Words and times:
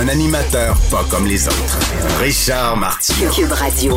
Un 0.00 0.08
animateur 0.08 0.76
pas 0.90 1.04
comme 1.10 1.26
les 1.26 1.46
autres. 1.46 1.78
Richard 2.20 2.76
Martineau. 2.76 3.30
Cube 3.30 3.52
Radio. 3.52 3.94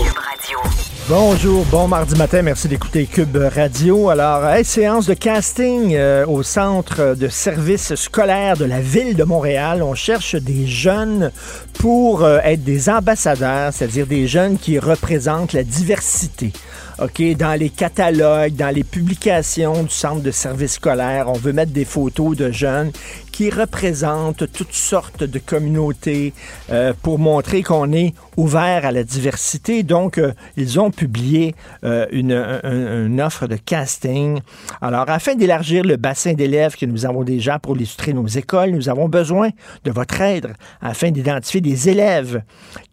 Bonjour, 1.07 1.63
bon 1.65 1.87
mardi 1.87 2.15
matin, 2.15 2.41
merci 2.41 2.67
d'écouter 2.67 3.05
Cube 3.05 3.37
Radio. 3.37 4.09
Alors, 4.09 4.45
hey, 4.45 4.65
séance 4.65 5.05
de 5.05 5.13
casting 5.13 5.93
euh, 5.93 6.25
au 6.25 6.43
centre 6.43 7.15
de 7.15 7.27
services 7.27 7.95
scolaires 7.95 8.57
de 8.57 8.65
la 8.65 8.81
ville 8.81 9.15
de 9.15 9.23
Montréal. 9.23 9.83
On 9.83 9.93
cherche 9.95 10.35
des 10.35 10.67
jeunes 10.67 11.31
pour 11.79 12.23
euh, 12.23 12.39
être 12.43 12.63
des 12.63 12.89
ambassadeurs, 12.89 13.71
c'est-à-dire 13.71 14.07
des 14.07 14.27
jeunes 14.27 14.57
qui 14.57 14.79
représentent 14.79 15.53
la 15.53 15.63
diversité. 15.63 16.51
OK, 16.97 17.21
dans 17.37 17.59
les 17.59 17.69
catalogues, 17.69 18.55
dans 18.55 18.73
les 18.73 18.85
publications 18.85 19.83
du 19.83 19.89
centre 19.89 20.21
de 20.21 20.31
services 20.31 20.73
scolaires, 20.73 21.27
on 21.27 21.33
veut 21.37 21.51
mettre 21.51 21.73
des 21.73 21.83
photos 21.83 22.37
de 22.37 22.51
jeunes 22.51 22.91
qui 23.35 23.49
représentent 23.49 24.49
toutes 24.53 24.71
sortes 24.71 25.25
de 25.25 25.39
communautés 25.39 26.31
euh, 26.69 26.93
pour 27.01 27.19
montrer 27.19 27.63
qu'on 27.63 27.91
est 27.91 28.13
ouvert 28.37 28.85
à 28.85 28.93
la 28.93 29.03
diversité. 29.03 29.83
Donc, 29.83 30.17
euh, 30.17 30.31
ils 30.55 30.79
ont 30.79 30.89
publié 30.89 31.53
euh, 31.83 32.05
une, 32.13 32.31
un- 32.31 33.05
une 33.07 33.19
offre 33.19 33.47
de 33.47 33.57
casting. 33.57 34.39
Alors, 34.81 35.09
afin 35.09 35.35
d'élargir 35.35 35.83
le 35.83 35.97
bassin 35.97 36.31
d'élèves 36.31 36.77
que 36.77 36.85
nous 36.85 37.05
avons 37.05 37.23
déjà 37.25 37.59
pour 37.59 37.75
illustrer 37.75 38.13
nos 38.13 38.25
écoles, 38.25 38.69
nous 38.69 38.87
avons 38.87 39.09
besoin 39.09 39.49
de 39.83 39.91
votre 39.91 40.21
aide 40.21 40.53
afin 40.81 41.11
d'identifier 41.11 41.59
des 41.59 41.89
élèves 41.89 42.41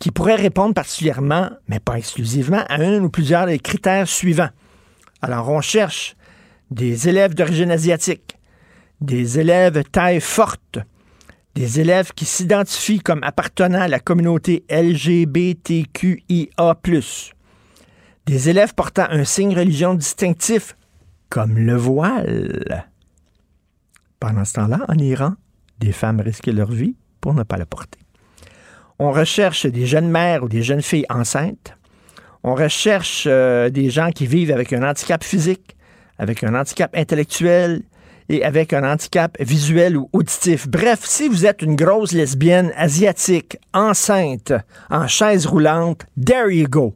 qui 0.01 0.11
pourraient 0.11 0.35
répondre 0.35 0.75
particulièrement, 0.75 1.51
mais 1.69 1.79
pas 1.79 1.99
exclusivement, 1.99 2.65
à 2.69 2.81
un 2.81 3.01
ou 3.05 3.11
plusieurs 3.11 3.47
des 3.47 3.61
critères 3.61 4.09
suivants. 4.09 4.51
Alors, 5.21 5.49
on 5.51 5.61
cherche 5.61 6.17
des 6.73 7.09
élèves 7.09 7.35
d'origine 7.37 7.71
asiatique, 7.71 8.32
des 9.03 9.39
élèves 9.39 9.85
taille 9.85 10.21
forte, 10.21 10.79
des 11.55 11.81
élèves 11.81 12.13
qui 12.15 12.25
s'identifient 12.25 13.01
comme 13.01 13.23
appartenant 13.23 13.81
à 13.83 13.89
la 13.89 14.01
communauté 14.01 14.65
LGBTQIA+, 14.71 16.17
des 18.27 18.49
élèves 18.49 18.75
portant 18.75 19.07
un 19.11 19.25
signe 19.25 19.55
religion 19.57 19.95
distinctif 19.95 20.77
comme 21.29 21.59
le 21.59 21.77
voile. 21.77 22.87
Pendant 24.21 24.45
ce 24.45 24.55
temps-là, 24.55 24.85
en 24.89 24.99
Iran, 24.99 25.35
des 25.79 25.93
femmes 25.93 26.21
risquaient 26.21 26.53
leur 26.53 26.71
vie 26.71 26.95
pour 27.21 27.35
ne 27.35 27.43
pas 27.43 27.57
le 27.57 27.65
porter. 27.65 27.99
On 28.99 29.11
recherche 29.11 29.67
des 29.67 29.87
jeunes 29.87 30.11
mères 30.11 30.45
ou 30.45 30.49
des 30.49 30.63
jeunes 30.63 30.83
filles 30.83 31.07
enceintes. 31.11 31.77
On 32.45 32.55
recherche 32.55 33.25
euh, 33.27 33.69
des 33.71 33.91
gens 33.91 34.11
qui 34.11 34.27
vivent 34.27 34.53
avec 34.53 34.73
un 34.73 34.89
handicap 34.89 35.25
physique, 35.25 35.77
avec 36.19 36.45
un 36.45 36.55
handicap 36.55 36.95
intellectuel 36.97 37.83
et 38.33 38.45
avec 38.45 38.73
un 38.73 38.91
handicap 38.91 39.37
visuel 39.41 39.97
ou 39.97 40.09
auditif. 40.13 40.67
Bref, 40.69 41.01
si 41.03 41.29
vous 41.29 41.45
êtes 41.45 41.63
une 41.63 41.77
grosse 41.77 42.13
lesbienne 42.13 42.73
asiatique, 42.77 43.59
enceinte, 43.75 44.53
en 44.91 45.07
chaise 45.07 45.47
roulante, 45.47 46.07
there 46.25 46.51
you 46.51 46.67
go. 46.69 46.95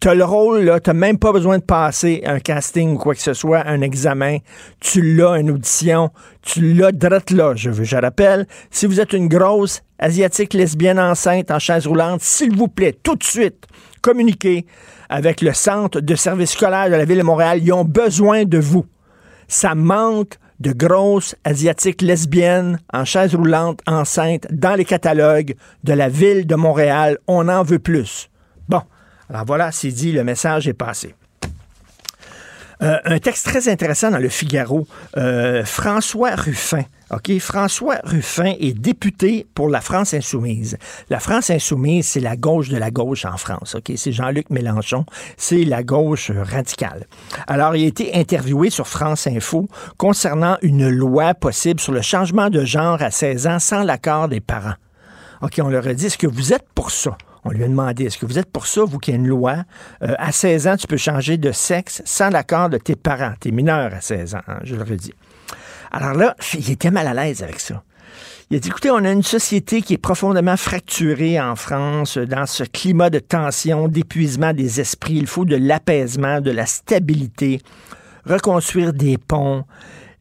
T'as 0.00 0.14
le 0.14 0.24
rôle, 0.24 0.60
là, 0.60 0.80
t'as 0.80 0.94
même 0.94 1.18
pas 1.18 1.30
besoin 1.30 1.58
de 1.58 1.62
passer 1.62 2.22
un 2.24 2.40
casting 2.40 2.94
ou 2.94 2.96
quoi 2.96 3.14
que 3.14 3.20
ce 3.20 3.34
soit, 3.34 3.66
un 3.66 3.82
examen. 3.82 4.38
Tu 4.80 5.14
l'as, 5.14 5.38
une 5.38 5.50
audition, 5.50 6.08
tu 6.40 6.72
l'as 6.72 6.90
drette 6.90 7.30
là. 7.30 7.52
Je, 7.54 7.70
je 7.70 7.96
rappelle, 7.96 8.46
si 8.70 8.86
vous 8.86 8.98
êtes 8.98 9.12
une 9.12 9.28
grosse 9.28 9.82
asiatique 9.98 10.54
lesbienne 10.54 10.98
enceinte 10.98 11.50
en 11.50 11.58
chaise 11.58 11.86
roulante, 11.86 12.22
s'il 12.22 12.56
vous 12.56 12.68
plaît, 12.68 12.96
tout 13.02 13.14
de 13.14 13.22
suite, 13.22 13.66
communiquez 14.00 14.64
avec 15.10 15.42
le 15.42 15.52
centre 15.52 16.00
de 16.00 16.14
service 16.14 16.52
scolaire 16.52 16.86
de 16.86 16.94
la 16.94 17.04
ville 17.04 17.18
de 17.18 17.22
Montréal. 17.22 17.60
Ils 17.62 17.72
ont 17.74 17.84
besoin 17.84 18.44
de 18.44 18.56
vous. 18.58 18.86
Ça 19.48 19.74
manque 19.74 20.36
de 20.60 20.72
grosses 20.72 21.34
asiatiques 21.44 22.02
lesbiennes 22.02 22.78
en 22.92 23.04
chaise 23.04 23.34
roulante 23.34 23.80
enceinte 23.86 24.46
dans 24.50 24.74
les 24.74 24.84
catalogues 24.84 25.54
de 25.84 25.92
la 25.92 26.08
ville 26.08 26.46
de 26.46 26.54
Montréal. 26.54 27.18
On 27.26 27.48
en 27.48 27.62
veut 27.62 27.78
plus. 27.78 28.30
Bon, 28.68 28.82
alors 29.28 29.44
voilà, 29.46 29.72
c'est 29.72 29.90
dit, 29.90 30.12
le 30.12 30.24
message 30.24 30.68
est 30.68 30.74
passé. 30.74 31.14
Euh, 32.82 32.98
un 33.04 33.18
texte 33.18 33.46
très 33.46 33.68
intéressant 33.68 34.10
dans 34.10 34.18
le 34.18 34.28
Figaro. 34.28 34.86
Euh, 35.16 35.64
François 35.64 36.34
Ruffin. 36.34 36.84
OK, 37.10 37.38
François 37.40 37.96
Ruffin 38.04 38.54
est 38.60 38.72
député 38.72 39.46
pour 39.54 39.68
la 39.68 39.80
France 39.80 40.14
insoumise. 40.14 40.78
La 41.10 41.18
France 41.18 41.50
insoumise, 41.50 42.06
c'est 42.06 42.20
la 42.20 42.36
gauche 42.36 42.68
de 42.68 42.76
la 42.76 42.90
gauche 42.90 43.24
en 43.24 43.36
France. 43.36 43.74
OK, 43.74 43.92
c'est 43.96 44.12
Jean-Luc 44.12 44.48
Mélenchon, 44.48 45.04
c'est 45.36 45.64
la 45.64 45.82
gauche 45.82 46.30
radicale. 46.30 47.06
Alors, 47.48 47.74
il 47.74 47.84
a 47.84 47.88
été 47.88 48.14
interviewé 48.14 48.70
sur 48.70 48.86
France 48.86 49.26
Info 49.26 49.68
concernant 49.98 50.56
une 50.62 50.88
loi 50.88 51.34
possible 51.34 51.80
sur 51.80 51.92
le 51.92 52.02
changement 52.02 52.48
de 52.48 52.64
genre 52.64 53.02
à 53.02 53.10
16 53.10 53.46
ans 53.48 53.58
sans 53.58 53.82
l'accord 53.82 54.28
des 54.28 54.40
parents. 54.40 54.74
OK, 55.42 55.60
on 55.62 55.68
leur 55.68 55.86
a 55.88 55.94
dit, 55.94 56.06
est-ce 56.06 56.18
que 56.18 56.28
vous 56.28 56.52
êtes 56.52 56.66
pour 56.74 56.90
ça? 56.92 57.16
On 57.44 57.50
lui 57.50 57.64
a 57.64 57.68
demandé, 57.68 58.04
est-ce 58.04 58.18
que 58.18 58.26
vous 58.26 58.38
êtes 58.38 58.50
pour 58.50 58.66
ça, 58.66 58.84
vous 58.84 58.98
qui 58.98 59.10
avez 59.10 59.18
une 59.18 59.28
loi, 59.28 59.64
euh, 60.02 60.14
à 60.18 60.32
16 60.32 60.66
ans, 60.66 60.76
tu 60.76 60.86
peux 60.86 60.96
changer 60.96 61.38
de 61.38 61.52
sexe 61.52 62.02
sans 62.04 62.30
l'accord 62.30 62.68
de 62.68 62.78
tes 62.78 62.96
parents. 62.96 63.32
T'es 63.40 63.50
mineur 63.50 63.94
à 63.94 64.00
16 64.00 64.34
ans, 64.34 64.42
hein, 64.46 64.58
je 64.62 64.74
leur 64.74 64.90
ai 64.90 64.96
dit. 64.96 65.14
Alors 65.90 66.14
là, 66.14 66.36
il 66.54 66.70
était 66.70 66.90
mal 66.90 67.06
à 67.06 67.14
l'aise 67.14 67.42
avec 67.42 67.60
ça. 67.60 67.82
Il 68.50 68.56
a 68.56 68.60
dit, 68.60 68.68
écoutez, 68.68 68.90
on 68.90 69.04
a 69.04 69.12
une 69.12 69.22
société 69.22 69.80
qui 69.80 69.94
est 69.94 69.98
profondément 69.98 70.56
fracturée 70.56 71.40
en 71.40 71.54
France, 71.54 72.18
dans 72.18 72.46
ce 72.46 72.64
climat 72.64 73.08
de 73.08 73.20
tension, 73.20 73.86
d'épuisement 73.86 74.52
des 74.52 74.80
esprits. 74.80 75.18
Il 75.18 75.28
faut 75.28 75.44
de 75.44 75.54
l'apaisement, 75.54 76.40
de 76.40 76.50
la 76.50 76.66
stabilité, 76.66 77.62
reconstruire 78.26 78.92
des 78.92 79.18
ponts, 79.18 79.64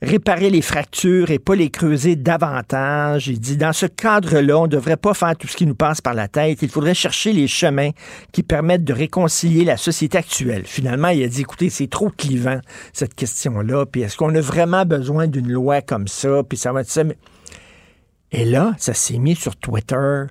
réparer 0.02 0.50
les 0.50 0.62
fractures 0.62 1.30
et 1.30 1.40
pas 1.40 1.56
les 1.56 1.70
creuser 1.70 2.16
davantage. 2.16 3.28
Il 3.28 3.40
dit, 3.40 3.58
dans 3.58 3.74
ce 3.74 3.86
cadre-là, 3.86 4.58
on 4.58 4.64
ne 4.64 4.68
devrait 4.68 4.98
pas 4.98 5.14
faire 5.14 5.36
tout 5.36 5.48
ce 5.48 5.58
qui 5.58 5.66
nous 5.66 5.76
passe 5.76 6.00
par 6.00 6.14
la 6.14 6.28
tête. 6.28 6.60
Il 6.62 6.70
faudrait 6.70 6.94
chercher 6.94 7.34
les 7.34 7.48
chemins 7.48 7.92
qui 8.32 8.44
permettent 8.44 8.86
de 8.86 8.94
réconcilier 8.94 9.66
la 9.66 9.78
société 9.78 10.18
actuelle. 10.18 10.64
Finalement, 10.66 11.10
il 11.10 11.24
a 11.24 11.28
dit, 11.28 11.42
écoutez, 11.42 11.70
c'est 11.70 11.90
trop 11.90 12.10
clivant, 12.10 12.60
cette 12.94 13.14
question-là. 13.14 13.86
Puis 13.86 14.02
est-ce 14.02 14.16
qu'on 14.16 14.34
a 14.36 14.42
vraiment 14.42 14.86
besoin 14.86 15.28
d'une 15.28 15.52
loi 15.52 15.82
comme 15.82 16.08
ça? 16.08 16.44
Puis 16.48 16.58
ça 16.58 16.72
va 16.72 16.82
être 16.82 16.90
ça. 16.90 17.04
Et 18.32 18.46
là, 18.46 18.74
ça 18.78 18.94
s'est 18.94 19.18
mis 19.18 19.36
sur 19.36 19.56
Twitter. 19.56 20.24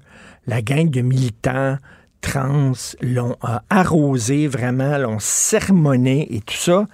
La 0.46 0.62
gang 0.62 0.88
de 0.88 1.02
militants 1.02 1.76
trans 2.20 2.72
l'ont 3.00 3.36
euh, 3.44 3.58
arrosé 3.70 4.48
vraiment, 4.48 4.98
l'ont 4.98 5.18
sermonné 5.18 6.34
et 6.34 6.40
tout 6.40 6.56
ça. 6.56 6.86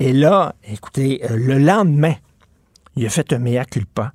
Et 0.00 0.12
là, 0.12 0.54
écoutez, 0.64 1.20
euh, 1.28 1.36
le 1.36 1.58
lendemain, 1.58 2.14
il 2.96 3.04
a 3.06 3.08
fait 3.08 3.32
un 3.32 3.38
mea 3.38 3.64
culpa 3.64 4.12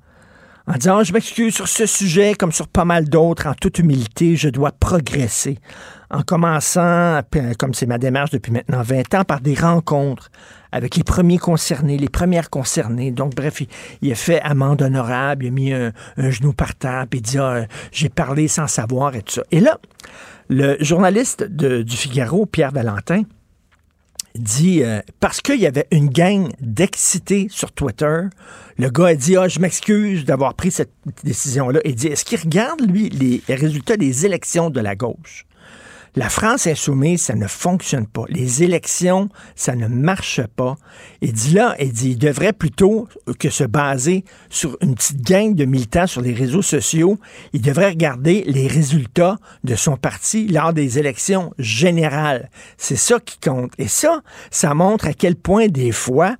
en 0.66 0.74
disant 0.74 1.02
Je 1.02 1.12
m'excuse 1.12 1.54
sur 1.54 1.68
ce 1.68 1.84
sujet, 1.86 2.34
comme 2.34 2.52
sur 2.52 2.68
pas 2.68 2.84
mal 2.84 3.08
d'autres, 3.08 3.46
en 3.46 3.54
toute 3.54 3.78
humilité, 3.78 4.36
je 4.36 4.48
dois 4.48 4.72
progresser. 4.72 5.58
En 6.10 6.22
commençant, 6.22 7.20
euh, 7.36 7.52
comme 7.58 7.74
c'est 7.74 7.86
ma 7.86 7.98
démarche 7.98 8.30
depuis 8.30 8.52
maintenant 8.52 8.82
20 8.82 9.14
ans, 9.14 9.24
par 9.24 9.40
des 9.40 9.54
rencontres 9.54 10.30
avec 10.72 10.96
les 10.96 11.04
premiers 11.04 11.38
concernés, 11.38 11.98
les 11.98 12.08
premières 12.08 12.50
concernées. 12.50 13.10
Donc, 13.10 13.34
bref, 13.34 13.62
il, 14.00 14.10
a 14.10 14.14
fait 14.14 14.40
amende 14.40 14.82
honorable, 14.82 15.44
il 15.44 15.48
a 15.48 15.50
mis 15.50 15.72
un, 15.72 15.92
genou 16.16 16.52
par 16.52 16.74
terre, 16.74 17.06
puis 17.08 17.20
il 17.20 17.22
dit 17.22 17.38
ah, 17.38 17.66
J'ai 17.92 18.08
parlé 18.08 18.48
sans 18.48 18.66
savoir 18.66 19.14
et 19.16 19.22
tout 19.22 19.34
ça. 19.34 19.42
Et 19.50 19.60
là, 19.60 19.78
le 20.48 20.76
journaliste 20.80 21.42
du 21.44 21.96
Figaro, 21.96 22.46
Pierre 22.46 22.72
Valentin, 22.72 23.22
dit 24.36 24.82
euh, 24.82 25.00
parce 25.20 25.40
qu'il 25.40 25.60
y 25.60 25.66
avait 25.66 25.86
une 25.90 26.08
gang 26.08 26.50
d'excités 26.60 27.46
sur 27.50 27.72
Twitter, 27.72 28.22
le 28.78 28.90
gars 28.90 29.06
a 29.06 29.14
dit 29.14 29.36
ah 29.36 29.48
je 29.48 29.60
m'excuse 29.60 30.24
d'avoir 30.24 30.54
pris 30.54 30.70
cette 30.70 30.92
décision 31.22 31.68
là. 31.68 31.80
Il 31.84 31.94
dit 31.94 32.08
est-ce 32.08 32.24
qu'il 32.24 32.40
regarde 32.40 32.80
lui 32.80 33.08
les 33.10 33.42
résultats 33.48 33.96
des 33.96 34.26
élections 34.26 34.70
de 34.70 34.80
la 34.80 34.96
gauche? 34.96 35.46
La 36.16 36.28
France 36.28 36.68
insoumise, 36.68 37.22
ça 37.22 37.34
ne 37.34 37.48
fonctionne 37.48 38.06
pas. 38.06 38.24
Les 38.28 38.62
élections, 38.62 39.28
ça 39.56 39.74
ne 39.74 39.88
marche 39.88 40.40
pas. 40.54 40.76
Il 41.20 41.32
dit 41.32 41.54
là, 41.54 41.74
il 41.80 41.92
dit, 41.92 42.10
il 42.10 42.18
devrait 42.18 42.52
plutôt 42.52 43.08
que 43.38 43.50
se 43.50 43.64
baser 43.64 44.24
sur 44.48 44.76
une 44.80 44.94
petite 44.94 45.22
gang 45.22 45.54
de 45.54 45.64
militants 45.64 46.06
sur 46.06 46.20
les 46.20 46.32
réseaux 46.32 46.62
sociaux, 46.62 47.18
il 47.52 47.62
devrait 47.62 47.88
regarder 47.88 48.44
les 48.46 48.68
résultats 48.68 49.38
de 49.64 49.74
son 49.74 49.96
parti 49.96 50.46
lors 50.46 50.72
des 50.72 50.98
élections 51.00 51.52
générales. 51.58 52.48
C'est 52.78 52.96
ça 52.96 53.18
qui 53.18 53.38
compte. 53.38 53.72
Et 53.78 53.88
ça, 53.88 54.22
ça 54.50 54.72
montre 54.74 55.06
à 55.06 55.14
quel 55.14 55.34
point 55.34 55.66
des 55.66 55.90
fois, 55.90 56.36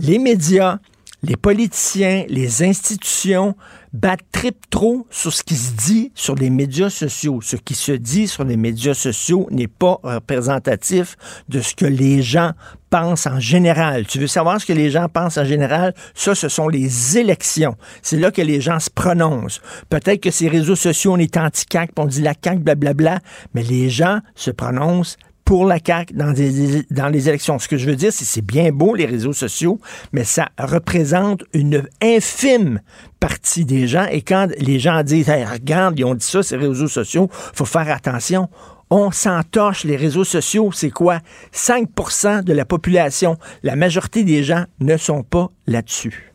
les 0.00 0.18
médias, 0.18 0.78
les 1.22 1.36
politiciens, 1.36 2.24
les 2.28 2.62
institutions 2.62 3.56
battre 3.92 4.24
trip 4.32 4.68
trop 4.70 5.06
sur 5.10 5.32
ce 5.32 5.42
qui 5.42 5.56
se 5.56 5.72
dit 5.74 6.12
sur 6.14 6.34
les 6.34 6.50
médias 6.50 6.90
sociaux. 6.90 7.40
Ce 7.42 7.56
qui 7.56 7.74
se 7.74 7.92
dit 7.92 8.28
sur 8.28 8.44
les 8.44 8.56
médias 8.56 8.94
sociaux 8.94 9.48
n'est 9.50 9.68
pas 9.68 9.98
représentatif 10.02 11.16
de 11.48 11.60
ce 11.60 11.74
que 11.74 11.86
les 11.86 12.22
gens 12.22 12.52
pensent 12.90 13.26
en 13.26 13.40
général. 13.40 14.06
Tu 14.06 14.18
veux 14.18 14.26
savoir 14.26 14.60
ce 14.60 14.66
que 14.66 14.72
les 14.72 14.90
gens 14.90 15.08
pensent 15.08 15.38
en 15.38 15.44
général? 15.44 15.94
Ça, 16.14 16.34
ce 16.34 16.48
sont 16.48 16.68
les 16.68 17.18
élections. 17.18 17.76
C'est 18.02 18.18
là 18.18 18.30
que 18.30 18.42
les 18.42 18.60
gens 18.60 18.78
se 18.78 18.90
prononcent. 18.90 19.60
Peut-être 19.90 20.20
que 20.20 20.30
ces 20.30 20.48
réseaux 20.48 20.76
sociaux, 20.76 21.14
on 21.14 21.18
est 21.18 21.36
anti-CAC, 21.36 21.90
on 21.98 22.06
dit 22.06 22.22
la 22.22 22.34
CAC, 22.34 22.60
blablabla, 22.60 23.20
mais 23.54 23.62
les 23.62 23.90
gens 23.90 24.20
se 24.34 24.50
prononcent 24.50 25.16
pour 25.48 25.64
la 25.64 25.78
CAQ 25.82 26.12
dans, 26.12 27.08
les 27.08 27.28
élections. 27.30 27.58
Ce 27.58 27.68
que 27.68 27.78
je 27.78 27.86
veux 27.86 27.96
dire, 27.96 28.12
c'est 28.12 28.26
c'est 28.26 28.42
bien 28.42 28.70
beau, 28.70 28.94
les 28.94 29.06
réseaux 29.06 29.32
sociaux, 29.32 29.80
mais 30.12 30.22
ça 30.22 30.50
représente 30.58 31.42
une 31.54 31.88
infime 32.02 32.82
partie 33.18 33.64
des 33.64 33.88
gens. 33.88 34.04
Et 34.10 34.20
quand 34.20 34.48
les 34.58 34.78
gens 34.78 35.02
disent, 35.02 35.30
regarde, 35.30 35.98
ils 35.98 36.04
ont 36.04 36.14
dit 36.14 36.26
ça, 36.26 36.42
ces 36.42 36.58
réseaux 36.58 36.86
sociaux, 36.86 37.30
faut 37.32 37.64
faire 37.64 37.90
attention. 37.90 38.50
On 38.90 39.10
s'entorche 39.10 39.84
les 39.84 39.96
réseaux 39.96 40.22
sociaux, 40.22 40.70
c'est 40.70 40.90
quoi? 40.90 41.20
5% 41.54 42.44
de 42.44 42.52
la 42.52 42.66
population. 42.66 43.38
La 43.62 43.74
majorité 43.74 44.24
des 44.24 44.44
gens 44.44 44.66
ne 44.80 44.98
sont 44.98 45.22
pas 45.22 45.48
là-dessus. 45.66 46.34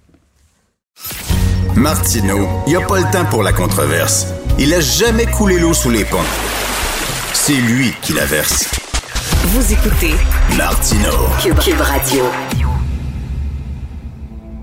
Martineau, 1.75 2.47
il 2.65 2.71
n'y 2.71 2.83
a 2.83 2.87
pas 2.87 2.97
le 2.97 3.11
temps 3.11 3.25
pour 3.25 3.43
la 3.43 3.53
controverse. 3.53 4.33
Il 4.57 4.73
a 4.73 4.79
jamais 4.79 5.27
coulé 5.27 5.59
l'eau 5.59 5.75
sous 5.75 5.91
les 5.91 6.03
ponts. 6.03 6.17
C'est 7.33 7.53
lui 7.53 7.93
qui 8.01 8.13
la 8.13 8.25
verse. 8.25 8.82
Vous 9.45 9.73
écoutez 9.73 10.13
Martino 10.57 11.09
Cube, 11.41 11.81
Radio. 11.81 12.23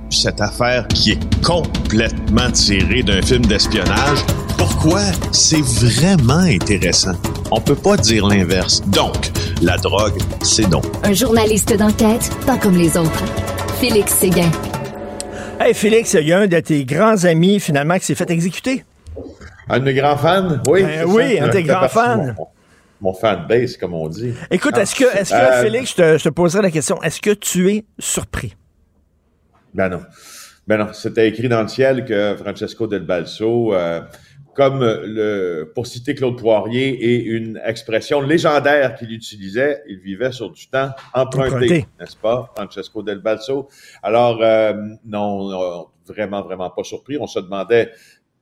Cette 0.08 0.40
affaire 0.40 0.88
qui 0.88 1.12
est 1.12 1.44
complètement 1.44 2.50
tirée 2.50 3.02
d'un 3.02 3.20
film 3.20 3.44
d'espionnage, 3.44 4.24
pourquoi 4.56 5.00
c'est 5.32 5.60
vraiment 5.60 6.38
intéressant? 6.38 7.12
On 7.50 7.60
peut 7.60 7.76
pas 7.76 7.98
dire 7.98 8.26
l'inverse. 8.26 8.80
Donc, 8.86 9.30
la 9.60 9.76
drogue, 9.76 10.18
c'est 10.42 10.66
non. 10.66 10.80
Un 11.04 11.12
journaliste 11.12 11.76
d'enquête, 11.76 12.30
pas 12.46 12.56
comme 12.56 12.76
les 12.76 12.96
autres. 12.96 13.24
Félix 13.80 14.14
Séguin. 14.14 14.50
Hey 15.60 15.74
Félix, 15.74 16.14
il 16.14 16.26
y 16.26 16.32
a 16.32 16.38
un 16.38 16.46
de 16.46 16.58
tes 16.60 16.86
grands 16.86 17.26
amis 17.26 17.60
finalement 17.60 17.98
qui 17.98 18.06
s'est 18.06 18.14
fait 18.14 18.30
exécuter. 18.30 18.82
Un 19.68 19.78
de 19.78 19.84
mes 19.84 19.94
grands 19.94 20.16
fans? 20.16 20.56
Oui. 20.66 20.82
Ben 20.84 21.04
oui, 21.06 21.38
un 21.38 21.48
de 21.48 21.52
tes 21.52 21.64
grands 21.64 21.86
fans 21.86 22.34
mon 23.00 23.12
fanbase, 23.12 23.76
comme 23.76 23.94
on 23.94 24.08
dit. 24.08 24.32
Écoute, 24.50 24.76
est-ce 24.76 24.94
que, 24.94 25.04
est-ce 25.16 25.30
que 25.30 25.36
euh, 25.36 25.62
Félix, 25.62 25.94
je 25.96 26.22
te, 26.22 26.28
poserai 26.28 26.62
la 26.62 26.70
question, 26.70 27.02
est-ce 27.02 27.20
que 27.20 27.30
tu 27.30 27.70
es 27.70 27.84
surpris? 27.98 28.54
Ben 29.74 29.88
non. 29.88 30.02
Ben 30.66 30.78
non. 30.78 30.92
C'était 30.92 31.28
écrit 31.28 31.48
dans 31.48 31.62
le 31.62 31.68
ciel 31.68 32.04
que 32.04 32.36
Francesco 32.36 32.86
Del 32.86 33.04
Balso, 33.04 33.74
euh, 33.74 34.00
comme 34.54 34.80
le, 34.80 35.72
pour 35.74 35.86
citer 35.86 36.14
Claude 36.14 36.36
Poirier, 36.36 36.88
et 36.88 37.24
une 37.24 37.60
expression 37.64 38.20
légendaire 38.20 38.94
qu'il 38.96 39.12
utilisait, 39.12 39.82
il 39.88 40.00
vivait 40.00 40.32
sur 40.32 40.50
du 40.50 40.66
temps 40.68 40.90
emprunté, 41.14 41.86
n'est-ce 41.98 42.16
pas, 42.16 42.52
Francesco 42.56 43.02
Del 43.02 43.20
Balso? 43.20 43.68
Alors, 44.02 44.40
euh, 44.42 44.74
non, 45.04 45.86
vraiment, 46.06 46.42
vraiment 46.42 46.70
pas 46.70 46.84
surpris. 46.84 47.16
On 47.18 47.26
se 47.26 47.38
demandait 47.38 47.92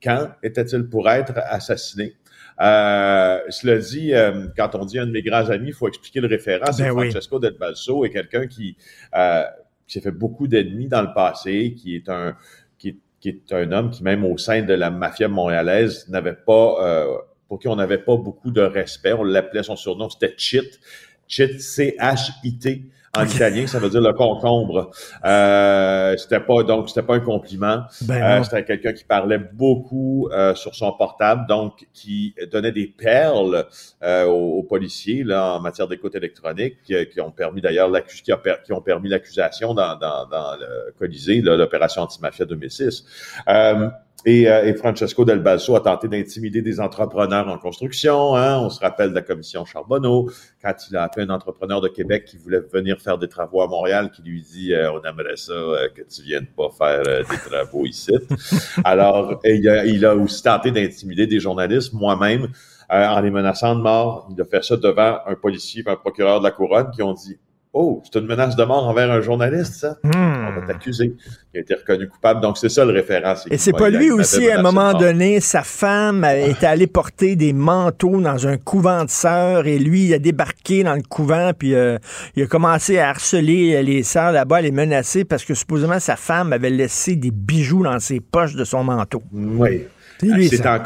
quand 0.02 0.28
était-il 0.43 0.88
pour 0.88 1.08
être 1.08 1.34
assassiné? 1.37 2.14
Euh, 2.60 3.40
cela 3.50 3.78
dit, 3.78 4.14
euh, 4.14 4.49
quand 4.56 4.75
on 4.75 4.84
dit 4.84 4.99
un 4.99 5.06
de 5.06 5.12
mes 5.12 5.22
grands 5.22 5.49
amis, 5.50 5.69
il 5.69 5.75
faut 5.75 5.88
expliquer 5.88 6.20
le 6.20 6.28
référent. 6.28 6.72
C'est 6.72 6.84
ben 6.84 6.93
Francesco 6.93 7.38
Del 7.38 7.55
Balso 7.55 8.05
est 8.05 8.10
quelqu'un 8.10 8.46
qui, 8.46 8.76
euh, 9.14 9.44
qui 9.87 9.94
s'est 9.94 10.00
fait 10.00 10.10
beaucoup 10.10 10.49
d'ennemis 10.49 10.88
dans 10.88 11.02
le 11.02 11.12
passé, 11.14 11.75
qui 11.76 11.94
est 11.94 12.08
un 12.08 12.37
qui 12.78 12.99
qui 13.20 13.28
est 13.31 13.52
un 13.52 13.72
homme 13.72 13.90
qui, 13.90 14.02
même 14.02 14.25
au 14.25 14.38
sein 14.38 14.62
de 14.62 14.75
la 14.75 14.90
mafia 14.90 15.28
montréalaise, 15.28 16.08
n'avait 16.08 16.34
pas 16.34 16.76
euh, 16.84 17.16
pour 17.49 17.58
qui 17.58 17.69
on 17.69 17.76
n'avait 17.76 17.99
pas 17.99 18.16
beaucoup 18.16 18.50
de 18.50 18.60
respect. 18.60 19.12
On 19.12 19.25
l'appelait 19.25 19.62
son 19.62 19.76
surnom, 19.76 20.08
c'était 20.08 20.34
Chit. 20.37 20.81
Chit, 21.26 21.60
C-H-I-T 21.60 22.84
en 23.16 23.25
italien, 23.25 23.66
ça 23.66 23.78
veut 23.78 23.88
dire 23.88 24.00
le 24.00 24.12
concombre. 24.12 24.90
Euh, 25.25 26.16
c'était 26.16 26.40
pas 26.40 26.62
donc 26.62 26.88
c'était 26.88 27.02
pas 27.02 27.14
un 27.14 27.20
compliment. 27.20 27.84
Ben 28.02 28.22
euh, 28.22 28.43
c'était 28.43 28.64
quelqu'un 28.64 28.93
qui 28.93 29.05
parlait 29.05 29.38
beaucoup 29.38 30.28
euh, 30.31 30.55
sur 30.55 30.75
son 30.75 30.93
portable, 30.93 31.46
donc 31.49 31.87
qui 31.94 32.34
donnait 32.52 32.72
des 32.72 32.87
perles 32.87 33.66
euh, 34.02 34.26
aux, 34.26 34.62
policiers 34.62 35.25
là 35.25 35.55
en 35.55 35.60
matière 35.60 35.88
d'écoute 35.88 36.14
électronique, 36.14 36.76
qui, 36.84 37.20
ont 37.20 37.31
permis 37.31 37.60
d'ailleurs 37.60 37.90
qui, 38.05 38.22
qui, 38.22 38.72
ont 38.72 38.82
permis 38.82 39.08
l'accusation 39.08 39.75
dans, 39.75 39.96
dans, 39.96 40.26
dans 40.26 40.56
le 40.56 40.93
Colisée, 40.99 41.40
l'opération 41.40 42.02
antimafia 42.02 42.44
2006. 42.44 43.05
Euh, 43.49 43.88
et, 44.25 44.49
euh, 44.49 44.67
et, 44.67 44.75
Francesco 44.75 45.25
Del 45.25 45.38
Balso 45.38 45.76
a 45.76 45.81
tenté 45.81 46.09
d'intimider 46.09 46.61
des 46.61 46.81
entrepreneurs 46.81 47.47
en 47.49 47.56
construction. 47.56 48.35
Hein. 48.35 48.59
On 48.59 48.69
se 48.69 48.81
rappelle 48.81 49.11
de 49.11 49.15
la 49.15 49.23
commission 49.23 49.65
Charbonneau, 49.65 50.31
quand 50.61 50.75
il 50.91 50.97
a 50.97 51.05
appelé 51.05 51.26
un 51.26 51.31
entrepreneur 51.31 51.81
de 51.81 51.88
Québec 51.88 52.25
qui 52.25 52.37
voulait 52.37 52.61
venir 52.61 53.00
faire 53.00 53.17
des 53.17 53.29
travaux 53.29 53.62
à 53.62 53.69
Montréal, 53.69 54.11
qui 54.11 54.23
lui 54.23 54.43
dit 54.43 54.75
euh, 54.75 54.93
On 54.93 55.03
aimerait 55.03 55.37
ça 55.37 55.53
euh, 55.53 55.88
que 55.94 56.03
tu 56.03 56.23
viennes 56.23 56.49
pas 56.49 56.69
faire 56.76 57.03
des 57.03 57.37
travaux 57.37 57.87
ici. 57.87 58.12
Alors, 58.85 59.41
il 59.44 59.69
a, 59.69 59.87
il 59.87 60.05
a 60.05 60.17
aussi 60.17 60.43
tenté 60.43 60.73
d'intimider 60.73 61.29
des 61.29 61.38
journalistes, 61.38 61.93
moi-même, 61.93 62.49
en 62.91 63.20
les 63.20 63.31
menaçant 63.31 63.76
de 63.76 63.82
mort. 63.82 64.29
Il 64.32 64.41
a 64.41 64.44
fait 64.44 64.65
ça 64.65 64.76
devant 64.76 65.19
un 65.26 65.35
policier 65.35 65.85
et 65.87 65.91
un 65.91 65.97
procureur 65.97 66.41
de 66.41 66.44
la 66.44 66.50
Couronne 66.50 66.91
qui 66.91 67.03
ont 67.03 67.12
dit 67.12 67.38
Oh, 67.75 68.03
c'est 68.05 68.19
une 68.19 68.26
menace 68.26 68.56
de 68.56 68.65
mort 68.65 68.88
envers 68.88 69.11
un 69.11 69.20
journaliste, 69.20 69.75
ça? 69.75 69.99
Hmm. 70.03 70.47
On 70.49 70.61
va 70.61 70.67
t'accuser. 70.67 71.15
Il 71.53 71.59
a 71.59 71.61
été 71.61 71.75
reconnu 71.75 72.09
coupable. 72.09 72.41
Donc, 72.41 72.56
c'est 72.56 72.70
ça 72.70 72.85
le 72.85 72.93
référent. 72.93 73.35
Et 73.50 73.59
c'est 73.59 73.73
pas 73.73 73.91
lui 73.91 74.11
aussi, 74.11 74.50
à 74.50 74.59
un 74.59 74.62
moment 74.62 74.94
donné, 74.94 75.41
sa 75.41 75.62
femme 75.62 76.25
est 76.25 76.65
allée 76.65 76.87
porter 76.87 77.37
des 77.37 77.53
manteaux 77.53 78.20
dans 78.20 78.47
un 78.47 78.56
couvent 78.56 79.05
de 79.05 79.11
sœurs 79.11 79.67
et 79.67 79.79
lui, 79.79 80.06
il 80.06 80.15
a 80.15 80.19
débarqué 80.19 80.82
dans 80.82 80.94
le 80.94 81.03
couvent 81.03 81.53
puis 81.56 81.75
euh, 81.75 81.99
il 82.37 82.44
a 82.44 82.47
commencé 82.47 82.99
à 82.99 83.11
harceler 83.11 83.82
les 83.82 84.03
sœurs 84.03 84.32
là-bas, 84.32 84.61
les 84.61 84.70
menacer 84.70 85.25
parce 85.25 85.44
que 85.44 85.55
supposément 85.55 86.00
sa 86.00 86.17
femme 86.17 86.53
avait 86.53 86.70
laissé 86.70 87.17
des 87.17 87.31
bijoux 87.31 87.82
dans 87.82 87.99
ses 87.99 88.20
poches 88.20 88.55
de 88.55 88.65
son 88.65 88.85
manteau. 88.85 89.23
Oui. 89.32 89.85
C'est 90.20 90.67
en, 90.67 90.79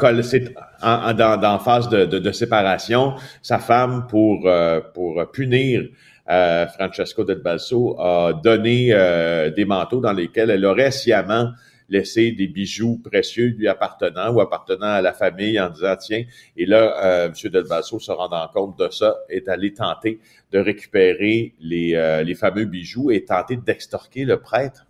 en, 0.83 1.13
dans, 1.13 1.59
phase 1.59 1.89
de, 1.89 2.31
séparation. 2.31 3.15
Sa 3.41 3.57
femme, 3.57 4.05
pour, 4.07 4.43
euh, 4.45 4.79
pour 4.93 5.23
punir 5.31 5.83
euh, 6.29 6.67
Francesco 6.67 7.23
Del 7.23 7.39
Balso 7.39 7.99
a 7.99 8.33
donné 8.33 8.89
euh, 8.91 9.49
des 9.49 9.65
manteaux 9.65 9.99
dans 9.99 10.13
lesquels 10.13 10.49
elle 10.49 10.65
aurait 10.65 10.91
sciemment 10.91 11.51
laissé 11.89 12.31
des 12.31 12.47
bijoux 12.47 12.99
précieux 13.03 13.47
lui 13.57 13.67
appartenant 13.67 14.33
ou 14.33 14.41
appartenant 14.41 14.87
à 14.87 15.01
la 15.01 15.13
famille 15.13 15.59
en 15.59 15.69
disant 15.69 15.95
tiens 15.97 16.23
et 16.55 16.65
là 16.65 16.95
euh, 17.03 17.27
M. 17.27 17.51
Del 17.51 17.65
Balso 17.65 17.99
se 17.99 18.11
rendant 18.11 18.47
compte 18.53 18.79
de 18.79 18.89
ça 18.89 19.17
est 19.29 19.47
allé 19.49 19.73
tenter 19.73 20.19
de 20.51 20.59
récupérer 20.59 21.53
les, 21.59 21.95
euh, 21.95 22.23
les 22.23 22.35
fameux 22.35 22.65
bijoux 22.65 23.11
et 23.11 23.25
tenter 23.25 23.57
d'extorquer 23.57 24.25
le 24.25 24.39
prêtre 24.39 24.87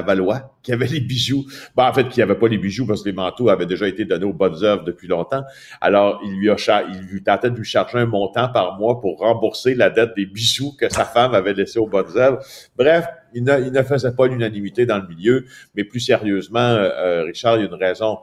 Valois, 0.00 0.54
qui 0.62 0.72
avait 0.72 0.86
les 0.86 1.00
bijoux. 1.00 1.44
Ben, 1.76 1.88
en 1.88 1.92
fait, 1.92 2.08
qui 2.08 2.22
avait 2.22 2.36
pas 2.36 2.48
les 2.48 2.58
bijoux 2.58 2.86
parce 2.86 3.02
que 3.02 3.10
les 3.10 3.14
manteaux 3.14 3.50
avaient 3.50 3.66
déjà 3.66 3.86
été 3.86 4.04
donnés 4.04 4.24
aux 4.24 4.32
bonnes 4.32 4.62
œuvres 4.64 4.84
depuis 4.84 5.08
longtemps. 5.08 5.42
Alors, 5.80 6.20
il 6.24 6.32
lui 6.38 6.50
a 6.50 6.56
il 6.88 7.00
lui 7.00 7.22
tentait 7.22 7.50
de 7.50 7.56
lui 7.56 7.64
charger 7.64 7.98
un 7.98 8.06
montant 8.06 8.48
par 8.48 8.78
mois 8.78 9.00
pour 9.00 9.18
rembourser 9.18 9.74
la 9.74 9.90
dette 9.90 10.10
des 10.16 10.26
bijoux 10.26 10.72
que 10.78 10.88
sa 10.88 11.04
femme 11.04 11.34
avait 11.34 11.52
laissés 11.52 11.78
aux 11.78 11.88
bonnes 11.88 12.16
œuvres. 12.16 12.38
Bref, 12.78 13.06
il 13.34 13.44
ne, 13.44 13.60
il 13.60 13.72
ne 13.72 13.82
faisait 13.82 14.12
pas 14.12 14.26
l'unanimité 14.26 14.86
dans 14.86 14.98
le 14.98 15.06
milieu, 15.06 15.44
mais 15.74 15.84
plus 15.84 16.00
sérieusement, 16.00 16.60
euh, 16.60 16.90
euh, 16.90 17.24
Richard, 17.24 17.56
il 17.56 17.60
y 17.60 17.64
a 17.64 17.68
une 17.68 17.74
raison 17.74 18.18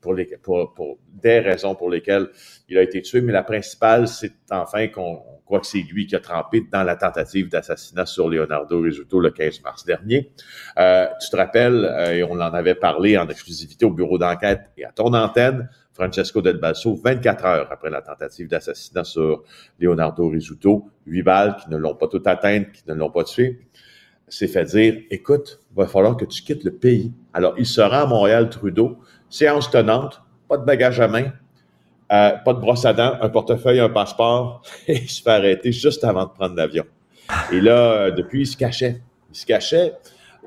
pour, 0.00 0.14
les, 0.14 0.26
pour, 0.42 0.72
pour 0.74 0.98
des 1.08 1.40
raisons 1.40 1.74
pour 1.74 1.90
lesquelles 1.90 2.28
il 2.68 2.78
a 2.78 2.82
été 2.82 3.02
tué, 3.02 3.20
mais 3.20 3.32
la 3.32 3.42
principale, 3.42 4.08
c'est 4.08 4.32
enfin 4.50 4.88
qu'on 4.88 5.22
croit 5.44 5.60
que 5.60 5.66
c'est 5.66 5.82
lui 5.82 6.06
qui 6.06 6.16
a 6.16 6.20
trempé 6.20 6.62
dans 6.72 6.84
la 6.84 6.96
tentative 6.96 7.48
d'assassinat 7.48 8.06
sur 8.06 8.28
Leonardo 8.28 8.80
Rizzuto 8.80 9.20
le 9.20 9.30
15 9.30 9.62
mars 9.62 9.84
dernier. 9.84 10.32
Euh, 10.78 11.06
tu 11.20 11.30
te 11.30 11.36
rappelles, 11.36 11.84
euh, 11.84 12.12
et 12.12 12.22
on 12.22 12.32
en 12.32 12.40
avait 12.40 12.74
parlé 12.74 13.18
en 13.18 13.28
exclusivité 13.28 13.84
au 13.84 13.90
bureau 13.90 14.18
d'enquête 14.18 14.70
et 14.76 14.84
à 14.84 14.92
ton 14.92 15.12
antenne, 15.12 15.68
Francesco 15.92 16.40
Del 16.40 16.58
Balso, 16.58 16.94
24 16.94 17.44
heures 17.44 17.68
après 17.70 17.90
la 17.90 18.00
tentative 18.00 18.48
d'assassinat 18.48 19.04
sur 19.04 19.42
Leonardo 19.78 20.28
Rizzuto, 20.28 20.88
huit 21.06 21.22
balles 21.22 21.56
qui 21.62 21.68
ne 21.68 21.76
l'ont 21.76 21.94
pas 21.94 22.08
tout 22.08 22.22
atteint, 22.24 22.64
qui 22.64 22.82
ne 22.86 22.94
l'ont 22.94 23.10
pas 23.10 23.24
tué, 23.24 23.60
s'est 24.28 24.46
fait 24.46 24.64
dire, 24.64 25.02
écoute, 25.10 25.60
il 25.72 25.76
va 25.76 25.86
falloir 25.86 26.16
que 26.16 26.24
tu 26.24 26.42
quittes 26.42 26.64
le 26.64 26.72
pays. 26.72 27.12
Alors, 27.32 27.54
il 27.58 27.66
sera 27.66 28.02
à 28.02 28.06
Montréal, 28.06 28.48
Trudeau, 28.48 28.98
séance 29.30 29.70
tenante, 29.70 30.20
pas 30.48 30.58
de 30.58 30.64
bagage 30.64 31.00
à 31.00 31.08
main, 31.08 31.32
euh, 32.12 32.32
pas 32.44 32.52
de 32.52 32.58
brosse 32.58 32.84
à 32.84 32.92
dents, 32.92 33.14
un 33.20 33.28
portefeuille, 33.28 33.78
un 33.78 33.88
passeport, 33.88 34.62
et 34.88 34.98
il 34.98 35.08
se 35.08 35.22
fait 35.22 35.30
arrêter 35.30 35.72
juste 35.72 36.04
avant 36.04 36.24
de 36.24 36.30
prendre 36.30 36.56
l'avion. 36.56 36.84
Et 37.52 37.60
là, 37.60 37.92
euh, 37.92 38.10
depuis, 38.10 38.40
il 38.40 38.46
se 38.46 38.56
cachait. 38.56 39.00
Il 39.30 39.36
se 39.36 39.46
cachait. 39.46 39.94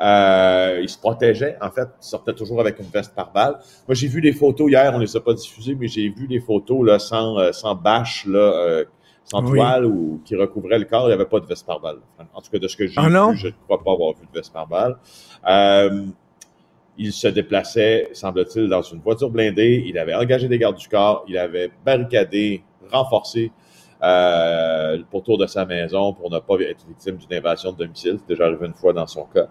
Euh, 0.01 0.79
il 0.81 0.89
se 0.89 0.97
protégeait, 0.97 1.55
en 1.61 1.69
fait, 1.69 1.87
il 2.01 2.05
sortait 2.05 2.33
toujours 2.33 2.59
avec 2.59 2.79
une 2.79 2.87
veste 2.87 3.13
par 3.15 3.31
balle. 3.31 3.59
Moi, 3.87 3.93
j'ai 3.93 4.07
vu 4.07 4.21
des 4.21 4.33
photos 4.33 4.69
hier, 4.69 4.91
on 4.93 4.97
ne 4.97 5.03
les 5.03 5.15
a 5.15 5.19
pas 5.19 5.33
diffusées, 5.33 5.75
mais 5.75 5.87
j'ai 5.87 6.09
vu 6.09 6.27
des 6.27 6.39
photos 6.39 6.85
là, 6.85 6.97
sans, 6.97 7.53
sans 7.53 7.75
bâche, 7.75 8.25
là, 8.25 8.83
sans 9.23 9.43
toile 9.43 9.85
ou 9.85 10.19
qui 10.25 10.35
recouvrait 10.35 10.79
le 10.79 10.85
corps, 10.85 11.03
il 11.03 11.09
n'y 11.09 11.13
avait 11.13 11.25
pas 11.25 11.39
de 11.39 11.45
veste 11.45 11.67
par 11.67 11.79
balle. 11.79 11.99
En 12.33 12.41
tout 12.41 12.49
cas, 12.49 12.57
de 12.57 12.67
ce 12.67 12.75
que 12.75 12.87
j'ai 12.87 12.95
ah 12.97 13.07
vu, 13.07 13.37
je 13.37 13.47
ne 13.47 13.53
crois 13.65 13.83
pas 13.83 13.91
avoir 13.91 14.13
vu 14.15 14.25
de 14.25 14.33
veste 14.33 14.51
par 14.51 14.67
balle. 14.67 14.97
Il 16.97 17.11
se 17.11 17.27
déplaçait, 17.27 18.09
semble-t-il, 18.13 18.69
dans 18.69 18.81
une 18.81 18.99
voiture 18.99 19.29
blindée. 19.29 19.83
Il 19.87 19.97
avait 19.97 20.13
engagé 20.13 20.47
des 20.47 20.57
gardes 20.57 20.77
du 20.77 20.87
corps. 20.87 21.25
Il 21.27 21.37
avait 21.37 21.71
barricadé, 21.85 22.63
renforcé 22.91 23.51
euh, 24.03 24.97
le 24.97 25.03
pourtour 25.05 25.37
de 25.37 25.47
sa 25.47 25.65
maison 25.65 26.13
pour 26.13 26.29
ne 26.29 26.39
pas 26.39 26.55
être 26.59 26.85
victime 26.87 27.17
d'une 27.17 27.33
invasion 27.37 27.71
de 27.71 27.77
domicile. 27.77 28.17
C'est 28.19 28.33
déjà 28.35 28.45
arrivé 28.45 28.67
une 28.67 28.73
fois 28.73 28.93
dans 28.93 29.07
son 29.07 29.25
cas. 29.25 29.47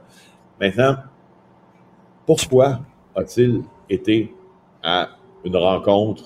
Maintenant, 0.61 0.97
pourquoi 2.27 2.81
a-t-il 3.17 3.63
été 3.91 4.33
à 4.83 5.11
une 5.45 5.57
rencontre 5.57 6.25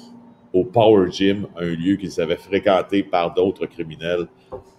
au 0.52 0.64
Power 0.64 1.10
Gym, 1.10 1.46
un 1.56 1.66
lieu 1.66 1.96
qu'il 1.96 2.10
savait 2.10 2.36
fréquenté 2.36 3.02
par 3.02 3.32
d'autres 3.32 3.66
criminels 3.66 4.26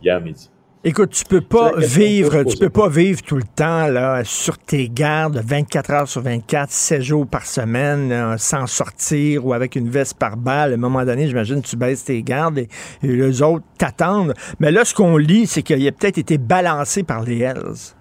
hier 0.01 0.21
midi? 0.21 0.49
Écoute, 0.87 1.09
tu 1.09 1.25
peux 1.25 1.41
pas 1.41 1.73
vivre, 1.75 2.43
tu 2.43 2.55
peux 2.55 2.69
pas 2.69 2.87
vivre 2.87 3.21
tout 3.21 3.35
le 3.35 3.43
temps 3.43 3.87
là 3.87 4.23
sur 4.23 4.57
tes 4.57 4.87
gardes 4.87 5.35
24 5.35 5.91
heures 5.91 6.07
sur 6.07 6.21
24, 6.21 6.71
7 6.71 7.01
jours 7.01 7.27
par 7.27 7.45
semaine, 7.45 8.37
sans 8.37 8.67
sortir 8.67 9.45
ou 9.45 9.51
avec 9.51 9.75
une 9.75 9.89
veste 9.89 10.17
par 10.17 10.37
balle. 10.37 10.71
À 10.71 10.73
un 10.75 10.77
moment 10.77 11.03
donné, 11.03 11.27
j'imagine 11.27 11.61
tu 11.61 11.75
baisses 11.75 12.05
tes 12.05 12.23
gardes 12.23 12.59
et, 12.59 12.69
les 13.03 13.41
autres 13.41 13.65
t'attendent. 13.77 14.33
Mais 14.61 14.71
là, 14.71 14.85
ce 14.85 14.93
qu'on 14.93 15.17
lit, 15.17 15.45
c'est 15.45 15.61
qu'il 15.61 15.85
a 15.85 15.91
peut-être 15.91 16.19
été 16.19 16.37
balancé 16.37 17.03
par 17.03 17.21
les 17.21 17.39
Hells. 17.39 17.93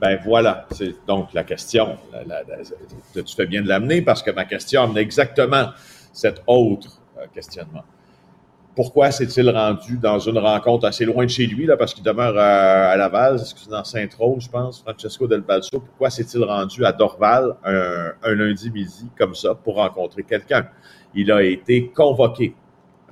Ben 0.00 0.18
voilà, 0.24 0.66
c'est 0.70 0.94
donc 1.06 1.34
la 1.34 1.44
question. 1.44 1.98
tu 3.14 3.36
fais 3.36 3.46
bien 3.46 3.60
de 3.60 3.68
l'amener 3.68 4.00
parce 4.00 4.22
que 4.22 4.30
ma 4.30 4.46
question 4.46 4.84
amène 4.84 4.96
exactement 4.96 5.66
cet 6.14 6.42
autre 6.46 6.98
euh, 7.18 7.26
questionnement 7.34 7.84
pourquoi 8.76 9.10
s'est-il 9.10 9.48
rendu 9.48 9.96
dans 9.96 10.18
une 10.18 10.36
rencontre 10.36 10.84
assez 10.84 11.06
loin 11.06 11.24
de 11.24 11.30
chez 11.30 11.46
lui, 11.46 11.64
là, 11.64 11.78
parce 11.78 11.94
qu'il 11.94 12.04
demeure 12.04 12.36
à, 12.36 12.94
Laval, 12.94 13.36
est-ce 13.36 13.54
que 13.54 13.60
c'est 13.60 13.70
dans 13.70 13.82
Saint-Rose, 13.82 14.44
je 14.44 14.50
pense, 14.50 14.82
Francesco 14.82 15.26
Del 15.26 15.40
Balso, 15.40 15.80
pourquoi 15.80 16.10
s'est-il 16.10 16.44
rendu 16.44 16.84
à 16.84 16.92
Dorval 16.92 17.56
un, 17.64 18.34
lundi 18.34 18.70
midi 18.70 19.08
comme 19.18 19.34
ça 19.34 19.54
pour 19.54 19.76
rencontrer 19.76 20.24
quelqu'un? 20.24 20.68
Il 21.14 21.32
a 21.32 21.42
été 21.42 21.88
convoqué 21.88 22.54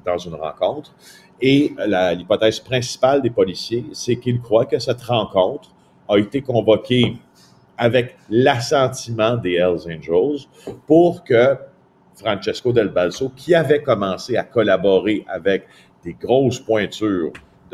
dans 0.04 0.18
une 0.18 0.34
rencontre 0.34 0.94
et 1.40 1.74
l'hypothèse 2.14 2.60
principale 2.60 3.22
des 3.22 3.30
policiers, 3.30 3.86
c'est 3.94 4.16
qu'ils 4.16 4.42
croient 4.42 4.66
que 4.66 4.78
cette 4.78 5.00
rencontre 5.00 5.70
a 6.10 6.18
été 6.18 6.42
convoquée 6.42 7.16
avec 7.78 8.16
l'assentiment 8.28 9.36
des 9.36 9.54
Hells 9.54 9.80
Angels 9.88 10.46
pour 10.86 11.24
que 11.24 11.56
Francesco 12.14 12.72
Del 12.72 12.88
Balso, 12.88 13.30
qui 13.30 13.54
avait 13.54 13.82
commencé 13.82 14.36
à 14.36 14.44
collaborer 14.44 15.24
avec 15.28 15.66
des 16.04 16.14
grosses 16.14 16.60
pointures 16.60 17.32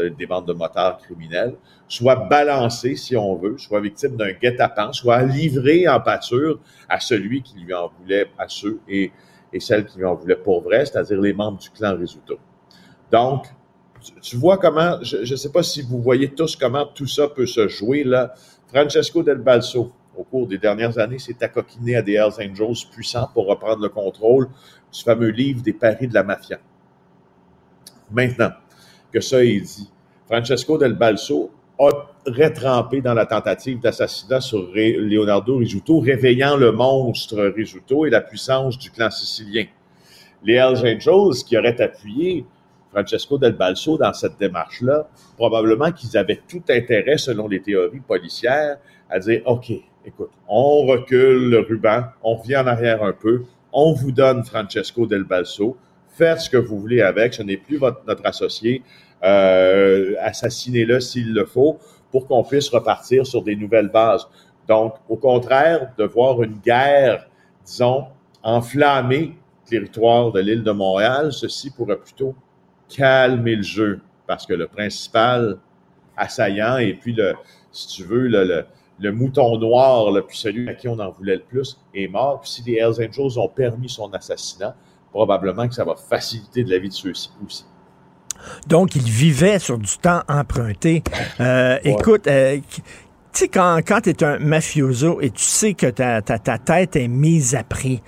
des 0.09 0.27
bandes 0.27 0.47
de 0.47 0.53
motards 0.53 0.99
criminels, 0.99 1.55
soit 1.89 2.17
balancé, 2.17 2.97
si 2.97 3.17
on 3.17 3.37
veut, 3.37 3.59
soit 3.59 3.81
victime 3.81 4.17
d'un 4.17 4.33
guet-apens, 4.33 4.93
soit 4.93 5.23
livré 5.23 5.87
en 5.89 6.01
pâture 6.01 6.59
à 6.89 7.01
celui 7.01 7.43
qui 7.43 7.59
lui 7.59 7.75
en 7.75 7.91
voulait, 8.01 8.31
à 8.39 8.49
ceux 8.49 8.81
et, 8.89 9.13
celles 9.59 9.85
qui 9.85 9.99
lui 9.99 10.05
en 10.05 10.15
voulaient 10.15 10.37
pour 10.37 10.63
vrai, 10.63 10.87
c'est-à-dire 10.87 11.21
les 11.21 11.33
membres 11.33 11.59
du 11.59 11.71
clan 11.71 11.97
Risuto. 11.97 12.39
Donc, 13.11 13.47
tu, 14.23 14.37
vois 14.37 14.57
comment, 14.57 15.03
je 15.03 15.19
ne 15.31 15.37
sais 15.37 15.53
pas 15.53 15.63
si 15.63 15.83
vous 15.83 16.01
voyez 16.01 16.31
tous 16.31 16.57
comment 16.57 16.87
tout 16.87 17.09
ça 17.09 17.29
peut 17.29 17.47
se 17.47 17.69
jouer 17.69 18.05
là. 18.05 18.33
Francesco 18.69 19.23
Del 19.23 19.39
Balso, 19.39 19.93
au 20.21 20.25
cours 20.25 20.47
des 20.47 20.59
dernières 20.59 20.99
années, 20.99 21.19
s'est 21.19 21.43
accoquiné 21.43 21.97
à 21.97 22.03
des 22.03 22.13
Hells 22.13 22.51
Angels 22.51 22.87
puissants 22.93 23.29
pour 23.33 23.47
reprendre 23.47 23.83
le 23.83 23.89
contrôle 23.89 24.49
du 24.93 25.03
fameux 25.03 25.31
livre 25.31 25.63
des 25.63 25.73
paris 25.73 26.09
de 26.09 26.15
la 26.15 26.23
mafia. 26.23 26.59
Maintenant 28.11 28.51
que 29.13 29.21
ça 29.21 29.43
est 29.43 29.61
dit, 29.61 29.91
Francesco 30.27 30.77
Del 30.77 30.93
Balso 30.93 31.51
a 31.79 31.91
retrempé 32.27 33.01
dans 33.01 33.15
la 33.15 33.25
tentative 33.25 33.81
d'assassinat 33.81 34.41
sur 34.41 34.71
Leonardo 34.75 35.57
Risuto, 35.57 36.01
réveillant 36.01 36.57
le 36.57 36.73
monstre 36.73 37.41
Risuto 37.57 38.05
et 38.05 38.11
la 38.11 38.21
puissance 38.21 38.79
du 38.79 38.91
clan 38.91 39.11
sicilien. 39.11 39.65
Les 40.45 40.55
Hells 40.55 40.79
Angels 40.79 41.45
qui 41.47 41.57
auraient 41.57 41.81
appuyé 41.81 42.45
Francesco 42.93 43.39
Del 43.39 43.55
Balso 43.55 43.97
dans 43.97 44.13
cette 44.13 44.39
démarche-là, 44.39 45.09
probablement 45.37 45.93
qu'ils 45.93 46.19
avaient 46.19 46.41
tout 46.47 46.63
intérêt, 46.69 47.17
selon 47.17 47.49
les 47.49 47.63
théories 47.63 48.01
policières, 48.01 48.79
à 49.09 49.19
dire, 49.19 49.43
OK, 49.47 49.73
écoute, 50.05 50.31
on 50.49 50.87
recule 50.87 51.51
le 51.51 51.61
ruban, 51.61 52.05
on 52.23 52.37
revient 52.37 52.57
en 52.57 52.67
arrière 52.67 53.03
un 53.03 53.13
peu, 53.13 53.45
on 53.73 53.93
vous 53.93 54.13
donne 54.13 54.45
Francesco 54.45 55.07
Del 55.07 55.25
Balso, 55.25 55.77
faites 56.09 56.41
ce 56.41 56.51
que 56.51 56.57
vous 56.57 56.79
voulez 56.79 57.03
avec, 57.03 57.35
ce 57.35 57.43
n'est 57.43 57.57
plus 57.57 57.81
notre 58.07 58.27
associé, 58.27 58.83
euh, 59.23 60.15
assassinez-le 60.21 61.01
s'il 61.01 61.35
le 61.35 61.45
faut, 61.45 61.79
pour 62.11 62.27
qu'on 62.27 62.43
puisse 62.43 62.69
repartir 62.71 63.27
sur 63.27 63.43
des 63.43 63.55
nouvelles 63.55 63.89
bases. 63.89 64.27
Donc, 64.67 64.95
au 65.09 65.17
contraire, 65.17 65.93
de 65.97 66.05
voir 66.05 66.43
une 66.43 66.59
guerre, 66.59 67.29
disons, 67.65 68.07
enflammer 68.43 69.37
le 69.65 69.69
territoire 69.69 70.33
de 70.33 70.41
l'île 70.41 70.65
de 70.65 70.73
Montréal, 70.73 71.33
ceci 71.33 71.71
pourrait 71.71 71.99
plutôt 71.99 72.35
calmer 72.89 73.57
le 73.57 73.63
jeu, 73.63 74.01
parce 74.27 74.47
que 74.47 74.55
le 74.55 74.67
principal 74.67 75.59
assaillant, 76.17 76.79
et 76.79 76.95
puis 76.95 77.13
le, 77.13 77.35
si 77.71 77.87
tu 77.89 78.05
veux, 78.05 78.27
le 78.27 78.65
mouton 79.09 79.59
noir, 79.59 80.11
le 80.11 80.23
puis 80.23 80.37
celui 80.37 80.69
à 80.69 80.75
qui 80.75 80.89
on 80.89 80.99
en 80.99 81.11
voulait 81.11 81.37
le 81.37 81.43
plus, 81.43 81.81
est 81.95 82.09
mort. 82.09 82.41
Puis 82.41 82.51
si 82.51 82.63
les 82.63 82.75
Hells 82.75 83.09
Angels 83.09 83.39
ont 83.39 83.49
permis 83.49 83.89
son 83.89 84.13
assassinat, 84.13 84.77
probablement 85.11 85.67
que 85.67 85.75
ça 85.75 85.85
va 85.85 85.97
faciliter 85.97 86.65
de 86.65 86.71
la 86.71 86.79
vie 86.79 86.89
de 86.89 86.95
ceux-ci 86.95 87.31
aussi. 87.45 87.65
Donc, 88.67 88.97
il 88.97 89.03
vivait 89.03 89.59
sur 89.59 89.79
du 89.79 89.99
temps 89.99 90.23
emprunté. 90.29 91.03
Euh, 91.41 91.79
écoute, 91.85 92.27
euh, 92.27 92.59
tu 92.59 92.83
sais, 93.33 93.49
quand, 93.49 93.81
quand 93.87 94.03
tu 94.03 94.11
es 94.11 94.25
un 94.25 94.39
mafioso 94.39 95.21
et 95.21 95.31
tu 95.31 95.43
sais 95.43 95.75
que 95.75 95.87
ta, 95.87 96.23
ta, 96.23 96.39
ta 96.39 96.59
tête 96.59 96.97
est 96.97 97.09
mise 97.09 97.55
à 97.55 97.65
prix, 97.65 98.03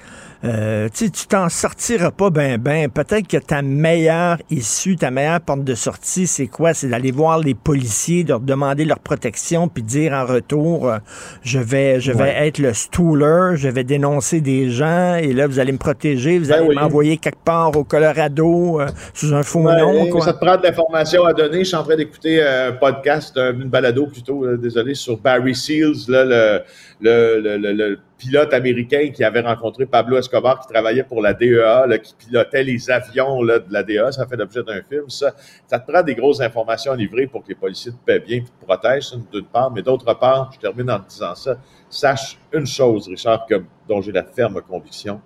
euh, 0.45 0.89
tu 0.93 1.11
t'en 1.29 1.49
sortiras 1.49 2.11
pas 2.11 2.31
ben 2.31 2.59
ben. 2.59 2.89
Peut-être 2.89 3.29
que 3.29 3.37
ta 3.37 3.63
meilleure 3.63 4.39
issue, 4.51 4.97
ta 4.97 5.11
meilleure 5.11 5.41
porte 5.41 5.65
de 5.65 5.75
sortie, 5.75 6.27
c'est 6.27 6.49
quoi? 6.49 6.75
C'est 6.75 6.89
d'aller 6.89 7.13
voir 7.13 7.39
les 7.39 7.55
policiers, 7.55 8.25
de 8.25 8.31
leur 8.31 8.41
demander 8.41 8.85
leur 8.85 8.99
protection, 8.99 9.69
puis 9.69 9.83
dire 9.83 10.13
en 10.13 10.27
retour, 10.27 10.89
euh, 10.89 10.99
je 11.43 11.59
vais, 11.59 12.01
je 12.01 12.13
vais 12.13 12.35
être 12.47 12.59
le 12.59 12.73
stooler, 12.73 13.57
je 13.57 13.69
vais 13.69 13.85
dénoncer 13.85 14.41
des 14.41 14.71
gens, 14.71 15.15
et 15.15 15.33
là, 15.33 15.47
vous 15.47 15.59
allez 15.59 15.73
me 15.73 15.79
protéger, 15.79 16.39
vous 16.39 16.49
ben 16.49 16.65
allez 16.65 16.75
m'envoyer 16.75 17.17
quelque 17.19 17.45
part 17.45 17.77
au 17.77 17.85
Colorado 17.85 18.81
euh, 18.81 18.87
sous 19.15 19.33
un 19.35 19.43
faux 19.43 19.63
nom. 19.63 20.09
Quoi. 20.09 20.25
Ça 20.25 20.33
te 20.33 20.45
prend 20.45 20.57
de 20.57 20.63
l'information 20.65 21.25
à 21.25 21.33
donner. 21.33 21.61
Je 21.61 21.65
suis 21.69 21.77
en 21.77 21.85
train 21.85 21.97
d'écouter 21.97 22.43
un 22.43 22.73
podcast, 22.73 23.37
une 23.37 23.69
balado 23.69 24.07
plutôt, 24.07 24.57
désolé, 24.57 24.95
sur 24.95 25.19
Barry 25.19 25.55
Seals, 25.55 26.09
là, 26.09 26.25
le, 26.25 26.61
le, 27.01 27.59
le, 27.59 27.73
le 27.73 27.99
pilote 28.23 28.55
américain 28.55 29.11
qui 29.13 29.25
avait 29.25 29.41
rencontré 29.41 29.85
Pablo 29.85 30.17
Escobar, 30.17 30.61
qui 30.61 30.69
travaillait 30.69 31.03
pour 31.03 31.21
la 31.21 31.35
DEA, 31.35 31.99
qui 32.01 32.15
pilotait 32.15 32.63
les 32.63 32.89
avions 32.89 33.43
de 33.43 33.65
la 33.69 33.83
DEA. 33.83 34.13
Ça 34.13 34.27
fait 34.29 34.37
l'objet 34.37 34.63
d'un 34.63 34.81
film. 34.83 35.09
Ça, 35.09 35.35
ça 35.67 35.81
te 35.81 35.91
prend 35.91 36.03
des 36.03 36.15
grosses 36.15 36.41
informations 36.41 36.93
à 36.93 36.97
livrer 36.97 37.27
pour 37.27 37.43
que 37.43 37.49
les 37.49 37.57
policiers 37.57 37.91
te 37.91 37.97
paient 37.97 38.21
bien 38.21 38.37
et 38.37 38.45
te 38.45 38.65
protègent, 38.65 39.13
d'une 39.33 39.45
part. 39.45 39.73
Mais 39.73 39.83
d'autre 39.83 40.15
part, 40.15 40.53
je 40.55 40.61
termine 40.61 40.89
en 40.91 41.01
disant 41.01 41.35
ça, 41.35 41.57
sache 41.91 42.39
une 42.53 42.67
chose, 42.67 43.09
Richard, 43.09 43.45
dont 43.89 44.01
j'ai 44.01 44.13
la 44.13 44.23
ferme 44.23 44.63
conviction 44.63 45.21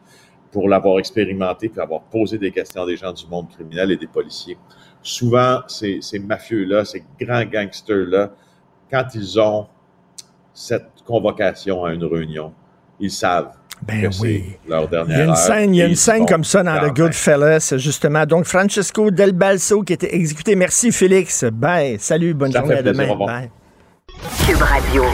pour 0.50 0.66
l'avoir 0.66 0.98
expérimenté 0.98 1.68
puis 1.68 1.80
avoir 1.80 2.00
posé 2.04 2.38
des 2.38 2.50
questions 2.50 2.82
à 2.82 2.86
des 2.86 2.96
gens 2.96 3.12
du 3.12 3.26
monde 3.26 3.50
criminel 3.50 3.90
et 3.90 3.96
des 3.98 4.06
policiers. 4.06 4.56
Souvent, 5.02 5.60
ces, 5.66 6.00
ces 6.00 6.18
mafieux-là, 6.18 6.86
ces 6.86 7.04
grands 7.20 7.44
gangsters-là, 7.44 8.30
quand 8.90 9.04
ils 9.14 9.38
ont 9.38 9.66
cette 10.54 11.02
convocation 11.04 11.84
à 11.84 11.92
une 11.92 12.04
réunion, 12.04 12.54
ils 13.00 13.10
savent. 13.10 13.48
Ben 13.82 14.10
oui. 14.20 14.56
Leur 14.68 14.88
dernière 14.88 15.16
il 15.16 15.18
y 15.18 15.22
a 15.22 15.24
une 15.26 15.36
scène, 15.36 15.74
il 15.74 15.78
y 15.78 15.82
a 15.82 15.86
une 15.86 15.96
scène 15.96 16.26
comme 16.26 16.44
ça 16.44 16.62
dans 16.62 16.88
The 16.88 16.96
Goodfellas, 16.96 17.74
justement. 17.76 18.24
Donc, 18.24 18.46
Francesco 18.46 19.10
Del 19.10 19.32
Balso 19.32 19.82
qui 19.82 19.92
était 19.92 20.14
exécuté. 20.14 20.56
Merci, 20.56 20.92
Félix. 20.92 21.44
Bye. 21.44 21.98
Salut, 21.98 22.32
bonne 22.32 22.52
journée 22.52 22.76
à 22.76 22.82
demain. 22.82 23.14
Bye. 23.14 23.50
Cube 24.46 24.62
Radio. 24.62 25.04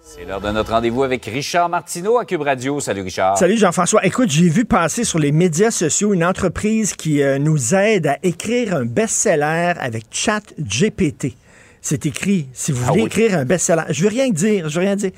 C'est 0.00 0.24
l'heure 0.24 0.40
de 0.40 0.50
notre 0.50 0.70
rendez-vous 0.72 1.02
avec 1.02 1.24
Richard 1.24 1.68
Martineau 1.68 2.18
à 2.18 2.24
Cube 2.24 2.42
Radio. 2.42 2.78
Salut 2.78 3.02
Richard. 3.02 3.38
Salut 3.38 3.56
Jean-François. 3.56 4.04
Écoute, 4.04 4.30
j'ai 4.30 4.48
vu 4.48 4.64
passer 4.64 5.02
sur 5.04 5.18
les 5.18 5.32
médias 5.32 5.70
sociaux 5.70 6.14
une 6.14 6.24
entreprise 6.24 6.94
qui 6.94 7.22
euh, 7.22 7.38
nous 7.38 7.74
aide 7.74 8.06
à 8.06 8.18
écrire 8.22 8.76
un 8.76 8.84
best-seller 8.84 9.74
avec 9.78 10.04
ChatGPT 10.10 11.36
c'est 11.80 12.06
écrit. 12.06 12.48
Si 12.52 12.72
vous 12.72 12.84
ah 12.86 12.92
voulez 12.92 13.04
écrire 13.04 13.38
un 13.38 13.44
best-seller, 13.44 13.84
je 13.90 14.02
veux 14.02 14.08
rien 14.08 14.30
dire, 14.30 14.68
je 14.68 14.80
veux 14.80 14.86
rien 14.86 14.96
dire. 14.96 15.12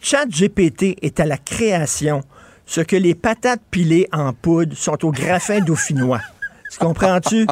Chat 0.00 0.26
GPT 0.26 0.96
est 1.02 1.20
à 1.20 1.26
la 1.26 1.36
création 1.36 2.22
ce 2.66 2.80
que 2.80 2.96
les 2.96 3.14
patates 3.14 3.62
pilées 3.70 4.08
en 4.12 4.32
poudre 4.32 4.76
sont 4.76 5.04
au 5.04 5.12
graffin 5.12 5.60
dauphinois. 5.60 6.20
Tu 6.72 6.78
comprends-tu? 6.78 7.46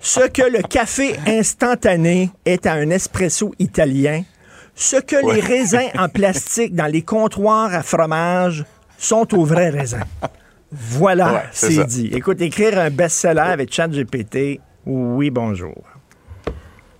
Ce 0.00 0.26
que 0.26 0.40
le 0.40 0.62
café 0.62 1.14
instantané 1.26 2.30
est 2.46 2.64
à 2.64 2.72
un 2.72 2.88
espresso 2.88 3.54
italien. 3.58 4.22
Ce 4.74 4.96
que 4.96 5.34
les 5.34 5.40
raisins 5.40 5.90
en 5.98 6.08
plastique 6.08 6.74
dans 6.74 6.86
les 6.86 7.02
comptoirs 7.02 7.74
à 7.74 7.82
fromage 7.82 8.64
sont 8.96 9.34
aux 9.34 9.44
vrais 9.44 9.68
raisins. 9.68 10.04
Voilà, 10.72 11.44
c'est 11.52 11.84
dit. 11.84 12.08
Écoute, 12.12 12.40
écrire 12.40 12.78
un 12.78 12.88
best-seller 12.88 13.40
avec 13.40 13.72
ChatGPT, 13.74 14.60
oui, 14.86 15.30
bonjour. 15.30 15.89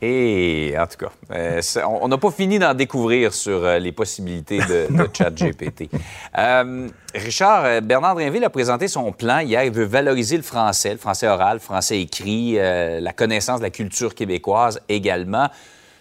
Et 0.03 0.75
en 0.79 0.87
tout 0.87 0.97
cas, 0.97 1.13
euh, 1.35 1.61
on 1.87 2.09
n'a 2.09 2.17
pas 2.17 2.31
fini 2.31 2.59
d'en 2.59 2.73
découvrir 2.73 3.35
sur 3.35 3.65
euh, 3.65 3.79
les 3.79 3.93
possibilités 3.93 4.59
de, 4.59 4.87
de 4.91 5.09
ChatGPT. 5.13 5.91
Euh, 6.39 6.89
Richard, 7.15 7.83
Bernard 7.83 8.15
Drinville 8.15 8.45
a 8.45 8.51
présenté 8.51 8.89
son 8.89 9.13
plan 9.13 9.41
hier. 9.41 9.65
Il 9.65 9.73
veut 9.73 9.85
valoriser 9.85 10.37
le 10.37 10.43
français, 10.43 10.93
le 10.93 10.99
français 10.99 11.29
oral, 11.29 11.55
le 11.55 11.61
français 11.61 12.01
écrit, 12.01 12.55
la 12.55 13.13
connaissance 13.13 13.59
de 13.59 13.65
la 13.65 13.71
culture 13.71 14.15
québécoise 14.15 14.81
également. 14.89 15.49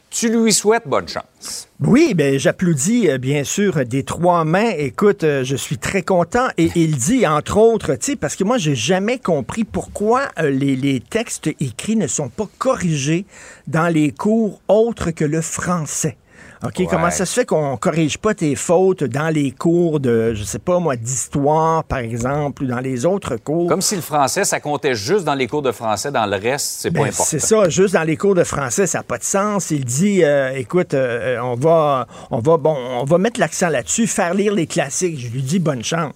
Tu 0.09 0.29
lui 0.29 0.51
souhaites 0.51 0.87
bonne 0.87 1.07
chance. 1.07 1.69
Oui, 1.79 2.13
ben 2.15 2.39
j'applaudis 2.39 3.09
euh, 3.09 3.17
bien 3.19 3.43
sûr 3.43 3.85
des 3.85 4.03
trois 4.03 4.43
mains. 4.43 4.71
Écoute, 4.75 5.23
euh, 5.23 5.43
je 5.43 5.55
suis 5.55 5.77
très 5.77 6.01
content 6.01 6.47
et 6.57 6.71
il 6.75 6.97
dit 6.97 7.27
entre 7.27 7.57
autres, 7.57 7.95
tu 7.95 8.17
parce 8.17 8.35
que 8.35 8.43
moi 8.43 8.57
j'ai 8.57 8.73
jamais 8.73 9.19
compris 9.19 9.65
pourquoi 9.65 10.23
euh, 10.39 10.49
les, 10.49 10.75
les 10.75 10.99
textes 10.99 11.47
écrits 11.59 11.95
ne 11.95 12.07
sont 12.07 12.29
pas 12.29 12.47
corrigés 12.57 13.25
dans 13.67 13.87
les 13.87 14.11
cours 14.11 14.61
autres 14.67 15.11
que 15.11 15.25
le 15.25 15.41
français. 15.41 16.17
OK, 16.61 16.83
comment 16.89 17.09
ça 17.09 17.25
se 17.25 17.33
fait 17.33 17.45
qu'on 17.45 17.77
corrige 17.77 18.17
pas 18.17 18.33
tes 18.33 18.55
fautes 18.55 19.05
dans 19.05 19.29
les 19.29 19.51
cours 19.51 20.01
de, 20.01 20.33
je 20.33 20.43
sais 20.43 20.59
pas 20.59 20.79
moi, 20.79 20.97
d'histoire, 20.97 21.85
par 21.85 21.99
exemple, 21.99 22.63
ou 22.63 22.67
dans 22.67 22.81
les 22.81 23.05
autres 23.05 23.37
cours? 23.37 23.69
Comme 23.69 23.81
si 23.81 23.95
le 23.95 24.01
français, 24.01 24.43
ça 24.43 24.59
comptait 24.59 24.93
juste 24.93 25.23
dans 25.23 25.35
les 25.35 25.47
cours 25.47 25.61
de 25.61 25.71
français, 25.71 26.11
dans 26.11 26.25
le 26.25 26.35
reste, 26.35 26.81
c'est 26.81 26.91
pas 26.91 26.99
ben, 26.99 27.05
important. 27.05 27.23
C'est 27.23 27.39
ça, 27.39 27.69
juste 27.69 27.93
dans 27.93 28.03
les 28.03 28.17
cours 28.17 28.35
de 28.35 28.43
français, 28.43 28.87
ça 28.87 28.99
n'a 28.99 29.03
pas 29.03 29.17
de 29.17 29.23
sens. 29.23 29.71
Il 29.71 29.85
dit, 29.85 30.23
euh, 30.23 30.51
écoute, 30.51 30.93
euh, 30.93 31.39
on 31.41 31.55
va, 31.55 32.07
on 32.29 32.39
va, 32.39 32.57
bon, 32.57 32.75
on 32.75 33.05
va 33.05 33.17
mettre 33.17 33.39
l'accent 33.39 33.69
là-dessus, 33.69 34.05
faire 34.05 34.33
lire 34.33 34.53
les 34.53 34.67
classiques. 34.67 35.17
Je 35.17 35.29
lui 35.29 35.41
dis 35.41 35.59
bonne 35.59 35.83
chance 35.83 36.13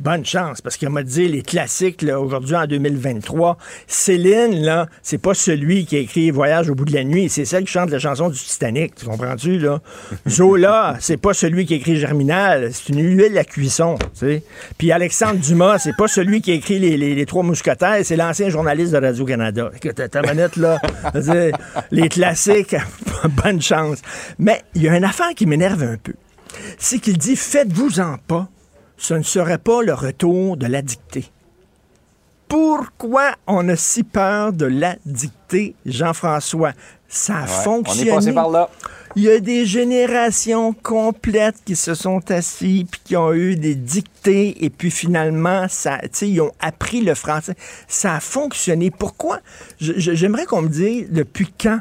bonne 0.00 0.24
chance, 0.24 0.60
parce 0.60 0.76
qu'il 0.76 0.88
m'a 0.90 1.02
dit 1.02 1.28
les 1.28 1.42
classiques, 1.42 2.04
aujourd'hui, 2.04 2.56
en 2.56 2.66
2023, 2.66 3.56
Céline, 3.86 4.62
là, 4.62 4.86
c'est 5.02 5.18
pas 5.18 5.34
celui 5.34 5.86
qui 5.86 5.96
a 5.96 6.00
écrit 6.00 6.30
Voyage 6.30 6.70
au 6.70 6.74
bout 6.74 6.84
de 6.84 6.94
la 6.94 7.04
nuit, 7.04 7.28
c'est 7.28 7.44
celle 7.44 7.64
qui 7.64 7.72
chante 7.72 7.90
la 7.90 7.98
chanson 7.98 8.28
du 8.28 8.38
Titanic, 8.38 8.94
tu 8.94 9.06
comprends-tu, 9.06 9.58
là? 9.58 9.80
Zola, 10.28 10.96
c'est 11.00 11.16
pas 11.16 11.34
celui 11.34 11.66
qui 11.66 11.74
a 11.74 11.76
écrit 11.76 11.96
Germinal, 11.96 12.70
c'est 12.72 12.88
une 12.88 13.02
huile 13.02 13.36
à 13.38 13.44
cuisson, 13.44 13.96
tu 13.98 14.08
sais. 14.14 14.42
Puis 14.78 14.92
Alexandre 14.92 15.38
Dumas, 15.38 15.78
c'est 15.78 15.96
pas 15.96 16.08
celui 16.08 16.40
qui 16.40 16.50
a 16.50 16.54
écrit 16.54 16.78
Les, 16.78 17.26
Trois 17.26 17.42
Mousquetaires, 17.42 18.00
c'est 18.02 18.16
l'ancien 18.16 18.48
journaliste 18.48 18.92
de 18.92 18.98
Radio-Canada. 18.98 19.70
Ta 20.10 20.22
manette, 20.22 20.56
là, 20.56 20.80
les 21.90 22.08
classiques, 22.08 22.76
bonne 23.44 23.62
chance. 23.62 23.98
Mais 24.38 24.62
il 24.74 24.82
y 24.82 24.88
a 24.88 24.96
une 24.96 25.04
affaire 25.04 25.34
qui 25.34 25.46
m'énerve 25.46 25.82
un 25.82 25.96
peu. 25.96 26.12
C'est 26.78 26.98
qu'il 26.98 27.16
dit, 27.16 27.36
faites-vous-en 27.36 28.18
pas 28.26 28.48
ce 29.02 29.14
ne 29.14 29.24
serait 29.24 29.58
pas 29.58 29.82
le 29.82 29.94
retour 29.94 30.56
de 30.56 30.66
la 30.66 30.80
dictée. 30.80 31.24
Pourquoi 32.46 33.32
on 33.48 33.68
a 33.68 33.74
si 33.74 34.04
peur 34.04 34.52
de 34.52 34.64
la 34.64 34.94
dictée, 35.04 35.74
Jean-François? 35.84 36.72
Ça 37.08 37.38
a 37.38 37.46
fonctionné. 37.48 38.12
On 38.12 38.14
est 38.14 38.16
passé 38.16 38.32
par 38.32 38.48
là. 38.48 38.70
Il 39.16 39.24
y 39.24 39.28
a 39.28 39.40
des 39.40 39.66
générations 39.66 40.72
complètes 40.72 41.56
qui 41.64 41.74
se 41.74 41.94
sont 41.94 42.30
assis 42.30 42.86
puis 42.88 43.00
qui 43.02 43.16
ont 43.16 43.32
eu 43.32 43.56
des 43.56 43.74
dictées 43.74 44.64
et 44.64 44.70
puis 44.70 44.92
finalement, 44.92 45.66
ça, 45.68 45.98
ils 46.20 46.40
ont 46.40 46.52
appris 46.60 47.00
le 47.00 47.16
français. 47.16 47.56
Ça 47.88 48.14
a 48.14 48.20
fonctionné. 48.20 48.92
Pourquoi? 48.92 49.40
J'aimerais 49.80 50.46
qu'on 50.46 50.62
me 50.62 50.68
dise 50.68 51.08
depuis 51.10 51.52
quand 51.60 51.80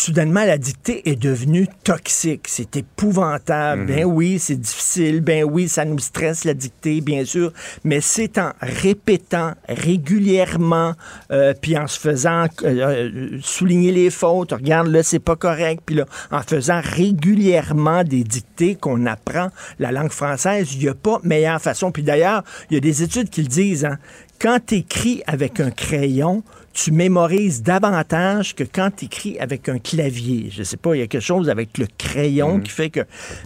soudainement, 0.00 0.44
la 0.44 0.58
dictée 0.58 1.08
est 1.08 1.16
devenue 1.16 1.66
toxique. 1.84 2.46
C'est 2.48 2.76
épouvantable. 2.76 3.86
Ben 3.86 4.06
mhm. 4.06 4.12
oui, 4.12 4.38
c'est 4.38 4.56
difficile. 4.56 5.20
Ben 5.20 5.44
oui, 5.44 5.68
ça 5.68 5.84
nous 5.84 5.98
stresse, 5.98 6.44
la 6.44 6.54
dictée, 6.54 7.00
bien 7.00 7.24
sûr. 7.24 7.52
Mais 7.84 8.00
c'est 8.00 8.38
en 8.38 8.52
répétant 8.60 9.52
régulièrement, 9.68 10.94
euh, 11.30 11.52
puis 11.60 11.76
en 11.76 11.86
se 11.86 11.98
faisant 11.98 12.44
euh, 12.62 12.64
euh, 12.64 13.38
souligner 13.42 13.92
les 13.92 14.10
fautes. 14.10 14.52
Regarde, 14.52 14.88
là, 14.88 15.02
c'est 15.02 15.18
pas 15.18 15.36
correct. 15.36 15.82
Puis 15.84 15.96
là, 15.96 16.06
en 16.30 16.42
faisant 16.42 16.80
régulièrement 16.82 18.02
des 18.02 18.24
dictées 18.24 18.74
qu'on 18.76 19.06
apprend 19.06 19.50
la 19.78 19.92
langue 19.92 20.12
française, 20.12 20.74
il 20.74 20.80
n'y 20.80 20.88
a 20.88 20.94
pas 20.94 21.20
meilleure 21.22 21.60
façon. 21.60 21.92
Puis 21.92 22.02
d'ailleurs, 22.02 22.42
il 22.70 22.74
y 22.74 22.76
a 22.78 22.80
des 22.80 23.02
études 23.02 23.28
qui 23.28 23.42
le 23.42 23.48
disent. 23.48 23.84
Hein, 23.84 23.98
quand 24.40 24.58
tu 24.66 24.76
écris 24.76 25.22
avec 25.26 25.60
un 25.60 25.70
crayon, 25.70 26.42
tu 26.72 26.92
mémorises 26.92 27.62
davantage 27.62 28.54
que 28.54 28.64
quand 28.64 28.90
tu 28.96 29.06
écris 29.06 29.38
avec 29.38 29.68
un 29.68 29.78
clavier. 29.78 30.50
Je 30.50 30.62
sais 30.62 30.76
pas, 30.76 30.94
il 30.94 31.00
y 31.00 31.02
a 31.02 31.06
quelque 31.06 31.22
chose 31.22 31.48
avec 31.48 31.78
le 31.78 31.86
crayon 31.98 32.56
mhm. 32.56 32.62
qui 32.62 32.70
fait 32.70 32.90
que... 32.90 33.00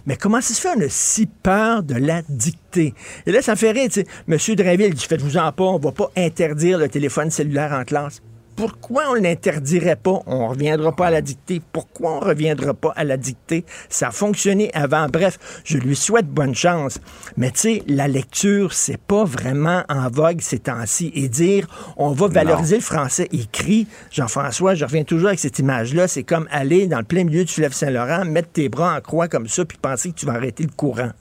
Mais 0.05 0.15
comment 0.15 0.41
ça 0.41 0.53
se 0.53 0.61
fait, 0.61 0.69
on 0.75 0.81
a 0.81 0.89
si 0.89 1.25
peur 1.25 1.83
de 1.83 1.95
la 1.95 2.21
dictée? 2.29 2.93
Et 3.25 3.31
là, 3.31 3.41
ça 3.41 3.53
me 3.53 3.57
fait 3.57 3.71
rire, 3.71 3.85
tu 3.85 4.01
sais. 4.01 4.07
Monsieur 4.27 4.55
Drainville 4.55 4.93
dit, 4.93 5.05
faites-vous-en 5.05 5.51
pas, 5.51 5.63
on 5.63 5.79
va 5.79 5.91
pas 5.91 6.11
interdire 6.15 6.77
le 6.77 6.87
téléphone 6.87 7.31
cellulaire 7.31 7.73
en 7.73 7.83
classe 7.83 8.21
pourquoi 8.55 9.09
on 9.09 9.13
l'interdirait 9.15 9.95
pas? 9.95 10.19
On 10.25 10.47
reviendra 10.49 10.95
pas 10.95 11.07
à 11.07 11.11
la 11.11 11.21
dictée. 11.21 11.61
Pourquoi 11.71 12.17
on 12.17 12.19
reviendra 12.19 12.73
pas 12.73 12.93
à 12.95 13.03
la 13.03 13.17
dictée? 13.17 13.65
Ça 13.89 14.07
a 14.07 14.11
fonctionné 14.11 14.71
avant. 14.73 15.07
Bref, 15.07 15.37
je 15.63 15.77
lui 15.77 15.95
souhaite 15.95 16.27
bonne 16.27 16.55
chance. 16.55 16.99
Mais 17.37 17.51
tu 17.51 17.59
sais, 17.59 17.83
la 17.87 18.07
lecture, 18.07 18.73
c'est 18.73 18.99
pas 18.99 19.25
vraiment 19.25 19.83
en 19.89 20.09
vogue 20.09 20.41
ces 20.41 20.59
temps-ci. 20.59 21.11
Et 21.15 21.27
dire, 21.27 21.67
on 21.97 22.11
va 22.11 22.27
valoriser 22.27 22.77
le 22.77 22.81
français 22.81 23.27
écrit, 23.31 23.87
Jean-François, 24.11 24.75
je 24.75 24.85
reviens 24.85 25.03
toujours 25.03 25.27
avec 25.27 25.39
cette 25.39 25.59
image-là, 25.59 26.07
c'est 26.07 26.23
comme 26.23 26.47
aller 26.51 26.87
dans 26.87 26.99
le 26.99 27.03
plein 27.03 27.23
milieu 27.23 27.43
du 27.43 27.51
fleuve 27.51 27.73
Saint-Laurent, 27.73 28.25
mettre 28.25 28.49
tes 28.49 28.69
bras 28.69 28.95
en 28.95 29.01
croix 29.01 29.27
comme 29.27 29.47
ça, 29.47 29.65
puis 29.65 29.77
penser 29.77 30.11
que 30.11 30.15
tu 30.15 30.25
vas 30.25 30.33
arrêter 30.33 30.63
le 30.63 30.71
courant 30.75 31.11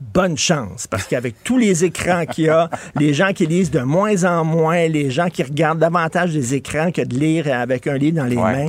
bonne 0.00 0.36
chance. 0.36 0.86
Parce 0.86 1.04
qu'avec 1.04 1.42
tous 1.44 1.58
les 1.58 1.84
écrans 1.84 2.26
qu'il 2.26 2.44
y 2.44 2.48
a, 2.48 2.70
les 2.96 3.14
gens 3.14 3.32
qui 3.32 3.46
lisent 3.46 3.70
de 3.70 3.80
moins 3.80 4.24
en 4.24 4.44
moins, 4.44 4.88
les 4.88 5.10
gens 5.10 5.28
qui 5.28 5.42
regardent 5.42 5.78
davantage 5.78 6.32
des 6.32 6.54
écrans 6.54 6.90
que 6.92 7.02
de 7.02 7.14
lire 7.14 7.52
avec 7.52 7.86
un 7.86 7.96
livre 7.96 8.18
dans 8.18 8.24
les 8.24 8.36
mains, 8.36 8.68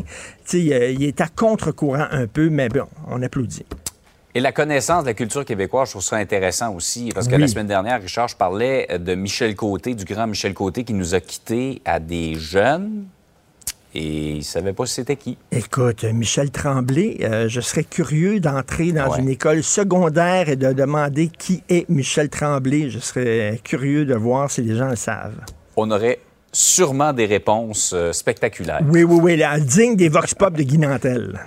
il 0.53 1.03
est 1.03 1.21
à 1.21 1.27
contre-courant 1.27 2.07
un 2.11 2.27
peu, 2.27 2.49
mais 2.49 2.69
bon, 2.69 2.87
on 3.09 3.21
applaudit. 3.21 3.65
Et 4.35 4.39
la 4.39 4.51
connaissance 4.51 5.03
de 5.03 5.07
la 5.07 5.13
culture 5.15 5.43
québécoise, 5.43 5.87
je 5.87 5.93
trouve 5.93 6.03
ça 6.03 6.17
intéressant 6.17 6.71
aussi, 6.75 7.09
parce 7.13 7.27
que 7.27 7.35
la 7.35 7.47
semaine 7.47 7.65
dernière, 7.65 7.99
Richard, 7.99 8.27
je 8.27 8.35
parlais 8.35 8.87
de 8.99 9.15
Michel 9.15 9.55
Côté, 9.55 9.95
du 9.95 10.05
grand 10.05 10.27
Michel 10.27 10.53
Côté, 10.53 10.83
qui 10.83 10.93
nous 10.93 11.15
a 11.15 11.19
quittés 11.19 11.81
à 11.85 11.99
des 11.99 12.35
jeunes, 12.35 13.05
et 13.97 14.29
il 14.31 14.37
ne 14.37 14.43
savait 14.43 14.73
pas 14.73 14.85
si 14.85 14.95
c'était 14.95 15.15
qui. 15.15 15.37
Écoute, 15.51 16.03
Michel 16.03 16.51
Tremblay, 16.51 17.17
euh, 17.21 17.49
je 17.49 17.61
serais 17.61 17.83
curieux 17.83 18.39
d'entrer 18.39 18.91
dans 18.91 19.13
une 19.15 19.29
école 19.29 19.63
secondaire 19.63 20.49
et 20.49 20.55
de 20.55 20.71
demander 20.71 21.29
qui 21.29 21.63
est 21.67 21.89
Michel 21.89 22.29
Tremblay. 22.29 22.91
Je 22.91 22.99
serais 22.99 23.59
curieux 23.63 24.05
de 24.05 24.13
voir 24.13 24.51
si 24.51 24.61
les 24.61 24.75
gens 24.75 24.89
le 24.89 24.95
savent. 24.95 25.41
On 25.75 25.89
aurait 25.89 26.19
sûrement 26.51 27.11
des 27.11 27.25
réponses 27.25 27.91
euh, 27.95 28.11
spectaculaires. 28.11 28.81
Oui, 28.87 29.03
oui, 29.03 29.19
oui, 29.21 29.37
la 29.37 29.59
digne 29.59 29.95
des 29.95 30.09
vox 30.09 30.33
pop 30.35 30.53
de 30.53 30.63
Guy 30.63 30.77
Nantel. 30.77 31.39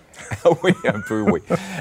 oui, 0.62 0.72
un 0.86 1.00
peu, 1.00 1.20
oui. 1.22 1.40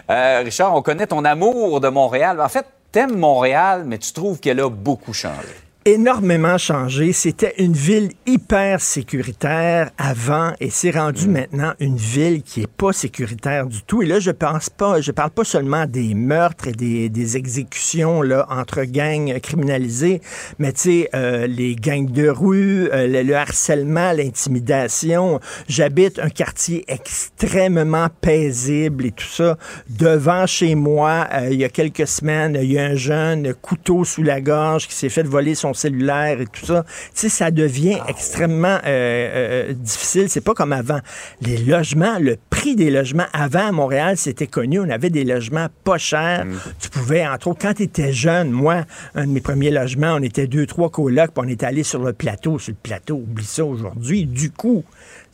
Euh, 0.10 0.41
Richard, 0.43 0.75
on 0.75 0.82
connaît 0.82 1.08
ton 1.08 1.25
amour 1.25 1.80
de 1.80 1.89
Montréal. 1.89 2.41
En 2.41 2.49
fait, 2.49 2.65
t'aimes 2.91 3.17
Montréal, 3.17 3.84
mais 3.86 3.99
tu 3.99 4.12
trouves 4.13 4.39
qu'elle 4.39 4.60
a 4.62 4.69
beaucoup 4.69 5.13
changé 5.13 5.66
énormément 5.88 6.58
changé. 6.58 7.13
C'était 7.13 7.54
une 7.60 7.71
ville 7.71 8.10
hyper 8.26 8.82
sécuritaire 8.82 9.89
avant 9.97 10.52
et 10.60 10.69
c'est 10.69 10.91
rendu 10.91 11.30
mm. 11.30 11.32
maintenant 11.32 11.73
une 11.80 11.95
ville 11.95 12.43
qui 12.43 12.63
est 12.63 12.67
pas 12.67 12.91
sécuritaire 12.91 13.67
du 13.67 13.82
tout. 13.84 14.02
Et 14.02 14.06
là, 14.06 14.19
je 14.19 14.32
pense 14.32 14.69
pas, 14.69 15.00
je 15.00 15.12
parle 15.12 15.30
pas 15.30 15.45
seulement 15.45 15.86
des 15.86 16.13
meurtres 16.13 16.67
et 16.67 16.73
des, 16.73 17.08
des 17.08 17.38
exécutions 17.38 18.21
là 18.21 18.45
entre 18.50 18.84
gangs 18.84 19.39
criminalisés, 19.39 20.21
mais 20.60 20.73
tu 20.73 20.80
sais 20.80 21.10
euh, 21.15 21.47
les 21.47 21.78
gangs 21.78 22.12
de 22.12 22.28
rue, 22.28 22.89
euh, 22.91 23.23
le, 23.23 23.36
harcèlement, 23.36 24.12
l'intimidation. 24.12 25.39
J'habite 25.69 26.19
un 26.19 26.30
quartier 26.30 26.84
extrêmement 26.89 28.08
paisible 28.19 29.06
et 29.06 29.12
tout 29.12 29.26
ça. 29.26 29.58
Devant 29.89 30.45
chez 30.47 30.76
moi, 30.76 31.28
euh, 31.32 31.47
il 31.50 31.60
y 31.60 31.63
a 31.63 31.69
quelques 31.69 32.08
semaines, 32.08 32.60
il 32.62 32.73
y 32.73 32.78
a 32.78 32.84
un 32.84 32.95
jeune 32.95 33.54
couteau 33.54 34.04
sous 34.04 34.23
la 34.23 34.41
gorge 34.41 34.89
qui 34.89 34.93
s'est 34.93 35.08
fait 35.08 35.23
voler 35.23 35.56
son 35.56 35.73
cellulaire 35.78 36.42
et 36.42 36.46
tout 36.46 36.66
ça. 36.66 36.84
Tu 37.13 37.22
sais, 37.22 37.30
ça 37.30 37.52
devient 37.52 37.98
ah, 38.02 38.06
extrêmement 38.10 38.80
euh, 38.86 39.70
euh, 39.70 39.74
difficile. 39.74 40.30
C'est 40.30 40.42
pas 40.42 40.54
comme 40.54 40.74
avant. 40.74 41.00
Les 41.42 41.58
logements, 41.58 42.20
le 42.20 42.38
prix 42.50 42.76
des 42.76 42.90
logements 42.90 43.28
avant 43.34 43.68
à 43.68 43.72
Montréal, 43.72 44.18
c'était 44.18 44.48
connu. 44.48 44.80
On 44.80 44.90
avait 44.90 45.10
des 45.10 45.24
logements 45.24 45.68
pas 45.84 45.98
chers. 45.98 46.46
Mm. 46.46 46.58
Tu 46.80 46.90
pouvais, 46.90 47.26
entre 47.26 47.48
autres, 47.48 47.60
quand 47.62 47.74
tu 47.76 47.84
étais 47.84 48.13
jeune, 48.13 48.52
moi, 48.52 48.86
un 49.16 49.26
de 49.26 49.32
mes 49.32 49.42
premiers 49.42 49.72
logements, 49.72 50.16
on 50.16 50.24
était 50.24 50.48
deux, 50.48 50.66
trois 50.66 50.90
colocs, 50.90 51.32
puis 51.32 51.44
on 51.46 51.50
était 51.50 51.66
allé 51.66 51.84
sur 51.84 52.04
le 52.04 52.13
plateau. 52.13 52.60
Sur 52.60 52.74
le 52.74 52.78
plateau, 52.82 53.16
oublie 53.16 53.46
ça 53.46 53.66
aujourd'hui. 53.66 54.26
Du 54.26 54.52
coup, 54.52 54.84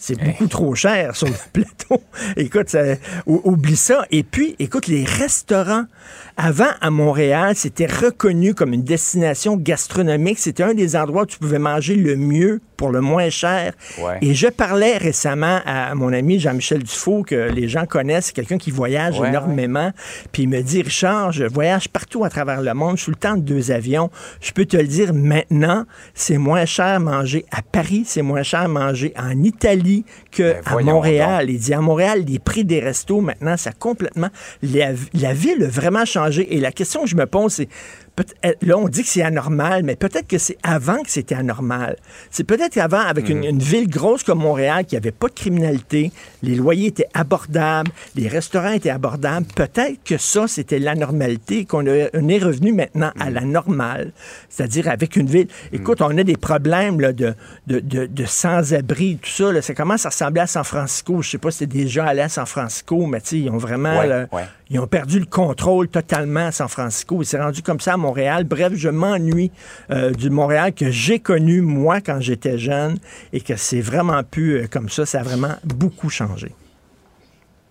c'est 0.04 0.22
beaucoup 0.22 0.48
trop 0.48 0.76
cher 0.76 1.16
sur 1.16 1.28
le 1.28 1.34
plateau. 1.54 2.04
écoute, 2.36 2.76
oublie 3.26 3.78
ça. 3.78 4.06
Et 4.12 4.24
puis, 4.24 4.54
écoute, 4.60 4.88
les 4.88 5.06
restaurants, 5.06 5.86
avant 6.36 6.72
à 6.82 6.90
Montréal, 6.90 7.54
c'était 7.56 7.86
reconnu 7.86 8.54
comme 8.54 8.74
une 8.74 8.84
destination 8.84 9.56
gastronomique. 9.56 10.40
C'était 10.40 10.64
un 10.64 10.74
des 10.74 10.98
endroits 10.98 11.24
où 11.24 11.28
tu 11.28 11.40
pouvais 11.40 11.60
manger 11.60 11.96
le 11.96 12.18
mieux 12.18 12.60
pour 12.76 12.92
le 12.92 13.00
moins 13.00 13.30
cher. 13.30 13.72
Et 14.22 14.34
je 14.34 14.48
parlais 14.48 14.98
récemment 14.98 15.62
à 15.66 15.96
mon 15.96 16.12
ami 16.12 16.38
Jean-Michel 16.38 16.84
Dufault, 16.84 17.24
que 17.24 17.50
les 17.50 17.70
gens 17.70 17.86
connaissent, 17.86 18.34
quelqu'un 18.34 18.58
qui 18.58 18.72
voyage 18.72 19.22
énormément. 19.22 19.92
Puis 20.34 20.44
il 20.44 20.50
me 20.50 20.62
dit, 20.62 20.82
Richard, 20.82 21.32
je 21.32 21.46
voyage 21.46 21.88
partout 21.88 22.26
à 22.26 22.30
travers 22.30 22.62
le 22.62 22.74
monde, 22.74 22.98
je 22.98 23.04
suis 23.04 23.12
le 23.12 23.18
temps 23.18 23.38
de 23.38 23.42
deux 23.42 23.72
avions. 23.72 24.10
Je 24.42 24.52
peux 24.52 24.66
te 24.66 24.76
le 24.76 24.88
dire 24.88 25.14
maintenant, 25.14 25.86
c'est 26.14 26.38
moins 26.38 26.66
cher 26.66 27.00
manger 27.00 27.46
à 27.52 27.62
Paris, 27.62 28.04
c'est 28.06 28.22
moins 28.22 28.44
cher 28.44 28.68
manger 28.68 29.14
en 29.16 29.42
Italie 29.44 29.93
Kennedy 29.94 30.06
que 30.34 30.54
ben, 30.54 30.62
à 30.66 30.82
Montréal. 30.82 31.50
Il 31.50 31.60
dit, 31.60 31.74
à 31.74 31.82
Montréal, 31.82 32.24
les 32.28 32.40
prix 32.40 32.66
des 32.66 32.80
restos, 32.80 33.22
maintenant, 33.22 33.58
ça 33.58 33.72
a 33.72 33.74
complètement... 33.74 34.30
La, 34.62 34.92
la 35.14 35.34
ville 35.34 35.64
a 35.64 35.68
vraiment 35.68 36.06
changé. 36.06 36.56
Et 36.56 36.60
la 36.60 36.72
question 36.72 37.04
que 37.04 37.10
je 37.10 37.16
me 37.16 37.26
pose, 37.26 37.54
c'est 37.54 37.70
euh, 38.46 38.54
là, 38.62 38.78
on 38.78 38.88
dit 38.88 39.02
que 39.02 39.10
c'est 39.10 39.24
anormal, 39.24 39.82
mais 39.84 39.96
peut-être 39.96 40.28
que 40.28 40.38
c'est 40.38 40.58
avant 40.62 41.02
que 41.02 41.10
c'était 41.10 41.34
anormal. 41.34 41.96
C'est 42.30 42.44
peut-être 42.44 42.74
qu'avant, 42.74 43.00
avec 43.00 43.28
une, 43.30 43.40
mhm. 43.40 43.60
ville 43.60 43.90
grosse 43.90 44.24
comme 44.24 44.40
Montréal, 44.40 44.86
qui 44.86 44.96
avait 44.96 45.12
pas 45.12 45.28
de 45.28 45.34
criminalité, 45.34 46.12
les 46.44 46.56
loyers 46.56 46.88
étaient 46.88 47.08
abordables, 47.16 47.90
les 48.16 48.28
restaurants 48.28 48.72
étaient 48.72 48.92
abordables, 48.92 49.48
peut-être 49.56 50.04
que 50.04 50.18
ça, 50.18 50.48
c'était 50.48 50.78
l'anormalité, 50.78 51.66
qu'on 51.66 51.86
est 51.86 52.38
revenu 52.38 52.72
maintenant 52.72 53.12
à 53.20 53.32
la 53.32 53.42
normale, 53.42 54.12
c'est-à-dire 54.48 54.90
avec 54.90 55.16
une 55.16 55.28
ville. 55.28 55.48
Mhm. 55.72 55.80
Écoute, 55.80 56.02
on 56.02 56.16
a 56.16 56.24
des 56.24 56.38
problèmes 56.38 57.00
là, 57.02 57.14
de, 57.14 57.34
de, 57.66 57.80
de, 57.80 58.26
sans-abri, 58.26 59.18
tout 59.22 59.30
ça. 59.30 59.52
Là, 59.52 59.62
ça 59.64 59.74
commence 59.74 60.06
à 60.06 60.12
ressembler 60.24 60.42
à 60.42 60.48
San 60.48 60.64
Francisco. 60.64 61.22
Je 61.22 61.30
sais 61.32 61.38
pas 61.38 61.52
si 61.52 61.60
c'est 61.60 61.68
déjà 61.68 62.06
allé 62.06 62.22
à 62.22 62.30
San 62.30 62.46
Francisco, 62.46 63.06
mais 63.06 63.20
ils 63.32 63.50
ont 63.50 63.58
vraiment... 63.58 64.02
Ils 64.70 64.80
ont 64.80 64.88
perdu 64.88 65.20
le 65.20 65.26
contrôle 65.28 65.88
totalement 65.88 66.48
à 66.48 66.52
San 66.52 66.68
Francisco. 66.68 67.22
Il 67.22 67.26
s'est 67.26 67.40
rendu 67.40 67.62
comme 67.62 67.80
ça 67.80 67.94
à 67.94 67.98
Montréal. 67.98 68.44
Bref, 68.44 68.74
je 68.76 68.90
m'ennuie 68.90 69.52
euh, 69.92 70.10
du 70.10 70.32
Montréal 70.32 70.74
que 70.74 70.90
j'ai 70.90 71.20
connu, 71.20 71.62
moi, 71.62 72.02
quand 72.02 72.20
j'étais 72.20 72.58
jeune, 72.58 72.98
et 73.34 73.42
que 73.42 73.56
c'est 73.56 73.82
vraiment 73.82 74.24
plus 74.24 74.64
euh, 74.64 74.68
comme 74.68 74.90
ça. 74.90 75.06
Ça 75.06 75.20
a 75.20 75.24
vraiment 75.24 75.56
beaucoup 75.64 76.10
changé. 76.10 76.56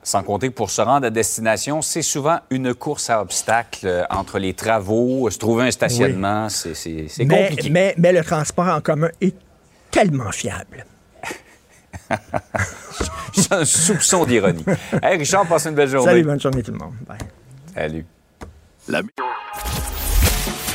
Sans 0.04 0.22
compter 0.22 0.50
que 0.50 0.54
pour 0.54 0.70
se 0.70 0.80
rendre 0.80 1.06
à 1.06 1.10
destination, 1.10 1.82
c'est 1.82 2.02
souvent 2.02 2.38
une 2.50 2.72
course 2.72 3.10
à 3.10 3.20
obstacles 3.20 3.86
euh, 3.86 4.04
entre 4.08 4.38
les 4.38 4.54
travaux, 4.54 5.28
se 5.28 5.38
trouver 5.38 5.64
un 5.64 5.70
stationnement, 5.72 6.48
c'est 6.50 7.08
compliqué. 7.18 7.70
Mais, 7.70 7.96
mais 7.98 8.12
le 8.12 8.22
transport 8.22 8.68
en 8.68 8.80
commun 8.80 9.10
est 9.20 9.34
tellement 9.90 10.30
fiable. 10.30 10.86
J'ai 13.34 13.42
un 13.50 13.64
soupçon 13.64 14.24
d'ironie. 14.24 14.64
Hey, 15.02 15.18
Richard, 15.18 15.46
passe 15.46 15.66
une 15.66 15.74
belle 15.74 15.88
journée. 15.88 16.10
Salut, 16.12 16.24
bonne 16.24 16.40
journée 16.40 16.62
tout 16.62 16.72
le 16.72 16.78
monde. 16.78 16.94
Bye. 17.06 17.18
Salut. 17.74 18.06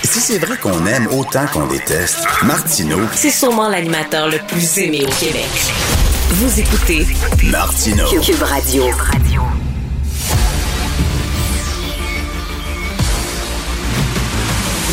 Si 0.04 0.20
c'est 0.20 0.38
vrai 0.40 0.58
qu'on 0.58 0.86
aime 0.86 1.08
autant 1.08 1.46
qu'on 1.48 1.68
déteste, 1.68 2.26
Martineau. 2.44 3.00
C'est 3.14 3.30
sûrement 3.30 3.70
l'animateur 3.70 4.30
le 4.30 4.38
plus 4.48 4.78
aimé 4.80 5.04
au 5.06 5.12
Québec. 5.12 5.50
Vous 6.30 6.60
écoutez 6.60 7.06
Martineau. 7.44 8.08
Cube 8.22 8.42
Radio. 8.42 8.86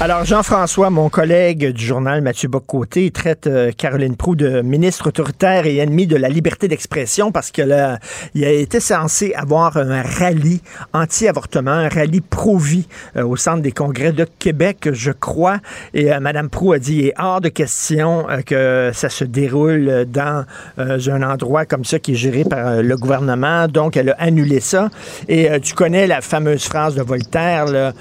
Alors, 0.00 0.24
Jean-François, 0.24 0.90
mon 0.90 1.08
collègue 1.08 1.70
du 1.70 1.84
journal 1.84 2.20
Mathieu 2.20 2.48
Bocoté, 2.48 3.12
traite 3.12 3.46
euh, 3.46 3.70
Caroline 3.70 4.16
Proux 4.16 4.34
de 4.34 4.60
ministre 4.60 5.06
autoritaire 5.06 5.66
et 5.66 5.76
ennemi 5.76 6.08
de 6.08 6.16
la 6.16 6.28
liberté 6.28 6.66
d'expression 6.66 7.30
parce 7.30 7.52
que 7.52 7.62
là, 7.62 8.00
il 8.34 8.44
a 8.44 8.50
été 8.50 8.80
censé 8.80 9.32
avoir 9.34 9.76
un 9.76 10.02
rallye 10.02 10.60
anti-avortement, 10.92 11.70
un 11.70 11.88
rallye 11.88 12.20
pro-vie 12.20 12.88
euh, 13.16 13.24
au 13.24 13.36
centre 13.36 13.62
des 13.62 13.70
congrès 13.70 14.12
de 14.12 14.26
Québec, 14.40 14.88
je 14.92 15.12
crois. 15.12 15.58
Et 15.94 16.12
euh, 16.12 16.18
Mme 16.18 16.50
Proux 16.50 16.72
a 16.72 16.80
dit, 16.80 16.96
il 16.96 17.06
est 17.06 17.14
hors 17.16 17.40
de 17.40 17.48
question 17.48 18.26
que 18.44 18.90
ça 18.92 19.08
se 19.08 19.24
déroule 19.24 20.06
dans 20.06 20.44
un 20.76 21.22
endroit 21.22 21.66
comme 21.66 21.84
ça 21.84 21.98
qui 21.98 22.12
est 22.12 22.16
géré 22.16 22.44
par 22.44 22.82
le 22.82 22.96
gouvernement. 22.96 23.68
Donc, 23.68 23.96
elle 23.96 24.10
a 24.10 24.16
annulé 24.18 24.60
ça. 24.60 24.90
Et 25.28 25.48
tu 25.60 25.74
connais 25.74 26.06
la 26.06 26.20
fameuse 26.20 26.64
phrase 26.64 26.94
de 26.94 27.02
Voltaire, 27.02 27.66
là, 27.66 27.92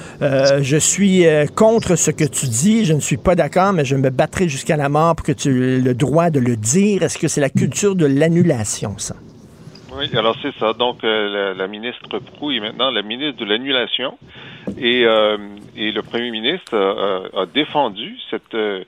je 0.62 0.78
suis 0.78 1.26
contre 1.56 1.83
ce 1.84 2.12
que 2.12 2.24
tu 2.24 2.48
dis, 2.48 2.86
je 2.86 2.94
ne 2.94 3.00
suis 3.00 3.18
pas 3.18 3.36
d'accord, 3.36 3.74
mais 3.74 3.86
je 3.86 3.96
me 3.96 4.10
battrai 4.10 4.48
jusqu'à 4.48 4.78
la 4.78 4.90
mort 4.90 5.16
pour 5.16 5.26
que 5.26 5.32
tu 5.32 5.50
aies 5.50 5.80
le 5.80 5.94
droit 5.94 6.30
de 6.30 6.40
le 6.40 6.56
dire. 6.56 7.04
Est-ce 7.04 7.18
que 7.18 7.28
c'est 7.28 7.42
la 7.42 7.50
culture 7.50 7.96
de 7.96 8.06
l'annulation, 8.06 8.98
ça? 8.98 9.16
Oui, 9.96 10.10
alors 10.18 10.36
c'est 10.42 10.54
ça. 10.56 10.74
Donc, 10.74 11.04
euh, 11.04 11.54
la, 11.54 11.68
ministre 11.68 12.20
Prou 12.20 12.52
est 12.52 12.60
maintenant 12.60 12.90
la 12.90 13.04
ministre 13.04 13.40
de 13.40 13.46
l'annulation. 13.46 14.18
Et, 14.78 15.06
euh, 15.06 15.38
et, 15.76 15.92
le 15.92 16.02
premier 16.02 16.32
ministre 16.32 16.76
a, 17.36 17.46
défendu 17.46 18.18
cette, 18.32 18.56
euh, 18.56 18.84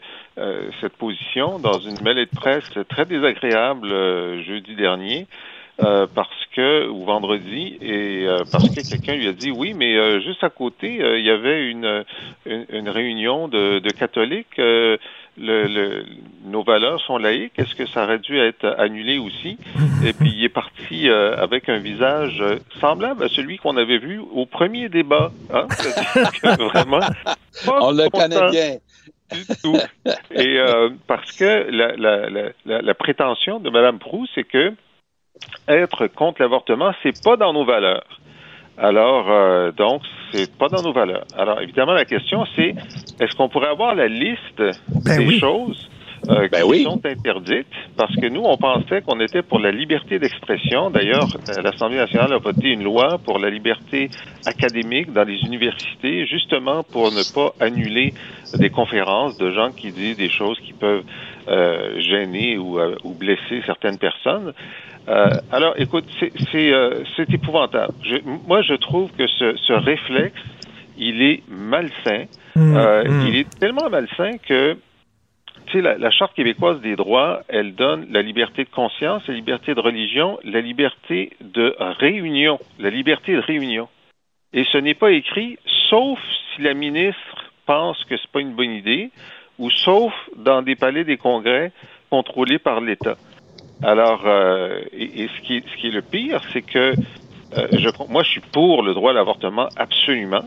cette 0.81 0.93
position 0.93 1.59
dans 1.59 1.79
une 1.79 2.01
mêlée 2.01 2.25
de 2.25 2.35
presse 2.35 2.71
très 2.89 3.05
désagréable 3.05 3.89
jeudi 4.43 4.75
dernier. 4.75 5.27
Euh, 5.83 6.07
parce 6.15 6.29
que 6.55 6.87
ou 6.87 7.03
vendredi 7.03 7.77
et 7.81 8.25
euh, 8.25 8.45
parce 8.49 8.69
que 8.69 8.89
quelqu'un 8.89 9.15
lui 9.15 9.27
a 9.27 9.33
dit 9.33 9.51
oui, 9.51 9.73
mais 9.73 9.97
euh, 9.97 10.21
juste 10.21 10.41
à 10.41 10.49
côté 10.49 11.01
il 11.17 11.25
y 11.25 11.29
avait 11.29 11.69
une, 11.69 12.05
une, 12.45 12.87
réunion 12.87 13.49
de, 13.49 13.79
de 13.79 13.89
catholiques. 13.89 14.57
Le, 14.57 14.97
le, 15.37 16.05
nos 16.45 16.63
valeurs 16.63 17.01
sont 17.01 17.17
laïques. 17.17 17.59
Est-ce 17.59 17.75
que 17.75 17.85
ça 17.87 18.05
aurait 18.05 18.19
dû 18.19 18.39
être 18.39 18.73
annulé 18.77 19.17
aussi? 19.17 19.57
Et 20.05 20.13
puis 20.13 20.31
il 20.33 20.45
est 20.45 20.49
parti 20.49 21.09
avec 21.09 21.67
un 21.67 21.79
visage 21.79 22.41
semblable 22.79 23.25
à 23.25 23.27
celui 23.27 23.57
qu'on 23.57 23.75
avait 23.75 23.97
vu 23.97 24.19
au 24.19 24.45
premier 24.45 24.87
débat. 24.87 25.33
Hein? 25.53 25.67
vraiment, 26.57 27.01
on 27.67 27.91
le 27.91 28.09
connaît 28.09 28.49
bien. 28.49 28.77
Du 29.33 29.45
tout. 29.61 29.77
Et 30.31 30.57
parce 31.05 31.33
que 31.33 31.69
la, 31.69 31.97
la, 31.97 32.29
la, 32.29 32.81
la 32.81 32.93
prétention 32.93 33.59
de 33.59 33.69
Mme 33.69 33.99
Proust, 33.99 34.31
c'est 34.35 34.45
que 34.45 34.73
être 35.67 36.07
contre 36.07 36.41
l'avortement, 36.41 36.91
c'est 37.03 37.23
pas 37.23 37.37
dans 37.37 37.53
nos 37.53 37.65
valeurs. 37.65 38.19
Alors, 38.77 39.29
euh, 39.29 39.71
donc, 39.71 40.01
c'est 40.31 40.57
pas 40.57 40.67
dans 40.67 40.81
nos 40.81 40.91
valeurs. 40.91 41.25
Alors, 41.37 41.61
évidemment, 41.61 41.93
la 41.93 42.05
question, 42.05 42.45
c'est 42.55 42.75
est-ce 43.19 43.35
qu'on 43.35 43.47
pourrait 43.47 43.69
avoir 43.69 43.95
la 43.95 44.07
liste 44.07 44.57
ben 44.57 45.17
des 45.17 45.39
choses 45.39 45.89
euh, 46.29 46.49
ben 46.51 46.69
qui 46.69 46.83
sont 46.83 46.99
interdites? 47.05 47.67
Parce 47.95 48.13
que 48.17 48.27
nous, 48.27 48.41
on 48.43 48.57
pensait 48.57 49.01
qu'on 49.01 49.21
était 49.21 49.43
pour 49.43 49.59
la 49.59 49.71
liberté 49.71 50.19
d'expression. 50.19 50.89
D'ailleurs, 50.89 51.27
l'Assemblée 51.63 51.97
nationale 51.97 52.33
a 52.33 52.37
voté 52.37 52.71
une 52.71 52.83
loi 52.83 53.17
pour 53.23 53.39
la 53.39 53.49
liberté 53.49 54.09
académique 54.45 55.13
dans 55.13 55.23
les 55.23 55.39
universités, 55.45 56.25
justement 56.25 56.83
pour 56.83 57.13
ne 57.13 57.23
pas 57.33 57.53
annuler 57.61 58.13
des 58.55 58.69
conférences 58.69 59.37
de 59.37 59.51
gens 59.51 59.71
qui 59.71 59.93
disent 59.93 60.17
des 60.17 60.29
choses 60.29 60.59
qui 60.59 60.73
peuvent 60.73 61.03
euh, 61.47 62.01
gêner 62.01 62.57
ou, 62.57 62.77
ou 63.05 63.13
blesser 63.13 63.61
certaines 63.65 63.99
personnes. 63.99 64.53
Euh, 65.07 65.29
alors, 65.51 65.73
écoute, 65.77 66.05
c'est 66.51 66.73
euh, 66.73 67.03
épouvantable. 67.29 67.93
Je, 68.03 68.15
moi, 68.47 68.61
je 68.61 68.73
trouve 68.73 69.11
que 69.11 69.27
ce, 69.27 69.55
ce 69.55 69.73
réflexe, 69.73 70.41
il 70.97 71.21
est 71.21 71.43
malsain. 71.47 72.25
Mmh, 72.55 72.77
euh, 72.77 73.03
mmh. 73.03 73.27
Il 73.27 73.35
est 73.37 73.59
tellement 73.59 73.89
malsain 73.89 74.37
que 74.37 74.77
tu 75.67 75.73
sais, 75.73 75.81
la, 75.81 75.97
la, 75.97 76.11
Charte 76.11 76.35
québécoise 76.35 76.79
des 76.81 76.95
droits, 76.95 77.41
elle 77.47 77.73
donne 77.75 78.07
la 78.11 78.21
liberté 78.21 78.63
de 78.63 78.69
conscience, 78.69 79.27
la 79.27 79.33
liberté 79.33 79.73
de 79.73 79.79
religion, 79.79 80.37
la 80.43 80.61
liberté 80.61 81.31
de 81.41 81.75
réunion, 81.99 82.59
la 82.77 82.89
liberté 82.89 83.33
de 83.33 83.39
réunion. 83.39 83.87
Et 84.53 84.63
ce 84.71 84.77
n'est 84.77 84.93
pas 84.93 85.11
écrit, 85.11 85.57
sauf 85.89 86.19
si 86.55 86.61
la 86.61 86.73
ministre 86.73 87.51
pense 87.65 88.03
que 88.05 88.15
c'est 88.17 88.31
pas 88.31 88.41
une 88.41 88.53
bonne 88.53 88.71
idée, 88.71 89.11
ou 89.57 89.69
sauf 89.69 90.13
dans 90.35 90.61
des 90.61 90.75
palais 90.75 91.03
des 91.03 91.17
congrès 91.17 91.71
contrôlés 92.09 92.59
par 92.59 92.81
l'État. 92.81 93.15
Alors, 93.83 94.23
euh, 94.25 94.81
et, 94.93 95.27
ce, 95.27 95.47
qui, 95.47 95.61
ce 95.61 95.81
qui 95.81 95.87
est 95.87 95.91
le 95.91 96.01
pire, 96.01 96.41
c'est 96.53 96.61
que 96.61 96.93
euh, 97.57 97.67
je, 97.71 97.89
moi, 98.09 98.23
je 98.23 98.29
suis 98.29 98.41
pour 98.41 98.83
le 98.83 98.93
droit 98.93 99.11
à 99.11 99.13
l'avortement, 99.13 99.67
absolument. 99.75 100.45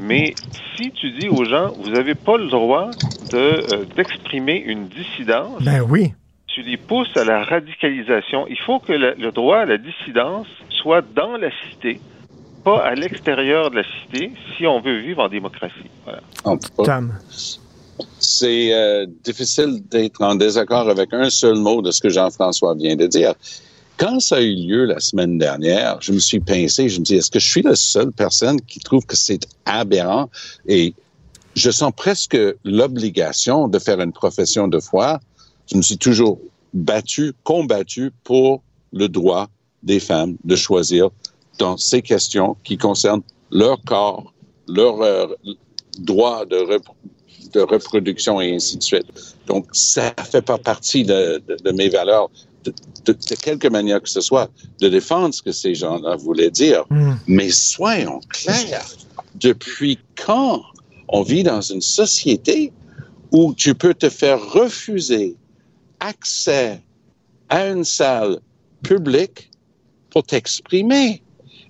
Mais 0.00 0.34
si 0.76 0.90
tu 0.92 1.10
dis 1.12 1.28
aux 1.28 1.44
gens, 1.44 1.72
vous 1.82 1.90
n'avez 1.90 2.14
pas 2.14 2.36
le 2.36 2.48
droit 2.48 2.90
de 3.32 3.36
euh, 3.36 3.84
d'exprimer 3.96 4.58
une 4.58 4.86
dissidence, 4.88 5.62
ben 5.62 5.80
oui. 5.88 6.12
tu 6.46 6.62
les 6.62 6.76
pousses 6.76 7.16
à 7.16 7.24
la 7.24 7.42
radicalisation. 7.42 8.46
Il 8.48 8.58
faut 8.58 8.78
que 8.80 8.92
le 8.92 9.32
droit 9.32 9.58
à 9.58 9.64
la 9.64 9.78
dissidence 9.78 10.46
soit 10.82 11.02
dans 11.14 11.36
la 11.38 11.48
cité, 11.68 12.00
pas 12.64 12.80
à 12.84 12.94
l'extérieur 12.94 13.70
de 13.70 13.76
la 13.76 13.84
cité, 13.84 14.30
si 14.56 14.66
on 14.66 14.80
veut 14.80 14.98
vivre 14.98 15.22
en 15.22 15.28
démocratie. 15.28 15.90
Voilà 16.04 16.20
c'est 18.18 18.72
euh, 18.72 19.06
difficile 19.24 19.82
d'être 19.90 20.22
en 20.22 20.34
désaccord 20.34 20.88
avec 20.88 21.12
un 21.12 21.30
seul 21.30 21.56
mot 21.56 21.82
de 21.82 21.90
ce 21.90 22.00
que 22.00 22.08
Jean-François 22.08 22.74
vient 22.74 22.96
de 22.96 23.06
dire. 23.06 23.34
Quand 23.96 24.20
ça 24.20 24.36
a 24.36 24.40
eu 24.40 24.54
lieu 24.54 24.84
la 24.84 25.00
semaine 25.00 25.38
dernière, 25.38 25.98
je 26.00 26.12
me 26.12 26.20
suis 26.20 26.38
pincé, 26.38 26.88
je 26.88 27.00
me 27.00 27.04
dis, 27.04 27.16
est-ce 27.16 27.30
que 27.30 27.40
je 27.40 27.48
suis 27.48 27.62
la 27.62 27.74
seule 27.74 28.12
personne 28.12 28.60
qui 28.60 28.78
trouve 28.78 29.04
que 29.04 29.16
c'est 29.16 29.40
aberrant? 29.64 30.30
Et 30.68 30.94
je 31.54 31.70
sens 31.70 31.92
presque 31.96 32.38
l'obligation 32.64 33.66
de 33.66 33.78
faire 33.80 34.00
une 34.00 34.12
profession 34.12 34.68
de 34.68 34.78
foi. 34.78 35.18
Je 35.70 35.76
me 35.76 35.82
suis 35.82 35.98
toujours 35.98 36.38
battu, 36.72 37.32
combattu 37.42 38.12
pour 38.22 38.62
le 38.92 39.08
droit 39.08 39.48
des 39.82 39.98
femmes 39.98 40.36
de 40.44 40.54
choisir 40.54 41.10
dans 41.58 41.76
ces 41.76 42.02
questions 42.02 42.56
qui 42.62 42.78
concernent 42.78 43.22
leur 43.50 43.80
corps, 43.82 44.32
leur 44.68 45.02
euh, 45.02 45.26
droit 45.98 46.46
de, 46.46 46.78
de 47.52 47.60
reproduction 47.60 48.40
et 48.40 48.54
ainsi 48.54 48.76
de 48.76 48.82
suite. 48.82 49.06
Donc, 49.46 49.66
ça 49.72 50.14
fait 50.30 50.42
pas 50.42 50.58
partie 50.58 51.04
de, 51.04 51.42
de, 51.64 51.70
mes 51.72 51.88
valeurs 51.88 52.30
de, 52.64 52.72
de, 53.06 53.12
quelque 53.36 53.68
manière 53.68 54.02
que 54.02 54.08
ce 54.08 54.20
soit, 54.20 54.50
de 54.80 54.88
défendre 54.88 55.34
ce 55.34 55.42
que 55.42 55.52
ces 55.52 55.74
gens-là 55.74 56.16
voulaient 56.16 56.50
dire. 56.50 56.84
Hmm. 56.90 57.14
Mais 57.26 57.50
soyons 57.50 58.20
clairs, 58.28 58.86
depuis 59.36 59.98
quand 60.16 60.62
on 61.08 61.22
vit 61.22 61.42
dans 61.42 61.60
une 61.60 61.80
société 61.80 62.72
où 63.32 63.54
tu 63.54 63.74
peux 63.74 63.94
te 63.94 64.08
faire 64.08 64.40
refuser 64.40 65.36
accès 66.00 66.80
à 67.48 67.68
une 67.68 67.84
salle 67.84 68.40
publique 68.82 69.50
pour 70.10 70.24
t'exprimer? 70.24 71.22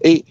Et 0.02 0.24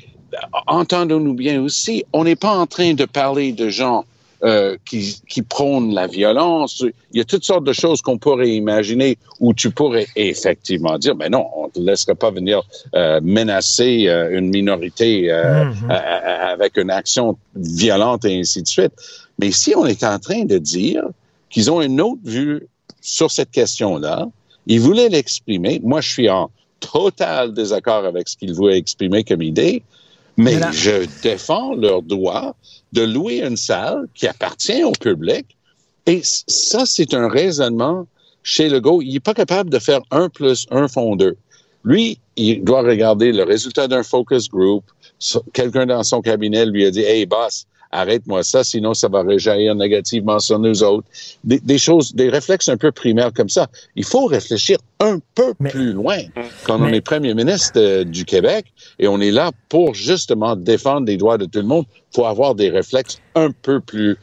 entendons-nous 0.68 1.34
bien 1.34 1.62
aussi, 1.62 2.06
on 2.14 2.24
n'est 2.24 2.36
pas 2.36 2.52
en 2.52 2.68
train 2.68 2.94
de 2.94 3.06
parler 3.06 3.52
de 3.52 3.70
gens 3.70 4.06
euh, 4.44 4.78
qui, 4.86 5.20
qui 5.28 5.42
prônent 5.42 5.94
la 5.94 6.06
violence. 6.06 6.84
Il 7.12 7.18
y 7.18 7.22
a 7.22 7.26
toutes 7.26 7.44
sortes 7.44 7.64
de 7.64 7.74
choses 7.74 8.02
qu'on 8.04 8.20
pourrait 8.20 8.52
imaginer 8.52 9.18
où 9.40 9.54
tu 9.54 9.72
pourrais 9.72 10.06
effectivement 10.16 11.00
dire, 11.00 11.16
mais 11.16 11.30
non, 11.30 11.48
on 11.56 11.72
ne 11.80 11.86
laisserait 11.86 12.16
pas 12.16 12.30
venir 12.30 12.62
euh, 12.96 13.20
menacer 13.24 14.08
euh, 14.08 14.38
une 14.38 14.50
minorité 14.50 15.24
mm-hmm. 15.24 15.90
avec 15.90 16.78
une 16.78 16.92
action 16.92 17.36
violente 17.56 18.26
et 18.26 18.40
ainsi 18.40 18.62
de 18.62 18.68
suite. 18.68 18.94
Mais 19.40 19.52
si 19.52 19.74
on 19.76 19.86
est 19.86 20.04
en 20.04 20.20
train 20.20 20.46
de 20.46 20.60
dire 20.60 21.04
qu'ils 21.50 21.72
ont 21.72 21.82
une 21.82 22.00
autre 22.00 22.22
vue 22.24 22.68
sur 23.02 23.32
cette 23.32 23.52
question-là, 23.52 24.28
ils 24.68 24.80
voulaient 24.80 25.10
l'exprimer. 25.10 25.80
Moi, 25.84 26.02
je 26.02 26.10
suis 26.10 26.30
en 26.30 26.52
total 26.80 27.54
désaccord 27.54 28.06
avec 28.06 28.28
ce 28.28 28.38
qu'ils 28.38 28.54
voulaient 28.54 28.78
exprimer 28.78 29.24
comme 29.24 29.42
idée, 29.42 29.82
mais 30.38 30.60
je 30.72 31.06
défends 31.24 31.76
leur 31.76 32.04
droit 32.04 32.56
de 32.94 33.02
louer 33.02 33.42
une 33.42 33.58
salle 33.58 34.08
qui 34.14 34.28
appartient 34.28 34.84
au 34.84 34.92
public. 34.92 35.58
Et 36.06 36.22
ça, 36.24 36.86
c'est 36.86 37.14
un 37.14 37.28
raisonnement 37.28 38.08
chez 38.44 38.70
Legault. 38.70 39.02
Il 39.02 39.14
n'est 39.14 39.20
pas 39.20 39.34
capable 39.34 39.70
de 39.70 39.80
faire 39.80 40.02
un 40.12 40.30
plus 40.30 40.68
un 40.72 40.88
font 40.88 41.16
deux. 41.16 41.36
Lui, 41.84 42.20
il 42.36 42.64
doit 42.64 42.82
regarder 42.82 43.32
le 43.32 43.44
résultat 43.44 43.88
d'un 43.88 44.04
focus 44.04 44.48
group. 44.50 44.84
Quelqu'un 45.54 45.86
dans 45.88 46.04
son 46.04 46.22
cabinet 46.22 46.66
lui 46.66 46.86
a 46.86 46.92
dit, 46.92 47.02
Hey, 47.02 47.26
boss, 47.26 47.66
arrête-moi 47.92 48.44
ça, 48.44 48.64
sinon 48.64 48.94
ça 48.94 49.08
va 49.08 49.24
réjaillir 49.24 49.76
négativement 49.76 50.40
sur 50.40 50.60
nous 50.60 50.84
autres. 50.84 51.08
Des, 51.44 51.78
choses, 51.78 52.14
des 52.14 52.30
réflexes 52.30 52.70
un 52.70 52.78
peu 52.78 52.92
primaires 52.92 53.34
comme 53.34 53.50
ça. 53.50 53.68
Il 53.96 54.06
faut 54.06 54.26
réfléchir 54.26 54.78
un 55.00 55.20
peu 55.36 55.54
plus 55.54 55.94
loin. 55.94 56.18
Quand 56.66 56.82
on 56.82 56.88
est 56.88 57.02
premier 57.02 57.34
ministre 57.34 57.80
euh, 57.80 58.04
du 58.04 58.26
Québec 58.26 58.66
et 59.00 59.08
on 59.08 59.20
est 59.22 59.32
là 59.32 59.52
pour 59.70 59.94
justement 59.94 60.56
défendre 60.56 61.08
les 61.08 61.18
droits 61.18 61.38
de 61.38 61.46
tout 61.46 61.60
le 61.60 61.66
monde, 61.66 61.86
faut 62.14 62.26
avoir 62.26 62.56
des 62.56 62.70
réflexes 62.70 63.20
un 63.36 63.52
peu 63.52 63.80
plus 63.80 64.18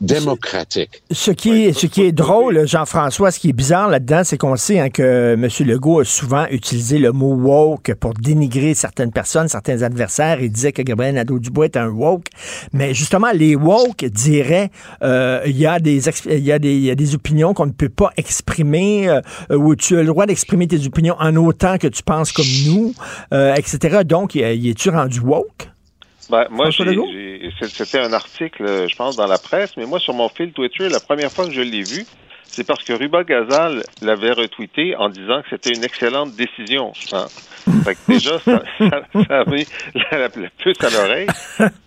démocratique. 0.00 1.02
Ce 1.10 1.30
qui, 1.30 1.64
est, 1.64 1.72
ce 1.72 1.86
qui 1.86 2.02
est 2.02 2.12
drôle, 2.12 2.66
Jean-François, 2.66 3.30
ce 3.30 3.40
qui 3.40 3.50
est 3.50 3.52
bizarre 3.52 3.88
là-dedans, 3.88 4.22
c'est 4.24 4.38
qu'on 4.38 4.56
sait 4.56 4.78
hein, 4.78 4.90
que 4.90 5.34
M. 5.34 5.48
Legault 5.66 6.00
a 6.00 6.04
souvent 6.04 6.46
utilisé 6.50 6.98
le 6.98 7.12
mot 7.12 7.34
woke 7.34 7.94
pour 7.94 8.14
dénigrer 8.14 8.74
certaines 8.74 9.12
personnes, 9.12 9.48
certains 9.48 9.82
adversaires. 9.82 10.40
Il 10.40 10.50
disait 10.50 10.72
que 10.72 10.82
Gabriel 10.82 11.14
Nadeau-Dubois 11.16 11.66
est 11.66 11.76
un 11.76 11.88
woke. 11.88 12.26
Mais 12.72 12.94
justement, 12.94 13.30
les 13.32 13.56
woke 13.56 14.04
diraient 14.04 14.70
euh, 15.02 15.42
il 15.46 15.56
y, 15.56 15.66
a 15.66 15.78
des, 15.80 16.08
y, 16.08 16.40
y 16.40 16.90
a 16.90 16.94
des 16.94 17.14
opinions 17.14 17.54
qu'on 17.54 17.66
ne 17.66 17.72
peut 17.72 17.88
pas 17.88 18.10
exprimer, 18.16 19.08
euh, 19.08 19.20
ou 19.56 19.74
tu 19.74 19.96
as 19.96 20.02
le 20.02 20.08
droit 20.08 20.26
d'exprimer 20.26 20.66
tes 20.66 20.86
opinions 20.86 21.16
en 21.18 21.34
autant 21.36 21.78
que 21.78 21.88
tu 21.88 22.02
penses 22.02 22.32
comme 22.32 22.46
nous, 22.66 22.94
euh, 23.32 23.54
etc. 23.54 24.00
Donc, 24.04 24.34
y, 24.34 24.40
y 24.40 24.70
es-tu 24.70 24.90
rendu 24.90 25.20
woke? 25.20 25.68
Ben, 26.30 26.46
moi, 26.50 26.70
c'était 26.70 27.98
un 28.00 28.12
article, 28.12 28.88
je 28.88 28.96
pense, 28.96 29.16
dans 29.16 29.26
la 29.26 29.38
presse, 29.38 29.76
mais 29.76 29.86
moi, 29.86 29.98
sur 29.98 30.14
mon 30.14 30.28
fil 30.28 30.52
Twitter, 30.52 30.88
la 30.88 31.00
première 31.00 31.32
fois 31.32 31.46
que 31.46 31.52
je 31.52 31.62
l'ai 31.62 31.82
vu, 31.82 32.04
c'est 32.44 32.66
parce 32.66 32.82
que 32.82 32.92
Ruba 32.92 33.24
Gazal 33.24 33.82
l'avait 34.02 34.32
retweeté 34.32 34.96
en 34.96 35.08
disant 35.08 35.42
que 35.42 35.48
c'était 35.50 35.70
une 35.70 35.84
excellente 35.84 36.34
décision. 36.34 36.92
Fait 37.84 37.94
que 37.94 38.12
déjà, 38.12 38.38
ça, 38.40 38.62
ça, 38.78 39.40
a 39.40 39.44
mis 39.44 39.66
la, 39.94 40.18
la, 40.18 40.28
puce 40.28 40.82
à 40.82 40.90
l'oreille. 40.90 41.28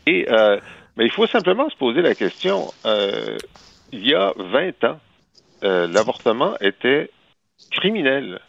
Et 0.06 0.27
euh, 0.30 0.60
mais 0.97 1.06
il 1.06 1.12
faut 1.12 1.27
simplement 1.27 1.69
se 1.69 1.75
poser 1.75 2.01
la 2.01 2.15
question. 2.15 2.67
Euh, 2.86 3.38
il 3.91 4.08
y 4.08 4.13
a 4.13 4.34
20 4.38 4.84
ans, 4.84 4.99
euh, 5.63 5.88
l'avortement 5.88 6.56
était 6.62 7.10
criminel. 7.71 8.39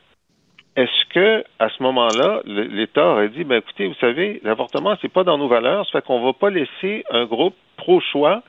Est-ce 0.76 1.08
que 1.10 1.44
à 1.58 1.68
ce 1.68 1.82
moment-là, 1.82 2.40
l'État 2.44 3.06
aurait 3.06 3.28
dit, 3.28 3.44
ben 3.44 3.56
écoutez, 3.56 3.86
vous 3.86 3.94
savez, 3.94 4.40
l'avortement, 4.42 4.96
c'est 5.02 5.12
pas 5.12 5.24
dans 5.24 5.36
nos 5.36 5.48
valeurs, 5.48 5.84
ça 5.86 6.00
fait 6.00 6.06
qu'on 6.06 6.24
va 6.24 6.32
pas 6.32 6.50
laisser 6.50 7.04
un 7.10 7.26
groupe 7.26 7.56
pro-choix 7.76 8.42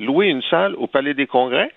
louer 0.00 0.28
une 0.28 0.42
salle 0.42 0.74
au 0.76 0.86
Palais 0.86 1.14
des 1.14 1.26
Congrès? 1.26 1.70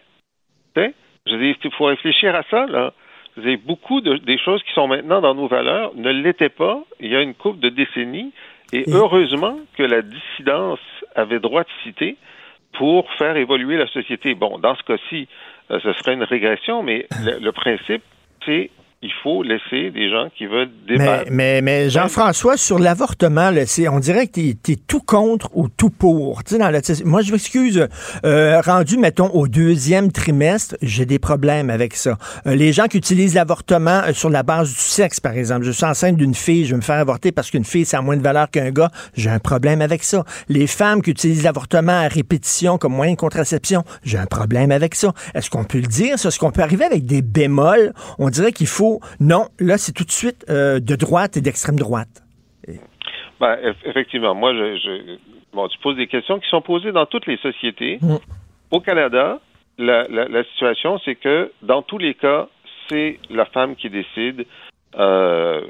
Je 1.25 1.35
dis, 1.35 1.55
il 1.63 1.71
faut 1.71 1.85
réfléchir 1.85 2.35
à 2.35 2.43
ça, 2.49 2.65
là. 2.65 2.93
Vous 3.35 3.43
avez 3.43 3.57
beaucoup 3.57 4.01
de, 4.01 4.17
des 4.17 4.37
choses 4.37 4.61
qui 4.63 4.73
sont 4.73 4.87
maintenant 4.87 5.21
dans 5.21 5.35
nos 5.35 5.47
valeurs 5.47 5.93
ne 5.95 6.09
l'étaient 6.09 6.49
pas 6.49 6.81
il 6.99 7.11
y 7.11 7.15
a 7.15 7.21
une 7.21 7.35
couple 7.35 7.59
de 7.59 7.69
décennies. 7.69 8.33
Et 8.73 8.85
heureusement 8.91 9.57
que 9.77 9.83
la 9.83 10.01
dissidence 10.01 10.79
avait 11.15 11.39
droit 11.39 11.63
de 11.63 11.69
citer 11.83 12.17
pour 12.73 13.11
faire 13.13 13.35
évoluer 13.37 13.77
la 13.77 13.87
société. 13.87 14.35
Bon, 14.35 14.59
dans 14.59 14.75
ce 14.75 14.83
cas-ci, 14.83 15.27
euh, 15.71 15.79
ce 15.81 15.93
serait 15.93 16.13
une 16.13 16.23
régression, 16.23 16.83
mais 16.83 17.07
le 17.25 17.51
principe, 17.51 18.03
c'est 18.45 18.69
il 19.01 19.11
faut 19.23 19.43
laisser 19.43 19.91
des 19.91 20.09
gens 20.09 20.27
qui 20.37 20.45
veulent 20.45 20.71
débattre. 20.85 21.31
Mais, 21.31 21.61
mais, 21.61 21.89
Jean-François, 21.89 22.57
sur 22.57 22.79
l'avortement, 22.79 23.49
on 23.91 23.99
dirait 23.99 24.27
que 24.27 24.33
tu 24.33 24.71
es, 24.71 24.75
tout 24.75 24.99
contre 24.99 25.49
ou 25.53 25.69
tout 25.69 25.89
pour. 25.89 26.41
dans 26.51 26.81
moi, 27.05 27.21
je 27.21 27.31
m'excuse, 27.31 27.87
euh, 28.25 28.59
rendu, 28.59 28.97
mettons, 28.97 29.29
au 29.29 29.47
deuxième 29.47 30.11
trimestre, 30.11 30.75
j'ai 30.81 31.05
des 31.05 31.17
problèmes 31.17 31.69
avec 31.69 31.95
ça. 31.95 32.17
Euh, 32.45 32.55
les 32.55 32.73
gens 32.73 32.87
qui 32.87 32.97
utilisent 32.97 33.35
l'avortement 33.35 34.01
euh, 34.05 34.13
sur 34.13 34.29
la 34.29 34.43
base 34.43 34.69
du 34.69 34.79
sexe, 34.79 35.21
par 35.21 35.31
exemple, 35.31 35.63
je 35.63 35.71
suis 35.71 35.85
enceinte 35.85 36.17
d'une 36.17 36.35
fille, 36.35 36.65
je 36.65 36.71
vais 36.71 36.77
me 36.77 36.81
faire 36.81 36.97
avorter 36.97 37.31
parce 37.31 37.51
qu'une 37.51 37.63
fille, 37.63 37.85
ça 37.85 37.99
a 37.99 38.01
moins 38.01 38.17
de 38.17 38.21
valeur 38.21 38.49
qu'un 38.49 38.71
gars, 38.71 38.91
j'ai 39.13 39.29
un 39.29 39.39
problème 39.39 39.81
avec 39.81 40.03
ça. 40.03 40.25
Les 40.49 40.67
femmes 40.67 41.01
qui 41.01 41.11
utilisent 41.11 41.43
l'avortement 41.43 42.01
à 42.03 42.09
répétition 42.09 42.77
comme 42.77 42.93
moyen 42.93 43.13
de 43.13 43.17
contraception, 43.17 43.83
j'ai 44.03 44.17
un 44.17 44.25
problème 44.25 44.71
avec 44.71 44.95
ça. 44.95 45.13
Est-ce 45.35 45.49
qu'on 45.49 45.63
peut 45.63 45.79
le 45.79 45.87
dire, 45.87 46.15
Est-ce 46.15 46.37
qu'on 46.37 46.51
peut 46.51 46.63
arriver 46.63 46.83
avec 46.83 47.05
des 47.05 47.21
bémols? 47.21 47.93
On 48.17 48.29
dirait 48.29 48.51
qu'il 48.51 48.67
faut 48.67 48.88
non, 49.19 49.47
là, 49.59 49.77
c'est 49.77 49.93
tout 49.93 50.03
de 50.03 50.11
suite 50.11 50.45
euh, 50.49 50.79
de 50.79 50.95
droite 50.95 51.37
et 51.37 51.41
d'extrême 51.41 51.77
droite. 51.77 52.23
Ben, 53.39 53.57
effectivement, 53.85 54.35
moi, 54.35 54.53
je, 54.53 55.17
bon, 55.53 55.67
tu 55.67 55.79
poses 55.79 55.95
des 55.95 56.07
questions 56.07 56.39
qui 56.39 56.49
sont 56.49 56.61
posées 56.61 56.91
dans 56.91 57.05
toutes 57.05 57.25
les 57.25 57.37
sociétés. 57.37 57.99
Mm. 58.01 58.17
Au 58.71 58.81
Canada, 58.81 59.39
la, 59.77 60.43
situation, 60.51 60.99
c'est 61.05 61.15
que 61.15 61.51
dans 61.61 61.81
tous 61.81 61.97
les 61.97 62.13
cas, 62.13 62.47
c'est 62.89 63.19
la 63.29 63.45
femme 63.45 63.75
qui 63.75 63.89
décide. 63.89 64.45
Euh, 64.97 65.61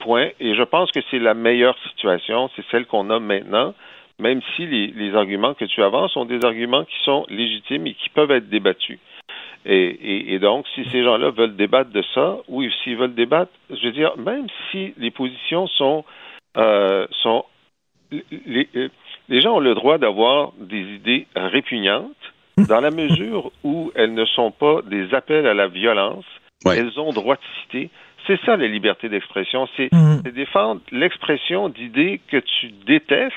point. 0.00 0.30
Et 0.40 0.54
je 0.54 0.62
pense 0.62 0.90
que 0.90 1.00
c'est 1.10 1.18
la 1.18 1.34
meilleure 1.34 1.76
situation, 1.90 2.50
c'est 2.56 2.64
celle 2.70 2.86
qu'on 2.86 3.10
a 3.10 3.20
maintenant, 3.20 3.74
même 4.18 4.40
si 4.56 4.66
les, 4.66 4.88
les, 4.88 5.14
arguments 5.14 5.54
que 5.54 5.64
tu 5.64 5.82
avances 5.82 6.12
sont 6.12 6.24
des 6.24 6.44
arguments 6.44 6.84
qui 6.84 6.96
sont 7.04 7.24
légitimes 7.28 7.86
et 7.86 7.94
qui 7.94 8.08
peuvent 8.08 8.30
être 8.30 8.48
débattus. 8.48 8.98
Et, 9.66 10.38
donc, 10.38 10.66
si 10.74 10.84
ces 10.90 11.04
gens-là 11.04 11.30
veulent 11.30 11.56
débattre 11.56 11.90
de 11.90 12.02
ça, 12.14 12.38
oui, 12.48 12.72
s'ils 12.82 12.96
veulent 12.96 13.14
débattre, 13.14 13.52
je 13.68 13.86
veux 13.86 13.92
dire, 13.92 14.16
même 14.16 14.46
si 14.70 14.94
les 14.96 15.10
positions 15.10 15.66
sont, 15.66 16.04
euh, 16.56 17.06
sont 17.22 17.44
les, 18.10 18.68
les, 19.28 19.40
gens 19.40 19.56
ont 19.56 19.60
le 19.60 19.74
droit 19.74 19.98
d'avoir 19.98 20.52
des 20.58 20.80
idées 20.80 21.26
répugnantes 21.36 22.16
dans 22.68 22.80
la 22.80 22.90
mesure 22.90 23.52
où 23.62 23.92
elles 23.94 24.14
ne 24.14 24.24
sont 24.24 24.50
pas 24.50 24.80
des 24.82 25.12
appels 25.14 25.46
à 25.46 25.54
la 25.54 25.68
violence. 25.68 26.24
Elles 26.64 26.98
ont 26.98 27.12
droit 27.12 27.36
de 27.36 27.40
citer. 27.62 27.90
C'est 28.26 28.40
ça 28.44 28.56
la 28.56 28.66
liberté 28.66 29.08
d'expression. 29.08 29.68
C'est 29.76 29.92
mm. 29.92 30.22
défendre 30.34 30.80
l'expression 30.90 31.68
d'idées 31.68 32.20
que 32.28 32.38
tu 32.38 32.70
détestes 32.86 33.34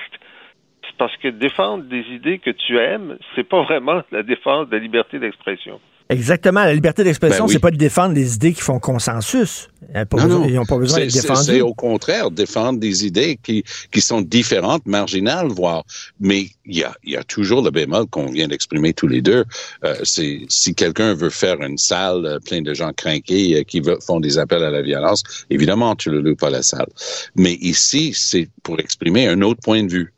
parce 0.97 1.15
que 1.17 1.27
défendre 1.27 1.85
des 1.85 2.03
idées 2.11 2.39
que 2.39 2.51
tu 2.51 2.77
aimes, 2.77 3.17
c'est 3.35 3.47
pas 3.47 3.63
vraiment 3.63 4.01
la 4.11 4.23
défense 4.23 4.67
de 4.69 4.75
la 4.75 4.81
liberté 4.81 5.19
d'expression. 5.19 5.79
Exactement. 6.13 6.63
La 6.63 6.73
liberté 6.73 7.03
d'expression, 7.03 7.45
ben 7.45 7.51
c'est 7.51 7.59
pas 7.59 7.71
de 7.71 7.77
défendre 7.77 8.13
des 8.13 8.35
idées 8.35 8.53
qui 8.53 8.61
font 8.61 8.79
consensus. 8.79 9.69
Ils 9.93 10.53
n'ont 10.53 10.65
pas 10.65 10.77
besoin 10.77 10.99
d'être 10.99 11.13
défendus. 11.13 11.43
C'est 11.45 11.61
au 11.61 11.73
contraire 11.73 12.31
défendre 12.31 12.79
des 12.79 13.05
idées 13.05 13.37
qui, 13.41 13.63
qui 13.91 14.01
sont 14.01 14.21
différentes, 14.21 14.85
marginales, 14.85 15.47
voire. 15.47 15.83
Mais 16.19 16.47
il 16.65 16.77
y 16.77 16.83
a, 16.83 16.93
y 17.03 17.15
a 17.15 17.23
toujours 17.23 17.61
le 17.61 17.71
bémol 17.71 18.07
qu'on 18.07 18.27
vient 18.27 18.47
d'exprimer 18.47 18.93
tous 18.93 19.07
les 19.07 19.21
deux. 19.21 19.45
Euh, 19.83 19.95
c'est 20.03 20.41
si 20.49 20.73
quelqu'un 20.73 21.13
veut 21.13 21.29
faire 21.29 21.61
une 21.61 21.77
salle 21.77 22.25
euh, 22.25 22.39
pleine 22.39 22.63
de 22.63 22.73
gens 22.73 22.91
craqués 22.93 23.57
euh, 23.57 23.63
qui 23.63 23.81
font 24.05 24.19
des 24.19 24.37
appels 24.37 24.63
à 24.63 24.71
la 24.71 24.81
violence, 24.81 25.23
évidemment, 25.49 25.95
tu 25.95 26.09
ne 26.09 26.19
loues 26.19 26.35
pas 26.35 26.49
la 26.49 26.63
salle. 26.63 26.87
Mais 27.35 27.53
ici, 27.53 28.13
c'est 28.15 28.49
pour 28.63 28.79
exprimer 28.79 29.27
un 29.27 29.41
autre 29.41 29.61
point 29.61 29.83
de 29.83 29.91
vue 29.91 30.13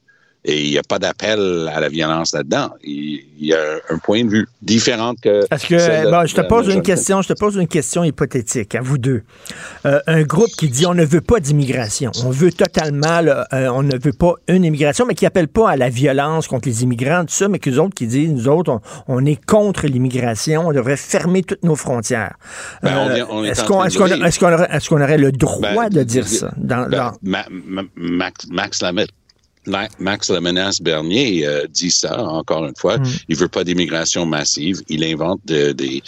Et 0.47 0.63
il 0.63 0.69
n'y 0.69 0.77
a 0.77 0.83
pas 0.83 0.99
d'appel 0.99 1.69
à 1.73 1.79
la 1.79 1.89
violence 1.89 2.33
là-dedans. 2.33 2.69
Il, 2.83 3.23
y 3.39 3.53
a 3.53 3.77
un 3.89 3.97
point 3.97 4.23
de 4.23 4.29
vue 4.29 4.47
différent 4.61 5.13
que. 5.21 5.41
Est-ce 5.51 5.65
que 5.65 6.11
bon, 6.11 6.25
je 6.27 6.35
te 6.35 6.41
pose 6.41 6.67
une 6.73 6.83
question, 6.83 7.21
je 7.23 7.29
te 7.29 7.33
pose 7.33 7.55
une 7.55 7.67
question 7.67 8.03
hypothétique 8.03 8.75
à 8.75 8.81
vous 8.81 8.99
deux. 8.99 9.23
Euh, 9.85 9.99
un 10.05 10.21
groupe 10.21 10.51
qui 10.51 10.69
dit 10.69 10.85
on 10.85 10.93
ne 10.93 11.03
veut 11.03 11.21
pas 11.21 11.39
d'immigration, 11.39 12.11
on 12.23 12.29
veut 12.29 12.51
totalement, 12.51 13.21
là, 13.21 13.47
euh, 13.53 13.69
on 13.69 13.81
ne 13.81 13.97
veut 13.97 14.13
pas 14.13 14.35
une 14.47 14.63
immigration, 14.63 15.05
mais 15.07 15.15
qui 15.15 15.25
appelle 15.25 15.47
pas 15.47 15.71
à 15.71 15.77
la 15.77 15.89
violence 15.89 16.47
contre 16.47 16.67
les 16.67 16.83
immigrants, 16.83 17.21
tout 17.25 17.33
ça, 17.33 17.47
mais 17.47 17.59
que 17.59 17.71
autres 17.79 17.95
qui 17.95 18.05
disent 18.05 18.31
nous 18.31 18.47
autres, 18.47 18.79
on, 19.07 19.25
est 19.25 19.43
contre 19.43 19.87
l'immigration, 19.87 20.67
on 20.67 20.73
devrait 20.73 20.97
fermer 20.97 21.41
toutes 21.41 21.63
nos 21.63 21.75
frontières. 21.75 22.35
est-ce 22.83 23.63
qu'on 23.63 23.83
est 23.83 23.95
est 23.95 24.91
aurait, 24.91 25.17
le 25.17 25.31
droit 25.31 25.89
ben, 25.89 25.89
de 25.89 26.03
dire 26.03 26.27
ça 26.27 26.51
dans, 26.57 26.87
ben, 26.89 27.45
Max, 27.95 28.47
Max 28.49 28.81
Lamette 28.81 29.09
Max 29.67 30.29
menace 30.29 30.81
Bernier 30.81 31.45
euh, 31.45 31.65
dit 31.67 31.91
ça, 31.91 32.21
encore 32.23 32.65
une 32.65 32.75
fois. 32.75 32.97
Mm. 32.97 33.05
Il 33.29 33.35
veut 33.35 33.47
pas 33.47 33.63
d'immigration 33.63 34.25
massive. 34.25 34.81
Il 34.87 35.03
invente 35.03 35.41
des, 35.45 36.03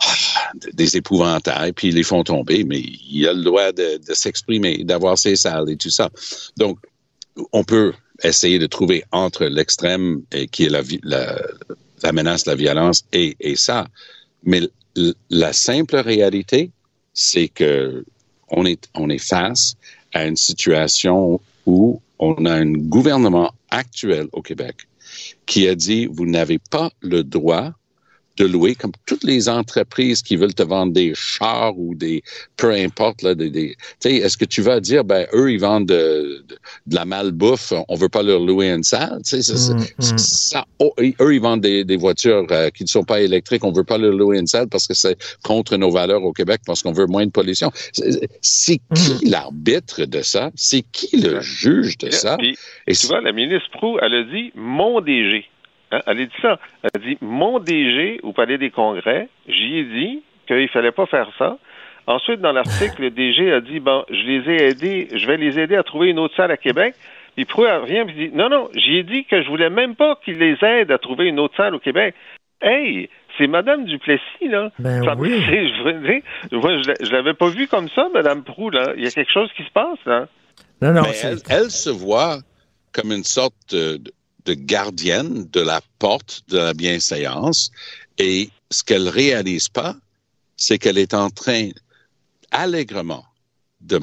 ah, 0.00 0.52
des 0.72 0.96
épouvantails, 0.96 1.72
puis 1.72 1.88
ils 1.88 1.94
les 1.94 2.02
font 2.02 2.24
tomber, 2.24 2.64
mais 2.64 2.80
il 2.80 3.26
a 3.26 3.32
le 3.32 3.42
droit 3.42 3.72
de, 3.72 4.00
s'exprimer, 4.12 4.84
d'avoir 4.84 5.18
ses 5.18 5.36
salles 5.36 5.70
et 5.70 5.76
tout 5.76 5.90
ça. 5.90 6.10
Donc, 6.56 6.78
on 7.52 7.64
peut 7.64 7.92
essayer 8.22 8.58
de 8.58 8.66
trouver 8.66 9.04
entre 9.12 9.44
l'extrême 9.44 10.22
qui 10.50 10.64
est 10.64 10.70
la, 10.70 10.82
la, 12.02 12.12
menace, 12.12 12.46
la 12.46 12.56
violence 12.56 13.04
et, 13.12 13.36
et 13.38 13.54
ça. 13.54 13.86
Mais 14.42 14.62
la 15.30 15.52
simple 15.52 15.96
réalité, 15.96 16.70
c'est 17.12 17.48
que 17.48 18.04
on 18.50 18.64
est, 18.64 18.88
on 18.94 19.10
est 19.10 19.18
face 19.18 19.76
à 20.12 20.26
une 20.26 20.36
situation 20.36 21.40
où 21.66 22.00
on 22.18 22.44
a 22.44 22.52
un 22.52 22.72
gouvernement 22.72 23.52
actuel 23.70 24.28
au 24.32 24.42
Québec 24.42 24.88
qui 25.46 25.68
a 25.68 25.74
dit, 25.74 26.06
vous 26.06 26.26
n'avez 26.26 26.58
pas 26.58 26.90
le 27.00 27.22
droit 27.24 27.72
de 28.38 28.46
louer, 28.46 28.74
comme 28.74 28.92
toutes 29.06 29.24
les 29.24 29.48
entreprises 29.48 30.22
qui 30.22 30.36
veulent 30.36 30.54
te 30.54 30.62
vendre 30.62 30.92
des 30.92 31.12
chars 31.14 31.76
ou 31.78 31.94
des, 31.94 32.22
peu 32.56 32.72
importe, 32.72 33.22
là, 33.22 33.34
des, 33.34 33.50
des 33.50 33.76
est-ce 34.04 34.36
que 34.36 34.44
tu 34.44 34.62
vas 34.62 34.80
dire, 34.80 35.04
ben, 35.04 35.26
eux, 35.32 35.52
ils 35.52 35.60
vendent 35.60 35.86
de, 35.86 36.44
de, 36.48 36.94
la 36.94 37.04
malbouffe, 37.04 37.72
on 37.88 37.94
veut 37.96 38.08
pas 38.08 38.22
leur 38.22 38.40
louer 38.40 38.70
une 38.70 38.84
salle, 38.84 39.20
tu 39.24 39.42
sais, 39.42 39.56
ça, 39.56 39.74
mm, 39.74 40.18
ça, 40.18 40.64
oh, 40.78 40.92
eux, 40.98 41.34
ils 41.34 41.40
vendent 41.40 41.60
des, 41.60 41.84
des 41.84 41.96
voitures 41.96 42.46
euh, 42.50 42.70
qui 42.70 42.84
ne 42.84 42.88
sont 42.88 43.04
pas 43.04 43.20
électriques, 43.20 43.64
on 43.64 43.72
veut 43.72 43.84
pas 43.84 43.98
leur 43.98 44.12
louer 44.12 44.38
une 44.38 44.46
salle 44.46 44.68
parce 44.68 44.86
que 44.86 44.94
c'est 44.94 45.18
contre 45.42 45.76
nos 45.76 45.90
valeurs 45.90 46.22
au 46.22 46.32
Québec, 46.32 46.60
parce 46.66 46.82
qu'on 46.82 46.92
veut 46.92 47.06
moins 47.06 47.26
de 47.26 47.30
pollution. 47.30 47.70
C'est 48.40 48.80
qui 48.94 49.26
mm. 49.26 49.30
l'arbitre 49.30 50.04
de 50.04 50.22
ça? 50.22 50.50
C'est 50.54 50.82
qui 50.92 51.16
le 51.16 51.40
juge 51.40 51.98
de 51.98 52.10
ça? 52.10 52.36
Et 52.86 52.94
tu 52.94 53.06
vois, 53.06 53.20
la 53.20 53.32
ministre 53.32 53.68
Prou, 53.72 53.98
elle 54.00 54.14
a 54.14 54.22
dit 54.24 54.52
mon 54.54 55.00
DG. 55.00 55.44
Hein? 55.90 56.00
Elle 56.06 56.20
a 56.20 56.24
dit 56.24 56.32
ça. 56.42 56.58
Elle 56.82 56.90
a 56.94 56.98
dit 56.98 57.18
Mon 57.20 57.58
DG 57.58 58.20
au 58.22 58.32
Palais 58.32 58.58
des 58.58 58.70
Congrès, 58.70 59.28
j'y 59.46 59.78
ai 59.78 59.84
dit 59.84 60.22
qu'il 60.46 60.68
fallait 60.68 60.92
pas 60.92 61.06
faire 61.06 61.28
ça. 61.38 61.58
Ensuite, 62.06 62.40
dans 62.40 62.52
l'article, 62.52 63.02
le 63.02 63.10
DG 63.10 63.52
a 63.52 63.60
dit 63.60 63.80
Bon, 63.80 64.04
je 64.08 64.26
les 64.26 64.50
ai 64.50 64.68
aidés, 64.68 65.08
je 65.14 65.26
vais 65.26 65.36
les 65.36 65.58
aider 65.58 65.76
à 65.76 65.82
trouver 65.82 66.08
une 66.08 66.18
autre 66.18 66.34
salle 66.36 66.50
à 66.50 66.56
Québec. 66.56 66.94
Puis 67.36 67.44
Prou 67.44 67.62
revient 67.62 68.04
et 68.08 68.28
dit 68.28 68.34
Non, 68.34 68.48
non, 68.48 68.68
j'y 68.74 68.96
ai 68.96 69.02
dit 69.02 69.24
que 69.24 69.42
je 69.42 69.48
voulais 69.48 69.70
même 69.70 69.94
pas 69.94 70.18
qu'il 70.24 70.38
les 70.38 70.56
aide 70.62 70.90
à 70.90 70.98
trouver 70.98 71.26
une 71.26 71.38
autre 71.38 71.54
salle 71.56 71.74
au 71.74 71.78
Québec. 71.78 72.14
Hey, 72.60 73.08
c'est 73.36 73.46
Madame 73.46 73.84
Duplessis, 73.84 74.48
là. 74.48 74.70
Ben 74.78 75.02
oui. 75.18 75.40
je, 75.46 76.22
je, 76.50 77.04
je 77.04 77.12
l'avais 77.12 77.34
pas 77.34 77.48
vu 77.48 77.68
comme 77.68 77.88
ça, 77.90 78.08
Madame 78.12 78.42
Prou, 78.42 78.70
là. 78.70 78.94
Il 78.96 79.04
y 79.04 79.06
a 79.06 79.10
quelque 79.10 79.30
chose 79.30 79.50
qui 79.56 79.62
se 79.62 79.70
passe, 79.70 79.98
là. 80.06 80.26
Non, 80.82 80.92
non, 80.92 81.02
elle, 81.22 81.38
elle, 81.50 81.70
se 81.70 81.90
voit 81.90 82.38
comme 82.92 83.12
une 83.12 83.24
sorte 83.24 83.54
de, 83.72 84.00
de 84.48 84.54
gardienne 84.54 85.46
de 85.52 85.60
la 85.60 85.82
porte 85.98 86.42
de 86.48 86.56
la 86.56 86.72
bienséance. 86.72 87.70
Et 88.16 88.48
ce 88.70 88.82
qu'elle 88.82 89.08
réalise 89.08 89.68
pas, 89.68 89.94
c'est 90.56 90.78
qu'elle 90.78 90.96
est 90.96 91.12
en 91.12 91.28
train 91.28 91.68
allègrement 92.50 93.24
de 93.82 94.00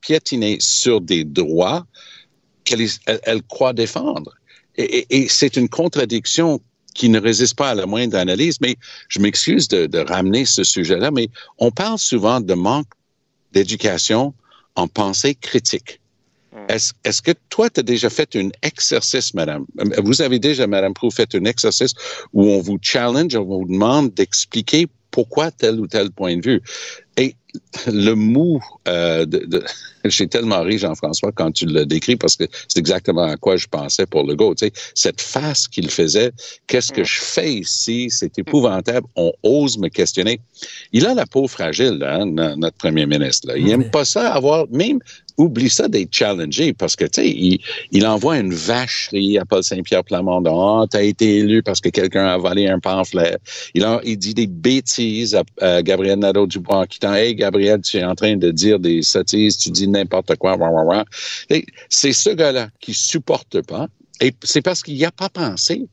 piétiner 0.00 0.56
sur 0.60 1.00
des 1.00 1.22
droits 1.24 1.86
qu'elle 2.64 2.86
elle, 3.06 3.42
croit 3.44 3.72
défendre. 3.72 4.34
Et, 4.76 5.28
c'est 5.28 5.56
une 5.56 5.68
contradiction 5.68 6.60
qui 6.94 7.08
ne 7.08 7.20
résiste 7.20 7.56
pas 7.56 7.70
à 7.70 7.74
la 7.74 7.86
moindre 7.86 8.18
analyse, 8.18 8.60
mais 8.60 8.76
je 9.08 9.20
m'excuse 9.20 9.68
de, 9.68 9.86
de, 9.86 9.98
ramener 9.98 10.44
ce 10.44 10.64
sujet-là, 10.64 11.10
mais 11.10 11.28
on 11.58 11.70
parle 11.70 11.98
souvent 11.98 12.40
de 12.40 12.54
manque 12.54 12.92
d'éducation 13.52 14.34
en 14.74 14.88
pensée 14.88 15.34
critique. 15.34 16.01
Est-ce 16.68 16.92
est 17.04 17.20
que 17.22 17.32
toi, 17.48 17.70
tu 17.70 17.80
as 17.80 17.82
déjà 17.82 18.10
fait 18.10 18.36
un 18.36 18.48
exercice, 18.62 19.34
madame? 19.34 19.66
Vous 20.02 20.22
avez 20.22 20.38
déjà, 20.38 20.66
madame 20.66 20.94
Prou, 20.94 21.10
fait 21.10 21.34
un 21.34 21.44
exercice 21.44 21.94
où 22.32 22.44
on 22.44 22.60
vous 22.60 22.78
challenge, 22.80 23.34
on 23.34 23.44
vous 23.44 23.66
demande 23.66 24.14
d'expliquer 24.14 24.88
pourquoi 25.12 25.50
tel 25.50 25.78
ou 25.78 25.86
tel 25.86 26.10
point 26.10 26.36
de 26.36 26.42
vue. 26.42 26.62
Et 27.18 27.36
le 27.86 28.14
mou, 28.14 28.60
euh, 28.88 29.26
de, 29.26 29.62
j'ai 30.04 30.26
tellement 30.26 30.62
ri, 30.62 30.78
Jean-François, 30.78 31.30
quand 31.32 31.52
tu 31.52 31.66
l'as 31.66 31.84
décrit, 31.84 32.16
parce 32.16 32.36
que 32.36 32.44
c'est 32.66 32.78
exactement 32.78 33.24
à 33.24 33.36
quoi 33.36 33.56
je 33.56 33.66
pensais 33.66 34.06
pour 34.06 34.24
le 34.24 34.34
go. 34.34 34.54
Tu 34.54 34.66
sais, 34.66 34.72
cette 34.94 35.20
face 35.20 35.68
qu'il 35.68 35.90
faisait, 35.90 36.32
qu'est-ce 36.66 36.92
que 36.92 37.02
mm. 37.02 37.04
je 37.04 37.20
fais 37.20 37.52
ici? 37.54 38.08
C'est 38.10 38.38
épouvantable. 38.38 39.06
On 39.16 39.32
ose 39.42 39.76
me 39.78 39.88
questionner. 39.88 40.40
Il 40.92 41.06
a 41.06 41.14
la 41.14 41.26
peau 41.26 41.46
fragile, 41.46 42.02
hein, 42.02 42.24
notre 42.56 42.78
premier 42.78 43.06
ministre. 43.06 43.48
Là. 43.48 43.58
Il 43.58 43.68
aime 43.70 43.90
pas 43.90 44.06
ça 44.06 44.32
avoir, 44.32 44.66
même 44.70 44.98
oublie 45.36 45.70
ça 45.70 45.88
d'être 45.88 46.12
challengé 46.12 46.72
parce 46.72 46.96
que, 46.96 47.04
tu 47.04 47.22
sais, 47.22 47.58
il, 47.92 48.06
envoie 48.06 48.38
une 48.38 48.52
vacherie 48.52 49.38
à 49.38 49.44
Paul 49.44 49.62
Saint-Pierre 49.62 50.04
Plamondon. 50.04 50.80
Ah, 50.80 50.86
t'as 50.90 51.02
été 51.02 51.38
élu 51.38 51.62
parce 51.62 51.80
que 51.80 51.88
quelqu'un 51.88 52.26
a 52.26 52.36
volé 52.36 52.68
un 52.68 52.78
pamphlet. 52.78 53.38
Il, 53.74 53.86
il 54.04 54.16
dit 54.16 54.34
des 54.34 54.46
bêtises 54.46 55.38
à, 55.60 55.82
Gabriel 55.82 56.18
Nadeau-Dubois 56.18 56.86
qui 56.86 56.98
t'en, 56.98 57.14
hey, 57.14 57.34
Gabriel, 57.34 57.80
tu 57.80 57.98
es 57.98 58.04
en 58.04 58.14
train 58.14 58.36
de 58.36 58.50
dire 58.50 58.78
des 58.78 59.02
sottises, 59.02 59.56
tu 59.56 59.70
dis 59.70 59.88
n'importe 59.88 60.36
quoi, 60.36 60.56
C'est 61.88 62.12
ce 62.12 62.30
gars-là 62.30 62.68
qui 62.80 62.94
supporte 62.94 63.62
pas. 63.62 63.88
Et 64.20 64.34
c'est 64.42 64.62
parce 64.62 64.82
qu'il 64.82 64.94
n'y 64.94 65.04
a 65.04 65.10
pas 65.10 65.28
pensé. 65.28 65.86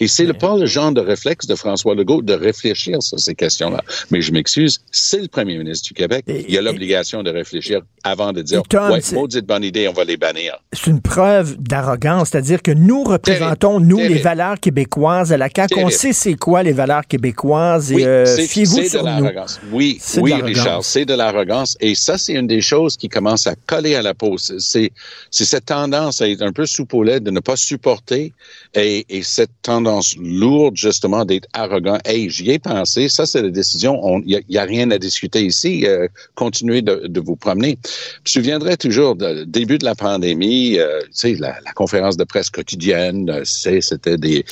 Et 0.00 0.08
c'est 0.08 0.24
le, 0.24 0.32
pas 0.32 0.56
le 0.56 0.64
genre 0.64 0.92
de 0.92 1.00
réflexe 1.02 1.46
de 1.46 1.54
François 1.54 1.94
Legault 1.94 2.22
de 2.22 2.32
réfléchir 2.32 3.02
sur 3.02 3.20
ces 3.20 3.34
questions-là. 3.34 3.82
Mais 4.10 4.22
je 4.22 4.32
m'excuse, 4.32 4.80
c'est 4.90 5.20
le 5.20 5.28
premier 5.28 5.58
ministre 5.58 5.88
du 5.88 5.94
Québec. 5.94 6.24
il 6.26 6.56
a 6.56 6.62
l'obligation 6.62 7.22
de 7.22 7.30
réfléchir 7.30 7.82
avant 8.02 8.32
de 8.32 8.40
dire, 8.40 8.62
Tom, 8.66 8.92
ouais, 8.92 9.00
maudite 9.12 9.44
bonne 9.44 9.62
idée, 9.62 9.88
on 9.88 9.92
va 9.92 10.04
les 10.04 10.16
bannir. 10.16 10.56
C'est 10.72 10.86
une 10.90 11.02
preuve 11.02 11.58
d'arrogance, 11.58 12.30
c'est-à-dire 12.30 12.62
que 12.62 12.70
nous 12.70 13.04
représentons, 13.04 13.78
nous, 13.78 13.98
les 13.98 14.18
valeurs 14.18 14.58
québécoises 14.58 15.32
à 15.32 15.36
la 15.36 15.48
CAQ. 15.54 15.74
On 15.84 15.90
sait 15.90 16.14
c'est 16.14 16.34
quoi 16.34 16.62
les 16.62 16.72
valeurs 16.72 17.06
québécoises 17.06 17.92
et 17.92 18.06
euh, 18.06 18.24
fiez-vous 18.24 18.82
sur 18.84 19.04
de 19.04 19.20
nous. 19.20 19.28
Oui, 19.70 20.00
oui, 20.16 20.32
Richard, 20.32 20.82
c'est 20.82 21.04
de 21.04 21.14
l'arrogance. 21.14 21.76
Et 21.80 21.94
ça, 21.94 22.16
c'est 22.16 22.32
une 22.32 22.46
des 22.46 22.62
choses 22.62 22.96
qui 22.96 23.10
commence 23.10 23.46
à 23.46 23.54
coller 23.66 23.96
à 23.96 24.02
la 24.02 24.14
peau. 24.14 24.38
C'est 24.38 24.90
cette 25.30 25.66
tendance 25.66 26.22
à 26.22 26.28
être 26.28 26.42
un 26.42 26.52
peu 26.52 26.64
soupolette, 26.64 27.22
de 27.22 27.30
ne 27.30 27.40
pas 27.40 27.56
supporter 27.56 28.32
et, 28.74 29.04
et 29.10 29.22
cette 29.22 29.50
tendance 29.60 29.89
lourde, 30.18 30.76
justement, 30.76 31.24
d'être 31.24 31.48
arrogant. 31.52 31.98
Hey, 32.04 32.30
j'y 32.30 32.50
ai 32.50 32.58
pensé. 32.58 33.08
Ça, 33.08 33.26
c'est 33.26 33.42
la 33.42 33.50
décision. 33.50 34.20
Il 34.26 34.40
n'y 34.48 34.58
a, 34.58 34.64
rien 34.64 34.90
à 34.90 34.98
discuter 34.98 35.44
ici. 35.44 35.86
Euh, 35.86 36.06
continuez 36.34 36.82
de, 36.82 37.20
vous 37.20 37.36
promener. 37.36 37.78
Je 38.24 38.38
me 38.38 38.42
souviendrai 38.42 38.76
toujours 38.76 39.16
du 39.16 39.46
début 39.46 39.78
de 39.78 39.84
la 39.84 39.94
pandémie, 39.94 40.78
euh, 40.78 41.02
la, 41.38 41.54
conférence 41.74 42.16
de 42.16 42.24
presse 42.24 42.50
quotidienne, 42.50 43.28
euh, 43.30 43.42
c'était 43.44 44.16
des, 44.16 44.44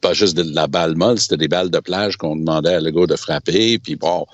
pas 0.00 0.14
juste 0.14 0.36
de 0.36 0.54
la 0.54 0.66
balle 0.66 0.96
molle, 0.96 1.18
c'était 1.18 1.36
des 1.36 1.48
balles 1.48 1.70
de 1.70 1.80
plage 1.80 2.16
qu'on 2.16 2.36
demandait 2.36 2.74
à 2.74 2.80
Legault 2.80 3.06
de 3.06 3.16
frapper. 3.16 3.78
Puis 3.78 3.96
bon. 3.96 4.26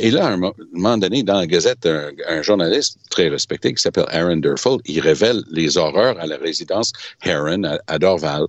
et 0.00 0.10
là, 0.10 0.26
à 0.26 0.30
un 0.32 0.36
moment 0.72 0.98
donné, 0.98 1.22
dans 1.22 1.38
la 1.38 1.46
Gazette, 1.46 1.86
un, 1.86 2.42
journaliste 2.42 2.98
très 3.10 3.28
respecté 3.28 3.72
qui 3.72 3.80
s'appelle 3.80 4.06
Aaron 4.08 4.36
Durfeld, 4.36 4.80
il 4.84 5.00
révèle 5.00 5.42
les 5.50 5.78
horreurs 5.78 6.18
à 6.20 6.26
la 6.26 6.36
résidence 6.36 6.92
Heron 7.24 7.62
à 7.86 7.98
Dorval. 7.98 8.46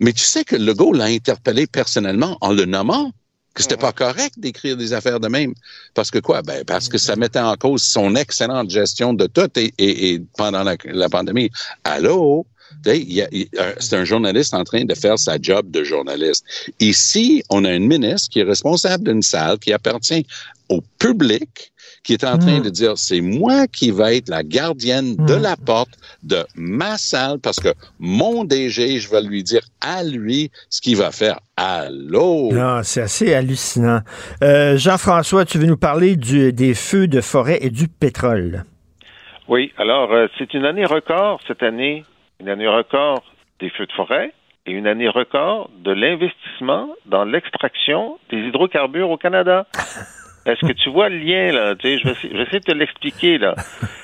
Mais 0.00 0.12
tu 0.12 0.24
sais 0.24 0.44
que 0.44 0.56
Legault 0.56 0.92
l'a 0.92 1.04
interpellé 1.04 1.66
personnellement 1.66 2.36
en 2.40 2.52
le 2.52 2.64
nommant 2.64 3.12
que 3.54 3.62
c'était 3.62 3.76
pas 3.76 3.92
correct 3.92 4.34
d'écrire 4.36 4.76
des 4.76 4.92
affaires 4.92 5.20
de 5.20 5.28
même. 5.28 5.54
Parce 5.94 6.10
que 6.10 6.18
quoi? 6.18 6.42
Ben, 6.42 6.64
parce 6.64 6.88
que 6.88 6.98
ça 6.98 7.14
mettait 7.14 7.38
en 7.38 7.54
cause 7.56 7.82
son 7.82 8.16
excellente 8.16 8.68
gestion 8.68 9.14
de 9.14 9.26
tout 9.26 9.48
et, 9.56 9.72
et, 9.78 10.20
pendant 10.36 10.64
la, 10.64 10.76
la, 10.86 11.08
pandémie. 11.08 11.50
Allô? 11.84 12.46
C'est 12.84 13.96
un 13.96 14.04
journaliste 14.04 14.52
en 14.52 14.64
train 14.64 14.84
de 14.84 14.94
faire 14.94 15.18
sa 15.18 15.38
job 15.40 15.70
de 15.70 15.84
journaliste. 15.84 16.44
Ici, 16.80 17.42
on 17.48 17.64
a 17.64 17.72
une 17.72 17.86
ministre 17.86 18.30
qui 18.30 18.40
est 18.40 18.44
responsable 18.44 19.04
d'une 19.04 19.22
salle 19.22 19.58
qui 19.58 19.72
appartient 19.72 20.26
au 20.68 20.82
public 20.98 21.72
qui 22.04 22.12
est 22.12 22.24
en 22.24 22.38
train 22.38 22.60
hmm. 22.60 22.62
de 22.62 22.70
dire, 22.70 22.92
c'est 22.96 23.20
moi 23.20 23.66
qui 23.66 23.90
vais 23.90 24.18
être 24.18 24.28
la 24.28 24.44
gardienne 24.44 25.16
de 25.16 25.34
hmm. 25.34 25.42
la 25.42 25.56
porte 25.56 25.90
de 26.22 26.44
ma 26.54 26.96
salle 26.96 27.38
parce 27.42 27.58
que 27.58 27.70
mon 27.98 28.44
DG, 28.44 28.98
je 29.00 29.10
vais 29.10 29.22
lui 29.22 29.42
dire 29.42 29.62
à 29.80 30.04
lui 30.04 30.50
ce 30.70 30.80
qu'il 30.80 30.96
va 30.96 31.10
faire. 31.10 31.40
Allô? 31.56 32.52
Non, 32.52 32.82
c'est 32.82 33.02
assez 33.02 33.34
hallucinant. 33.34 34.00
Euh, 34.42 34.76
Jean-François, 34.76 35.44
tu 35.44 35.58
veux 35.58 35.66
nous 35.66 35.76
parler 35.76 36.16
du, 36.16 36.52
des 36.52 36.74
feux 36.74 37.08
de 37.08 37.20
forêt 37.20 37.58
et 37.62 37.70
du 37.70 37.88
pétrole? 37.88 38.64
Oui, 39.48 39.72
alors 39.78 40.12
euh, 40.12 40.26
c'est 40.38 40.54
une 40.54 40.64
année 40.64 40.86
record 40.86 41.40
cette 41.46 41.62
année 41.62 42.04
une 42.40 42.48
année 42.48 42.68
record 42.68 43.22
des 43.60 43.70
feux 43.70 43.86
de 43.86 43.92
forêt 43.92 44.32
et 44.66 44.72
une 44.72 44.86
année 44.86 45.08
record 45.08 45.70
de 45.78 45.92
l'investissement 45.92 46.88
dans 47.06 47.24
l'extraction 47.24 48.18
des 48.30 48.38
hydrocarbures 48.38 49.10
au 49.10 49.16
Canada. 49.16 49.66
Est-ce 50.46 50.60
que 50.60 50.72
tu 50.72 50.90
vois 50.90 51.08
le 51.08 51.18
lien, 51.18 51.52
là? 51.52 51.74
Tu 51.74 51.88
sais, 51.88 51.98
je, 51.98 52.08
vais, 52.08 52.14
je 52.22 52.36
vais 52.36 52.42
essayer 52.42 52.60
de 52.60 52.64
te 52.64 52.72
l'expliquer, 52.72 53.38
là. 53.38 53.54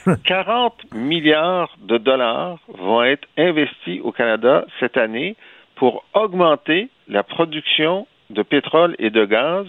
40 0.24 0.92
milliards 0.94 1.76
de 1.78 1.98
dollars 1.98 2.58
vont 2.68 3.02
être 3.02 3.28
investis 3.36 4.00
au 4.02 4.12
Canada 4.12 4.64
cette 4.78 4.96
année 4.96 5.36
pour 5.74 6.04
augmenter 6.14 6.88
la 7.08 7.22
production 7.22 8.06
de 8.30 8.42
pétrole 8.42 8.96
et 8.98 9.10
de 9.10 9.24
gaz 9.24 9.66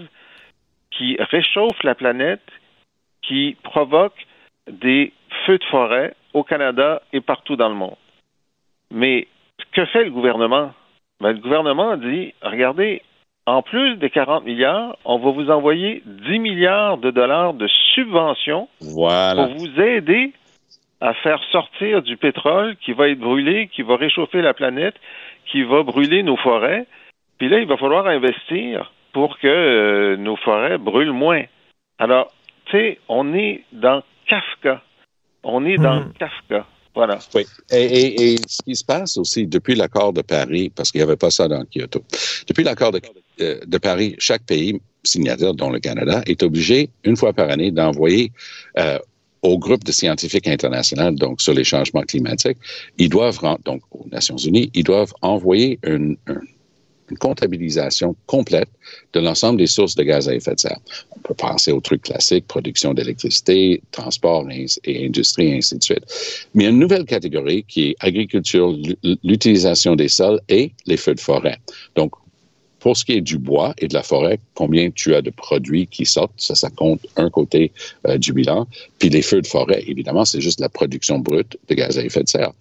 qui 0.92 1.18
réchauffe 1.20 1.84
la 1.84 1.96
planète, 1.96 2.42
qui 3.22 3.58
provoque 3.64 4.26
des 4.70 5.14
feux 5.46 5.58
de 5.58 5.64
forêt 5.66 6.14
au 6.34 6.44
Canada 6.44 7.02
et 7.12 7.22
partout 7.22 7.56
dans 7.56 7.70
le 7.70 7.76
monde. 7.76 7.96
Mais 8.92 9.28
que 9.74 9.86
fait 9.86 10.04
le 10.04 10.12
gouvernement? 10.12 10.74
Ben, 11.22 11.34
le 11.34 11.40
gouvernement 11.40 11.98
dit, 11.98 12.34
regardez, 12.42 13.02
en 13.52 13.62
plus 13.62 13.96
des 13.98 14.10
40 14.10 14.46
milliards, 14.46 14.96
on 15.06 15.18
va 15.20 15.32
vous 15.32 15.50
envoyer 15.50 16.02
10 16.06 16.40
milliards 16.40 16.98
de 16.98 17.12
dollars 17.12 17.54
de 17.54 17.68
subventions 17.68 18.68
Voilà. 18.82 19.46
pour 19.48 19.56
vous 19.58 19.82
aider 19.82 20.32
à 21.02 21.14
faire 21.16 21.42
sortir 21.52 22.02
du 22.02 22.16
pétrole 22.18 22.76
qui 22.78 22.94
va 22.94 23.10
être 23.10 23.20
brûlé, 23.20 23.68
qui 23.68 23.82
va 23.82 23.96
réchauffer 23.98 24.42
la 24.42 24.54
planète, 24.54 24.96
qui 25.48 25.64
va 25.64 25.84
brûler 25.84 26.24
nos 26.24 26.38
forêts. 26.38 26.86
Puis 27.40 27.50
là, 27.50 27.60
il 27.60 27.68
va 27.68 27.78
falloir 27.78 28.06
investir 28.08 28.92
pour 29.14 29.40
que 29.40 29.48
euh, 29.48 30.16
nos 30.18 30.36
forêts 30.38 30.78
brûlent 30.78 31.12
moins. 31.12 31.44
Alors, 32.00 32.32
tu 32.66 32.78
sais, 32.78 33.00
on 33.10 33.34
est 33.34 33.64
dans 33.72 34.02
Kafka. 34.28 34.82
On 35.44 35.66
est 35.66 35.78
dans 35.78 36.02
Mhm. 36.02 36.14
Kafka. 36.20 36.66
Voilà. 36.94 37.20
Oui. 37.34 37.46
Et, 37.72 37.84
et- 37.84 38.34
et 38.34 38.38
ce 38.48 38.62
qui 38.64 38.76
se 38.76 38.84
passe 38.84 39.18
aussi 39.18 39.48
depuis 39.48 39.76
l'accord 39.76 40.12
de 40.14 40.22
Paris, 40.22 40.72
parce 40.76 40.92
qu'il 40.92 41.00
n'y 41.00 41.04
avait 41.04 41.16
pas 41.16 41.32
ça 41.32 41.48
dans 41.48 41.64
Kyoto, 41.66 42.04
depuis 42.48 42.64
l'accord 42.64 42.92
de, 42.92 43.02
euh, 43.42 43.60
de 43.66 43.78
Paris, 43.78 44.16
chaque 44.20 44.44
pays 44.44 44.80
signataire, 45.04 45.54
dont 45.54 45.70
le 45.72 45.80
Canada, 45.80 46.22
est 46.28 46.44
obligé, 46.44 46.90
une 47.06 47.16
fois 47.16 47.34
par 47.34 47.50
année, 47.50 47.72
d'envoyer 47.72 48.32
euh, 48.78 49.00
au 49.42 49.58
groupe 49.58 49.84
de 49.84 49.92
scientifiques 49.92 50.48
internationaux, 50.48 51.12
donc 51.12 51.42
sur 51.42 51.54
les 51.54 51.64
changements 51.64 52.04
climatiques, 52.04 52.58
ils 53.00 53.10
doivent, 53.10 53.40
donc 53.66 53.82
aux 53.92 54.06
Nations 54.12 54.38
Unies, 54.38 54.70
ils 54.76 54.84
doivent 54.84 55.14
envoyer 55.22 55.80
une, 55.84 56.18
un- 56.28 56.42
une 57.12 57.18
comptabilisation 57.18 58.16
complète 58.26 58.70
de 59.14 59.20
l'ensemble 59.20 59.60
des 59.60 59.68
sources 59.68 59.96
de 59.96 60.04
gaz 60.04 60.28
à 60.28 60.34
effet 60.34 60.56
de 60.56 60.60
serre. 60.60 60.80
On 61.16 61.20
peut 61.20 61.34
penser 61.34 61.72
aux 61.72 61.82
trucs 61.82 62.04
classiques, 62.04 62.48
production 62.48 62.94
d'électricité, 62.94 63.82
transport 63.92 64.48
et, 64.50 65.06
industrie, 65.06 65.50
et 65.50 65.58
ainsi 65.58 65.78
de 65.78 65.84
suite. 65.84 66.06
Mais 66.54 66.64
il 66.64 66.66
y 66.66 66.68
a 66.68 66.72
une 66.72 66.80
nouvelle 66.80 67.06
catégorie 67.06 67.64
qui 67.68 67.90
est 67.90 67.96
agriculture, 68.00 68.76
l'utilisation 69.24 69.96
des 69.96 70.08
sols 70.08 70.40
et 70.50 70.72
les 70.86 70.98
feux 70.98 71.16
de 71.16 71.20
forêt. 71.20 71.58
Donc, 71.96 72.14
pour 72.80 72.98
ce 72.98 73.06
qui 73.06 73.14
est 73.14 73.22
du 73.22 73.38
bois 73.38 73.76
et 73.78 73.88
de 73.88 73.94
la 73.94 74.02
forêt, 74.02 74.40
combien 74.56 74.90
tu 74.90 75.14
as 75.14 75.22
de 75.22 75.30
produits 75.30 75.86
qui 75.86 76.04
sortent, 76.06 76.34
ça, 76.38 76.56
ça 76.56 76.70
compte 76.72 77.06
un 77.16 77.30
côté 77.30 77.72
euh, 78.08 78.18
du 78.18 78.34
bilan. 78.34 78.68
Puis 78.98 79.10
les 79.10 79.22
feux 79.22 79.42
de 79.42 79.48
forêt, 79.48 79.84
évidemment, 79.86 80.26
c'est 80.26 80.42
juste 80.42 80.60
la 80.60 80.70
production 80.70 81.20
brute 81.20 81.58
de 81.70 81.76
gaz 81.76 82.00
à 82.00 82.04
effet 82.04 82.24
de 82.24 82.28
serre. 82.28 82.54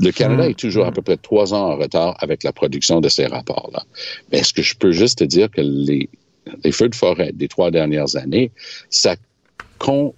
Le 0.00 0.10
Canada 0.10 0.46
Mmh. 0.46 0.50
est 0.50 0.58
toujours 0.58 0.86
à 0.86 0.92
peu 0.92 1.02
près 1.02 1.16
trois 1.16 1.54
ans 1.54 1.72
en 1.72 1.76
retard 1.76 2.16
avec 2.18 2.42
la 2.42 2.52
production 2.52 3.00
de 3.00 3.08
ces 3.08 3.26
rapports-là. 3.26 3.84
Mais 4.30 4.38
est-ce 4.38 4.52
que 4.52 4.62
je 4.62 4.74
peux 4.76 4.92
juste 4.92 5.18
te 5.18 5.24
dire 5.24 5.50
que 5.50 5.60
les, 5.60 6.10
les 6.64 6.72
feux 6.72 6.88
de 6.88 6.94
forêt 6.94 7.32
des 7.32 7.48
trois 7.48 7.70
dernières 7.70 8.16
années, 8.16 8.52
ça, 8.90 9.16
con- 9.78 10.14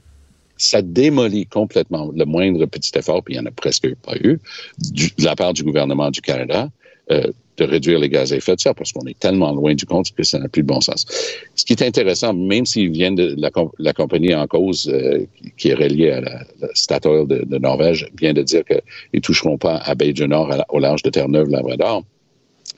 ça 0.57 0.81
démolit 0.81 1.47
complètement 1.47 2.11
le 2.15 2.25
moindre 2.25 2.65
petit 2.67 2.91
effort, 2.99 3.23
puis 3.23 3.35
il 3.35 3.39
n'y 3.41 3.43
en 3.47 3.51
a 3.51 3.53
presque 3.53 3.95
pas 3.97 4.17
eu, 4.17 4.39
du- 4.79 5.13
de 5.19 5.25
la 5.25 5.37
part 5.37 5.53
du 5.53 5.63
gouvernement 5.63 6.11
du 6.11 6.23
Canada, 6.23 6.71
euh, 7.11 7.31
de 7.57 7.65
réduire 7.65 7.99
les 7.99 8.09
gaz 8.09 8.33
à 8.33 8.37
effet 8.37 8.55
de 8.55 8.61
serre 8.61 8.75
parce 8.75 8.93
qu'on 8.93 9.07
est 9.07 9.19
tellement 9.19 9.53
loin 9.53 9.75
du 9.75 9.87
compte 9.87 10.13
que 10.15 10.23
ça 10.23 10.39
n'a 10.39 10.49
plus 10.49 10.63
de 10.63 10.69
bon 10.69 10.81
sens. 10.81 11.07
Ce 11.55 11.65
qui 11.65 11.73
est 11.73 11.83
intéressant, 11.83 12.35
même 12.35 12.67
s'ils 12.67 12.91
viennent 12.91 13.15
de 13.15 13.35
la, 13.39 13.51
com- 13.51 13.71
la 13.79 13.93
compagnie 13.93 14.35
en 14.35 14.47
cause 14.47 14.89
euh, 14.93 15.25
qui- 15.57 15.69
est 15.69 15.75
reliée 15.75 16.11
à 16.11 16.21
la, 16.21 16.41
la 16.61 16.69
Statoil 16.75 17.27
de, 17.27 17.45
de 17.45 17.59
Norvège 17.59 18.09
vient 18.19 18.33
de 18.35 18.43
dire 18.43 18.65
qu'ils 18.65 18.81
ne 19.15 19.21
toucheront 19.21 19.59
pas 19.59 19.77
à 19.79 19.95
Baie 19.95 20.13
du 20.13 20.27
Nord 20.29 20.51
au 20.69 20.79
large 20.79 21.03
de 21.03 21.11
Terre-Neuve-Labrador. 21.11 22.05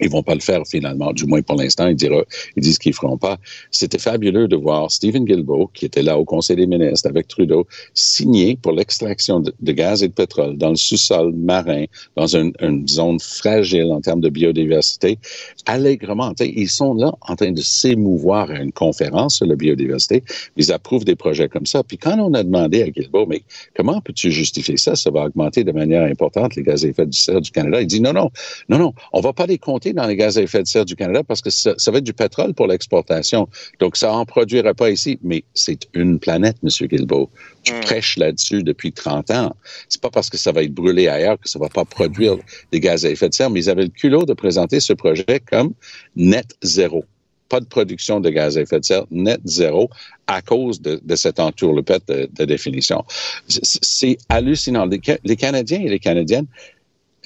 Ils 0.00 0.10
vont 0.10 0.22
pas 0.22 0.34
le 0.34 0.40
faire 0.40 0.62
finalement, 0.66 1.12
du 1.12 1.26
moins 1.26 1.42
pour 1.42 1.56
l'instant. 1.56 1.86
Ils, 1.88 1.96
dira, 1.96 2.22
ils 2.56 2.62
disent 2.62 2.78
qu'ils 2.78 2.94
feront 2.94 3.18
pas. 3.18 3.38
C'était 3.70 3.98
fabuleux 3.98 4.48
de 4.48 4.56
voir 4.56 4.90
Stephen 4.90 5.24
Guilbeault, 5.24 5.70
qui 5.74 5.86
était 5.86 6.02
là 6.02 6.18
au 6.18 6.24
Conseil 6.24 6.56
des 6.56 6.66
ministres 6.66 7.08
avec 7.08 7.28
Trudeau, 7.28 7.66
signer 7.94 8.56
pour 8.56 8.72
l'extraction 8.72 9.40
de, 9.40 9.72
gaz 9.72 10.02
et 10.02 10.08
de 10.08 10.12
pétrole 10.12 10.56
dans 10.56 10.70
le 10.70 10.76
sous-sol 10.76 11.32
marin, 11.34 11.84
dans 12.16 12.36
une, 12.36 12.52
zone 12.88 13.18
fragile 13.20 13.90
en 13.92 14.00
termes 14.00 14.20
de 14.20 14.28
biodiversité, 14.28 15.18
allègrement. 15.66 16.32
Ils 16.40 16.68
sont 16.68 16.94
là 16.94 17.12
en 17.22 17.36
train 17.36 17.52
de 17.52 17.60
s'émouvoir 17.60 18.50
à 18.50 18.60
une 18.60 18.72
conférence 18.72 19.36
sur 19.36 19.46
la 19.46 19.56
biodiversité. 19.56 20.22
Ils 20.56 20.72
approuvent 20.72 21.04
des 21.04 21.16
projets 21.16 21.48
comme 21.48 21.66
ça. 21.66 21.82
Puis 21.82 21.98
quand 21.98 22.18
on 22.18 22.34
a 22.34 22.42
demandé 22.42 22.82
à 22.82 22.90
Guilbeault, 22.90 23.26
mais 23.26 23.42
comment 23.76 24.00
peux-tu 24.00 24.30
justifier 24.30 24.76
ça? 24.76 24.96
Ça 24.96 25.10
va 25.10 25.24
augmenter 25.24 25.64
de 25.64 25.72
manière 25.72 26.04
importante 26.04 26.56
les 26.56 26.62
gaz 26.62 26.84
à 26.84 26.88
effet 26.88 27.06
de 27.06 27.14
serre 27.14 27.40
du 27.40 27.50
Canada. 27.50 27.80
Il 27.80 27.86
dit 27.86 28.00
non, 28.00 28.12
non, 28.12 28.30
non, 28.68 28.78
non, 28.78 28.92
on 29.12 29.20
va 29.20 29.32
pas 29.32 29.46
les 29.46 29.58
compter 29.58 29.87
dans 29.92 30.06
les 30.06 30.16
gaz 30.16 30.38
à 30.38 30.42
effet 30.42 30.62
de 30.62 30.66
serre 30.66 30.84
du 30.84 30.96
Canada 30.96 31.22
parce 31.22 31.40
que 31.40 31.50
ça, 31.50 31.74
ça 31.78 31.90
va 31.90 31.98
être 31.98 32.04
du 32.04 32.12
pétrole 32.12 32.54
pour 32.54 32.66
l'exportation. 32.66 33.48
Donc, 33.80 33.96
ça 33.96 34.12
en 34.12 34.24
produira 34.24 34.74
pas 34.74 34.90
ici. 34.90 35.18
Mais 35.22 35.44
c'est 35.54 35.86
une 35.94 36.18
planète, 36.18 36.56
Monsieur 36.62 36.86
Guilbeault. 36.86 37.30
Tu 37.62 37.72
Mm. 37.74 37.80
prêches 37.80 38.16
là-dessus 38.16 38.62
depuis 38.62 38.92
30 38.92 39.30
ans. 39.30 39.54
C'est 39.88 40.00
pas 40.00 40.10
parce 40.10 40.30
que 40.30 40.36
ça 40.36 40.52
va 40.52 40.62
être 40.62 40.72
brûlé 40.72 41.08
ailleurs 41.08 41.38
que 41.38 41.48
ça 41.48 41.58
va 41.58 41.68
pas 41.68 41.84
produire 41.84 42.36
des 42.72 42.80
gaz 42.80 43.04
à 43.04 43.10
effet 43.10 43.28
de 43.28 43.34
serre, 43.34 43.50
mais 43.50 43.60
ils 43.60 43.70
avaient 43.70 43.82
le 43.82 43.88
culot 43.88 44.24
de 44.24 44.32
présenter 44.34 44.80
ce 44.80 44.92
projet 44.92 45.40
comme 45.50 45.72
net 46.16 46.56
zéro. 46.62 47.04
Pas 47.48 47.60
de 47.60 47.66
production 47.66 48.20
de 48.20 48.28
gaz 48.28 48.58
à 48.58 48.60
effet 48.60 48.78
de 48.80 48.84
serre, 48.84 49.06
net 49.10 49.40
zéro, 49.46 49.88
à 50.26 50.42
cause 50.42 50.82
de, 50.82 51.00
de 51.02 51.16
cette 51.16 51.40
entourloupette 51.40 52.06
de, 52.08 52.28
de 52.30 52.44
définition. 52.44 53.02
C'est- 53.48 54.18
hallucinant. 54.28 54.86
Les 55.24 55.36
Canadiens 55.36 55.80
et 55.80 55.88
les 55.88 55.98
Canadiennes, 55.98 56.46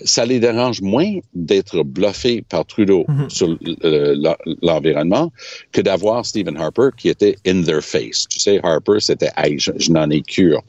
ça 0.05 0.25
les 0.27 0.39
dérange 0.41 0.81
moins 0.83 1.19
d'être 1.35 1.83
bluffés 1.83 2.43
par 2.49 2.65
Trudeau 2.67 3.05
Mhm. 3.09 3.31
sur 3.31 3.59
euh, 3.85 4.15
l'en- 4.19 4.37
l'environnement 4.63 5.33
que 5.73 5.81
d'avoir 5.81 6.25
Stephen 6.27 6.57
Harper 6.57 6.89
qui 6.97 7.09
était 7.09 7.37
in 7.47 7.63
their 7.63 7.83
face. 7.83 8.27
Tu 8.29 8.39
sais, 8.41 8.61
Harper, 8.63 8.99
c'était 9.01 9.31
hey, 9.37 9.59
je, 9.59 9.71
je 9.77 9.91
n'en 9.91 10.09
ai 10.11 10.23
cure. 10.23 10.63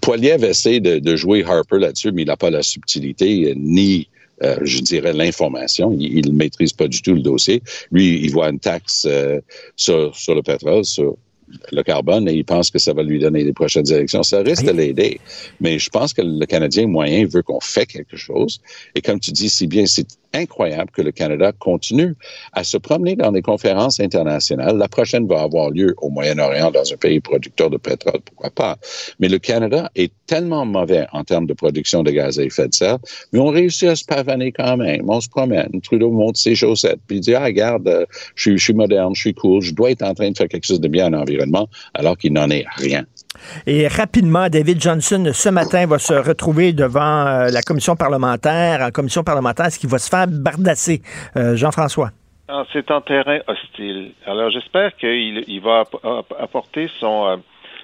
Poiliev 0.00 0.44
essaie 0.44 0.80
de, 0.80 0.98
de 0.98 1.16
jouer 1.16 1.44
Harper 1.44 1.78
là-dessus, 1.78 2.12
mais 2.12 2.22
il 2.22 2.26
n'a 2.28 2.36
pas 2.36 2.50
la 2.50 2.62
subtilité 2.62 3.50
euh, 3.50 3.54
ni 3.56 4.08
euh, 4.42 4.56
je 4.62 4.80
dirais 4.80 5.12
l'information. 5.12 5.94
Il 6.00 6.26
ne 6.32 6.36
maîtrise 6.36 6.72
pas 6.72 6.88
du 6.88 7.00
tout 7.00 7.14
le 7.14 7.20
dossier. 7.20 7.62
Lui, 7.92 8.20
il 8.24 8.30
voit 8.32 8.48
une 8.48 8.58
taxe 8.58 9.06
euh, 9.08 9.40
sur, 9.76 10.16
sur 10.16 10.34
le 10.34 10.42
pétrole, 10.42 10.84
sur 10.84 11.16
le 11.70 11.82
carbone, 11.82 12.28
et 12.28 12.34
il 12.34 12.44
pense 12.44 12.70
que 12.70 12.78
ça 12.78 12.92
va 12.92 13.02
lui 13.02 13.18
donner 13.18 13.44
les 13.44 13.52
prochaines 13.52 13.90
élections. 13.90 14.22
Ça 14.22 14.40
risque 14.42 14.64
de 14.64 14.72
l'aider. 14.72 15.20
Mais 15.60 15.78
je 15.78 15.90
pense 15.90 16.12
que 16.12 16.22
le 16.22 16.46
Canadien 16.46 16.86
moyen 16.86 17.26
veut 17.26 17.42
qu'on 17.42 17.60
fait 17.60 17.86
quelque 17.86 18.16
chose. 18.16 18.60
Et 18.94 19.00
comme 19.00 19.20
tu 19.20 19.32
dis 19.32 19.48
si 19.48 19.66
bien, 19.66 19.86
c'est 19.86 20.06
incroyable 20.34 20.90
que 20.90 21.02
le 21.02 21.12
Canada 21.12 21.52
continue 21.52 22.14
à 22.52 22.64
se 22.64 22.76
promener 22.76 23.16
dans 23.16 23.32
des 23.32 23.42
conférences 23.42 24.00
internationales. 24.00 24.76
La 24.76 24.88
prochaine 24.88 25.26
va 25.26 25.42
avoir 25.42 25.70
lieu 25.70 25.94
au 25.98 26.10
Moyen-Orient, 26.10 26.70
dans 26.70 26.92
un 26.92 26.96
pays 26.96 27.20
producteur 27.20 27.70
de 27.70 27.76
pétrole, 27.76 28.20
pourquoi 28.24 28.50
pas. 28.50 28.76
Mais 29.20 29.28
le 29.28 29.38
Canada 29.38 29.90
est 29.94 30.12
tellement 30.26 30.64
mauvais 30.64 31.06
en 31.12 31.24
termes 31.24 31.46
de 31.46 31.54
production 31.54 32.02
de 32.02 32.10
gaz 32.10 32.38
à 32.38 32.44
effet 32.44 32.68
de 32.68 32.74
serre, 32.74 32.98
mais 33.32 33.38
on 33.38 33.48
réussit 33.48 33.88
à 33.88 33.96
se 33.96 34.04
pavaner 34.04 34.52
quand 34.52 34.76
même. 34.76 35.08
On 35.08 35.20
se 35.20 35.28
promène. 35.28 35.68
Trudeau 35.82 36.10
monte 36.10 36.36
ses 36.36 36.54
chaussettes, 36.54 37.00
puis 37.06 37.16
il 37.18 37.20
dit, 37.20 37.34
ah, 37.34 37.44
regarde, 37.44 37.88
euh, 37.88 38.06
je, 38.34 38.42
suis- 38.42 38.58
je 38.58 38.64
suis 38.64 38.74
moderne, 38.74 39.14
je 39.14 39.20
suis 39.20 39.34
cool, 39.34 39.60
je 39.62 39.74
dois 39.74 39.90
être 39.90 40.02
en 40.02 40.14
train 40.14 40.30
de 40.30 40.36
faire 40.36 40.48
quelque 40.48 40.66
chose 40.66 40.80
de 40.80 40.88
bien 40.88 41.06
à 41.06 41.10
l'environnement, 41.10 41.68
alors 41.94 42.16
qu'il 42.16 42.32
n'en 42.32 42.48
est 42.50 42.64
rien. 42.76 43.04
Et 43.66 43.88
rapidement, 43.88 44.48
David 44.48 44.80
Johnson, 44.80 45.30
ce 45.32 45.48
matin, 45.48 45.86
va 45.86 45.98
se 45.98 46.14
retrouver 46.14 46.72
devant 46.72 47.26
euh, 47.26 47.48
la 47.50 47.62
commission 47.62 47.96
parlementaire. 47.96 48.80
En 48.82 48.90
commission 48.90 49.22
parlementaire, 49.24 49.66
est-ce 49.66 49.78
qu'il 49.78 49.90
va 49.90 49.98
se 49.98 50.08
faire 50.08 50.26
bardasser? 50.28 51.02
Euh, 51.36 51.56
Jean-François. 51.56 52.10
Ah, 52.48 52.64
C'est 52.72 52.90
en 52.90 53.00
terrain 53.00 53.38
hostile. 53.46 54.12
Alors 54.26 54.50
j'espère 54.50 54.94
qu'il 54.96 55.44
il 55.46 55.60
va 55.60 55.80
app- 55.80 56.04
app- 56.04 56.34
apporter 56.38 56.90
son, 57.00 57.26
euh, 57.26 57.36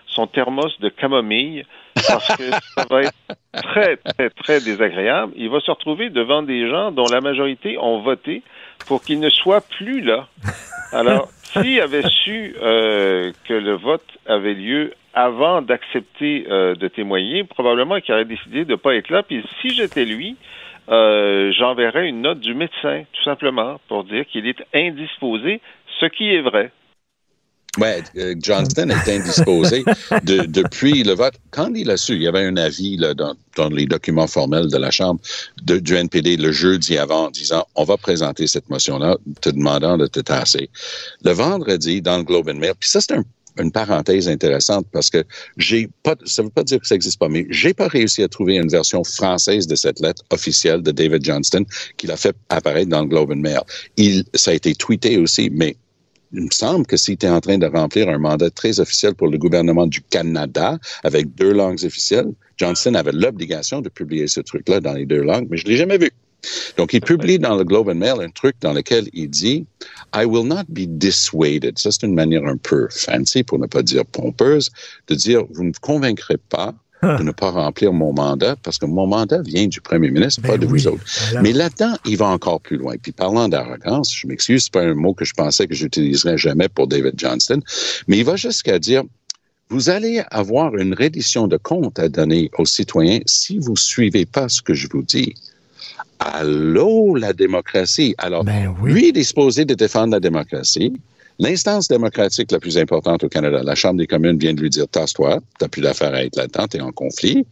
son 0.07 0.27
thermos 0.27 0.79
de 0.81 0.89
camomille 0.91 1.65
parce 1.95 2.29
que 2.37 2.43
ça 2.77 2.85
va 2.91 3.03
être 3.03 3.13
très, 3.55 3.97
très, 3.97 4.31
très 4.31 4.61
désagréable. 4.61 5.33
Il 5.37 5.49
va 5.49 5.61
se 5.61 5.71
retrouver 5.71 6.11
devant 6.11 6.43
des 6.43 6.69
gens 6.69 6.91
dont 6.91 7.07
la 7.11 7.21
majorité 7.21 7.79
ont 7.79 8.03
voté 8.03 8.43
pour 8.87 9.03
qu'il 9.03 9.21
ne 9.21 9.31
soit 9.31 9.63
plus 9.79 10.03
là. 10.03 10.27
Alors, 10.93 11.29
s'il 11.43 11.81
avait 11.81 12.07
su 12.09 12.55
euh, 12.63 13.33
que 13.49 13.55
le 13.55 13.75
vote 13.75 14.05
avait 14.27 14.55
lieu 14.55 14.93
avant 15.19 15.63
d'accepter 15.63 16.47
euh, 16.49 16.77
de 16.77 16.87
témoigner, 16.87 17.43
probablement 17.43 18.01
qu'il 18.01 18.15
aurait 18.15 18.25
décidé 18.25 18.65
de 18.65 18.71
ne 18.71 18.77
pas 18.77 18.95
être 18.95 19.11
là. 19.11 19.25
Puis 19.25 19.43
si 19.61 19.71
j'étais 19.71 20.05
lui, 20.05 20.37
euh, 20.91 21.51
j'enverrais 21.59 22.09
une 22.09 22.23
note 22.23 22.39
du 22.39 22.55
médecin, 22.55 23.03
tout 23.13 23.25
simplement, 23.25 23.81
pour 23.89 24.05
dire 24.05 24.25
qu'il 24.27 24.47
est 24.47 24.63
indisposé, 24.73 25.61
ce 25.99 26.07
qui 26.07 26.33
est 26.33 26.41
vrai. 26.41 26.71
Ouais, 27.79 28.01
euh, 28.17 28.35
Johnston 28.41 28.91
est 28.91 29.09
indisposé 29.13 29.85
de, 30.23 30.47
depuis 30.47 31.03
le 31.03 31.15
vote. 31.15 31.35
Quand 31.51 31.73
il 31.75 31.91
a 31.91 31.97
su, 31.97 32.15
il 32.15 32.23
y 32.23 32.29
avait 32.29 32.45
un 32.45 32.57
avis 32.57 32.97
dans, 32.97 33.69
les 33.71 33.87
documents 33.87 34.29
formels 34.29 34.69
de 34.69 34.79
la 34.79 34.93
Chambre 34.93 35.21
du 35.63 35.97
NPD 35.97 36.37
le 36.37 36.53
jeudi 36.53 36.97
avant, 36.97 37.29
disant 37.31 37.67
on 37.75 37.83
va 37.83 37.97
présenter 37.97 38.47
cette 38.47 38.71
motion-là, 38.71 39.17
te 39.43 39.51
demandant 39.51 39.97
de 39.97 40.07
te 40.07 40.21
tasser. 40.21 40.71
Le 41.25 41.33
vendredi, 41.33 42.03
dans 42.03 42.19
le 42.19 42.23
Globe 42.23 42.49
and 42.49 42.59
Mail, 42.59 42.75
puis 42.79 42.89
ça, 42.89 43.01
c'est 43.01 43.15
un 43.15 43.25
une 43.61 43.73
parenthèse 43.73 44.29
intéressante 44.29 44.87
parce 44.93 45.11
que 45.11 45.25
j'ai 45.57 45.89
pas, 46.03 46.15
ça 46.25 46.43
veut 46.43 46.51
pas 46.51 46.65
dire 46.65 46.81
que 46.81 46.87
ça 46.87 46.95
n'existe 46.95 47.19
pas, 47.19 47.29
mais 47.29 47.47
j'ai 47.51 47.75
pas 47.75 47.89
réussi 47.89 48.23
à 48.23 48.29
trouver 48.29 48.57
une 48.57 48.69
version 48.69 49.05
française 49.05 49.67
de 49.67 49.75
cette 49.75 50.01
lettre 50.01 50.23
officielle 50.31 50.83
de 50.83 50.91
David 50.91 51.25
Johnston 51.25 51.65
qu'il 51.97 52.11
a 52.11 52.17
fait 52.17 52.37
apparaître 52.49 52.89
dans 52.89 53.03
le 53.03 53.09
Globe 53.09 53.31
and 53.31 53.37
Mail. 53.37 53.61
Il, 53.97 54.25
ça 54.35 54.51
a 54.51 54.55
été 54.55 54.75
tweeté 54.75 55.19
aussi, 55.19 55.51
mais 55.53 55.77
il 56.33 56.43
me 56.43 56.51
semble 56.51 56.87
que 56.87 56.97
s'il 56.97 57.15
était 57.15 57.29
en 57.29 57.41
train 57.41 57.59
de 57.59 57.67
remplir 57.67 58.09
un 58.09 58.19
mandat 58.19 58.51
très 58.51 58.81
officiel 58.81 59.15
pour 59.15 59.29
le 59.29 59.39
gouvernement 59.39 59.87
du 59.87 60.03
Canada 60.03 60.79
avec 61.03 61.35
deux 61.35 61.53
langues 61.53 61.83
officielles, 61.85 62.33
Johnston 62.59 62.95
avait 62.95 63.13
l'obligation 63.13 63.81
de 63.81 63.89
publier 63.89 64.27
ce 64.27 64.41
truc-là 64.41 64.81
dans 64.81 64.93
les 64.93 65.07
deux 65.07 65.23
langues, 65.23 65.47
mais 65.51 65.57
je 65.57 65.67
l'ai 65.67 65.77
jamais 65.77 65.97
vu. 65.97 66.11
Donc, 66.77 66.93
il 66.93 67.01
publie 67.01 67.39
dans 67.39 67.57
le 67.57 67.65
Globe 67.65 67.89
and 67.89 67.97
Mail 67.97 68.21
un 68.21 68.31
truc 68.31 68.57
dans 68.61 68.73
lequel 68.73 69.09
il 69.13 69.29
dit 69.29 69.67
I 70.15 70.25
will 70.25 70.45
not 70.45 70.65
be 70.69 70.87
dissuaded. 70.87 71.79
Ça, 71.79 71.91
c'est 71.91 72.05
une 72.07 72.15
manière 72.15 72.45
un 72.47 72.57
peu 72.57 72.89
fancy, 72.91 73.43
pour 73.43 73.59
ne 73.59 73.67
pas 73.67 73.83
dire 73.83 74.05
pompeuse, 74.07 74.71
de 75.09 75.15
dire 75.15 75.43
vous 75.53 75.65
ne 75.65 75.73
convaincrez 75.81 76.39
pas 76.49 76.75
de 77.03 77.23
ne 77.23 77.31
pas 77.31 77.51
remplir 77.53 77.93
mon 77.93 78.13
mandat 78.13 78.57
parce 78.57 78.77
que 78.77 78.85
mon 78.85 79.07
mandat 79.07 79.41
vient 79.43 79.69
du 79.69 79.81
premier 79.81 80.11
ministre, 80.11 80.43
pas 80.43 80.57
Ben 80.57 80.61
de 80.61 80.67
oui, 80.67 80.81
vous 80.81 80.89
autres. 80.89 81.05
voilà. 81.27 81.43
Mais 81.43 81.53
là-dedans, 81.53 81.95
il 82.05 82.17
va 82.17 82.27
encore 82.27 82.61
plus 82.61 82.77
loin. 82.77 82.97
Puis 83.01 83.13
parlant 83.13 83.49
d'arrogance, 83.49 84.13
je 84.13 84.27
m'excuse, 84.27 84.65
c'est 84.65 84.73
pas 84.73 84.83
un 84.83 84.95
mot 84.95 85.15
que 85.15 85.25
je 85.25 85.33
pensais 85.33 85.69
que 85.69 85.77
j'utiliserais 85.77 86.37
jamais 86.39 86.69
pour 86.69 86.89
David 86.89 87.15
Johnston, 87.17 87.61
mais 88.09 88.19
il 88.19 88.25
va 88.25 88.35
jusqu'à 88.35 88.81
dire 88.81 89.05
vous 89.71 89.91
allez 89.91 90.23
avoir 90.31 90.77
une 90.77 90.95
reddition 90.95 91.47
de 91.47 91.57
compte 91.59 91.99
à 91.99 92.09
donner 92.09 92.51
aux 92.59 92.65
citoyens 92.65 93.21
si 93.27 93.59
vous 93.59 93.77
suivez 93.77 94.25
pas 94.25 94.49
ce 94.49 94.63
que 94.63 94.75
je 94.75 94.89
vous 94.91 95.03
dis. 95.03 95.35
Allô, 96.19 97.15
la 97.15 97.33
démocratie. 97.33 98.15
Alors, 98.19 98.45
Ben 98.45 98.75
oui. 98.81 98.93
lui 98.93 99.09
est 99.09 99.13
disposé 99.13 99.65
de 99.65 99.75
défendre 99.75 100.13
la 100.13 100.21
démocratie. 100.21 100.93
L'instance 101.39 101.87
démocratique 101.87 102.51
la 102.51 102.59
plus 102.59 102.77
importante 102.79 103.23
au 103.23 103.29
Canada, 103.29 103.63
la 103.63 103.77
Chambre 103.77 103.99
des 103.99 104.09
communes, 104.09 104.39
vient 104.39 104.55
de 104.55 104.61
lui 104.61 104.71
dire 104.71 104.89
tasse-toi, 104.89 105.39
t'as 105.61 105.69
plus 105.69 105.83
d'affaires 105.83 106.13
à 106.13 106.25
être 106.25 106.37
là-dedans, 106.37 106.67
t'es 106.67 106.81
en 106.81 106.91
conflit. 106.91 107.47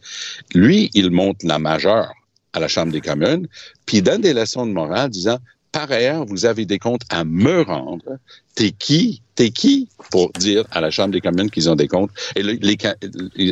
Lui, 0.53 0.89
il 0.93 1.09
monte 1.09 1.41
la 1.43 1.57
majeure 1.57 2.11
à 2.51 2.59
la 2.59 2.67
Chambre 2.67 2.91
des 2.91 2.99
communes, 2.99 3.47
puis 3.85 3.97
il 3.97 4.03
donne 4.03 4.21
des 4.21 4.33
leçons 4.33 4.65
de 4.65 4.73
morale 4.73 5.09
disant 5.09 5.37
par 5.71 5.91
ailleurs, 5.91 6.25
vous 6.25 6.45
avez 6.45 6.65
des 6.65 6.79
comptes 6.79 7.03
à 7.09 7.23
me 7.23 7.61
rendre. 7.61 8.03
T'es 8.55 8.71
qui? 8.71 9.21
T'es 9.35 9.51
qui 9.51 9.87
pour 10.09 10.31
dire 10.39 10.63
à 10.71 10.81
la 10.81 10.89
Chambre 10.89 11.11
des 11.11 11.21
communes 11.21 11.51
qu'ils 11.51 11.69
ont 11.69 11.75
des 11.75 11.87
comptes? 11.87 12.09
Et 12.35 12.41
le- 12.41 12.53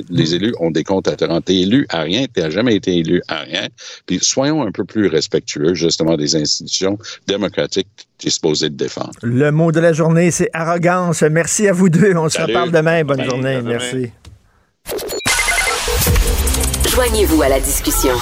les, 0.09 0.35
élus 0.35 0.55
ont 0.59 0.71
des 0.71 0.83
comptes 0.83 1.07
à 1.07 1.15
te 1.15 1.23
rendre. 1.25 1.43
T'es 1.43 1.57
élu 1.57 1.85
à 1.89 2.01
rien, 2.01 2.25
t'as 2.33 2.49
jamais 2.49 2.75
été 2.75 2.97
élu 2.97 3.21
à 3.27 3.41
rien. 3.41 3.67
Puis 4.07 4.19
soyons 4.21 4.63
un 4.63 4.71
peu 4.71 4.83
plus 4.85 5.07
respectueux, 5.07 5.75
justement, 5.75 6.17
des 6.17 6.35
institutions 6.35 6.97
démocratiques 7.27 7.87
supposé 8.19 8.69
de 8.69 8.75
défendre. 8.75 9.11
Le 9.21 9.51
mot 9.51 9.71
de 9.71 9.79
la 9.79 9.93
journée, 9.93 10.31
c'est 10.31 10.49
arrogance. 10.53 11.21
Merci 11.21 11.67
à 11.67 11.73
vous 11.73 11.89
deux. 11.89 12.15
On 12.15 12.29
se 12.29 12.37
Salut. 12.37 12.53
reparle 12.53 12.71
demain. 12.71 13.03
Bonne 13.03 13.23
journée. 13.23 13.57
Demain. 13.57 13.77
Merci. 13.77 14.09
Joignez-vous 16.89 17.41
à 17.43 17.49
la 17.49 17.59
discussion. 17.59 18.13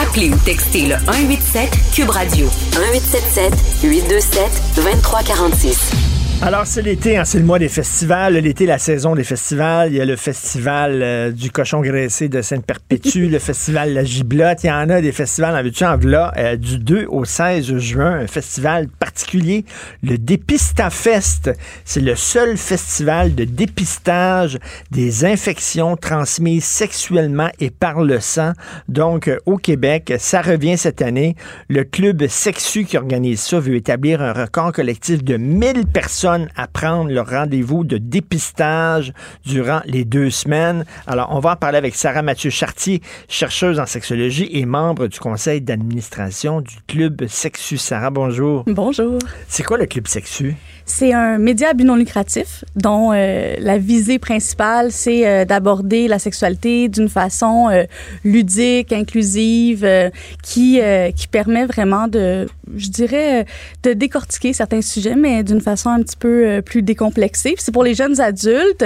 Appelez 0.00 0.30
ou 0.30 0.36
textez 0.38 0.86
le 0.86 0.96
187 1.04 1.78
Cube 1.92 2.08
Radio 2.10 2.46
1877 2.72 3.52
827 3.82 4.62
2346. 4.76 6.09
Alors, 6.42 6.66
c'est 6.66 6.80
l'été, 6.80 7.18
hein, 7.18 7.26
c'est 7.26 7.38
le 7.38 7.44
mois 7.44 7.58
des 7.58 7.68
festivals. 7.68 8.32
L'été, 8.32 8.64
la 8.64 8.78
saison 8.78 9.14
des 9.14 9.24
festivals. 9.24 9.92
Il 9.92 9.98
y 9.98 10.00
a 10.00 10.06
le 10.06 10.16
festival 10.16 11.02
euh, 11.02 11.30
du 11.32 11.50
cochon 11.50 11.82
graissé 11.82 12.30
de 12.30 12.40
Sainte-Perpétue, 12.40 13.28
le 13.28 13.38
festival 13.38 13.92
La 13.92 14.04
Giblotte. 14.04 14.64
Il 14.64 14.68
y 14.68 14.70
en 14.70 14.88
a 14.88 15.02
des 15.02 15.12
festivals 15.12 15.54
en 15.54 15.62
veux-tu, 15.62 15.84
en 15.84 15.98
voilà, 15.98 16.32
euh, 16.38 16.56
du 16.56 16.78
2 16.78 17.04
au 17.10 17.26
16 17.26 17.76
juin. 17.76 18.20
Un 18.20 18.26
festival 18.26 18.88
particulier, 18.88 19.66
le 20.02 20.16
Dépistafest. 20.16 21.50
C'est 21.84 22.00
le 22.00 22.16
seul 22.16 22.56
festival 22.56 23.34
de 23.34 23.44
dépistage 23.44 24.58
des 24.90 25.26
infections 25.26 25.98
transmises 25.98 26.64
sexuellement 26.64 27.50
et 27.60 27.68
par 27.68 28.00
le 28.00 28.18
sang. 28.18 28.52
Donc, 28.88 29.28
euh, 29.28 29.36
au 29.44 29.58
Québec, 29.58 30.14
ça 30.18 30.40
revient 30.40 30.78
cette 30.78 31.02
année. 31.02 31.36
Le 31.68 31.84
club 31.84 32.26
Sexu 32.28 32.86
qui 32.86 32.96
organise 32.96 33.40
ça 33.40 33.60
veut 33.60 33.76
établir 33.76 34.22
un 34.22 34.32
record 34.32 34.72
collectif 34.72 35.22
de 35.22 35.36
1000 35.36 35.86
personnes 35.86 36.29
à 36.56 36.66
prendre 36.66 37.10
leur 37.10 37.28
rendez-vous 37.28 37.84
de 37.84 37.98
dépistage 37.98 39.12
durant 39.44 39.80
les 39.84 40.04
deux 40.04 40.30
semaines. 40.30 40.84
Alors, 41.06 41.28
on 41.32 41.40
va 41.40 41.52
en 41.52 41.56
parler 41.56 41.78
avec 41.78 41.94
Sarah 41.94 42.22
Mathieu 42.22 42.50
Chartier, 42.50 43.00
chercheuse 43.28 43.80
en 43.80 43.86
sexologie 43.86 44.48
et 44.52 44.66
membre 44.66 45.08
du 45.08 45.18
conseil 45.18 45.60
d'administration 45.60 46.60
du 46.60 46.76
club 46.86 47.26
Sexu. 47.26 47.78
Sarah, 47.78 48.10
bonjour. 48.10 48.64
Bonjour. 48.66 49.18
C'est 49.48 49.62
quoi 49.62 49.78
le 49.78 49.86
club 49.86 50.06
Sexu? 50.06 50.56
C'est 50.86 51.12
un 51.12 51.38
média 51.38 51.68
à 51.70 51.72
but 51.72 51.84
non 51.84 51.94
lucratif 51.94 52.64
dont 52.74 53.12
euh, 53.12 53.54
la 53.60 53.78
visée 53.78 54.18
principale, 54.18 54.90
c'est 54.90 55.26
euh, 55.26 55.44
d'aborder 55.44 56.08
la 56.08 56.18
sexualité 56.18 56.88
d'une 56.88 57.08
façon 57.08 57.68
euh, 57.70 57.84
ludique, 58.24 58.92
inclusive, 58.92 59.86
qui, 60.42 60.80
qui 61.16 61.28
permet 61.28 61.66
vraiment 61.66 62.08
de, 62.08 62.46
je 62.76 62.88
dirais, 62.88 63.40
euh, 63.40 63.44
de 63.82 63.92
décortiquer 63.92 64.52
certains 64.52 64.82
sujets, 64.82 65.16
mais 65.16 65.42
d'une 65.42 65.60
façon 65.60 65.90
un 65.90 66.02
petit 66.02 66.16
peu 66.16 66.46
euh, 66.46 66.62
plus 66.62 66.82
décomplexée. 66.82 67.54
C'est 67.58 67.72
pour 67.72 67.84
les 67.84 67.94
jeunes 67.94 68.20
adultes, 68.20 68.84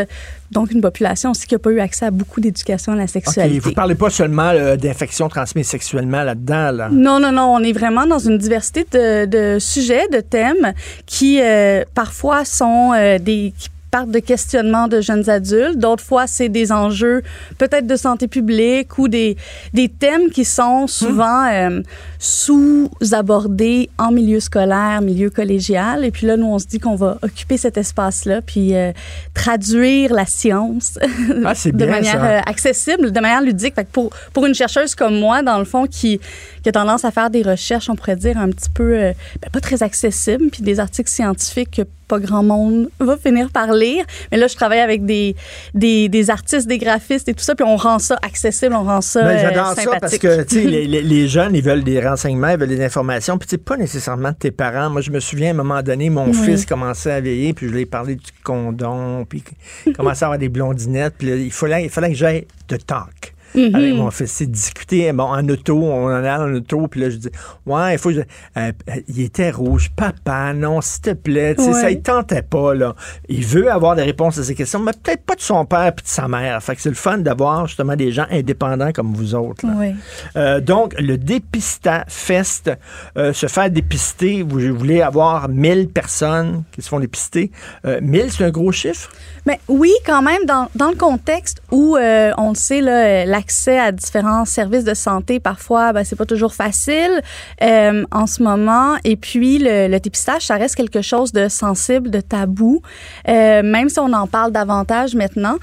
donc 0.55 0.71
une 0.71 0.81
population 0.81 1.33
aussi 1.33 1.47
qui 1.47 1.55
n'a 1.55 1.59
pas 1.59 1.71
eu 1.71 1.81
accès 1.81 2.07
à 2.07 2.11
beaucoup 2.11 2.41
d'éducation 2.41 2.93
à 2.93 2.97
la 2.97 3.07
sexualité. 3.07 3.59
vous 3.59 3.73
parlez 3.73 3.95
pas 3.95 4.09
seulement 4.09 4.51
euh, 4.51 4.77
d'infections 4.77 5.29
transmises 5.29 5.67
sexuellement 5.67 6.23
là-dedans, 6.23 6.71
là. 6.71 6.89
Non, 6.91 7.19
non, 7.19 7.33
non. 7.33 7.55
On 7.55 7.63
est 7.63 7.73
vraiment 7.73 8.07
dans 8.07 8.21
une 8.21 8.39
diversité 8.39 8.87
de, 8.91 9.27
de 9.27 9.59
sujets, 9.59 10.07
de 10.09 10.21
thèmes 10.21 10.73
qui 11.07 11.41
euh, 11.41 11.85
parfois 11.95 12.45
sont 12.45 12.93
euh, 12.95 13.19
des 13.19 13.53
qui 13.59 13.69
partent 13.95 14.11
de 14.11 14.19
questionnements 14.19 14.89
de 14.89 15.01
jeunes 15.01 15.31
adultes. 15.31 15.79
D'autres 15.79 16.03
fois, 16.03 16.27
c'est 16.27 16.49
des 16.49 16.73
enjeux 16.73 17.23
peut-être 17.59 17.87
de 17.87 17.95
santé 17.95 18.27
publique 18.27 18.99
ou 18.99 19.07
des, 19.07 19.37
des 19.73 19.89
thèmes 19.89 20.31
qui 20.31 20.45
sont 20.45 20.89
souvent 20.89 21.47
euh, 21.47 21.81
sous-abordés 22.19 23.91
en 23.97 24.11
milieu 24.11 24.41
scolaire, 24.41 25.01
milieu 25.01 25.31
collégial. 25.31 26.05
Et 26.05 26.11
puis 26.11 26.27
là, 26.27 26.37
nous, 26.37 26.47
on 26.47 26.59
se 26.59 26.67
dit 26.67 26.81
qu'on 26.81 26.97
va 26.97 27.19
occuper 27.23 27.57
cet 27.57 27.77
espace-là 27.77 28.43
puis 28.43 28.75
euh, 28.75 28.91
traduire 29.33 30.13
la 30.13 30.27
science 30.27 30.99
Ah, 31.45 31.53
de 31.65 31.71
bien, 31.71 31.87
manière 31.87 32.15
ça. 32.15 32.25
euh, 32.33 32.41
accessible, 32.47 33.13
de 33.13 33.21
manière 33.21 33.43
ludique. 33.43 33.77
Fait 33.77 33.85
que 33.85 33.91
pour, 33.93 34.11
pour 34.33 34.45
une 34.45 34.57
chercheuse 34.57 34.97
comme 34.97 35.21
moi, 35.21 35.43
dans 35.43 35.61
le 35.61 35.65
fond, 35.65 35.87
qui, 35.87 36.19
qui 36.65 36.69
a 36.69 36.73
tendance 36.73 37.05
à 37.05 37.13
faire 37.13 37.31
des 37.31 37.43
recherches, 37.43 37.89
on 37.89 37.95
pourrait 37.95 38.17
dire, 38.17 38.39
un 38.39 38.49
petit 38.49 38.71
peu, 38.71 38.99
euh, 38.99 39.13
ben, 39.41 39.51
pas 39.53 39.61
très 39.61 39.85
accessibles, 39.85 40.51
puis 40.51 40.63
des 40.63 40.81
articles 40.81 41.11
scientifiques 41.11 41.71
que 41.71 41.83
pas 42.07 42.19
grand 42.19 42.43
monde 42.43 42.89
va 43.01 43.17
finir 43.17 43.51
par 43.51 43.73
lire. 43.73 44.05
Mais 44.31 44.39
là, 44.39 44.47
je 44.47 44.55
travaille 44.55 44.81
avec 44.81 45.05
des, 45.05 45.35
des, 45.75 46.09
des 46.09 46.31
artistes, 46.31 46.67
des 46.67 46.79
graphistes 46.79 47.29
et 47.29 47.35
tout 47.35 47.43
ça, 47.45 47.55
puis 47.55 47.65
on 47.67 47.77
rend 47.77 47.99
ça 47.99 48.17
accessible, 48.23 48.75
on 48.75 48.85
rend 48.85 49.01
ça 49.01 49.23
Ben, 49.23 49.29
euh, 49.37 49.41
J'adore 49.41 49.75
ça 49.75 49.91
parce 50.01 50.19
que 50.19 50.45
les, 50.55 50.87
les- 50.87 51.03
les 51.03 51.29
jeunes, 51.29 51.55
ils 51.55 51.63
veulent 51.63 51.85
des 51.85 52.01
renseignements, 52.07 52.49
ils 52.49 52.59
veulent 52.59 52.69
des 52.69 52.85
informations, 52.85 53.39
puis 53.39 53.47
tu 53.47 53.53
sais, 53.53 53.59
pas 53.59 53.77
nécessairement 53.77 54.31
de 54.31 54.37
tes 54.37 54.51
parents. 54.51 54.91
Moi, 54.91 55.01
je 55.01 55.11
me 55.11 55.21
souviens, 55.21 55.49
à 55.49 55.51
un 55.51 55.57
moment 55.57 55.83
donné, 55.83 56.11
mon 56.11 56.27
Oui. 56.27 56.35
fils 56.45 56.67
commençait 56.67 57.13
à 57.13 57.21
veiller, 57.21 57.53
puis 57.55 57.69
je 57.69 57.73
lui 57.73 57.83
ai 57.83 57.87
parlé 57.87 58.15
du 58.17 58.31
condom, 58.43 59.25
puis 59.29 59.43
il 59.87 59.93
commençait 59.95 60.25
à 60.25 60.29
avoir 60.29 60.39
des 60.39 60.49
blondinettes, 60.49 61.15
puis 61.19 61.29
là, 61.29 61.37
il 61.37 61.53
fallait, 61.53 61.85
il 61.85 61.91
fallait 61.91 62.11
que 62.11 62.17
j'aille 62.17 62.47
de 62.69 62.77
talk. 62.77 63.34
Mhm. 63.55 63.75
Avec 63.75 63.95
mon 63.95 64.11
fils, 64.11 64.33
c'est 64.33 64.51
discuter 64.51 65.13
bon, 65.13 65.25
en 65.25 65.49
auto, 65.49 65.77
on 65.83 66.07
en 66.07 66.09
allait 66.09 66.31
en 66.31 66.53
auto, 66.55 66.87
puis 66.89 67.01
là, 67.01 67.11
je 67.11 67.17
dis, 67.17 67.29
ouais, 67.67 67.95
il 67.95 67.99
faut 67.99 68.11
je- 68.13 68.21
euh, 68.57 68.73
il 69.09 69.21
était 69.23 69.51
rouge, 69.51 69.91
papa, 69.95 70.53
non, 70.53 70.81
s'il 70.81 71.03
te 71.03 71.11
plaît, 71.13 71.55
Ouais. 71.59 71.73
ça, 71.73 71.91
il 71.91 72.01
tentait 72.03 72.43
pas, 72.43 72.75
là. 72.75 72.95
Il 73.29 73.45
veut 73.45 73.71
avoir 73.71 73.95
des 73.97 74.03
réponses 74.03 74.39
à 74.39 74.45
ces 74.45 74.55
questions, 74.55 74.81
mais 74.81 74.93
peut-être 75.03 75.23
pas 75.25 75.35
de 75.35 75.41
son 75.41 75.65
père 75.67 75.93
puis 75.95 76.05
de 76.05 76.09
sa 76.09 76.27
mère. 76.29 76.63
Fait 76.63 76.75
que 76.75 76.83
c'est 76.83 76.89
le 76.89 76.95
fun 76.95 77.19
d'avoir, 77.19 77.67
justement, 77.67 77.97
des 77.97 78.11
gens 78.13 78.27
indépendants 78.31 78.93
comme 78.93 79.15
vous 79.15 79.35
autres, 79.35 79.67
là. 79.67 79.73
Oui. 79.77 79.95
Euh, 80.37 80.61
donc, 80.61 80.95
le 80.99 81.17
Dépista 81.17 82.05
Fest, 82.09 82.71
euh, 83.17 83.33
se 83.33 83.47
faire 83.47 83.71
dépister, 83.71 84.43
vous 84.43 84.61
voulez 84.77 85.01
avoir 85.03 85.49
1000 85.49 85.89
personnes 85.89 86.65
qui 86.73 86.83
se 86.83 86.89
font 86.89 87.01
dépister. 87.01 87.51
Euh, 87.87 88.01
1000, 88.03 88.33
c'est 88.33 88.45
un 88.45 88.51
gros 88.51 88.73
chiffre? 88.73 89.11
Mais 89.47 89.61
oui, 89.69 89.93
quand 90.07 90.23
même, 90.23 90.45
dans, 90.47 90.69
dans 90.75 90.89
le 90.91 90.97
contexte 90.97 91.61
où, 91.71 91.97
on 91.99 92.49
le 92.51 92.55
sait, 92.55 92.81
là, 92.81 93.25
la 93.27 93.41
l'accès 93.45 93.79
à 93.79 93.93
différents 93.93 94.47
services 94.47 94.85
de 94.85 94.95
santé, 94.95 95.39
parfois, 95.39 95.93
ben, 95.93 96.03
c'est 96.03 96.17
pas 96.17 96.25
toujours 96.25 96.55
facile 96.55 97.21
euh, 97.63 98.05
en 98.11 98.27
ce 98.27 98.43
moment. 98.43 98.95
Et 99.05 99.17
puis, 99.17 99.59
le, 99.59 99.89
le, 99.89 100.01
dépistage, 100.01 100.47
ça 100.47 100.55
reste 100.55 100.77
quelque 100.77 101.03
chose 101.03 101.33
de 101.33 101.49
sensible, 101.49 102.11
de 102.11 102.21
tabou, 102.21 102.81
euh, 103.29 103.63
même 103.63 103.91
si 103.91 103.99
on 103.99 104.13
en 104.13 104.27
parle 104.27 104.51
davantage 104.53 105.15
maintenant. 105.15 105.57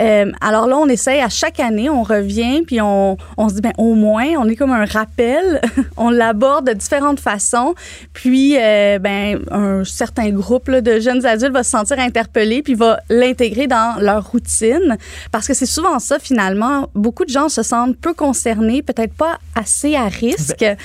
Euh, 0.00 0.32
alors 0.40 0.66
là, 0.66 0.76
on 0.78 0.88
essaye 0.88 1.20
à 1.20 1.28
chaque 1.28 1.60
année, 1.60 1.88
on 1.88 2.02
revient, 2.02 2.62
puis 2.66 2.80
on, 2.80 3.16
on 3.36 3.48
se 3.48 3.54
dit, 3.54 3.60
ben, 3.60 3.72
au 3.78 3.94
moins, 3.94 4.26
on 4.38 4.48
est 4.48 4.56
comme 4.56 4.72
un 4.72 4.84
rappel, 4.84 5.60
on 5.96 6.10
l'aborde 6.10 6.66
de 6.66 6.72
différentes 6.72 7.20
façons, 7.20 7.74
puis, 8.12 8.54
ben, 8.54 9.38
un 9.50 9.84
certain 9.84 10.30
groupe 10.30 10.70
de 10.70 10.98
jeunes 10.98 11.24
adultes 11.24 11.52
va 11.52 11.62
se 11.62 11.70
sentir 11.70 12.00
interpellé, 12.00 12.62
puis 12.62 12.74
va 12.74 12.98
l'intégrer 13.08 13.68
dans 13.68 14.00
leur 14.00 14.28
routine, 14.28 14.96
parce 15.30 15.46
que 15.46 15.54
c'est 15.54 15.66
souvent 15.66 16.00
ça, 16.00 16.18
finalement. 16.18 16.88
Beaucoup 16.94 17.24
de 17.28 17.32
gens 17.32 17.48
se 17.48 17.62
sentent 17.62 17.96
peu 17.96 18.14
concernés, 18.14 18.82
peut-être 18.82 19.14
pas 19.14 19.38
assez 19.54 19.94
à 19.94 20.08
risque. 20.08 20.60
Ben, 20.60 20.76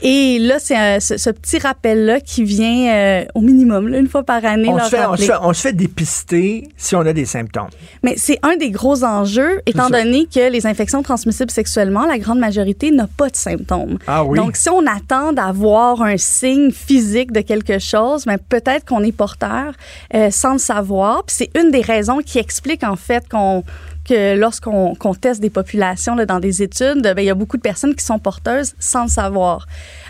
et 0.00 0.38
là, 0.38 0.58
c'est 0.60 1.00
ce, 1.00 1.30
petit 1.30 1.58
rappel-là 1.58 2.20
qui 2.20 2.44
vient 2.44 2.94
euh, 2.94 3.24
au 3.34 3.40
minimum, 3.40 3.88
là, 3.88 3.98
une 3.98 4.08
fois 4.08 4.22
par 4.22 4.44
année. 4.44 4.68
On, 4.68 4.78
se 4.78 4.88
fait, 4.90 5.04
on, 5.04 5.16
se 5.16 5.22
fait, 5.24 5.32
on, 5.42 5.52
se 5.52 5.60
fait, 5.60 5.72
dépister 5.72 6.68
si 6.76 6.94
on 6.94 7.00
a 7.00 7.12
des 7.12 7.24
symptômes. 7.24 7.68
Mais 8.04 8.14
c'est 8.16 8.38
un 8.42 8.56
des 8.56 8.70
gros 8.70 9.02
enjeux, 9.02 9.60
étant 9.66 9.90
donné 9.90 10.26
que 10.32 10.50
les 10.50 10.66
infections 10.66 11.02
transmissibles 11.02 11.50
sexuellement, 11.50 12.06
la 12.06 12.18
grande 12.18 12.38
majorité 12.38 12.92
n'a 12.92 13.08
pas 13.08 13.28
de 13.28 13.36
symptômes. 13.36 13.98
Ah 14.06 14.24
oui. 14.24 14.38
Donc, 14.38 14.56
si 14.56 14.70
on 14.70 14.86
attend 14.86 15.32
d'avoir 15.32 16.02
un 16.02 16.16
signe 16.16 16.70
physique 16.70 17.32
de 17.32 17.40
quelque 17.40 17.80
chose, 17.80 18.24
mais 18.26 18.36
ben, 18.36 18.60
peut-être 18.60 18.86
qu'on 18.86 19.02
est 19.02 19.12
porteur 19.12 19.72
euh, 20.14 20.30
sans 20.30 20.52
le 20.52 20.58
savoir. 20.58 21.24
Puis 21.24 21.36
c'est 21.38 21.60
une 21.60 21.70
des 21.70 21.80
raisons 21.80 22.18
qui 22.18 22.38
explique 22.38 22.84
en 22.84 22.96
fait 22.96 23.28
qu'on 23.28 23.64
que 24.08 24.36
lorsqu'on 24.36 25.14
teste 25.14 25.40
des 25.40 25.50
populations 25.50 26.16
dans 26.16 26.40
des 26.40 26.62
études, 26.62 27.02
ben, 27.02 27.18
il 27.18 27.24
y 27.24 27.30
a 27.30 27.34
beaucoup 27.34 27.56
de 27.56 27.62
personnes 27.62 27.94
qui 27.94 28.04
sont 28.04 28.18
porteuses 28.18 28.74
sans 28.78 29.02
le 29.02 29.08
savoir. 29.08 29.66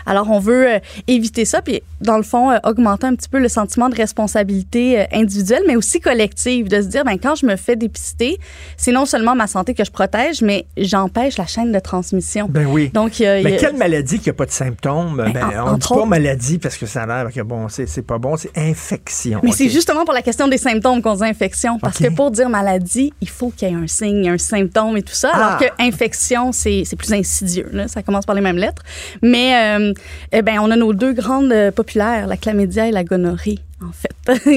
Alors, 0.09 0.31
on 0.31 0.39
veut 0.39 0.67
euh, 0.67 0.79
éviter 1.07 1.45
ça, 1.45 1.61
puis 1.61 1.83
dans 2.01 2.17
le 2.17 2.23
fond, 2.23 2.49
euh, 2.49 2.57
augmenter 2.63 3.05
un 3.05 3.13
petit 3.13 3.29
peu 3.29 3.37
le 3.37 3.47
sentiment 3.47 3.89
de 3.89 3.95
responsabilité 3.95 5.01
euh, 5.01 5.03
individuelle, 5.13 5.61
mais 5.67 5.75
aussi 5.75 5.99
collective, 5.99 6.67
de 6.67 6.81
se 6.81 6.87
dire, 6.87 7.05
ben 7.05 7.19
quand 7.19 7.35
je 7.35 7.45
me 7.45 7.55
fais 7.55 7.75
dépister, 7.75 8.39
c'est 8.75 8.91
non 8.91 9.05
seulement 9.05 9.35
ma 9.35 9.45
santé 9.45 9.75
que 9.75 9.85
je 9.85 9.91
protège, 9.91 10.41
mais 10.41 10.65
j'empêche 10.77 11.37
la 11.37 11.45
chaîne 11.45 11.71
de 11.71 11.77
transmission. 11.77 12.47
Ben 12.49 12.65
oui. 12.65 12.89
Donc, 12.91 13.19
mais 13.19 13.57
quelle 13.57 13.75
maladie 13.77 14.17
qui 14.17 14.29
n'a 14.29 14.33
pas 14.33 14.47
de 14.47 14.51
symptômes? 14.51 15.15
Ben, 15.15 15.31
ben 15.31 15.63
on 15.63 15.73
ne 15.73 15.77
dit 15.77 15.87
pas 15.87 16.05
maladie 16.05 16.57
parce 16.57 16.75
que 16.75 16.87
ça 16.87 17.03
a 17.03 17.05
l'air 17.05 17.31
que 17.31 17.41
bon, 17.41 17.67
c'est 17.69 18.01
pas 18.01 18.17
bon, 18.17 18.35
c'est 18.35 18.57
infection. 18.57 19.41
Mais 19.43 19.51
c'est 19.51 19.69
justement 19.69 20.05
pour 20.05 20.15
la 20.15 20.23
question 20.23 20.47
des 20.47 20.57
symptômes 20.57 21.03
qu'on 21.03 21.13
dit 21.13 21.23
infection, 21.23 21.77
parce 21.77 21.99
que 21.99 22.09
pour 22.09 22.31
dire 22.31 22.49
maladie, 22.49 23.13
il 23.21 23.29
faut 23.29 23.51
qu'il 23.51 23.67
y 23.67 23.71
ait 23.71 23.75
un 23.75 23.85
signe, 23.85 24.27
un 24.27 24.39
symptôme 24.39 24.97
et 24.97 25.03
tout 25.03 25.13
ça, 25.13 25.29
alors 25.29 25.57
ah. 25.59 25.63
que 25.63 25.83
infection, 25.83 26.51
c'est 26.51 26.83
plus 26.97 27.13
insidieux. 27.13 27.69
Là. 27.71 27.87
Ça 27.87 28.01
commence 28.01 28.25
par 28.25 28.33
les 28.33 28.41
mêmes 28.41 28.57
lettres. 28.57 28.81
Mais 29.21 29.93
eh 30.31 30.41
bien, 30.41 30.61
on 30.61 30.71
a 30.71 30.75
nos 30.75 30.93
deux 30.93 31.13
grandes 31.13 31.51
euh, 31.51 31.71
populaires, 31.71 32.27
la 32.27 32.37
chlamydia 32.37 32.87
et 32.87 32.91
la 32.91 33.03
gonorrhée 33.03 33.59
en 33.81 33.91
fait. 33.91 34.09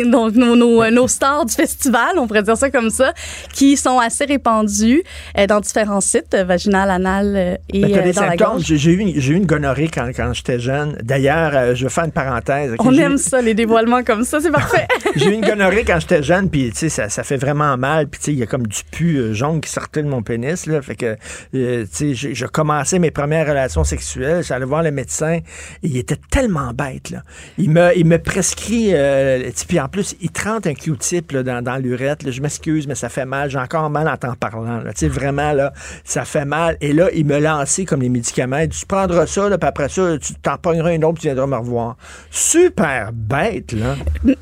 Donc, 0.10 0.34
nos, 0.34 0.56
nos, 0.56 0.90
nos, 0.90 1.08
stars 1.08 1.46
du 1.46 1.54
festival, 1.54 2.18
on 2.18 2.26
pourrait 2.26 2.42
dire 2.42 2.56
ça 2.56 2.70
comme 2.70 2.90
ça, 2.90 3.12
qui 3.52 3.76
sont 3.76 3.98
assez 3.98 4.24
répandus 4.24 5.02
euh, 5.38 5.46
dans 5.46 5.60
différents 5.60 6.00
sites, 6.00 6.34
euh, 6.34 6.44
vaginal, 6.44 6.90
anal 6.90 7.34
euh, 7.36 7.56
et 7.72 7.80
ben, 7.80 7.94
euh, 7.94 8.12
dans 8.12 8.26
la 8.26 8.36
gorge. 8.36 8.62
J'ai 8.64 8.90
eu, 8.90 9.00
eu, 9.00 9.34
une 9.34 9.46
gonorrhée 9.46 9.88
quand, 9.88 10.08
quand 10.14 10.32
j'étais 10.32 10.58
jeune. 10.58 10.96
D'ailleurs, 11.02 11.74
je 11.74 11.84
vais 11.84 11.90
faire 11.90 12.04
une 12.04 12.12
parenthèse. 12.12 12.74
On 12.78 12.92
aime 12.94 13.16
ça, 13.16 13.40
les 13.40 13.54
dévoilements 13.54 14.02
comme 14.02 14.24
ça, 14.24 14.40
c'est 14.40 14.50
parfait. 14.50 14.86
j'ai 15.16 15.30
eu 15.30 15.32
une 15.32 15.40
gonorrhée 15.46 15.84
quand 15.86 16.00
j'étais 16.00 16.22
jeune, 16.22 16.50
puis 16.50 16.70
tu 16.72 16.78
sais, 16.78 16.88
ça, 16.88 17.08
ça, 17.08 17.22
fait 17.22 17.36
vraiment 17.36 17.76
mal. 17.76 18.08
Puis 18.08 18.18
tu 18.18 18.24
sais, 18.26 18.32
il 18.32 18.38
y 18.38 18.42
a 18.42 18.46
comme 18.46 18.66
du 18.66 18.82
pu 18.90 19.34
jaune 19.34 19.60
qui 19.60 19.70
sortait 19.70 20.02
de 20.02 20.08
mon 20.08 20.22
pénis. 20.22 20.66
Là, 20.66 20.82
fait 20.82 20.96
que, 20.96 21.16
tu 21.52 21.86
sais, 21.90 22.14
je, 22.14 22.46
commençais 22.46 22.98
mes 22.98 23.10
premières 23.10 23.46
relations 23.46 23.84
sexuelles. 23.84 24.44
J'allais 24.44 24.66
voir 24.66 24.82
le 24.82 24.90
médecin. 24.90 25.38
Et 25.82 25.88
il 25.88 25.96
était 25.96 26.18
tellement 26.30 26.72
bête. 26.72 27.10
Là. 27.10 27.22
Il, 27.58 27.70
me, 27.70 27.96
il 27.96 28.06
me 28.06 28.18
prescrit... 28.18 28.92
Euh, 29.12 29.50
puis 29.68 29.80
en 29.80 29.88
plus, 29.88 30.16
il 30.20 30.30
trente 30.30 30.66
un 30.66 30.74
Q-tip 30.74 31.36
dans, 31.36 31.62
dans 31.62 31.76
l'urette. 31.76 32.30
Je 32.30 32.40
m'excuse, 32.40 32.86
mais 32.86 32.94
ça 32.94 33.08
fait 33.08 33.24
mal. 33.24 33.50
J'ai 33.50 33.58
encore 33.58 33.90
mal 33.90 34.08
en 34.08 34.16
t'en 34.16 34.34
parlant. 34.34 34.78
Là. 34.78 34.92
Vraiment, 35.02 35.52
là, 35.52 35.72
ça 36.04 36.24
fait 36.24 36.44
mal. 36.44 36.76
Et 36.80 36.92
là, 36.92 37.08
il 37.14 37.26
me 37.26 37.38
lançait 37.38 37.84
comme 37.84 38.02
les 38.02 38.08
médicaments. 38.08 38.58
Il 38.58 38.68
dit, 38.68 38.78
tu 38.78 38.86
prendras 38.86 39.26
ça, 39.26 39.48
là, 39.48 39.58
puis 39.58 39.68
après 39.68 39.88
ça, 39.88 40.16
tu 40.18 40.34
t'en 40.34 40.56
pogneras 40.56 40.92
une 40.92 41.04
autre, 41.04 41.18
tu 41.20 41.26
viendras 41.26 41.46
me 41.46 41.56
revoir. 41.56 41.96
Super 42.30 43.10
bête, 43.12 43.72
là. 43.72 43.96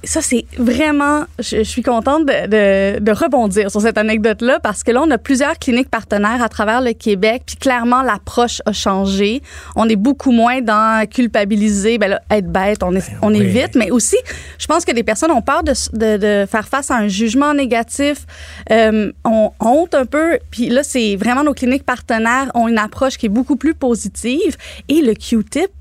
Ça, 0.04 0.22
c'est 0.22 0.44
vraiment... 0.56 1.24
Je, 1.38 1.62
suis 1.62 1.82
contente 1.82 2.26
de, 2.26 2.98
de, 2.98 3.12
rebondir 3.12 3.70
sur 3.70 3.80
cette 3.80 3.98
anecdote-là 3.98 4.60
parce 4.60 4.82
que 4.82 4.92
là, 4.92 5.02
on 5.02 5.10
a 5.10 5.18
plusieurs 5.18 5.58
cliniques 5.58 5.90
partenaires 5.90 6.42
à 6.42 6.48
travers 6.48 6.80
le 6.80 6.92
Québec, 6.92 7.42
puis 7.46 7.56
clairement, 7.56 8.02
l'approche 8.02 8.60
a 8.66 8.72
changé. 8.72 9.42
On 9.76 9.88
est 9.88 9.96
beaucoup 9.96 10.32
moins 10.32 10.60
dans 10.60 11.06
culpabiliser, 11.08 11.98
ben 11.98 12.08
là, 12.08 12.20
être 12.30 12.50
bête, 12.50 12.82
on, 12.82 12.94
est, 12.94 13.10
ben 13.10 13.18
on 13.22 13.34
évite, 13.34 13.74
mais 13.74 13.90
aussi, 13.90 14.16
je 14.60 14.66
pense 14.66 14.84
que 14.84 14.92
des 14.92 15.02
personnes 15.02 15.30
ont 15.30 15.40
peur 15.40 15.62
de, 15.64 15.72
de, 16.16 16.46
faire 16.46 16.68
face 16.68 16.90
à 16.90 16.96
un 16.96 17.08
jugement 17.08 17.54
négatif, 17.54 18.26
euh, 18.70 19.10
ont 19.24 19.52
honte 19.58 19.94
un 19.94 20.04
peu. 20.04 20.38
Puis 20.50 20.68
là, 20.68 20.82
c'est 20.82 21.16
vraiment 21.16 21.42
nos 21.42 21.54
cliniques 21.54 21.84
partenaires 21.84 22.50
ont 22.54 22.68
une 22.68 22.78
approche 22.78 23.16
qui 23.16 23.26
est 23.26 23.30
beaucoup 23.30 23.56
plus 23.56 23.74
positive. 23.74 24.56
Et 24.88 25.00
le 25.00 25.14
Q-tip, 25.14 25.72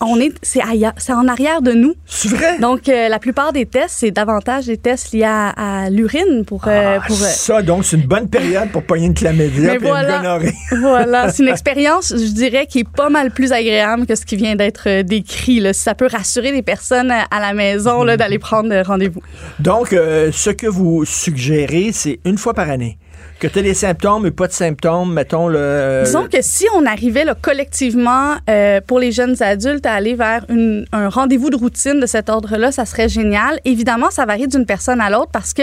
on 0.00 0.20
est, 0.20 0.32
c'est 0.42 0.60
c'est 0.96 1.12
en 1.12 1.28
arrière 1.28 1.62
de 1.62 1.72
nous. 1.72 1.94
C'est 2.06 2.28
vrai? 2.28 2.58
Donc, 2.58 2.88
euh, 2.88 3.08
la 3.08 3.18
plupart 3.18 3.52
des 3.52 3.66
tests, 3.66 3.96
c'est 3.98 4.10
davantage 4.10 4.66
des 4.66 4.76
tests 4.76 5.12
liés 5.12 5.24
à, 5.24 5.88
l'urine 5.90 6.44
pour, 6.46 6.66
euh, 6.66 6.98
ah, 6.98 7.06
pour 7.06 7.16
euh, 7.16 7.26
ça. 7.26 7.62
Donc, 7.62 7.84
c'est 7.84 7.96
une 7.96 8.06
bonne 8.06 8.28
période 8.28 8.70
pour 8.70 8.82
pogner 8.82 9.06
une 9.06 9.14
chlamydia 9.14 9.74
et 9.74 9.78
voilà, 9.78 10.38
une 10.40 10.50
voilà, 10.80 11.30
c'est 11.30 11.42
une 11.42 11.48
expérience, 11.48 12.14
je 12.16 12.32
dirais, 12.32 12.66
qui 12.66 12.80
est 12.80 12.88
pas 12.88 13.10
mal 13.10 13.30
plus 13.30 13.52
agréable 13.52 14.06
que 14.06 14.14
ce 14.14 14.24
qui 14.24 14.36
vient 14.36 14.56
d'être 14.56 15.02
décrit. 15.02 15.60
Là. 15.60 15.72
Ça 15.72 15.94
peut 15.94 16.08
rassurer 16.10 16.52
les 16.52 16.62
personnes 16.62 17.10
à 17.10 17.40
la 17.40 17.52
maison 17.52 18.04
là, 18.04 18.16
d'aller 18.16 18.38
prendre 18.38 18.74
rendez-vous. 18.82 19.22
Donc, 19.58 19.88
ce 19.90 20.50
que 20.50 20.66
vous 20.66 21.04
suggérez, 21.04 21.90
c'est 21.92 22.20
une 22.24 22.38
fois 22.38 22.54
par 22.54 22.70
année 22.70 22.98
que 23.38 23.46
tu 23.46 23.58
as 23.58 23.62
des 23.62 23.74
symptômes 23.74 24.26
et 24.26 24.30
pas 24.30 24.46
de 24.46 24.52
symptômes, 24.52 25.12
mettons 25.12 25.48
le. 25.48 26.02
Disons 26.04 26.26
que 26.26 26.38
si 26.40 26.66
on 26.74 26.84
arrivait 26.86 27.24
là, 27.24 27.34
collectivement 27.40 28.34
euh, 28.48 28.80
pour 28.86 28.98
les 28.98 29.12
jeunes 29.12 29.40
adultes 29.42 29.86
à 29.86 29.94
aller 29.94 30.14
vers 30.14 30.44
une, 30.48 30.86
un 30.92 31.08
rendez-vous 31.08 31.50
de 31.50 31.56
routine 31.56 32.00
de 32.00 32.06
cet 32.06 32.28
ordre-là, 32.28 32.72
ça 32.72 32.84
serait 32.84 33.08
génial. 33.08 33.60
Évidemment, 33.64 34.10
ça 34.10 34.26
varie 34.26 34.48
d'une 34.48 34.66
personne 34.66 35.00
à 35.00 35.10
l'autre 35.10 35.30
parce 35.32 35.52
que 35.52 35.62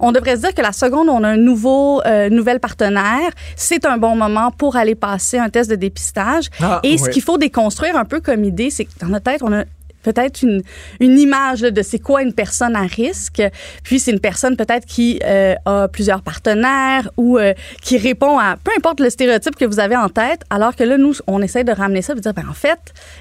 on 0.00 0.12
devrait 0.12 0.36
se 0.36 0.40
dire 0.42 0.54
que 0.54 0.62
la 0.62 0.72
seconde 0.72 1.08
on 1.08 1.22
a 1.24 1.28
un 1.28 1.36
nouveau 1.36 2.02
euh, 2.06 2.28
nouvel 2.30 2.60
partenaire, 2.60 3.30
c'est 3.56 3.84
un 3.84 3.98
bon 3.98 4.16
moment 4.16 4.50
pour 4.50 4.76
aller 4.76 4.94
passer 4.94 5.38
un 5.38 5.50
test 5.50 5.70
de 5.70 5.76
dépistage. 5.76 6.46
Ah, 6.60 6.80
et 6.82 6.96
ce 6.98 7.10
qu'il 7.10 7.22
faut 7.22 7.38
déconstruire 7.38 7.96
un 7.96 8.04
peu 8.04 8.20
comme 8.20 8.44
idée, 8.44 8.70
c'est 8.70 8.84
que 8.84 8.90
dans 9.00 9.08
notre 9.08 9.24
tête, 9.24 9.42
on 9.42 9.52
a 9.52 9.64
peut-être 10.02 10.42
une, 10.42 10.62
une 11.00 11.18
image 11.18 11.60
de 11.60 11.82
c'est 11.82 11.98
quoi 11.98 12.22
une 12.22 12.32
personne 12.32 12.76
à 12.76 12.82
risque. 12.82 13.42
Puis 13.82 14.00
c'est 14.00 14.10
une 14.10 14.20
personne 14.20 14.56
peut-être 14.56 14.86
qui 14.86 15.20
euh, 15.24 15.54
a 15.64 15.88
plusieurs 15.88 16.22
partenaires 16.22 17.10
ou 17.16 17.38
euh, 17.38 17.54
qui 17.82 17.98
répond 17.98 18.38
à 18.38 18.56
peu 18.56 18.70
importe 18.76 19.00
le 19.00 19.10
stéréotype 19.10 19.56
que 19.56 19.64
vous 19.64 19.80
avez 19.80 19.96
en 19.96 20.08
tête, 20.08 20.42
alors 20.50 20.76
que 20.76 20.84
là, 20.84 20.96
nous, 20.96 21.14
on 21.26 21.42
essaie 21.42 21.64
de 21.64 21.72
ramener 21.72 22.02
ça 22.02 22.12
et 22.12 22.16
de 22.16 22.20
dire, 22.20 22.34
ben, 22.34 22.46
en 22.48 22.54
fait, 22.54 22.78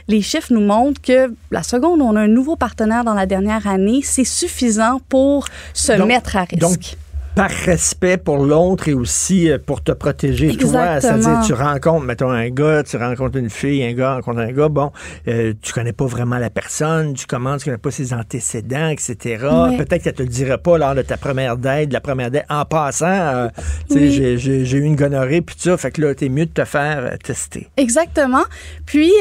les 0.08 0.22
chiffres 0.22 0.54
nous 0.54 0.62
montrent 0.62 1.02
que 1.02 1.34
la 1.52 1.64
seconde 1.64 2.02
où 2.02 2.06
on 2.06 2.16
a 2.16 2.22
un 2.22 2.28
nouveau 2.28 2.56
partenaire 2.56 3.04
dans 3.04 3.14
la 3.14 3.26
dernière 3.26 3.68
année, 3.68 4.02
c'est 4.04 4.24
suffisant 4.24 5.02
pour 5.10 5.46
se 5.74 5.94
mettre 5.94 6.36
à 6.36 6.44
risque 6.44 6.98
par 7.36 7.50
respect 7.50 8.18
pour 8.18 8.38
l'autre 8.38 8.88
et 8.88 8.94
aussi 8.94 9.50
euh, 9.50 9.58
pour 9.64 9.84
te 9.84 9.92
protéger 9.92 10.56
toi. 10.58 11.00
C'est-à-dire, 11.00 11.42
tu 11.46 11.54
rencontres, 11.54 12.06
mettons, 12.06 12.30
un 12.30 12.50
gars, 12.50 12.84
tu 12.84 12.98
rencontres 12.98 13.38
une 13.38 13.50
fille, 13.50 13.84
un 13.84 13.94
gars 13.94 14.16
rencontre 14.16 14.40
un 14.40 14.52
gars, 14.52 14.70
bon, 14.70 14.92
euh, 15.28 15.54
tu 15.62 15.74
connais 15.74 15.94
pas 15.94 16.06
vraiment 16.06 16.38
la 16.38 16.50
personne, 16.50 17.14
tu 17.14 17.26
commences, 17.26 17.62
tu 17.62 17.66
connais 17.66 17.78
pas 17.78 17.92
ses 17.92 18.14
antécédents, 18.14 18.90
etc. 18.90 19.16
Peut-être 19.78 20.04
qu'elle 20.04 20.14
te 20.14 20.24
le 20.24 20.30
dira 20.30 20.58
pas 20.58 20.78
lors 20.78 20.96
de 20.96 21.02
ta 21.02 21.18
première 21.18 21.58
date, 21.58 21.90
de 21.90 21.94
la 21.94 22.02
première 22.02 22.32
date. 22.32 22.46
En 22.50 22.66
passant, 22.66 23.06
euh, 23.08 23.48
tu 23.90 24.12
sais, 24.12 24.38
j'ai 24.38 24.78
eu 24.78 24.84
une 24.84 24.96
gonorrhée, 24.96 25.42
puis 25.42 25.56
ça, 25.58 25.78
fait 25.78 25.92
que 25.92 26.02
là, 26.02 26.16
t'es 26.16 26.30
mieux 26.30 26.46
de 26.46 26.52
te 26.52 26.66
faire 26.66 27.18
tester. 27.24 27.68
Exactement. 27.78 28.44
Puis, 28.86 29.12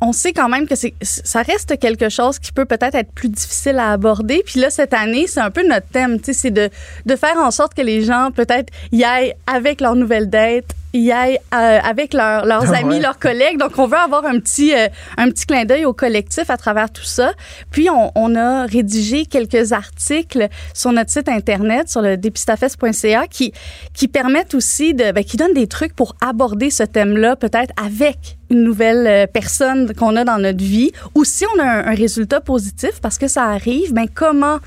on 0.00 0.12
sait 0.12 0.32
quand 0.32 0.48
même 0.48 0.66
que 0.66 0.74
c'est, 0.74 0.94
ça 1.00 1.42
reste 1.42 1.78
quelque 1.78 2.08
chose 2.08 2.38
qui 2.38 2.52
peut 2.52 2.64
peut-être 2.64 2.94
être 2.94 3.12
plus 3.12 3.28
difficile 3.28 3.78
à 3.78 3.92
aborder. 3.92 4.42
Puis 4.44 4.60
là, 4.60 4.70
cette 4.70 4.92
année, 4.92 5.26
c'est 5.26 5.40
un 5.40 5.50
peu 5.50 5.66
notre 5.66 5.88
thème, 5.88 6.18
tu 6.18 6.26
sais, 6.26 6.32
c'est 6.32 6.50
de, 6.50 6.68
de 7.06 7.16
faire 7.16 7.36
en 7.44 7.50
sorte 7.50 7.74
que 7.74 7.82
les 7.82 8.02
gens, 8.02 8.30
peut-être, 8.34 8.72
y 8.92 9.04
aillent 9.04 9.34
avec 9.46 9.80
leur 9.80 9.94
nouvelle 9.94 10.28
date, 10.28 10.66
y 10.94 11.12
aillent 11.12 11.38
euh, 11.54 11.78
avec 11.82 12.14
leurs 12.14 12.72
amis, 12.72 13.00
leurs 13.00 13.18
collègues. 13.18 13.58
Donc, 13.58 13.78
on 13.78 13.86
veut 13.86 13.96
avoir 13.96 14.24
un 14.24 14.38
petit, 14.38 14.74
euh, 14.74 14.88
un 15.16 15.28
petit 15.28 15.46
clin 15.46 15.64
d'œil 15.64 15.84
au 15.84 15.92
collectif 15.92 16.50
à 16.50 16.56
travers 16.56 16.90
tout 16.90 17.04
ça. 17.04 17.32
Puis, 17.70 17.90
on, 17.90 18.12
on, 18.14 18.36
a 18.36 18.66
rédigé 18.66 19.26
quelques 19.26 19.72
articles 19.72 20.48
sur 20.72 20.92
notre 20.92 21.10
site 21.10 21.28
Internet, 21.28 21.88
sur 21.88 22.00
le 22.00 22.16
dépistafest.ca, 22.16 23.26
qui, 23.26 23.52
qui 23.92 24.08
permettent 24.08 24.54
aussi 24.54 24.94
de, 24.94 25.12
ben, 25.12 25.24
qui 25.24 25.36
donnent 25.36 25.54
des 25.54 25.66
trucs 25.66 25.94
pour 25.94 26.14
aborder 26.20 26.70
ce 26.70 26.84
thème-là, 26.84 27.36
peut-être 27.36 27.72
avec 27.82 28.38
une 28.54 28.62
nouvelle 28.62 29.06
euh, 29.06 29.26
personne 29.26 29.94
qu'on 29.94 30.16
a 30.16 30.24
dans 30.24 30.38
notre 30.38 30.62
vie, 30.62 30.92
ou 31.14 31.24
si 31.24 31.44
on 31.54 31.60
a 31.60 31.90
un, 31.90 31.94
résultat 31.94 32.40
positif, 32.40 33.00
parce 33.00 33.18
que 33.18 33.28
ça 33.28 33.44
arrive, 33.44 33.92
ben 33.92 34.06
comment 34.12 34.58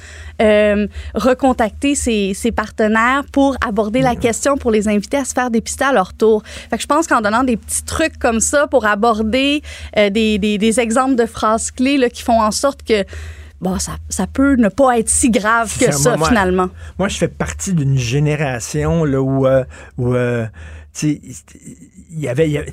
euh, 0.41 0.87
recontacter 1.13 1.95
ses, 1.95 2.33
ses, 2.33 2.51
partenaires 2.51 3.23
pour 3.31 3.57
aborder 3.65 4.01
la 4.01 4.15
question, 4.15 4.57
pour 4.57 4.71
les 4.71 4.87
inviter 4.87 5.17
à 5.17 5.25
se 5.25 5.33
faire 5.33 5.49
dépister 5.49 5.85
à 5.85 5.93
leur 5.93 6.13
tour? 6.13 6.43
Fait 6.45 6.77
que 6.77 6.81
je 6.81 6.87
pense 6.87 7.07
qu'en 7.07 7.21
donnant 7.21 7.43
des 7.43 7.57
petits 7.57 7.83
trucs 7.83 8.17
comme 8.19 8.39
ça 8.39 8.67
pour 8.67 8.85
aborder 8.85 9.61
euh, 9.97 10.09
des, 10.09 10.37
des, 10.37 10.57
des, 10.57 10.79
exemples 10.79 11.15
de 11.15 11.25
phrases 11.25 11.71
clés 11.71 11.97
là, 11.97 12.09
qui 12.09 12.23
font 12.23 12.41
en 12.41 12.51
sorte 12.51 12.83
que 12.83 13.03
bon, 13.61 13.79
ça, 13.79 13.93
ça 14.09 14.27
peut 14.27 14.55
ne 14.55 14.69
pas 14.69 14.99
être 14.99 15.09
si 15.09 15.29
grave 15.29 15.75
que 15.77 15.91
ça, 15.91 16.17
finalement. 16.17 16.69
Moi, 16.99 17.07
je 17.07 17.17
fais 17.17 17.27
partie 17.27 17.73
d'une 17.73 17.97
génération 17.97 19.03
là, 19.03 19.21
où, 19.21 19.47
euh, 19.47 19.63
où 19.97 20.13
euh, 20.13 20.45
il 22.17 22.23
y 22.23 22.27
avait, 22.27 22.65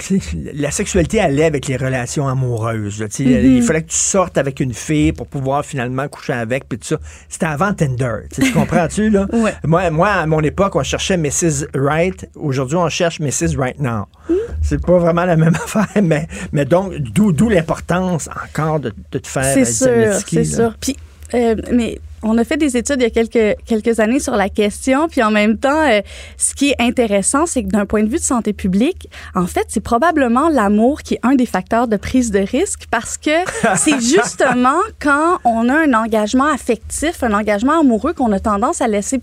la 0.54 0.70
sexualité 0.70 1.20
allait 1.20 1.44
avec 1.44 1.66
les 1.66 1.76
relations 1.76 2.26
amoureuses. 2.26 3.02
Mm-hmm. 3.02 3.56
Il 3.56 3.62
fallait 3.62 3.82
que 3.82 3.90
tu 3.90 3.96
sortes 3.96 4.38
avec 4.38 4.58
une 4.58 4.72
fille 4.72 5.12
pour 5.12 5.26
pouvoir 5.26 5.66
finalement 5.66 6.08
coucher 6.08 6.32
avec, 6.32 6.66
puis 6.66 6.78
tout 6.78 6.86
ça. 6.86 6.96
C'était 7.28 7.46
avant 7.46 7.74
Tinder. 7.74 8.20
Tu 8.32 8.50
comprends-tu, 8.52 9.10
là? 9.10 9.26
moi, 9.64 9.90
moi, 9.90 10.08
à 10.08 10.26
mon 10.26 10.40
époque, 10.40 10.76
on 10.76 10.82
cherchait 10.82 11.18
Mrs. 11.18 11.66
Right. 11.74 12.26
Aujourd'hui, 12.34 12.76
on 12.76 12.88
cherche 12.88 13.20
Mrs. 13.20 13.58
Right 13.58 13.78
Now. 13.78 14.06
Mm. 14.30 14.34
C'est 14.62 14.80
pas 14.80 14.98
vraiment 14.98 15.26
la 15.26 15.36
même 15.36 15.54
affaire, 15.64 16.02
mais, 16.02 16.26
mais 16.52 16.64
donc, 16.64 16.94
d'où 16.96 17.48
l'importance 17.50 18.28
encore 18.28 18.80
de, 18.80 18.94
de 19.12 19.18
te 19.18 19.28
faire 19.28 19.44
C'est 19.44 19.66
sûr, 19.66 20.14
c'est 20.26 20.44
sûr. 20.44 20.74
Puis, 20.80 20.96
euh, 21.34 21.56
mais 21.72 21.98
on 22.24 22.38
a 22.38 22.44
fait 22.44 22.56
des 22.56 22.76
études 22.76 22.96
il 23.00 23.02
y 23.02 23.06
a 23.06 23.10
quelques, 23.10 23.58
quelques 23.66 24.00
années 24.00 24.18
sur 24.18 24.34
la 24.34 24.48
question, 24.48 25.08
puis 25.08 25.22
en 25.22 25.30
même 25.30 25.58
temps, 25.58 25.82
euh, 25.88 26.00
ce 26.38 26.54
qui 26.54 26.70
est 26.70 26.80
intéressant, 26.80 27.46
c'est 27.46 27.62
que 27.62 27.68
d'un 27.68 27.86
point 27.86 28.02
de 28.02 28.08
vue 28.08 28.16
de 28.16 28.22
santé 28.22 28.52
publique, 28.52 29.08
en 29.34 29.46
fait, 29.46 29.66
c'est 29.68 29.82
probablement 29.82 30.48
l'amour 30.48 31.02
qui 31.02 31.14
est 31.14 31.20
un 31.22 31.34
des 31.34 31.46
facteurs 31.46 31.86
de 31.86 31.96
prise 31.96 32.30
de 32.30 32.38
risque 32.38 32.84
parce 32.90 33.18
que 33.18 33.30
c'est 33.76 34.00
justement 34.00 34.78
quand 35.00 35.38
on 35.44 35.68
a 35.68 35.74
un 35.74 35.92
engagement 35.92 36.46
affectif, 36.46 37.22
un 37.22 37.34
engagement 37.34 37.80
amoureux 37.80 38.14
qu'on 38.14 38.32
a 38.32 38.40
tendance 38.40 38.80
à 38.80 38.88
laisser 38.88 39.20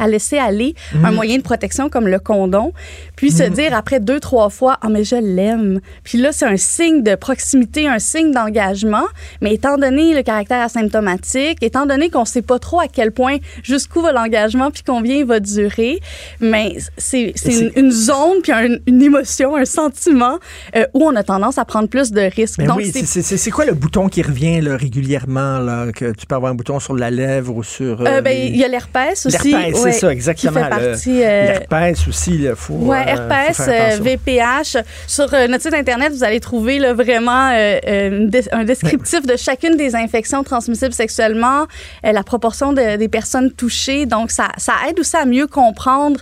à 0.00 0.08
laisser 0.08 0.38
aller 0.38 0.74
un 0.94 1.10
mhm. 1.10 1.14
moyen 1.14 1.36
de 1.36 1.42
protection 1.42 1.88
comme 1.88 2.08
le 2.08 2.18
condom, 2.18 2.72
puis 3.16 3.30
se 3.30 3.44
mhm. 3.44 3.50
dire 3.50 3.74
après 3.74 4.00
deux, 4.00 4.18
trois 4.18 4.50
fois, 4.50 4.78
ah, 4.80 4.88
mais 4.88 5.04
je 5.04 5.16
l'aime. 5.16 5.80
Puis 6.02 6.18
là, 6.18 6.32
c'est 6.32 6.46
un 6.46 6.56
signe 6.56 7.02
de 7.02 7.14
proximité, 7.14 7.86
un 7.86 7.98
signe 7.98 8.32
d'engagement. 8.32 9.04
Mais 9.40 9.54
étant 9.54 9.76
donné 9.76 10.14
le 10.14 10.22
caractère 10.22 10.62
asymptomatique, 10.62 11.58
étant 11.62 11.86
donné 11.86 12.10
qu'on 12.10 12.24
sait 12.24 12.42
pas 12.42 12.58
trop 12.58 12.80
à 12.80 12.88
quel 12.88 13.12
point, 13.12 13.36
jusqu'où 13.62 14.00
va 14.00 14.12
l'engagement, 14.12 14.70
puis 14.70 14.82
combien 14.86 15.16
il 15.16 15.24
va 15.24 15.40
durer, 15.40 16.00
mais 16.40 16.76
c'est 16.96 17.34
une, 17.76 17.90
zone, 17.90 18.42
puis 18.42 18.52
une 18.86 19.02
émotion, 19.02 19.56
un 19.56 19.64
sentiment 19.64 20.38
euh, 20.76 20.86
où 20.94 21.04
on 21.04 21.14
a 21.16 21.22
tendance 21.22 21.58
à 21.58 21.64
prendre 21.64 21.88
plus 21.88 22.12
de 22.12 22.22
risques. 22.22 22.62
Donc, 22.62 22.78
oui, 22.78 22.92
c'est 22.92 23.50
quoi 23.50 23.66
le 23.66 23.74
bouton 23.74 24.08
qui 24.08 24.22
revient 24.22 24.60
là, 24.60 24.76
régulièrement, 24.76 25.58
là, 25.58 25.92
que 25.92 26.12
tu 26.12 26.26
peux 26.26 26.34
avoir 26.34 26.52
un 26.52 26.54
bouton 26.54 26.80
sur 26.80 26.94
la 26.94 27.10
lèvre 27.10 27.54
ou 27.54 27.62
sur... 27.62 28.00
Euh, 28.02 28.20
ben, 28.20 28.36
il 28.36 28.56
y 28.56 28.64
a 28.64 28.68
l'herpès 28.68 29.26
aussi 29.26 29.54
c'est 29.92 30.00
ça, 30.00 30.12
exactement. 30.12 30.60
Qui 31.02 31.22
euh, 31.22 31.46
L'herpès 31.46 32.08
aussi, 32.08 32.36
il 32.36 32.54
faut. 32.56 32.74
Oui, 32.74 32.96
herpès, 33.06 34.00
VPH. 34.00 34.76
Euh, 34.76 34.82
Sur 35.06 35.32
euh, 35.32 35.46
notre 35.46 35.62
site 35.62 35.74
Internet, 35.74 36.12
vous 36.12 36.24
allez 36.24 36.40
trouver 36.40 36.78
là, 36.78 36.94
vraiment 36.94 37.50
un 37.50 38.64
descriptif 38.64 39.26
de 39.26 39.36
chacune 39.36 39.76
des 39.76 39.94
infections 39.94 40.42
transmissibles 40.42 40.92
sexuellement, 40.92 41.66
la 42.02 42.22
proportion 42.22 42.72
des 42.72 43.08
personnes 43.08 43.52
touchées. 43.52 44.06
Donc, 44.06 44.30
ça, 44.30 44.48
ça 44.56 44.74
aide 44.88 44.98
aussi 44.98 45.16
à 45.16 45.24
mieux 45.24 45.46
comprendre 45.46 46.20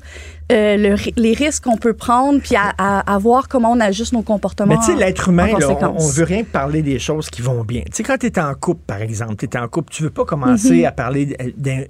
euh, 0.50 0.76
le, 0.76 0.96
les 1.16 1.34
risques 1.34 1.64
qu'on 1.64 1.76
peut 1.76 1.92
prendre, 1.92 2.40
puis 2.40 2.56
à, 2.56 2.70
à, 2.78 3.18
voir 3.18 3.48
comment 3.48 3.72
on 3.72 3.80
ajuste 3.80 4.14
nos 4.14 4.22
comportements. 4.22 4.74
Mais 4.74 4.80
tu 4.80 4.92
sais, 4.92 4.96
l'être 4.96 5.28
humain, 5.28 5.48
là, 5.58 5.92
on, 5.94 6.08
veut 6.08 6.24
rien 6.24 6.42
parler 6.42 6.82
des 6.82 6.98
choses 6.98 7.28
qui 7.28 7.42
vont 7.42 7.64
bien. 7.64 7.82
Tu 7.82 7.96
sais, 7.96 8.02
quand 8.02 8.16
tu 8.16 8.26
es 8.26 8.38
en 8.38 8.54
couple, 8.54 8.80
par 8.86 9.02
exemple, 9.02 9.36
tu 9.36 9.44
es 9.44 9.58
en 9.58 9.68
couple, 9.68 9.92
tu 9.92 10.04
veux 10.04 10.10
pas 10.10 10.24
commencer 10.24 10.80
mhm. 10.80 10.84
à 10.86 10.92
parler 10.92 11.36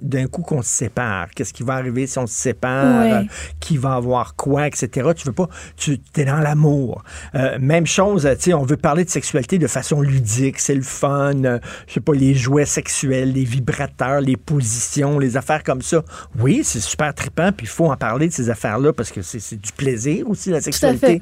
d'un 0.01 0.27
coup 0.27 0.41
qu'on 0.41 0.61
se 0.61 0.69
sépare. 0.69 1.27
Qu'est-ce 1.35 1.53
qui 1.53 1.63
va 1.63 1.75
arriver 1.75 2.05
si 2.05 2.19
on 2.19 2.27
se 2.27 2.33
sépare? 2.33 3.23
Qui 3.59 3.77
va 3.77 3.93
avoir 3.93 4.35
quoi, 4.35 4.67
etc. 4.67 5.09
Tu 5.15 5.25
veux 5.25 5.33
pas, 5.33 5.47
tu 5.77 5.99
es 6.17 6.25
dans 6.25 6.39
l'amour. 6.39 7.03
Euh, 7.35 7.57
même 7.59 7.85
chose, 7.85 8.27
tu 8.37 8.43
sais, 8.43 8.53
on 8.53 8.63
veut 8.63 8.77
parler 8.77 9.05
de 9.05 9.09
sexualité 9.09 9.57
de 9.57 9.67
façon 9.67 10.01
ludique, 10.01 10.59
c'est 10.59 10.75
le 10.75 10.81
fun, 10.81 11.43
euh, 11.45 11.59
je 11.87 11.93
sais 11.93 11.99
pas, 11.99 12.13
les 12.13 12.33
jouets 12.33 12.65
sexuels, 12.65 13.31
les 13.33 13.43
vibrateurs, 13.43 14.21
les 14.21 14.37
positions, 14.37 15.17
les 15.19 15.37
affaires 15.37 15.63
comme 15.63 15.81
ça. 15.81 16.03
Oui, 16.39 16.61
c'est 16.63 16.79
super 16.79 17.13
trippant, 17.13 17.51
puis 17.51 17.65
il 17.65 17.69
faut 17.69 17.91
en 17.91 17.97
parler 17.97 18.27
de 18.27 18.33
ces 18.33 18.48
affaires-là 18.49 18.93
parce 18.93 19.11
que 19.11 19.21
c'est 19.21 19.59
du 19.59 19.71
plaisir 19.71 20.29
aussi, 20.29 20.49
la 20.49 20.61
sexualité. 20.61 21.21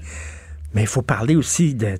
Mais 0.73 0.81
il 0.81 0.87
faut 0.87 1.01
parler 1.01 1.35
aussi 1.35 1.73
de, 1.73 1.97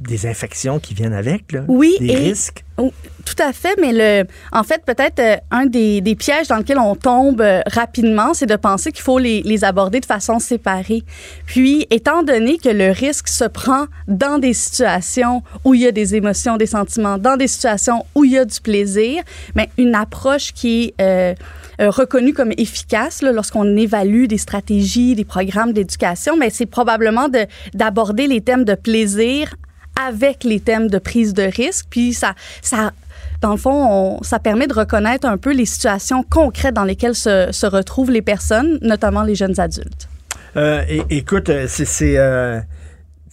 des, 0.00 0.26
infections 0.26 0.80
qui 0.80 0.94
viennent 0.94 1.12
avec, 1.12 1.52
là, 1.52 1.64
oui, 1.68 1.94
des 2.00 2.16
risques. 2.16 2.64
Tout 2.76 3.36
à 3.38 3.52
fait, 3.52 3.76
mais 3.80 3.92
le, 3.92 4.26
en 4.52 4.64
fait, 4.64 4.82
peut-être 4.84 5.18
euh, 5.20 5.36
un 5.50 5.66
des, 5.66 6.00
des, 6.00 6.14
pièges 6.14 6.48
dans 6.48 6.56
lequel 6.56 6.78
on 6.78 6.96
tombe 6.96 7.40
euh, 7.40 7.60
rapidement, 7.66 8.34
c'est 8.34 8.46
de 8.46 8.56
penser 8.56 8.90
qu'il 8.90 9.02
faut 9.02 9.18
les, 9.18 9.42
les, 9.42 9.64
aborder 9.64 10.00
de 10.00 10.06
façon 10.06 10.38
séparée. 10.38 11.04
Puis, 11.46 11.86
étant 11.90 12.22
donné 12.22 12.58
que 12.58 12.68
le 12.68 12.90
risque 12.90 13.28
se 13.28 13.44
prend 13.44 13.86
dans 14.08 14.38
des 14.38 14.54
situations 14.54 15.42
où 15.64 15.74
il 15.74 15.82
y 15.82 15.86
a 15.86 15.92
des 15.92 16.16
émotions, 16.16 16.56
des 16.56 16.66
sentiments, 16.66 17.16
dans 17.16 17.36
des 17.36 17.48
situations 17.48 18.04
où 18.14 18.24
il 18.24 18.32
y 18.32 18.38
a 18.38 18.44
du 18.44 18.60
plaisir, 18.60 19.22
mais 19.54 19.68
une 19.78 19.94
approche 19.94 20.52
qui 20.52 20.94
est 20.98 21.02
euh, 21.02 21.34
euh, 21.80 21.90
reconnu 21.90 22.32
comme 22.32 22.52
efficace 22.56 23.22
lorsqu'on 23.22 23.76
évalue 23.76 24.26
des 24.26 24.38
stratégies, 24.38 25.14
des 25.14 25.24
programmes 25.24 25.72
d'éducation, 25.72 26.36
mais 26.36 26.50
c'est 26.50 26.66
probablement 26.66 27.28
d'aborder 27.74 28.26
les 28.26 28.40
thèmes 28.40 28.64
de 28.64 28.74
plaisir 28.74 29.54
avec 30.00 30.44
les 30.44 30.60
thèmes 30.60 30.88
de 30.88 30.98
prise 30.98 31.34
de 31.34 31.42
risque. 31.42 31.86
Puis 31.90 32.14
ça, 32.14 32.34
ça 32.62 32.92
dans 33.40 33.52
le 33.52 33.58
fond, 33.58 34.22
ça 34.22 34.38
permet 34.38 34.66
de 34.66 34.72
reconnaître 34.74 35.26
un 35.26 35.36
peu 35.36 35.52
les 35.52 35.66
situations 35.66 36.22
concrètes 36.22 36.74
dans 36.74 36.84
lesquelles 36.84 37.14
se, 37.14 37.48
se 37.52 37.66
retrouvent 37.66 38.10
les 38.10 38.22
personnes, 38.22 38.78
notamment 38.80 39.22
les 39.22 39.34
jeunes 39.34 39.60
adultes. 39.60 40.08
Euh, 40.56 40.82
écoute, 41.10 41.50
euh, 41.50 41.66
c'est 41.68 42.16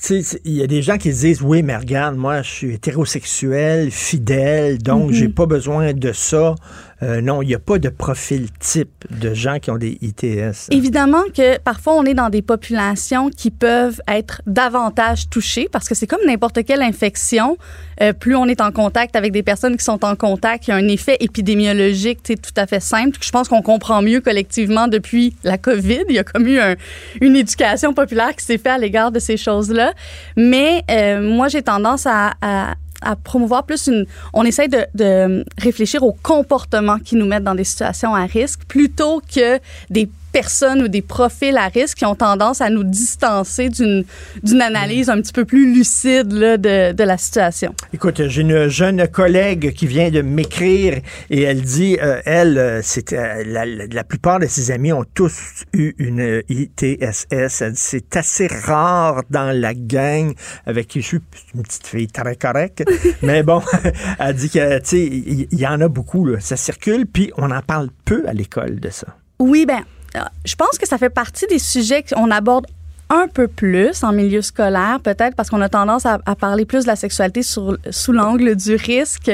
il 0.09 0.53
y 0.53 0.63
a 0.63 0.67
des 0.67 0.81
gens 0.81 0.97
qui 0.97 1.09
disent 1.09 1.41
oui, 1.41 1.61
mais 1.61 1.77
regarde, 1.77 2.15
moi, 2.15 2.41
je 2.41 2.49
suis 2.49 2.73
hétérosexuel, 2.73 3.91
fidèle, 3.91 4.79
donc 4.79 5.11
mm-hmm. 5.11 5.13
j'ai 5.13 5.29
pas 5.29 5.45
besoin 5.45 5.93
de 5.93 6.11
ça. 6.11 6.55
Euh, 7.03 7.21
non, 7.21 7.41
il 7.41 7.47
n'y 7.47 7.55
a 7.55 7.59
pas 7.59 7.79
de 7.79 7.89
profil 7.89 8.49
type 8.59 9.05
de 9.09 9.33
gens 9.33 9.59
qui 9.59 9.71
ont 9.71 9.77
des 9.77 9.97
ITS. 10.01 10.69
Évidemment 10.69 11.23
que 11.35 11.57
parfois 11.59 11.93
on 11.93 12.03
est 12.03 12.13
dans 12.13 12.29
des 12.29 12.41
populations 12.41 13.29
qui 13.29 13.49
peuvent 13.49 14.01
être 14.07 14.41
davantage 14.45 15.29
touchées 15.29 15.67
parce 15.71 15.89
que 15.89 15.95
c'est 15.95 16.07
comme 16.07 16.21
n'importe 16.25 16.63
quelle 16.63 16.81
infection. 16.81 17.57
Euh, 18.01 18.13
plus 18.13 18.35
on 18.35 18.45
est 18.45 18.61
en 18.61 18.71
contact 18.71 19.15
avec 19.15 19.31
des 19.31 19.43
personnes 19.43 19.77
qui 19.77 19.83
sont 19.83 20.03
en 20.05 20.15
contact, 20.15 20.67
il 20.67 20.71
y 20.71 20.73
a 20.73 20.77
un 20.77 20.87
effet 20.87 21.17
épidémiologique 21.19 22.21
tout 22.23 22.53
à 22.55 22.67
fait 22.67 22.79
simple. 22.79 23.17
Je 23.21 23.31
pense 23.31 23.47
qu'on 23.47 23.61
comprend 23.61 24.01
mieux 24.01 24.21
collectivement 24.21 24.87
depuis 24.87 25.35
la 25.43 25.57
COVID. 25.57 26.03
Il 26.09 26.15
y 26.15 26.19
a 26.19 26.23
comme 26.23 26.47
eu 26.47 26.59
une 27.19 27.35
éducation 27.35 27.93
populaire 27.93 28.35
qui 28.35 28.45
s'est 28.45 28.57
faite 28.57 28.67
à 28.67 28.77
l'égard 28.77 29.11
de 29.11 29.19
ces 29.19 29.37
choses-là. 29.37 29.93
Mais 30.37 30.83
euh, 30.89 31.21
moi, 31.21 31.47
j'ai 31.47 31.61
tendance 31.61 32.05
à, 32.05 32.33
à 32.41 32.75
promouvoir 33.23 33.65
plus 33.65 33.87
une. 33.87 34.05
On 34.33 34.43
essaie 34.43 34.67
de, 34.67 34.85
de 34.93 35.45
réfléchir 35.57 36.03
aux 36.03 36.13
comportements 36.13 36.99
qui 36.99 37.15
nous 37.15 37.25
mettent 37.25 37.43
dans 37.43 37.55
des 37.55 37.63
situations 37.63 38.15
à 38.15 38.25
risque 38.25 38.61
plutôt 38.67 39.21
que 39.33 39.59
des 39.89 40.09
personnes 40.31 40.81
ou 40.81 40.87
des 40.87 41.01
profils 41.01 41.55
à 41.57 41.67
risque 41.67 41.99
qui 41.99 42.05
ont 42.05 42.15
tendance 42.15 42.61
à 42.61 42.69
nous 42.69 42.83
distancer 42.83 43.69
d'une, 43.69 44.05
analyse 44.61 45.09
un 45.09 45.21
petit 45.21 45.33
peu 45.33 45.45
plus 45.45 45.73
lucide 45.73 46.31
là, 46.31 46.57
de, 46.57 46.93
de, 46.93 47.03
la 47.03 47.17
situation. 47.17 47.73
Écoute, 47.93 48.27
j'ai 48.27 48.41
une 48.41 48.67
jeune 48.67 49.07
collègue 49.07 49.73
qui 49.73 49.87
vient 49.87 50.09
de 50.09 50.21
m'écrire 50.21 51.01
et 51.29 51.41
elle 51.41 51.61
dit, 51.61 51.97
euh, 52.01 52.21
elle, 52.25 52.57
euh, 52.57 52.81
c'est, 52.83 53.13
euh, 53.13 53.43
la, 53.45 53.65
la, 53.65 54.03
plupart 54.03 54.39
de 54.39 54.45
ses 54.45 54.71
amis 54.71 54.91
ont 54.93 55.05
tous 55.13 55.63
eu 55.73 55.93
une 55.97 56.41
ITSS. 56.49 57.27
Elle 57.31 57.73
dit, 57.73 57.79
c'est 57.79 58.15
assez 58.15 58.47
rare 58.47 59.23
dans 59.29 59.51
la 59.57 59.73
gang 59.73 60.33
avec 60.65 60.87
qui 60.87 61.01
je 61.01 61.07
suis 61.07 61.19
une 61.55 61.63
petite 61.63 61.87
fille 61.87 62.07
très 62.07 62.35
correcte. 62.35 62.83
mais 63.21 63.43
bon, 63.43 63.61
elle 64.19 64.35
dit 64.35 64.49
que, 64.49 64.79
tu 64.79 64.85
sais, 64.85 65.05
il 65.05 65.47
y, 65.51 65.61
y, 65.61 65.67
en 65.67 65.81
a 65.81 65.87
beaucoup, 65.87 66.25
là. 66.25 66.39
ça 66.39 66.55
circule, 66.55 67.05
puis 67.05 67.31
on 67.37 67.51
en 67.51 67.61
parle 67.61 67.89
peu 68.05 68.23
à 68.27 68.33
l'école 68.33 68.79
de 68.79 68.89
ça. 68.89 69.07
Oui, 69.39 69.65
ben 69.65 69.81
je 70.45 70.55
pense 70.55 70.77
que 70.77 70.87
ça 70.87 70.97
fait 70.97 71.09
partie 71.09 71.47
des 71.47 71.59
sujets 71.59 72.03
qu'on 72.03 72.31
aborde 72.31 72.67
un 73.11 73.27
peu 73.27 73.49
plus 73.49 74.03
en 74.03 74.13
milieu 74.13 74.41
scolaire, 74.41 74.99
peut-être 75.03 75.35
parce 75.35 75.49
qu'on 75.49 75.61
a 75.61 75.67
tendance 75.67 76.05
à, 76.05 76.19
parler 76.39 76.65
plus 76.65 76.83
de 76.83 76.87
la 76.87 76.95
sexualité 76.95 77.43
sur, 77.43 77.77
sous 77.89 78.13
l'angle 78.13 78.55
du 78.55 78.75
risque. 78.75 79.29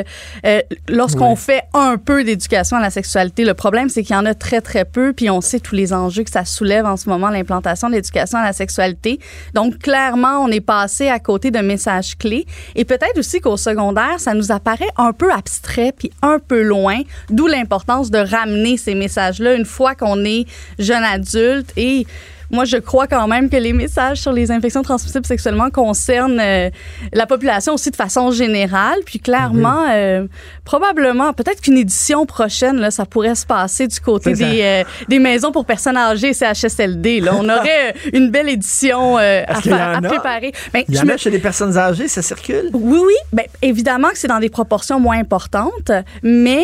Euh, 0.46 0.62
lorsqu'on 0.90 1.36
fait 1.36 1.62
un 1.76 1.98
peu 1.98 2.24
d'éducation 2.24 2.78
à 2.78 2.82
la 2.82 2.90
sexualité, 2.90 3.46
le 3.46 3.54
problème, 3.54 3.88
c'est 3.90 4.02
qu'il 4.02 4.16
y 4.16 4.20
en 4.20 4.26
a 4.26 4.34
très, 4.34 4.62
très 4.62 4.84
peu, 4.84 5.14
puis 5.14 5.30
on 5.30 5.42
sait 5.42 5.60
tous 5.60 5.76
les 5.76 5.94
enjeux 5.94 6.24
que 6.24 6.32
ça 6.32 6.44
soulève 6.44 6.88
en 6.88 6.98
ce 6.98 7.08
moment, 7.08 7.30
l'implantation 7.30 7.88
de 7.88 7.94
l'éducation 7.94 8.40
à 8.40 8.44
la 8.44 8.54
sexualité. 8.54 9.20
Donc, 9.54 9.78
clairement, 9.78 10.40
on 10.40 10.48
est 10.48 10.60
passé 10.60 11.10
à 11.10 11.20
côté 11.20 11.52
de 11.52 11.60
messages 11.60 12.18
clés. 12.18 12.48
Et 12.76 12.84
peut-être 12.84 13.20
aussi 13.20 13.42
qu'au 13.42 13.58
secondaire, 13.58 14.16
ça 14.20 14.34
nous 14.34 14.52
apparaît 14.52 14.90
un 14.98 15.14
peu 15.14 15.32
abstrait, 15.32 15.94
puis 15.96 16.12
un 16.24 16.40
peu 16.40 16.64
loin, 16.64 16.98
d'où 17.30 17.46
l'importance 17.46 18.10
de 18.10 18.18
ramener 18.18 18.78
ces 18.78 18.96
messages-là 18.96 19.54
une 19.54 19.66
fois 19.66 19.94
qu'on 19.94 20.26
est 20.26 20.48
jeune 20.80 21.04
adulte 21.04 21.72
et 21.78 22.08
moi, 22.50 22.66
je 22.66 22.78
crois 22.78 23.08
quand 23.08 23.28
même 23.28 23.50
que 23.50 23.58
les 23.58 23.74
messages 23.74 24.22
sur 24.22 24.32
les 24.32 24.52
infections 24.52 24.82
transmissibles 24.82 25.26
sexuellement 25.26 25.70
concernent 25.70 26.40
euh, 26.40 26.70
la 27.14 27.26
population 27.26 27.74
aussi 27.74 27.92
de 27.92 27.96
façon 27.96 28.32
générale. 28.32 29.00
Puis 29.06 29.20
clairement, 29.20 29.84
mhm. 29.84 29.92
euh, 29.92 30.28
probablement, 30.64 31.34
peut-être 31.34 31.62
qu'une 31.62 31.78
édition 31.78 32.26
prochaine, 32.26 32.78
là, 32.78 32.92
ça 32.92 33.06
pourrait 33.06 33.36
se 33.36 33.46
passer 33.46 33.88
du 33.88 34.00
côté 34.00 34.34
des, 34.34 34.62
euh, 34.62 34.84
des, 35.10 35.20
maisons 35.20 35.52
pour 35.52 35.66
personnes 35.66 35.98
âgées, 35.98 36.34
CHSLD. 36.34 37.20
Là. 37.20 37.34
On 37.36 37.50
aurait 37.50 37.94
une 38.14 38.30
belle 38.30 38.50
édition 38.50 39.18
à, 39.18 39.44
à, 39.48 40.02
préparer. 40.02 40.54
Ben, 40.74 40.84
il 40.88 40.96
y 40.96 41.00
en 41.00 41.10
a 41.10 41.18
chez 41.18 41.30
les 41.30 41.40
personnes 41.40 41.78
âgées, 41.78 42.08
ça 42.08 42.22
circule? 42.22 42.70
Oui, 42.74 43.00
oui. 43.06 43.14
Ben, 43.34 43.46
évidemment 43.62 44.10
que 44.10 44.18
c'est 44.18 44.28
dans 44.28 44.40
des 44.40 44.50
proportions 44.50 45.00
moins 45.00 45.20
importantes, 45.20 45.92
mais 46.24 46.64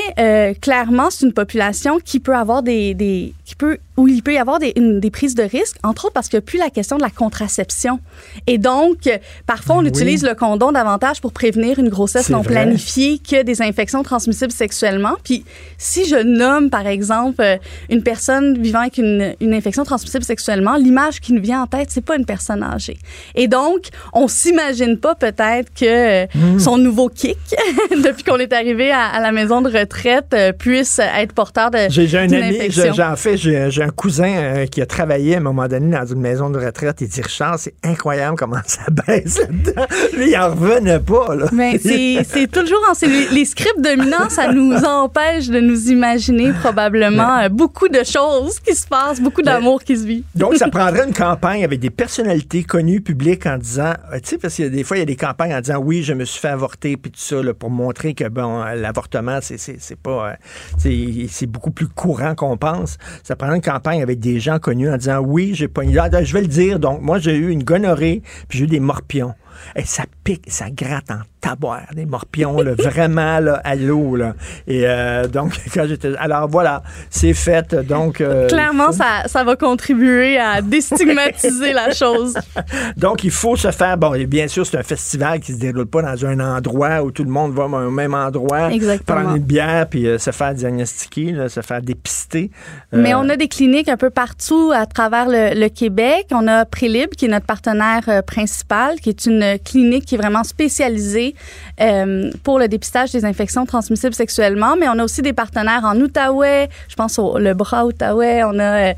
clairement, 0.61 1.09
c'est 1.09 1.25
une 1.25 1.33
population 1.33 1.99
qui 2.03 2.19
peut 2.19 2.35
avoir 2.35 2.63
des, 2.63 2.93
des 2.93 3.33
qui 3.45 3.55
peut 3.55 3.77
où 3.97 4.07
il 4.07 4.23
peut 4.23 4.33
y 4.33 4.37
avoir 4.37 4.59
des, 4.59 4.73
des, 4.73 5.11
prises 5.11 5.35
de 5.35 5.43
risque, 5.43 5.72
entre 5.83 6.05
autres 6.05 6.13
parce 6.13 6.29
qu'il 6.29 6.37
n'y 6.37 6.43
a 6.43 6.45
plus 6.45 6.59
la 6.59 6.69
question 6.69 6.97
de 6.97 7.01
la 7.01 7.09
contraception. 7.09 7.99
Et 8.47 8.57
donc, 8.57 9.09
parfois, 9.45 9.77
on 9.77 9.85
utilise 9.85 10.23
le 10.23 10.35
condom 10.35 10.71
davantage 10.71 11.21
pour 11.21 11.33
prévenir 11.33 11.79
une 11.79 11.89
grossesse 11.89 12.29
non 12.29 12.43
planifiée 12.43 13.19
que 13.19 13.43
des 13.43 13.61
infections 13.61 14.03
transmissibles 14.03 14.51
sexuellement. 14.51 15.15
Puis, 15.23 15.45
si 15.77 16.05
je 16.05 16.15
nomme, 16.15 16.69
par 16.69 16.87
exemple, 16.87 17.41
euh, 17.41 17.57
une 17.89 18.03
personne 18.03 18.61
vivant 18.61 18.79
avec 18.79 18.97
une, 18.97 19.35
une 19.39 19.53
infection 19.53 19.83
transmissible 19.83 20.23
sexuellement, 20.23 20.75
l'image 20.75 21.19
qui 21.19 21.33
nous 21.33 21.41
vient 21.41 21.63
en 21.63 21.67
tête, 21.67 21.89
c'est 21.91 22.05
pas 22.05 22.15
une 22.15 22.25
personne 22.25 22.63
âgée. 22.63 22.97
Et 23.35 23.47
donc, 23.47 23.87
on 24.13 24.27
s'imagine 24.27 24.97
pas 24.97 25.15
peut-être 25.15 25.73
que 25.73 26.25
hmm. 26.25 26.59
son 26.59 26.77
nouveau 26.77 27.09
kick, 27.09 27.37
depuis 27.91 28.23
qu'on 28.23 28.37
est 28.37 28.53
arrivé 28.53 28.91
à, 28.91 29.07
à, 29.07 29.19
la 29.19 29.31
maison 29.31 29.61
de 29.61 29.69
retraite, 29.69 30.27
euh, 30.33 30.51
puisse 30.51 30.99
être 30.99 31.33
porteur 31.33 31.71
de. 31.71 31.77
J'ai 31.89 32.17
un 32.17 32.31
ami, 32.31 32.69
j'en 32.69 33.15
fais, 33.15 33.37
j'ai 33.37 33.83
un 33.83 33.89
cousin 33.89 34.33
euh, 34.35 34.65
qui 34.65 34.81
a 34.81 34.85
travaillé 34.85 35.35
à 35.35 35.37
un 35.37 35.41
moment 35.41 35.62
donné 35.67 35.95
dans 35.95 36.05
une 36.05 36.19
maison 36.19 36.49
de 36.49 36.59
retraite. 36.59 37.01
Il 37.01 37.07
dit 37.07 37.21
Richard, 37.21 37.59
c'est 37.59 37.73
incroyable 37.83 38.37
comment 38.37 38.61
ça 38.65 38.83
baisse 39.07 39.39
là-dedans. 39.39 39.85
Lui, 40.15 40.31
il 40.31 40.37
en 40.37 40.51
revenait 40.51 40.99
pas. 40.99 41.35
Là. 41.35 41.45
Mais 41.51 41.77
c'est 41.79 42.51
toujours 42.51 42.79
en, 42.89 42.93
les, 43.05 43.27
les, 43.29 43.45
scripts 43.45 43.81
dominants, 43.81 44.29
ça 44.29 44.51
nous 44.51 44.73
empêche 44.83 45.47
de 45.47 45.59
nous 45.59 45.89
imaginer 45.89 46.51
probablement 46.53 47.39
euh, 47.39 47.49
beaucoup 47.49 47.89
de 47.89 48.03
choses 48.03 48.59
qui 48.59 48.75
se 48.75 48.87
passent, 48.87 49.21
beaucoup 49.21 49.41
d'amour 49.41 49.83
qui 49.83 49.97
se 49.97 50.05
vit. 50.05 50.23
Donc, 50.35 50.55
ça 50.55 50.67
prendrait 50.71 51.05
une 51.05 51.13
campagne 51.13 51.63
avec 51.63 51.79
des 51.79 51.89
personnalités 51.89 52.63
connues 52.63 53.01
publiques 53.01 53.45
en 53.45 53.57
disant, 53.57 53.93
euh, 54.11 54.19
tu 54.21 54.29
sais, 54.29 54.37
parce 54.37 54.55
que 54.55 54.63
des 54.63 54.83
fois, 54.83 54.97
il 54.97 55.01
y 55.01 55.03
a 55.03 55.05
des 55.05 55.15
campagnes 55.15 55.53
en 55.53 55.61
disant 55.61 55.77
oui, 55.77 56.03
je 56.03 56.13
me 56.13 56.25
suis 56.25 56.39
fait 56.39 56.49
avorter, 56.49 56.97
puis 56.97 57.11
tout 57.11 57.19
ça, 57.19 57.41
là, 57.41 57.53
pour 57.53 57.69
montrer 57.69 58.13
que 58.13 58.27
bon, 58.27 58.63
l'avortement, 58.63 59.39
c'est 59.41 59.99
pas, 60.01 60.35
c'est 60.77 61.45
beaucoup 61.47 61.71
plus 61.71 61.87
courant 61.87 62.35
qu'on 62.35 62.57
pense. 62.57 62.97
Ça 63.23 63.35
prendrait 63.35 63.57
une 63.57 63.61
campagne 63.61 64.01
avec 64.01 64.19
des 64.19 64.39
gens 64.39 64.59
connus 64.59 64.89
en 64.89 64.97
disant 64.97 65.19
oui, 65.19 65.52
j'ai 65.53 65.67
une... 65.81 65.91
je 65.91 66.33
vais 66.33 66.41
le 66.41 66.47
dire. 66.47 66.79
Donc, 66.79 67.01
moi, 67.01 67.19
j'ai 67.19 67.35
eu 67.35 67.49
une 67.49 67.63
gonorrhée, 67.63 68.21
puis 68.47 68.59
j'ai 68.59 68.65
eu 68.65 68.67
des 68.67 68.79
morpions. 68.79 69.33
Et 69.75 69.83
ça 69.83 70.03
pique, 70.23 70.45
ça 70.47 70.69
gratte 70.69 71.11
en 71.11 71.21
taboire, 71.43 71.87
des 71.93 72.05
morpions, 72.05 72.61
là, 72.61 72.73
vraiment 72.73 73.39
là, 73.39 73.59
à 73.65 73.75
l'eau. 73.75 74.15
Là. 74.15 74.33
Et 74.65 74.83
euh, 74.85 75.27
donc, 75.27 75.51
quand 75.73 75.85
j'étais. 75.87 76.15
Alors 76.17 76.47
voilà, 76.47 76.83
c'est 77.09 77.33
fait. 77.33 77.75
Donc. 77.75 78.21
Euh, 78.21 78.47
Clairement, 78.47 78.91
ça, 78.91 79.23
ça, 79.25 79.43
va 79.43 79.55
contribuer 79.57 80.39
à 80.39 80.61
déstigmatiser 80.61 81.73
la 81.73 81.91
chose. 81.91 82.35
Donc, 82.97 83.23
il 83.23 83.31
faut 83.31 83.55
se 83.55 83.71
faire. 83.71 83.97
Bon, 83.97 84.13
et 84.13 84.25
bien 84.25 84.47
sûr, 84.47 84.65
c'est 84.65 84.77
un 84.77 84.83
festival 84.83 85.41
qui 85.41 85.53
se 85.53 85.59
déroule 85.59 85.85
pas 85.85 86.01
dans 86.01 86.25
un 86.25 86.39
endroit 86.39 87.03
où 87.03 87.11
tout 87.11 87.23
le 87.23 87.29
monde 87.29 87.53
va 87.53 87.65
au 87.65 87.91
même 87.91 88.13
endroit, 88.13 88.71
Exactement. 88.71 89.19
prendre 89.19 89.35
une 89.35 89.43
bière 89.43 89.87
puis 89.89 90.07
euh, 90.07 90.17
se 90.17 90.31
faire 90.31 90.53
diagnostiquer, 90.53 91.31
là, 91.31 91.49
se 91.49 91.61
faire 91.61 91.81
dépister. 91.81 92.51
Mais 92.93 93.13
on 93.15 93.27
a 93.27 93.35
des 93.35 93.47
cliniques 93.47 93.89
un 93.89 93.97
peu 93.97 94.09
partout 94.09 94.71
à 94.73 94.85
travers 94.85 95.27
le, 95.27 95.59
le 95.59 95.67
Québec. 95.67 96.27
On 96.31 96.47
a 96.47 96.63
Prélib, 96.65 97.09
qui 97.09 97.25
est 97.25 97.29
notre 97.29 97.45
partenaire 97.45 98.23
principal, 98.25 98.99
qui 99.01 99.09
est 99.09 99.25
une 99.25 99.42
clinique 99.63 100.05
qui 100.05 100.15
est 100.15 100.17
vraiment 100.17 100.43
spécialisée 100.43 101.35
euh, 101.81 102.31
pour 102.43 102.59
le 102.59 102.67
dépistage 102.67 103.11
des 103.11 103.25
infections 103.25 103.65
transmissibles 103.65 104.13
sexuellement, 104.13 104.75
mais 104.79 104.87
on 104.87 104.99
a 104.99 105.03
aussi 105.03 105.21
des 105.21 105.33
partenaires 105.33 105.83
en 105.83 105.99
Outaouais, 105.99 106.69
je 106.87 106.95
pense 106.95 107.17
au 107.17 107.37
le 107.37 107.53
bras 107.53 107.85
Outaouais, 107.85 108.43
on 108.43 108.59
a 108.59 108.89
euh, 108.89 108.93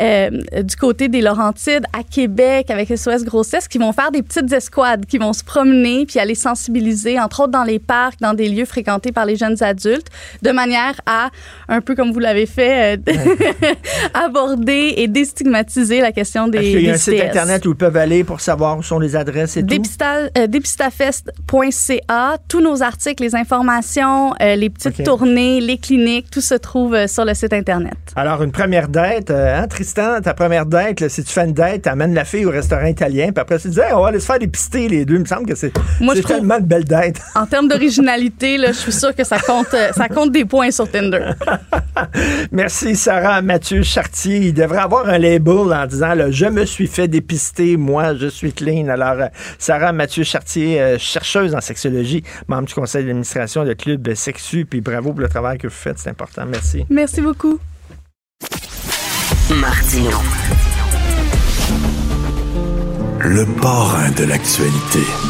euh, 0.00 0.30
du 0.62 0.76
côté 0.76 1.08
des 1.08 1.20
Laurentides 1.20 1.84
à 1.92 2.02
Québec 2.02 2.70
avec 2.70 2.88
SOS 2.96 3.24
Grossesse 3.24 3.68
qui 3.68 3.78
vont 3.78 3.92
faire 3.92 4.10
des 4.10 4.22
petites 4.22 4.52
escouades, 4.52 5.06
qui 5.06 5.18
vont 5.18 5.32
se 5.32 5.42
promener 5.42 6.06
puis 6.06 6.18
aller 6.18 6.34
sensibiliser, 6.34 7.18
entre 7.18 7.40
autres 7.40 7.52
dans 7.52 7.64
les 7.64 7.78
parcs, 7.78 8.20
dans 8.20 8.34
des 8.34 8.48
lieux 8.48 8.64
fréquentés 8.64 9.12
par 9.12 9.26
les 9.26 9.36
jeunes 9.36 9.62
adultes, 9.62 10.08
de 10.42 10.50
manière 10.50 11.00
à, 11.06 11.30
un 11.68 11.80
peu 11.80 11.94
comme 11.94 12.12
vous 12.12 12.20
l'avez 12.20 12.46
fait, 12.46 13.00
aborder 14.14 14.94
et 14.96 15.08
déstigmatiser 15.08 16.00
la 16.00 16.12
question 16.12 16.48
des 16.48 16.58
Est-ce 16.58 16.76
qu'il 16.76 16.86
y 16.86 16.90
a 16.90 16.94
un 16.94 16.96
site 16.96 17.20
Internet 17.20 17.66
où 17.66 17.70
ils 17.70 17.76
peuvent 17.76 17.96
aller 17.96 18.24
pour 18.24 18.40
savoir 18.40 18.78
où 18.78 18.82
sont 18.82 18.98
les 18.98 19.16
adresses 19.16 19.56
et 19.56 19.64
tout? 19.64 19.82
dépistafest.ca. 20.48 22.36
Tous 22.48 22.60
nos 22.60 22.82
articles, 22.82 23.22
les 23.22 23.34
informations, 23.34 24.34
euh, 24.40 24.56
les 24.56 24.70
petites 24.70 25.04
tournées, 25.04 25.60
les 25.60 25.78
cliniques, 25.78 26.30
tout 26.30 26.40
se 26.40 26.54
trouve 26.54 26.94
euh, 26.94 27.06
sur 27.06 27.24
le 27.24 27.34
site 27.34 27.52
Internet. 27.52 27.94
Alors, 28.16 28.42
une 28.42 28.52
première 28.52 28.88
date, 28.88 29.30
euh, 29.30 29.60
hein, 29.60 29.66
Tristan, 29.66 30.20
ta 30.20 30.34
première 30.34 30.66
date, 30.66 31.08
si 31.08 31.24
tu 31.24 31.32
fais 31.32 31.44
une 31.44 31.52
date, 31.52 31.86
amènes 31.86 32.14
la 32.14 32.24
fille 32.24 32.44
au 32.44 32.50
restaurant 32.50 32.86
italien, 32.86 33.30
puis 33.32 33.40
après, 33.40 33.58
tu 33.58 33.68
dis, 33.68 33.80
on 33.92 34.02
va 34.02 34.08
aller 34.08 34.20
se 34.20 34.26
faire 34.26 34.38
dépister 34.38 34.88
les 34.88 35.04
deux. 35.04 35.14
Il 35.14 35.20
me 35.20 35.24
semble 35.24 35.46
que 35.46 35.54
c'est 35.54 35.72
tellement 36.26 36.58
de 36.58 36.66
belles 36.66 36.84
dates. 36.84 37.20
En 37.34 37.46
termes 37.46 37.68
d'originalité, 37.68 38.58
je 38.66 38.72
suis 38.72 38.92
sûre 38.92 39.14
que 39.14 39.24
ça 39.24 39.38
compte, 39.38 39.74
ça 39.94 40.08
compte 40.08 40.30
des 40.30 40.44
points 40.44 40.70
sur 40.70 40.90
Tinder. 40.90 41.30
Merci, 42.52 42.96
Sarah. 42.96 43.40
Mathieu 43.40 43.82
Chartier, 43.82 44.38
il 44.38 44.54
devrait 44.54 44.80
avoir 44.80 45.08
un 45.08 45.18
label 45.18 45.72
en 45.72 45.86
disant, 45.86 46.12
je 46.30 46.46
me 46.46 46.64
suis 46.64 46.86
fait 46.86 47.08
dépister, 47.08 47.76
moi, 47.76 48.14
je 48.14 48.26
suis 48.26 48.52
clean. 48.52 48.88
Alors, 48.88 49.28
Sarah, 49.58 49.79
Mathieu 49.92 50.24
Chartier, 50.24 50.80
euh, 50.80 50.98
chercheuse 50.98 51.54
en 51.54 51.60
sexologie, 51.60 52.22
membre 52.48 52.68
du 52.68 52.74
conseil 52.74 53.04
d'administration 53.04 53.64
de 53.64 53.72
Club 53.72 54.14
Sexu. 54.14 54.66
Puis 54.66 54.80
bravo 54.80 55.12
pour 55.12 55.20
le 55.20 55.28
travail 55.28 55.58
que 55.58 55.66
vous 55.66 55.74
faites, 55.74 55.98
c'est 55.98 56.10
important. 56.10 56.44
Merci. 56.46 56.84
Merci 56.90 57.20
beaucoup. 57.20 57.58
Martino. 59.50 60.10
Le 63.20 63.44
parrain 63.60 64.10
de 64.12 64.24
l'actualité. 64.24 65.29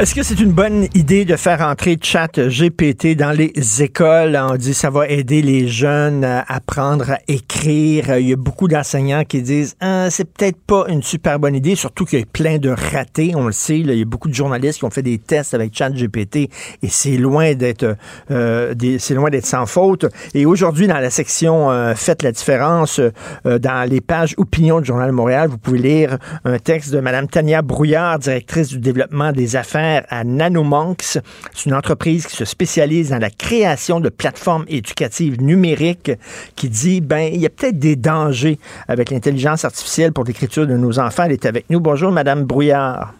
Est-ce 0.00 0.14
que 0.14 0.22
c'est 0.22 0.38
une 0.38 0.52
bonne 0.52 0.86
idée 0.94 1.24
de 1.24 1.34
faire 1.34 1.60
entrer 1.60 1.98
Chat 2.00 2.38
GPT 2.38 3.16
dans 3.16 3.32
les 3.32 3.52
écoles? 3.82 4.38
On 4.40 4.54
dit 4.54 4.70
que 4.70 4.76
ça 4.76 4.90
va 4.90 5.08
aider 5.08 5.42
les 5.42 5.66
jeunes 5.66 6.22
à 6.22 6.44
apprendre 6.46 7.10
à 7.10 7.18
écrire. 7.26 8.16
Il 8.16 8.28
y 8.28 8.32
a 8.32 8.36
beaucoup 8.36 8.68
d'enseignants 8.68 9.24
qui 9.24 9.42
disent 9.42 9.74
ah, 9.80 10.06
c'est 10.08 10.24
peut-être 10.24 10.60
pas 10.64 10.84
une 10.86 11.02
super 11.02 11.40
bonne 11.40 11.56
idée, 11.56 11.74
surtout 11.74 12.04
qu'il 12.04 12.20
y 12.20 12.22
a 12.22 12.26
plein 12.26 12.58
de 12.58 12.70
ratés. 12.70 13.32
On 13.34 13.46
le 13.46 13.52
sait, 13.52 13.80
il 13.80 13.92
y 13.92 14.00
a 14.00 14.04
beaucoup 14.04 14.28
de 14.28 14.34
journalistes 14.34 14.78
qui 14.78 14.84
ont 14.84 14.90
fait 14.90 15.02
des 15.02 15.18
tests 15.18 15.52
avec 15.52 15.76
Chat 15.76 15.90
GPT 15.90 16.36
et 16.36 16.48
c'est 16.88 17.16
loin 17.16 17.54
d'être 17.54 17.96
euh, 18.30 18.74
c'est 19.00 19.16
sans 19.44 19.66
faute. 19.66 20.06
Et 20.32 20.46
aujourd'hui, 20.46 20.86
dans 20.86 21.00
la 21.00 21.10
section 21.10 21.72
euh, 21.72 21.96
Faites 21.96 22.22
la 22.22 22.30
différence, 22.30 23.00
euh, 23.00 23.58
dans 23.58 23.90
les 23.90 24.00
pages 24.00 24.36
Opinion 24.36 24.78
du 24.78 24.86
Journal 24.86 25.08
de 25.08 25.14
Montréal, 25.14 25.48
vous 25.48 25.58
pouvez 25.58 25.80
lire 25.80 26.18
un 26.44 26.60
texte 26.60 26.92
de 26.92 27.00
Mme 27.00 27.26
Tania 27.26 27.62
Brouillard, 27.62 28.20
directrice 28.20 28.68
du 28.68 28.78
développement 28.78 29.32
des 29.32 29.56
affaires 29.56 29.87
à 30.08 30.24
Nanomonks. 30.24 31.18
C'est 31.54 31.66
une 31.66 31.74
entreprise 31.74 32.26
qui 32.26 32.36
se 32.36 32.44
spécialise 32.44 33.10
dans 33.10 33.18
la 33.18 33.30
création 33.30 34.00
de 34.00 34.08
plateformes 34.08 34.64
éducatives 34.68 35.40
numériques 35.42 36.12
qui 36.56 36.68
dit, 36.68 37.00
ben, 37.00 37.30
il 37.32 37.40
y 37.40 37.46
a 37.46 37.50
peut-être 37.50 37.78
des 37.78 37.96
dangers 37.96 38.58
avec 38.86 39.10
l'intelligence 39.10 39.64
artificielle 39.64 40.12
pour 40.12 40.24
l'écriture 40.24 40.66
de 40.66 40.76
nos 40.76 40.98
enfants. 40.98 41.24
Elle 41.24 41.32
est 41.32 41.46
avec 41.46 41.70
nous. 41.70 41.80
Bonjour, 41.80 42.12
Madame 42.12 42.44
Brouillard. 42.44 43.17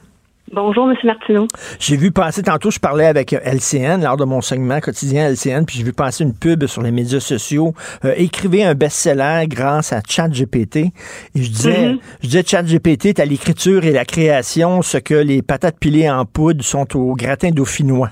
Bonjour, 0.53 0.90
M. 0.90 0.96
Martineau. 1.05 1.46
J'ai 1.78 1.96
vu 1.96 2.11
passer, 2.11 2.42
tantôt, 2.42 2.70
je 2.70 2.78
parlais 2.78 3.07
avec 3.07 3.32
euh, 3.32 3.40
LCN 3.44 4.03
lors 4.03 4.16
de 4.16 4.24
mon 4.24 4.40
segment 4.40 4.80
quotidien 4.80 5.28
LCN, 5.28 5.64
puis 5.64 5.76
j'ai 5.78 5.84
vu 5.84 5.92
passer 5.92 6.24
une 6.24 6.34
pub 6.34 6.66
sur 6.66 6.82
les 6.82 6.90
médias 6.90 7.20
sociaux. 7.20 7.74
Euh, 8.05 8.14
écrivez 8.16 8.64
un 8.64 8.74
best-seller 8.74 9.46
grâce 9.46 9.92
à 9.92 10.01
ChatGPT. 10.07 10.76
Et 10.76 10.92
je 11.34 11.51
disais, 11.51 11.88
mm-hmm. 11.88 11.99
je 12.22 12.26
disais 12.26 12.42
ChatGPT 12.46 13.07
est 13.07 13.20
à 13.20 13.26
l'écriture 13.26 13.84
et 13.84 13.92
la 13.92 14.05
création 14.05 14.80
ce 14.80 14.99
que 14.99 15.14
les 15.14 15.42
patates 15.42 15.78
pilées 15.78 16.11
en 16.11 16.24
poudre 16.24 16.64
sont 16.64 16.96
au 16.96 17.14
gratin 17.14 17.51
dauphinois. 17.51 18.11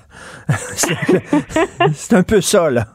C'est 1.95 2.14
un 2.14 2.22
peu 2.22 2.41
ça, 2.41 2.70
là. 2.70 2.87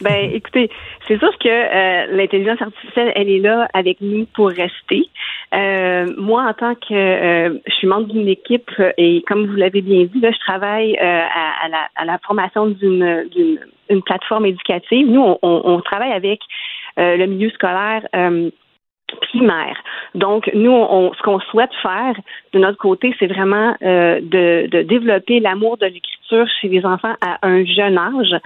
Ben, 0.00 0.30
écoutez, 0.32 0.70
c'est 1.06 1.18
sûr 1.18 1.36
que 1.38 1.48
euh, 1.48 2.16
l'intelligence 2.16 2.62
artificielle, 2.62 3.12
elle 3.14 3.28
est 3.28 3.38
là 3.38 3.68
avec 3.74 4.00
nous 4.00 4.26
pour 4.34 4.48
rester. 4.48 5.08
Euh, 5.54 6.06
moi, 6.16 6.44
en 6.48 6.54
tant 6.54 6.74
que 6.74 6.94
euh, 6.94 7.58
je 7.66 7.74
suis 7.74 7.86
membre 7.86 8.06
d'une 8.06 8.28
équipe 8.28 8.70
et 8.96 9.22
comme 9.26 9.46
vous 9.46 9.56
l'avez 9.56 9.82
bien 9.82 10.04
dit, 10.04 10.20
là, 10.20 10.30
je 10.30 10.38
travaille 10.38 10.96
à, 10.96 11.68
la, 11.68 11.88
à, 11.96 12.04
la, 12.06 12.18
formation 12.18 12.68
d'une 12.68 14.02
plateforme 14.06 14.46
éducative. 14.46 15.06
Nous, 15.06 15.20
on, 15.20 15.38
on 15.42 15.80
travaille 15.80 16.12
avec 16.12 16.40
le 16.96 17.26
milieu 17.26 17.50
scolaire 17.50 18.06
primaire. 19.22 19.76
Donc, 20.14 20.48
nous, 20.54 20.70
on, 20.70 21.12
ce 21.12 21.22
qu'on 21.22 21.40
souhaite 21.40 21.74
faire 21.82 22.14
de 22.52 22.58
notre 22.58 22.78
côté, 22.78 23.14
c'est 23.18 23.26
vraiment 23.26 23.74
de, 23.80 24.66
de 24.66 24.82
développer 24.82 25.40
l'amour 25.40 25.76
de 25.76 25.86
l'écriture 25.86 26.46
chez 26.60 26.68
les 26.68 26.86
enfants 26.86 27.14
à 27.20 27.38
un 27.46 27.64
jeune 27.64 27.98
âge. 27.98 28.40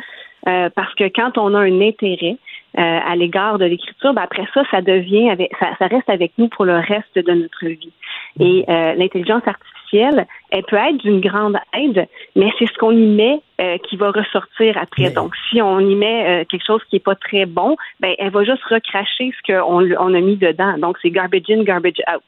Euh, 0.48 0.68
parce 0.74 0.94
que 0.94 1.04
quand 1.04 1.38
on 1.38 1.54
a 1.54 1.58
un 1.60 1.80
intérêt 1.80 2.36
euh, 2.76 2.80
à 2.82 3.14
l'égard 3.14 3.58
de 3.58 3.66
l'écriture, 3.66 4.12
ben 4.14 4.22
après 4.22 4.46
ça, 4.52 4.64
ça 4.68 4.82
devient 4.82 5.30
avec, 5.30 5.52
ça, 5.60 5.68
ça, 5.78 5.86
reste 5.86 6.10
avec 6.10 6.32
nous 6.38 6.48
pour 6.48 6.64
le 6.64 6.74
reste 6.74 7.14
de 7.14 7.32
notre 7.32 7.66
vie. 7.66 7.92
Et 8.40 8.64
euh, 8.68 8.94
l'intelligence 8.94 9.42
artificielle, 9.46 10.26
elle 10.50 10.64
peut 10.64 10.74
être 10.74 10.96
d'une 10.96 11.20
grande 11.20 11.56
aide, 11.72 12.08
mais 12.34 12.50
c'est 12.58 12.66
ce 12.66 12.76
qu'on 12.78 12.90
y 12.90 13.06
met 13.06 13.40
euh, 13.60 13.78
qui 13.78 13.96
va 13.96 14.10
ressortir 14.10 14.76
après. 14.76 15.10
Donc, 15.10 15.34
si 15.48 15.62
on 15.62 15.78
y 15.78 15.94
met 15.94 16.44
quelque 16.50 16.66
chose 16.66 16.82
qui 16.90 16.96
est 16.96 17.04
pas 17.04 17.14
très 17.14 17.46
bon, 17.46 17.76
ben 18.00 18.12
elle 18.18 18.30
va 18.30 18.42
juste 18.42 18.64
recracher 18.64 19.32
ce 19.38 19.52
qu'on 19.52 19.88
on 19.96 20.14
a 20.14 20.20
mis 20.20 20.36
dedans. 20.36 20.76
Donc, 20.76 20.98
c'est 21.00 21.10
garbage 21.10 21.48
in, 21.48 21.62
garbage 21.62 22.02
out. 22.12 22.24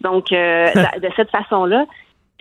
Donc, 0.00 0.30
de 0.30 1.08
cette 1.16 1.30
façon-là, 1.30 1.84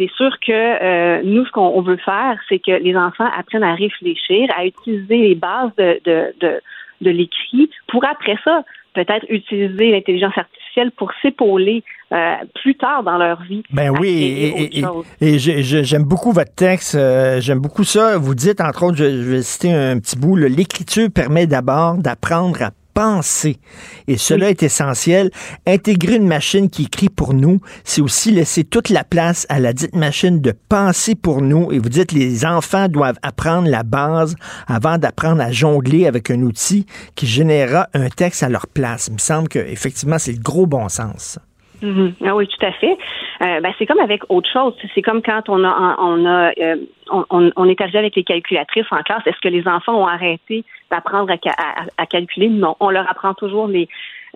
c'est 0.01 0.11
sûr 0.15 0.31
que 0.45 0.51
euh, 0.51 1.21
nous, 1.23 1.45
ce 1.45 1.51
qu'on 1.51 1.81
veut 1.81 1.97
faire, 1.97 2.37
c'est 2.49 2.59
que 2.59 2.71
les 2.71 2.95
enfants 2.95 3.29
apprennent 3.37 3.63
à 3.63 3.75
réfléchir, 3.75 4.49
à 4.57 4.65
utiliser 4.65 5.17
les 5.17 5.35
bases 5.35 5.71
de, 5.77 5.99
de, 6.03 6.33
de, 6.39 6.61
de 7.01 7.09
l'écrit 7.11 7.69
pour 7.87 8.03
après 8.05 8.35
ça, 8.43 8.63
peut-être 8.95 9.25
utiliser 9.29 9.91
l'intelligence 9.91 10.35
artificielle 10.35 10.91
pour 10.91 11.11
s'épauler 11.21 11.83
euh, 12.11 12.35
plus 12.61 12.75
tard 12.75 13.03
dans 13.03 13.17
leur 13.17 13.43
vie. 13.43 13.63
Ben 13.71 13.91
oui, 13.91 14.09
et, 14.09 14.81
et, 15.21 15.37
j'aime 15.37 16.03
beaucoup 16.03 16.31
votre 16.31 16.55
texte, 16.55 16.95
euh, 16.95 17.39
j'aime 17.39 17.59
beaucoup 17.59 17.83
ça. 17.83 18.17
Vous 18.17 18.35
dites, 18.35 18.59
entre 18.59 18.83
autres, 18.83 18.97
je, 18.97 19.03
je 19.03 19.29
vais 19.29 19.41
citer 19.43 19.71
un 19.71 19.99
petit 19.99 20.17
bout, 20.17 20.35
l'écriture 20.35 21.09
permet 21.13 21.45
d'abord 21.45 21.97
d'apprendre 21.97 22.61
à 22.63 22.71
penser. 22.93 23.57
Et 24.07 24.17
cela 24.17 24.49
est 24.49 24.63
essentiel. 24.63 25.31
Intégrer 25.65 26.15
une 26.15 26.27
machine 26.27 26.69
qui 26.69 26.83
écrit 26.83 27.09
pour 27.09 27.33
nous, 27.33 27.59
c'est 27.83 28.01
aussi 28.01 28.31
laisser 28.31 28.63
toute 28.63 28.89
la 28.89 29.03
place 29.03 29.45
à 29.49 29.59
la 29.59 29.73
dite 29.73 29.95
machine 29.95 30.41
de 30.41 30.53
penser 30.69 31.15
pour 31.15 31.41
nous. 31.41 31.71
Et 31.71 31.79
vous 31.79 31.89
dites, 31.89 32.11
les 32.11 32.45
enfants 32.45 32.87
doivent 32.87 33.19
apprendre 33.21 33.67
la 33.67 33.83
base 33.83 34.35
avant 34.67 34.97
d'apprendre 34.97 35.41
à 35.41 35.51
jongler 35.51 36.07
avec 36.07 36.29
un 36.31 36.41
outil 36.41 36.85
qui 37.15 37.27
générera 37.27 37.87
un 37.93 38.09
texte 38.09 38.43
à 38.43 38.49
leur 38.49 38.67
place. 38.67 39.07
Il 39.07 39.13
me 39.13 39.19
semble 39.19 39.47
que 39.47 39.59
effectivement, 39.59 40.19
c'est 40.19 40.33
le 40.33 40.41
gros 40.41 40.65
bon 40.65 40.89
sens. 40.89 41.39
Mm-hmm. 41.81 42.13
Ah 42.25 42.35
oui, 42.35 42.47
tout 42.47 42.65
à 42.65 42.71
fait. 42.71 42.97
Euh, 43.41 43.59
ben, 43.59 43.73
c'est 43.79 43.85
comme 43.85 43.99
avec 43.99 44.21
autre 44.29 44.49
chose. 44.51 44.73
C'est 44.93 45.01
comme 45.01 45.21
quand 45.21 45.49
on 45.49 45.63
a, 45.63 45.95
on 45.99 46.25
a, 46.25 46.51
euh, 46.59 46.75
on, 47.09 47.51
on, 47.55 47.65
est 47.65 47.81
arrivé 47.81 47.99
avec 47.99 48.15
les 48.15 48.23
calculatrices 48.23 48.85
en 48.91 49.01
classe. 49.01 49.23
Est-ce 49.25 49.39
que 49.41 49.47
les 49.47 49.67
enfants 49.67 49.95
ont 49.95 50.07
arrêté 50.07 50.63
d'apprendre 50.91 51.31
à, 51.31 51.85
à, 51.97 52.05
calculer? 52.05 52.49
Non. 52.49 52.75
On 52.79 52.89
leur 52.89 53.09
apprend 53.09 53.33
toujours 53.33 53.67
les, 53.67 53.87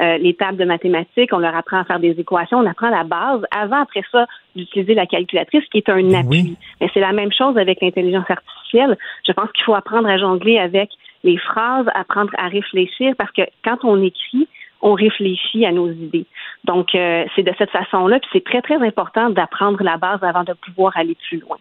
euh, 0.02 0.18
les 0.18 0.34
tables 0.34 0.58
de 0.58 0.66
mathématiques, 0.66 1.32
on 1.34 1.40
leur 1.40 1.56
apprend 1.56 1.78
à 1.78 1.84
faire 1.86 2.00
des 2.00 2.20
équations, 2.20 2.60
on 2.60 2.66
apprend 2.66 2.90
la 2.90 3.04
base 3.04 3.42
avant, 3.56 3.82
après 3.82 4.04
ça, 4.12 4.26
d'utiliser 4.56 4.94
la 4.94 5.06
calculatrice 5.06 5.64
qui 5.72 5.78
est 5.78 5.90
un 5.90 6.02
ben 6.02 6.16
appui. 6.16 6.58
Mais 6.82 6.90
c'est 6.94 7.00
la 7.00 7.14
même 7.14 7.32
chose 7.32 7.58
avec 7.58 7.80
l'intelligence 7.82 8.30
artificielle. 8.30 8.98
Je 9.26 9.32
pense 9.34 9.52
qu'il 9.52 9.64
faut 9.64 9.76
apprendre 9.76 10.10
à 10.10 10.18
jongler 10.18 10.58
avec 10.58 10.90
les 11.24 11.38
phrases, 11.38 11.86
apprendre 11.94 12.32
à 12.38 12.48
réfléchir 12.48 13.14
parce 13.18 13.32
que 13.32 13.44
quand 13.64 13.78
on 13.84 14.02
écrit, 14.02 14.48
on 14.86 14.94
réfléchit 14.94 15.66
à 15.66 15.72
nos 15.72 15.92
idées. 15.92 16.28
Donc, 16.64 16.94
euh, 16.94 17.26
c'est 17.36 17.42
de 17.42 17.52
cette 17.58 17.72
façon-là, 17.72 18.20
puis 18.20 18.30
c'est 18.32 18.44
très, 18.44 18.62
très 18.62 18.78
important 18.86 19.32
d'apprendre 19.32 19.84
la 19.84 19.98
base 19.98 20.20
avant 20.22 20.44
de 20.44 20.54
pouvoir 20.54 20.96
aller 20.96 21.18
plus 21.28 21.40
loin. 21.40 21.58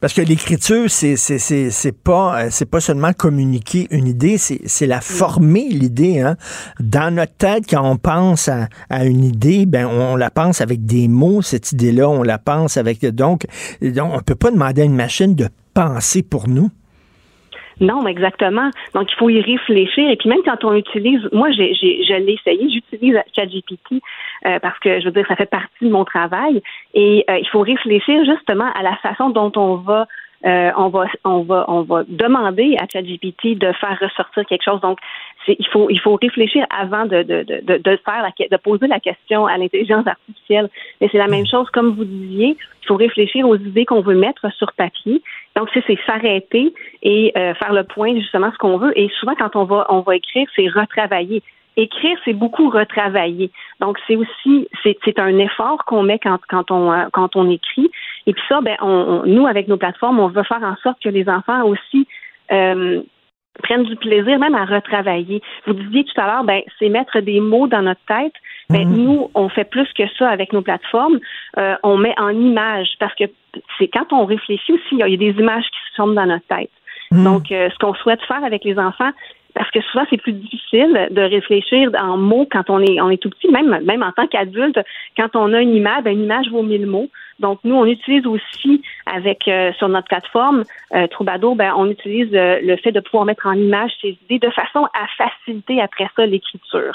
Parce 0.00 0.12
que 0.12 0.22
l'écriture, 0.22 0.88
c'est 0.88 1.16
c'est 1.16 2.04
pas 2.04 2.40
euh, 2.40 2.46
c'est 2.50 2.70
pas 2.70 2.80
seulement 2.80 3.12
communiquer 3.12 3.86
une 3.90 4.06
idée, 4.06 4.38
c'est 4.38 4.86
la 4.86 5.00
former 5.00 5.68
l'idée. 5.68 6.20
Hein. 6.20 6.36
Dans 6.80 7.14
notre 7.14 7.36
tête, 7.36 7.64
quand 7.68 7.82
on 7.84 7.96
pense 7.96 8.48
à, 8.48 8.68
à, 8.90 9.04
une 9.04 9.24
idée, 9.24 9.66
ben 9.66 9.86
on, 9.86 10.16
la 10.16 10.30
pense 10.30 10.60
avec 10.60 10.86
des 10.86 11.08
mots. 11.08 11.42
Cette 11.42 11.72
idée-là, 11.72 12.08
on 12.08 12.22
la 12.22 12.38
pense 12.38 12.76
avec 12.76 13.04
donc 13.04 13.46
donc 13.82 14.12
on 14.14 14.20
peut 14.20 14.36
pas 14.36 14.50
demander 14.50 14.82
à 14.82 14.84
une 14.84 14.96
machine 14.96 15.34
de 15.34 15.48
penser 15.74 16.22
pour 16.22 16.48
nous. 16.48 16.70
Non, 17.80 18.06
exactement. 18.06 18.70
Donc, 18.94 19.10
il 19.10 19.16
faut 19.16 19.30
y 19.30 19.40
réfléchir. 19.40 20.10
Et 20.10 20.16
puis 20.16 20.28
même 20.28 20.42
quand 20.44 20.64
on 20.64 20.74
utilise, 20.74 21.20
moi, 21.32 21.50
j'ai, 21.50 21.74
j'ai, 21.74 22.02
je 22.04 22.14
l'ai 22.14 22.32
essayé, 22.34 22.68
j'utilise 22.70 23.20
ChatGPT 23.34 24.02
euh, 24.46 24.58
parce 24.60 24.78
que, 24.80 25.00
je 25.00 25.04
veux 25.06 25.12
dire, 25.12 25.26
ça 25.28 25.36
fait 25.36 25.50
partie 25.50 25.84
de 25.84 25.90
mon 25.90 26.04
travail. 26.04 26.62
Et 26.94 27.24
euh, 27.30 27.38
il 27.38 27.48
faut 27.48 27.60
réfléchir 27.60 28.24
justement 28.24 28.70
à 28.74 28.82
la 28.82 28.96
façon 28.96 29.30
dont 29.30 29.52
on 29.56 29.76
va 29.76 30.06
euh, 30.46 30.70
on 30.76 30.88
va 30.88 31.06
on 31.24 31.42
va 31.42 31.64
on 31.66 31.82
va 31.82 32.04
demander 32.06 32.76
à 32.78 32.86
ChatGPT 32.86 33.58
de 33.58 33.72
faire 33.72 33.98
ressortir 34.00 34.46
quelque 34.46 34.62
chose. 34.62 34.80
Donc, 34.80 34.98
il 35.58 35.66
faut 35.68 35.88
il 35.90 36.00
faut 36.00 36.16
réfléchir 36.16 36.66
avant 36.70 37.04
de 37.04 37.22
de, 37.22 37.42
de, 37.42 37.76
de 37.78 37.98
faire 38.04 38.22
la, 38.22 38.30
de 38.48 38.56
poser 38.56 38.86
la 38.86 39.00
question 39.00 39.46
à 39.46 39.56
l'intelligence 39.56 40.06
artificielle. 40.06 40.68
Mais 41.00 41.08
c'est 41.10 41.18
la 41.18 41.28
même 41.28 41.46
chose, 41.46 41.68
comme 41.70 41.90
vous 41.90 42.04
disiez, 42.04 42.56
il 42.82 42.86
faut 42.86 42.96
réfléchir 42.96 43.48
aux 43.48 43.56
idées 43.56 43.84
qu'on 43.84 44.00
veut 44.00 44.14
mettre 44.14 44.52
sur 44.54 44.72
papier. 44.72 45.22
Donc, 45.56 45.68
c'est, 45.72 45.98
s'arrêter 46.06 46.72
et 47.02 47.32
euh, 47.36 47.54
faire 47.54 47.72
le 47.72 47.84
point 47.84 48.14
justement 48.14 48.50
ce 48.52 48.58
qu'on 48.58 48.78
veut. 48.78 48.92
Et 48.98 49.08
souvent, 49.18 49.34
quand 49.34 49.56
on 49.56 49.64
va 49.64 49.86
on 49.90 50.00
va 50.00 50.16
écrire, 50.16 50.46
c'est 50.54 50.68
retravailler 50.68 51.42
écrire, 51.78 52.18
c'est 52.24 52.32
beaucoup 52.32 52.70
retravailler. 52.70 53.50
Donc, 53.80 53.98
c'est 54.06 54.16
aussi, 54.16 54.68
c'est 54.82 55.18
un 55.18 55.38
effort 55.38 55.84
qu'on 55.84 56.02
met 56.02 56.18
quand, 56.18 56.38
quand, 56.48 56.70
on, 56.70 56.92
euh, 56.92 57.04
quand 57.12 57.36
on 57.36 57.48
écrit. 57.48 57.88
Et 58.26 58.32
puis 58.32 58.42
ça, 58.48 58.60
ben, 58.60 58.76
on, 58.82 59.22
nous, 59.26 59.46
avec 59.46 59.68
nos 59.68 59.76
plateformes, 59.76 60.18
on 60.18 60.28
veut 60.28 60.42
faire 60.42 60.62
en 60.62 60.76
sorte 60.82 61.00
que 61.02 61.08
les 61.08 61.28
enfants 61.28 61.62
aussi 61.64 62.06
euh, 62.52 63.00
prennent 63.62 63.84
du 63.84 63.96
plaisir 63.96 64.38
même 64.38 64.54
à 64.54 64.64
retravailler. 64.64 65.42
Vous 65.66 65.74
disiez 65.74 66.04
tout 66.04 66.20
à 66.20 66.26
l'heure, 66.26 66.44
ben, 66.44 66.62
c'est 66.78 66.88
mettre 66.88 67.20
des 67.20 67.40
mots 67.40 67.66
dans 67.66 67.82
notre 67.82 68.00
tête. 68.06 68.34
Ben, 68.70 68.86
mhm. 68.86 68.96
nous, 68.96 69.30
on 69.34 69.48
fait 69.48 69.64
plus 69.64 69.88
que 69.94 70.04
ça 70.18 70.28
avec 70.28 70.52
nos 70.52 70.62
plateformes. 70.62 71.18
Euh, 71.58 71.74
on 71.82 71.96
met 71.96 72.14
en 72.18 72.30
images 72.30 72.90
parce 72.98 73.14
que 73.14 73.24
c'est 73.78 73.88
quand 73.88 74.12
on 74.12 74.24
réfléchit 74.24 74.72
aussi, 74.72 74.92
il 74.92 74.98
y 74.98 75.02
a 75.02 75.16
des 75.16 75.38
images 75.38 75.64
qui 75.64 75.90
se 75.90 75.96
forment 75.96 76.14
dans 76.14 76.26
notre 76.26 76.46
tête. 76.46 76.70
Mhm. 77.10 77.24
Donc, 77.24 77.44
ce 77.48 77.78
qu'on 77.78 77.94
souhaite 77.94 78.22
faire 78.22 78.44
avec 78.44 78.64
les 78.64 78.78
enfants, 78.78 79.12
parce 79.54 79.70
que 79.70 79.80
souvent 79.80 80.04
c'est 80.08 80.20
plus 80.20 80.32
difficile 80.32 81.08
de 81.10 81.20
réfléchir 81.20 81.90
en 82.00 82.16
mots 82.16 82.46
quand 82.50 82.70
on 82.70 82.80
est 82.80 83.00
on 83.00 83.10
est 83.10 83.20
tout 83.20 83.30
petit, 83.30 83.48
même 83.48 83.80
même 83.82 84.02
en 84.02 84.12
tant 84.12 84.26
qu'adulte, 84.26 84.78
quand 85.16 85.34
on 85.34 85.52
a 85.52 85.60
une 85.60 85.74
image, 85.74 86.04
ben, 86.04 86.12
une 86.12 86.24
image 86.24 86.48
vaut 86.50 86.62
mille 86.62 86.86
mots. 86.86 87.08
Donc 87.40 87.60
nous 87.64 87.74
on 87.74 87.84
utilise 87.84 88.26
aussi 88.26 88.82
avec 89.06 89.46
euh, 89.48 89.72
sur 89.74 89.88
notre 89.88 90.08
plateforme 90.08 90.64
euh, 90.94 91.06
Troubado, 91.06 91.54
ben 91.54 91.72
on 91.76 91.86
utilise 91.86 92.34
euh, 92.34 92.60
le 92.62 92.76
fait 92.76 92.92
de 92.92 93.00
pouvoir 93.00 93.24
mettre 93.24 93.46
en 93.46 93.52
image 93.52 93.92
ces 94.00 94.18
idées 94.24 94.38
de 94.38 94.50
façon 94.50 94.86
à 94.94 95.06
faciliter 95.16 95.80
après 95.80 96.08
ça 96.16 96.26
l'écriture. 96.26 96.94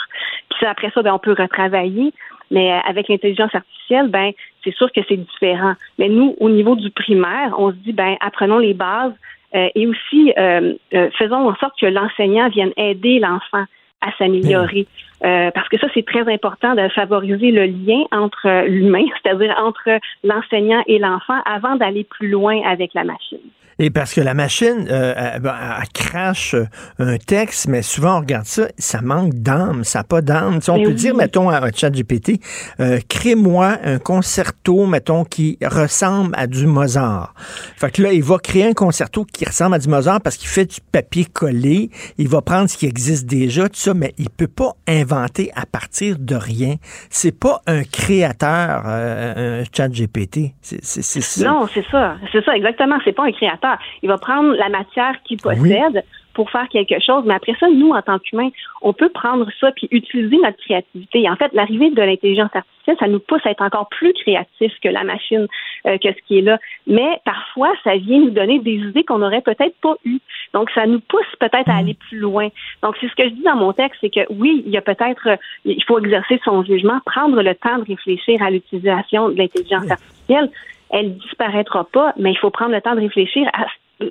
Puis 0.49 0.65
après 0.65 0.91
ça, 0.91 1.01
ben 1.01 1.13
on 1.13 1.19
peut 1.19 1.35
retravailler. 1.37 2.13
Mais 2.51 2.71
avec 2.85 3.07
l'intelligence 3.07 3.55
artificielle, 3.55 4.09
ben 4.09 4.31
c'est 4.63 4.75
sûr 4.75 4.91
que 4.91 5.01
c'est 5.07 5.17
différent. 5.17 5.73
Mais 5.97 6.07
nous, 6.07 6.35
au 6.39 6.49
niveau 6.49 6.75
du 6.75 6.91
primaire, 6.91 7.55
on 7.57 7.71
se 7.71 7.77
dit 7.77 7.93
ben 7.93 8.15
apprenons 8.19 8.59
les 8.59 8.73
bases, 8.73 9.13
euh, 9.55 9.69
et 9.75 9.87
aussi, 9.87 10.33
euh, 10.37 10.73
euh, 10.93 11.09
faisons 11.17 11.49
en 11.49 11.55
sorte 11.55 11.79
que 11.79 11.85
l'enseignant 11.85 12.49
vienne 12.49 12.71
aider 12.75 13.19
l'enfant 13.19 13.65
à 14.01 14.11
s'améliorer. 14.17 14.87
Parce 15.23 15.69
que 15.69 15.79
ça, 15.79 15.87
c'est 15.93 16.05
très 16.05 16.31
important 16.31 16.75
de 16.75 16.87
favoriser 16.89 17.51
le 17.51 17.65
lien 17.65 18.03
entre 18.11 18.67
l'humain, 18.67 19.05
c'est-à-dire 19.23 19.55
entre 19.57 19.99
l'enseignant 20.23 20.83
et 20.87 20.99
l'enfant, 20.99 21.39
avant 21.45 21.75
d'aller 21.75 22.03
plus 22.03 22.29
loin 22.29 22.61
avec 22.65 22.93
la 22.93 23.03
machine. 23.03 23.39
Et 23.79 23.89
parce 23.89 24.13
que 24.13 24.21
la 24.21 24.33
machine, 24.33 24.87
euh, 24.89 25.13
elle, 25.17 25.87
crache 25.93 26.53
euh, 26.53 26.65
un 26.99 27.17
texte, 27.17 27.67
mais 27.67 27.81
souvent 27.81 28.17
on 28.17 28.19
regarde 28.19 28.45
ça, 28.45 28.67
ça 28.77 29.01
manque 29.01 29.33
d'âme, 29.33 29.83
ça 29.83 29.99
n'a 29.99 30.03
pas 30.03 30.21
d'âme. 30.21 30.59
on 30.67 30.83
peut 30.83 30.93
dire, 30.93 31.15
mettons, 31.15 31.49
à 31.49 31.59
un 31.59 31.71
chat 31.71 31.89
GPT, 31.89 32.39
euh, 32.79 32.99
crée-moi 33.07 33.77
un 33.83 33.99
concerto, 33.99 34.85
mettons, 34.85 35.23
qui 35.23 35.57
ressemble 35.63 36.35
à 36.37 36.45
du 36.45 36.67
Mozart. 36.67 37.33
Fait 37.77 37.91
que 37.91 38.03
là, 38.03 38.13
il 38.13 38.23
va 38.23 38.37
créer 38.37 38.65
un 38.65 38.73
concerto 38.73 39.25
qui 39.25 39.45
ressemble 39.45 39.75
à 39.75 39.79
du 39.79 39.89
Mozart 39.89 40.21
parce 40.21 40.37
qu'il 40.37 40.49
fait 40.49 40.65
du 40.65 40.79
papier 40.91 41.25
collé, 41.25 41.89
il 42.17 42.27
va 42.27 42.41
prendre 42.41 42.69
ce 42.69 42.77
qui 42.77 42.85
existe 42.85 43.25
déjà, 43.25 43.69
tout 43.69 43.79
ça, 43.79 43.93
mais 43.93 44.13
il 44.17 44.29
peut 44.29 44.47
pas 44.47 44.73
inventer 44.87 45.12
à 45.13 45.65
partir 45.65 46.17
de 46.19 46.35
rien. 46.35 46.75
C'est 47.09 47.37
pas 47.37 47.61
un 47.67 47.83
créateur, 47.83 48.85
un 48.85 49.63
chat 49.75 49.89
GPT. 49.89 50.53
Ça. 50.61 51.49
Non, 51.49 51.67
c'est 51.73 51.85
ça. 51.89 52.17
C'est 52.31 52.43
ça, 52.43 52.55
exactement. 52.55 52.97
C'est 53.03 53.13
pas 53.13 53.25
un 53.25 53.31
créateur 53.31 53.77
il 54.01 54.09
va 54.09 54.17
prendre 54.17 54.53
la 54.53 54.69
matière 54.69 55.15
qu'il 55.23 55.37
possède 55.37 56.03
pour 56.33 56.49
faire 56.49 56.67
quelque 56.69 56.99
chose. 56.99 57.23
Mais 57.25 57.35
après 57.35 57.55
ça, 57.59 57.67
nous, 57.69 57.91
en 57.91 58.01
tant 58.01 58.17
qu'humains, 58.19 58.49
on 58.81 58.91
peut 58.91 59.09
prendre 59.09 59.47
ça 59.59 59.71
puis 59.71 59.87
utiliser 59.91 60.37
notre 60.37 60.57
créativité. 60.57 61.29
En 61.29 61.35
fait, 61.35 61.53
l'arrivée 61.53 61.91
de 61.91 62.01
l'intelligence 62.01 62.49
artificielle, 62.53 62.97
ça 62.99 63.07
nous 63.07 63.19
pousse 63.19 63.45
à 63.45 63.51
être 63.51 63.61
encore 63.61 63.87
plus 63.89 64.13
créatifs 64.13 64.73
que 64.81 64.89
la 64.89 65.03
machine, 65.03 65.47
euh, 65.85 65.97
que 65.99 66.09
ce 66.09 66.27
qui 66.27 66.39
est 66.39 66.41
là. 66.41 66.57
Mais 66.87 67.21
parfois, 67.23 67.71
ça 67.83 67.95
vient 67.97 68.19
nous 68.19 68.31
donner 68.31 68.59
des 68.59 68.75
idées 68.75 69.03
qu'on 69.03 69.19
n'aurait 69.19 69.41
peut-être 69.41 69.75
pas 69.81 69.95
eues. 70.05 70.19
Donc, 70.53 70.69
ça 70.71 70.85
nous 70.85 70.99
pousse 70.99 71.25
peut-être 71.39 71.69
à 71.69 71.73
mm. 71.73 71.79
aller 71.79 71.93
plus 71.93 72.19
loin. 72.19 72.49
Donc, 72.81 72.95
c'est 72.99 73.07
ce 73.07 73.15
que 73.15 73.23
je 73.23 73.33
dis 73.33 73.43
dans 73.43 73.55
mon 73.55 73.73
texte, 73.73 73.99
c'est 74.01 74.09
que 74.09 74.21
oui, 74.29 74.63
il 74.65 74.71
y 74.71 74.77
a 74.77 74.81
peut-être, 74.81 75.27
euh, 75.27 75.35
il 75.65 75.83
faut 75.85 75.99
exercer 75.99 76.39
son 76.43 76.63
jugement, 76.63 76.99
prendre 77.05 77.41
le 77.41 77.55
temps 77.55 77.77
de 77.79 77.85
réfléchir 77.85 78.41
à 78.41 78.49
l'utilisation 78.49 79.29
de 79.29 79.37
l'intelligence 79.37 79.89
artificielle 79.89 80.49
elle 80.93 81.17
disparaîtra 81.17 81.85
pas, 81.85 82.13
mais 82.17 82.31
il 82.31 82.37
faut 82.37 82.51
prendre 82.51 82.71
le 82.71 82.81
temps 82.81 82.95
de 82.95 83.01
réfléchir 83.01 83.49
à 83.53 83.65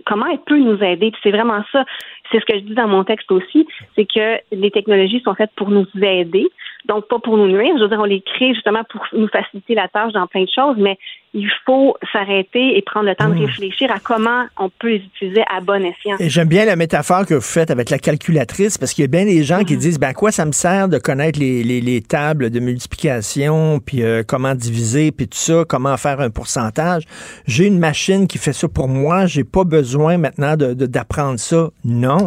comment 0.05 0.27
elle 0.27 0.41
peut 0.41 0.59
nous 0.59 0.83
aider. 0.83 1.13
c'est 1.23 1.31
vraiment 1.31 1.63
ça. 1.71 1.85
C'est 2.33 2.41
ce 2.41 2.45
que 2.47 2.59
je 2.59 2.65
dis 2.65 2.75
dans 2.75 2.89
mon 2.89 3.05
texte 3.05 3.31
aussi, 3.31 3.67
c'est 3.95 4.07
que 4.07 4.39
les 4.53 4.71
technologies 4.71 5.21
sont 5.21 5.35
faites 5.35 5.53
pour 5.57 5.71
nous 5.71 5.87
aider. 6.01 6.47
donc 6.87 7.07
pas 7.09 7.19
pour 7.19 7.37
nous 7.37 7.47
nuire. 7.47 7.75
Je 7.77 7.83
veux 7.83 7.89
dire, 7.89 8.01
on 8.01 8.05
les 8.05 8.23
crée 8.23 8.55
justement 8.55 8.83
pour 8.91 9.07
nous 9.13 9.29
faciliter 9.29 9.75
la 9.75 9.89
tâche 9.89 10.13
dans 10.13 10.27
plein 10.27 10.43
de 10.43 10.51
choses, 10.55 10.77
mais 10.79 10.99
il 11.35 11.49
faut 11.65 11.97
s'arrêter 12.13 12.77
et 12.77 12.83
prendre 12.83 13.07
le 13.07 13.15
temps 13.15 13.29
de 13.29 13.35
mmh. 13.35 13.45
réfléchir 13.47 13.91
à 13.91 13.99
comment 13.99 14.45
on 14.59 14.69
peut 14.69 14.91
les 14.91 14.97
utiliser 14.97 15.43
à 15.49 15.61
bon 15.61 15.83
escient. 15.83 16.17
J'aime 16.21 16.49
bien 16.49 16.67
la 16.67 16.77
métaphore 16.77 17.25
que 17.25 17.35
vous 17.35 17.41
faites 17.41 17.71
avec 17.71 17.89
la 17.89 17.99
calculatrice, 17.99 18.77
parce 18.77 18.93
qu'il 18.93 19.03
y 19.03 19.05
a 19.07 19.09
bien 19.09 19.25
des 19.25 19.43
gens 19.43 19.65
qui 19.65 19.75
mmh. 19.75 19.79
disent, 19.79 19.99
ben 19.99 20.09
à 20.09 20.15
quoi 20.15 20.31
ça 20.31 20.45
me 20.45 20.53
sert 20.53 20.89
de 20.89 20.99
connaître 20.99 21.39
les, 21.39 21.63
les, 21.63 22.03
tables 22.03 22.51
de 22.51 22.61
multiplication, 22.61 23.79
puis 23.79 24.03
euh, 24.03 24.23
comment 24.27 24.55
diviser, 24.55 25.13
puis 25.13 25.27
tout 25.27 25.39
ça, 25.39 25.65
comment 25.67 25.97
faire 25.97 26.21
un 26.21 26.31
pourcentage? 26.31 27.05
J'ai 27.47 27.67
une 27.67 27.79
machine 27.79 28.27
qui 28.27 28.37
fait 28.39 28.53
ça 28.53 28.69
pour 28.69 28.89
moi, 28.89 29.27
j'ai 29.27 29.45
pas 29.45 29.65
besoin 29.65 30.19
maintenant 30.19 30.57
d'apprendre 30.57 30.75
de, 30.75 30.87
d'apprendre 30.87 31.39
ça. 31.39 31.71
Non 31.85 32.22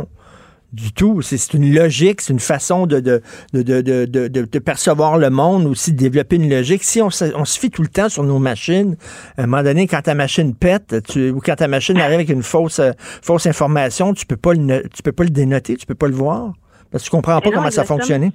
du 0.75 0.93
tout. 0.93 1.21
C'est 1.21 1.53
une 1.53 1.73
logique, 1.73 2.21
c'est 2.21 2.33
une 2.33 2.39
façon 2.39 2.85
de, 2.85 2.99
de, 2.99 3.21
de, 3.53 4.59
percevoir 4.59 5.17
le 5.17 5.29
monde, 5.29 5.65
aussi 5.65 5.93
de 5.93 5.97
développer 5.97 6.35
une 6.35 6.49
logique. 6.49 6.83
Si 6.83 7.01
on, 7.01 7.07
on, 7.07 7.45
se 7.45 7.59
fie 7.59 7.69
tout 7.69 7.81
le 7.81 7.87
temps 7.87 8.09
sur 8.09 8.23
nos 8.23 8.39
machines, 8.39 8.95
à 9.37 9.43
un 9.43 9.47
moment 9.47 9.63
donné, 9.63 9.87
quand 9.87 10.01
ta 10.01 10.15
machine 10.15 10.55
pète, 10.55 10.95
tu, 11.07 11.31
ou 11.31 11.39
quand 11.39 11.55
ta 11.55 11.67
machine 11.67 11.97
arrive 11.99 12.15
avec 12.15 12.29
une 12.29 12.43
fausse, 12.43 12.81
fausse 12.97 13.47
information, 13.47 14.13
tu 14.13 14.25
peux 14.25 14.37
pas 14.37 14.53
le, 14.53 14.83
tu 14.89 15.01
peux 15.01 15.11
pas 15.13 15.23
le 15.23 15.29
dénoter, 15.29 15.77
tu 15.77 15.85
peux 15.85 15.95
pas 15.95 16.07
le 16.07 16.15
voir. 16.15 16.53
Parce 16.91 17.03
que 17.03 17.09
tu 17.09 17.15
comprends 17.15 17.39
pas 17.39 17.51
comment 17.51 17.71
ça 17.71 17.83
fonctionnait. 17.83 18.31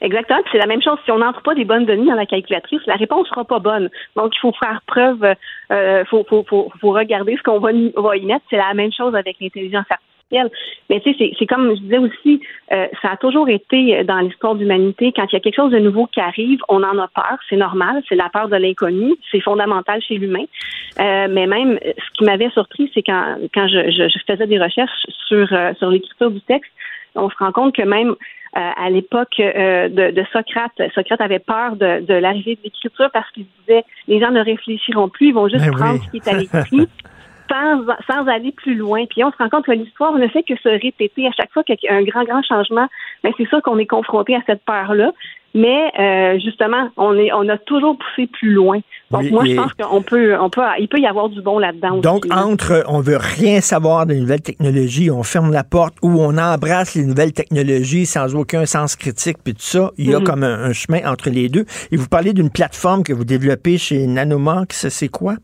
Exactement. 0.00 0.40
C'est 0.52 0.58
la 0.58 0.66
même 0.66 0.82
chose. 0.82 0.98
Si 1.04 1.10
on 1.10 1.18
n'entre 1.18 1.42
pas 1.42 1.54
des 1.54 1.64
bonnes 1.64 1.86
données 1.86 2.06
dans 2.06 2.14
la 2.14 2.26
calculatrice, 2.26 2.80
la 2.86 2.96
réponse 2.96 3.28
sera 3.28 3.44
pas 3.44 3.58
bonne. 3.58 3.88
Donc, 4.16 4.32
il 4.36 4.40
faut 4.40 4.52
faire 4.52 4.82
preuve, 4.86 5.24
euh, 5.70 6.04
faut, 6.06 6.24
faut, 6.28 6.44
faut, 6.48 6.70
faut, 6.80 6.90
regarder 6.90 7.36
ce 7.36 7.42
qu'on 7.42 7.58
va, 7.58 7.70
va 7.72 8.16
y 8.16 8.26
mettre. 8.26 8.44
C'est 8.50 8.56
la 8.56 8.74
même 8.74 8.92
chose 8.92 9.14
avec 9.14 9.36
l'intelligence 9.40 9.86
artificielle 9.88 10.13
mais 10.32 11.00
tu 11.00 11.14
sais, 11.14 11.32
c'est 11.38 11.46
comme 11.46 11.74
je 11.74 11.80
disais 11.80 11.98
aussi, 11.98 12.40
euh, 12.72 12.86
ça 13.02 13.12
a 13.12 13.16
toujours 13.16 13.48
été 13.48 14.02
dans 14.04 14.18
l'histoire 14.18 14.54
de 14.54 14.60
l'humanité, 14.60 15.12
quand 15.14 15.26
il 15.30 15.34
y 15.34 15.36
a 15.36 15.40
quelque 15.40 15.56
chose 15.56 15.72
de 15.72 15.78
nouveau 15.78 16.06
qui 16.06 16.20
arrive, 16.20 16.60
on 16.68 16.82
en 16.82 16.98
a 16.98 17.08
peur, 17.08 17.38
c'est 17.48 17.56
normal, 17.56 18.02
c'est 18.08 18.14
la 18.14 18.28
peur 18.30 18.48
de 18.48 18.56
l'inconnu, 18.56 19.14
c'est 19.30 19.40
fondamental 19.40 20.02
chez 20.02 20.16
l'humain. 20.16 20.44
Euh, 21.00 21.28
mais 21.30 21.46
même, 21.46 21.78
ce 21.82 22.18
qui 22.18 22.24
m'avait 22.24 22.50
surpris, 22.50 22.90
c'est 22.94 23.02
quand, 23.02 23.36
quand 23.54 23.68
je, 23.68 23.90
je, 23.90 24.18
faisais 24.26 24.46
des 24.46 24.58
recherches 24.58 25.06
sur, 25.28 25.46
euh, 25.52 25.72
sur 25.74 25.90
l'écriture 25.90 26.30
du 26.30 26.40
texte, 26.42 26.70
on 27.14 27.30
se 27.30 27.36
rend 27.38 27.52
compte 27.52 27.74
que 27.74 27.82
même 27.82 28.14
à 28.56 28.88
l'époque 28.88 29.34
de, 29.38 30.12
de, 30.12 30.24
Socrate, 30.32 30.70
Socrate 30.94 31.20
avait 31.20 31.40
peur 31.40 31.74
de, 31.74 32.06
de 32.06 32.14
l'arrivée 32.14 32.54
de 32.54 32.60
l'écriture 32.62 33.10
parce 33.12 33.28
qu'il 33.32 33.46
disait 33.60 33.82
les 34.06 34.20
gens 34.20 34.30
ne 34.30 34.40
réfléchiront 34.40 35.08
plus, 35.08 35.28
ils 35.28 35.34
vont 35.34 35.48
juste 35.48 35.64
ben 35.64 35.72
prendre 35.72 36.00
ce 36.00 36.10
qui 36.10 36.18
est 36.18 36.28
à 36.28 36.38
l'écrit 36.38 36.88
sans, 37.48 37.84
sans 38.06 38.26
aller 38.26 38.52
plus 38.52 38.74
loin. 38.74 39.04
Puis 39.06 39.24
on 39.24 39.30
se 39.30 39.36
rend 39.36 39.48
compte 39.48 39.66
que 39.66 39.72
l'histoire 39.72 40.12
ne 40.14 40.28
fait 40.28 40.42
que 40.42 40.56
se 40.56 40.68
répéter 40.68 41.26
à 41.26 41.32
chaque 41.32 41.52
fois 41.52 41.62
qu'il 41.62 41.76
y 41.82 41.88
a 41.88 41.94
un 41.94 42.02
grand, 42.02 42.24
grand 42.24 42.42
changement. 42.42 42.88
Mais 43.22 43.32
c'est 43.36 43.48
sûr 43.48 43.62
qu'on 43.62 43.78
est 43.78 43.86
confronté 43.86 44.34
à 44.34 44.40
cette 44.46 44.64
peur-là. 44.64 45.12
Mais 45.56 45.92
euh, 46.00 46.38
justement, 46.40 46.90
on 46.96 47.16
est, 47.16 47.32
on 47.32 47.48
a 47.48 47.56
toujours 47.58 47.96
poussé 47.96 48.26
plus 48.26 48.52
loin. 48.52 48.80
Donc 49.12 49.30
moi, 49.30 49.44
je 49.44 49.54
pense 49.54 49.72
qu'on 49.74 50.02
peut, 50.02 50.36
on 50.36 50.50
peut, 50.50 50.62
il 50.80 50.88
peut 50.88 50.98
y 50.98 51.06
avoir 51.06 51.28
du 51.28 51.40
bon 51.42 51.60
là-dedans. 51.60 51.98
Donc 51.98 52.26
entre, 52.32 52.82
on 52.88 53.00
veut 53.00 53.18
rien 53.18 53.60
savoir 53.60 54.04
des 54.06 54.18
nouvelles 54.18 54.42
technologies, 54.42 55.12
on 55.12 55.22
ferme 55.22 55.52
la 55.52 55.62
porte, 55.62 55.94
ou 56.02 56.20
on 56.20 56.36
embrasse 56.38 56.96
les 56.96 57.04
nouvelles 57.04 57.32
technologies 57.32 58.04
sans 58.04 58.34
aucun 58.34 58.66
sens 58.66 58.96
critique, 58.96 59.36
puis 59.44 59.54
tout 59.54 59.62
ça, 59.62 59.92
il 59.96 60.10
y 60.10 60.14
a 60.14 60.18
mm-hmm. 60.18 60.24
comme 60.24 60.42
un, 60.42 60.72
chemin 60.72 61.08
entre 61.08 61.30
les 61.30 61.48
deux. 61.48 61.66
Et 61.92 61.96
vous 61.96 62.08
parlez 62.08 62.32
d'une 62.32 62.50
plateforme 62.50 63.04
que 63.04 63.12
vous 63.12 63.24
développez 63.24 63.78
chez 63.78 64.08
Nanomox, 64.08 64.88
c'est 64.88 65.08
quoi? 65.08 65.36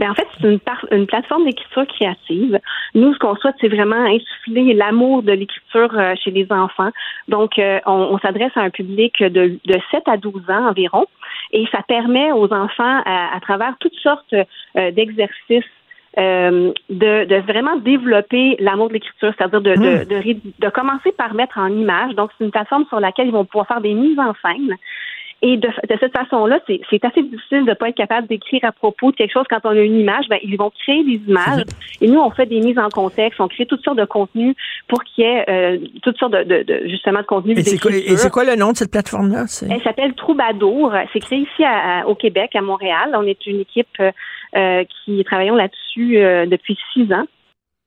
Ben, 0.00 0.10
en 0.10 0.14
fait, 0.14 0.26
c'est 0.40 0.48
une, 0.48 0.58
une 0.92 1.06
plateforme 1.06 1.44
d'écriture 1.44 1.86
créative. 1.86 2.58
Nous, 2.94 3.12
ce 3.12 3.18
qu'on 3.18 3.36
souhaite, 3.36 3.54
c'est 3.60 3.68
vraiment 3.68 4.02
insuffler 4.06 4.72
l'amour 4.72 5.22
de 5.22 5.32
l'écriture 5.32 5.90
euh, 5.92 6.14
chez 6.24 6.30
les 6.30 6.50
enfants. 6.50 6.88
Donc, 7.28 7.58
euh, 7.58 7.80
on, 7.84 8.18
s'adresse 8.18 8.52
à 8.56 8.62
un 8.62 8.70
public 8.70 9.22
de, 9.22 9.58
de 9.62 9.78
7 9.90 10.02
à 10.06 10.16
12 10.16 10.48
ans 10.48 10.68
environ, 10.70 11.04
et 11.52 11.66
ça 11.70 11.82
permet 11.86 12.32
aux 12.32 12.50
enfants, 12.50 13.02
à, 13.04 13.38
travers 13.42 13.74
toutes 13.78 13.98
sortes 14.02 14.32
euh, 14.32 14.90
d'exercices 14.90 15.64
de, 16.16 16.74
de, 16.88 17.36
vraiment 17.46 17.76
développer 17.76 18.56
l'amour 18.58 18.88
de 18.88 18.94
l'écriture, 18.94 19.32
c'est-à-dire 19.36 19.60
de, 19.60 19.74
de, 19.74 19.76
hmm. 19.76 20.08
de, 20.08 20.40
de, 20.58 20.68
commencer 20.70 21.12
par 21.12 21.34
mettre 21.34 21.58
en 21.58 21.68
image. 21.68 22.14
Donc, 22.14 22.30
c'est 22.36 22.44
une 22.44 22.50
plateforme 22.50 22.86
sur 22.88 23.00
laquelle 23.00 23.28
ils 23.28 23.32
vont 23.32 23.44
pouvoir 23.44 23.68
faire 23.68 23.80
des 23.80 23.94
mises 23.94 24.18
en 24.18 24.32
scène 24.42 24.76
et 25.42 25.56
de, 25.56 25.68
de 25.68 25.96
cette 25.98 26.16
façon-là, 26.16 26.60
c'est 26.66 27.04
assez 27.04 27.22
difficile 27.22 27.64
de 27.64 27.70
ne 27.70 27.74
pas 27.74 27.88
être 27.88 27.96
capable 27.96 28.26
d'écrire 28.28 28.60
à 28.64 28.72
propos 28.72 29.10
de 29.10 29.16
quelque 29.16 29.32
chose 29.32 29.46
quand 29.48 29.60
on 29.64 29.70
a 29.70 29.80
une 29.80 29.98
image. 29.98 30.26
Ben, 30.28 30.38
ils 30.42 30.56
vont 30.56 30.70
créer 30.70 31.02
des 31.04 31.20
images. 31.26 31.64
Et 32.00 32.08
nous, 32.08 32.20
on 32.20 32.30
fait 32.30 32.46
des 32.46 32.60
mises 32.60 32.78
en 32.78 32.90
contexte, 32.90 33.40
on 33.40 33.48
crée 33.48 33.66
toutes 33.66 33.82
sortes 33.82 33.98
de 33.98 34.04
contenus 34.04 34.54
pour 34.86 35.02
qu'il 35.04 35.24
y 35.24 35.26
ait 35.26 35.44
euh, 35.48 35.78
toutes 36.02 36.18
sortes 36.18 36.32
de, 36.32 36.42
de, 36.42 36.62
de, 36.62 36.88
justement 36.88 37.20
de 37.20 37.26
contenus. 37.26 37.58
Et 37.58 37.62
c'est 37.62 37.78
quoi, 37.78 38.30
quoi, 38.30 38.44
le 38.44 38.58
nom 38.58 38.72
de 38.72 38.76
cette 38.76 38.90
plateforme-là? 38.90 39.44
Elle 39.70 39.82
s'appelle 39.82 40.14
Troubadour. 40.14 40.92
C'est 41.12 41.20
créé 41.20 41.38
ici 41.38 41.64
à, 41.64 42.06
au 42.06 42.14
Québec, 42.14 42.54
à 42.54 42.60
Montréal. 42.60 43.14
On 43.14 43.26
est 43.26 43.46
une 43.46 43.60
équipe 43.60 44.00
euh, 44.00 44.84
qui 45.04 45.24
travaillons 45.24 45.56
là-dessus 45.56 46.18
euh, 46.18 46.46
depuis 46.46 46.76
six 46.92 47.12
ans. 47.12 47.24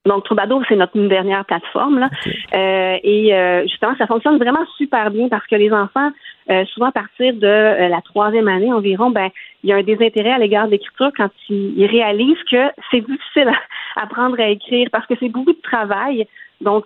Donc, 0.06 0.26
Troubadour, 0.26 0.62
c'est 0.68 0.76
notre 0.76 1.00
dernière 1.08 1.46
plateforme. 1.46 2.00
Là. 2.00 2.10
Euh, 2.54 2.98
et 3.04 3.34
euh, 3.34 3.62
justement, 3.64 3.96
ça 3.98 4.06
fonctionne 4.06 4.38
vraiment 4.38 4.66
super 4.76 5.12
bien 5.12 5.30
parce 5.30 5.48
que 5.48 5.56
les 5.56 5.72
enfants, 5.72 6.10
euh, 6.50 6.66
souvent 6.66 6.88
à 6.88 6.92
partir 6.92 7.34
de 7.34 7.90
la 7.90 8.02
troisième 8.02 8.48
année 8.48 8.72
environ, 8.72 9.10
ben, 9.10 9.30
il 9.64 9.70
y 9.70 9.74
a 9.74 9.78
un 9.78 9.84
désintérêt 9.84 10.32
à 10.32 10.38
l'égard 10.38 10.66
de 10.66 10.72
l'écriture 10.72 11.12
quand 11.16 11.30
ils, 11.50 11.86
réalisent 11.86 12.44
que 12.52 12.70
c'est 12.92 13.02
difficile 13.02 13.52
à 13.96 14.04
apprendre 14.04 14.40
à 14.40 14.50
écrire 14.50 14.90
parce 14.92 15.06
que 15.08 15.14
c'est 15.20 15.30
beaucoup 15.30 15.54
de 15.54 15.62
travail. 15.62 16.28
Donc, 16.62 16.86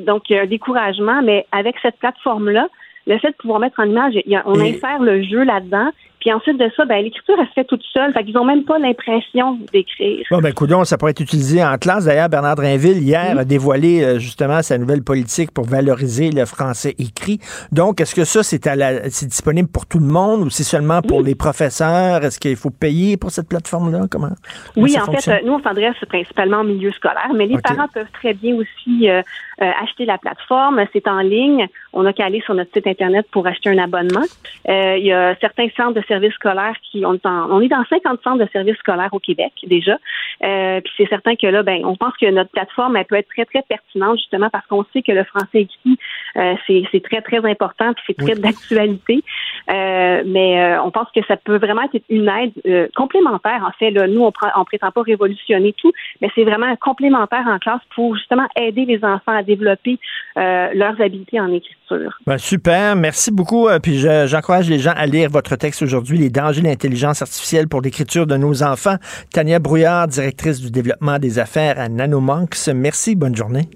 donc 0.00 0.30
il 0.30 0.36
y 0.36 0.38
a 0.38 0.42
un 0.42 0.46
découragement, 0.46 1.22
mais 1.22 1.46
avec 1.52 1.76
cette 1.80 1.98
plateforme-là, 1.98 2.68
le 3.06 3.18
fait 3.18 3.30
de 3.30 3.36
pouvoir 3.36 3.58
mettre 3.58 3.80
en 3.80 3.84
image, 3.84 4.14
on 4.44 4.60
insère 4.60 5.00
le 5.00 5.22
jeu 5.22 5.42
là-dedans 5.42 5.90
puis 6.20 6.32
ensuite 6.32 6.58
de 6.58 6.70
ça, 6.76 6.84
ben, 6.84 7.02
l'écriture, 7.02 7.36
elle 7.38 7.46
se 7.46 7.52
fait 7.52 7.64
toute 7.64 7.82
seule. 7.92 8.12
Fait 8.12 8.24
qu'ils 8.24 8.34
n'ont 8.34 8.44
même 8.44 8.64
pas 8.64 8.78
l'impression 8.78 9.58
d'écrire. 9.72 10.26
Bon, 10.30 10.38
ben, 10.38 10.52
coudon, 10.52 10.84
ça 10.84 10.98
pourrait 10.98 11.12
être 11.12 11.20
utilisé 11.20 11.64
en 11.64 11.76
classe. 11.78 12.06
D'ailleurs, 12.06 12.28
Bernard 12.28 12.56
Drinville, 12.56 12.98
hier, 12.98 13.38
a 13.38 13.44
dévoilé 13.44 14.02
euh, 14.02 14.18
justement 14.18 14.62
sa 14.62 14.78
nouvelle 14.78 15.02
politique 15.02 15.52
pour 15.52 15.64
valoriser 15.64 16.30
le 16.30 16.44
français 16.44 16.94
écrit. 16.98 17.38
Donc, 17.70 18.00
est-ce 18.00 18.14
que 18.14 18.24
ça, 18.24 18.42
c'est, 18.42 18.66
à 18.66 18.74
la, 18.74 19.10
c'est 19.10 19.26
disponible 19.26 19.68
pour 19.68 19.86
tout 19.86 20.00
le 20.00 20.06
monde 20.06 20.42
ou 20.42 20.50
c'est 20.50 20.64
seulement 20.64 21.02
pour 21.02 21.22
les 21.22 21.34
professeurs? 21.34 22.24
Est-ce 22.24 22.40
qu'il 22.40 22.56
faut 22.56 22.70
payer 22.70 23.16
pour 23.16 23.30
cette 23.30 23.48
plateforme-là? 23.48 24.06
Comment? 24.10 24.30
oui, 24.76 24.96
en 24.98 25.12
fait, 25.12 25.44
nous, 25.44 25.54
on 25.54 25.62
s'adresse 25.62 25.96
principalement 26.08 26.60
au 26.60 26.64
milieu 26.64 26.90
scolaire, 26.92 27.30
mais 27.34 27.46
les 27.46 27.58
parents 27.58 27.88
peuvent 27.92 28.10
très 28.12 28.34
bien 28.34 28.56
aussi 28.56 29.08
euh, 29.08 29.22
euh, 29.60 29.70
acheter 29.82 30.04
la 30.04 30.18
plateforme. 30.18 30.84
C'est 30.92 31.08
en 31.08 31.20
ligne. 31.20 31.66
On 31.92 32.02
n'a 32.02 32.12
qu'à 32.12 32.26
aller 32.26 32.40
sur 32.42 32.54
notre 32.54 32.72
site 32.72 32.86
Internet 32.86 33.26
pour 33.30 33.46
acheter 33.46 33.70
un 33.70 33.78
abonnement. 33.78 34.24
il 34.66 35.04
y 35.04 35.12
a 35.12 35.34
certains 35.40 35.68
centres 35.76 35.94
de 35.94 36.02
services 36.06 36.34
scolaires 36.34 36.76
qui 36.90 37.04
on 37.04 37.14
est, 37.14 37.26
on 37.26 37.60
est 37.60 37.68
dans 37.68 37.84
50 37.88 38.20
centres 38.22 38.44
de 38.44 38.48
services 38.52 38.76
scolaires 38.76 39.12
au 39.12 39.18
Québec 39.18 39.52
déjà. 39.66 39.98
Euh, 40.44 40.80
puis 40.80 40.92
c'est 40.96 41.08
certain 41.08 41.34
que 41.36 41.46
là, 41.46 41.62
ben, 41.62 41.84
on 41.84 41.96
pense 41.96 42.16
que 42.20 42.30
notre 42.30 42.50
plateforme 42.50 42.96
elle 42.96 43.04
peut 43.04 43.16
être 43.16 43.28
très 43.28 43.44
très 43.44 43.62
pertinente 43.62 44.18
justement 44.18 44.48
parce 44.50 44.66
qu'on 44.66 44.84
sait 44.92 45.02
que 45.02 45.12
le 45.12 45.24
français 45.24 45.62
écrit 45.62 45.98
euh, 46.36 46.54
c'est 46.66 47.02
très 47.02 47.20
très 47.22 47.44
important 47.44 47.92
puis 47.94 48.04
c'est 48.06 48.16
très 48.16 48.34
d'actualité. 48.34 49.22
Euh, 49.70 50.22
mais 50.26 50.78
on 50.78 50.90
pense 50.90 51.08
que 51.14 51.20
ça 51.26 51.36
peut 51.36 51.58
vraiment 51.58 51.82
être 51.82 52.02
une 52.08 52.28
aide 52.28 52.90
complémentaire. 52.94 53.64
En 53.66 53.72
fait, 53.78 53.90
là, 53.90 54.06
nous 54.06 54.22
on, 54.22 54.32
on 54.56 54.64
prétend 54.64 54.90
pas 54.90 55.02
révolutionner 55.02 55.74
tout, 55.74 55.92
mais 56.20 56.30
c'est 56.34 56.44
vraiment 56.44 56.74
complémentaire 56.76 57.44
en 57.46 57.58
classe 57.58 57.80
pour 57.94 58.16
justement 58.16 58.46
aider 58.56 58.84
les 58.84 59.04
enfants 59.04 59.36
à 59.36 59.42
développer 59.48 59.98
leurs 60.36 61.00
habiletés 61.00 61.40
en 61.40 61.52
écriture. 61.52 62.12
Ben, 62.26 62.38
super, 62.38 62.94
merci 62.94 63.32
beaucoup. 63.32 63.68
Puis 63.82 63.98
j'encourage 64.26 64.70
les 64.70 64.78
gens 64.78 64.94
à 64.96 65.06
lire 65.06 65.28
votre 65.30 65.56
texte 65.56 65.82
aujourd'hui 65.82 65.98
aujourd'hui 65.98 66.18
les 66.18 66.30
dangers 66.30 66.62
de 66.62 66.66
l'intelligence 66.66 67.22
artificielle 67.22 67.66
pour 67.66 67.80
l'écriture 67.80 68.26
de 68.26 68.36
nos 68.36 68.62
enfants. 68.62 68.96
Tania 69.32 69.58
Brouillard, 69.58 70.06
directrice 70.06 70.60
du 70.60 70.70
développement 70.70 71.18
des 71.18 71.38
affaires 71.38 71.80
à 71.80 71.88
Nanomonks. 71.88 72.68
Merci, 72.74 73.16
bonne 73.16 73.34
journée. 73.34 73.68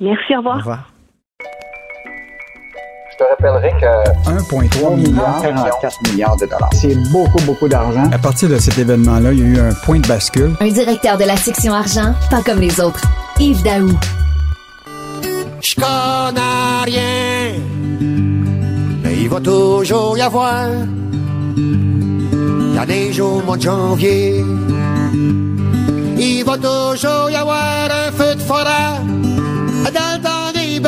Merci, 0.00 0.34
au 0.34 0.38
revoir. 0.38 0.56
Au 0.56 0.58
revoir. 0.60 0.92
Je 3.10 3.24
te 3.24 3.28
rappellerai 3.30 3.70
que 3.80 4.30
1,3 4.30 4.96
milliard, 4.96 5.42
44 5.42 5.96
milliards 6.10 6.36
de 6.36 6.46
dollars. 6.46 6.70
C'est 6.72 6.94
beaucoup, 7.12 7.44
beaucoup 7.44 7.68
d'argent. 7.68 8.08
À 8.12 8.18
partir 8.18 8.48
de 8.48 8.56
cet 8.56 8.78
événement-là, 8.78 9.32
il 9.32 9.40
y 9.40 9.42
a 9.42 9.46
eu 9.46 9.58
un 9.58 9.74
point 9.84 9.98
de 9.98 10.06
bascule. 10.06 10.52
Un 10.60 10.68
directeur 10.68 11.18
de 11.18 11.24
la 11.24 11.36
section 11.36 11.72
argent, 11.72 12.14
pas 12.30 12.42
comme 12.42 12.60
les 12.60 12.80
autres. 12.80 13.02
Yves 13.40 13.62
Daou. 13.64 13.90
Je 15.60 15.74
connais 15.74 16.84
rien, 16.84 17.58
mais 19.02 19.16
il 19.16 19.28
va 19.28 19.40
toujours 19.40 20.16
y 20.16 20.22
avoir 20.22 20.68
la 22.74 22.86
neige 22.86 23.20
au 23.20 23.40
mois 23.42 23.56
de 23.56 23.62
janvier. 23.62 24.44
Il 26.16 26.44
va 26.44 26.56
toujours 26.56 27.30
y 27.30 27.36
avoir 27.36 27.88
un 27.90 28.12
feu 28.12 28.34
de 28.34 28.40
forêt 28.40 28.98
dans 29.92 30.16
le 30.16 30.22
temps 30.22 30.52
des 30.54 30.80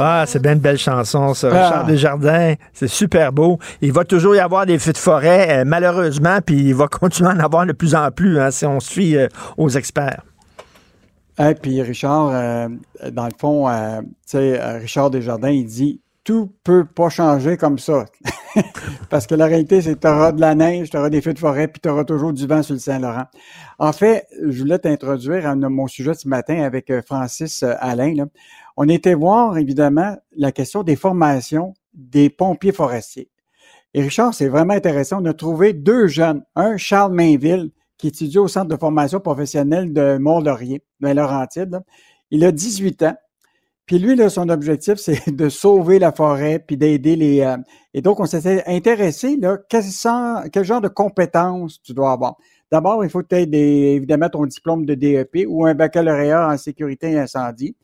Ah, 0.00 0.24
c'est 0.26 0.40
bien 0.40 0.52
une 0.52 0.60
belle 0.60 0.78
chanson, 0.78 1.34
ça. 1.34 1.48
Ah. 1.52 1.64
Richard 1.64 1.86
Desjardins, 1.86 2.54
c'est 2.72 2.88
super 2.88 3.32
beau. 3.32 3.58
Il 3.80 3.92
va 3.92 4.04
toujours 4.04 4.36
y 4.36 4.38
avoir 4.38 4.64
des 4.64 4.78
feux 4.78 4.92
de 4.92 4.98
forêt, 4.98 5.60
euh, 5.60 5.64
malheureusement, 5.66 6.38
puis 6.44 6.56
il 6.56 6.74
va 6.74 6.86
continuer 7.00 7.30
à 7.30 7.34
en 7.34 7.40
avoir 7.40 7.66
de 7.66 7.72
plus 7.72 7.94
en 7.94 8.10
plus 8.10 8.38
hein, 8.40 8.50
si 8.52 8.64
on 8.64 8.78
suit 8.78 9.16
euh, 9.16 9.26
aux 9.56 9.70
experts. 9.70 10.22
Et 11.38 11.54
puis 11.54 11.80
Richard, 11.82 12.30
euh, 12.32 12.68
dans 13.12 13.26
le 13.26 13.32
fond, 13.38 13.68
euh, 13.68 14.00
tu 14.00 14.08
sais, 14.26 14.60
euh, 14.60 14.78
Richard 14.78 15.10
Desjardins, 15.10 15.50
il 15.50 15.66
dit 15.66 16.00
tout 16.24 16.52
peut 16.64 16.84
pas 16.84 17.08
changer 17.08 17.56
comme 17.56 17.78
ça. 17.78 18.04
Parce 19.10 19.26
que 19.26 19.34
la 19.34 19.46
réalité, 19.46 19.80
c'est 19.80 19.94
que 19.94 20.00
tu 20.00 20.08
auras 20.08 20.32
de 20.32 20.40
la 20.40 20.54
neige, 20.54 20.90
tu 20.90 20.96
auras 20.96 21.10
des 21.10 21.22
feux 21.22 21.32
de 21.32 21.38
forêt, 21.38 21.68
puis 21.68 21.80
tu 21.80 21.88
auras 21.88 22.04
toujours 22.04 22.32
du 22.32 22.46
vent 22.46 22.62
sur 22.62 22.74
le 22.74 22.80
Saint-Laurent. 22.80 23.26
En 23.78 23.92
fait, 23.92 24.26
je 24.46 24.58
voulais 24.58 24.78
t'introduire 24.78 25.46
à 25.46 25.54
mon 25.54 25.86
sujet 25.86 26.12
ce 26.14 26.28
matin 26.28 26.62
avec 26.64 26.92
Francis 27.06 27.62
Alain. 27.62 28.26
On 28.76 28.88
était 28.88 29.14
voir, 29.14 29.56
évidemment, 29.56 30.16
la 30.36 30.52
question 30.52 30.82
des 30.82 30.96
formations 30.96 31.72
des 31.94 32.30
pompiers 32.30 32.72
forestiers. 32.72 33.30
Et 33.94 34.02
Richard, 34.02 34.34
c'est 34.34 34.48
vraiment 34.48 34.74
intéressant. 34.74 35.22
On 35.22 35.24
a 35.26 35.34
trouvé 35.34 35.72
deux 35.72 36.08
jeunes. 36.08 36.42
Un, 36.54 36.76
Charles 36.76 37.12
Mainville, 37.12 37.70
qui 37.98 38.08
étudie 38.08 38.38
au 38.38 38.48
Centre 38.48 38.68
de 38.68 38.76
formation 38.76 39.20
professionnelle 39.20 39.92
de 39.92 40.18
Mont-Laurier, 40.18 40.82
dans 41.00 41.12
Laurentide. 41.12 41.80
Il 42.30 42.44
a 42.44 42.52
18 42.52 43.02
ans. 43.02 43.16
Puis 43.86 43.98
lui, 43.98 44.14
là, 44.14 44.28
son 44.30 44.48
objectif, 44.48 44.94
c'est 44.98 45.30
de 45.34 45.48
sauver 45.48 45.98
la 45.98 46.12
forêt, 46.12 46.62
puis 46.64 46.76
d'aider 46.76 47.16
les... 47.16 47.40
Euh, 47.40 47.56
et 47.92 48.00
donc, 48.00 48.20
on 48.20 48.26
s'était 48.26 48.62
intéressé, 48.66 49.36
là, 49.36 49.58
quel, 49.68 49.82
quel, 50.52 50.64
genre 50.64 50.80
de 50.80 50.88
compétences 50.88 51.82
tu 51.82 51.92
dois 51.92 52.12
avoir. 52.12 52.36
D'abord, 52.70 53.02
il 53.04 53.10
faut 53.10 53.22
que 53.22 53.28
tu 53.28 53.36
aies 53.36 53.94
évidemment 53.94 54.28
ton 54.28 54.44
diplôme 54.46 54.84
de 54.84 54.94
DEP 54.94 55.46
ou 55.48 55.66
un 55.66 55.74
baccalauréat 55.74 56.48
en 56.48 56.56
sécurité 56.58 57.12
et 57.12 57.18
incendie. 57.18 57.74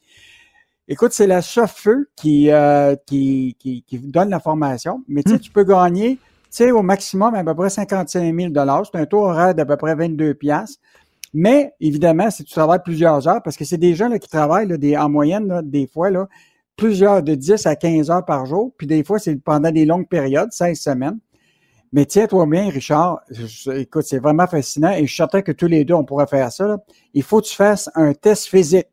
Écoute, 0.87 1.13
c'est 1.13 1.27
la 1.27 1.41
chauffeur 1.41 1.97
qui, 2.15 2.51
euh, 2.51 2.95
qui, 3.07 3.57
qui, 3.59 3.83
qui, 3.83 3.99
donne 3.99 4.29
la 4.29 4.41
formation, 4.41 5.03
mais 5.09 5.23
tu 5.23 5.31
sais, 5.31 5.37
hmm. 5.39 5.41
tu 5.41 5.51
peux 5.51 5.65
gagner 5.65 6.19
sais, 6.57 6.71
au 6.71 6.83
maximum, 6.83 7.35
à 7.35 7.45
peu 7.45 7.55
près 7.55 7.71
55 7.71 8.35
000 8.35 8.53
C'est 8.85 8.99
un 8.99 9.07
taux 9.07 9.25
horaire 9.25 9.55
d'à 9.55 9.65
peu 9.65 9.77
près 9.77 9.95
22 9.95 10.35
piastres. 10.35 10.81
Mais 11.33 11.75
évidemment, 11.81 12.31
si 12.31 12.45
tu 12.45 12.53
travailles 12.53 12.83
plusieurs 12.85 13.27
heures, 13.27 13.43
parce 13.43 13.57
que 13.57 13.65
c'est 13.65 13.77
des 13.79 13.95
gens 13.95 14.09
là, 14.09 14.19
qui 14.19 14.29
travaillent 14.29 14.69
là, 14.69 14.77
des, 14.77 14.97
en 14.97 15.09
moyenne, 15.09 15.63
des 15.65 15.89
fois, 15.89 16.11
là, 16.11 16.29
plusieurs 16.77 17.23
de 17.23 17.35
10 17.35 17.67
à 17.67 17.75
15 17.75 18.11
heures 18.11 18.25
par 18.25 18.47
jour, 18.47 18.73
puis 18.77 18.87
des 18.87 19.03
fois, 19.03 19.19
c'est 19.19 19.35
pendant 19.37 19.71
des 19.71 19.85
longues 19.85 20.09
périodes, 20.09 20.53
16 20.53 20.79
semaines. 20.79 21.19
Mais 21.93 22.07
tiens-toi 22.07 22.47
bien, 22.47 22.69
Richard, 22.71 23.21
écoute, 23.73 24.05
c'est 24.05 24.19
vraiment 24.19 24.47
fascinant 24.49 24.91
et 24.91 25.03
je 25.03 25.07
suis 25.07 25.17
certain 25.17 25.43
que 25.43 25.53
tous 25.53 25.69
les 25.69 25.85
deux, 25.85 25.95
on 25.95 26.05
pourrait 26.05 26.27
faire 26.27 26.51
ça. 26.51 26.79
Il 27.15 27.23
faut 27.23 27.41
que 27.41 27.47
tu 27.47 27.55
fasses 27.55 27.89
un 27.95 28.13
test 28.15 28.47
physique. 28.47 28.89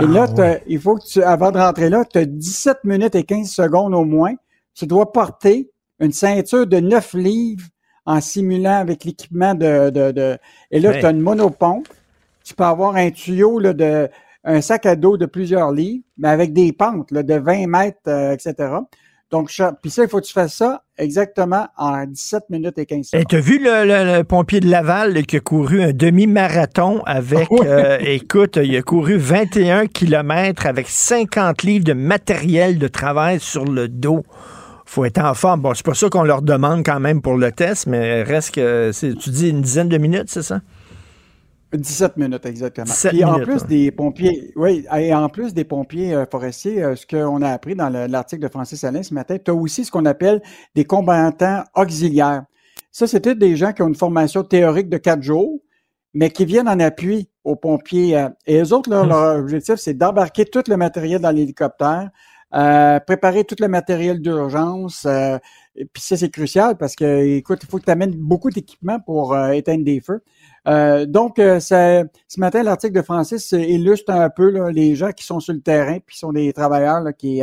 et 0.00 0.06
là, 0.06 0.28
ah, 0.38 0.54
il 0.68 0.80
faut 0.80 0.96
que 0.96 1.04
tu, 1.04 1.22
avant 1.22 1.50
de 1.50 1.58
rentrer 1.58 1.90
là, 1.90 2.04
tu 2.04 2.18
as 2.18 2.26
17 2.26 2.84
minutes 2.84 3.16
et 3.16 3.24
15 3.24 3.50
secondes 3.50 3.94
au 3.94 4.04
moins. 4.04 4.34
Tu 4.74 4.86
dois 4.86 5.10
porter 5.10 5.68
une 6.00 6.12
ceinture 6.12 6.66
de 6.66 6.80
9 6.80 7.14
livres 7.14 7.66
en 8.06 8.20
simulant 8.20 8.78
avec 8.78 9.04
l'équipement 9.04 9.54
de, 9.54 9.90
de, 9.90 10.38
Et 10.70 10.80
là, 10.80 10.98
tu 10.98 11.06
as 11.06 11.10
une 11.10 11.20
monopompe. 11.20 11.88
Tu 12.44 12.54
peux 12.54 12.64
avoir 12.64 12.96
un 12.96 13.10
tuyau 13.10 13.60
là, 13.60 13.72
de 13.72 14.08
un 14.42 14.60
sac 14.62 14.86
à 14.86 14.96
dos 14.96 15.18
de 15.18 15.26
plusieurs 15.26 15.70
livres, 15.70 16.02
mais 16.16 16.28
avec 16.28 16.52
des 16.52 16.72
pentes 16.72 17.10
là, 17.10 17.22
de 17.22 17.34
20 17.34 17.66
mètres, 17.66 17.98
euh, 18.08 18.32
etc. 18.32 18.54
Donc, 19.30 19.52
puis 19.80 19.90
ça, 19.90 20.02
il 20.02 20.08
faut 20.08 20.18
que 20.18 20.26
tu 20.26 20.32
fasses 20.32 20.54
ça 20.54 20.82
exactement 20.98 21.68
en 21.76 22.04
17 22.04 22.50
minutes 22.50 22.78
et 22.78 22.86
15 22.86 23.06
secondes. 23.06 23.22
Et 23.22 23.24
tu 23.26 23.36
as 23.36 23.40
vu 23.40 23.60
le, 23.62 24.22
pompier 24.22 24.58
de 24.58 24.68
Laval 24.68 25.24
qui 25.24 25.36
a 25.36 25.40
couru 25.40 25.82
un 25.82 25.92
demi-marathon 25.92 27.02
avec, 27.06 27.48
euh, 27.52 27.98
écoute, 28.00 28.58
il 28.60 28.74
a 28.76 28.82
couru 28.82 29.18
21 29.18 29.86
kilomètres 29.86 30.66
avec 30.66 30.88
50 30.88 31.62
livres 31.62 31.84
de 31.84 31.92
matériel 31.92 32.78
de 32.78 32.88
travail 32.88 33.38
sur 33.38 33.64
le 33.64 33.86
dos 33.86 34.24
faut 34.90 35.04
être 35.04 35.18
en 35.18 35.34
forme. 35.34 35.60
Bon, 35.60 35.72
c'est 35.72 35.86
pas 35.86 35.94
ça 35.94 36.08
qu'on 36.08 36.24
leur 36.24 36.42
demande 36.42 36.84
quand 36.84 36.98
même 36.98 37.22
pour 37.22 37.36
le 37.36 37.52
test, 37.52 37.86
mais 37.86 38.22
reste 38.22 38.54
que, 38.54 38.90
tu 38.92 39.30
dis 39.30 39.50
une 39.50 39.62
dizaine 39.62 39.88
de 39.88 39.98
minutes, 39.98 40.28
c'est 40.28 40.42
ça? 40.42 40.60
17 41.72 42.16
minutes, 42.16 42.44
exactement. 42.46 42.92
et 43.12 43.24
en 43.24 43.38
plus 43.38 43.64
des 43.66 43.92
pompiers, 43.92 44.52
oui, 44.56 44.84
et 44.98 45.14
en 45.14 45.28
plus 45.28 45.54
des 45.54 45.62
pompiers 45.62 46.12
euh, 46.12 46.24
forestiers, 46.28 46.82
euh, 46.82 46.96
ce 46.96 47.06
qu'on 47.06 47.40
a 47.42 47.50
appris 47.50 47.76
dans 47.76 47.88
l'article 47.88 48.42
de 48.42 48.48
Francis 48.48 48.82
Alain 48.82 49.04
ce 49.04 49.14
matin, 49.14 49.36
tu 49.38 49.52
as 49.52 49.54
aussi 49.54 49.84
ce 49.84 49.92
qu'on 49.92 50.04
appelle 50.06 50.42
des 50.74 50.84
combattants 50.84 51.62
auxiliaires. 51.76 52.42
Ça, 52.90 53.06
c'était 53.06 53.36
des 53.36 53.54
gens 53.56 53.72
qui 53.72 53.82
ont 53.82 53.88
une 53.88 53.94
formation 53.94 54.42
théorique 54.42 54.88
de 54.88 54.96
quatre 54.96 55.22
jours, 55.22 55.60
mais 56.12 56.30
qui 56.30 56.44
viennent 56.44 56.68
en 56.68 56.80
appui 56.80 57.30
aux 57.44 57.54
pompiers. 57.54 58.18
Euh, 58.18 58.28
et 58.48 58.60
eux 58.60 58.72
autres, 58.72 58.92
hum. 58.92 59.08
leur 59.08 59.38
objectif, 59.38 59.76
c'est 59.76 59.94
d'embarquer 59.94 60.46
tout 60.46 60.64
le 60.66 60.76
matériel 60.76 61.20
dans 61.20 61.30
l'hélicoptère, 61.30 62.10
euh, 62.52 62.98
préparer 63.00 63.44
tout 63.44 63.54
le 63.60 63.68
matériel 63.68 64.20
d'urgence. 64.20 65.04
Euh, 65.06 65.38
puis 65.74 66.02
ça, 66.02 66.16
c'est 66.16 66.30
crucial 66.30 66.76
parce 66.76 66.96
que, 66.96 67.36
écoute, 67.36 67.60
il 67.62 67.68
faut 67.68 67.78
que 67.78 67.84
tu 67.84 67.90
amènes 67.90 68.14
beaucoup 68.16 68.50
d'équipements 68.50 68.98
pour 68.98 69.34
euh, 69.34 69.50
éteindre 69.50 69.84
des 69.84 70.00
feux. 70.00 70.20
donc, 71.06 71.34
ce 71.36 72.40
matin, 72.40 72.62
l'article 72.62 72.94
de 72.94 73.02
Francis 73.02 73.52
illustre 73.52 74.12
un 74.12 74.30
peu 74.30 74.70
les 74.70 74.94
gens 74.94 75.12
qui 75.12 75.24
sont 75.24 75.40
sur 75.40 75.54
le 75.54 75.60
terrain, 75.60 75.98
puis 76.04 76.16
sont 76.16 76.32
des 76.32 76.52
travailleurs 76.52 77.00
là, 77.00 77.12
qui, 77.12 77.40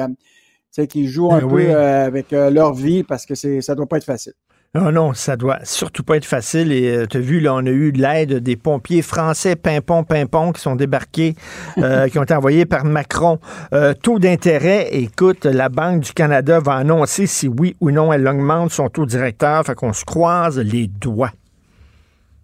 qui 0.90 1.08
jouent 1.08 1.32
un 1.32 1.42
ben 1.42 1.50
peu 1.50 1.76
avec 1.76 2.32
leur 2.32 2.74
vie 2.74 3.04
parce 3.04 3.26
que 3.26 3.34
c'est 3.34 3.62
ça 3.62 3.76
doit 3.76 3.88
pas 3.88 3.98
être 3.98 4.04
facile. 4.04 4.34
Non, 4.76 4.91
non, 4.91 5.14
ça 5.14 5.38
doit 5.38 5.60
surtout 5.64 6.03
pas 6.03 6.18
être 6.18 6.26
facile. 6.26 6.72
Et 6.72 6.89
euh, 6.89 7.06
tu 7.07 7.18
as 7.18 7.19
vu, 7.19 7.39
là, 7.39 7.56
on 7.56 7.65
a 7.65 7.69
eu 7.69 7.91
l'aide 7.91 8.35
des 8.35 8.56
pompiers 8.56 9.02
français 9.02 9.56
Pimpon 9.56 10.03
Pimpon 10.03 10.52
qui 10.52 10.61
sont 10.61 10.76
débarqués, 10.76 11.35
euh, 11.77 12.07
qui 12.10 12.19
ont 12.19 12.23
été 12.23 12.34
envoyés 12.34 12.65
par 12.65 12.85
Macron. 12.85 13.39
Euh, 13.73 13.94
taux 13.94 14.19
d'intérêt, 14.19 14.89
écoute, 14.91 15.45
la 15.45 15.69
Banque 15.69 16.02
du 16.02 16.14
Canada 16.14 16.60
va 16.60 16.73
annoncer 16.73 17.27
si 17.27 17.48
oui 17.48 17.76
ou 17.80 17.91
non 17.91 18.11
elle 18.11 18.27
augmente 18.27 18.72
son 18.72 18.89
taux 18.89 19.06
directeur. 19.06 19.65
Fait 19.65 19.73
qu'on 19.73 19.94
se 19.94 20.06
croise 20.06 20.60
les 20.60 20.88
doigts. 20.88 21.31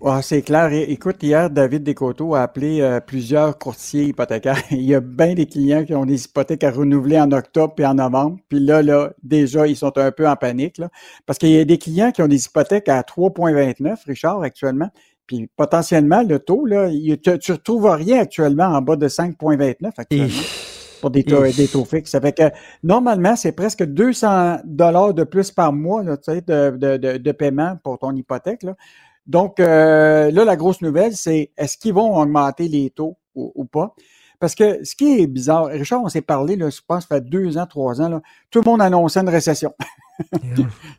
Ah, 0.06 0.22
c'est 0.22 0.42
clair. 0.42 0.70
Écoute, 0.74 1.24
hier, 1.24 1.50
David 1.50 1.84
Descoteaux 1.84 2.36
a 2.36 2.42
appelé 2.42 2.82
euh, 2.82 3.00
plusieurs 3.00 3.58
courtiers 3.58 4.04
hypothécaires. 4.04 4.62
Il 4.72 4.82
y 4.82 4.94
a 4.94 5.00
bien 5.00 5.34
des 5.34 5.46
clients 5.46 5.86
qui 5.86 5.96
ont 5.96 6.06
des 6.06 6.26
hypothèques 6.26 6.66
à 6.66 6.72
renouveler 6.72 7.18
en 7.22 7.32
octobre 7.32 7.74
et 7.78 7.86
en 7.86 7.94
novembre. 7.94 8.38
Puis 8.50 8.60
là, 8.60 8.82
là, 8.82 9.14
déjà, 9.24 9.66
ils 9.66 9.78
sont 9.78 9.98
un 9.98 10.12
peu 10.12 10.28
en 10.28 10.36
panique. 10.36 10.78
Là, 10.78 10.90
parce 11.26 11.40
qu'il 11.40 11.52
y 11.52 11.58
a 11.58 11.64
des 11.64 11.78
clients 11.78 12.12
qui 12.12 12.22
ont 12.22 12.28
des 12.28 12.46
hypothèques 12.46 12.90
à 12.90 13.02
3,29, 13.02 14.04
Richard, 14.06 14.42
actuellement. 14.42 14.90
Puis 15.26 15.48
potentiellement, 15.56 16.22
le 16.22 16.40
taux, 16.40 16.66
là, 16.66 16.90
tu 16.90 17.30
ne 17.30 17.54
retrouves 17.54 17.90
rien 17.90 18.20
actuellement 18.20 18.66
en 18.66 18.82
bas 18.82 18.98
de 18.98 19.08
5,29 19.08 19.92
actuellement. 19.98 20.28
pour 21.00 21.12
des 21.12 21.24
taux, 21.24 21.44
des 21.44 21.68
taux 21.70 21.86
fixes. 21.86 22.12
Ça 22.12 22.20
fait 22.20 22.38
que 22.38 22.44
normalement, 22.84 23.38
c'est 23.38 23.54
presque 23.54 23.86
200 23.86 24.58
dollars 24.66 25.14
de 25.14 25.24
plus 25.24 25.50
par 25.52 25.72
mois 25.72 26.04
là, 26.04 26.18
de, 26.18 26.42
de, 26.42 26.98
de, 26.98 27.18
de, 27.18 27.32
paiement 27.32 27.78
pour 27.84 28.00
ton 28.00 28.14
hypothèque. 28.14 28.64
Là. 28.64 28.76
Donc, 29.26 29.60
euh, 29.60 30.32
là, 30.32 30.46
la 30.46 30.56
grosse 30.56 30.82
nouvelle, 30.82 31.16
c'est 31.16 31.52
est-ce 31.58 31.78
qu'ils 31.78 31.94
vont 31.94 32.18
augmenter 32.18 32.68
les 32.68 32.90
taux 32.90 33.18
ou, 33.36 33.66
pas? 33.66 33.96
Parce 34.40 34.56
que 34.56 34.84
ce 34.84 34.96
qui 34.96 35.22
est 35.22 35.28
bizarre, 35.28 35.68
Richard, 35.68 36.04
on 36.04 36.10
s'est 36.10 36.22
parlé, 36.22 36.58
là, 36.58 36.70
je 36.70 36.82
pense, 36.86 37.08
ça 37.08 37.16
fait 37.16 37.26
deux 37.30 37.58
ans, 37.58 37.66
trois 37.66 38.02
ans, 38.02 38.10
là, 38.10 38.22
tout 38.52 38.62
le 38.62 38.70
monde 38.70 38.82
annonçait 38.82 39.22
une 39.22 39.30
récession. 39.30 39.74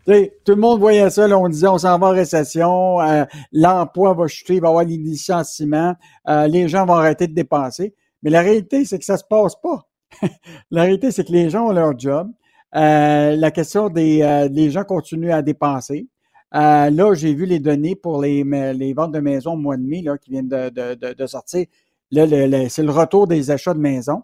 tout 0.07 0.09
le 0.09 0.55
monde 0.57 0.81
voyait 0.81 1.11
ça, 1.11 1.29
là, 1.29 1.39
on 1.39 1.49
disait 1.49 1.69
on 1.69 1.79
s'en 1.79 1.99
va 1.99 2.09
en 2.09 2.11
récession, 2.11 3.01
euh, 3.03 3.25
l'emploi 3.53 4.15
va 4.15 4.27
chuter, 4.27 4.55
il 4.55 4.61
va 4.61 4.69
y 4.69 4.71
avoir 4.71 4.85
les 4.85 4.97
licenciements, 4.97 5.95
euh, 6.29 6.47
les 6.47 6.69
gens 6.69 6.87
vont 6.87 6.95
arrêter 6.95 7.27
de 7.27 7.35
dépenser. 7.35 7.95
Mais 8.23 8.31
la 8.31 8.41
réalité, 8.41 8.87
c'est 8.87 8.99
que 8.99 9.05
ça 9.05 9.19
se 9.19 9.25
passe 9.25 9.55
pas. 9.57 9.87
la 10.71 10.83
réalité, 10.83 11.11
c'est 11.11 11.25
que 11.25 11.33
les 11.33 11.51
gens 11.51 11.67
ont 11.67 11.73
leur 11.73 11.99
job. 11.99 12.31
la 12.73 13.51
question 13.51 13.91
des 13.91 14.49
les 14.51 14.71
gens 14.71 14.85
continuent 14.85 15.33
à 15.33 15.43
dépenser. 15.43 16.09
Euh, 16.55 16.89
là, 16.91 17.15
j'ai 17.15 17.35
vu 17.35 17.47
les 17.47 17.59
données 17.59 17.97
pour 17.97 18.23
les, 18.23 18.45
les, 18.45 18.93
ventes 18.93 19.13
de 19.13 19.19
maisons 19.19 19.55
au 19.55 19.57
mois 19.57 19.77
de 19.77 19.83
mai 19.83 20.03
là, 20.03 20.17
qui 20.17 20.31
viennent 20.31 20.49
de, 20.49 20.71
de, 20.71 21.13
de, 21.13 21.27
sortir. 21.27 21.67
Là, 22.13 22.27
c'est 22.69 22.85
le 22.85 22.93
retour 22.93 23.27
des 23.27 23.51
achats 23.51 23.75
de 23.75 23.81
maisons. 23.81 24.23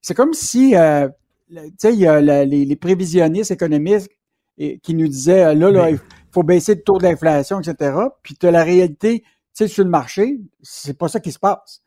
C'est 0.00 0.14
comme 0.14 0.32
si, 0.32 0.76
euh, 0.76 1.08
tu 1.50 1.60
sais, 1.78 1.92
il 1.92 1.98
y 1.98 2.06
a 2.06 2.20
les, 2.20 2.46
les, 2.46 2.76
prévisionnistes 2.76 3.50
économistes 3.50 4.08
qui 4.56 4.94
nous 4.94 5.08
disaient, 5.08 5.44
euh, 5.44 5.54
là, 5.54 5.70
là, 5.72 5.90
il 5.90 5.98
faut 6.30 6.44
baisser 6.44 6.76
le 6.76 6.82
taux 6.82 6.98
d'inflation, 6.98 7.60
etc. 7.60 7.96
Puis 8.22 8.36
tu 8.36 8.46
as 8.46 8.52
la 8.52 8.62
réalité, 8.62 9.22
tu 9.22 9.26
sais, 9.54 9.66
sur 9.66 9.82
le 9.82 9.90
marché, 9.90 10.38
c'est 10.62 10.96
pas 10.96 11.08
ça 11.08 11.18
qui 11.18 11.32
se 11.32 11.38
passe. 11.40 11.82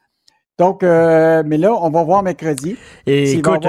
Donc, 0.57 0.83
mais 0.83 1.57
là, 1.57 1.73
on 1.73 1.89
va 1.89 2.03
voir 2.03 2.23
mercredi. 2.23 2.77
Et 3.05 3.31
écoute, 3.33 3.63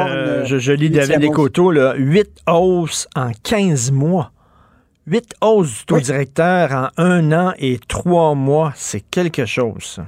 je, 0.44 0.58
je, 0.58 0.72
lis 0.72 0.90
David 0.90 1.18
Descoteaux, 1.18 1.72
là, 1.72 1.94
8 1.96 2.42
hausses 2.48 3.08
en 3.16 3.30
15 3.42 3.90
mois. 3.90 4.32
Huit 5.08 5.34
hausses 5.40 5.78
du 5.78 5.86
taux 5.86 6.00
directeur 6.00 6.72
en 6.72 6.88
un 6.96 7.30
an 7.30 7.54
et 7.58 7.78
trois 7.78 8.34
mois, 8.34 8.72
c'est 8.74 9.02
quelque 9.02 9.46
chose. 9.46 10.00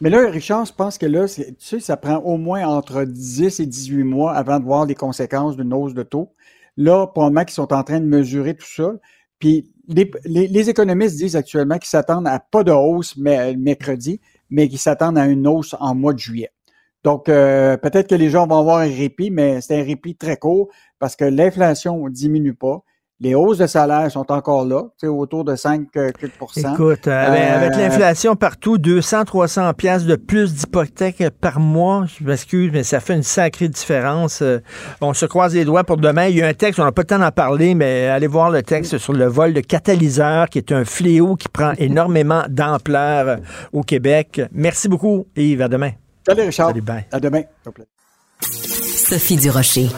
Mais 0.00 0.08
là, 0.08 0.30
Richard, 0.30 0.64
je 0.64 0.72
pense 0.72 0.96
que 0.96 1.04
là, 1.04 1.28
tu 1.28 1.44
sais, 1.58 1.78
ça 1.78 1.98
prend 1.98 2.16
au 2.16 2.38
moins 2.38 2.66
entre 2.66 3.04
10 3.04 3.60
et 3.60 3.66
18 3.66 4.04
mois 4.04 4.32
avant 4.32 4.60
de 4.60 4.64
voir 4.64 4.86
les 4.86 4.94
conséquences 4.94 5.58
d'une 5.58 5.74
hausse 5.74 5.92
de 5.92 6.02
taux. 6.02 6.32
Là, 6.78 7.06
probablement 7.06 7.44
qu'ils 7.44 7.52
sont 7.52 7.70
en 7.70 7.82
train 7.82 8.00
de 8.00 8.06
mesurer 8.06 8.54
tout 8.54 8.66
ça. 8.66 8.92
Puis 9.38 9.70
les, 9.88 10.70
économistes 10.70 11.16
disent 11.16 11.36
actuellement 11.36 11.76
qu'ils 11.76 11.90
s'attendent 11.90 12.28
à 12.28 12.40
pas 12.40 12.64
de 12.64 12.72
hausse 12.72 13.14
mais, 13.18 13.56
mercredi, 13.56 14.22
mais 14.48 14.70
qu'ils 14.70 14.78
s'attendent 14.78 15.18
à 15.18 15.26
une 15.26 15.46
hausse 15.46 15.76
en 15.80 15.94
mois 15.94 16.14
de 16.14 16.18
juillet. 16.18 16.50
Donc, 17.04 17.28
euh, 17.28 17.76
peut-être 17.76 18.08
que 18.08 18.14
les 18.14 18.30
gens 18.30 18.46
vont 18.46 18.58
avoir 18.58 18.78
un 18.78 18.88
répit, 18.88 19.30
mais 19.30 19.60
c'est 19.60 19.78
un 19.78 19.84
répit 19.84 20.16
très 20.16 20.38
court 20.38 20.68
parce 20.98 21.14
que 21.14 21.26
l'inflation 21.26 22.08
diminue 22.08 22.54
pas 22.54 22.84
Les 23.20 23.34
hausses 23.34 23.58
de 23.58 23.66
salaire 23.66 24.08
sont 24.12 24.30
encore 24.30 24.64
là, 24.64 24.84
autour 25.08 25.44
de 25.44 25.56
5 25.56 25.88
euh, 25.96 26.12
Écoute, 26.56 27.08
euh, 27.08 27.56
avec, 27.56 27.72
euh, 27.74 27.78
l'inflation 27.78 28.36
partout, 28.36 28.78
200, 28.78 29.24
300 29.24 29.74
pièces 29.74 30.04
de 30.04 30.14
plus 30.14 30.54
d'hypothèque 30.54 31.24
par 31.40 31.58
mois, 31.58 32.04
je 32.06 32.24
m'excuse, 32.24 32.70
mais 32.72 32.84
ça 32.84 33.00
fait 33.00 33.14
une 33.14 33.24
sacrée 33.24 33.68
différence. 33.68 34.40
on 35.00 35.14
se 35.14 35.26
croise 35.26 35.52
les 35.52 35.64
doigts 35.64 35.82
pour 35.82 35.96
demain. 35.96 36.26
Il 36.26 36.36
y 36.36 36.42
a 36.42 36.46
un 36.46 36.54
texte, 36.54 36.78
on 36.78 36.84
n'a 36.84 36.92
pas 36.92 37.02
le 37.02 37.06
temps 37.08 37.18
d'en 37.18 37.32
parler, 37.32 37.74
mais 37.74 38.06
allez 38.06 38.28
voir 38.28 38.50
le 38.50 38.62
texte 38.62 38.98
sur 38.98 39.12
le 39.12 39.26
vol 39.26 39.52
de 39.52 39.62
catalyseur, 39.62 40.48
qui 40.48 40.58
est 40.58 40.70
un 40.70 40.84
fléau 40.84 41.34
qui 41.34 41.48
prend 41.48 41.72
énormément 41.78 42.44
d'ampleur 42.48 43.38
au 43.72 43.82
Québec. 43.82 44.42
Merci 44.52 44.88
beaucoup, 44.88 45.26
Yves. 45.34 45.62
À 45.62 45.68
demain. 45.68 45.90
Salut, 46.24 46.42
Richard. 46.42 46.68
Salut, 46.68 46.84
À 47.10 47.18
demain. 47.18 47.42
Sophie 48.40 49.36
Durocher 49.36 49.88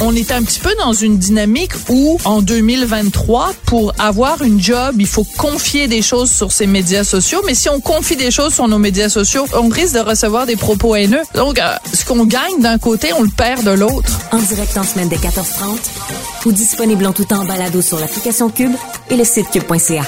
on 0.00 0.14
est 0.14 0.32
un 0.32 0.42
petit 0.42 0.60
peu 0.60 0.74
dans 0.78 0.92
une 0.92 1.18
dynamique 1.18 1.72
où, 1.88 2.18
en 2.24 2.40
2023, 2.42 3.52
pour 3.66 3.92
avoir 3.98 4.42
une 4.42 4.60
job, 4.60 4.96
il 4.98 5.06
faut 5.06 5.26
confier 5.36 5.88
des 5.88 6.02
choses 6.02 6.30
sur 6.30 6.52
ses 6.52 6.66
médias 6.66 7.04
sociaux. 7.04 7.42
Mais 7.46 7.54
si 7.54 7.68
on 7.68 7.80
confie 7.80 8.16
des 8.16 8.30
choses 8.30 8.54
sur 8.54 8.66
nos 8.66 8.78
médias 8.78 9.08
sociaux, 9.08 9.46
on 9.52 9.68
risque 9.68 9.94
de 9.94 10.00
recevoir 10.00 10.46
des 10.46 10.56
propos 10.56 10.96
haineux. 10.96 11.22
Donc, 11.34 11.58
euh, 11.58 11.74
ce 11.92 12.04
qu'on 12.04 12.24
gagne 12.24 12.60
d'un 12.60 12.78
côté, 12.78 13.12
on 13.12 13.22
le 13.22 13.28
perd 13.28 13.64
de 13.64 13.70
l'autre. 13.70 14.18
En 14.32 14.38
direct 14.38 14.76
en 14.76 14.84
semaine 14.84 15.08
dès 15.08 15.16
14h30 15.16 16.46
ou 16.46 16.52
disponible 16.52 17.06
en 17.06 17.12
tout 17.12 17.24
temps 17.24 17.44
balado 17.44 17.82
sur 17.82 17.98
l'application 17.98 18.48
Cube 18.48 18.72
et 19.10 19.16
le 19.16 19.24
site 19.24 19.50
cube.ca. 19.50 20.02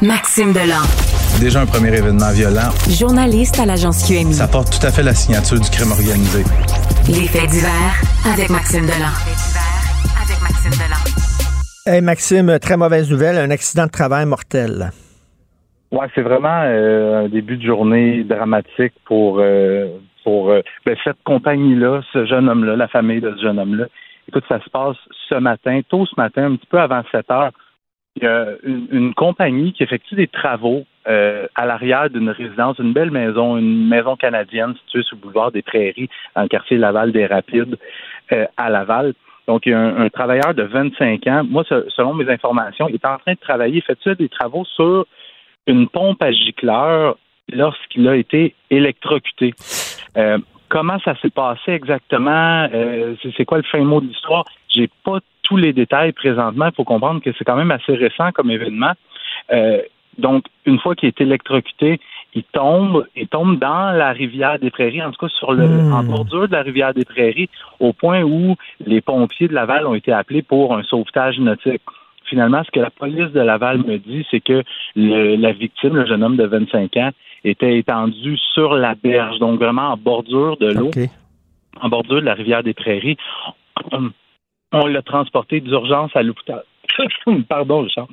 Maxime 0.00 0.52
Delan 0.52 0.82
déjà 1.40 1.60
un 1.60 1.66
premier 1.66 1.96
événement 1.96 2.32
violent. 2.32 2.70
Journaliste 2.88 3.58
à 3.58 3.66
l'agence 3.66 4.06
QMI. 4.06 4.34
Ça 4.34 4.48
porte 4.48 4.70
tout 4.70 4.86
à 4.86 4.90
fait 4.90 5.02
la 5.02 5.14
signature 5.14 5.58
du 5.58 5.70
crime 5.70 5.92
organisé. 5.92 6.44
Les 7.08 7.26
faits 7.28 7.50
divers 7.50 7.94
avec 8.32 8.50
Maxime 8.50 8.86
Delan. 8.86 9.14
avec 10.22 10.40
Maxime 10.40 10.72
Delan. 10.72 11.02
Hey 11.86 12.00
Maxime, 12.00 12.58
très 12.60 12.76
mauvaise 12.76 13.10
nouvelle, 13.10 13.36
un 13.36 13.50
accident 13.50 13.86
de 13.86 13.90
travail 13.90 14.26
mortel. 14.26 14.90
Ouais, 15.90 16.06
c'est 16.14 16.22
vraiment 16.22 16.62
euh, 16.64 17.24
un 17.24 17.28
début 17.28 17.56
de 17.56 17.66
journée 17.66 18.24
dramatique 18.24 18.94
pour 19.04 19.40
euh, 19.40 19.88
pour 20.24 20.50
euh, 20.50 20.62
ben, 20.86 20.96
cette 21.04 21.22
compagnie-là, 21.24 22.02
ce 22.12 22.24
jeune 22.24 22.48
homme-là, 22.48 22.76
la 22.76 22.88
famille 22.88 23.20
de 23.20 23.34
ce 23.36 23.42
jeune 23.42 23.58
homme-là. 23.58 23.86
Écoute, 24.28 24.44
ça 24.48 24.60
se 24.60 24.70
passe 24.70 24.96
ce 25.28 25.34
matin, 25.34 25.80
tôt 25.88 26.06
ce 26.06 26.14
matin, 26.16 26.44
un 26.44 26.56
petit 26.56 26.66
peu 26.66 26.80
avant 26.80 27.02
7 27.10 27.30
heures. 27.30 27.52
Il 28.16 28.22
y 28.22 28.26
a 28.26 28.46
une 28.62 29.12
compagnie 29.14 29.72
qui 29.72 29.82
effectue 29.82 30.14
des 30.14 30.28
travaux 30.28 30.84
euh, 31.08 31.48
à 31.56 31.66
l'arrière 31.66 32.08
d'une 32.10 32.30
résidence, 32.30 32.78
une 32.78 32.92
belle 32.92 33.10
maison, 33.10 33.56
une 33.56 33.88
maison 33.88 34.14
canadienne 34.14 34.74
située 34.84 35.02
sur 35.02 35.16
le 35.16 35.22
boulevard 35.22 35.50
des 35.50 35.62
Prairies, 35.62 36.08
dans 36.36 36.42
le 36.42 36.48
quartier 36.48 36.78
Laval 36.78 37.10
des 37.10 37.26
Rapides, 37.26 37.76
euh, 38.30 38.46
à 38.56 38.70
Laval. 38.70 39.14
Donc, 39.48 39.66
il 39.66 39.70
y 39.70 39.74
a 39.74 39.80
un, 39.80 40.08
travailleur 40.10 40.54
de 40.54 40.62
25 40.62 41.26
ans. 41.26 41.42
Moi, 41.44 41.64
selon 41.64 42.14
mes 42.14 42.30
informations, 42.30 42.88
il 42.88 42.94
est 42.94 43.04
en 43.04 43.18
train 43.18 43.32
de 43.32 43.38
travailler, 43.40 43.78
il 43.78 43.82
fait 43.82 44.16
des 44.16 44.28
travaux 44.28 44.64
sur 44.64 45.06
une 45.66 45.88
pompe 45.88 46.22
à 46.22 46.30
gicleur 46.30 47.16
lorsqu'il 47.52 48.06
a 48.06 48.14
été 48.14 48.54
électrocuté. 48.70 49.54
Euh, 50.16 50.38
comment 50.68 51.00
ça 51.00 51.16
s'est 51.20 51.30
passé 51.30 51.72
exactement? 51.72 52.68
c'est 53.36 53.44
quoi 53.44 53.58
le 53.58 53.64
fin 53.64 53.82
mot 53.82 54.00
de 54.00 54.06
l'histoire? 54.06 54.44
J'ai 54.68 54.88
pas 55.04 55.18
tous 55.42 55.56
les 55.56 55.72
détails 55.72 56.12
présentement. 56.12 56.66
Il 56.66 56.74
faut 56.76 56.84
comprendre 56.84 57.20
que 57.20 57.30
c'est 57.36 57.44
quand 57.44 57.56
même 57.56 57.72
assez 57.72 57.94
récent 57.96 58.30
comme 58.30 58.52
événement. 58.52 58.92
Donc, 60.18 60.44
une 60.66 60.78
fois 60.78 60.94
qu'il 60.94 61.08
est 61.08 61.20
électrocuté, 61.20 62.00
il 62.34 62.44
tombe, 62.44 63.06
il 63.16 63.28
tombe 63.28 63.58
dans 63.58 63.96
la 63.96 64.12
rivière 64.12 64.58
des 64.58 64.70
Prairies, 64.70 65.02
en 65.02 65.10
tout 65.10 65.26
cas 65.26 65.32
sur 65.38 65.52
le, 65.52 65.66
hmm. 65.66 65.92
en 65.92 66.02
bordure 66.04 66.48
de 66.48 66.52
la 66.52 66.62
rivière 66.62 66.94
des 66.94 67.04
Prairies, 67.04 67.48
au 67.80 67.92
point 67.92 68.22
où 68.22 68.56
les 68.84 69.00
pompiers 69.00 69.48
de 69.48 69.54
Laval 69.54 69.86
ont 69.86 69.94
été 69.94 70.12
appelés 70.12 70.42
pour 70.42 70.76
un 70.76 70.82
sauvetage 70.82 71.38
nautique. 71.38 71.82
Finalement, 72.26 72.62
ce 72.64 72.70
que 72.70 72.80
la 72.80 72.90
police 72.90 73.30
de 73.32 73.40
Laval 73.40 73.78
me 73.78 73.98
dit, 73.98 74.26
c'est 74.30 74.40
que 74.40 74.62
la 74.96 75.52
victime, 75.52 75.96
le 75.96 76.06
jeune 76.06 76.22
homme 76.22 76.36
de 76.36 76.46
25 76.46 76.96
ans, 76.96 77.10
était 77.44 77.78
étendu 77.78 78.38
sur 78.54 78.74
la 78.74 78.94
berge, 78.94 79.38
donc 79.38 79.58
vraiment 79.58 79.92
en 79.92 79.96
bordure 79.96 80.56
de 80.56 80.72
l'eau, 80.72 80.90
en 81.80 81.88
bordure 81.88 82.20
de 82.20 82.26
la 82.26 82.34
rivière 82.34 82.62
des 82.62 82.74
Prairies. 82.74 83.16
On 84.74 84.86
l'a 84.86 85.02
transporté 85.02 85.60
d'urgence 85.60 86.10
à 86.14 86.22
l'hôpital. 86.22 86.62
Pardon, 87.48 87.82
Richard. 87.82 88.08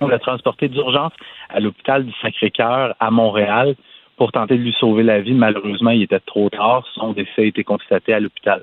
On 0.00 0.08
l'a 0.08 0.18
transporté 0.18 0.68
d'urgence 0.68 1.12
à 1.48 1.60
l'hôpital 1.60 2.04
du 2.04 2.12
Sacré-Cœur 2.20 2.94
à 3.00 3.10
Montréal 3.10 3.74
pour 4.16 4.32
tenter 4.32 4.56
de 4.56 4.62
lui 4.62 4.74
sauver 4.78 5.02
la 5.02 5.20
vie. 5.20 5.34
Malheureusement, 5.34 5.90
il 5.90 6.02
était 6.02 6.20
trop 6.20 6.48
tard. 6.50 6.84
Son 6.94 7.12
décès 7.12 7.42
a 7.42 7.44
été 7.44 7.64
constaté 7.64 8.12
à 8.12 8.20
l'hôpital. 8.20 8.62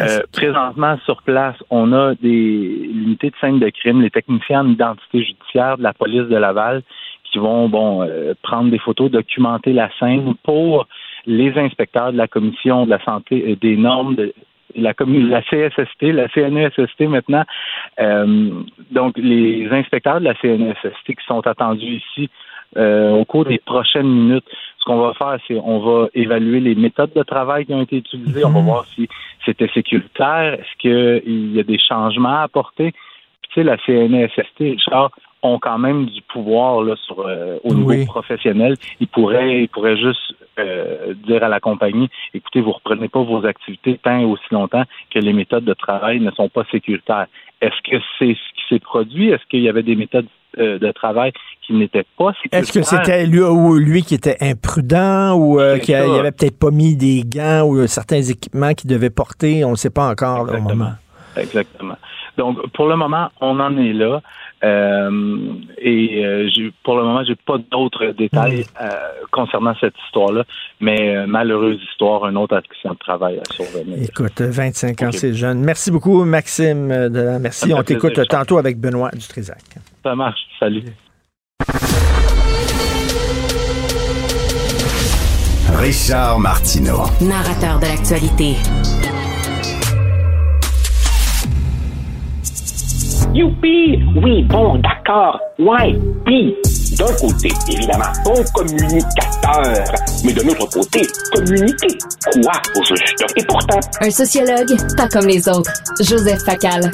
Euh, 0.00 0.20
présentement, 0.32 0.98
sur 1.04 1.22
place, 1.22 1.56
on 1.68 1.92
a 1.92 2.14
des 2.14 2.88
unités 2.90 3.30
de 3.30 3.36
scène 3.40 3.58
de 3.58 3.68
crime, 3.68 4.00
les 4.00 4.10
techniciens 4.10 4.60
en 4.60 4.68
identité 4.70 5.22
judiciaire 5.22 5.76
de 5.76 5.82
la 5.82 5.92
police 5.92 6.28
de 6.28 6.36
Laval 6.36 6.82
qui 7.30 7.38
vont 7.38 7.68
bon 7.68 8.02
euh, 8.02 8.34
prendre 8.42 8.70
des 8.70 8.78
photos, 8.78 9.10
documenter 9.10 9.72
la 9.72 9.90
scène 9.98 10.34
pour 10.42 10.86
les 11.26 11.56
inspecteurs 11.58 12.12
de 12.12 12.16
la 12.16 12.28
commission 12.28 12.86
de 12.86 12.90
la 12.90 13.04
santé 13.04 13.56
des 13.60 13.76
normes 13.76 14.14
de, 14.14 14.32
la, 14.74 14.92
la 14.98 15.42
CSST, 15.42 16.02
la 16.02 16.28
CNESST 16.28 17.00
maintenant. 17.00 17.44
Euh, 17.98 18.50
donc, 18.90 19.16
les 19.16 19.68
inspecteurs 19.70 20.20
de 20.20 20.24
la 20.24 20.34
CNESST 20.34 21.04
qui 21.06 21.16
sont 21.26 21.46
attendus 21.46 22.00
ici 22.02 22.30
euh, 22.76 23.10
au 23.10 23.24
cours 23.24 23.44
des 23.44 23.58
prochaines 23.58 24.08
minutes, 24.08 24.44
ce 24.78 24.84
qu'on 24.84 24.98
va 24.98 25.12
faire, 25.14 25.38
c'est 25.46 25.58
on 25.62 25.80
va 25.80 26.08
évaluer 26.14 26.60
les 26.60 26.74
méthodes 26.74 27.12
de 27.14 27.22
travail 27.22 27.66
qui 27.66 27.74
ont 27.74 27.82
été 27.82 27.96
utilisées. 27.96 28.44
On 28.44 28.50
va 28.50 28.60
mhm. 28.60 28.66
voir 28.66 28.84
si 28.86 29.08
c'était 29.44 29.68
sécuritaire, 29.68 30.54
est-ce 30.54 30.78
qu'il 30.78 31.56
y 31.56 31.60
a 31.60 31.64
des 31.64 31.78
changements 31.78 32.40
à 32.40 32.42
apporter. 32.42 32.92
tu 33.42 33.54
sais, 33.54 33.64
la 33.64 33.76
CNESST, 33.78 34.58
Richard, 34.60 35.10
ont 35.42 35.58
quand 35.58 35.78
même 35.78 36.06
du 36.06 36.20
pouvoir 36.22 36.82
là, 36.82 36.94
sur, 37.06 37.20
euh, 37.20 37.58
au 37.64 37.74
niveau 37.74 38.04
professionnel. 38.06 38.76
Ils 39.00 39.08
pourraient, 39.08 39.62
ils 39.62 39.68
pourraient 39.68 39.96
juste 39.96 40.34
euh, 40.58 41.14
dire 41.26 41.42
à 41.42 41.48
la 41.48 41.60
compagnie, 41.60 42.08
écoutez, 42.34 42.60
vous 42.60 42.72
reprenez 42.72 43.08
pas 43.08 43.22
vos 43.22 43.44
activités 43.46 43.98
tant 44.02 44.18
et 44.18 44.24
aussi 44.24 44.44
longtemps 44.50 44.84
que 45.12 45.18
les 45.18 45.32
méthodes 45.32 45.64
de 45.64 45.74
travail 45.74 46.20
ne 46.20 46.30
sont 46.32 46.48
pas 46.48 46.64
sécuritaires. 46.70 47.26
Est-ce 47.60 47.90
que 47.90 48.02
c'est 48.18 48.34
ce 48.34 48.54
qui 48.54 48.62
s'est 48.68 48.80
produit? 48.80 49.30
Est-ce 49.30 49.44
qu'il 49.48 49.60
y 49.60 49.68
avait 49.68 49.82
des 49.82 49.96
méthodes 49.96 50.26
euh, 50.58 50.78
de 50.78 50.92
travail 50.92 51.32
qui 51.66 51.72
n'étaient 51.72 52.06
pas 52.18 52.32
sécuritaires? 52.42 52.60
Est-ce 52.60 52.72
que 52.72 52.82
c'était 52.82 53.26
lui, 53.26 53.40
ou 53.40 53.76
lui 53.76 54.02
qui 54.02 54.14
était 54.14 54.36
imprudent 54.40 55.34
ou 55.36 55.58
qu'il 55.82 55.94
avait 55.94 56.32
peut-être 56.32 56.58
pas 56.58 56.70
mis 56.70 56.96
des 56.96 57.22
gants 57.24 57.66
ou 57.66 57.86
certains 57.86 58.22
équipements 58.22 58.74
qu'il 58.74 58.90
devait 58.90 59.10
porter? 59.10 59.64
On 59.64 59.72
ne 59.72 59.76
sait 59.76 59.90
pas 59.90 60.08
encore 60.08 60.48
au 60.50 60.60
moment. 60.60 60.92
Exactement. 61.36 61.96
Donc, 62.36 62.58
pour 62.72 62.88
le 62.88 62.96
moment, 62.96 63.28
on 63.40 63.60
en 63.60 63.76
est 63.78 63.92
là. 63.92 64.20
Euh, 64.62 65.54
et 65.78 66.24
euh, 66.24 66.70
pour 66.84 66.96
le 66.96 67.04
moment, 67.04 67.24
j'ai 67.24 67.34
pas 67.34 67.56
d'autres 67.70 68.06
détails 68.08 68.66
euh, 68.80 68.88
concernant 69.30 69.74
cette 69.80 69.94
histoire-là, 70.06 70.44
mais 70.80 71.26
malheureuse 71.26 71.80
histoire, 71.90 72.24
un 72.24 72.36
autre 72.36 72.56
accident 72.56 72.92
de 72.92 72.98
travail 72.98 73.38
à 73.40 73.52
survenir. 73.52 73.96
Écoute, 74.02 74.40
25 74.40 75.02
ans, 75.02 75.12
c'est 75.12 75.32
jeune. 75.32 75.60
Merci 75.60 75.90
beaucoup, 75.90 76.24
Maxime. 76.24 76.88
De 76.88 77.38
Merci. 77.38 77.72
On 77.72 77.82
t'écoute 77.82 78.20
tantôt 78.28 78.58
avec 78.58 78.78
Benoît 78.78 79.10
Dutrisac. 79.12 79.62
Ça 80.02 80.14
marche. 80.14 80.40
Salut. 80.58 80.84
Richard 85.78 86.38
Martineau. 86.38 87.04
Narrateur 87.22 87.78
de 87.78 87.86
l'actualité. 87.86 88.56
Youpi! 93.32 94.02
Oui, 94.16 94.42
bon, 94.42 94.78
d'accord. 94.78 95.38
Ouais, 95.60 95.96
puis, 96.26 96.56
d'un 96.98 97.14
côté, 97.14 97.48
évidemment, 97.68 98.12
bon 98.24 98.42
communicateur, 98.52 99.84
mais 100.24 100.32
de 100.32 100.42
l'autre 100.42 100.66
côté, 100.66 101.02
communiquer 101.32 101.96
quoi 102.24 102.52
au 102.76 102.82
juste? 102.82 103.24
Et 103.36 103.44
pourtant... 103.44 103.78
Un 104.00 104.10
sociologue, 104.10 104.76
pas 104.96 105.08
comme 105.08 105.26
les 105.26 105.48
autres. 105.48 105.72
Joseph 106.00 106.42
Facal. 106.44 106.90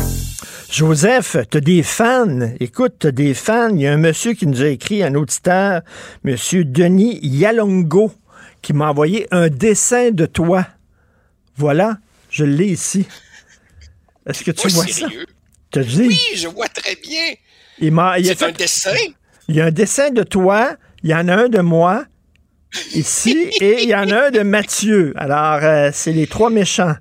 Joseph, 0.71 1.39
t'as 1.49 1.61
des 1.61 1.83
fans. 1.83 2.51
Écoute, 2.61 2.97
t'as 2.99 3.13
des 3.13 3.33
fans. 3.33 3.71
Il 3.71 3.81
y 3.81 3.87
a 3.87 3.95
un 3.95 3.97
monsieur 3.97 4.35
qui 4.35 4.47
nous 4.47 4.61
a 4.61 4.67
écrit, 4.67 5.03
un 5.03 5.15
auditeur, 5.15 5.81
monsieur 6.23 6.67
Denis 6.67 7.19
Yalongo, 7.23 8.13
qui 8.61 8.75
m'a 8.75 8.91
envoyé 8.91 9.27
un 9.31 9.49
dessin 9.49 10.11
de 10.11 10.27
toi. 10.27 10.67
Voilà, 11.57 11.97
je 12.29 12.45
l'ai 12.45 12.67
ici. 12.67 13.07
Est-ce 14.27 14.45
que 14.45 14.51
tu 14.51 14.69
vois 14.69 14.87
ça? 14.87 15.07
Oui, 15.81 16.21
je 16.35 16.49
vois 16.49 16.69
très 16.69 16.97
bien. 16.97 17.35
Il 17.79 17.93
C'est 18.25 18.43
un 18.43 18.53
dessin. 18.53 18.91
Il 19.49 19.55
y 19.55 19.61
a 19.61 19.67
un 19.67 19.71
dessin 19.71 20.11
de 20.11 20.23
toi, 20.23 20.77
il 21.03 21.11
y 21.11 21.15
en 21.15 21.29
a 21.29 21.35
un 21.35 21.49
de 21.49 21.61
moi 21.61 22.05
ici 22.95 23.51
et 23.61 23.83
il 23.83 23.89
y 23.89 23.95
en 23.95 24.09
a 24.11 24.27
un 24.27 24.31
de 24.31 24.41
Mathieu. 24.41 25.13
Alors, 25.17 25.61
euh, 25.63 25.91
c'est 25.93 26.13
les 26.13 26.27
trois 26.27 26.51
méchants. 26.51 26.95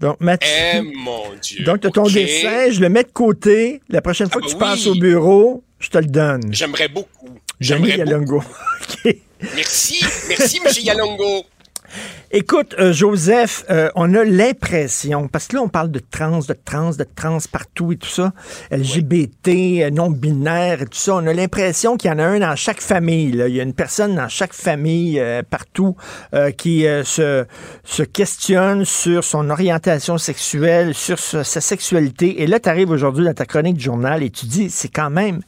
Donc, 0.00 0.20
Mathieu. 0.20 0.48
Eh, 0.74 0.82
mon 0.82 1.22
Dieu. 1.40 1.64
Donc, 1.64 1.80
tu 1.80 1.86
as 1.86 1.90
ton 1.90 2.04
dessin, 2.04 2.70
je 2.70 2.80
le 2.80 2.88
mets 2.88 3.04
de 3.04 3.12
côté. 3.12 3.80
La 3.88 4.02
prochaine 4.02 4.28
fois 4.30 4.40
ah, 4.42 4.46
que 4.46 4.52
tu 4.52 4.58
passes 4.58 4.86
au 4.86 4.94
bureau, 4.94 5.64
je 5.78 5.88
te 5.88 5.98
le 5.98 6.06
donne. 6.06 6.52
J'aimerais 6.52 6.88
beaucoup. 6.88 7.38
J'aimerais 7.60 7.98
Yalongo. 7.98 8.42
Merci, 9.56 10.04
merci, 10.28 10.60
M. 10.64 10.72
Yalongo. 10.84 11.44
Écoute, 12.34 12.74
euh, 12.78 12.94
Joseph, 12.94 13.62
euh, 13.68 13.90
on 13.94 14.14
a 14.14 14.24
l'impression, 14.24 15.28
parce 15.28 15.48
que 15.48 15.56
là, 15.56 15.62
on 15.62 15.68
parle 15.68 15.90
de 15.90 15.98
trans, 15.98 16.38
de 16.38 16.54
trans, 16.64 16.92
de 16.92 17.04
trans 17.04 17.36
partout 17.52 17.92
et 17.92 17.98
tout 17.98 18.08
ça, 18.08 18.32
LGBT, 18.70 19.48
euh, 19.48 19.90
non-binaire 19.90 20.80
et 20.80 20.86
tout 20.86 20.96
ça, 20.96 21.16
on 21.16 21.26
a 21.26 21.34
l'impression 21.34 21.98
qu'il 21.98 22.10
y 22.10 22.14
en 22.14 22.18
a 22.18 22.24
un 22.24 22.38
dans 22.38 22.56
chaque 22.56 22.80
famille. 22.80 23.32
là. 23.32 23.48
Il 23.48 23.54
y 23.54 23.60
a 23.60 23.62
une 23.62 23.74
personne 23.74 24.14
dans 24.14 24.30
chaque 24.30 24.54
famille, 24.54 25.20
euh, 25.20 25.42
partout, 25.42 25.94
euh, 26.32 26.52
qui 26.52 26.86
euh, 26.86 27.04
se, 27.04 27.44
se 27.84 28.02
questionne 28.02 28.86
sur 28.86 29.24
son 29.24 29.50
orientation 29.50 30.16
sexuelle, 30.16 30.94
sur 30.94 31.18
sa, 31.18 31.44
sexualité. 31.44 32.40
Et 32.40 32.46
là, 32.46 32.60
tu 32.60 32.70
arrives 32.70 32.92
aujourd'hui 32.92 33.26
dans 33.26 33.34
ta 33.34 33.44
chronique 33.44 33.76
du 33.76 33.84
journal 33.84 34.22
et 34.22 34.30
tu 34.30 34.46
dis, 34.46 34.70
c'est 34.70 34.88
quand 34.88 35.10
même, 35.10 35.42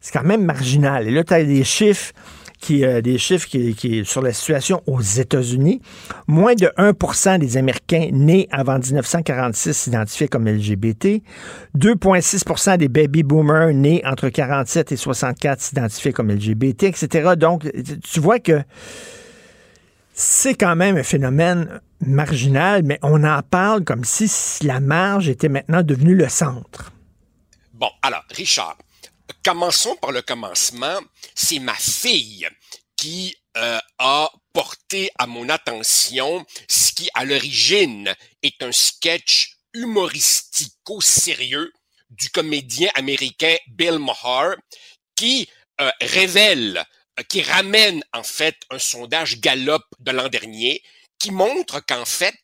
c'est 0.00 0.14
quand 0.14 0.24
même 0.24 0.46
marginal. 0.46 1.06
Et 1.06 1.10
là, 1.10 1.22
tu 1.22 1.34
as 1.34 1.44
des 1.44 1.64
chiffres 1.64 2.14
qui, 2.64 2.84
euh, 2.84 3.00
des 3.00 3.18
chiffres 3.18 3.46
qui, 3.46 3.74
qui- 3.74 4.04
sur 4.04 4.22
la 4.22 4.32
situation 4.32 4.82
aux 4.86 5.00
États-Unis. 5.00 5.80
Moins 6.26 6.54
de 6.54 6.70
1% 6.78 7.38
des 7.38 7.56
Américains 7.56 8.08
nés 8.12 8.48
avant 8.50 8.78
1946 8.78 9.74
s'identifiaient 9.76 10.28
comme 10.28 10.48
LGBT. 10.48 11.22
2,6% 11.76 12.78
des 12.78 12.88
baby 12.88 13.22
boomers 13.22 13.74
nés 13.74 14.02
entre 14.06 14.28
47 14.28 14.92
et 14.92 14.96
64 14.96 15.60
s'identifiaient 15.60 16.12
comme 16.12 16.30
LGBT, 16.30 16.84
etc. 16.84 17.34
Donc, 17.36 17.70
tu 18.02 18.20
vois 18.20 18.38
que 18.38 18.62
c'est 20.12 20.54
quand 20.54 20.76
même 20.76 20.96
un 20.96 21.02
phénomène 21.02 21.80
marginal, 22.00 22.82
mais 22.84 22.98
on 23.02 23.24
en 23.24 23.40
parle 23.42 23.84
comme 23.84 24.04
si 24.04 24.30
la 24.62 24.80
marge 24.80 25.28
était 25.28 25.48
maintenant 25.48 25.82
devenue 25.82 26.14
le 26.14 26.28
centre. 26.28 26.92
Bon, 27.74 27.88
alors, 28.02 28.22
Richard, 28.30 28.78
commençons 29.42 29.96
par 29.96 30.12
le 30.12 30.22
commencement. 30.22 31.00
C'est 31.34 31.58
ma 31.58 31.74
fille 31.74 32.48
qui 32.96 33.36
euh, 33.56 33.78
a 33.98 34.30
porté 34.52 35.10
à 35.18 35.26
mon 35.26 35.48
attention 35.48 36.44
ce 36.68 36.92
qui, 36.92 37.08
à 37.14 37.24
l'origine, 37.24 38.14
est 38.42 38.62
un 38.62 38.72
sketch 38.72 39.56
humoristico-sérieux 39.74 41.72
du 42.10 42.30
comédien 42.30 42.90
américain 42.94 43.56
Bill 43.68 43.98
Maher 43.98 44.56
qui 45.16 45.48
euh, 45.80 45.90
révèle, 46.00 46.84
euh, 47.18 47.22
qui 47.24 47.42
ramène 47.42 48.02
en 48.12 48.22
fait 48.22 48.56
un 48.70 48.78
sondage 48.78 49.40
Gallup 49.40 49.82
de 49.98 50.12
l'an 50.12 50.28
dernier 50.28 50.82
qui 51.18 51.30
montre 51.30 51.80
qu'en 51.84 52.04
fait, 52.04 52.38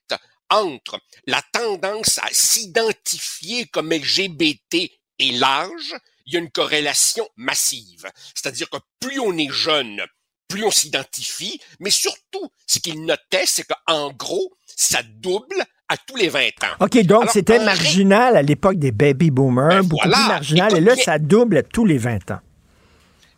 entre 0.49 0.99
la 1.27 1.43
tendance 1.53 2.19
à 2.19 2.29
s'identifier 2.33 3.67
comme 3.67 3.93
LGBT 3.93 4.91
et 5.19 5.33
l'âge, 5.33 5.95
il 6.31 6.35
y 6.35 6.37
a 6.37 6.41
une 6.41 6.51
corrélation 6.51 7.29
massive. 7.37 8.07
C'est-à-dire 8.35 8.71
que 8.71 8.77
plus 9.01 9.19
on 9.19 9.37
est 9.37 9.51
jeune, 9.51 10.01
plus 10.49 10.65
on 10.65 10.71
s'identifie, 10.71 11.61
mais 11.81 11.91
surtout, 11.91 12.49
ce 12.67 12.79
qu'il 12.79 13.05
notait, 13.05 13.47
c'est 13.47 13.67
qu'en 13.67 14.13
gros, 14.13 14.53
ça 14.67 15.03
double 15.03 15.65
à 15.89 15.97
tous 15.97 16.17
les 16.17 16.29
20 16.29 16.41
ans. 16.41 16.77
OK, 16.85 16.99
donc 17.03 17.31
c'était 17.33 17.59
marginal 17.59 18.37
à 18.37 18.43
l'époque 18.43 18.79
des 18.79 18.93
baby 18.93 19.31
boomers, 19.31 19.83
beaucoup 19.83 20.07
voilà. 20.07 20.19
plus 20.19 20.29
marginal, 20.29 20.77
et 20.77 20.81
là, 20.81 20.95
ça 20.97 21.19
double 21.19 21.59
à 21.59 21.63
tous 21.65 21.85
les 21.85 21.99
20 21.99 22.31
ans. 22.31 22.41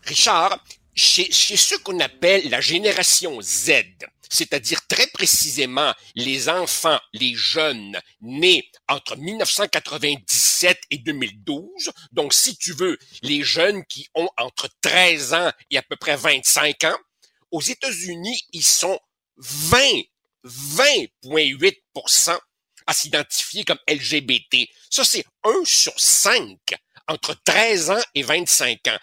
Richard, 0.05 0.63
chez, 0.95 1.33
chez 1.33 1.57
ce 1.57 1.77
qu'on 1.77 1.99
appelle 2.01 2.51
la 2.51 2.61
génération 2.61 3.41
Z, 3.41 3.73
c'est-à-dire 4.29 4.87
très 4.87 5.07
précisément 5.09 5.93
les 6.15 6.49
enfants, 6.49 6.99
les 7.15 7.35
jeunes 7.35 7.99
nés 8.21 8.69
entre 8.89 9.17
1997 9.17 10.19
et 10.91 10.99
2012, 10.99 11.91
donc 12.13 12.33
si 12.35 12.57
tu 12.57 12.73
veux, 12.73 12.99
les 13.23 13.43
jeunes 13.43 13.85
qui 13.87 14.09
ont 14.15 14.29
entre 14.37 14.69
13 14.81 15.35
ans 15.35 15.51
et 15.71 15.79
à 15.79 15.83
peu 15.83 15.97
près 15.97 16.17
25 16.17 16.85
ans, 16.85 16.99
aux 17.51 17.61
États-Unis, 17.61 18.47
ils 18.53 18.65
sont 18.65 18.99
20, 19.37 19.79
20,8% 20.45 22.39
à 22.87 22.93
s'identifier 22.95 23.65
comme 23.65 23.79
LGBT. 23.89 24.69
Ça, 24.91 25.05
c'est 25.05 25.25
1 25.45 25.65
sur 25.65 25.99
5 25.99 26.59
entre 27.09 27.35
13 27.45 27.91
ans 27.91 28.03
et 28.15 28.23
25 28.23 28.89
ans. 28.89 28.99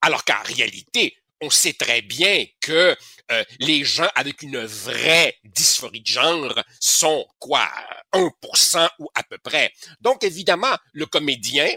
Alors 0.00 0.24
qu'en 0.24 0.42
réalité, 0.44 1.16
on 1.40 1.50
sait 1.50 1.72
très 1.72 2.02
bien 2.02 2.44
que 2.60 2.96
euh, 3.30 3.44
les 3.58 3.84
gens 3.84 4.08
avec 4.14 4.42
une 4.42 4.64
vraie 4.64 5.36
dysphorie 5.44 6.00
de 6.00 6.06
genre 6.06 6.58
sont 6.80 7.26
quoi 7.38 7.68
1% 8.12 8.88
ou 8.98 9.08
à 9.14 9.22
peu 9.22 9.38
près. 9.38 9.72
Donc 10.00 10.24
évidemment, 10.24 10.76
le 10.92 11.06
comédien, 11.06 11.68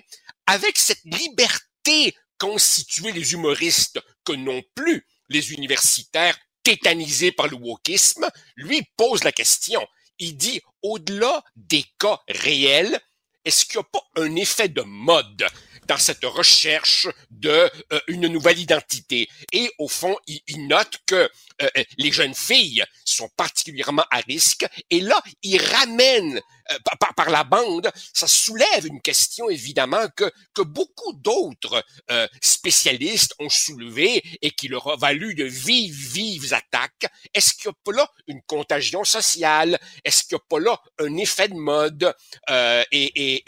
avec 0.47 0.77
cette 0.77 1.03
liberté 1.05 2.15
constituée 2.37 3.11
les 3.11 3.33
humoristes 3.33 3.99
que 4.25 4.33
non 4.33 4.61
plus 4.75 5.05
les 5.29 5.53
universitaires 5.53 6.37
tétanisés 6.63 7.31
par 7.31 7.47
le 7.47 7.55
wokisme, 7.55 8.27
lui 8.55 8.81
pose 8.97 9.23
la 9.23 9.31
question. 9.31 9.85
Il 10.19 10.37
dit, 10.37 10.61
au-delà 10.81 11.43
des 11.55 11.85
cas 11.99 12.19
réels, 12.27 12.99
est-ce 13.45 13.65
qu'il 13.65 13.79
n'y 13.79 13.85
a 13.85 13.89
pas 13.91 14.21
un 14.21 14.35
effet 14.35 14.69
de 14.69 14.81
mode? 14.81 15.45
Dans 15.87 15.97
cette 15.97 16.25
recherche 16.25 17.07
de 17.29 17.49
euh, 17.91 17.99
une 18.07 18.27
nouvelle 18.27 18.59
identité. 18.59 19.29
Et 19.51 19.71
au 19.77 19.87
fond, 19.87 20.15
il, 20.27 20.41
il 20.47 20.67
note 20.67 20.99
que 21.05 21.29
euh, 21.61 21.83
les 21.97 22.11
jeunes 22.11 22.35
filles 22.35 22.83
sont 23.05 23.29
particulièrement 23.35 24.05
à 24.11 24.17
risque. 24.19 24.65
Et 24.89 25.01
là, 25.01 25.21
il 25.41 25.61
ramène 25.61 26.41
euh, 26.71 26.77
par- 27.15 27.29
la 27.29 27.43
bande, 27.43 27.89
ça 28.13 28.27
soulève 28.27 28.85
une 28.85 29.01
question 29.01 29.49
évidemment 29.49 30.05
que 30.15 30.29
que 30.53 30.61
beaucoup 30.61 31.13
d'autres 31.13 31.83
euh, 32.11 32.27
spécialistes 32.41 33.33
ont 33.39 33.49
soulevé 33.49 34.21
et 34.41 34.51
qui 34.51 34.67
leur 34.67 34.87
a 34.87 34.95
valu 34.97 35.35
de 35.35 35.45
vives 35.45 35.95
vives 36.13 36.53
attaques. 36.53 37.07
Est-ce 37.33 37.53
qu'il 37.53 37.69
n'y 37.69 37.75
a 37.75 37.79
pas 37.83 37.91
là 37.97 38.11
une 38.27 38.41
contagion 38.43 39.03
sociale? 39.03 39.79
Est-ce 40.03 40.23
qu'il 40.23 40.35
n'y 40.35 40.41
a 40.41 40.45
pas 40.49 40.59
là 40.59 40.81
un 40.99 41.17
effet 41.17 41.47
de 41.47 41.55
mode? 41.55 42.13
Euh, 42.49 42.83
et, 42.91 43.43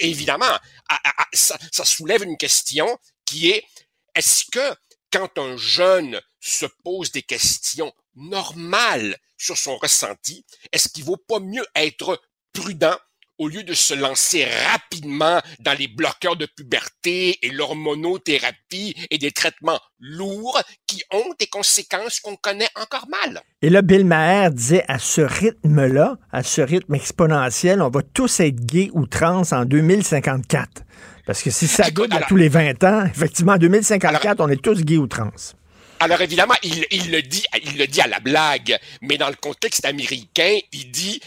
évidemment, 0.00 0.58
ça 1.32 1.84
soulève 1.84 2.22
une 2.22 2.36
question 2.36 2.98
qui 3.24 3.50
est 3.50 3.64
est-ce 4.14 4.44
que 4.50 4.74
quand 5.10 5.38
un 5.38 5.56
jeune 5.56 6.20
se 6.42 6.66
pose 6.84 7.12
des 7.12 7.22
questions 7.22 7.92
normales 8.14 9.16
sur 9.38 9.56
son 9.56 9.76
ressenti, 9.76 10.44
est-ce 10.72 10.88
qu'il 10.88 11.04
vaut 11.04 11.16
pas 11.16 11.40
mieux 11.40 11.64
être 11.74 12.20
prudent 12.52 12.96
au 13.38 13.48
lieu 13.48 13.64
de 13.64 13.72
se 13.72 13.94
lancer 13.94 14.46
rapidement 14.70 15.40
dans 15.60 15.76
les 15.76 15.88
bloqueurs 15.88 16.36
de 16.36 16.46
puberté 16.46 17.38
et 17.44 17.50
l'hormonothérapie 17.50 18.94
et 19.10 19.18
des 19.18 19.32
traitements 19.32 19.80
lourds 19.98 20.60
qui 20.86 21.02
ont 21.10 21.34
des 21.40 21.46
conséquences 21.46 22.20
qu'on 22.20 22.36
connaît 22.36 22.68
encore 22.80 23.08
mal? 23.08 23.40
Et 23.62 23.70
là, 23.70 23.82
Bill 23.82 24.04
Maher 24.04 24.50
disait 24.50 24.84
à 24.86 24.98
ce 24.98 25.22
rythme-là, 25.22 26.18
à 26.30 26.42
ce 26.42 26.60
rythme 26.60 26.94
exponentiel, 26.94 27.82
on 27.82 27.88
va 27.88 28.02
tous 28.02 28.40
être 28.40 28.64
gays 28.64 28.90
ou 28.92 29.06
trans 29.06 29.42
en 29.50 29.64
2054. 29.64 30.82
Parce 31.26 31.42
que 31.42 31.50
si 31.50 31.66
ça 31.66 31.90
double 31.90 32.14
à 32.14 32.22
tous 32.22 32.36
les 32.36 32.48
20 32.48 32.84
ans, 32.84 33.04
effectivement, 33.06 33.52
en 33.52 33.58
2054, 33.58 34.40
on 34.40 34.48
est 34.48 34.62
tous 34.62 34.82
gays 34.82 34.98
ou 34.98 35.06
trans. 35.06 35.30
Alors 36.02 36.20
évidemment, 36.20 36.56
il, 36.64 36.84
il 36.90 37.12
le 37.12 37.22
dit, 37.22 37.44
il 37.62 37.78
le 37.78 37.86
dit 37.86 38.00
à 38.00 38.08
la 38.08 38.18
blague, 38.18 38.76
mais 39.02 39.18
dans 39.18 39.28
le 39.28 39.36
contexte 39.36 39.84
américain, 39.84 40.58
il 40.72 40.90
dit 40.90 41.20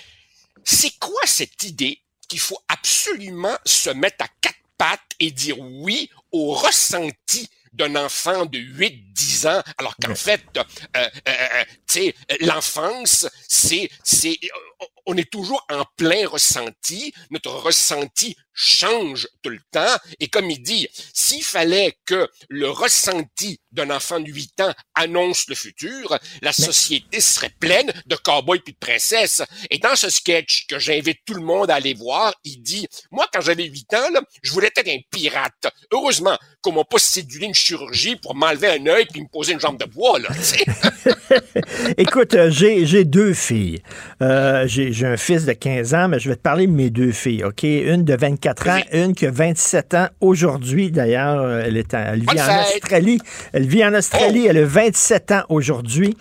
c'est 0.66 1.00
quoi 1.00 1.22
cette 1.26 1.64
idée 1.64 2.02
qu'il 2.28 2.42
faut 2.42 2.60
absolument 2.68 3.56
se 3.66 3.90
mettre 3.92 4.26
à 4.26 4.28
quatre 4.42 4.60
pattes 4.78 5.00
et 5.22 5.32
dire 5.32 5.58
oui 5.60 6.10
au 6.34 6.54
ressenti 6.54 7.50
d'un 7.72 7.96
enfant 7.96 8.46
de 8.46 8.58
8-10 8.58 9.48
ans, 9.48 9.64
alors 9.78 9.96
qu'en 9.96 10.16
fait, 10.16 10.44
euh, 10.58 10.64
euh, 10.98 11.08
euh, 11.28 11.64
tu 11.88 12.02
sais, 12.02 12.16
l'enfance, 12.42 13.28
c'est, 13.48 13.90
c'est, 14.04 14.38
euh, 14.44 14.86
on 15.06 15.16
est 15.16 15.30
toujours 15.32 15.66
en 15.70 15.86
plein 15.96 16.28
ressenti. 16.28 17.14
Notre 17.32 17.52
ressenti 17.52 18.36
change 18.56 19.28
tout 19.44 19.50
le 19.50 19.60
temps. 19.72 19.96
Et 20.20 20.28
comme 20.28 20.50
il 20.50 20.64
dit, 20.64 20.88
s'il 21.14 21.44
fallait 21.44 21.96
que 22.06 22.28
le 22.50 22.70
ressenti 22.70 23.60
d'un 23.72 23.90
enfant 23.92 24.20
de 24.20 24.32
8 24.32 24.62
ans 24.62 24.74
annonce 24.96 25.48
le 25.50 25.56
futur, 25.56 26.18
la 26.42 26.54
société 26.54 27.20
serait 27.20 27.54
pleine 27.60 27.92
de 28.06 28.16
cowboys 28.16 28.62
puis 28.62 28.74
de 28.74 28.80
princesses. 28.80 29.44
Et 29.70 29.78
dans 29.78 29.96
ce 29.96 30.10
sketch 30.10 30.66
que 30.68 30.80
j'invite 30.80 31.20
tout 31.26 31.34
le 31.34 31.42
monde 31.42 31.70
à 31.70 31.76
aller 31.76 31.94
voir, 31.94 32.34
il 32.44 32.62
dit, 32.62 32.88
moi, 33.12 33.28
quand 33.32 33.42
j'avais 33.42 33.66
8 33.66 33.94
ans, 33.94 34.10
là, 34.12 34.22
je 34.42 34.52
voulais 34.52 34.72
être 34.76 34.88
un 34.88 35.00
pirate. 35.12 35.68
Heureusement 35.92 36.38
qu'on 36.62 36.72
m'a 36.72 36.86
pas 36.86 36.98
cédulé 36.98 37.48
une 37.48 37.54
chirurgie 37.54 38.16
pour 38.16 38.34
m'enlever 38.34 38.70
un 38.70 38.88
œil 38.88 39.06
puis 39.06 39.22
me 39.22 39.28
poser 39.28 39.54
une 39.54 39.60
jambe 39.60 39.78
de 39.78 39.86
bois, 39.86 40.18
là. 40.20 40.30
Écoute, 41.98 42.34
euh, 42.34 42.50
j'ai 42.50 42.86
j'ai 42.86 43.04
deux 43.04 43.34
filles. 43.34 43.82
Euh, 44.22 44.68
j'ai 44.68 44.92
j'ai 44.92 45.06
un 45.06 45.18
fils 45.18 45.46
de 45.46 45.54
15 45.54 45.94
ans, 45.94 46.08
mais 46.08 46.20
je 46.20 46.30
vais 46.30 46.36
te 46.36 46.42
parler 46.42 46.68
de 46.68 46.72
mes 46.72 46.90
deux 46.90 47.12
filles, 47.12 47.44
OK? 47.44 47.64
Une 47.64 48.04
de 48.04 48.16
24 48.16 48.45
ans, 48.48 48.80
une 48.92 49.14
qui 49.14 49.26
a 49.26 49.32
27 49.32 49.94
ans 49.94 50.08
aujourd'hui. 50.22 50.92
D'ailleurs, 50.92 51.42
euh, 51.42 51.64
elle, 51.66 51.78
est 51.78 51.94
elle 51.94 52.20
vit 52.20 52.26
Bonne 52.26 52.40
en 52.40 52.44
fête! 52.44 52.84
Australie. 52.84 53.20
Elle 53.54 53.68
vit 53.68 53.86
en 53.86 53.94
Australie. 53.94 54.48
Elle 54.48 54.58
a 54.58 54.66
27 54.66 55.32
ans 55.32 55.44
aujourd'hui. 55.50 56.18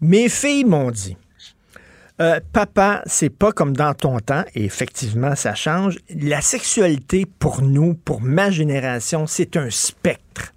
Mes 0.00 0.28
filles 0.28 0.64
m'ont 0.64 0.90
dit, 0.90 1.16
euh, 2.20 2.40
papa, 2.52 3.02
c'est 3.06 3.30
pas 3.30 3.52
comme 3.52 3.76
dans 3.76 3.94
ton 3.94 4.18
temps, 4.20 4.44
et 4.54 4.64
effectivement, 4.64 5.34
ça 5.34 5.54
change. 5.54 5.98
La 6.10 6.40
sexualité, 6.40 7.26
pour 7.26 7.62
nous, 7.62 7.94
pour 7.94 8.20
ma 8.20 8.50
génération, 8.50 9.26
c'est 9.26 9.56
un 9.56 9.70
spectre. 9.70 10.52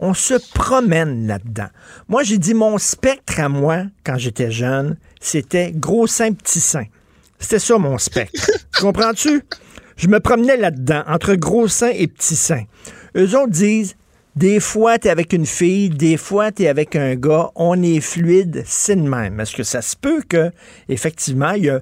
On 0.00 0.14
se 0.14 0.34
promène 0.54 1.26
là-dedans. 1.26 1.68
Moi, 2.08 2.22
j'ai 2.22 2.38
dit 2.38 2.54
mon 2.54 2.78
spectre 2.78 3.40
à 3.40 3.48
moi, 3.48 3.84
quand 4.04 4.18
j'étais 4.18 4.50
jeune, 4.50 4.96
c'était 5.20 5.72
gros 5.72 6.06
sein, 6.06 6.32
petit 6.32 6.60
sein. 6.60 6.84
C'était 7.38 7.58
ça 7.58 7.78
mon 7.78 7.98
spectre. 7.98 8.50
tu 8.74 8.82
comprends-tu? 8.82 9.42
Je 9.98 10.06
me 10.06 10.20
promenais 10.20 10.56
là-dedans, 10.56 11.02
entre 11.08 11.34
gros 11.34 11.66
sein 11.66 11.90
et 11.92 12.06
petit 12.06 12.36
sein. 12.36 12.62
Eux 13.16 13.36
autres 13.36 13.50
disent, 13.50 13.96
des 14.36 14.60
fois, 14.60 14.96
tu 14.96 15.08
es 15.08 15.10
avec 15.10 15.32
une 15.32 15.44
fille, 15.44 15.90
des 15.90 16.16
fois, 16.16 16.52
tu 16.52 16.62
es 16.62 16.68
avec 16.68 16.94
un 16.94 17.16
gars, 17.16 17.50
on 17.56 17.82
est 17.82 17.98
fluide, 17.98 18.62
c'est 18.64 18.94
de 18.94 19.08
même. 19.08 19.40
Est-ce 19.40 19.56
que 19.56 19.64
ça 19.64 19.82
se 19.82 19.96
peut 19.96 20.22
que, 20.28 20.52
effectivement, 20.88 21.50
il 21.50 21.64
y 21.64 21.70
a 21.70 21.80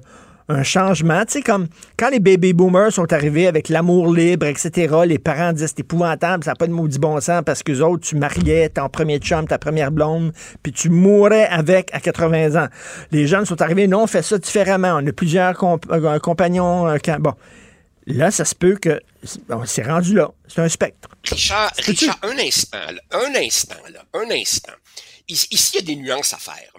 un 0.49 0.63
changement? 0.63 1.23
Tu 1.25 1.33
sais, 1.33 1.41
comme 1.43 1.67
quand 1.99 2.09
les 2.09 2.19
baby 2.19 2.53
boomers 2.53 2.91
sont 2.91 3.13
arrivés 3.13 3.45
avec 3.45 3.69
l'amour 3.69 4.11
libre, 4.11 4.47
etc., 4.47 4.95
les 5.05 5.19
parents 5.19 5.53
disaient 5.53 5.67
c'est 5.67 5.81
épouvantable, 5.81 6.43
ça 6.43 6.51
n'a 6.51 6.55
pas 6.55 6.65
de 6.65 6.73
maudit 6.73 6.97
bon 6.97 7.21
sens 7.21 7.43
parce 7.45 7.61
que 7.61 7.79
autres, 7.83 8.07
tu 8.07 8.15
mariais 8.15 8.69
ton 8.69 8.89
premier 8.89 9.19
chum, 9.19 9.45
ta 9.45 9.59
première 9.59 9.91
blonde, 9.91 10.31
puis 10.63 10.71
tu 10.71 10.89
mourais 10.89 11.45
avec 11.45 11.93
à 11.93 11.99
80 11.99 12.63
ans. 12.63 12.67
Les 13.11 13.27
jeunes 13.27 13.45
sont 13.45 13.61
arrivés, 13.61 13.85
non, 13.85 14.01
on 14.01 14.07
fait 14.07 14.23
ça 14.23 14.39
différemment. 14.39 14.97
On 14.99 15.05
a 15.05 15.11
plusieurs 15.11 15.63
euh, 15.91 16.17
compagnons. 16.17 16.87
Euh, 16.89 16.97
bon. 17.19 17.33
Là, 18.07 18.31
ça 18.31 18.45
se 18.45 18.55
peut 18.55 18.77
que 18.77 19.01
c'est 19.65 19.83
rendu 19.83 20.15
là. 20.15 20.31
C'est 20.47 20.61
un 20.61 20.69
spectre. 20.69 21.09
Richard, 21.25 21.71
Richard 21.77 22.17
un 22.23 22.37
instant, 22.39 22.91
là, 22.91 23.01
un 23.11 23.35
instant, 23.35 23.75
là, 23.91 24.05
un 24.13 24.31
instant. 24.31 24.71
Ici, 25.27 25.71
il 25.73 25.75
y 25.75 25.77
a 25.79 25.81
des 25.81 25.95
nuances 25.97 26.33
à 26.33 26.37
faire 26.37 26.71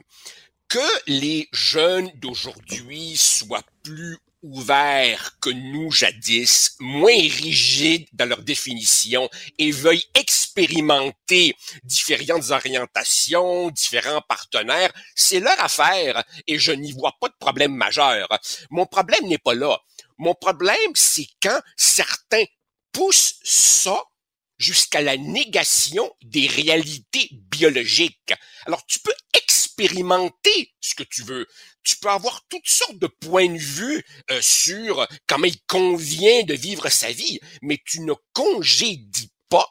que 0.69 0.79
les 1.07 1.49
jeunes 1.53 2.11
d'aujourd'hui 2.15 3.15
soient 3.17 3.63
plus 3.83 4.17
ouverts 4.43 5.33
que 5.41 5.51
nous 5.51 5.91
jadis, 5.91 6.77
moins 6.79 7.13
rigides 7.13 8.07
dans 8.13 8.27
leur 8.27 8.43
définition 8.43 9.29
et 9.59 9.71
veuillent 9.71 10.09
expérimenter 10.15 11.55
différentes 11.85 12.51
orientations, 12.51 13.71
différents 13.71 14.23
partenaires, 14.23 14.93
c'est 15.15 15.41
leur 15.41 15.61
affaire 15.63 16.25
et 16.47 16.59
je 16.59 16.73
n'y 16.73 16.93
vois 16.93 17.17
pas 17.21 17.29
de 17.29 17.35
problème 17.39 17.75
majeur. 17.75 18.29
Mon 18.71 18.87
problème 18.87 19.27
n'est 19.27 19.39
pas 19.39 19.55
là. 19.55 19.79
Mon 20.19 20.35
problème, 20.35 20.93
c'est 20.95 21.29
quand 21.41 21.61
certains 21.77 22.45
poussent 22.93 23.39
ça 23.45 24.03
jusqu'à 24.59 25.01
la 25.01 25.17
négation 25.17 26.13
des 26.23 26.49
réalités 26.49 27.29
biologiques. 27.33 28.35
Alors, 28.67 28.85
tu 28.87 28.99
peux 28.99 29.15
expérimenter 29.35 30.75
ce 30.81 30.97
que 30.97 31.05
tu 31.05 31.23
veux. 31.23 31.47
Tu 31.85 31.97
peux 31.97 32.11
avoir 32.11 32.43
toutes 32.49 32.69
sortes 32.69 32.99
de 32.99 33.07
points 33.07 33.49
de 33.49 33.59
vue 33.59 34.05
euh, 34.31 34.43
sur 34.43 35.07
comment 35.29 35.47
il 35.47 35.61
convient 35.69 36.43
de 36.43 36.55
vivre 36.55 36.89
sa 36.89 37.13
vie, 37.13 37.39
mais 37.63 37.79
tu 37.85 38.01
ne 38.01 38.15
congédies 38.33 39.31
pas 39.49 39.69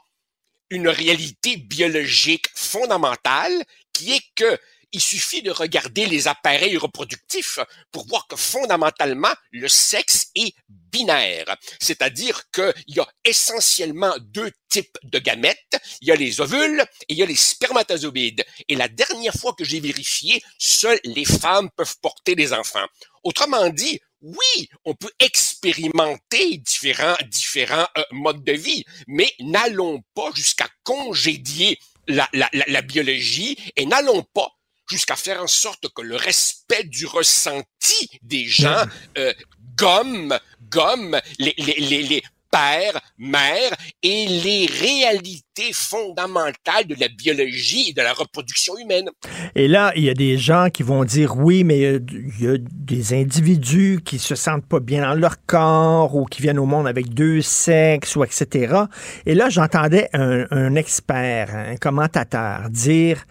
une 0.69 0.87
réalité 0.87 1.57
biologique 1.57 2.47
fondamentale 2.55 3.63
qui 3.93 4.13
est 4.13 4.23
que 4.35 4.57
il 4.97 5.01
suffit 5.01 5.43
de 5.43 5.51
regarder 5.51 6.07
les 6.07 6.27
appareils 6.27 6.75
reproductifs 6.75 7.59
pour 7.91 8.07
voir 8.07 8.25
que 8.25 8.35
fondamentalement, 8.35 9.33
le 9.51 9.67
sexe 9.67 10.31
est 10.33 10.55
binaire. 10.67 11.55
C'est-à-dire 11.79 12.49
qu'il 12.49 12.73
y 12.87 12.99
a 12.99 13.07
essentiellement 13.23 14.15
deux 14.19 14.51
types 14.69 14.97
de 15.03 15.19
gamètes. 15.19 15.79
Il 16.01 16.07
y 16.07 16.11
a 16.11 16.15
les 16.15 16.41
ovules 16.41 16.83
et 17.07 17.13
il 17.13 17.17
y 17.17 17.21
a 17.21 17.27
les 17.27 17.35
spermatozoïdes. 17.35 18.43
Et 18.67 18.75
la 18.75 18.87
dernière 18.87 19.35
fois 19.35 19.53
que 19.53 19.63
j'ai 19.63 19.79
vérifié, 19.79 20.41
seules 20.57 20.99
les 21.03 21.25
femmes 21.25 21.69
peuvent 21.77 21.97
porter 22.01 22.33
des 22.33 22.51
enfants. 22.51 22.87
Autrement 23.23 23.69
dit, 23.69 23.99
oui, 24.21 24.69
on 24.83 24.95
peut 24.95 25.11
expérimenter 25.19 26.57
différents, 26.57 27.17
différents 27.27 27.87
euh, 27.99 28.03
modes 28.13 28.43
de 28.43 28.53
vie, 28.53 28.83
mais 29.05 29.31
n'allons 29.41 30.01
pas 30.15 30.31
jusqu'à 30.33 30.67
congédier 30.83 31.77
la, 32.07 32.27
la, 32.33 32.49
la, 32.53 32.81
biologie 32.81 33.57
et 33.75 33.85
n'allons 33.85 34.23
pas 34.33 34.56
jusqu'à 34.89 35.15
faire 35.15 35.41
en 35.41 35.47
sorte 35.47 35.87
que 35.93 36.01
le 36.01 36.15
respect 36.15 36.83
du 36.83 37.05
ressenti 37.05 38.09
des 38.21 38.45
gens 38.45 38.83
euh, 39.17 39.33
gomme, 39.75 40.37
gomme 40.69 41.19
les, 41.39 41.53
les, 41.57 41.75
les, 41.79 42.03
les 42.03 42.23
pères, 42.51 42.99
mères 43.17 43.75
et 44.03 44.25
les 44.27 44.65
réalités 44.67 45.73
fondamentales 45.73 46.85
de 46.87 46.95
la 46.99 47.07
biologie 47.07 47.89
et 47.89 47.93
de 47.93 48.01
la 48.01 48.13
reproduction 48.13 48.77
humaine. 48.77 49.09
Et 49.55 49.67
là, 49.67 49.91
il 49.95 50.03
y 50.03 50.09
a 50.09 50.13
des 50.13 50.37
gens 50.37 50.69
qui 50.69 50.83
vont 50.83 51.03
dire 51.03 51.35
oui, 51.37 51.63
mais 51.63 51.79
il 51.79 52.41
y 52.41 52.47
a 52.47 52.57
des 52.57 53.13
individus 53.13 53.99
qui 54.03 54.19
se 54.19 54.35
sentent 54.35 54.65
pas 54.65 54.79
bien 54.79 55.01
dans 55.01 55.13
leur 55.13 55.45
corps 55.45 56.15
ou 56.15 56.25
qui 56.25 56.41
viennent 56.41 56.59
au 56.59 56.65
monde 56.65 56.87
avec 56.87 57.13
deux 57.13 57.41
sexes 57.41 58.15
ou 58.15 58.23
etc. 58.23 58.83
Et 59.25 59.35
là, 59.35 59.49
j'entendais 59.49 60.09
un, 60.13 60.45
un 60.51 60.75
expert, 60.75 61.53
un 61.53 61.77
commentateur 61.77 62.69
dire, 62.69 63.25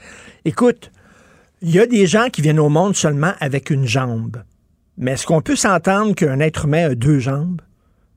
écoute, 0.44 0.90
il 1.66 1.74
y 1.74 1.80
a 1.80 1.86
des 1.86 2.06
gens 2.06 2.28
qui 2.30 2.42
viennent 2.42 2.60
au 2.60 2.68
monde 2.68 2.94
seulement 2.94 3.32
avec 3.40 3.70
une 3.70 3.88
jambe. 3.88 4.36
Mais 4.98 5.10
est-ce 5.10 5.26
qu'on 5.26 5.40
peut 5.40 5.56
s'entendre 5.56 6.14
qu'un 6.14 6.38
être 6.38 6.66
humain 6.66 6.90
a 6.90 6.94
deux 6.94 7.18
jambes? 7.18 7.60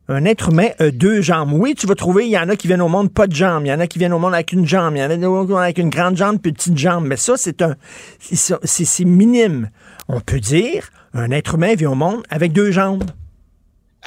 Un 0.08 0.26
être 0.26 0.50
humain 0.50 0.68
a 0.78 0.92
deux 0.92 1.22
jambes. 1.22 1.54
Oui, 1.54 1.74
tu 1.74 1.88
vas 1.88 1.96
trouver, 1.96 2.28
il 2.28 2.30
y 2.30 2.38
en 2.38 2.48
a 2.48 2.56
qui 2.56 2.68
viennent 2.68 2.84
au 2.84 2.88
monde 2.88 3.12
pas 3.12 3.26
de 3.26 3.34
jambes. 3.34 3.66
Il 3.66 3.70
y 3.70 3.74
en 3.74 3.80
a 3.80 3.88
qui 3.88 3.98
viennent 3.98 4.14
au 4.14 4.20
monde 4.20 4.36
avec 4.36 4.52
une 4.52 4.68
jambe. 4.68 4.96
Il 4.96 5.00
y 5.00 5.04
en 5.04 5.10
a 5.10 5.64
avec 5.64 5.80
une 5.80 5.90
grande 5.90 6.16
jambe 6.16 6.40
petite 6.40 6.78
jambe. 6.78 7.08
Mais 7.08 7.18
ça, 7.18 7.38
c'est 7.38 7.64
un, 7.64 7.76
c'est 8.20 9.06
minime. 9.06 9.72
On 10.08 10.20
peut 10.20 10.40
dire, 10.40 10.92
un 11.16 11.32
être 11.32 11.56
humain 11.56 11.74
vient 11.74 11.90
au 11.90 11.96
monde 11.96 12.22
avec 12.30 12.54
deux 12.54 12.70
jambes. 12.70 13.06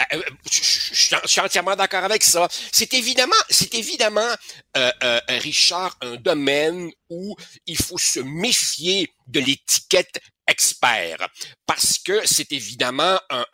Euh, 0.00 0.16
euh, 0.16 0.22
je, 0.50 1.16
suis 1.26 1.40
entièrement 1.40 1.76
d'accord 1.76 2.04
avec 2.04 2.22
ça. 2.22 2.48
C'est 2.72 2.94
évidemment, 2.94 3.36
c'est 3.50 3.74
évidemment, 3.74 4.34
euh, 4.76 4.90
euh, 5.02 5.20
Richard, 5.28 5.96
un 6.00 6.16
domaine 6.16 6.90
où 7.10 7.36
il 7.66 7.76
faut 7.76 7.98
se 7.98 8.20
méfier 8.20 9.10
de 9.26 9.40
l'étiquette 9.40 10.20
expert, 10.48 11.28
parce 11.66 11.98
que 11.98 12.26
c'est 12.26 12.52
évidemment 12.52 13.18
un, 13.30 13.44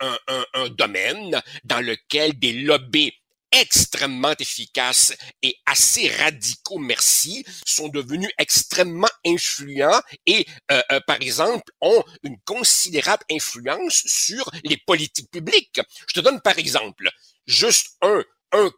un, 0.53 0.69
domaine 0.69 1.41
dans 1.63 1.79
lequel 1.81 2.37
des 2.39 2.53
lobbies 2.53 3.13
extrêmement 3.51 4.33
efficaces 4.39 5.15
et 5.41 5.55
assez 5.65 6.09
radicaux, 6.09 6.77
merci, 6.77 7.45
sont 7.65 7.87
devenus 7.89 8.29
extrêmement 8.37 9.09
influents 9.25 10.01
et, 10.25 10.45
euh, 10.71 10.81
euh, 10.91 10.99
par 11.07 11.17
exemple, 11.21 11.71
ont 11.81 12.03
une 12.23 12.37
considérable 12.45 13.23
influence 13.31 14.03
sur 14.05 14.49
les 14.63 14.77
politiques 14.77 15.31
publiques. 15.31 15.81
Je 16.07 16.13
te 16.13 16.19
donne 16.19 16.41
par 16.41 16.57
exemple 16.59 17.09
juste 17.47 17.97
un, 18.01 18.23
un 18.51 18.71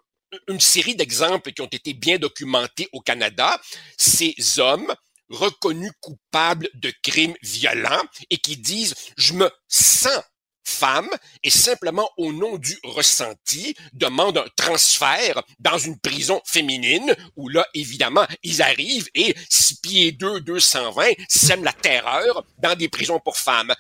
une 0.48 0.60
série 0.60 0.96
d'exemples 0.96 1.52
qui 1.52 1.62
ont 1.62 1.68
été 1.68 1.94
bien 1.94 2.18
documentés 2.18 2.88
au 2.94 3.02
Canada. 3.02 3.60
Ces 3.98 4.34
hommes 4.60 4.94
reconnus 5.30 5.92
coupables 6.00 6.70
de 6.74 6.94
crimes 7.04 7.36
violents 7.42 8.04
et 8.30 8.38
qui 8.38 8.58
disent 8.58 8.96
je 9.18 9.34
me 9.34 9.50
sens 9.68 10.22
femme 10.64 11.10
et 11.44 11.50
simplement 11.50 12.10
au 12.18 12.32
nom 12.34 12.58
du 12.58 12.78
ressenti 12.84 13.76
demande 13.94 14.38
un 14.38 14.46
transfert 14.56 15.42
dans 15.60 15.78
une 15.78 16.00
prison 16.00 16.42
féminine 16.46 17.16
où 17.36 17.50
là 17.50 17.66
évidemment 17.74 18.26
ils 18.44 18.62
arrivent 18.62 19.10
et 19.16 19.36
six 19.50 19.76
pieds 19.80 20.12
2 20.12 20.42
220 20.42 21.12
sèment 21.28 21.64
la 21.64 21.74
terreur 21.74 22.46
dans 22.58 22.76
des 22.76 22.90
prisons 22.90 23.20
pour 23.20 23.38
femmes. 23.38 23.74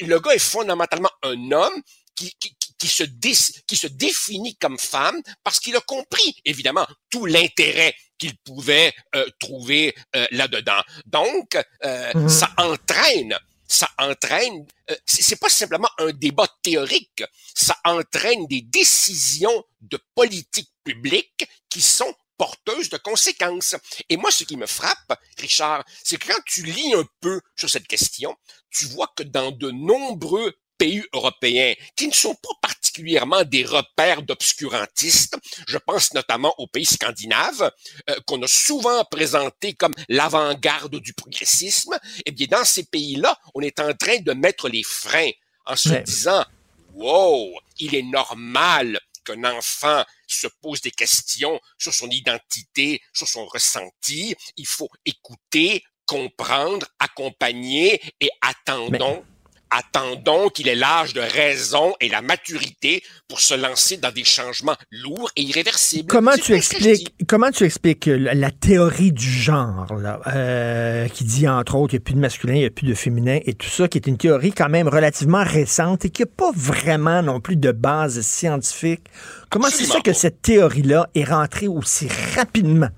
Le 0.00 0.18
gars 0.20 0.34
est 0.34 0.38
fondamentalement 0.38 1.10
un 1.22 1.50
homme 1.52 1.82
qui, 2.14 2.34
qui, 2.38 2.54
qui 2.82 2.88
se, 2.88 3.04
qui 3.66 3.76
se 3.76 3.86
définit 3.86 4.56
comme 4.56 4.78
femme 4.78 5.20
parce 5.44 5.60
qu'il 5.60 5.76
a 5.76 5.80
compris, 5.80 6.34
évidemment, 6.44 6.86
tout 7.10 7.26
l'intérêt 7.26 7.94
qu'il 8.18 8.36
pouvait 8.38 8.92
euh, 9.14 9.24
trouver 9.38 9.94
euh, 10.16 10.26
là-dedans. 10.32 10.82
Donc, 11.06 11.56
euh, 11.84 12.12
mmh. 12.14 12.28
ça 12.28 12.50
entraîne 12.56 13.38
ça 13.72 13.88
entraîne, 13.98 14.66
euh, 14.90 14.96
c'est 15.06 15.40
pas 15.40 15.48
simplement 15.48 15.88
un 15.98 16.12
débat 16.12 16.46
théorique, 16.62 17.24
ça 17.54 17.76
entraîne 17.84 18.46
des 18.46 18.60
décisions 18.60 19.64
de 19.80 19.98
politique 20.14 20.70
publique 20.84 21.48
qui 21.70 21.80
sont 21.80 22.14
porteuses 22.36 22.90
de 22.90 22.98
conséquences. 22.98 23.76
Et 24.10 24.16
moi, 24.16 24.30
ce 24.30 24.44
qui 24.44 24.56
me 24.56 24.66
frappe, 24.66 25.18
Richard, 25.38 25.84
c'est 26.04 26.18
que 26.18 26.28
quand 26.28 26.42
tu 26.44 26.64
lis 26.64 26.92
un 26.94 27.04
peu 27.20 27.40
sur 27.56 27.70
cette 27.70 27.88
question, 27.88 28.36
tu 28.70 28.84
vois 28.86 29.10
que 29.16 29.22
dans 29.22 29.52
de 29.52 29.70
nombreux 29.70 30.54
pays 30.76 31.04
européens 31.14 31.74
qui 31.96 32.08
ne 32.08 32.12
sont 32.12 32.34
pas 32.34 32.50
particulièrement 32.92 33.42
des 33.44 33.64
repères 33.64 34.22
d'obscurantistes. 34.22 35.36
Je 35.66 35.78
pense 35.78 36.12
notamment 36.12 36.54
aux 36.58 36.66
pays 36.66 36.84
scandinaves, 36.84 37.70
euh, 38.10 38.16
qu'on 38.26 38.42
a 38.42 38.46
souvent 38.46 39.02
présentés 39.06 39.72
comme 39.72 39.94
l'avant-garde 40.10 40.96
du 41.00 41.14
progressisme. 41.14 41.98
Eh 42.26 42.30
bien, 42.32 42.48
dans 42.50 42.64
ces 42.64 42.84
pays-là, 42.84 43.38
on 43.54 43.62
est 43.62 43.80
en 43.80 43.94
train 43.94 44.18
de 44.18 44.32
mettre 44.34 44.68
les 44.68 44.82
freins 44.82 45.30
en 45.64 45.74
se 45.74 45.88
disant, 46.04 46.44
wow, 46.92 47.58
il 47.78 47.94
est 47.94 48.02
normal 48.02 49.00
qu'un 49.24 49.44
enfant 49.44 50.04
se 50.26 50.48
pose 50.60 50.82
des 50.82 50.90
questions 50.90 51.58
sur 51.78 51.94
son 51.94 52.10
identité, 52.10 53.00
sur 53.14 53.26
son 53.26 53.46
ressenti. 53.46 54.34
Il 54.58 54.66
faut 54.66 54.90
écouter, 55.06 55.82
comprendre, 56.04 56.86
accompagner 56.98 58.02
et 58.20 58.28
attendons 58.42 59.24
Attendons 59.74 60.48
qu'il 60.50 60.68
ait 60.68 60.74
l'âge 60.74 61.14
de 61.14 61.20
raison 61.20 61.94
et 62.00 62.08
la 62.10 62.20
maturité 62.20 63.02
pour 63.26 63.40
se 63.40 63.54
lancer 63.54 63.96
dans 63.96 64.12
des 64.12 64.24
changements 64.24 64.76
lourds 64.90 65.30
et 65.34 65.42
irréversibles. 65.42 66.08
Comment 66.08 66.36
tu 66.36 66.52
expliques 66.52 67.14
comment 67.26 67.50
tu 67.50 67.64
expliques 67.64 68.06
la, 68.06 68.34
la 68.34 68.50
théorie 68.50 69.12
du 69.12 69.30
genre 69.30 69.94
là, 69.94 70.20
euh, 70.26 71.08
qui 71.08 71.24
dit 71.24 71.48
entre 71.48 71.76
autres 71.76 71.90
qu'il 71.90 71.98
n'y 71.98 72.02
a 72.02 72.04
plus 72.04 72.14
de 72.14 72.20
masculin, 72.20 72.54
il 72.54 72.60
n'y 72.60 72.66
a 72.66 72.70
plus 72.70 72.86
de 72.86 72.94
féminin 72.94 73.38
et 73.46 73.54
tout 73.54 73.68
ça, 73.68 73.88
qui 73.88 73.96
est 73.96 74.06
une 74.06 74.18
théorie 74.18 74.52
quand 74.52 74.68
même 74.68 74.88
relativement 74.88 75.42
récente 75.42 76.04
et 76.04 76.10
qui 76.10 76.22
n'a 76.22 76.26
pas 76.26 76.50
vraiment 76.54 77.22
non 77.22 77.40
plus 77.40 77.56
de 77.56 77.72
base 77.72 78.20
scientifique. 78.20 79.06
Comment 79.48 79.68
c'est 79.70 79.86
ça 79.86 80.00
que 80.00 80.12
cette 80.12 80.42
théorie-là 80.42 81.08
est 81.14 81.24
rentrée 81.24 81.68
aussi 81.68 82.08
rapidement 82.36 82.88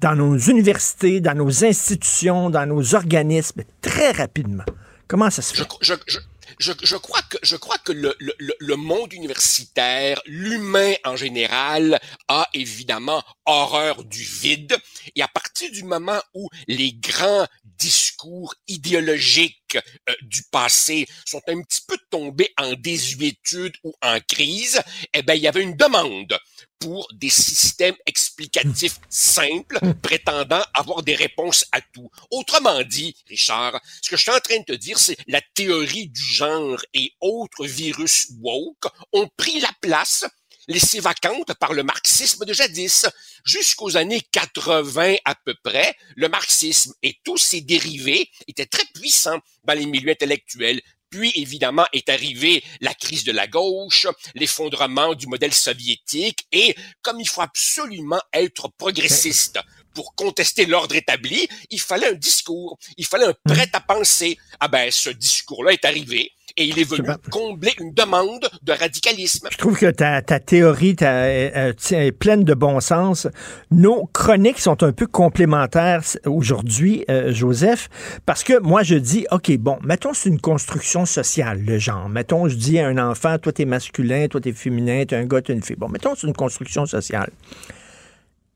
dans 0.00 0.16
nos 0.16 0.36
universités, 0.36 1.20
dans 1.20 1.34
nos 1.34 1.64
institutions, 1.64 2.50
dans 2.50 2.66
nos 2.66 2.94
organismes, 2.94 3.62
très 3.80 4.10
rapidement? 4.10 4.64
Comment 5.08 5.30
ça 5.30 5.42
se 5.42 5.54
fait? 5.54 5.68
Je, 5.80 5.94
je, 6.08 6.18
je, 6.58 6.72
je, 6.82 6.96
crois 6.96 7.22
que, 7.22 7.36
je 7.42 7.56
crois 7.56 7.78
que 7.78 7.92
le, 7.92 8.14
le, 8.18 8.34
le 8.58 8.76
monde 8.76 9.12
universitaire, 9.12 10.20
l'humain 10.26 10.94
en 11.04 11.16
général, 11.16 12.00
a 12.28 12.48
évidemment 12.54 13.22
horreur 13.44 14.04
du 14.04 14.22
vide. 14.22 14.76
Et 15.14 15.22
à 15.22 15.28
partir 15.28 15.70
du 15.70 15.84
moment 15.84 16.20
où 16.34 16.48
les 16.66 16.92
grands 16.92 17.46
discours 17.78 18.54
idéologiques 18.68 19.78
euh, 20.08 20.14
du 20.22 20.42
passé 20.50 21.06
sont 21.24 21.42
un 21.46 21.62
petit 21.62 21.82
peu 21.86 21.98
tombés 22.10 22.52
en 22.58 22.72
désuétude 22.72 23.74
ou 23.84 23.92
en 24.02 24.18
crise, 24.20 24.80
eh 25.12 25.22
ben 25.22 25.34
il 25.34 25.42
y 25.42 25.48
avait 25.48 25.62
une 25.62 25.76
demande 25.76 26.36
pour 26.78 27.08
des 27.14 27.30
systèmes 27.30 27.96
explicatifs 28.06 28.98
simples 29.08 29.78
prétendant 30.02 30.62
avoir 30.74 31.02
des 31.02 31.14
réponses 31.14 31.64
à 31.72 31.80
tout. 31.80 32.10
Autrement 32.30 32.82
dit, 32.82 33.16
Richard, 33.28 33.80
ce 34.02 34.10
que 34.10 34.16
je 34.16 34.22
suis 34.22 34.30
en 34.30 34.40
train 34.40 34.58
de 34.58 34.64
te 34.64 34.72
dire, 34.72 34.98
c'est 34.98 35.16
la 35.26 35.40
théorie 35.54 36.08
du 36.08 36.22
genre 36.22 36.80
et 36.94 37.12
autres 37.20 37.66
virus 37.66 38.28
woke 38.40 38.86
ont 39.12 39.28
pris 39.36 39.60
la 39.60 39.70
place 39.80 40.24
laissée 40.68 41.00
vacante 41.00 41.54
par 41.54 41.72
le 41.72 41.82
marxisme 41.82 42.44
de 42.44 42.52
jadis. 42.52 43.06
Jusqu'aux 43.44 43.96
années 43.96 44.22
80 44.32 45.16
à 45.24 45.34
peu 45.34 45.54
près, 45.62 45.96
le 46.16 46.28
marxisme 46.28 46.92
et 47.02 47.18
tous 47.24 47.38
ses 47.38 47.60
dérivés 47.60 48.28
étaient 48.48 48.66
très 48.66 48.84
puissants 48.94 49.40
dans 49.64 49.74
les 49.74 49.86
milieux 49.86 50.10
intellectuels. 50.10 50.80
Puis, 51.16 51.32
évidemment, 51.36 51.86
est 51.94 52.10
arrivée 52.10 52.62
la 52.82 52.92
crise 52.92 53.24
de 53.24 53.32
la 53.32 53.46
gauche, 53.46 54.06
l'effondrement 54.34 55.14
du 55.14 55.26
modèle 55.26 55.54
soviétique, 55.54 56.46
et 56.52 56.76
comme 57.00 57.20
il 57.20 57.28
faut 57.28 57.40
absolument 57.40 58.20
être 58.34 58.68
progressiste 58.76 59.58
pour 59.94 60.14
contester 60.14 60.66
l'ordre 60.66 60.94
établi, 60.94 61.48
il 61.70 61.80
fallait 61.80 62.08
un 62.08 62.12
discours, 62.12 62.78
il 62.98 63.06
fallait 63.06 63.24
un 63.24 63.34
prêt 63.46 63.70
à 63.72 63.80
penser. 63.80 64.36
Ah 64.60 64.68
ben, 64.68 64.90
ce 64.90 65.08
discours-là 65.08 65.72
est 65.72 65.86
arrivé 65.86 66.32
et 66.56 66.64
il 66.64 66.78
est 66.78 66.88
venu 66.88 67.08
combler 67.30 67.72
une 67.80 67.92
demande 67.92 68.48
de 68.62 68.72
radicalisme. 68.72 69.48
Je 69.50 69.58
trouve 69.58 69.78
que 69.78 69.90
ta, 69.90 70.22
ta 70.22 70.40
théorie 70.40 70.96
ta, 70.96 71.12
euh, 71.12 71.72
est 71.90 72.12
pleine 72.12 72.44
de 72.44 72.54
bon 72.54 72.80
sens. 72.80 73.28
Nos 73.70 74.06
chroniques 74.06 74.58
sont 74.58 74.82
un 74.82 74.92
peu 74.92 75.06
complémentaires 75.06 76.02
aujourd'hui, 76.24 77.04
euh, 77.10 77.32
Joseph, 77.32 77.88
parce 78.24 78.42
que 78.42 78.58
moi, 78.60 78.82
je 78.82 78.94
dis, 78.94 79.26
OK, 79.30 79.54
bon, 79.58 79.78
mettons, 79.82 80.14
c'est 80.14 80.30
une 80.30 80.40
construction 80.40 81.04
sociale, 81.04 81.62
le 81.62 81.78
genre. 81.78 82.08
Mettons, 82.08 82.48
je 82.48 82.56
dis 82.56 82.78
à 82.78 82.86
un 82.88 82.98
enfant, 82.98 83.38
toi, 83.38 83.52
t'es 83.52 83.66
masculin, 83.66 84.28
toi, 84.28 84.40
t'es 84.40 84.52
féminin, 84.52 85.04
t'es 85.06 85.16
un 85.16 85.26
gars, 85.26 85.42
t'es 85.42 85.52
une 85.52 85.62
fille. 85.62 85.76
Bon, 85.76 85.88
mettons, 85.88 86.14
c'est 86.14 86.26
une 86.26 86.32
construction 86.32 86.86
sociale. 86.86 87.30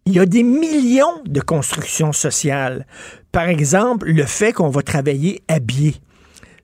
Il 0.07 0.15
y 0.15 0.19
a 0.19 0.25
des 0.25 0.43
millions 0.43 1.23
de 1.27 1.41
constructions 1.41 2.13
sociales. 2.13 2.87
Par 3.31 3.49
exemple, 3.49 4.09
le 4.11 4.25
fait 4.25 4.53
qu'on 4.53 4.71
va 4.71 4.83
travailler 4.83 5.43
habillé 5.47 5.97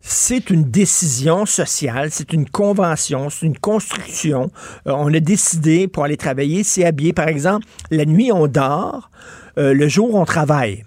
c'est 0.08 0.50
une 0.50 0.62
décision 0.62 1.46
sociale, 1.46 2.10
c'est 2.12 2.32
une 2.32 2.48
convention, 2.48 3.28
c'est 3.28 3.44
une 3.44 3.58
construction. 3.58 4.52
Euh, 4.86 4.92
on 4.94 5.12
a 5.12 5.18
décidé 5.18 5.88
pour 5.88 6.04
aller 6.04 6.16
travailler, 6.16 6.62
c'est 6.62 6.84
habillé. 6.84 7.12
Par 7.12 7.26
exemple, 7.26 7.66
la 7.90 8.04
nuit, 8.04 8.30
on 8.30 8.46
dort, 8.46 9.10
euh, 9.58 9.74
le 9.74 9.88
jour, 9.88 10.14
on 10.14 10.24
travaille. 10.24 10.84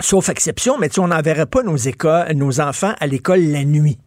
Sauf 0.00 0.28
exception, 0.28 0.76
mais 0.76 0.88
tu 0.88 0.98
on 0.98 1.08
n'enverrait 1.08 1.46
pas 1.46 1.62
nos, 1.62 1.76
écoles, 1.76 2.32
nos 2.34 2.60
enfants 2.60 2.94
à 2.98 3.06
l'école 3.06 3.42
la 3.42 3.64
nuit. 3.64 3.98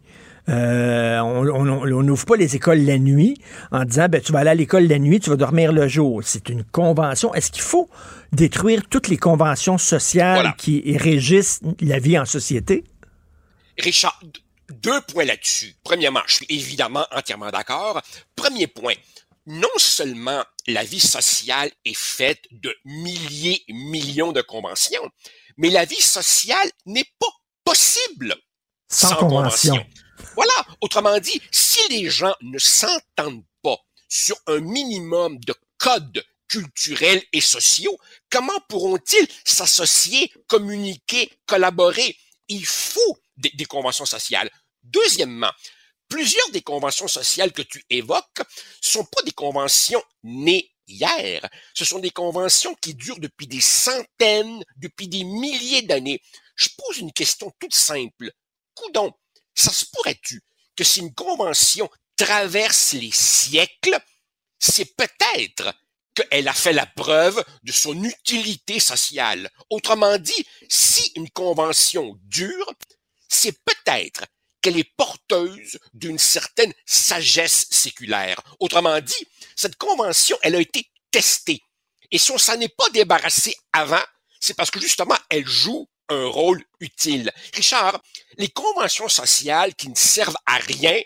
Euh, 0.48 1.18
on 1.20 2.02
n'ouvre 2.02 2.26
pas 2.26 2.36
les 2.36 2.54
écoles 2.54 2.80
la 2.80 2.98
nuit 2.98 3.40
en 3.72 3.84
disant 3.84 4.06
ben, 4.08 4.20
tu 4.20 4.32
vas 4.32 4.40
aller 4.40 4.50
à 4.50 4.54
l'école 4.54 4.84
la 4.84 4.98
nuit, 4.98 5.18
tu 5.18 5.30
vas 5.30 5.36
dormir 5.36 5.72
le 5.72 5.88
jour. 5.88 6.20
C'est 6.22 6.50
une 6.50 6.62
convention. 6.62 7.32
Est-ce 7.32 7.50
qu'il 7.50 7.62
faut 7.62 7.88
détruire 8.32 8.82
toutes 8.88 9.08
les 9.08 9.16
conventions 9.16 9.78
sociales 9.78 10.52
qui 10.58 10.96
régissent 10.98 11.60
la 11.80 11.98
vie 11.98 12.18
en 12.18 12.26
société? 12.26 12.84
Richard, 13.78 14.20
deux 14.70 15.00
points 15.02 15.24
là-dessus. 15.24 15.76
Premièrement, 15.84 16.22
je 16.26 16.36
suis 16.36 16.46
évidemment 16.48 17.06
entièrement 17.12 17.50
d'accord. 17.50 18.00
Premier 18.34 18.66
point, 18.66 18.94
non 19.46 19.68
seulement 19.76 20.44
la 20.66 20.84
vie 20.84 21.00
sociale 21.00 21.70
est 21.84 21.96
faite 21.96 22.42
de 22.50 22.74
milliers, 22.84 23.62
millions 23.68 24.32
de 24.32 24.42
conventions, 24.42 25.08
mais 25.56 25.70
la 25.70 25.84
vie 25.84 26.02
sociale 26.02 26.70
n'est 26.86 27.10
pas 27.18 27.30
possible 27.64 28.34
sans, 28.88 29.14
convention. 29.16 29.84
Voilà. 30.34 30.52
Autrement 30.80 31.18
dit, 31.18 31.40
si 31.50 31.80
les 31.90 32.10
gens 32.10 32.34
ne 32.42 32.58
s'entendent 32.58 33.44
pas 33.62 33.78
sur 34.08 34.36
un 34.46 34.60
minimum 34.60 35.38
de 35.40 35.54
codes 35.78 36.24
culturels 36.48 37.22
et 37.32 37.40
sociaux, 37.40 37.98
comment 38.30 38.60
pourront-ils 38.68 39.28
s'associer, 39.44 40.32
communiquer, 40.46 41.30
collaborer? 41.46 42.16
Il 42.48 42.64
faut 42.64 43.18
des, 43.36 43.64
conventions 43.66 44.06
sociales. 44.06 44.50
Deuxièmement, 44.82 45.52
plusieurs 46.08 46.50
des 46.50 46.62
conventions 46.62 47.08
sociales 47.08 47.52
que 47.52 47.62
tu 47.62 47.84
évoques 47.90 48.42
sont 48.80 49.04
pas 49.04 49.22
des 49.22 49.32
conventions 49.32 50.02
nées 50.22 50.72
hier. 50.86 51.48
Ce 51.74 51.84
sont 51.84 51.98
des 51.98 52.10
conventions 52.10 52.74
qui 52.76 52.94
durent 52.94 53.18
depuis 53.18 53.46
des 53.46 53.60
centaines, 53.60 54.64
depuis 54.76 55.08
des 55.08 55.24
milliers 55.24 55.82
d'années. 55.82 56.22
Je 56.54 56.68
pose 56.76 56.98
une 56.98 57.12
question 57.12 57.52
toute 57.58 57.74
simple. 57.74 58.30
Coudon, 58.74 59.12
ça 59.54 59.72
se 59.72 59.86
pourrait-tu 59.92 60.42
que 60.76 60.84
si 60.84 61.00
une 61.00 61.14
convention 61.14 61.90
traverse 62.16 62.92
les 62.92 63.10
siècles, 63.12 63.98
c'est 64.58 64.96
peut-être 64.96 65.74
qu'elle 66.14 66.48
a 66.48 66.54
fait 66.54 66.72
la 66.72 66.86
preuve 66.86 67.44
de 67.62 67.72
son 67.72 68.02
utilité 68.02 68.80
sociale. 68.80 69.50
Autrement 69.70 70.18
dit, 70.18 70.46
si 70.68 71.12
une 71.14 71.28
convention 71.30 72.18
dure, 72.22 72.72
c'est 73.28 73.58
peut-être 73.64 74.24
qu'elle 74.60 74.78
est 74.78 74.96
porteuse 74.96 75.78
d'une 75.94 76.18
certaine 76.18 76.72
sagesse 76.84 77.66
séculaire. 77.70 78.40
Autrement 78.58 79.00
dit, 79.00 79.26
cette 79.54 79.76
convention, 79.76 80.36
elle 80.42 80.56
a 80.56 80.60
été 80.60 80.90
testée. 81.10 81.62
Et 82.10 82.18
si 82.18 82.30
on 82.32 82.38
s'en 82.38 82.60
est 82.60 82.74
pas 82.74 82.90
débarrassé 82.90 83.54
avant, 83.72 84.02
c'est 84.40 84.54
parce 84.54 84.70
que 84.70 84.80
justement, 84.80 85.16
elle 85.30 85.46
joue 85.46 85.88
un 86.08 86.26
rôle 86.26 86.62
utile. 86.80 87.32
Richard, 87.54 88.00
les 88.38 88.48
conventions 88.48 89.08
sociales 89.08 89.74
qui 89.74 89.88
ne 89.88 89.94
servent 89.94 90.36
à 90.46 90.56
rien 90.56 91.00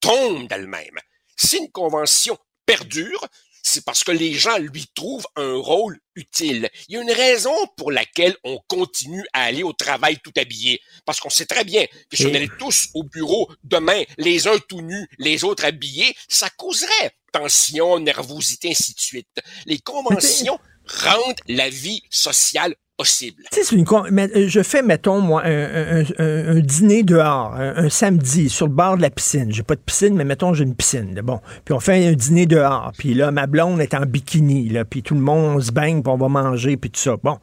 tombent 0.00 0.48
d'elles-mêmes. 0.48 0.98
Si 1.36 1.58
une 1.58 1.70
convention 1.70 2.38
perdure, 2.66 3.26
c'est 3.66 3.84
parce 3.84 4.04
que 4.04 4.12
les 4.12 4.32
gens 4.32 4.58
lui 4.58 4.86
trouvent 4.94 5.26
un 5.34 5.56
rôle 5.56 5.98
utile. 6.14 6.70
Il 6.88 6.94
y 6.94 6.98
a 6.98 7.02
une 7.02 7.10
raison 7.10 7.54
pour 7.76 7.90
laquelle 7.90 8.36
on 8.44 8.58
continue 8.68 9.24
à 9.32 9.42
aller 9.42 9.64
au 9.64 9.72
travail 9.72 10.18
tout 10.22 10.32
habillé. 10.36 10.80
Parce 11.04 11.18
qu'on 11.18 11.30
sait 11.30 11.46
très 11.46 11.64
bien 11.64 11.84
que 12.08 12.16
si 12.16 12.26
on 12.26 12.34
allait 12.34 12.48
tous 12.60 12.88
au 12.94 13.02
bureau 13.02 13.50
demain, 13.64 14.04
les 14.18 14.46
uns 14.46 14.58
tout 14.68 14.82
nus, 14.82 15.08
les 15.18 15.42
autres 15.42 15.64
habillés, 15.64 16.14
ça 16.28 16.48
causerait 16.50 17.12
tension, 17.32 17.98
nervosité, 17.98 18.70
ainsi 18.70 18.94
de 18.94 19.00
suite. 19.00 19.40
Les 19.66 19.78
conventions 19.78 20.58
rendent 20.86 21.40
la 21.48 21.68
vie 21.68 22.02
sociale 22.08 22.76
possible. 22.96 23.42
Une, 23.72 23.84
euh, 24.18 24.48
je 24.48 24.62
fais, 24.62 24.82
mettons, 24.82 25.20
moi, 25.20 25.42
un, 25.44 26.60
dîner 26.60 27.02
dehors, 27.02 27.54
un, 27.54 27.88
samedi, 27.88 28.48
sur 28.48 28.66
le 28.66 28.72
bord 28.72 28.96
de 28.96 29.02
la 29.02 29.10
piscine. 29.10 29.52
J'ai 29.52 29.62
pas 29.62 29.74
de 29.74 29.80
piscine, 29.80 30.14
mais 30.14 30.24
mettons, 30.24 30.54
j'ai 30.54 30.64
une 30.64 30.74
piscine. 30.74 31.14
Bon. 31.22 31.40
Puis 31.64 31.74
on 31.74 31.80
fait 31.80 32.06
un 32.06 32.12
dîner 32.12 32.46
dehors. 32.46 32.92
Puis 32.98 33.14
là, 33.14 33.30
ma 33.30 33.46
blonde 33.46 33.80
est 33.80 33.94
en 33.94 34.02
bikini. 34.02 34.68
Là, 34.68 34.84
puis 34.84 35.02
tout 35.02 35.14
le 35.14 35.20
monde 35.20 35.60
se 35.62 35.72
baigne, 35.72 36.02
puis 36.02 36.12
on 36.12 36.16
va 36.16 36.28
manger, 36.28 36.76
puis 36.76 36.90
tout 36.90 37.00
ça. 37.00 37.16
Bon. 37.22 37.38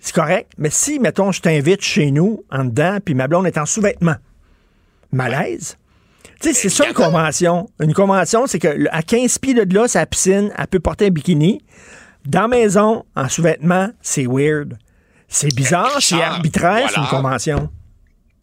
C'est 0.00 0.14
correct. 0.14 0.52
Mais 0.56 0.70
si, 0.70 0.98
mettons, 0.98 1.30
je 1.30 1.42
t'invite 1.42 1.82
chez 1.82 2.10
nous, 2.10 2.42
en 2.50 2.64
dedans, 2.64 2.98
puis 3.04 3.14
ma 3.14 3.28
blonde 3.28 3.46
est 3.46 3.58
en 3.58 3.66
sous-vêtements. 3.66 4.16
Malaise. 5.12 5.76
Tu 6.40 6.48
sais, 6.48 6.54
c'est 6.54 6.68
ça 6.70 6.88
une 6.88 6.94
convention. 6.94 7.68
Une 7.80 7.92
convention, 7.92 8.46
c'est 8.46 8.58
que 8.58 8.88
à 8.90 9.02
15 9.02 9.38
pieds 9.38 9.52
de 9.52 9.74
là, 9.74 9.88
sa 9.88 10.06
piscine, 10.06 10.50
elle 10.56 10.66
peut 10.68 10.80
porter 10.80 11.06
un 11.06 11.10
bikini. 11.10 11.60
Dans 12.24 12.42
la 12.42 12.48
maison, 12.48 13.04
en 13.16 13.28
sous-vêtements, 13.28 13.90
c'est 14.02 14.26
weird. 14.26 14.78
C'est 15.28 15.54
bizarre, 15.54 16.02
c'est 16.02 16.20
arbitraire, 16.20 16.90
c'est 16.90 17.00
une 17.00 17.06
convention. 17.06 17.70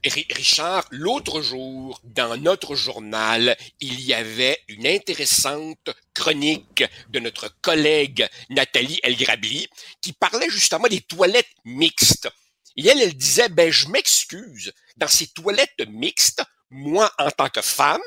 Richard, 0.06 0.86
l'autre 0.92 1.42
jour, 1.42 2.00
dans 2.04 2.38
notre 2.38 2.76
journal, 2.76 3.58
il 3.80 4.00
y 4.02 4.14
avait 4.14 4.58
une 4.68 4.88
intéressante 4.88 5.90
chronique 6.14 6.84
de 7.10 7.20
notre 7.20 7.54
collègue 7.62 8.28
Nathalie 8.50 9.00
Elgrabli 9.04 9.68
qui 10.02 10.14
parlait 10.14 10.50
justement 10.50 10.88
des 10.88 11.02
toilettes 11.02 11.54
mixtes. 11.66 12.30
Et 12.78 12.88
elle, 12.88 13.02
elle 13.02 13.16
disait, 13.16 13.50
ben, 13.50 13.72
je 13.72 13.88
m'excuse, 13.88 14.72
dans 14.98 15.08
ces 15.08 15.28
toilettes 15.28 15.88
mixtes, 15.90 16.44
moi, 16.70 17.12
en 17.18 17.32
tant 17.32 17.50
que 17.50 17.62
femme, 17.62 18.02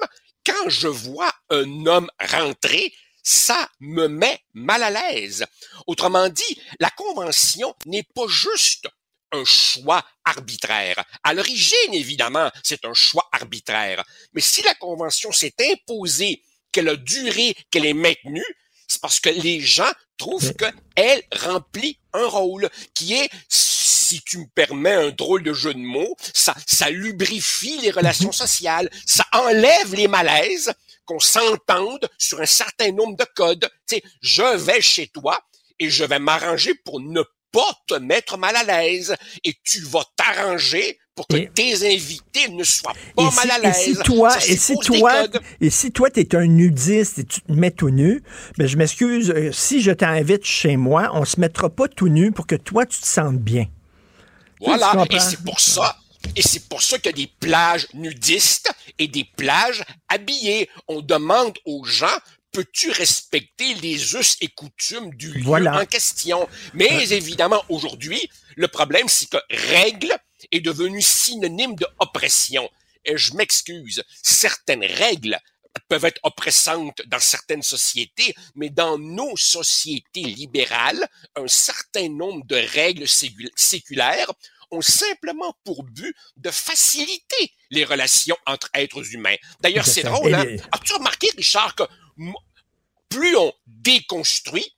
quand 0.46 0.68
je 0.68 0.88
vois 0.88 1.32
un 1.50 1.86
homme 1.86 2.08
rentrer, 2.20 2.94
ça 3.22 3.68
me 3.80 4.08
met 4.08 4.40
mal 4.54 4.82
à 4.82 4.90
l'aise. 4.90 5.44
Autrement 5.86 6.28
dit, 6.28 6.60
la 6.78 6.90
convention 6.90 7.74
n'est 7.86 8.06
pas 8.14 8.26
juste 8.28 8.88
un 9.32 9.44
choix 9.44 10.04
arbitraire. 10.24 11.04
À 11.22 11.34
l'origine, 11.34 11.94
évidemment, 11.94 12.50
c'est 12.62 12.84
un 12.84 12.94
choix 12.94 13.28
arbitraire. 13.32 14.04
Mais 14.32 14.40
si 14.40 14.62
la 14.62 14.74
convention 14.74 15.30
s'est 15.32 15.54
imposée, 15.72 16.42
qu'elle 16.72 16.88
a 16.88 16.96
duré, 16.96 17.54
qu'elle 17.70 17.86
est 17.86 17.94
maintenue, 17.94 18.44
c'est 18.86 19.00
parce 19.00 19.20
que 19.20 19.30
les 19.30 19.60
gens 19.60 19.90
trouvent 20.16 20.54
qu'elle 20.54 21.22
remplit 21.32 21.98
un 22.12 22.26
rôle 22.26 22.68
qui 22.94 23.14
est, 23.14 23.30
si 23.48 24.20
tu 24.22 24.38
me 24.38 24.46
permets 24.54 24.94
un 24.94 25.10
drôle 25.10 25.42
de 25.42 25.52
jeu 25.52 25.72
de 25.72 25.78
mots, 25.78 26.16
ça, 26.34 26.54
ça 26.66 26.90
lubrifie 26.90 27.78
les 27.78 27.90
relations 27.90 28.32
sociales, 28.44 28.90
ça 29.06 29.24
enlève 29.32 29.94
les 29.94 30.08
malaises, 30.08 30.72
qu'on 31.10 31.18
s'entende 31.18 32.08
sur 32.18 32.40
un 32.40 32.46
certain 32.46 32.92
nombre 32.92 33.16
de 33.16 33.26
codes. 33.34 33.68
Tu 33.88 33.96
sais, 33.96 34.02
je 34.22 34.56
vais 34.56 34.80
chez 34.80 35.08
toi 35.08 35.36
et 35.80 35.90
je 35.90 36.04
vais 36.04 36.20
m'arranger 36.20 36.72
pour 36.84 37.00
ne 37.00 37.22
pas 37.50 37.72
te 37.88 37.94
mettre 37.94 38.38
mal 38.38 38.54
à 38.54 38.62
l'aise 38.62 39.16
et 39.42 39.54
tu 39.64 39.80
vas 39.80 40.04
t'arranger 40.14 41.00
pour 41.16 41.26
que 41.26 41.36
tes 41.48 41.84
invités 41.92 42.48
ne 42.50 42.62
soient 42.62 42.94
pas 43.16 43.30
mal 43.32 43.50
à 43.50 43.58
l'aise. 43.58 43.88
Et 43.88 43.94
si 43.94 43.96
toi, 43.96 44.36
et 44.36 44.56
si 44.56 44.74
toi, 44.76 45.12
et 45.60 45.70
si 45.70 45.90
toi, 45.90 46.10
t'es 46.10 46.36
un 46.36 46.46
nudiste 46.46 47.18
et 47.18 47.24
tu 47.24 47.40
te 47.40 47.50
mets 47.50 47.72
tout 47.72 47.90
nu, 47.90 48.22
ben, 48.56 48.68
je 48.68 48.76
m'excuse, 48.76 49.30
euh, 49.30 49.50
si 49.50 49.82
je 49.82 49.90
t'invite 49.90 50.44
chez 50.44 50.76
moi, 50.76 51.10
on 51.14 51.24
se 51.24 51.40
mettra 51.40 51.70
pas 51.70 51.88
tout 51.88 52.08
nu 52.08 52.30
pour 52.30 52.46
que 52.46 52.54
toi, 52.54 52.86
tu 52.86 53.00
te 53.00 53.06
sentes 53.06 53.38
bien. 53.38 53.66
Voilà, 54.60 55.04
et 55.10 55.18
c'est 55.18 55.42
pour 55.42 55.58
ça 55.58 55.96
et 56.36 56.42
c'est 56.42 56.68
pour 56.68 56.82
ça 56.82 56.98
qu'il 56.98 57.06
y 57.06 57.14
a 57.14 57.26
des 57.26 57.32
plages 57.40 57.86
nudistes 57.94 58.72
et 58.98 59.08
des 59.08 59.24
plages 59.24 59.84
habillées. 60.08 60.68
On 60.88 61.00
demande 61.00 61.58
aux 61.64 61.84
gens 61.84 62.18
peux-tu 62.52 62.90
respecter 62.90 63.74
les 63.74 64.14
us 64.14 64.36
et 64.40 64.48
coutumes 64.48 65.14
du 65.14 65.32
lieu 65.32 65.68
en 65.68 65.86
question? 65.86 66.48
Mais 66.74 67.10
évidemment, 67.12 67.62
aujourd'hui, 67.68 68.28
le 68.56 68.68
problème, 68.68 69.08
c'est 69.08 69.28
que 69.28 69.38
règle 69.50 70.16
est 70.50 70.60
devenu 70.60 71.00
synonyme 71.00 71.76
de 71.76 71.86
oppression. 71.98 72.68
Et 73.04 73.16
je 73.16 73.34
m'excuse, 73.34 74.02
certaines 74.22 74.84
règles 74.84 75.38
peuvent 75.88 76.04
être 76.04 76.20
oppressantes 76.24 77.00
dans 77.06 77.20
certaines 77.20 77.62
sociétés, 77.62 78.34
mais 78.56 78.68
dans 78.68 78.98
nos 78.98 79.36
sociétés 79.36 80.22
libérales, 80.22 81.06
un 81.36 81.46
certain 81.46 82.08
nombre 82.08 82.44
de 82.46 82.56
règles 82.56 83.06
séculaires 83.08 84.32
ont 84.70 84.82
simplement 84.82 85.54
pour 85.64 85.82
but 85.82 86.14
de 86.36 86.50
faciliter 86.50 87.52
les 87.70 87.84
relations 87.84 88.36
entre 88.46 88.68
êtres 88.74 89.14
humains. 89.14 89.36
D'ailleurs, 89.60 89.86
c'est 89.86 90.02
drôle, 90.02 90.34
hein? 90.34 90.44
As-tu 90.72 90.94
remarqué, 90.94 91.28
Richard, 91.36 91.74
que 91.74 91.84
plus 93.08 93.36
on 93.36 93.52
déconstruit, 93.66 94.76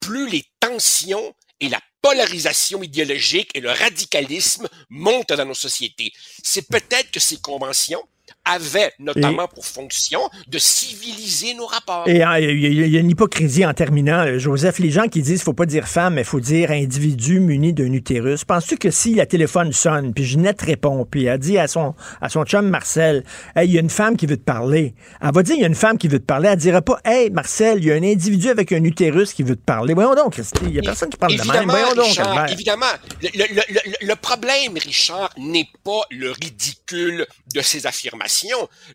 plus 0.00 0.28
les 0.28 0.44
tensions 0.60 1.34
et 1.60 1.68
la 1.68 1.80
polarisation 2.02 2.82
idéologique 2.82 3.50
et 3.54 3.60
le 3.60 3.70
radicalisme 3.70 4.68
montent 4.88 5.32
dans 5.32 5.46
nos 5.46 5.54
sociétés? 5.54 6.12
C'est 6.42 6.68
peut-être 6.68 7.10
que 7.10 7.20
ces 7.20 7.40
conventions 7.40 8.06
avait 8.50 8.92
notamment 8.98 9.48
pour 9.48 9.64
fonction 9.64 10.20
de 10.48 10.58
civiliser 10.58 11.54
nos 11.54 11.66
rapports. 11.66 12.08
Et 12.08 12.22
hein, 12.22 12.38
il 12.38 12.88
y, 12.88 12.96
a 12.96 13.00
une 13.00 13.10
hypocrisie 13.10 13.64
en 13.64 13.74
terminant, 13.74 14.26
euh, 14.26 14.38
Joseph. 14.38 14.78
Les 14.78 14.90
gens 14.90 15.08
qui 15.08 15.22
disent 15.22 15.26
qu'il 15.26 15.34
ne 15.34 15.44
faut 15.44 15.52
pas 15.52 15.66
dire 15.66 15.86
femme, 15.86 16.14
mais 16.14 16.22
il 16.22 16.26
faut 16.26 16.40
dire 16.40 16.70
individu 16.70 17.40
muni 17.40 17.72
d'un 17.72 17.92
utérus. 17.92 18.44
Penses-tu 18.44 18.76
que 18.76 18.90
si 18.90 19.14
la 19.14 19.26
téléphone 19.26 19.72
sonne, 19.72 20.12
puis 20.12 20.24
Ginette 20.24 20.62
répond, 20.62 21.06
puis 21.08 21.26
elle 21.26 21.38
dit 21.38 21.58
à 21.58 21.68
son, 21.68 21.94
à 22.20 22.28
son 22.28 22.44
chum 22.44 22.68
Marcel, 22.68 23.24
Hey, 23.54 23.68
il 23.68 23.74
y 23.74 23.78
a 23.78 23.80
une 23.80 23.90
femme 23.90 24.16
qui 24.16 24.26
veut 24.26 24.36
te 24.36 24.42
parler. 24.42 24.94
Elle 25.20 25.32
va 25.32 25.42
dire 25.42 25.56
il 25.56 25.60
y 25.60 25.64
a 25.64 25.68
une 25.68 25.74
femme 25.74 25.98
qui 25.98 26.08
veut 26.08 26.18
te 26.18 26.24
parler. 26.24 26.48
Elle 26.48 26.56
ne 26.56 26.60
dira 26.60 26.82
pas 26.82 26.98
Hey, 27.04 27.30
Marcel, 27.30 27.78
il 27.78 27.84
y 27.86 27.92
a 27.92 27.94
un 27.94 28.02
individu 28.02 28.48
avec 28.48 28.72
un 28.72 28.82
utérus 28.84 29.32
qui 29.32 29.42
veut 29.42 29.56
te 29.56 29.64
parler. 29.64 29.94
Voyons 29.94 30.14
donc, 30.14 30.32
Christy. 30.32 30.60
Il 30.62 30.70
n'y 30.70 30.78
a 30.78 30.82
personne 30.82 31.08
qui 31.08 31.16
parle 31.16 31.36
de 31.36 31.52
même. 31.52 31.68
Voyons 31.68 31.94
donc, 31.94 32.50
Évidemment, 32.50 32.86
le, 33.22 34.06
le 34.06 34.16
problème, 34.16 34.74
Richard, 34.74 35.30
n'est 35.38 35.68
pas 35.84 36.02
le 36.10 36.30
ridicule 36.30 37.26
de 37.54 37.60
ces 37.60 37.86
affirmations 37.86 38.39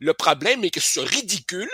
le 0.02 0.14
problème 0.14 0.64
est 0.64 0.70
que 0.70 0.80
ce 0.80 1.00
ridicule 1.00 1.70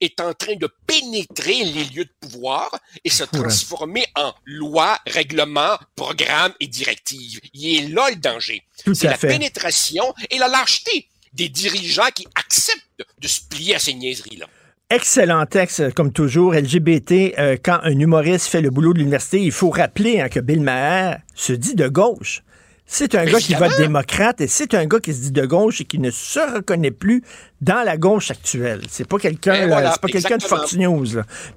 est 0.00 0.20
en 0.20 0.34
train 0.34 0.56
de 0.56 0.68
pénétrer 0.86 1.64
les 1.64 1.84
lieux 1.84 2.04
de 2.04 2.28
pouvoir 2.28 2.70
et 3.04 3.10
se 3.10 3.24
transformer 3.24 4.04
en 4.14 4.34
loi, 4.44 4.98
règlement, 5.06 5.78
programme 5.94 6.52
et 6.60 6.66
directive. 6.66 7.40
Il 7.54 7.76
est 7.76 7.88
là 7.88 8.10
le 8.10 8.16
danger. 8.16 8.62
C'est 8.92 9.04
la 9.04 9.16
pénétration 9.16 10.14
et 10.30 10.38
la 10.38 10.48
lâcheté 10.48 11.08
des 11.32 11.48
dirigeants 11.48 12.10
qui 12.14 12.26
acceptent 12.34 13.04
de 13.18 13.28
se 13.28 13.40
plier 13.48 13.74
à 13.74 13.78
ces 13.78 13.94
niaiseries-là. 13.94 14.46
Excellent 14.88 15.44
texte, 15.46 15.92
comme 15.94 16.12
toujours. 16.12 16.54
LGBT, 16.54 17.34
euh, 17.38 17.56
quand 17.60 17.80
un 17.82 17.98
humoriste 17.98 18.46
fait 18.46 18.60
le 18.60 18.70
boulot 18.70 18.92
de 18.92 18.98
l'université, 18.98 19.42
il 19.42 19.50
faut 19.50 19.70
rappeler 19.70 20.20
hein, 20.20 20.28
que 20.28 20.38
Bill 20.38 20.60
Maher 20.60 21.18
se 21.34 21.52
dit 21.52 21.74
de 21.74 21.88
gauche. 21.88 22.42
C'est 22.88 23.16
un 23.16 23.24
gars 23.24 23.40
qui 23.40 23.54
vote 23.54 23.76
démocrate 23.78 24.40
et 24.40 24.46
c'est 24.46 24.72
un 24.74 24.86
gars 24.86 25.00
qui 25.00 25.12
se 25.12 25.20
dit 25.20 25.32
de 25.32 25.44
gauche 25.44 25.80
et 25.80 25.84
qui 25.84 25.98
ne 25.98 26.10
se 26.10 26.38
reconnaît 26.38 26.92
plus 26.92 27.22
dans 27.60 27.84
la 27.84 27.96
gauche 27.96 28.30
actuelle. 28.30 28.82
C'est 28.88 29.08
pas 29.08 29.18
quelqu'un, 29.18 29.68
c'est 29.92 30.00
pas 30.00 30.08
quelqu'un 30.08 30.36
de 30.36 30.42
Fox 30.44 30.74
News. 30.76 31.06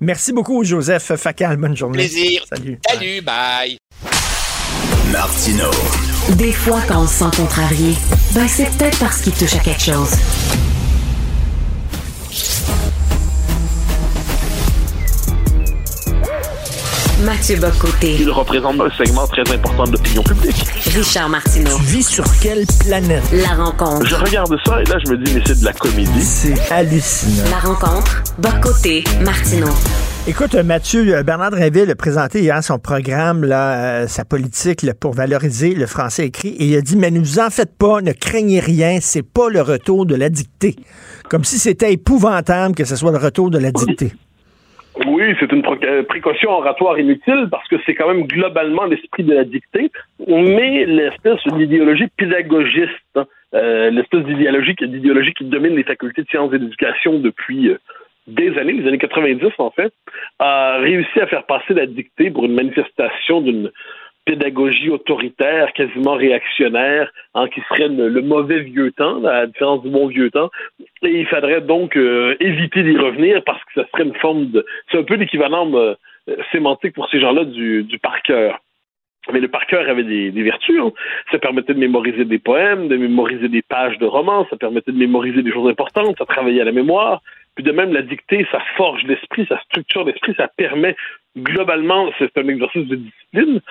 Merci 0.01 0.33
beaucoup, 0.33 0.63
Joseph 0.63 1.15
Facal. 1.15 1.57
Bonne 1.57 1.77
journée. 1.77 1.99
Plaisir. 1.99 2.43
Salut. 2.49 2.79
Salut, 2.87 3.21
bye. 3.21 3.77
Martino. 5.11 5.69
Des 6.35 6.51
fois, 6.51 6.81
quand 6.87 7.03
on 7.03 7.07
se 7.07 7.19
sent 7.19 7.37
contrarié, 7.37 7.95
ben 8.33 8.47
c'est 8.47 8.69
peut-être 8.77 8.99
parce 8.99 9.21
qu'il 9.21 9.33
touche 9.33 9.55
à 9.55 9.59
quelque 9.59 9.81
chose. 9.81 10.11
Mathieu 17.25 17.57
Bocoté. 17.57 18.15
Il 18.17 18.31
représente 18.31 18.79
un 18.79 18.89
segment 18.91 19.27
très 19.27 19.41
important 19.53 19.83
de 19.83 19.91
l'opinion 19.91 20.23
publique. 20.23 20.63
Richard 20.95 21.27
Martineau. 21.27 21.75
Tu 21.75 21.83
vis 21.83 22.07
sur 22.07 22.23
quelle 22.39 22.65
planète? 22.79 23.23
La 23.33 23.55
rencontre. 23.61 24.05
Je 24.05 24.15
regarde 24.15 24.55
ça 24.65 24.81
et 24.81 24.85
là, 24.85 24.97
je 25.03 25.11
me 25.11 25.17
dis, 25.17 25.33
mais 25.33 25.41
c'est 25.45 25.59
de 25.59 25.65
la 25.65 25.73
comédie. 25.73 26.21
C'est 26.21 26.71
hallucinant. 26.71 27.49
La 27.51 27.59
rencontre. 27.59 28.23
Bocoté. 28.37 29.03
Martineau. 29.21 29.67
Écoute, 30.27 30.55
Mathieu, 30.55 31.13
euh, 31.13 31.23
Bernard 31.23 31.51
Drinville 31.51 31.91
a 31.91 31.95
présenté 31.95 32.39
hier 32.39 32.63
son 32.63 32.79
programme, 32.79 33.43
là, 33.43 34.03
euh, 34.03 34.07
sa 34.07 34.23
politique 34.23 34.85
pour 34.93 35.13
valoriser 35.13 35.73
le 35.73 35.87
français 35.87 36.27
écrit, 36.27 36.49
et 36.49 36.67
il 36.67 36.77
a 36.77 36.81
dit, 36.81 36.95
mais 36.95 37.11
ne 37.11 37.19
vous 37.19 37.39
en 37.39 37.49
faites 37.49 37.75
pas, 37.77 38.01
ne 38.01 38.13
craignez 38.13 38.59
rien, 38.61 38.99
c'est 39.01 39.23
pas 39.23 39.49
le 39.49 39.61
retour 39.61 40.05
de 40.05 40.15
la 40.15 40.29
dictée. 40.29 40.77
Comme 41.29 41.43
si 41.43 41.59
c'était 41.59 41.91
épouvantable 41.91 42.75
que 42.75 42.85
ce 42.85 42.95
soit 42.95 43.11
le 43.11 43.17
retour 43.17 43.49
de 43.49 43.57
la 43.57 43.71
dictée. 43.71 44.13
Oui, 45.05 45.33
c'est 45.39 45.51
une 45.51 45.63
euh, 45.83 46.03
précaution 46.03 46.51
oratoire 46.51 46.99
inutile 46.99 47.47
parce 47.51 47.67
que 47.67 47.75
c'est 47.85 47.95
quand 47.95 48.07
même 48.07 48.25
globalement 48.27 48.85
l'esprit 48.85 49.23
de 49.23 49.33
la 49.33 49.43
dictée, 49.43 49.91
mais 50.27 50.85
l'espèce 50.85 51.39
d'idéologie 51.53 52.07
pédagogiste, 52.17 53.19
euh, 53.53 53.89
l'espèce 53.91 54.25
d'idéologie, 54.25 54.75
d'idéologie 54.79 55.33
qui 55.33 55.45
domine 55.45 55.75
les 55.75 55.83
facultés 55.83 56.23
de 56.23 56.27
sciences 56.27 56.53
et 56.53 56.59
d'éducation 56.59 57.19
depuis 57.19 57.69
euh, 57.69 57.77
des 58.27 58.57
années, 58.57 58.73
les 58.73 58.87
années 58.87 58.97
90 58.97 59.51
en 59.57 59.71
fait, 59.71 59.93
a 60.39 60.77
réussi 60.77 61.19
à 61.19 61.27
faire 61.27 61.45
passer 61.45 61.73
la 61.73 61.85
dictée 61.85 62.29
pour 62.29 62.45
une 62.45 62.53
manifestation 62.53 63.41
d'une 63.41 63.71
pédagogie 64.29 64.91
autoritaire, 64.91 65.73
quasiment 65.73 66.13
réactionnaire, 66.13 67.11
hein, 67.33 67.47
qui 67.47 67.61
serait 67.61 67.87
le, 67.87 68.21
mauvais 68.21 68.59
vieux 68.59 68.91
temps, 68.91 69.23
à 69.23 69.33
la 69.33 69.47
différence 69.47 69.81
du 69.81 69.89
bon 69.89 70.07
vieux 70.07 70.29
temps. 70.29 70.51
Et 71.01 71.19
il 71.19 71.25
faudrait 71.27 71.61
donc 71.61 71.95
euh, 71.95 72.35
éviter 72.39 72.83
d'y 72.83 72.97
revenir 72.97 73.43
parce 73.45 73.63
que 73.65 73.81
ça 73.81 73.87
serait 73.91 74.03
une 74.03 74.15
forme 74.15 74.47
de... 74.47 74.65
C'est 74.91 74.97
un 74.97 75.03
peu 75.03 75.15
l'équivalent 75.15 75.71
euh, 75.73 75.95
sémantique 76.51 76.93
pour 76.93 77.09
ces 77.09 77.19
gens-là 77.19 77.45
du, 77.45 77.83
du 77.83 77.99
par 77.99 78.21
cœur. 78.21 78.59
Mais 79.31 79.39
le 79.39 79.47
par 79.47 79.65
cœur 79.67 79.87
avait 79.87 80.03
des, 80.03 80.31
vertus. 80.43 80.79
Hein. 80.81 80.91
Ça 81.31 81.39
permettait 81.39 81.73
de 81.73 81.79
mémoriser 81.79 82.25
des 82.25 82.39
poèmes, 82.39 82.87
de 82.87 82.97
mémoriser 82.97 83.47
des 83.47 83.61
pages 83.61 83.97
de 83.99 84.05
romans, 84.05 84.47
ça 84.49 84.57
permettait 84.57 84.91
de 84.91 84.97
mémoriser 84.97 85.43
des 85.43 85.51
choses 85.51 85.69
importantes, 85.69 86.17
ça 86.17 86.25
travaillait 86.25 86.61
à 86.61 86.65
la 86.65 86.71
mémoire. 86.71 87.21
Puis 87.55 87.63
de 87.63 87.71
même, 87.71 87.93
la 87.93 88.01
dictée, 88.01 88.47
ça 88.51 88.59
forge 88.75 89.03
l'esprit, 89.03 89.45
ça 89.47 89.59
structure 89.65 90.03
l'esprit, 90.05 90.33
ça 90.35 90.47
permet 90.47 90.95
globalement, 91.37 92.09
c'est 92.17 92.35
un 92.37 92.47
exercice 92.47 92.87
de 92.87 92.95
discipline, 92.95 93.61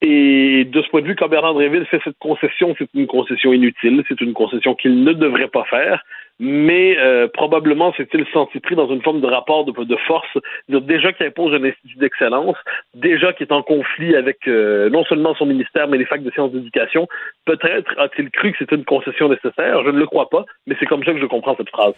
et 0.00 0.64
de 0.64 0.82
ce 0.82 0.88
point 0.88 1.00
de 1.00 1.06
vue, 1.06 1.16
quand 1.16 1.28
Bernard 1.28 1.54
Dréville 1.54 1.86
fait 1.86 2.00
cette 2.04 2.18
concession, 2.18 2.74
c'est 2.78 2.88
une 2.94 3.06
concession 3.06 3.52
inutile, 3.52 4.04
c'est 4.08 4.20
une 4.20 4.32
concession 4.32 4.74
qu'il 4.74 5.02
ne 5.02 5.12
devrait 5.12 5.48
pas 5.48 5.64
faire 5.64 6.04
mais 6.38 6.96
euh, 6.98 7.26
probablement 7.32 7.92
s'est-il 7.94 8.24
senti 8.32 8.60
pris 8.60 8.76
dans 8.76 8.88
une 8.88 9.02
forme 9.02 9.20
de 9.20 9.26
rapport 9.26 9.64
de, 9.64 9.96
force, 10.06 10.28
déjà 10.68 11.12
qu'il 11.12 11.26
impose 11.26 11.54
un 11.54 11.64
institut 11.64 11.98
d'excellence, 11.98 12.56
déjà 12.94 13.32
qu'il 13.32 13.46
est 13.46 13.52
en 13.52 13.62
conflit 13.62 14.14
avec 14.14 14.46
euh, 14.46 14.88
non 14.90 15.04
seulement 15.04 15.34
son 15.34 15.46
ministère, 15.46 15.88
mais 15.88 15.98
les 15.98 16.04
facs 16.04 16.22
de 16.22 16.30
sciences 16.30 16.52
d'éducation. 16.52 17.08
Peut-être 17.44 17.92
a-t-il 17.98 18.30
cru 18.30 18.52
que 18.52 18.58
c'était 18.58 18.76
une 18.76 18.84
concession 18.84 19.28
nécessaire, 19.28 19.82
je 19.84 19.90
ne 19.90 19.98
le 19.98 20.06
crois 20.06 20.28
pas, 20.28 20.44
mais 20.66 20.76
c'est 20.78 20.86
comme 20.86 21.04
ça 21.04 21.12
que 21.12 21.20
je 21.20 21.26
comprends 21.26 21.56
cette 21.56 21.70
phrase. 21.70 21.94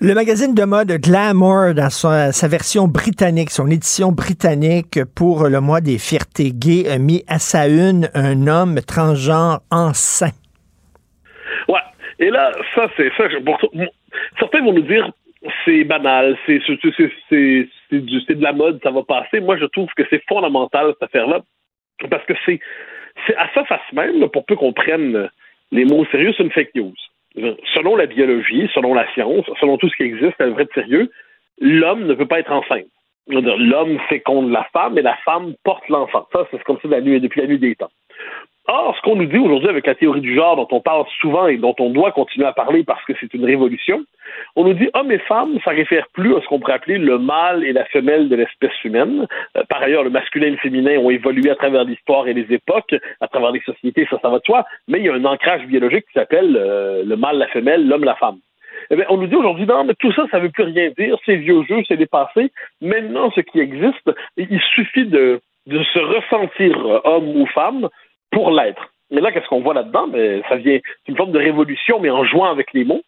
Le 0.00 0.14
magazine 0.14 0.54
de 0.54 0.64
mode 0.64 0.92
Glamour, 0.92 1.74
dans 1.74 1.90
sa, 1.90 2.32
sa 2.32 2.48
version 2.48 2.88
britannique, 2.88 3.50
son 3.50 3.66
édition 3.68 4.12
britannique 4.12 5.00
pour 5.14 5.48
le 5.48 5.60
mois 5.60 5.80
des 5.80 5.98
fiertés 5.98 6.52
gays, 6.52 6.88
a 6.88 6.98
mis 6.98 7.22
à 7.28 7.38
sa 7.38 7.68
une 7.68 8.08
un 8.14 8.46
homme 8.46 8.80
transgenre 8.86 9.60
enceint. 9.70 10.43
Et 12.18 12.30
là, 12.30 12.52
ça, 12.74 12.88
c'est 12.96 13.12
ça. 13.16 13.28
certains 14.38 14.62
vont 14.62 14.72
nous 14.72 14.82
dire 14.82 15.10
c'est 15.64 15.84
banal, 15.84 16.38
c'est 16.46 16.58
de 16.58 18.42
la 18.42 18.52
mode, 18.52 18.80
ça 18.82 18.90
va 18.90 19.02
passer. 19.02 19.40
Moi, 19.40 19.58
je 19.58 19.66
trouve 19.66 19.88
que 19.96 20.04
c'est 20.08 20.22
fondamental 20.26 20.92
cette 20.92 21.02
affaire-là 21.02 21.40
parce 22.10 22.24
que 22.24 22.34
c'est 22.46 22.60
à 23.36 23.48
sa 23.54 23.64
face 23.64 23.92
même, 23.92 24.28
pour 24.30 24.44
peu 24.46 24.56
qu'on 24.56 24.72
prenne 24.72 25.28
les 25.70 25.84
mots 25.84 26.06
sérieux, 26.06 26.32
c'est 26.36 26.42
une 26.42 26.50
fake 26.50 26.74
news. 26.74 26.94
Selon 27.74 27.96
la 27.96 28.06
biologie, 28.06 28.70
selon 28.74 28.94
la 28.94 29.10
science, 29.12 29.44
selon 29.60 29.76
tout 29.76 29.88
ce 29.88 29.96
qui 29.96 30.04
existe, 30.04 30.40
à 30.40 30.46
vrai 30.46 30.64
de 30.64 30.72
sérieux, 30.72 31.10
l'homme 31.60 32.06
ne 32.06 32.14
peut 32.14 32.26
pas 32.26 32.40
être 32.40 32.52
enceinte. 32.52 32.86
L'homme 33.26 33.98
féconde 34.08 34.50
la 34.50 34.64
femme 34.72 34.98
et 34.98 35.02
la 35.02 35.16
femme 35.24 35.54
porte 35.64 35.88
l'enfant. 35.88 36.26
Ça, 36.32 36.46
c'est 36.50 36.62
comme 36.64 36.78
ça 36.82 36.88
depuis 36.88 37.40
la 37.40 37.46
nuit 37.46 37.58
des 37.58 37.74
temps. 37.74 37.90
Or, 38.66 38.96
ce 38.96 39.02
qu'on 39.02 39.16
nous 39.16 39.26
dit 39.26 39.38
aujourd'hui 39.38 39.68
avec 39.68 39.86
la 39.86 39.94
théorie 39.94 40.22
du 40.22 40.34
genre 40.34 40.56
dont 40.56 40.68
on 40.70 40.80
parle 40.80 41.04
souvent 41.20 41.48
et 41.48 41.58
dont 41.58 41.74
on 41.78 41.90
doit 41.90 42.12
continuer 42.12 42.46
à 42.46 42.52
parler 42.52 42.82
parce 42.82 43.04
que 43.04 43.12
c'est 43.20 43.34
une 43.34 43.44
révolution, 43.44 44.02
on 44.56 44.64
nous 44.64 44.72
dit 44.72 44.88
hommes 44.94 45.12
et 45.12 45.18
femmes, 45.18 45.58
ça 45.64 45.72
réfère 45.72 46.06
plus 46.14 46.34
à 46.34 46.40
ce 46.40 46.46
qu'on 46.46 46.60
pourrait 46.60 46.72
appeler 46.72 46.96
le 46.96 47.18
mâle 47.18 47.62
et 47.64 47.74
la 47.74 47.84
femelle 47.84 48.30
de 48.30 48.36
l'espèce 48.36 48.72
humaine. 48.82 49.26
Euh, 49.56 49.64
par 49.68 49.82
ailleurs, 49.82 50.02
le 50.02 50.08
masculin 50.08 50.46
et 50.46 50.50
le 50.52 50.56
féminin 50.56 50.96
ont 50.98 51.10
évolué 51.10 51.50
à 51.50 51.56
travers 51.56 51.84
l'histoire 51.84 52.26
et 52.26 52.32
les 52.32 52.50
époques, 52.54 52.94
à 53.20 53.28
travers 53.28 53.50
les 53.52 53.60
sociétés, 53.60 54.06
ça, 54.08 54.18
ça 54.22 54.30
va 54.30 54.38
de 54.38 54.44
soi, 54.46 54.64
mais 54.88 54.98
il 54.98 55.04
y 55.04 55.08
a 55.10 55.14
un 55.14 55.24
ancrage 55.26 55.66
biologique 55.66 56.06
qui 56.06 56.14
s'appelle 56.14 56.56
euh, 56.58 57.02
le 57.04 57.16
mâle, 57.16 57.36
la 57.36 57.48
femelle, 57.48 57.86
l'homme, 57.86 58.04
la 58.04 58.14
femme. 58.14 58.38
Eh 58.90 58.96
bien, 58.96 59.04
on 59.10 59.18
nous 59.18 59.26
dit 59.26 59.36
aujourd'hui, 59.36 59.66
non, 59.66 59.84
mais 59.84 59.94
tout 59.94 60.12
ça, 60.12 60.24
ça 60.30 60.38
ne 60.38 60.44
veut 60.44 60.50
plus 60.50 60.64
rien 60.64 60.90
dire, 60.96 61.18
c'est 61.26 61.36
vieux 61.36 61.62
jeu, 61.68 61.82
c'est 61.86 61.96
dépassé. 61.96 62.50
Maintenant, 62.80 63.30
ce 63.34 63.40
qui 63.40 63.60
existe, 63.60 64.10
il 64.36 64.60
suffit 64.74 65.06
de, 65.06 65.40
de 65.66 65.82
se 65.82 65.98
ressentir 65.98 67.00
homme 67.04 67.28
ou 67.36 67.46
femme 67.46 67.88
pour 68.34 68.50
l'être. 68.50 68.82
Mais 69.10 69.20
là, 69.20 69.32
qu'est-ce 69.32 69.46
qu'on 69.48 69.62
voit 69.62 69.74
là-dedans? 69.74 70.08
Mais 70.12 70.42
ça 70.48 70.56
vient, 70.56 70.78
c'est 70.82 71.12
une 71.12 71.16
forme 71.16 71.32
de 71.32 71.38
révolution, 71.38 72.00
mais 72.00 72.10
en 72.10 72.24
jouant 72.24 72.50
avec 72.50 72.72
les 72.74 72.84
mots. 72.84 73.02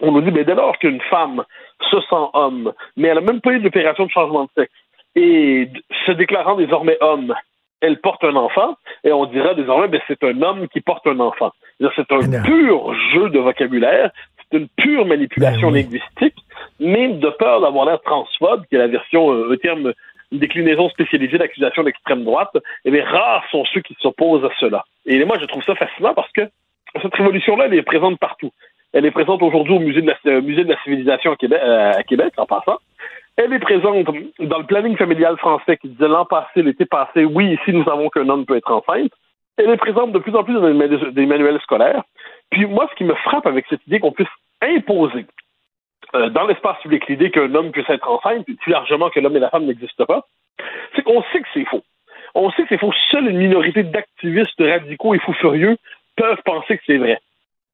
On 0.00 0.12
nous 0.12 0.22
dit, 0.22 0.30
mais 0.30 0.44
dès 0.44 0.54
lors 0.54 0.78
qu'une 0.78 1.00
femme 1.02 1.44
se 1.90 2.00
sent 2.00 2.26
homme, 2.32 2.72
mais 2.96 3.08
elle 3.08 3.16
n'a 3.16 3.20
même 3.20 3.40
pas 3.40 3.52
eu 3.52 3.60
d'opération 3.60 4.06
de 4.06 4.10
changement 4.10 4.44
de 4.44 4.50
sexe, 4.56 4.72
et 5.14 5.68
se 6.06 6.12
déclarant 6.12 6.56
désormais 6.56 6.96
homme, 7.00 7.34
elle 7.80 7.98
porte 7.98 8.24
un 8.24 8.36
enfant, 8.36 8.76
et 9.04 9.12
on 9.12 9.26
dira 9.26 9.54
désormais, 9.54 9.88
ben, 9.88 10.00
c'est 10.06 10.22
un 10.24 10.40
homme 10.42 10.68
qui 10.68 10.80
porte 10.80 11.06
un 11.06 11.18
enfant. 11.20 11.50
C'est 11.96 12.12
un 12.12 12.42
pur 12.42 12.94
jeu 13.12 13.28
de 13.30 13.38
vocabulaire, 13.40 14.10
c'est 14.38 14.58
une 14.58 14.68
pure 14.76 15.04
manipulation 15.04 15.70
ben 15.70 15.82
linguistique, 15.82 16.36
mais 16.78 17.08
de 17.08 17.30
peur 17.30 17.60
d'avoir 17.60 17.86
l'air 17.86 18.00
transphobe, 18.02 18.64
qui 18.68 18.76
est 18.76 18.78
la 18.78 18.86
version, 18.86 19.32
euh, 19.32 19.52
un 19.52 19.56
terme 19.56 19.92
une 20.32 20.38
déclinaison 20.38 20.88
spécialisée 20.88 21.38
d'accusation 21.38 21.84
d'extrême 21.84 22.24
droite, 22.24 22.56
eh 22.84 22.90
bien, 22.90 23.04
rares 23.04 23.44
sont 23.50 23.64
ceux 23.66 23.80
qui 23.80 23.96
s'opposent 24.00 24.44
à 24.44 24.50
cela. 24.58 24.84
Et 25.06 25.22
moi, 25.24 25.38
je 25.40 25.46
trouve 25.46 25.62
ça 25.64 25.74
fascinant 25.74 26.14
parce 26.14 26.32
que 26.32 26.42
cette 27.00 27.14
révolution-là, 27.14 27.66
elle 27.66 27.74
est 27.74 27.82
présente 27.82 28.18
partout. 28.18 28.50
Elle 28.92 29.06
est 29.06 29.10
présente 29.10 29.42
aujourd'hui 29.42 29.74
au 29.74 29.78
musée 29.78 30.02
de 30.02 30.08
la, 30.08 30.16
la 30.24 30.82
civilisation 30.82 31.32
à 31.32 31.36
Québec, 31.36 31.60
euh, 31.62 31.92
à 31.92 32.02
Québec, 32.02 32.32
en 32.36 32.46
passant. 32.46 32.78
Elle 33.36 33.52
est 33.52 33.58
présente 33.58 34.06
dans 34.40 34.58
le 34.58 34.66
planning 34.66 34.96
familial 34.96 35.38
français 35.38 35.78
qui 35.78 35.88
disait 35.88 36.08
l'an 36.08 36.26
passé, 36.26 36.62
l'été 36.62 36.84
passé, 36.84 37.24
oui, 37.24 37.54
ici 37.54 37.72
nous 37.72 37.84
savons 37.84 38.10
qu'un 38.10 38.28
homme 38.28 38.44
peut 38.44 38.56
être 38.56 38.70
enceinte. 38.70 39.12
Elle 39.56 39.70
est 39.70 39.76
présente 39.76 40.12
de 40.12 40.18
plus 40.18 40.34
en 40.34 40.44
plus 40.44 40.54
dans 40.54 40.66
les 40.66 41.26
manuels 41.26 41.60
scolaires. 41.62 42.02
Puis 42.50 42.66
moi, 42.66 42.88
ce 42.90 42.96
qui 42.96 43.04
me 43.04 43.14
frappe 43.14 43.46
avec 43.46 43.64
cette 43.70 43.86
idée 43.86 44.00
qu'on 44.00 44.12
puisse 44.12 44.28
imposer 44.60 45.26
euh, 46.14 46.28
dans 46.30 46.46
l'espace 46.46 46.78
public 46.82 47.06
l'idée 47.08 47.30
qu'un 47.30 47.54
homme 47.54 47.72
puisse 47.72 47.88
être 47.88 48.08
enceinte, 48.08 48.44
puis 48.44 48.54
plus 48.54 48.72
largement 48.72 49.10
que 49.10 49.20
l'homme 49.20 49.36
et 49.36 49.40
la 49.40 49.50
femme 49.50 49.64
n'existent 49.64 50.06
pas, 50.06 50.26
c'est 50.94 51.02
qu'on 51.02 51.22
sait 51.32 51.40
que 51.40 51.48
c'est 51.54 51.64
faux. 51.64 51.82
On 52.34 52.50
sait 52.50 52.62
que 52.62 52.68
c'est 52.70 52.78
faux. 52.78 52.92
Seule 53.10 53.28
une 53.28 53.38
minorité 53.38 53.82
d'activistes 53.82 54.60
radicaux 54.60 55.14
et 55.14 55.18
fous 55.18 55.34
furieux 55.34 55.76
peuvent 56.16 56.42
penser 56.44 56.78
que 56.78 56.82
c'est 56.86 56.98
vrai. 56.98 57.18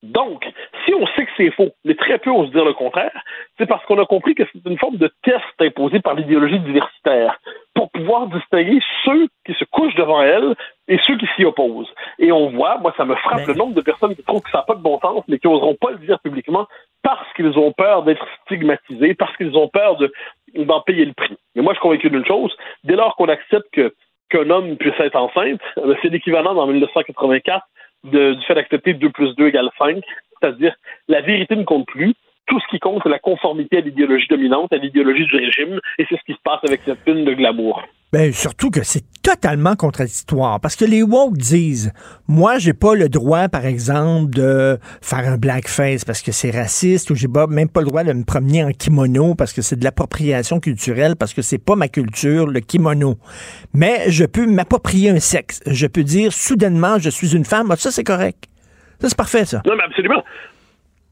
Donc, 0.02 0.44
si 0.84 0.94
on 0.94 1.06
sait 1.08 1.24
que 1.24 1.30
c'est 1.36 1.50
faux, 1.50 1.70
mais 1.84 1.94
très 1.94 2.18
peu 2.18 2.30
osent 2.30 2.52
dire 2.52 2.64
le 2.64 2.72
contraire, 2.72 3.20
c'est 3.58 3.66
parce 3.66 3.84
qu'on 3.86 4.00
a 4.00 4.06
compris 4.06 4.36
que 4.36 4.44
c'est 4.52 4.64
une 4.64 4.78
forme 4.78 4.96
de 4.96 5.10
test 5.24 5.42
imposé 5.60 5.98
par 6.00 6.14
l'idéologie 6.14 6.60
diversitaire 6.60 7.40
pour 7.74 7.90
pouvoir 7.90 8.28
distinguer 8.28 8.78
ceux 9.04 9.26
qui 9.44 9.54
se 9.54 9.64
couchent 9.64 9.96
devant 9.96 10.22
elle 10.22 10.54
et 10.86 10.98
ceux 11.04 11.16
qui 11.16 11.26
s'y 11.34 11.44
opposent. 11.44 11.92
Et 12.20 12.30
on 12.30 12.50
voit, 12.50 12.78
moi, 12.78 12.94
ça 12.96 13.04
me 13.04 13.16
frappe 13.16 13.46
le 13.46 13.54
nombre 13.54 13.74
de 13.74 13.80
personnes 13.80 14.14
qui 14.14 14.22
trouvent 14.22 14.42
que 14.42 14.50
ça 14.50 14.58
n'a 14.58 14.64
pas 14.64 14.76
de 14.76 14.82
bon 14.82 15.00
sens, 15.00 15.24
mais 15.26 15.38
qui 15.38 15.48
n'oseront 15.48 15.74
pas 15.74 15.90
le 15.90 15.98
dire 15.98 16.20
publiquement 16.20 16.66
parce 17.02 17.32
qu'ils 17.34 17.58
ont 17.58 17.72
peur 17.72 18.04
d'être 18.04 18.24
stigmatisés, 18.44 19.14
parce 19.14 19.36
qu'ils 19.36 19.56
ont 19.56 19.68
peur 19.68 19.98
d'en 20.54 20.80
payer 20.82 21.06
le 21.06 21.12
prix. 21.12 21.36
Mais 21.56 21.62
moi, 21.62 21.72
je 21.72 21.78
suis 21.78 21.82
convaincu 21.82 22.10
d'une 22.10 22.26
chose, 22.26 22.56
dès 22.84 22.94
lors 22.94 23.16
qu'on 23.16 23.28
accepte 23.28 23.68
que 23.72 23.94
qu'un 24.30 24.50
homme 24.50 24.76
puisse 24.76 24.98
être 25.00 25.16
enceinte, 25.16 25.60
euh, 25.78 25.94
c'est 26.02 26.10
l'équivalent 26.10 26.54
dans 26.54 26.66
1984 26.66 27.64
de, 28.04 28.34
du 28.34 28.42
fait 28.46 28.54
d'accepter 28.54 28.94
2 28.94 29.10
plus 29.10 29.34
2 29.36 29.48
égale 29.48 29.70
5, 29.78 30.02
c'est-à-dire 30.40 30.74
la 31.08 31.20
vérité 31.20 31.56
ne 31.56 31.64
compte 31.64 31.86
plus, 31.86 32.14
tout 32.48 32.58
ce 32.60 32.66
qui 32.70 32.80
compte, 32.80 33.00
c'est 33.02 33.08
la 33.10 33.18
conformité 33.18 33.78
à 33.78 33.80
l'idéologie 33.80 34.26
dominante, 34.28 34.72
à 34.72 34.76
l'idéologie 34.76 35.26
du 35.26 35.36
régime, 35.36 35.80
et 35.98 36.06
c'est 36.08 36.16
ce 36.16 36.24
qui 36.26 36.32
se 36.32 36.42
passe 36.42 36.60
avec 36.66 36.80
cette 36.84 37.04
pune 37.04 37.24
de 37.24 37.34
glamour. 37.34 37.82
Ben, 38.10 38.32
surtout 38.32 38.70
que 38.70 38.82
c'est 38.82 39.04
totalement 39.22 39.76
contradictoire. 39.76 40.60
Parce 40.60 40.76
que 40.76 40.86
les 40.86 41.02
woke 41.02 41.36
disent, 41.36 41.92
moi, 42.26 42.56
j'ai 42.56 42.72
pas 42.72 42.94
le 42.94 43.10
droit, 43.10 43.48
par 43.48 43.66
exemple, 43.66 44.30
de 44.32 44.78
faire 45.02 45.28
un 45.28 45.36
blackface 45.36 46.06
parce 46.06 46.22
que 46.22 46.32
c'est 46.32 46.50
raciste, 46.50 47.10
ou 47.10 47.14
j'ai 47.14 47.28
même 47.50 47.68
pas 47.68 47.80
le 47.80 47.86
droit 47.86 48.04
de 48.04 48.14
me 48.14 48.24
promener 48.24 48.64
en 48.64 48.70
kimono 48.70 49.34
parce 49.34 49.52
que 49.52 49.60
c'est 49.60 49.76
de 49.76 49.84
l'appropriation 49.84 50.58
culturelle, 50.58 51.16
parce 51.16 51.34
que 51.34 51.42
c'est 51.42 51.62
pas 51.62 51.76
ma 51.76 51.88
culture, 51.88 52.46
le 52.46 52.60
kimono. 52.60 53.16
Mais 53.74 54.10
je 54.10 54.24
peux 54.24 54.46
m'approprier 54.46 55.10
un 55.10 55.20
sexe. 55.20 55.60
Je 55.66 55.86
peux 55.86 56.02
dire, 56.02 56.32
soudainement, 56.32 56.98
je 56.98 57.10
suis 57.10 57.36
une 57.36 57.44
femme. 57.44 57.70
Ça, 57.76 57.90
c'est 57.90 58.04
correct. 58.04 58.44
Ça, 59.00 59.10
c'est 59.10 59.18
parfait, 59.18 59.44
ça. 59.44 59.60
Non, 59.66 59.76
mais 59.76 59.84
absolument. 59.84 60.24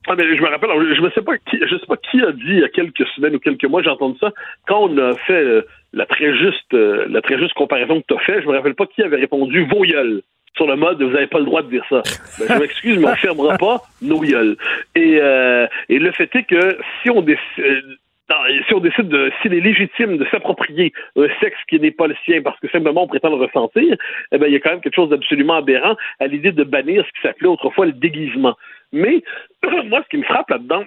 Ah, 0.08 0.14
je 0.18 0.40
me 0.40 0.48
rappelle, 0.48 0.70
je 0.94 1.00
ne 1.00 1.10
sais 1.10 1.22
pas 1.22 1.36
qui, 1.38 1.58
je 1.60 1.76
sais 1.76 1.86
pas 1.86 1.96
qui 1.96 2.22
a 2.22 2.32
dit 2.32 2.42
il 2.46 2.60
y 2.60 2.64
a 2.64 2.68
quelques 2.68 3.06
semaines 3.16 3.34
ou 3.34 3.40
quelques 3.40 3.64
mois, 3.64 3.82
j'ai 3.82 3.90
entendu 3.90 4.16
ça, 4.20 4.32
quand 4.66 4.88
on 4.88 4.98
a 4.98 5.14
fait 5.16 5.32
euh, 5.32 5.62
la 5.92 6.06
très 6.06 6.36
juste, 6.36 6.74
euh, 6.74 7.06
la 7.08 7.20
très 7.22 7.38
juste 7.38 7.54
comparaison 7.54 8.00
que 8.00 8.06
tu 8.08 8.14
as 8.14 8.18
fait, 8.20 8.42
je 8.42 8.46
me 8.46 8.52
rappelle 8.52 8.74
pas 8.74 8.86
qui 8.86 9.02
avait 9.02 9.16
répondu 9.16 9.64
vos 9.64 9.84
sur 10.54 10.66
le 10.66 10.76
mode 10.76 11.02
vous 11.02 11.10
n'avez 11.10 11.26
pas 11.26 11.38
le 11.38 11.44
droit 11.44 11.62
de 11.62 11.68
dire 11.68 11.84
ça. 11.88 12.02
Ben, 12.38 12.46
je 12.48 12.60
m'excuse, 12.60 12.98
mais 12.98 13.08
on 13.08 13.16
fermera 13.16 13.58
pas 13.58 13.82
nos 14.00 14.20
gueules. 14.20 14.56
Et, 14.94 15.18
euh, 15.20 15.66
et 15.88 15.98
le 15.98 16.12
fait 16.12 16.34
est 16.34 16.44
que 16.44 16.78
si 17.02 17.10
on 17.10 17.20
décide 17.20 17.98
si 18.66 18.74
on 18.74 18.80
décide 18.80 19.08
de, 19.08 19.30
s'il 19.40 19.54
est 19.54 19.60
légitime 19.60 20.16
de 20.16 20.26
s'approprier 20.26 20.92
un 21.16 21.28
sexe 21.40 21.58
qui 21.68 21.78
n'est 21.78 21.92
pas 21.92 22.06
le 22.06 22.16
sien 22.24 22.42
parce 22.42 22.58
que 22.58 22.68
simplement 22.70 23.04
on 23.04 23.06
prétend 23.06 23.30
le 23.30 23.36
ressentir, 23.36 23.96
eh 24.32 24.38
ben, 24.38 24.46
il 24.46 24.52
y 24.52 24.56
a 24.56 24.60
quand 24.60 24.70
même 24.70 24.80
quelque 24.80 24.94
chose 24.94 25.10
d'absolument 25.10 25.54
aberrant 25.54 25.96
à 26.18 26.26
l'idée 26.26 26.52
de 26.52 26.64
bannir 26.64 27.04
ce 27.06 27.12
qui 27.12 27.22
s'appelait 27.22 27.48
autrefois 27.48 27.86
le 27.86 27.92
déguisement. 27.92 28.56
Mais 28.92 29.22
moi, 29.84 30.02
ce 30.02 30.08
qui 30.08 30.18
me 30.18 30.24
frappe 30.24 30.50
là-dedans, 30.50 30.84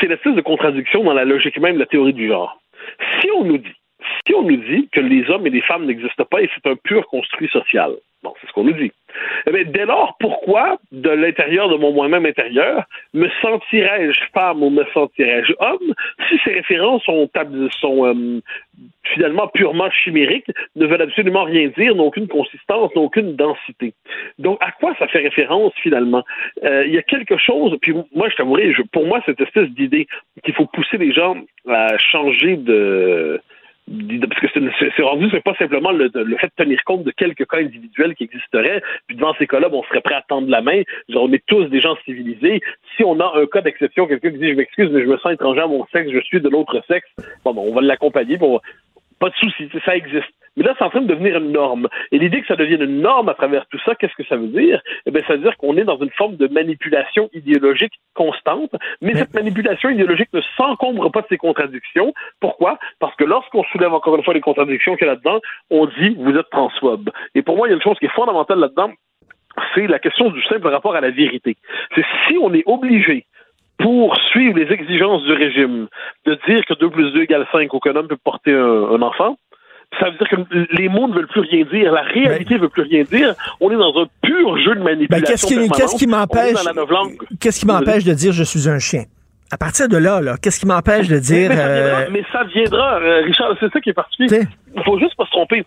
c'est 0.00 0.08
l'espèce 0.08 0.34
de 0.34 0.40
contradiction 0.40 1.04
dans 1.04 1.14
la 1.14 1.24
logique 1.24 1.58
même 1.58 1.74
de 1.74 1.80
la 1.80 1.86
théorie 1.86 2.12
du 2.12 2.28
genre. 2.28 2.60
Si 3.20 3.30
on 3.36 3.44
nous 3.44 3.58
dit, 3.58 3.79
si 4.26 4.34
on 4.34 4.42
nous 4.42 4.56
dit 4.56 4.88
que 4.92 5.00
les 5.00 5.28
hommes 5.30 5.46
et 5.46 5.50
les 5.50 5.60
femmes 5.62 5.86
n'existent 5.86 6.24
pas 6.24 6.42
et 6.42 6.50
c'est 6.54 6.70
un 6.70 6.76
pur 6.76 7.06
construit 7.06 7.48
social, 7.48 7.92
bon, 8.22 8.32
c'est 8.40 8.46
ce 8.46 8.52
qu'on 8.52 8.64
nous 8.64 8.72
dit. 8.72 8.92
Eh 9.46 9.64
dès 9.64 9.86
lors, 9.86 10.16
pourquoi, 10.20 10.78
de 10.92 11.10
l'intérieur 11.10 11.68
de 11.68 11.76
mon 11.76 11.92
moi-même 11.92 12.26
intérieur, 12.26 12.84
me 13.14 13.28
sentirais-je 13.42 14.20
femme 14.32 14.62
ou 14.62 14.70
me 14.70 14.84
sentirais-je 14.92 15.52
homme 15.58 15.94
si 16.28 16.38
ces 16.44 16.52
références 16.52 17.02
sont, 17.04 17.28
sont 17.80 18.06
euh, 18.06 18.40
finalement 19.14 19.48
purement 19.48 19.90
chimériques, 19.90 20.50
ne 20.76 20.86
veulent 20.86 21.02
absolument 21.02 21.44
rien 21.44 21.68
dire, 21.76 21.94
n'ont 21.94 22.06
aucune 22.06 22.28
consistance, 22.28 22.94
n'ont 22.94 23.04
aucune 23.04 23.34
densité. 23.34 23.94
Donc, 24.38 24.58
à 24.60 24.70
quoi 24.72 24.94
ça 24.98 25.08
fait 25.08 25.20
référence 25.20 25.72
finalement? 25.82 26.24
Euh, 26.64 26.84
Il 26.86 26.94
y 26.94 26.98
a 26.98 27.02
quelque 27.02 27.36
chose, 27.36 27.76
puis 27.82 27.94
moi, 28.14 28.28
je 28.28 28.36
t'avouerai, 28.36 28.72
pour 28.92 29.06
moi, 29.06 29.20
cette 29.26 29.40
espèce 29.40 29.68
d'idée 29.70 30.06
qu'il 30.44 30.54
faut 30.54 30.66
pousser 30.66 30.98
les 30.98 31.12
gens 31.12 31.36
à 31.68 31.98
changer 31.98 32.56
de 32.56 33.40
parce 34.28 34.40
que 34.40 34.46
c'est 34.96 35.02
rendu, 35.02 35.28
c'est 35.30 35.42
pas 35.42 35.54
simplement 35.54 35.90
le, 35.90 36.10
fait 36.10 36.46
de 36.46 36.64
tenir 36.64 36.82
compte 36.84 37.02
de 37.02 37.10
quelques 37.10 37.46
cas 37.46 37.58
individuels 37.58 38.14
qui 38.14 38.24
existeraient, 38.24 38.82
puis 39.06 39.16
devant 39.16 39.34
ces 39.38 39.46
cas-là, 39.46 39.68
on 39.72 39.82
serait 39.84 40.00
prêt 40.00 40.14
à 40.14 40.22
tendre 40.22 40.48
la 40.48 40.60
main. 40.60 40.82
On 41.14 41.32
est 41.32 41.44
tous 41.46 41.64
des 41.66 41.80
gens 41.80 41.96
civilisés. 42.04 42.60
Si 42.96 43.04
on 43.04 43.18
a 43.18 43.32
un 43.36 43.46
cas 43.46 43.62
d'exception, 43.62 44.06
quelqu'un 44.06 44.30
qui 44.30 44.38
dit 44.38 44.50
je 44.50 44.54
m'excuse, 44.54 44.90
mais 44.92 45.02
je 45.02 45.06
me 45.06 45.18
sens 45.18 45.32
étranger 45.32 45.60
à 45.60 45.66
mon 45.66 45.84
sexe, 45.92 46.10
je 46.12 46.20
suis 46.20 46.40
de 46.40 46.48
l'autre 46.48 46.82
sexe, 46.86 47.08
bon, 47.44 47.52
bon 47.52 47.68
on 47.68 47.74
va 47.74 47.80
l'accompagner, 47.80 48.38
pas 49.20 49.28
de 49.28 49.34
souci, 49.36 49.68
ça 49.84 49.94
existe. 49.94 50.32
Mais 50.56 50.64
là, 50.64 50.74
c'est 50.76 50.84
en 50.84 50.90
train 50.90 51.02
de 51.02 51.06
devenir 51.06 51.36
une 51.36 51.52
norme. 51.52 51.88
Et 52.10 52.18
l'idée 52.18 52.40
que 52.40 52.46
ça 52.48 52.56
devienne 52.56 52.82
une 52.82 53.00
norme 53.00 53.28
à 53.28 53.34
travers 53.34 53.66
tout 53.66 53.78
ça, 53.84 53.94
qu'est-ce 53.94 54.14
que 54.14 54.24
ça 54.24 54.36
veut 54.36 54.48
dire? 54.48 54.80
Eh 55.06 55.10
bien, 55.10 55.22
ça 55.26 55.34
veut 55.34 55.42
dire 55.42 55.56
qu'on 55.58 55.76
est 55.76 55.84
dans 55.84 55.98
une 55.98 56.10
forme 56.10 56.36
de 56.36 56.48
manipulation 56.48 57.30
idéologique 57.32 57.92
constante, 58.14 58.74
mais 59.00 59.14
cette 59.14 59.32
manipulation 59.34 59.90
idéologique 59.90 60.32
ne 60.32 60.40
s'encombre 60.56 61.12
pas 61.12 61.20
de 61.22 61.28
ses 61.28 61.36
contradictions. 61.36 62.12
Pourquoi? 62.40 62.78
Parce 62.98 63.14
que 63.16 63.24
lorsqu'on 63.24 63.62
soulève 63.64 63.92
encore 63.92 64.16
une 64.16 64.24
fois 64.24 64.34
les 64.34 64.40
contradictions 64.40 64.96
qu'il 64.96 65.06
y 65.06 65.10
a 65.10 65.12
là-dedans, 65.12 65.40
on 65.70 65.86
dit 65.86 66.16
vous 66.18 66.36
êtes 66.36 66.50
transphobe. 66.50 67.10
Et 67.34 67.42
pour 67.42 67.56
moi, 67.56 67.68
il 67.68 67.70
y 67.70 67.74
a 67.74 67.76
une 67.76 67.82
chose 67.82 67.98
qui 67.98 68.06
est 68.06 68.14
fondamentale 68.14 68.58
là-dedans, 68.58 68.90
c'est 69.74 69.86
la 69.86 69.98
question 69.98 70.30
du 70.30 70.42
simple 70.44 70.68
rapport 70.68 70.94
à 70.94 71.00
la 71.00 71.10
vérité. 71.10 71.56
C'est 71.94 72.04
si 72.26 72.38
on 72.38 72.52
est 72.54 72.62
obligé 72.66 73.26
pour 73.80 74.16
suivre 74.30 74.58
les 74.58 74.72
exigences 74.72 75.22
du 75.22 75.32
régime 75.32 75.88
de 76.26 76.38
dire 76.46 76.64
que 76.66 76.74
2 76.74 76.90
plus 76.90 77.12
2 77.12 77.22
égale 77.22 77.46
5 77.52 77.72
ou 77.72 77.80
qu'un 77.80 77.96
homme 77.96 78.08
peut 78.08 78.18
porter 78.22 78.52
un 78.52 79.02
enfant, 79.02 79.36
Ça 79.98 80.10
veut 80.10 80.16
dire 80.18 80.28
que 80.28 80.76
les 80.76 80.88
mots 80.88 81.08
ne 81.08 81.14
veulent 81.14 81.26
plus 81.26 81.40
rien 81.40 81.64
dire, 81.64 81.92
la 81.92 82.02
réalité 82.02 82.54
ne 82.54 82.60
veut 82.60 82.68
plus 82.68 82.82
rien 82.82 83.02
dire. 83.02 83.34
On 83.60 83.70
est 83.70 83.76
dans 83.76 83.98
un 84.00 84.06
pur 84.22 84.58
jeu 84.58 84.76
de 84.76 84.82
manipulation. 84.82 85.08
Ben, 85.10 85.24
qu'est-ce 85.26 85.46
qui, 85.46 85.68
qu'est-ce 85.70 85.96
qui 85.96 86.06
m'empêche. 86.06 86.54
Qu'est-ce 87.40 87.60
qui 87.60 87.66
de 87.66 88.14
dire 88.14 88.32
je 88.32 88.44
suis 88.44 88.68
un 88.68 88.78
chien? 88.78 89.04
À 89.52 89.56
partir 89.56 89.88
de 89.88 89.96
là, 89.96 90.20
là 90.20 90.36
qu'est-ce 90.40 90.60
qui 90.60 90.66
m'empêche 90.66 91.08
de 91.08 91.18
dire. 91.18 91.50
Mais, 91.50 91.56
mais 91.56 91.58
ça 91.58 91.64
viendra, 91.64 92.04
euh, 92.04 92.10
mais 92.12 92.22
ça 92.32 92.44
viendra, 92.44 93.00
euh, 93.00 93.22
Richard, 93.24 93.56
c'est 93.58 93.72
ça 93.72 93.80
qui 93.80 93.90
est 93.90 93.94
particulier. 93.94 94.42
Il 94.76 94.82
faut 94.84 94.98
juste 95.00 95.16
pas 95.16 95.24
se 95.24 95.32
tromper. 95.32 95.64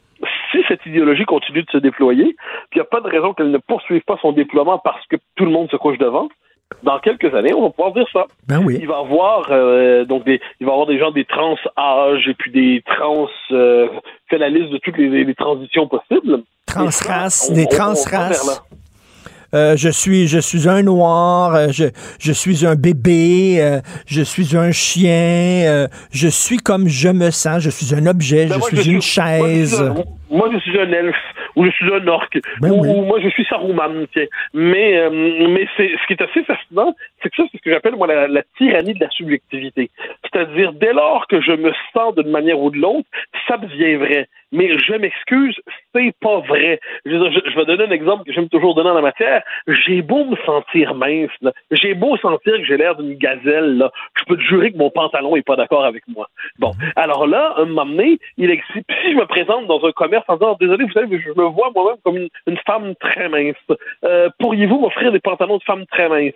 Si 0.52 0.60
cette 0.70 0.86
idéologie 0.86 1.26
continue 1.26 1.64
de 1.64 1.70
se 1.70 1.80
déployer, 1.80 2.34
puis 2.70 2.76
il 2.76 2.78
n'y 2.78 2.82
a 2.82 2.86
pas 2.86 3.02
de 3.02 3.10
raison 3.10 3.34
qu'elle 3.34 3.52
ne 3.52 3.58
poursuive 3.58 4.04
pas 4.08 4.18
son 4.22 4.32
déploiement 4.32 4.78
parce 4.78 5.06
que 5.08 5.18
tout 5.36 5.44
le 5.44 5.52
monde 5.52 5.70
se 5.70 5.76
couche 5.76 5.98
devant, 5.98 6.30
dans 6.82 7.00
quelques 7.00 7.34
années, 7.36 7.54
on 7.54 7.64
va 7.64 7.70
pouvoir 7.70 7.94
dire 7.94 8.08
ça. 8.12 8.26
Ben 8.48 8.60
oui. 8.64 8.78
Il 8.82 8.88
va 8.88 8.98
y 8.98 9.00
avoir 9.00 9.48
euh, 9.52 10.06
donc 10.06 10.26
des, 10.26 10.42
il 10.60 10.66
va 10.66 10.74
avoir 10.74 10.88
des 10.88 10.98
gens 11.00 11.12
des 11.12 11.26
trans 11.26 11.56
âges 11.78 12.28
et 12.28 12.34
puis 12.34 12.52
des 12.52 12.84
trans 12.86 13.28
euh, 13.52 13.88
fait 14.30 14.38
la 14.38 14.50
liste 14.50 14.72
de 14.72 14.78
toutes 14.78 14.98
les, 14.98 15.24
les 15.24 15.36
transitions 15.36 15.88
possibles. 15.88 16.42
Transraces, 16.66 17.52
des 17.52 17.68
transraces. 17.68 18.64
Euh, 19.54 19.78
je 19.78 19.90
suis 19.90 20.28
je 20.28 20.40
suis 20.40 20.68
un 20.68 20.82
noir, 20.82 21.54
euh, 21.54 21.68
je, 21.70 21.86
je 22.20 22.32
suis 22.32 22.66
un 22.66 22.74
bébé, 22.74 23.58
euh, 23.60 23.82
je 24.08 24.24
suis 24.24 24.58
un 24.58 24.72
chien, 24.72 25.88
je 26.12 26.28
suis 26.28 26.58
comme 26.58 26.88
je 26.88 27.10
me 27.10 27.30
sens, 27.30 27.62
je 27.62 27.70
suis 27.70 27.94
un 27.94 28.08
objet, 28.08 28.48
Ben, 28.48 28.56
je 28.56 28.60
moi, 28.60 28.68
suis 28.70 28.78
je 28.78 28.92
une 28.92 29.02
chaise. 29.02 29.80
Moi, 29.80 29.92
je 29.92 30.00
suis 30.00 30.00
un, 30.00 30.36
moi, 30.38 30.50
je 30.52 30.58
suis 30.58 30.80
un 30.80 30.92
elfe, 30.92 31.16
ou 31.56 31.66
je 31.66 31.72
suis 31.72 31.94
un 31.94 32.08
orque, 32.08 32.40
Ben 32.62 32.72
ou, 32.72 32.82
oui. 32.82 32.90
ou 32.90 33.02
moi, 33.04 33.20
je 33.22 33.30
suis 33.30 33.46
Saruman, 33.46 34.06
tiens. 34.14 34.26
Mais, 34.54 34.98
euh, 34.98 35.10
mais 35.50 35.68
c'est, 35.78 35.92
ce 36.02 36.08
qui 36.08 36.14
est 36.14 36.22
assez 36.22 36.44
fascinant, 36.44 36.96
c'est 37.22 37.30
que 37.30 37.36
ça, 37.36 37.44
c'est 37.52 37.58
ce 37.58 37.64
que 37.64 37.72
j'appelle, 37.72 37.96
moi, 37.96 38.08
la, 38.08 38.28
la 38.28 38.44
tyrannie 38.58 38.94
de 38.94 39.00
la 39.04 39.10
subjectivité. 39.10 39.90
C'est-à-dire, 40.24 40.74
dès 40.74 40.94
lors 40.94 41.28
que 41.28 41.42
je 41.42 41.52
me 41.52 41.72
sens 41.94 42.16
d'une 42.16 42.32
manière 42.32 42.60
ou 42.60 42.70
de 42.72 42.78
l'autre, 42.78 43.08
ça 43.48 43.58
devient 43.58 43.96
vrai. 43.96 44.28
Mais 44.56 44.78
je 44.78 44.94
m'excuse, 44.94 45.56
c'est 45.96 46.14
pas 46.22 46.40
vrai. 46.42 46.80
Je, 47.06 47.12
je- 47.12 47.50
je 47.50 47.56
vais 47.56 47.66
donner 47.66 47.86
un 47.86 47.92
exemple 47.92 48.24
que 48.24 48.32
j'aime 48.34 48.50
toujours 48.50 48.76
donner 48.76 48.92
en 48.92 48.94
la 48.94 49.02
matière. 49.02 49.42
J'ai 49.68 50.04
beau 50.04 50.26
me 50.26 50.36
sentir 50.46 50.94
mince, 50.94 51.32
là. 51.42 51.52
j'ai 51.72 51.96
beau 51.96 52.18
sentir 52.18 52.58
que 52.58 52.64
j'ai 52.64 52.78
l'air 52.78 52.96
d'une 52.96 53.16
gazelle, 53.16 53.78
là. 53.80 53.92
je 54.20 54.24
peux 54.26 54.38
te 54.38 54.42
jurer 54.44 54.72
que 54.72 54.78
mon 54.78 54.92
pantalon 54.92 55.36
est 55.36 55.42
pas 55.46 55.56
d'accord 55.56 55.84
avec 55.86 56.04
moi. 56.08 56.28
Bon, 56.60 56.72
alors 56.96 57.26
là, 57.26 57.56
un 57.58 57.66
moment 57.66 57.86
donné, 57.88 58.20
il 58.38 58.52
existe. 58.52 58.86
Si 59.02 59.12
je 59.12 59.18
me 59.18 59.26
présente 59.26 59.66
dans 59.66 59.84
un 59.86 59.92
commerce 59.92 60.26
en 60.28 60.36
disant 60.36 60.56
désolé, 60.60 60.86
vous 60.86 60.92
savez, 60.92 61.20
je 61.20 61.30
me 61.30 61.43
vois 61.44 61.72
moi-même 61.76 61.98
comme 62.04 62.18
une, 62.18 62.30
une 62.48 62.58
femme 62.66 62.96
très 63.00 63.30
mince. 63.30 63.56
Euh, 64.04 64.30
Pourriez-vous 64.40 64.80
m'offrir 64.80 65.12
des 65.12 65.20
pantalons 65.20 65.58
de 65.58 65.64
femme 65.64 65.86
très 65.88 66.10
mince? 66.10 66.34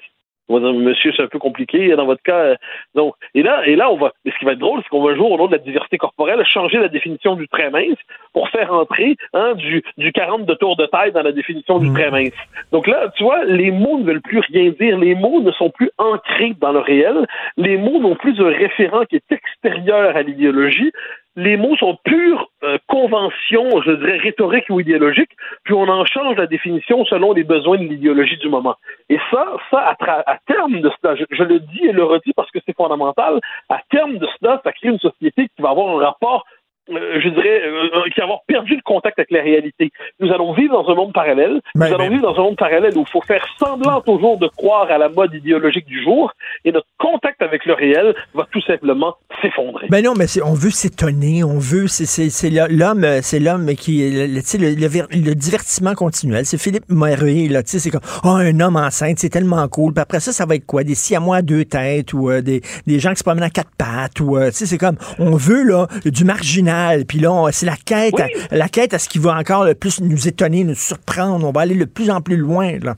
On 0.49 0.59
va 0.59 0.71
dire, 0.71 0.79
monsieur, 0.79 1.11
c'est 1.15 1.23
un 1.23 1.27
peu 1.27 1.39
compliqué 1.39 1.93
dans 1.97 2.05
votre 2.05 2.21
cas. 2.23 2.37
euh, 2.37 2.55
donc, 2.95 3.15
et 3.35 3.43
là, 3.43 3.67
et 3.67 3.75
là, 3.75 3.91
on 3.91 3.97
va. 3.97 4.13
Mais 4.23 4.31
ce 4.31 4.37
qui 4.39 4.45
va 4.45 4.53
être 4.53 4.59
drôle, 4.59 4.79
c'est 4.81 4.87
qu'on 4.89 5.03
va 5.03 5.11
un 5.11 5.15
jour, 5.15 5.29
au 5.29 5.37
nom 5.37 5.47
de 5.47 5.51
la 5.51 5.57
diversité 5.57 5.97
corporelle, 5.97 6.41
changer 6.45 6.77
la 6.77 6.87
définition 6.87 7.35
du 7.35 7.49
très 7.49 7.69
mince 7.69 7.97
pour 8.31 8.47
faire 8.49 8.71
entrer 8.73 9.17
hein, 9.33 9.55
du, 9.55 9.83
du 9.97 10.11
40 10.13 10.45
de 10.45 10.53
tour 10.53 10.77
de 10.77 10.85
taille 10.85 11.11
dans 11.11 11.21
la 11.23 11.33
définition 11.33 11.79
du 11.79 11.91
très 11.91 12.11
mince. 12.11 12.31
Donc 12.71 12.87
là, 12.87 13.11
tu 13.17 13.23
vois, 13.23 13.43
les 13.43 13.71
mots 13.71 13.99
ne 13.99 14.05
veulent 14.05 14.21
plus 14.21 14.39
rien 14.39 14.71
dire. 14.79 14.97
Les 14.97 15.15
mots 15.15 15.41
ne 15.41 15.51
sont 15.51 15.69
plus 15.69 15.91
ancrés 15.97 16.53
dans 16.61 16.71
le 16.71 16.79
réel. 16.79 17.27
Les 17.57 17.77
mots 17.77 17.99
n'ont 17.99 18.15
plus 18.15 18.39
un 18.39 18.47
référent 18.47 19.03
qui 19.03 19.17
est 19.17 19.31
extérieur 19.31 20.15
à 20.15 20.21
l'idéologie. 20.21 20.93
Les 21.37 21.55
mots 21.55 21.77
sont 21.77 21.95
pure 22.03 22.49
euh, 22.63 22.79
convention, 22.87 23.81
je 23.83 23.91
dirais 23.91 24.17
rhétorique 24.17 24.65
ou 24.71 24.79
idéologique, 24.79 25.29
puis 25.63 25.75
on 25.75 25.87
en 25.87 26.03
change 26.03 26.35
la 26.35 26.47
définition 26.47 27.05
selon 27.05 27.31
les 27.31 27.43
besoins 27.43 27.77
de 27.77 27.83
l'idéologie 27.83 28.37
du 28.37 28.49
moment. 28.49 28.75
Et 29.09 29.19
ça, 29.29 29.45
ça 29.69 29.95
à, 30.01 30.37
terme 30.47 30.81
de 30.81 30.91
cela, 30.99 31.15
je, 31.15 31.25
je 31.29 31.43
le 31.43 31.59
dis 31.59 31.85
et 31.85 31.91
le 31.91 32.03
redis 32.03 32.33
parce 32.35 32.49
que 32.49 32.57
c'est 32.65 32.75
fondamental, 32.75 33.39
à 33.69 33.79
terme 33.91 34.17
de 34.17 34.27
cela, 34.39 34.59
ça 34.63 34.71
crée 34.71 34.89
une 34.89 34.97
société 34.97 35.47
qui 35.55 35.61
va 35.61 35.69
avoir 35.69 35.95
un 35.95 36.03
rapport 36.03 36.43
euh, 36.89 37.19
je 37.23 37.29
dirais, 37.29 37.61
euh, 37.65 37.89
euh, 38.05 38.09
qui 38.13 38.21
avoir 38.21 38.39
perdu 38.47 38.75
le 38.75 38.81
contact 38.83 39.19
avec 39.19 39.31
la 39.31 39.41
réalité. 39.41 39.91
Nous 40.19 40.31
allons 40.31 40.53
vivre 40.53 40.73
dans 40.81 40.89
un 40.91 40.95
monde 40.95 41.13
parallèle. 41.13 41.59
Ben, 41.75 41.87
nous 41.89 41.95
allons 41.95 42.09
vivre 42.09 42.21
dans 42.33 42.39
un 42.39 42.43
monde 42.43 42.57
parallèle 42.57 42.97
où 42.97 43.01
il 43.01 43.11
faut 43.11 43.21
faire 43.21 43.45
semblant 43.59 44.01
toujours 44.01 44.37
de 44.37 44.47
croire 44.47 44.89
à 44.91 44.97
la 44.97 45.09
mode 45.09 45.33
idéologique 45.33 45.85
du 45.85 46.03
jour, 46.03 46.31
et 46.65 46.71
notre 46.71 46.87
contact 46.97 47.41
avec 47.41 47.65
le 47.65 47.73
réel 47.73 48.15
va 48.33 48.45
tout 48.51 48.61
simplement 48.61 49.15
s'effondrer. 49.41 49.87
Ben 49.89 50.03
non, 50.03 50.13
mais 50.17 50.27
c'est- 50.27 50.41
on 50.43 50.53
veut 50.53 50.69
s'étonner, 50.71 51.43
on 51.43 51.59
veut, 51.59 51.87
c'est- 51.87 52.69
l'homme, 52.69 53.05
c'est 53.21 53.39
l'homme 53.39 53.67
qui, 53.75 54.09
le, 54.11 54.25
le- 54.27 54.41
tu 54.41 54.47
sais, 54.47 54.57
le, 54.57 54.69
le 54.73 54.87
ver- 54.87 55.07
le 55.11 55.33
divertissement 55.35 55.93
continuel. 55.93 56.45
C'est 56.45 56.59
Philippe 56.59 56.89
Moiré, 56.89 57.47
là, 57.47 57.63
tu 57.63 57.71
sais, 57.71 57.79
c'est 57.79 57.89
comme, 57.89 58.01
oh, 58.23 58.29
un 58.29 58.59
homme 58.59 58.75
enceinte, 58.77 59.19
c'est 59.19 59.29
tellement 59.29 59.67
cool. 59.67 59.93
Puis 59.93 60.01
après 60.01 60.19
ça, 60.19 60.31
ça 60.31 60.45
va 60.45 60.55
être 60.55 60.65
quoi? 60.65 60.83
Des 60.83 60.95
siamois 60.95 61.37
à 61.37 61.41
deux 61.41 61.65
têtes 61.65 62.13
ou 62.13 62.29
euh, 62.29 62.41
des, 62.41 62.61
des 62.85 62.99
gens 62.99 63.11
qui 63.11 63.17
se 63.17 63.23
promènent 63.23 63.43
à 63.43 63.49
quatre 63.49 63.71
pattes 63.77 64.19
ou, 64.19 64.37
euh, 64.37 64.47
tu 64.47 64.53
sais, 64.57 64.65
c'est 64.65 64.77
comme, 64.77 64.97
on 65.19 65.35
veut, 65.35 65.63
là, 65.63 65.87
du 66.05 66.23
marginal. 66.23 66.76
Puis 67.07 67.19
là, 67.19 67.47
c'est 67.51 67.65
la 67.65 67.75
quête, 67.75 68.19
à, 68.19 68.55
la 68.55 68.67
quête 68.69 68.93
à 68.93 68.99
ce 68.99 69.09
qui 69.09 69.19
va 69.19 69.35
encore 69.37 69.65
le 69.65 69.75
plus 69.75 70.01
nous 70.01 70.27
étonner, 70.27 70.63
nous 70.63 70.75
surprendre. 70.75 71.45
On 71.47 71.51
va 71.51 71.61
aller 71.61 71.75
de 71.75 71.85
plus 71.85 72.09
en 72.09 72.21
plus 72.21 72.37
loin, 72.37 72.73
là. 72.83 72.95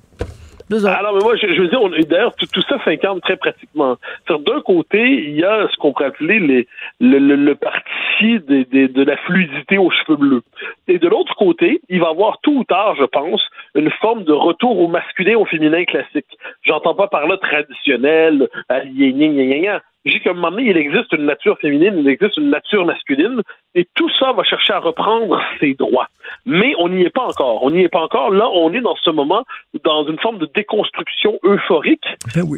Alors, 1.00 1.16
mais 1.16 1.22
moi, 1.24 1.36
je, 1.36 1.48
je 1.48 1.62
veux 1.62 1.68
dire, 1.68 1.80
d'ailleurs, 2.08 2.36
tout, 2.36 2.46
tout 2.54 2.62
ça 2.70 2.78
s'incarne 2.86 3.20
très 3.22 3.38
pratiquement. 3.38 3.96
D'un 4.30 4.62
côté, 4.64 5.02
il 5.02 5.36
y 5.36 5.44
a 5.44 5.68
ce 5.72 5.76
qu'on 5.78 5.92
pourrait 5.94 6.06
appeler 6.06 6.40
les, 6.40 6.68
le, 7.00 7.18
le, 7.18 7.36
le 7.36 7.56
parti 7.56 8.40
des- 8.48 8.66
des- 8.66 8.88
de 8.88 9.04
la 9.04 9.18
fluidité 9.18 9.80
aux 9.80 9.90
cheveux 9.90 10.18
bleus. 10.18 10.44
Et 10.88 11.00
de 11.00 11.08
l'autre 11.08 11.34
côté, 11.38 11.82
il 11.90 12.00
va 12.00 12.10
y 12.10 12.12
avoir 12.12 12.38
tout 12.44 12.54
ou 12.60 12.64
tard, 12.66 12.96
je 13.00 13.06
pense, 13.06 13.42
une 13.74 13.90
forme 14.00 14.26
de 14.26 14.32
retour 14.32 14.78
au 14.80 14.88
masculin, 14.88 15.38
au 15.38 15.46
féminin 15.46 15.86
classique. 15.86 16.28
J'entends 16.62 16.94
pas 16.94 17.08
par 17.08 17.28
là 17.28 17.38
traditionnel, 17.38 18.48
aliéné, 18.70 19.70
qu'à 20.06 20.32
un 20.32 20.34
moment 20.34 20.52
donné, 20.52 20.70
il 20.70 20.78
existe 20.78 21.12
une 21.14 21.26
nature 21.26 21.58
féminine, 21.60 21.96
il 21.98 22.08
existe 22.08 22.38
une 22.38 22.50
nature 22.50 22.86
masculine, 22.86 23.42
et 23.76 23.88
tout 23.96 24.10
ça 24.20 24.32
va 24.34 24.44
chercher 24.44 24.74
à 24.74 24.80
reprendre 24.80 25.42
ses 25.60 25.74
droits. 25.74 26.08
Mais 26.46 26.74
on 26.80 26.90
n'y 26.90 27.04
est 27.04 27.10
pas 27.10 27.26
encore. 27.26 27.64
On 27.64 27.72
n'y 27.72 27.82
est 27.82 27.90
pas 27.90 28.02
encore. 28.02 28.32
Là, 28.32 28.50
on 28.54 28.74
est 28.74 28.82
dans 28.82 28.96
ce 28.96 29.10
moment 29.10 29.44
dans 29.84 30.08
une 30.08 30.20
forme 30.20 30.38
de 30.38 30.50
déconstruction 30.54 31.40
euphorique. 31.44 32.06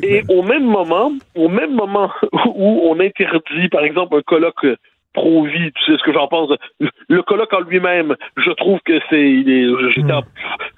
et 0.03 0.23
au 0.29 0.43
même 0.43 0.65
moment, 0.65 1.11
au 1.35 1.49
même 1.49 1.73
moment 1.73 2.11
où 2.55 2.81
on 2.89 2.99
interdit, 2.99 3.69
par 3.69 3.83
exemple, 3.83 4.15
un 4.15 4.21
colloque 4.21 4.65
pro-vie, 5.13 5.71
tu 5.73 5.83
sais 5.85 5.97
ce 5.97 6.03
que 6.03 6.13
j'en 6.13 6.27
pense. 6.27 6.49
Le 7.07 7.21
colloque 7.23 7.53
en 7.53 7.59
lui-même, 7.61 8.15
je 8.37 8.51
trouve 8.51 8.79
que 8.85 8.99
c'est, 9.09 9.29
il 9.29 9.49
est, 9.49 9.91
j'étais 9.91 10.13
en- 10.13 10.23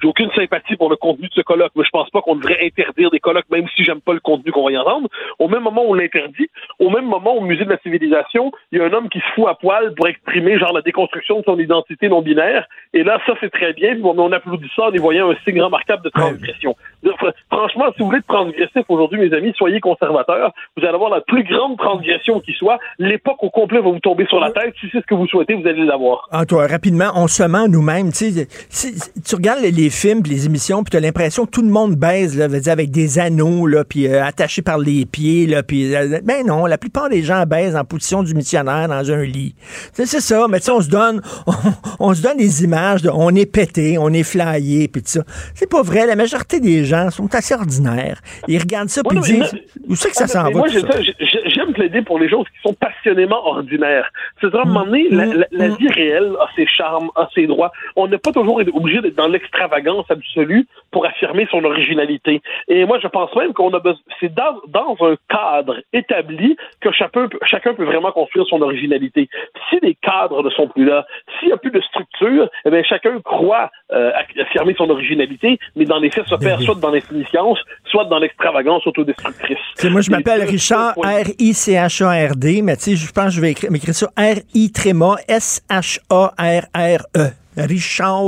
j'ai 0.01 0.07
aucune 0.07 0.31
sympathie 0.31 0.75
pour 0.75 0.89
le 0.89 0.95
contenu 0.95 1.27
de 1.27 1.33
ce 1.33 1.41
colloque, 1.41 1.71
mais 1.75 1.83
je 1.83 1.89
pense 1.89 2.09
pas 2.09 2.21
qu'on 2.21 2.35
devrait 2.35 2.59
interdire 2.63 3.09
des 3.11 3.19
colloques, 3.19 3.49
même 3.51 3.67
si 3.75 3.83
j'aime 3.83 4.01
pas 4.01 4.13
le 4.13 4.19
contenu 4.19 4.51
qu'on 4.51 4.65
va 4.65 4.71
y 4.71 4.77
entendre. 4.77 5.07
Au 5.39 5.47
même 5.47 5.63
moment 5.63 5.83
où 5.85 5.91
on 5.91 5.93
l'interdit, 5.93 6.47
au 6.79 6.89
même 6.89 7.05
moment 7.05 7.35
au 7.35 7.41
musée 7.41 7.65
de 7.65 7.69
la 7.69 7.77
civilisation, 7.79 8.51
il 8.71 8.79
y 8.79 8.81
a 8.81 8.85
un 8.85 8.93
homme 8.93 9.09
qui 9.09 9.19
se 9.19 9.25
fout 9.35 9.45
à 9.47 9.55
poil 9.55 9.93
pour 9.95 10.07
exprimer 10.07 10.57
genre 10.57 10.73
la 10.73 10.81
déconstruction 10.81 11.39
de 11.39 11.43
son 11.45 11.59
identité 11.59 12.09
non 12.09 12.21
binaire. 12.21 12.65
Et 12.93 13.03
là, 13.03 13.19
ça 13.25 13.33
c'est 13.39 13.51
très 13.51 13.73
bien. 13.73 13.93
puis 13.93 14.01
on, 14.03 14.31
applaudit 14.31 14.69
ça 14.75 14.83
en 14.87 14.91
y 14.91 14.97
voyant 14.97 15.29
un 15.29 15.35
signe 15.45 15.61
remarquable 15.61 16.03
de 16.03 16.09
transgression. 16.09 16.75
Fr- 17.05 17.33
Franchement, 17.51 17.85
si 17.95 17.99
vous 17.99 18.07
voulez 18.07 18.19
être 18.19 18.27
transgressif 18.27 18.83
aujourd'hui, 18.89 19.19
mes 19.19 19.33
amis, 19.33 19.53
soyez 19.55 19.79
conservateurs. 19.79 20.51
Vous 20.75 20.83
allez 20.85 20.95
avoir 20.95 21.09
la 21.11 21.21
plus 21.21 21.43
grande 21.43 21.77
transgression 21.77 22.39
qui 22.39 22.53
soit. 22.53 22.79
L'époque 22.99 23.43
au 23.43 23.49
complet 23.49 23.79
va 23.79 23.89
vous 23.89 23.99
tomber 23.99 24.22
sur 24.27 24.39
la 24.39 24.51
tête. 24.51 24.73
Si 24.79 24.87
c'est 24.91 24.99
ce 25.01 25.05
que 25.05 25.15
vous 25.15 25.27
souhaitez, 25.27 25.53
vous 25.55 25.67
allez 25.67 25.85
l'avoir. 25.85 26.27
Ah, 26.31 26.45
toi, 26.45 26.67
rapidement, 26.67 27.11
on 27.15 27.27
se 27.27 27.43
ment 27.43 27.67
nous-mêmes. 27.67 28.11
Tu 28.11 28.31
sais, 28.31 28.47
si- 28.69 28.95
tu 29.25 29.35
regardes 29.35 29.61
les, 29.61 29.89
films, 29.89 30.21
puis 30.23 30.31
les 30.33 30.45
émissions, 30.45 30.83
puis 30.83 30.91
tu 30.91 30.97
as 30.97 30.99
l'impression 30.99 31.45
que 31.45 31.51
tout 31.51 31.61
le 31.61 31.69
monde 31.69 31.95
baise, 31.95 32.37
là, 32.37 32.47
dire, 32.47 32.71
avec 32.71 32.91
des 32.91 33.19
anneaux, 33.19 33.67
là, 33.67 33.83
puis 33.83 34.07
euh, 34.07 34.23
attachés 34.23 34.61
par 34.61 34.77
les 34.77 35.05
pieds. 35.05 35.45
Là, 35.47 35.63
puis, 35.63 35.95
euh, 35.95 36.19
ben 36.23 36.45
non, 36.45 36.65
la 36.65 36.77
plupart 36.77 37.09
des 37.09 37.23
gens 37.23 37.43
baisent 37.45 37.75
en 37.75 37.83
position 37.85 38.23
du 38.23 38.33
missionnaire 38.33 38.87
dans 38.87 39.11
un 39.11 39.23
lit. 39.23 39.55
Tu 39.95 40.05
sais, 40.05 40.05
C'est 40.05 40.21
ça, 40.21 40.47
mais 40.49 40.59
tu 40.59 40.65
sais, 40.65 40.71
on 40.71 40.81
se 40.81 40.89
donne 40.89 41.21
on, 41.47 41.53
on 41.99 42.13
se 42.13 42.21
donne 42.21 42.37
des 42.37 42.63
images 42.63 43.01
de 43.01 43.09
on 43.09 43.29
est 43.35 43.45
pété, 43.45 43.97
on 43.97 44.09
est 44.09 44.23
flyé, 44.23 44.87
puis 44.87 45.01
tout 45.01 45.09
ça. 45.09 45.23
C'est 45.55 45.69
pas 45.69 45.81
vrai. 45.81 46.05
La 46.05 46.15
majorité 46.15 46.59
des 46.59 46.85
gens 46.85 47.09
sont 47.11 47.33
assez 47.35 47.53
ordinaires. 47.53 48.19
Ils 48.47 48.59
regardent 48.59 48.89
ça, 48.89 49.01
puis 49.03 49.19
disent 49.19 49.53
où 49.87 49.95
c'est 49.95 50.09
que 50.09 50.15
ça 50.15 50.25
Ah, 50.25 50.27
s'en 50.27 50.43
va? 50.43 50.49
Moi, 50.51 50.67
plaider 51.83 52.01
pour 52.01 52.17
les 52.19 52.29
choses 52.29 52.45
qui 52.49 52.59
sont 52.67 52.73
passionnément 52.73 53.45
ordinaires. 53.45 54.09
C'est-à-dire, 54.39 54.59
à 54.59 54.63
un 54.63 54.65
moment 54.65 54.85
donné, 54.85 55.07
Mm. 55.09 55.15
la, 55.17 55.25
la- 55.25 55.47
la 55.51 55.67
vie 55.75 55.87
réelle 55.89 56.31
a 56.39 56.47
ses 56.55 56.65
charmes, 56.67 57.09
a 57.15 57.27
ses 57.35 57.45
droits. 57.47 57.71
On 57.95 58.07
n'est 58.07 58.17
pas 58.17 58.31
toujours 58.31 58.61
obligé 58.73 59.01
d'être 59.01 59.15
dans 59.15 59.27
l'extravagance 59.27 60.05
absolue 60.09 60.65
pour 60.91 61.05
affirmer 61.05 61.47
son 61.51 61.63
originalité. 61.65 62.41
Et 62.67 62.85
moi, 62.85 62.99
je 63.01 63.07
pense 63.07 63.35
même 63.35 63.53
qu'on 63.53 63.73
a 63.73 63.79
besoin, 63.79 63.99
c'est 64.19 64.33
dans, 64.33 64.55
dans 64.67 64.95
un 65.01 65.15
cadre 65.29 65.75
établi 65.91 66.55
que 66.79 66.91
chacun, 66.91 67.27
peut- 67.27 67.39
chacun 67.45 67.73
peut 67.73 67.83
vraiment 67.85 68.11
construire 68.11 68.45
son 68.47 68.61
originalité. 68.61 69.29
Si 69.69 69.79
les 69.81 69.95
cadres 69.95 70.43
ne 70.43 70.49
sont 70.51 70.67
plus 70.67 70.85
là, 70.85 71.05
s'il 71.39 71.47
n'y 71.49 71.53
a 71.53 71.57
plus 71.57 71.71
de 71.71 71.81
structure, 71.81 72.47
eh 72.65 72.69
bien, 72.69 72.83
chacun 72.83 73.19
croit 73.21 73.69
euh, 73.91 74.11
affirmer 74.39 74.73
son 74.77 74.89
originalité, 74.89 75.59
mais 75.75 75.85
dans 75.85 75.99
les 75.99 76.09
faits 76.11 76.27
se 76.27 76.35
perd 76.35 76.61
soit 76.61 76.75
dans 76.75 76.91
l'insignifiance, 76.91 77.59
soit 77.93 78.05
dans 78.05 78.17
l'extravagance 78.17 78.85
autodestructrice. 78.87 79.59
Tu 79.75 79.83
sais, 79.83 79.89
moi, 79.91 80.01
je 80.01 80.09
m'appelle 80.09 80.41
Richard, 80.41 80.95
R-I-C-H-A-R-D, 80.97 82.63
mais 82.63 82.75
tu 82.75 82.81
sais, 82.83 82.95
je 82.95 83.11
pense 83.11 83.25
que 83.25 83.31
je 83.31 83.41
vais 83.41 83.51
écrire, 83.51 83.71
m'écrire 83.71 83.93
ça 83.93 84.07
R-I 84.17 84.71
tréma 84.71 85.17
S-H-A-R-R-E. 85.27 86.63
Richard 87.55 88.23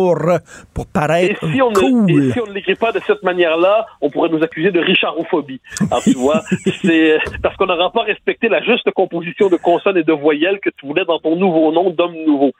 pour 0.71 0.85
paraître 0.85 1.43
Et 1.43 1.51
si 1.51 1.59
on 1.59 1.73
cool. 1.73 2.05
ne, 2.05 2.29
et 2.29 2.33
si 2.33 2.39
on 2.39 2.45
ne 2.45 2.53
l'écrit 2.53 2.75
pas 2.75 2.91
de 2.91 2.99
cette 3.07 3.23
manière-là, 3.23 3.87
on 3.99 4.11
pourrait 4.11 4.29
nous 4.29 4.43
accuser 4.43 4.69
de 4.69 4.79
richarophobie. 4.79 5.59
Alors, 5.89 6.03
tu 6.03 6.13
vois, 6.13 6.43
c'est 6.83 7.17
parce 7.41 7.55
qu'on 7.55 7.65
n'aura 7.65 7.91
pas 7.91 8.03
respecté 8.03 8.49
la 8.49 8.61
juste 8.61 8.87
composition 8.91 9.49
de 9.49 9.55
consonnes 9.55 9.97
et 9.97 10.03
de 10.03 10.13
voyelles 10.13 10.59
que 10.59 10.69
tu 10.69 10.85
voulais 10.85 11.05
dans 11.05 11.17
ton 11.17 11.37
nouveau 11.37 11.71
nom 11.71 11.89
d'homme 11.89 12.13
nouveau. 12.23 12.51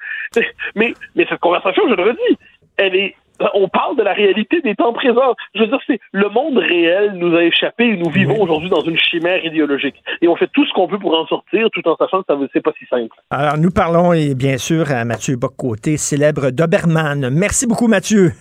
Mais, 0.76 0.96
mais 1.14 1.28
cette 1.30 1.40
conversation, 1.40 1.84
je 1.88 1.94
le 1.94 2.02
redis, 2.02 2.40
elle 2.78 2.96
est 2.96 3.16
on 3.54 3.68
parle 3.68 3.98
de 3.98 4.04
la 4.04 4.14
réalité 4.14 4.62
des 4.62 4.76
temps 4.76 4.94
présents. 4.94 5.36
Je 5.54 5.62
veux 5.62 5.68
dire, 5.68 5.80
c'est 5.88 6.00
le 6.12 6.30
monde 6.30 6.58
réel 6.58 7.14
nous 7.16 7.36
a 7.36 7.44
échappé 7.44 7.86
et 7.86 7.98
nous 7.98 8.10
vivons 8.10 8.42
aujourd'hui 8.42 8.70
dans 8.70 8.82
une 8.82 8.98
chimère 8.98 9.44
idéologique. 9.44 9.96
Et 10.22 10.28
on 10.28 10.36
fait 10.36 10.50
tout 10.54 10.66
ce 10.66 10.74
qu'on 10.74 10.88
peut 10.88 11.00
pour 11.00 11.18
en 11.18 11.26
sortir, 11.28 11.68
tout 11.72 11.88
en 11.88 11.96
sachant 11.96 12.22
que 12.22 12.26
ça 12.28 12.38
c'est 12.54 12.62
pas 12.62 12.72
si 12.78 12.86
simple. 12.86 13.16
Alors, 13.30 13.58
nous 13.58 13.72
parlons, 13.72 14.14
et 14.14 14.36
bien 14.36 14.58
sûr, 14.58 14.92
à 14.92 15.06
Mathieu 15.06 15.36
Boccoté, 15.36 15.98
célèbre 15.98 16.52
Doberman. 16.52 17.30
Merci 17.32 17.68
beaucoup, 17.68 17.88
Mathieu. 17.88 18.32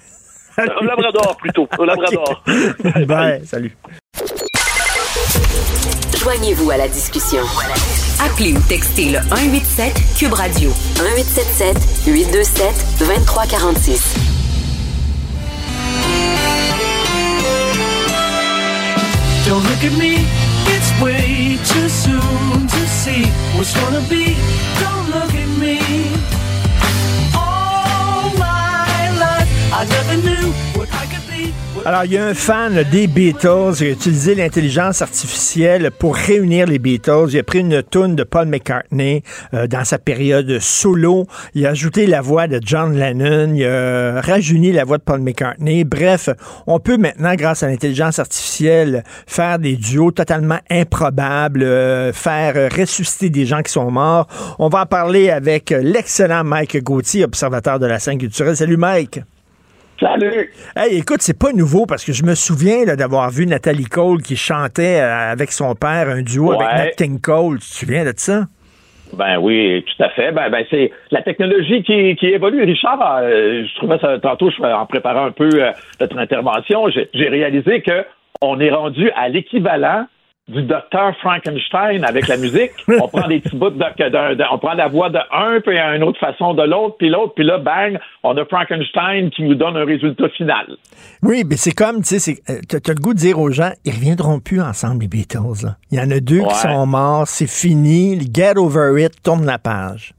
Un 0.59 0.87
labrador, 0.87 1.37
plutôt. 1.37 1.69
Un 1.79 1.87
labrador. 1.87 2.43
Bye, 2.95 3.07
bye. 3.07 3.41
Salut. 3.45 3.77
Joignez-vous 6.23 6.71
à 6.71 6.77
la 6.79 6.89
discussion. 6.89 7.43
Appelez 8.25 8.55
ou 8.55 8.61
textez 8.69 9.11
le 9.11 9.19
187 9.29 9.93
Cube 10.19 10.33
Radio 10.33 10.71
1877 10.71 12.07
827 12.07 12.99
2346. 13.01 14.44
Don't 19.47 19.62
look 19.65 19.85
at 19.85 19.93
me, 19.99 20.27
it's 20.75 20.91
way 21.03 21.59
too 21.71 21.89
soon 21.89 22.66
to 22.66 22.81
see 22.89 23.25
what's 23.57 23.75
gonna 23.75 24.01
be. 24.09 24.37
Don't 24.81 25.09
look 25.11 25.35
at 25.35 25.51
me. 25.59 25.79
All 27.37 28.31
my 28.39 29.11
life, 29.25 29.51
I 29.71 29.85
never 29.85 30.16
knew 30.27 30.64
Alors, 31.86 32.06
il 32.06 32.15
y 32.15 32.16
a 32.16 32.24
un 32.24 32.32
fan 32.32 32.82
des 32.90 33.06
Beatles 33.06 33.74
qui 33.77 33.85
a 33.85 33.90
utilisé 33.90 34.35
l'intelligence 34.35 35.02
artificielle 35.02 35.90
pour 35.90 36.16
réunir 36.16 36.66
les 36.66 36.78
Beatles. 36.78 37.27
Il 37.28 37.39
a 37.39 37.43
pris 37.43 37.59
une 37.59 37.82
toune 37.82 38.16
de 38.16 38.24
Paul 38.24 38.48
McCartney 38.48 39.23
euh, 39.52 39.66
dans 39.66 39.85
sa 39.85 39.98
période 39.98 40.61
solo. 40.61 41.27
Il 41.52 41.66
a 41.66 41.70
ajouté 41.70 42.06
la 42.06 42.23
voix 42.23 42.47
de 42.47 42.59
John 42.65 42.97
Lennon. 42.97 43.52
Il 43.55 43.66
a 43.66 44.23
rajeuni 44.23 44.73
la 44.73 44.85
voix 44.85 44.97
de 44.97 45.02
Paul 45.02 45.20
McCartney. 45.20 45.85
Bref, 45.85 46.31
on 46.66 46.81
peut 46.81 46.97
maintenant, 46.97 47.35
grâce 47.35 47.62
à 47.62 47.66
l'intelligence 47.66 48.19
artificielle, 48.19 49.05
faire 49.27 49.59
des 49.59 49.77
duos 49.77 50.11
totalement 50.11 50.61
improbables, 50.70 51.65
euh, 51.65 52.15
faire 52.15 52.73
ressusciter 52.73 53.28
des 53.28 53.44
gens 53.44 53.61
qui 53.61 53.73
sont 53.73 53.90
morts. 53.90 54.27
On 54.59 54.70
va 54.70 54.81
en 54.81 54.86
parler 54.86 55.28
avec 55.28 55.69
l'excellent 55.69 56.44
Mike 56.44 56.82
Gauthier, 56.82 57.24
observateur 57.24 57.78
de 57.78 57.85
la 57.85 57.98
scène 57.98 58.16
culturelle. 58.16 58.56
Salut 58.56 58.78
Mike. 58.78 59.20
Salut! 60.01 60.51
Hey, 60.77 60.99
écoute, 60.99 61.21
c'est 61.21 61.39
pas 61.39 61.53
nouveau 61.53 61.87
parce 61.87 62.05
que 62.05 62.12
je 62.12 62.25
me 62.25 62.35
souviens 62.35 62.85
d'avoir 62.97 63.31
vu 63.31 63.47
Nathalie 63.47 63.85
Cole 63.85 64.23
qui 64.23 64.37
chantait 64.37 65.01
euh, 65.01 65.33
avec 65.33 65.53
son 65.53 65.75
père 65.75 66.09
un 66.09 66.23
duo 66.23 66.53
avec. 66.53 66.66
Nat 66.77 66.91
King 66.97 67.21
Cole. 67.21 67.61
Tu 67.61 67.69
te 67.69 67.75
souviens 67.75 68.05
de 68.05 68.12
ça? 68.16 68.43
Ben 69.12 69.39
oui, 69.39 69.85
tout 69.85 70.03
à 70.03 70.09
fait. 70.11 70.33
Ben, 70.33 70.51
ben 70.51 70.65
c'est 70.69 70.91
la 71.12 71.23
technologie 71.23 71.85
qui, 71.85 72.16
qui 72.16 72.27
évolue. 72.27 72.65
Richard, 72.65 73.19
euh, 73.23 73.65
je 73.65 73.75
trouvais 73.77 73.99
ça 73.99 74.19
tantôt, 74.19 74.51
je, 74.51 74.61
en 74.62 74.87
préparant 74.87 75.27
un 75.27 75.31
peu 75.31 75.49
euh, 75.55 75.71
notre 76.01 76.19
intervention, 76.19 76.89
j'ai 76.89 77.09
j'ai 77.15 77.29
réalisé 77.29 77.81
que 77.83 78.05
on 78.43 78.59
est 78.59 78.71
rendu 78.71 79.11
à 79.16 79.29
l'équivalent 79.29 80.07
du 80.47 80.62
docteur 80.62 81.16
Frankenstein 81.23 82.05
avec 82.05 82.29
la 82.29 82.37
musique. 82.37 82.73
On 82.89 83.09
prend 83.09 83.27
des 83.29 83.41
petits 83.41 83.57
bouts 83.57 83.71
de, 83.71 84.53
on 84.53 84.59
prend 84.59 84.75
la 84.75 84.89
voix 84.89 85.09
de 85.09 85.19
un, 85.33 85.61
puis 85.61 85.79
une 85.79 86.03
autre 86.03 86.21
façon 86.21 86.53
de 86.53 86.62
l'autre, 86.62 86.97
puis 86.99 87.09
l'autre, 87.09 87.33
puis 87.35 87.45
là, 87.45 87.57
bang, 87.59 87.99
on 88.23 88.37
a 88.37 88.45
Frankenstein 88.45 89.31
qui 89.31 89.43
nous 89.43 89.55
donne 89.55 89.77
un 89.77 89.85
résultat 89.87 90.29
final. 90.31 90.66
Oui, 91.23 91.45
mais 91.49 91.57
c'est 91.57 91.73
comme, 91.73 92.03
tu 92.03 92.19
sais, 92.19 92.37
euh, 92.51 92.61
t'as 92.69 92.81
t'as 92.81 92.93
le 92.93 93.01
goût 93.01 93.15
de 93.15 93.19
dire 93.19 93.39
aux 93.39 93.51
gens, 93.51 93.71
ils 93.87 93.93
reviendront 93.95 94.39
plus 94.41 94.61
ensemble, 94.61 95.03
les 95.03 95.09
Beatles. 95.09 95.65
là. 95.65 95.77
Il 95.91 95.99
y 95.99 96.01
en 96.03 96.11
a 96.11 96.21
deux 96.21 96.41
Ouais. 96.41 96.49
qui 96.49 96.55
sont 96.57 96.87
morts, 96.87 97.27
c'est 97.27 97.51
fini, 97.51 98.21
get 98.33 98.59
over 98.59 99.03
it, 99.03 99.12
tourne 99.23 99.47
la 99.47 99.59
page. 99.59 100.12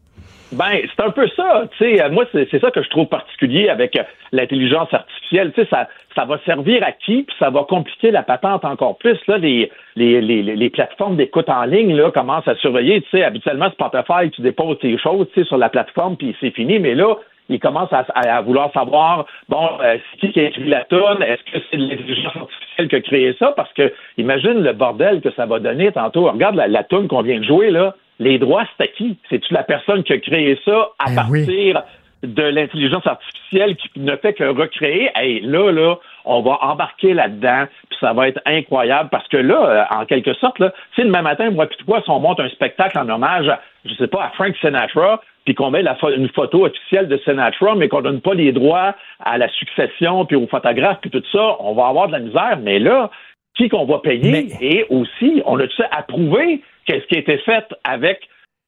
Ben, 0.52 0.80
c'est 0.84 1.04
un 1.04 1.10
peu 1.10 1.28
ça. 1.36 1.64
Tu 1.78 1.84
sais, 1.84 2.02
euh, 2.04 2.10
moi, 2.10 2.26
c'est 2.32 2.60
ça 2.60 2.72
que 2.72 2.82
je 2.82 2.90
trouve 2.90 3.08
particulier 3.08 3.68
avec 3.68 3.98
euh, 3.98 4.04
l'intelligence 4.32 4.94
artificielle. 4.94 5.52
Sais, 5.56 5.66
ça, 5.70 5.90
ça 6.16 6.24
va 6.26 6.38
servir 6.46 6.84
à 6.84 6.92
qui, 6.92 7.24
puis 7.24 7.36
ça 7.40 7.50
va 7.50 7.64
compliquer 7.64 8.12
la 8.12 8.24
patente 8.24 8.64
encore 8.64 8.98
plus. 8.98 9.18
Là, 9.28 9.38
les, 9.38 9.72
les, 9.96 10.22
les, 10.22 10.44
les 10.44 10.70
plateformes 10.70 11.18
d'écoute 11.18 11.50
en 11.50 11.64
ligne 11.66 11.96
là, 11.96 12.12
commencent 12.12 12.48
à 12.48 12.56
surveiller. 12.56 13.04
Sais, 13.12 13.24
habituellement, 13.24 13.70
Spotify, 13.72 14.30
tu 14.32 14.42
déposes 14.42 14.80
tes 14.80 14.98
choses 14.98 15.28
sur 15.44 15.58
la 15.58 15.70
plateforme, 15.70 16.16
puis 16.16 16.36
c'est 16.40 16.52
fini. 16.52 16.80
Mais 16.80 16.96
là, 16.96 17.16
ils 17.50 17.60
commencent 17.60 17.94
à, 17.94 18.06
à- 18.14 18.42
vouloir 18.42 18.72
savoir, 18.72 19.26
bon, 19.50 19.68
euh, 19.84 19.98
c'est 20.12 20.20
qui 20.20 20.32
qui 20.32 20.40
a 20.40 20.44
écrit 20.46 20.70
la 20.70 20.86
tonne? 20.86 21.22
Est-ce 21.22 21.44
que 21.52 21.64
c'est 21.70 21.78
l'intelligence 21.78 22.36
artificielle 22.38 22.88
qui 22.88 22.96
a 22.96 23.02
créé 23.02 23.36
ça? 23.40 23.52
Parce 23.58 23.74
que 23.74 23.92
imagine 24.18 24.64
le 24.64 24.74
bordel 24.74 25.22
que 25.22 25.32
ça 25.32 25.46
va 25.46 25.60
donner 25.60 25.92
tantôt. 25.92 26.30
Regarde 26.32 26.56
la, 26.56 26.68
la 26.68 26.84
toune 26.84 27.08
qu'on 27.08 27.22
vient 27.24 27.40
de 27.40 27.46
jouer, 27.46 27.72
là. 27.72 27.96
Les 28.20 28.40
droits, 28.40 28.64
c'est 28.78 28.84
à 28.84 28.88
qui? 28.88 29.18
C'est-tu 29.30 29.54
la 29.54 29.64
personne 29.64 30.04
qui 30.04 30.14
a 30.14 30.18
créé 30.20 30.58
ça 30.64 30.90
à 31.00 31.12
partir 31.14 31.84
de 32.24 32.44
l'intelligence 32.44 33.06
artificielle 33.06 33.76
qui 33.76 33.90
ne 33.98 34.16
fait 34.16 34.34
que 34.34 34.44
recréer? 34.44 35.12
Hey, 35.16 35.42
là, 35.42 35.72
là, 35.72 35.96
on 36.24 36.42
va 36.42 36.58
embarquer 36.62 37.14
là-dedans, 37.14 37.66
puis 37.90 37.98
ça 38.00 38.14
va 38.14 38.28
être 38.28 38.42
incroyable 38.46 39.10
parce 39.12 39.28
que 39.28 39.38
là, 39.38 39.88
euh, 39.92 40.00
en 40.00 40.06
quelque 40.06 40.34
sorte, 40.36 40.60
là, 40.60 40.74
sais, 40.96 41.04
demain 41.04 41.22
matin, 41.22 41.52
moi 41.52 41.68
puis 41.68 41.78
toi, 41.86 42.02
si 42.04 42.10
on 42.10 42.20
monte 42.20 42.40
un 42.40 42.50
spectacle 42.50 42.98
en 42.98 43.08
hommage, 43.10 43.48
à, 43.48 43.62
je 43.86 43.94
sais 43.96 44.08
pas, 44.08 44.24
à 44.24 44.30
Frank 44.32 44.56
Sinatra, 44.62 45.22
puis 45.46 45.54
qu'on 45.54 45.70
met 45.70 45.84
la 45.84 45.96
une 46.16 46.30
photo 46.30 46.66
officielle 46.66 47.08
de 47.08 47.18
Sinatra, 47.18 47.76
mais 47.76 47.88
qu'on 47.88 48.02
donne 48.02 48.22
pas 48.22 48.34
les 48.34 48.52
droits 48.52 48.96
à 49.24 49.38
la 49.38 49.48
succession, 49.50 50.26
puis 50.26 50.36
aux 50.36 50.48
photographes, 50.48 50.98
puis 51.02 51.12
tout 51.12 51.24
ça, 51.32 51.58
on 51.60 51.74
va 51.74 51.88
avoir 51.88 52.08
de 52.08 52.14
la 52.14 52.20
misère. 52.20 52.58
Mais 52.62 52.80
là, 52.80 53.12
qui 53.56 53.70
qu'on 53.70 53.86
va 53.86 54.00
payer? 54.00 54.48
Et 54.60 54.86
aussi, 54.90 55.42
on 55.46 55.60
a-tu 55.60 55.84
approuvé 55.92 56.62
qu'est-ce 56.86 57.06
qui 57.08 57.16
a 57.16 57.20
été 57.20 57.38
fait 57.46 57.66
avec 57.84 58.20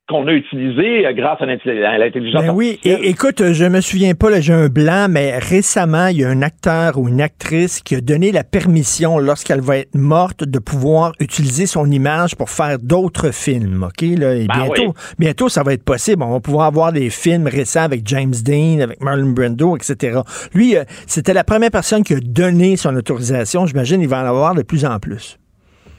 qu'on 0.09 0.25
a 0.27 0.31
utilisé 0.31 1.05
euh, 1.05 1.11
grâce 1.11 1.41
à 1.41 1.45
l'intelli- 1.45 1.83
à 1.83 1.97
l'intelligence 1.97 2.41
Ben 2.41 2.53
oui, 2.53 2.79
et, 2.85 3.09
écoute, 3.09 3.51
je 3.51 3.65
me 3.65 3.81
souviens 3.81 4.13
pas, 4.15 4.29
là, 4.29 4.39
j'ai 4.39 4.53
un 4.53 4.69
blanc, 4.69 5.07
mais 5.09 5.37
récemment, 5.37 6.07
il 6.07 6.19
y 6.19 6.23
a 6.23 6.29
un 6.29 6.41
acteur 6.43 6.97
ou 6.97 7.09
une 7.09 7.19
actrice 7.19 7.81
qui 7.81 7.93
a 7.95 7.99
donné 7.99 8.31
la 8.31 8.45
permission, 8.45 9.17
lorsqu'elle 9.19 9.59
va 9.59 9.79
être 9.79 9.95
morte, 9.95 10.45
de 10.45 10.59
pouvoir 10.59 11.11
utiliser 11.19 11.65
son 11.65 11.91
image 11.91 12.37
pour 12.37 12.49
faire 12.49 12.77
d'autres 12.79 13.31
films, 13.33 13.83
OK? 13.83 14.01
Là, 14.17 14.35
et 14.35 14.47
Ben 14.47 14.53
bientôt, 14.63 14.87
oui. 14.87 14.93
bientôt, 15.19 15.49
ça 15.49 15.63
va 15.63 15.73
être 15.73 15.83
possible. 15.83 16.23
On 16.23 16.31
va 16.31 16.39
pouvoir 16.39 16.67
avoir 16.67 16.93
des 16.93 17.09
films 17.09 17.47
récents 17.47 17.83
avec 17.83 18.07
James 18.07 18.33
Dean, 18.45 18.79
avec 18.79 19.01
Marlon 19.03 19.31
Brando, 19.31 19.75
etc. 19.75 20.21
Lui, 20.53 20.77
euh, 20.77 20.85
c'était 21.05 21.33
la 21.33 21.43
première 21.43 21.71
personne 21.71 22.03
qui 22.03 22.13
a 22.13 22.19
donné 22.21 22.77
son 22.77 22.95
autorisation. 22.95 23.65
J'imagine 23.65 23.99
qu'il 23.99 24.07
va 24.09 24.23
en 24.23 24.25
avoir 24.25 24.55
de 24.55 24.61
plus 24.61 24.85
en 24.85 24.99
plus. 24.99 25.37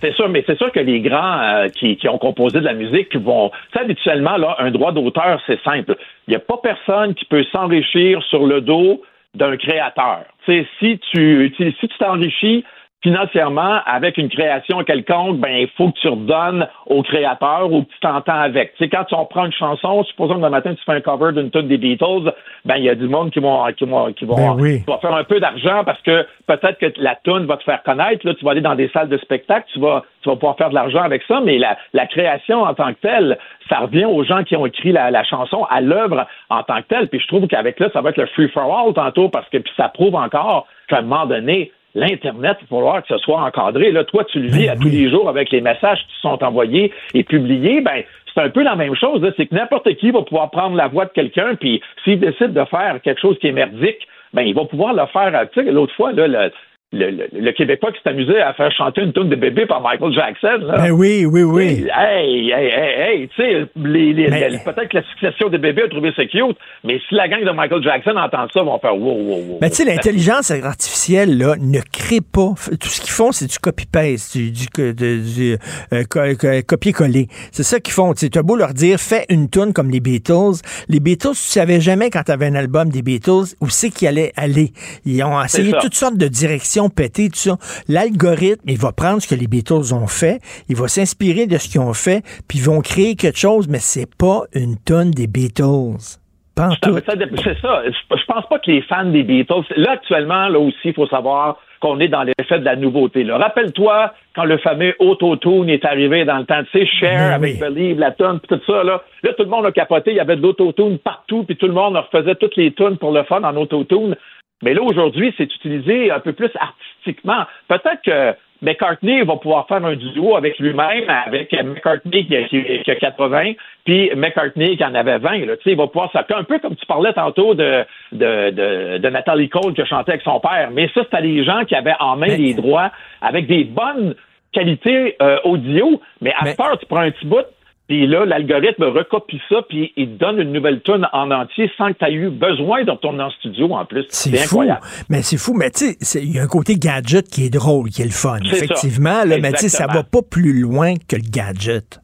C'est 0.00 0.14
sûr, 0.14 0.28
mais 0.28 0.44
c'est 0.46 0.56
sûr 0.56 0.70
que 0.70 0.80
les 0.80 1.00
grands 1.00 1.40
euh, 1.40 1.68
qui, 1.68 1.98
ont 2.08 2.18
composé 2.18 2.60
de 2.60 2.64
la 2.64 2.74
musique 2.74 3.14
vont. 3.16 3.50
Tu 3.72 3.78
habituellement, 3.78 4.36
là, 4.36 4.56
un 4.58 4.70
droit 4.70 4.92
d'auteur, 4.92 5.40
c'est 5.46 5.60
simple. 5.62 5.96
Il 6.26 6.30
n'y 6.30 6.36
a 6.36 6.40
pas 6.40 6.58
personne 6.62 7.14
qui 7.14 7.24
peut 7.24 7.44
s'enrichir 7.50 8.22
sur 8.24 8.46
le 8.46 8.60
dos 8.60 9.02
d'un 9.34 9.56
créateur. 9.56 10.24
Tu 10.44 10.52
sais, 10.52 10.66
si 10.78 10.98
tu 11.10 11.52
si 11.58 11.88
tu 11.88 11.98
t'enrichis 11.98 12.64
financièrement 13.02 13.80
avec 13.86 14.18
une 14.18 14.28
création 14.28 14.82
quelconque, 14.82 15.38
ben 15.38 15.56
il 15.56 15.68
faut 15.76 15.90
que 15.90 15.98
tu 16.00 16.08
redonnes 16.08 16.66
au 16.86 17.02
créateur 17.02 17.72
ou 17.72 17.82
que 17.82 17.88
tu 17.90 18.00
t'entends 18.00 18.40
avec. 18.40 18.74
Tu 18.74 18.84
sais, 18.84 18.90
quand 18.90 19.04
tu 19.04 19.14
en 19.14 19.24
prends 19.24 19.46
une 19.46 19.52
chanson, 19.52 20.02
supposons 20.04 20.34
que 20.34 20.44
le 20.44 20.50
matin 20.50 20.74
tu 20.74 20.82
fais 20.84 20.92
un 20.92 21.00
cover 21.00 21.32
d'une 21.32 21.50
tune 21.50 21.68
des 21.68 21.78
Beatles, 21.78 22.32
ben 22.64 22.76
il 22.76 22.84
y 22.84 22.88
a 22.88 22.96
du 22.96 23.06
monde 23.06 23.30
qui 23.30 23.38
vont 23.38 23.64
qui 23.72 23.84
vont 23.84 24.12
qui 24.12 24.24
vont 24.24 24.34
Ben 24.34 24.56
oui. 24.58 24.82
tu 24.84 24.90
vas 24.90 24.98
faire 24.98 25.14
un 25.14 25.22
peu 25.22 25.38
d'argent 25.38 25.84
parce 25.84 26.00
que 26.02 26.26
peut-être 26.48 26.78
que 26.78 26.92
la 26.96 27.14
tune 27.22 27.46
va 27.46 27.56
te 27.56 27.62
faire 27.62 27.82
connaître. 27.84 28.26
Là, 28.26 28.34
tu 28.34 28.44
vas 28.44 28.50
aller 28.50 28.60
dans 28.60 28.74
des 28.74 28.88
salles 28.88 29.08
de 29.08 29.18
spectacle, 29.18 29.66
tu 29.72 29.78
vas, 29.78 30.04
tu 30.22 30.28
vas 30.28 30.34
pouvoir 30.34 30.56
faire 30.56 30.70
de 30.70 30.74
l'argent 30.74 31.02
avec 31.02 31.22
ça, 31.28 31.40
mais 31.40 31.58
la, 31.58 31.76
la 31.92 32.06
création 32.06 32.62
en 32.62 32.74
tant 32.74 32.92
que 32.94 33.00
telle, 33.00 33.38
ça 33.68 33.78
revient 33.78 34.06
aux 34.06 34.24
gens 34.24 34.42
qui 34.42 34.56
ont 34.56 34.66
écrit 34.66 34.90
la, 34.90 35.10
la 35.12 35.22
chanson, 35.22 35.64
à 35.70 35.80
l'œuvre 35.80 36.26
en 36.50 36.62
tant 36.64 36.78
que 36.82 36.88
telle. 36.88 37.08
Puis 37.08 37.20
je 37.20 37.28
trouve 37.28 37.46
qu'avec 37.46 37.78
là, 37.78 37.90
ça 37.92 38.00
va 38.00 38.10
être 38.10 38.16
le 38.16 38.26
free 38.26 38.48
for 38.48 38.76
all 38.76 38.92
tantôt 38.92 39.28
parce 39.28 39.48
que 39.50 39.58
puis 39.58 39.72
ça 39.76 39.88
prouve 39.88 40.16
encore 40.16 40.66
qu'à 40.88 40.98
un 40.98 41.02
moment 41.02 41.26
donné, 41.26 41.70
L'Internet, 41.98 42.58
il 42.60 42.66
va 42.70 42.76
falloir 42.76 43.02
que 43.02 43.08
ce 43.08 43.18
soit 43.18 43.40
encadré. 43.42 43.90
Là, 43.90 44.04
toi, 44.04 44.24
tu 44.24 44.38
le 44.40 44.48
vis 44.48 44.68
à 44.68 44.76
tous 44.76 44.88
les 44.88 45.10
jours 45.10 45.28
avec 45.28 45.50
les 45.50 45.60
messages 45.60 45.98
qui 46.06 46.20
sont 46.20 46.42
envoyés 46.44 46.92
et 47.14 47.24
publiés. 47.24 47.80
Ben, 47.80 48.02
c'est 48.32 48.40
un 48.42 48.50
peu 48.50 48.62
la 48.62 48.76
même 48.76 48.94
chose. 48.94 49.20
C'est 49.36 49.46
que 49.46 49.54
n'importe 49.54 49.92
qui 49.96 50.10
va 50.12 50.22
pouvoir 50.22 50.50
prendre 50.50 50.76
la 50.76 50.86
voix 50.86 51.06
de 51.06 51.10
quelqu'un, 51.10 51.56
puis 51.56 51.80
s'il 52.04 52.20
décide 52.20 52.52
de 52.52 52.64
faire 52.66 53.00
quelque 53.02 53.20
chose 53.20 53.36
qui 53.40 53.48
est 53.48 53.52
merdique, 53.52 54.06
ben, 54.32 54.42
il 54.42 54.54
va 54.54 54.64
pouvoir 54.64 54.94
le 54.94 55.06
faire. 55.06 55.32
Tu 55.52 55.64
sais, 55.64 55.70
l'autre 55.72 55.94
fois, 55.94 56.12
là, 56.12 56.28
le- 56.28 56.52
le, 56.92 57.10
le, 57.10 57.28
le 57.32 57.52
Québécois 57.52 57.92
qui 57.92 57.98
s'est 58.02 58.08
amusé 58.08 58.40
à 58.40 58.54
faire 58.54 58.72
chanter 58.72 59.02
une 59.02 59.12
tune 59.12 59.28
de 59.28 59.36
bébé 59.36 59.66
par 59.66 59.82
Michael 59.82 60.10
Jackson. 60.12 60.58
Là. 60.66 60.78
Ben 60.78 60.90
oui, 60.90 61.26
oui, 61.26 61.42
oui. 61.42 61.86
Hey, 61.94 62.50
hey, 62.50 62.66
hey, 62.70 63.00
hey, 63.20 63.28
tu 63.28 63.42
sais, 63.42 63.66
les, 63.76 64.12
les, 64.14 64.26
les- 64.30 64.58
peut-être 64.64 64.88
que 64.88 64.96
la 64.96 65.02
succession 65.04 65.50
des 65.50 65.58
bébés 65.58 65.82
a 65.82 65.88
trouvé 65.88 66.12
ça 66.16 66.24
cute, 66.24 66.56
mais 66.84 66.98
si 67.06 67.14
la 67.14 67.28
gang 67.28 67.44
de 67.44 67.50
Michael 67.50 67.82
Jackson 67.82 68.16
entend 68.16 68.46
ça, 68.54 68.60
ils 68.60 68.64
vont 68.64 68.78
faire 68.78 68.96
wow, 68.96 69.12
wow, 69.12 69.36
wow. 69.36 69.58
Mais 69.60 69.68
tu 69.68 69.76
sais, 69.76 69.84
l'intelligence 69.84 70.50
artificielle, 70.50 71.36
là, 71.36 71.56
ne 71.60 71.80
crée 71.92 72.20
pas. 72.22 72.54
Tout 72.80 72.88
ce 72.88 73.02
qu'ils 73.02 73.10
font, 73.10 73.32
c'est 73.32 73.50
du 73.50 73.58
copy-paste, 73.58 74.36
du, 74.38 74.50
du, 74.50 74.66
du, 74.94 75.56
euh, 75.92 76.04
co- 76.08 76.20
co- 76.40 76.62
copier-coller. 76.66 77.26
C'est 77.52 77.64
ça 77.64 77.80
qu'ils 77.80 77.92
font. 77.92 78.14
Tu 78.14 78.30
as 78.34 78.42
beau 78.42 78.56
leur 78.56 78.72
dire, 78.72 78.98
fais 78.98 79.26
une 79.28 79.50
tune 79.50 79.74
comme 79.74 79.90
les 79.90 80.00
Beatles. 80.00 80.62
Les 80.88 81.00
Beatles, 81.00 81.32
tu 81.32 81.36
savais 81.36 81.80
jamais 81.82 82.08
quand 82.08 82.22
tu 82.22 82.32
avais 82.32 82.46
un 82.46 82.54
album 82.54 82.88
des 82.88 83.02
Beatles 83.02 83.54
où 83.60 83.68
c'est 83.68 83.90
qu'ils 83.90 84.08
allaient 84.08 84.32
aller. 84.36 84.70
Ils 85.04 85.22
ont 85.22 85.42
essayé 85.42 85.72
toutes 85.82 85.94
sortes 85.94 86.16
de 86.16 86.28
directions 86.28 86.77
pétées, 86.88 87.28
tout 87.28 87.38
ça. 87.38 87.56
L'algorithme, 87.88 88.68
il 88.68 88.78
va 88.78 88.92
prendre 88.92 89.20
ce 89.20 89.26
que 89.26 89.34
les 89.34 89.48
Beatles 89.48 89.92
ont 89.92 90.06
fait, 90.06 90.40
il 90.68 90.76
va 90.76 90.86
s'inspirer 90.86 91.46
de 91.46 91.58
ce 91.58 91.68
qu'ils 91.68 91.80
ont 91.80 91.94
fait, 91.94 92.22
puis 92.48 92.58
ils 92.58 92.64
vont 92.64 92.80
créer 92.80 93.16
quelque 93.16 93.38
chose, 93.38 93.66
mais 93.68 93.80
c'est 93.80 94.08
pas 94.16 94.42
une 94.54 94.76
tune 94.84 95.10
des 95.10 95.26
Beatles. 95.26 96.18
C'est 96.58 97.60
ça. 97.60 97.82
Je, 97.86 98.24
pense 98.26 98.46
pas 98.48 98.58
que 98.58 98.70
les 98.70 98.82
fans 98.82 99.04
des 99.04 99.22
Beatles. 99.22 99.62
Là, 99.76 99.92
actuellement, 99.92 100.48
là 100.48 100.58
aussi, 100.58 100.76
il 100.86 100.94
faut 100.94 101.06
savoir 101.06 101.58
qu'on 101.80 102.00
est 102.00 102.08
dans 102.08 102.24
l'effet 102.24 102.58
de 102.58 102.64
la 102.64 102.74
nouveauté. 102.74 103.24
Rappelle-toi 103.30 104.12
quand 104.34 104.44
le 104.44 104.58
fameux 104.58 104.94
Auto-Tune 104.98 105.68
est 105.68 105.84
arrivé 105.84 106.24
dans 106.24 106.38
le 106.38 106.44
temps, 106.44 106.62
tu 106.72 106.80
sais, 106.80 106.86
Cher 106.86 107.34
avec 107.34 107.60
Believe, 107.60 108.00
la 108.00 108.10
puis 108.10 108.26
tout 108.48 108.60
ça, 108.66 108.82
là. 108.82 109.02
Là, 109.22 109.32
tout 109.34 109.44
le 109.44 109.48
monde 109.48 109.66
a 109.66 109.72
capoté. 109.72 110.10
Il 110.10 110.16
y 110.16 110.20
avait 110.20 110.36
de 110.36 110.42
l'Auto-Tune 110.42 110.98
partout, 110.98 111.44
puis 111.44 111.56
tout 111.56 111.66
le 111.66 111.72
monde 111.72 111.96
refaisait 111.96 112.34
toutes 112.34 112.56
les 112.56 112.72
tunes 112.72 112.98
pour 112.98 113.12
le 113.12 113.22
fun 113.24 113.42
en 113.42 113.56
Auto-Tune. 113.56 114.16
Mais 114.62 114.74
là, 114.74 114.82
aujourd'hui, 114.82 115.32
c'est 115.36 115.44
utilisé 115.54 116.10
un 116.10 116.20
peu 116.20 116.32
plus 116.32 116.50
artistiquement. 116.58 117.44
Peut-être 117.68 118.02
que 118.04 118.34
McCartney 118.60 119.22
va 119.22 119.36
pouvoir 119.36 119.68
faire 119.68 119.84
un 119.84 119.94
duo 119.94 120.34
avec 120.36 120.58
lui-même, 120.58 121.08
avec 121.08 121.52
McCartney 121.52 122.26
qui 122.26 122.36
a, 122.36 122.42
qui- 122.42 122.82
qui 122.82 122.90
a 122.90 122.96
80, 122.96 123.52
puis 123.84 124.10
McCartney 124.16 124.76
qui 124.76 124.84
en 124.84 124.94
avait 124.96 125.18
20. 125.18 125.46
Là. 125.46 125.56
Tu 125.58 125.62
sais, 125.62 125.70
il 125.70 125.76
va 125.76 125.86
pouvoir 125.86 126.10
ça 126.10 126.26
un 126.34 126.42
peu 126.42 126.58
comme 126.58 126.74
tu 126.74 126.84
parlais 126.86 127.12
tantôt 127.12 127.54
de, 127.54 127.84
de, 128.10 128.50
de, 128.50 128.98
de 128.98 129.08
Nathalie 129.10 129.48
Cole 129.48 129.74
qui 129.74 129.82
a 129.82 129.84
chanté 129.84 130.10
avec 130.10 130.22
son 130.22 130.40
père. 130.40 130.70
Mais 130.72 130.88
ça, 130.92 131.02
c'était 131.04 131.22
des 131.22 131.44
gens 131.44 131.64
qui 131.66 131.76
avaient 131.76 131.94
en 132.00 132.16
main 132.16 132.26
les 132.26 132.54
droits 132.54 132.90
avec 133.22 133.46
des 133.46 133.62
bonnes 133.62 134.16
qualités 134.52 135.14
euh, 135.22 135.38
audio. 135.44 136.00
Mais 136.20 136.32
à 136.36 136.44
part, 136.56 136.78
tu 136.78 136.86
prends 136.86 136.98
un 137.00 137.12
petit 137.12 137.26
bout, 137.26 137.44
puis 137.88 138.06
là, 138.06 138.26
l'algorithme 138.26 138.84
recopie 138.84 139.40
ça, 139.48 139.62
puis 139.66 139.94
il 139.96 140.10
te 140.10 140.18
donne 140.18 140.38
une 140.38 140.52
nouvelle 140.52 140.82
tune 140.82 141.08
en 141.10 141.30
entier 141.30 141.70
sans 141.78 141.88
que 141.88 141.98
tu 141.98 142.04
aies 142.04 142.12
eu 142.12 142.28
besoin 142.28 142.84
de 142.84 142.90
retourner 142.90 143.22
en 143.22 143.30
studio 143.30 143.72
en 143.72 143.86
plus. 143.86 144.04
C'est 144.10 144.36
fou. 144.36 144.62
Mais 145.08 145.22
c'est 145.22 145.38
fou. 145.38 145.54
Mais 145.54 145.70
tu 145.70 145.96
sais, 145.98 146.22
il 146.22 146.36
y 146.36 146.38
a 146.38 146.42
un 146.42 146.48
côté 146.48 146.74
gadget 146.74 147.26
qui 147.28 147.46
est 147.46 147.50
drôle, 147.50 147.88
qui 147.88 148.02
est 148.02 148.04
le 148.04 148.10
fun. 148.10 148.36
C'est 148.44 148.56
ça. 148.56 148.64
Effectivement, 148.64 149.24
là, 149.24 149.38
mais 149.38 149.52
tu 149.52 149.60
sais, 149.60 149.68
ça 149.70 149.86
va 149.86 150.02
pas 150.02 150.20
plus 150.20 150.60
loin 150.60 150.94
que 151.08 151.16
le 151.16 151.22
gadget. 151.30 151.98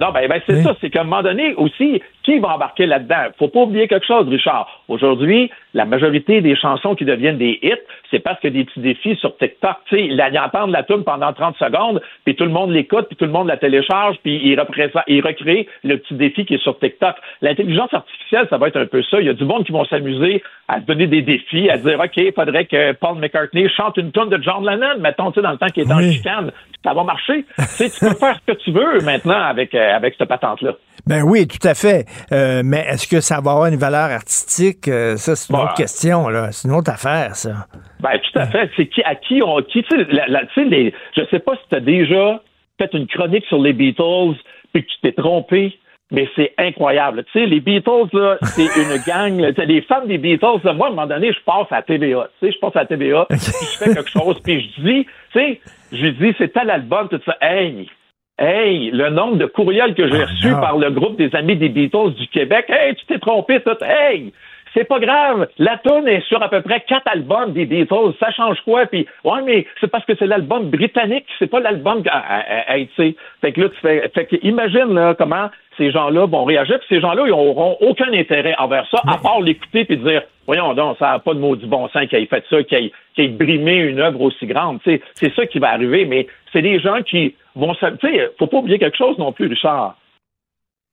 Non, 0.00 0.12
ben, 0.12 0.28
ben 0.28 0.40
c'est 0.46 0.62
ça. 0.62 0.76
C'est 0.80 0.90
qu'à 0.90 1.00
un 1.00 1.04
moment 1.04 1.22
donné 1.22 1.54
aussi, 1.56 2.00
qui 2.24 2.38
va 2.38 2.54
embarquer 2.54 2.86
là-dedans? 2.86 3.30
Faut 3.38 3.48
pas 3.48 3.60
oublier 3.60 3.86
quelque 3.86 4.06
chose, 4.06 4.28
Richard. 4.28 4.82
Aujourd'hui, 4.88 5.50
la 5.74 5.84
majorité 5.84 6.40
des 6.40 6.56
chansons 6.56 6.94
qui 6.94 7.04
deviennent 7.04 7.38
des 7.38 7.58
hits, 7.62 7.72
c'est 8.10 8.18
parce 8.20 8.40
qu'il 8.40 8.54
y 8.54 8.58
a 8.58 8.62
des 8.62 8.64
petits 8.64 8.80
défis 8.80 9.16
sur 9.16 9.36
TikTok. 9.36 9.76
Tu 9.88 9.96
sais, 9.96 10.04
ils 10.06 10.38
entendent 10.38 10.70
la 10.70 10.82
tune 10.82 11.04
pendant 11.04 11.32
30 11.32 11.56
secondes, 11.58 12.00
puis 12.24 12.34
tout 12.34 12.44
le 12.44 12.50
monde 12.50 12.70
l'écoute, 12.70 13.06
puis 13.08 13.16
tout 13.16 13.24
le 13.26 13.30
monde 13.30 13.46
la 13.48 13.56
télécharge, 13.56 14.16
puis 14.22 14.40
il, 14.42 14.58
représente- 14.58 15.02
il 15.06 15.20
recrée 15.24 15.68
le 15.84 15.98
petit 15.98 16.14
défi 16.14 16.44
qui 16.46 16.54
est 16.54 16.62
sur 16.62 16.78
TikTok. 16.78 17.14
L'intelligence 17.42 17.92
artificielle, 17.92 18.46
ça 18.50 18.56
va 18.58 18.68
être 18.68 18.78
un 18.80 18.86
peu 18.86 19.02
ça. 19.02 19.20
Il 19.20 19.26
y 19.26 19.30
a 19.30 19.34
du 19.34 19.44
monde 19.44 19.64
qui 19.64 19.72
vont 19.72 19.84
s'amuser 19.84 20.42
à 20.68 20.80
se 20.80 20.86
donner 20.86 21.06
des 21.06 21.20
défis, 21.22 21.68
à 21.68 21.76
dire, 21.76 22.00
OK, 22.00 22.16
il 22.16 22.32
faudrait 22.32 22.64
que 22.64 22.92
Paul 22.92 23.18
McCartney 23.18 23.68
chante 23.68 23.96
une 23.98 24.12
tune 24.12 24.30
de 24.30 24.42
John 24.42 24.64
Lennon, 24.64 24.98
mettons, 25.00 25.30
tu 25.30 25.40
sais, 25.40 25.42
dans 25.42 25.52
le 25.52 25.58
temps 25.58 25.66
qu'il 25.66 25.82
est 25.82 25.92
en 25.92 25.98
chicane. 26.12 26.52
Ça 26.82 26.92
va 26.94 27.02
marcher. 27.04 27.44
tu 27.58 27.64
sais, 27.64 27.90
tu 27.90 28.00
peux 28.00 28.14
faire 28.14 28.36
ce 28.46 28.52
que 28.52 28.58
tu 28.58 28.70
veux 28.70 29.00
maintenant 29.04 29.40
avec, 29.42 29.74
euh, 29.74 29.94
avec 29.96 30.14
cette 30.18 30.28
patente-là. 30.28 30.72
Ben 31.06 31.22
oui, 31.22 31.46
tout 31.46 31.66
à 31.66 31.74
fait. 31.74 32.04
Euh, 32.32 32.62
mais 32.64 32.84
est-ce 32.88 33.06
que 33.08 33.20
ça 33.20 33.40
va 33.40 33.52
avoir 33.52 33.66
une 33.66 33.76
valeur 33.76 34.10
artistique? 34.10 34.88
Euh, 34.88 35.16
ça, 35.16 35.36
c'est 35.36 35.52
une 35.52 35.58
Bah. 35.58 35.64
autre 35.64 35.74
question. 35.74 36.28
là. 36.28 36.52
C'est 36.52 36.68
une 36.68 36.74
autre 36.74 36.90
affaire, 36.90 37.34
ça. 37.36 37.66
Ben, 38.00 38.18
tout 38.18 38.38
à 38.38 38.46
fait. 38.46 38.70
C'est 38.76 38.86
qui, 38.86 39.02
à 39.02 39.14
qui 39.14 39.42
on, 39.42 39.62
qui, 39.62 39.82
tu 39.82 39.96
sais, 39.96 40.92
je 41.16 41.22
sais 41.30 41.38
pas 41.38 41.52
si 41.56 41.62
tu 41.70 41.74
as 41.76 41.80
déjà 41.80 42.40
fait 42.78 42.90
une 42.92 43.06
chronique 43.06 43.44
sur 43.46 43.58
les 43.58 43.72
Beatles 43.72 44.34
puis 44.72 44.82
que 44.84 44.88
tu 44.90 44.96
t'es 45.02 45.12
trompé, 45.12 45.78
mais 46.10 46.28
c'est 46.36 46.52
incroyable. 46.58 47.24
Tu 47.32 47.38
sais, 47.40 47.46
les 47.46 47.60
Beatles, 47.60 48.08
là, 48.12 48.36
c'est 48.42 48.62
une 48.76 48.98
gang, 49.06 49.38
là, 49.40 49.50
les 49.64 49.82
fans 49.82 50.04
des 50.04 50.18
Beatles, 50.18 50.60
là, 50.64 50.72
moi, 50.72 50.88
à 50.88 50.90
un 50.90 50.94
moment 50.94 51.06
donné, 51.06 51.32
je 51.32 51.38
passe 51.44 51.66
à 51.70 51.82
TVA. 51.82 52.28
Tu 52.40 52.46
sais, 52.46 52.52
je 52.52 52.58
passe 52.58 52.76
à 52.76 52.80
la 52.80 52.86
TVA, 52.86 53.26
puis 53.30 53.38
je 53.38 53.78
fais 53.78 53.94
quelque 53.94 54.10
chose, 54.10 54.40
puis 54.42 54.60
je 54.76 54.82
dis, 54.82 55.06
tu 55.32 55.38
sais, 55.40 55.60
je 55.92 56.06
dis, 56.08 56.34
c'est 56.38 56.52
tel 56.52 56.68
album, 56.70 57.08
tout 57.08 57.20
ça. 57.24 57.36
Hey! 57.40 57.88
Hey, 58.36 58.90
le 58.90 59.10
nombre 59.10 59.36
de 59.36 59.46
courriels 59.46 59.94
que 59.94 60.08
j'ai 60.08 60.24
reçus 60.24 60.48
non. 60.48 60.60
par 60.60 60.76
le 60.76 60.90
groupe 60.90 61.16
des 61.16 61.32
amis 61.36 61.54
des 61.54 61.68
Beatles 61.68 62.14
du 62.18 62.26
Québec. 62.26 62.64
Hey, 62.68 62.96
tu 62.96 63.06
t'es 63.06 63.20
trompé, 63.20 63.60
tout. 63.60 63.76
Hey, 63.80 64.32
c'est 64.74 64.82
pas 64.88 64.98
grave. 64.98 65.46
La 65.56 65.78
tune 65.78 66.08
est 66.08 66.26
sur 66.26 66.42
à 66.42 66.48
peu 66.48 66.60
près 66.60 66.80
quatre 66.80 67.06
albums 67.06 67.52
des 67.52 67.64
Beatles. 67.64 68.12
Ça 68.18 68.32
change 68.32 68.60
quoi? 68.64 68.86
Puis, 68.86 69.06
ouais, 69.22 69.42
mais 69.44 69.66
c'est 69.80 69.86
parce 69.86 70.04
que 70.04 70.16
c'est 70.18 70.26
l'album 70.26 70.68
britannique, 70.68 71.26
c'est 71.38 71.46
pas 71.46 71.60
l'album. 71.60 72.02
Ah, 72.10 72.24
ah, 72.28 72.44
ah, 72.48 72.74
Hey, 72.76 72.88
tu 72.88 72.94
sais. 72.96 73.16
Fait 73.40 73.52
que 73.52 73.60
là, 73.60 73.68
tu 73.68 73.80
fais. 73.80 74.10
Fait 74.12 74.26
que 74.26 74.36
imagine 74.42 74.92
là 74.94 75.14
comment 75.16 75.48
ces 75.76 75.92
gens-là 75.92 76.26
vont 76.26 76.42
réagir. 76.42 76.80
Puis 76.80 76.88
ces 76.88 77.00
gens-là, 77.00 77.22
ils 77.26 77.32
auront 77.32 77.76
aucun 77.82 78.12
intérêt 78.12 78.56
envers 78.58 78.88
ça, 78.90 79.00
à 79.06 79.16
part 79.16 79.40
l'écouter 79.42 79.84
puis 79.84 79.96
dire, 79.96 80.22
voyons 80.46 80.74
donc, 80.74 80.96
ça 80.98 81.12
n'a 81.12 81.18
pas 81.20 81.34
de 81.34 81.38
maudit 81.38 81.66
bon 81.66 81.88
sens 81.90 82.08
qu'il 82.08 82.18
ait 82.18 82.26
fait 82.26 82.44
ça, 82.50 82.64
qu'il 82.64 82.90
ait, 83.18 83.28
brimé 83.28 83.76
une 83.76 84.00
œuvre 84.00 84.20
aussi 84.22 84.46
grande. 84.46 84.80
Tu 84.82 84.90
sais, 84.90 85.02
c'est 85.14 85.32
ça 85.34 85.46
qui 85.46 85.60
va 85.60 85.70
arriver. 85.70 86.04
Mais 86.04 86.26
c'est 86.52 86.62
des 86.62 86.80
gens 86.80 87.00
qui 87.02 87.36
vont. 87.54 87.74
sais, 87.74 88.30
faut 88.38 88.46
pas 88.46 88.58
oublier 88.58 88.78
quelque 88.78 88.96
chose 88.96 89.18
non 89.18 89.32
plus, 89.32 89.46
Richard. 89.46 89.96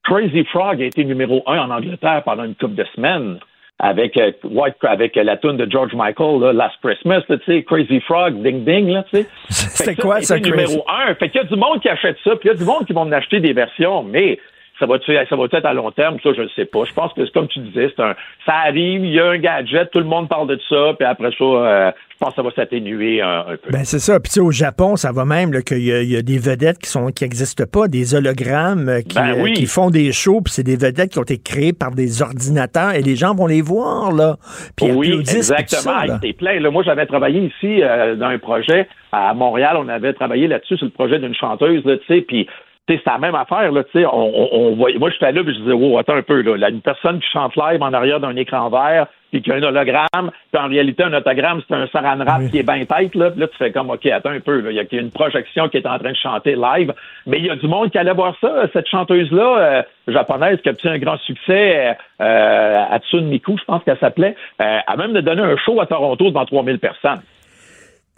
Crazy 0.04 0.44
Frog 0.46 0.82
a 0.82 0.86
été 0.86 1.04
numéro 1.06 1.44
un 1.46 1.60
en 1.60 1.70
Angleterre 1.70 2.24
pendant 2.24 2.44
une 2.44 2.56
couple 2.56 2.76
de 2.76 2.86
semaines 2.96 3.40
avec 3.78 4.16
euh, 4.18 4.32
White, 4.44 4.76
avec 4.84 5.18
euh, 5.18 5.24
la 5.24 5.38
tune 5.38 5.58
de 5.58 5.70
George 5.70 5.94
Michael, 5.96 6.40
là, 6.40 6.54
Last 6.54 6.76
Christmas, 6.84 7.22
tu 7.28 7.38
sais, 7.46 7.64
Crazy 7.64 8.00
Frog, 8.02 8.42
Ding 8.44 8.64
Ding, 8.64 8.90
là, 8.90 9.04
tu 9.04 9.18
sais. 9.18 9.28
C'était 9.50 9.96
quoi, 10.00 10.22
ça, 10.22 10.38
été 10.38 10.52
Crazy? 10.52 10.68
numéro 10.68 10.86
un. 10.88 11.16
Fait 11.16 11.30
qu'il 11.30 11.42
y 11.42 11.44
a 11.44 11.48
du 11.48 11.56
monde 11.56 11.82
qui 11.82 11.90
achète 11.90 12.18
ça, 12.24 12.36
puis 12.36 12.50
il 12.50 12.52
y 12.52 12.56
a 12.56 12.58
du 12.58 12.64
monde 12.64 12.86
qui 12.86 12.94
vont 12.94 13.02
en 13.02 13.12
acheter 13.12 13.40
des 13.40 13.54
versions, 13.54 14.04
mais 14.04 14.40
ça 14.82 14.86
va, 14.88 14.98
ça 15.30 15.36
va 15.38 15.46
être 15.46 15.66
à 15.66 15.74
long 15.74 15.92
terme, 15.92 16.18
ça, 16.22 16.32
je 16.36 16.42
ne 16.42 16.48
sais 16.50 16.66
pas. 16.66 16.84
Je 16.86 16.94
pense 16.94 17.14
que, 17.14 17.24
c'est 17.26 17.32
comme 17.32 17.48
tu 17.48 17.60
disais, 17.60 17.94
c'est 17.96 18.04
un, 18.04 18.16
ça 18.46 18.54
arrive, 18.68 19.06
il 19.06 19.14
y 19.14 19.20
a 19.22 19.28
un 19.30 19.38
gadget, 19.38 19.90
tout 19.92 20.00
le 20.00 20.06
monde 20.06 20.28
parle 20.28 20.48
de 20.50 20.60
ça, 20.68 20.94
puis 20.98 21.08
après 21.08 21.30
ça, 21.38 21.44
euh, 21.46 21.92
je 22.12 22.18
pense 22.20 22.30
que 22.32 22.36
ça 22.36 22.42
va 22.42 22.52
s'atténuer 22.52 23.22
un, 23.22 23.46
un 23.48 23.56
peu. 23.58 23.72
Ben 23.72 23.84
c'est 23.86 24.00
ça. 24.00 24.20
Puis 24.20 24.30
tu 24.30 24.34
sais, 24.34 24.40
au 24.42 24.52
Japon, 24.52 24.96
ça 24.96 25.12
va 25.12 25.24
même 25.26 25.52
qu'il 25.64 25.80
y, 25.84 25.94
a- 25.94 26.02
il 26.02 26.12
y 26.12 26.18
a 26.18 26.22
des 26.22 26.38
vedettes 26.38 26.78
qui 26.80 26.90
sont 26.90 27.08
qui 27.08 27.24
n'existent 27.24 27.64
pas, 27.72 27.88
des 27.88 28.14
hologrammes 28.16 28.90
euh, 28.90 29.02
qui, 29.02 29.16
Ben 29.16 29.30
euh, 29.38 29.44
oui. 29.44 29.54
qui 29.54 29.66
font 29.68 29.90
des 29.90 30.12
shows, 30.12 30.42
puis 30.42 30.52
c'est 30.54 30.64
des 30.64 30.76
vedettes 30.76 31.12
qui 31.12 31.20
ont 31.20 31.24
été 31.24 31.38
créées 31.38 31.74
par 31.74 31.92
des 31.92 32.22
ordinateurs 32.22 32.94
et 32.96 33.02
les 33.02 33.16
gens 33.16 33.34
vont 33.36 33.48
les 33.48 33.62
voir 33.62 34.12
là. 34.12 34.36
Puis 34.76 34.92
oui, 34.92 35.14
exactement. 35.14 36.18
C'est 36.22 36.34
plein. 36.34 36.60
Là, 36.60 36.70
moi, 36.72 36.84
j'avais 36.84 37.06
travaillé 37.06 37.42
ici 37.42 37.82
euh, 37.84 38.16
dans 38.16 38.28
un 38.28 38.40
projet 38.40 38.88
à 39.12 39.34
Montréal. 39.34 39.78
On 39.80 39.88
avait 39.90 40.14
travaillé 40.14 40.48
là-dessus 40.48 40.78
sur 40.78 40.86
le 40.86 40.92
projet 40.92 41.20
d'une 41.20 41.36
chanteuse, 41.36 41.82
tu 41.84 41.92
sais, 42.08 42.22
puis 42.22 42.48
c'est 42.88 43.06
la 43.06 43.18
même 43.18 43.36
affaire, 43.36 43.72
là, 43.72 43.84
tu 43.84 43.92
sais. 44.00 44.06
On, 44.06 44.12
on, 44.14 44.50
on 44.52 44.76
voyait- 44.76 44.98
moi, 44.98 45.10
j'étais 45.10 45.32
là, 45.32 45.44
puis 45.44 45.54
je 45.54 45.60
disais, 45.60 45.74
wow, 45.74 45.98
attends 46.00 46.16
un 46.16 46.22
peu, 46.22 46.42
là, 46.42 46.58
là, 46.58 46.70
une 46.70 46.82
personne 46.82 47.20
qui 47.20 47.28
chante 47.32 47.56
live 47.56 47.82
en 47.82 47.94
arrière 47.94 48.20
d'un 48.20 48.36
écran 48.36 48.70
vert, 48.70 49.08
puis 49.32 49.42
qui 49.42 49.52
a 49.52 49.56
un 49.56 49.64
hologramme, 49.64 50.32
puis 50.52 50.62
en 50.62 50.68
réalité, 50.68 51.04
un 51.04 51.14
autogramme, 51.14 51.62
c'est 51.68 51.74
un 51.74 51.88
saran 51.88 52.18
wrap 52.18 52.50
qui 52.50 52.58
est 52.60 52.64
bien 52.64 52.84
tête, 52.86 53.16
là, 53.16 53.32
puis 53.32 53.40
là, 53.40 53.48
tu 53.48 53.58
fais 53.58 53.72
comme, 53.72 53.90
OK, 53.92 54.06
attends 54.08 54.32
un 54.32 54.40
peu, 54.42 54.60
là, 54.60 54.72
il 54.72 54.76
y 54.76 54.80
a 54.80 54.84
il 54.92 54.96
y 54.96 55.00
a 55.00 55.02
une 55.02 55.12
projection 55.12 55.70
qui 55.70 55.78
est 55.78 55.88
en 55.88 55.98
train 56.00 56.12
de 56.12 56.18
chanter 56.18 56.56
live, 56.56 56.94
mais 57.28 57.38
il 57.38 57.46
y 57.46 57.50
a 57.50 57.56
du 57.56 57.68
monde 57.68 57.92
qui 57.92 57.98
allait 57.98 58.14
voir 58.14 58.36
ça, 58.42 58.66
cette 58.74 58.88
chanteuse-là, 58.90 59.58
euh, 59.60 59.84
japonaise, 60.08 60.60
qui 60.62 60.70
a 60.70 60.72
obtenu 60.74 60.92
un 60.94 60.98
grand 61.00 61.18
succès, 61.20 61.96
euh, 62.20 62.86
Hatsune 62.92 63.28
Miku, 63.28 63.58
je 63.58 63.64
pense 63.64 63.84
qu'elle 63.84 64.00
s'appelait, 64.00 64.36
euh, 64.62 64.80
a 64.86 64.98
même 64.98 65.14
de 65.14 65.22
donner 65.22 65.44
un 65.44 65.56
show 65.58 65.80
à 65.80 65.86
Toronto 65.86 66.26
devant 66.30 66.46
3000 66.46 66.80
personnes. 66.80 67.22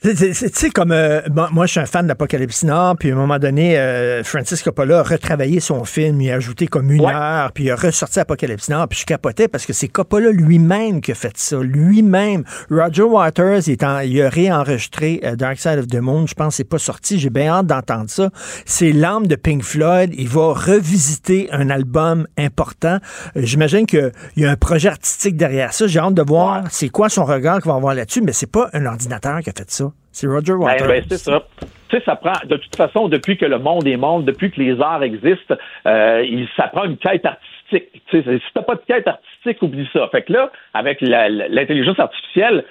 Tu 0.04 0.34
sais, 0.34 0.70
comme 0.70 0.92
euh, 0.92 1.22
bon, 1.30 1.46
moi, 1.54 1.66
je 1.66 1.72
suis 1.72 1.80
un 1.80 1.86
fan 1.86 2.06
d'Apocalypse 2.06 2.64
Now, 2.66 2.96
puis 3.00 3.12
à 3.12 3.14
un 3.14 3.16
moment 3.18 3.40
donné, 3.40 3.78
euh, 3.80 4.22
Francis 4.26 4.62
Coppola 4.62 5.00
a 5.00 5.04
retravaillé 5.04 5.62
son 5.62 5.86
film, 5.86 6.20
il 6.20 6.30
a 6.30 6.36
ajouté 6.36 6.68
comme 6.68 6.92
une 6.92 7.00
heure, 7.16 7.54
puis 7.54 7.64
il 7.64 7.72
a 7.72 7.78
ressorti 7.78 8.20
Apocalypse 8.20 8.68
Now, 8.68 8.86
puis 8.88 9.00
je 9.00 9.06
capotais 9.06 9.48
parce 9.48 9.66
que 9.66 9.72
c'est 9.72 9.88
Coppola 9.88 10.32
lui-même 10.32 11.00
qui 11.00 11.14
a 11.14 11.16
fait 11.16 11.38
ça, 11.38 11.58
lui-même. 11.62 12.44
Roger 12.70 13.04
Waters, 13.04 13.62
il, 13.68 13.78
en- 13.86 14.00
il 14.02 14.22
a 14.22 14.28
réenregistré 14.28 15.22
euh, 15.24 15.38
Dark 15.38 15.58
Side 15.58 15.80
of 15.80 15.88
the 15.88 16.02
Moon, 16.02 16.28
je 16.28 16.34
pense 16.34 16.50
que 16.50 16.56
c'est 16.58 16.64
pas 16.66 16.80
sorti, 16.80 17.18
j'ai 17.18 17.30
bien 17.30 17.48
hâte 17.54 17.68
d'entendre 17.68 18.10
ça. 18.10 18.30
C'est 18.66 18.92
l'âme 18.92 19.28
de 19.28 19.36
Pink 19.38 19.64
Floyd, 19.64 20.14
il 20.18 20.28
va 20.28 20.52
revisiter 20.54 21.48
un 21.54 21.70
album 21.70 22.28
important. 22.38 22.98
Euh, 23.38 23.42
J'imagine 23.44 23.86
qu'il 23.86 24.12
y 24.36 24.44
a 24.44 24.52
un 24.52 24.58
projet 24.58 24.90
artistique 24.90 25.38
derrière 25.38 25.72
ça, 25.72 25.88
j'ai 25.88 26.00
hâte 26.00 26.14
de 26.14 26.24
voir 26.24 26.66
c'est 26.72 26.90
quoi 26.90 27.08
son 27.08 27.24
regard 27.24 27.62
qu'il 27.62 27.72
va 27.72 27.78
avoir 27.78 27.96
là-dessus, 27.96 28.22
mais 28.22 28.34
c'est 28.34 28.52
pas 28.52 28.70
un 28.74 28.86
ordinateur 28.86 29.40
qui 29.40 29.50
a 29.50 29.54
fait 29.58 29.72
ça. 29.72 29.93
C'est 30.12 30.28
Roger 30.28 30.54
Ben, 30.54 30.60
Waters. 30.60 30.88
ben, 30.88 31.04
c'est 31.10 31.18
ça. 31.18 31.44
Tu 31.90 31.98
sais, 31.98 32.04
ça 32.06 32.16
prend, 32.16 32.34
de 32.46 32.58
toute 32.58 32.76
façon, 32.76 33.08
depuis 33.08 33.38
que 33.38 33.46
le 33.46 33.60
monde 33.60 33.88
est 33.88 33.98
monde, 33.98 34.26
depuis 34.26 34.52
que 34.52 34.60
les 34.62 34.80
arts 34.82 35.04
existent, 35.04 35.56
euh, 35.86 36.24
il, 36.28 36.48
ça 36.56 36.68
prend 36.68 36.86
une 36.86 36.98
quête 36.98 37.26
artistique. 37.26 38.02
Tu 38.10 38.24
sais, 38.24 38.38
si 38.38 38.44
t'as 38.54 38.62
pas 38.62 38.76
de 38.76 38.82
quête 38.88 39.08
artistique, 39.08 39.62
oublie 39.62 39.88
ça. 39.94 40.08
Fait 40.12 40.22
que 40.24 40.34
là, 40.34 40.52
avec 40.74 41.02
l'intelligence 41.02 42.00
artificielle, 42.00 42.64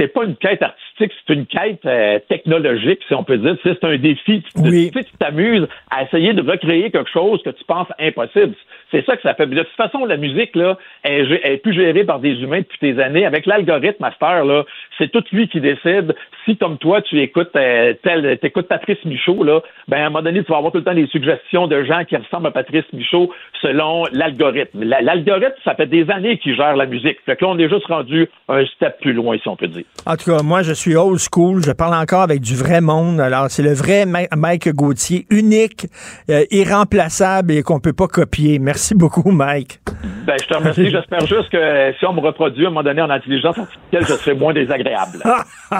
c'est 0.00 0.08
pas 0.08 0.24
une 0.24 0.36
quête 0.36 0.62
artistique, 0.62 1.12
c'est 1.26 1.34
une 1.34 1.46
quête 1.46 1.84
euh, 1.84 2.18
technologique, 2.28 3.00
si 3.06 3.14
on 3.14 3.22
peut 3.22 3.36
dire. 3.36 3.56
C'est 3.62 3.84
un 3.84 3.96
défi. 3.98 4.42
Tu, 4.42 5.04
tu 5.04 5.12
t'amuses 5.18 5.68
à 5.90 6.04
essayer 6.04 6.32
de 6.32 6.42
recréer 6.42 6.90
quelque 6.90 7.10
chose 7.10 7.42
que 7.42 7.50
tu 7.50 7.64
penses 7.64 7.88
impossible. 7.98 8.54
C'est 8.90 9.04
ça 9.04 9.14
que 9.16 9.22
ça 9.22 9.34
fait. 9.34 9.46
De 9.46 9.56
toute 9.56 9.68
façon, 9.76 10.04
la 10.06 10.16
musique, 10.16 10.56
là, 10.56 10.76
elle, 11.02 11.12
est 11.20 11.24
gé- 11.26 11.40
elle 11.44 11.52
est 11.52 11.56
plus 11.58 11.74
gérée 11.74 12.04
par 12.04 12.18
des 12.18 12.32
humains 12.42 12.60
depuis 12.60 12.92
des 12.94 13.00
années. 13.00 13.24
Avec 13.26 13.46
l'algorithme 13.46 14.04
heure, 14.22 14.44
là, 14.44 14.64
c'est 14.98 15.12
tout 15.12 15.22
lui 15.32 15.46
qui 15.48 15.60
décide. 15.60 16.14
Si, 16.44 16.56
comme 16.56 16.78
toi, 16.78 17.02
tu 17.02 17.20
écoutes 17.20 17.54
euh, 17.56 17.94
tel, 18.02 18.38
t'écoutes 18.38 18.66
Patrice 18.68 19.04
Michaud, 19.04 19.44
là, 19.44 19.60
ben, 19.86 19.98
à 19.98 20.06
un 20.06 20.10
moment 20.10 20.22
donné, 20.22 20.42
tu 20.42 20.50
vas 20.50 20.56
avoir 20.58 20.72
tout 20.72 20.78
le 20.78 20.84
temps 20.84 20.94
des 20.94 21.06
suggestions 21.08 21.66
de 21.68 21.84
gens 21.84 22.04
qui 22.04 22.16
ressemblent 22.16 22.46
à 22.48 22.50
Patrice 22.50 22.84
Michaud 22.92 23.30
selon 23.62 24.04
l'algorithme. 24.12 24.82
La- 24.82 25.02
L'algorithme, 25.02 25.54
ça 25.64 25.74
fait 25.74 25.86
des 25.86 26.10
années 26.10 26.38
qu'il 26.38 26.54
gère 26.56 26.74
la 26.76 26.86
musique. 26.86 27.18
Fait 27.26 27.36
que 27.36 27.44
là, 27.44 27.50
on 27.52 27.58
est 27.58 27.68
juste 27.68 27.86
rendu 27.86 28.26
un 28.48 28.64
step 28.66 28.98
plus 29.00 29.12
loin, 29.12 29.36
si 29.38 29.48
on 29.48 29.56
peut 29.56 29.68
dire. 29.68 29.84
En 30.06 30.16
tout 30.16 30.30
cas, 30.34 30.42
moi, 30.42 30.62
je 30.62 30.72
suis 30.72 30.96
old 30.96 31.18
school. 31.18 31.62
Je 31.64 31.72
parle 31.72 31.94
encore 31.94 32.22
avec 32.22 32.40
du 32.40 32.56
vrai 32.56 32.80
monde. 32.80 33.20
Alors, 33.20 33.50
c'est 33.50 33.62
le 33.62 33.74
vrai 33.74 34.06
Mike 34.06 34.70
Gauthier, 34.70 35.26
unique, 35.30 35.86
euh, 36.30 36.44
irremplaçable 36.50 37.52
et 37.52 37.62
qu'on 37.62 37.80
peut 37.80 37.92
pas 37.92 38.08
copier. 38.08 38.58
Merci 38.58 38.94
beaucoup, 38.94 39.30
Mike. 39.30 39.80
Ben, 40.26 40.36
je 40.40 40.46
te 40.46 40.54
remercie. 40.56 40.90
J'espère 40.90 41.20
juste 41.26 41.50
que 41.50 41.56
euh, 41.58 41.92
si 41.98 42.06
on 42.06 42.14
me 42.14 42.20
reproduit 42.20 42.64
à 42.64 42.68
un 42.68 42.70
moment 42.70 42.82
donné 42.82 43.02
en 43.02 43.10
intelligence 43.10 43.58
artificielle, 43.58 44.06
je 44.08 44.14
serai 44.14 44.34
moins 44.34 44.54
désagréable. 44.54 45.18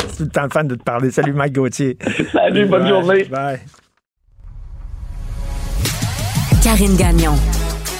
c'est 0.00 0.16
tout 0.16 0.24
le 0.24 0.28
temps 0.30 0.48
fan 0.52 0.66
de 0.66 0.74
te 0.74 0.82
parler. 0.82 1.10
Salut, 1.12 1.32
Mike 1.32 1.52
Gauthier. 1.54 1.96
Salut, 2.32 2.66
bonne 2.66 2.82
Bye. 2.82 2.88
journée. 2.88 3.24
Bye. 3.24 3.60
Karine 6.64 6.96
Gagnon, 6.96 7.34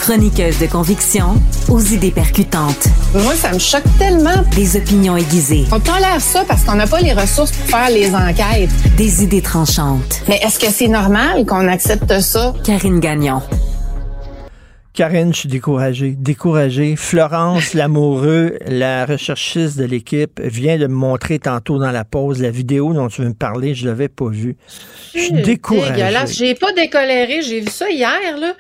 chroniqueuse 0.09 0.59
de 0.59 0.67
conviction 0.67 1.35
aux 1.69 1.81
idées 1.81 2.11
percutantes. 2.11 2.89
Moi, 3.13 3.35
ça 3.35 3.53
me 3.53 3.59
choque 3.59 3.85
tellement. 3.99 4.43
Des 4.57 4.79
opinions 4.79 5.19
aiguisées. 5.19 5.67
On 5.71 5.81
tolère 5.81 6.19
ça 6.19 6.47
parce 6.49 6.65
qu'on 6.65 6.77
n'a 6.77 6.87
pas 6.87 7.01
les 7.01 7.13
ressources 7.13 7.53
pour 7.53 7.67
faire 7.67 7.91
les 7.91 8.15
enquêtes. 8.15 8.71
Des 8.97 9.23
idées 9.23 9.43
tranchantes. 9.43 10.23
Mais 10.27 10.39
est-ce 10.43 10.59
que 10.59 10.73
c'est 10.73 10.89
normal 10.89 11.45
qu'on 11.45 11.69
accepte 11.69 12.21
ça? 12.21 12.55
Karine 12.65 13.01
Gagnon. 13.01 13.43
Karine, 14.95 15.35
je 15.35 15.41
suis 15.41 15.49
découragé. 15.51 16.17
Découragé. 16.19 16.97
Florence 16.97 17.75
Lamoureux, 17.75 18.57
la 18.67 19.05
recherchiste 19.05 19.77
de 19.77 19.85
l'équipe, 19.85 20.41
vient 20.43 20.79
de 20.79 20.87
me 20.87 20.95
montrer 20.95 21.39
tantôt 21.39 21.79
dans 21.79 21.91
la 21.91 22.07
pause 22.07 22.41
la 22.41 22.51
vidéo 22.51 22.95
dont 22.95 23.09
tu 23.09 23.21
veux 23.21 23.29
me 23.29 23.35
parler. 23.35 23.75
Je 23.75 23.87
l'avais 23.87 24.09
pas 24.09 24.31
vue. 24.31 24.57
Je 25.15 25.21
suis 25.21 25.33
découragé. 25.43 25.93
Dégueulasse. 25.93 26.35
J'ai 26.35 26.55
pas 26.55 26.73
décoléré. 26.73 27.43
J'ai 27.43 27.61
vu 27.61 27.69
ça 27.69 27.91
hier, 27.91 28.39
là. 28.41 28.55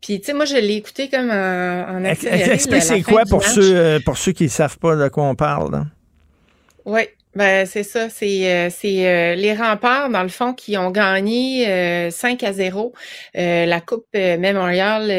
Puis, 0.00 0.20
tu 0.20 0.26
sais, 0.26 0.32
moi, 0.32 0.44
je 0.44 0.56
l'ai 0.56 0.76
écouté 0.76 1.08
comme 1.08 1.30
en, 1.30 1.84
en 1.88 2.04
accéléré, 2.04 2.52
Explique 2.52 2.82
c'est 2.82 3.02
quoi 3.02 3.24
pour 3.26 3.40
match. 3.40 3.52
ceux, 3.54 3.76
euh, 3.76 4.00
pour 4.00 4.16
ceux 4.16 4.32
qui 4.32 4.44
ne 4.44 4.48
savent 4.48 4.78
pas 4.78 4.96
de 4.96 5.08
quoi 5.08 5.24
on 5.24 5.34
parle. 5.34 5.72
là? 5.72 5.86
Oui, 6.84 7.02
ben 7.34 7.66
c'est 7.66 7.82
ça. 7.82 8.08
C'est 8.08 8.50
euh, 8.52 8.70
c'est 8.70 9.06
euh, 9.06 9.34
les 9.34 9.54
remparts, 9.54 10.08
dans 10.10 10.22
le 10.22 10.28
fond, 10.28 10.54
qui 10.54 10.76
ont 10.78 10.90
gagné 10.90 11.68
euh, 11.68 12.10
5 12.10 12.42
à 12.44 12.52
0 12.52 12.92
euh, 13.36 13.66
la 13.66 13.80
Coupe 13.80 14.06
euh, 14.14 14.38
Memorial 14.38 15.10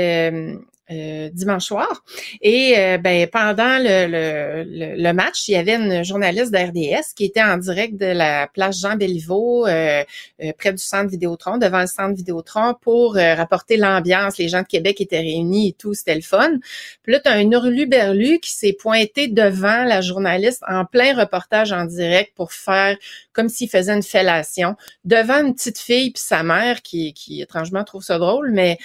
euh, 0.92 1.30
dimanche 1.32 1.66
soir. 1.66 2.04
Et 2.42 2.76
euh, 2.78 2.98
ben, 2.98 3.28
pendant 3.28 3.78
le, 3.78 4.08
le, 4.08 4.64
le, 4.64 5.02
le 5.02 5.14
match, 5.14 5.48
il 5.48 5.52
y 5.52 5.56
avait 5.56 5.76
une 5.76 6.04
journaliste 6.04 6.52
de 6.52 6.58
RDS 6.58 7.14
qui 7.16 7.26
était 7.26 7.44
en 7.44 7.58
direct 7.58 7.96
de 7.96 8.06
la 8.06 8.48
place 8.48 8.80
Jean 8.80 8.96
Béliveau, 8.96 9.68
euh, 9.68 10.04
euh, 10.44 10.52
près 10.58 10.72
du 10.72 10.80
centre 10.80 11.10
Vidéotron, 11.10 11.58
devant 11.58 11.82
le 11.82 11.88
centre 11.88 12.16
Vidéotron, 12.16 12.76
pour 12.82 13.18
euh, 13.18 13.36
rapporter 13.36 13.78
l'ambiance. 13.78 14.38
Les 14.38 14.48
gens 14.48 14.62
de 14.62 14.68
Québec 14.68 15.02
étaient 15.02 15.20
réunis 15.20 15.70
et 15.70 15.74
tout, 15.74 15.94
c'était 15.94 16.16
le 16.16 16.22
fun. 16.22 16.58
Puis 17.04 17.14
là, 17.14 17.20
tu 17.20 17.30
as 17.30 17.34
un 17.34 17.52
hurluberlu 17.52 18.40
qui 18.40 18.52
s'est 18.52 18.74
pointé 18.74 19.28
devant 19.28 19.84
la 19.84 20.02
journaliste 20.02 20.64
en 20.68 20.86
plein 20.86 21.16
reportage 21.16 21.72
en 21.72 21.86
direct 21.86 22.34
pour 22.36 22.54
faire 22.54 22.98
comme 23.34 23.50
s'il 23.50 23.70
faisait 23.70 23.94
une 23.94 24.04
fellation 24.04 24.76
devant 25.06 25.46
une 25.46 25.54
petite 25.54 25.78
fille 25.78 26.12
puis 26.12 26.22
sa 26.22 26.44
mère 26.44 26.82
qui, 26.82 27.14
qui 27.14 27.42
étrangement 27.42 27.84
trouve 27.84 28.04
ça 28.04 28.18
drôle, 28.18 28.52
mais 28.52 28.78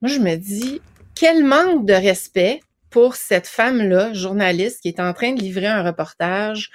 moi 0.00 0.10
je 0.10 0.18
me 0.18 0.36
dis 0.36 0.80
quel 1.16 1.42
manque 1.42 1.86
de 1.86 1.94
respect 1.94 2.60
pour 2.90 3.16
cette 3.16 3.46
femme-là, 3.48 4.12
journaliste, 4.12 4.82
qui 4.82 4.88
est 4.88 5.00
en 5.00 5.12
train 5.12 5.32
de 5.32 5.40
livrer 5.40 5.66
un 5.66 5.82
reportage? 5.82 6.70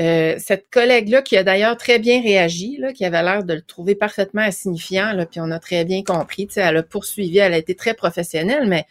Euh, 0.00 0.34
cette 0.38 0.68
collègue-là, 0.70 1.22
qui 1.22 1.36
a 1.36 1.44
d'ailleurs 1.44 1.76
très 1.76 1.98
bien 1.98 2.20
réagi, 2.20 2.76
là, 2.78 2.92
qui 2.92 3.04
avait 3.04 3.22
l'air 3.22 3.44
de 3.44 3.54
le 3.54 3.62
trouver 3.62 3.94
parfaitement 3.94 4.42
insignifiant, 4.42 5.12
là, 5.12 5.26
puis 5.26 5.40
on 5.40 5.50
a 5.50 5.58
très 5.58 5.84
bien 5.84 6.02
compris. 6.02 6.48
Elle 6.56 6.76
a 6.76 6.82
poursuivi, 6.82 7.38
elle 7.38 7.54
a 7.54 7.58
été 7.58 7.74
très 7.74 7.94
professionnelle, 7.94 8.68
mais 8.68 8.84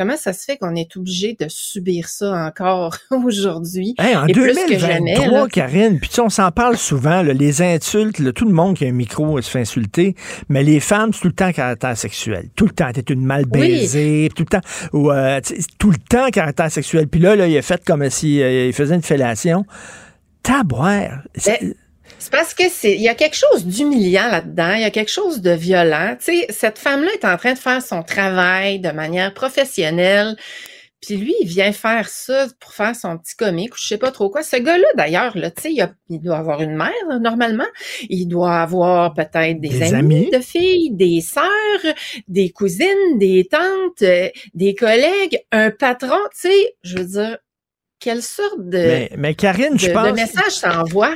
comment 0.00 0.16
ça 0.16 0.32
se 0.32 0.46
fait 0.46 0.56
qu'on 0.56 0.74
est 0.76 0.96
obligé 0.96 1.36
de 1.38 1.44
subir 1.50 2.08
ça 2.08 2.32
encore 2.32 2.96
aujourd'hui? 3.10 3.94
Hey, 3.98 4.16
en 4.16 4.26
et 4.26 4.32
plus 4.32 4.54
que 4.66 4.78
jamais, 4.78 5.14
2023, 5.14 5.38
là, 5.38 5.46
Karine, 5.48 5.98
puis 6.00 6.08
tu 6.08 6.14
sais, 6.14 6.20
on 6.22 6.30
s'en 6.30 6.50
parle 6.50 6.78
souvent, 6.78 7.20
là, 7.20 7.34
les 7.34 7.60
insultes, 7.60 8.18
là, 8.18 8.32
tout 8.32 8.46
le 8.46 8.54
monde 8.54 8.76
qui 8.76 8.86
a 8.86 8.88
un 8.88 8.92
micro 8.92 9.38
se 9.42 9.50
fait 9.50 9.60
insulter, 9.60 10.14
mais 10.48 10.62
les 10.62 10.80
femmes, 10.80 11.12
c'est 11.12 11.20
tout 11.20 11.28
le 11.28 11.34
temps 11.34 11.52
caractère 11.52 11.98
sexuel. 11.98 12.48
Tout 12.56 12.64
le 12.64 12.70
temps, 12.70 12.90
t'es 12.94 13.02
une 13.12 13.26
mal 13.26 13.44
baisée, 13.44 14.30
tout 14.34 14.44
le 14.44 14.58
temps, 14.58 14.66
ou, 14.94 15.10
euh, 15.10 15.38
tout 15.78 15.90
le 15.90 15.98
temps 15.98 16.30
caractère 16.30 16.72
sexuel. 16.72 17.06
Puis 17.06 17.20
là, 17.20 17.36
là, 17.36 17.46
il 17.46 17.58
a 17.58 17.62
fait 17.62 17.84
comme 17.84 18.08
si 18.08 18.36
il 18.36 18.72
faisait 18.72 18.94
une 18.94 19.02
fellation. 19.02 19.66
Taboire. 20.42 21.24
Ben, 21.44 21.74
C'est 22.20 22.30
parce 22.30 22.52
que 22.52 22.64
c'est, 22.68 22.94
il 22.94 23.00
y 23.00 23.08
a 23.08 23.14
quelque 23.14 23.34
chose 23.34 23.64
d'humiliant 23.66 24.28
là-dedans, 24.28 24.74
il 24.74 24.82
y 24.82 24.84
a 24.84 24.90
quelque 24.90 25.10
chose 25.10 25.40
de 25.40 25.52
violent. 25.52 26.16
Tu 26.18 26.26
sais, 26.26 26.46
cette 26.50 26.78
femme-là 26.78 27.10
est 27.14 27.24
en 27.24 27.36
train 27.38 27.54
de 27.54 27.58
faire 27.58 27.82
son 27.82 28.02
travail 28.02 28.78
de 28.78 28.90
manière 28.90 29.32
professionnelle. 29.32 30.36
Puis 31.00 31.16
lui, 31.16 31.34
il 31.40 31.48
vient 31.48 31.72
faire 31.72 32.10
ça 32.10 32.46
pour 32.60 32.74
faire 32.74 32.94
son 32.94 33.16
petit 33.16 33.34
comique 33.34 33.72
ou 33.72 33.78
je 33.78 33.86
sais 33.86 33.96
pas 33.96 34.10
trop 34.10 34.28
quoi. 34.28 34.42
Ce 34.42 34.56
gars-là, 34.56 34.86
d'ailleurs, 34.96 35.36
là, 35.38 35.50
tu 35.50 35.62
sais, 35.62 35.88
il, 36.10 36.20
doit 36.20 36.36
avoir 36.36 36.60
une 36.60 36.76
mère, 36.76 36.92
là, 37.08 37.18
normalement. 37.18 37.64
Il 38.10 38.26
doit 38.26 38.58
avoir 38.58 39.14
peut-être 39.14 39.58
des, 39.58 39.70
Des 39.70 39.94
amis, 39.94 40.16
amis. 40.16 40.30
de 40.30 40.40
filles, 40.40 40.90
des 40.92 41.22
sœurs, 41.22 41.94
des 42.28 42.50
cousines, 42.50 43.18
des 43.18 43.48
tantes, 43.50 44.02
euh, 44.02 44.28
des 44.52 44.74
collègues, 44.74 45.38
un 45.52 45.70
patron. 45.70 46.18
Tu 46.34 46.50
sais, 46.50 46.74
je 46.82 46.98
veux 46.98 47.04
dire, 47.06 47.38
quelle 47.98 48.22
sorte 48.22 48.60
de, 48.60 48.78
Mais, 48.78 49.10
mais 49.16 49.34
Karine, 49.34 49.74
de, 49.74 49.78
je 49.78 49.88
de 49.88 49.92
pense, 49.92 50.12
message 50.12 50.52
ça 50.52 50.82
envoie? 50.82 51.14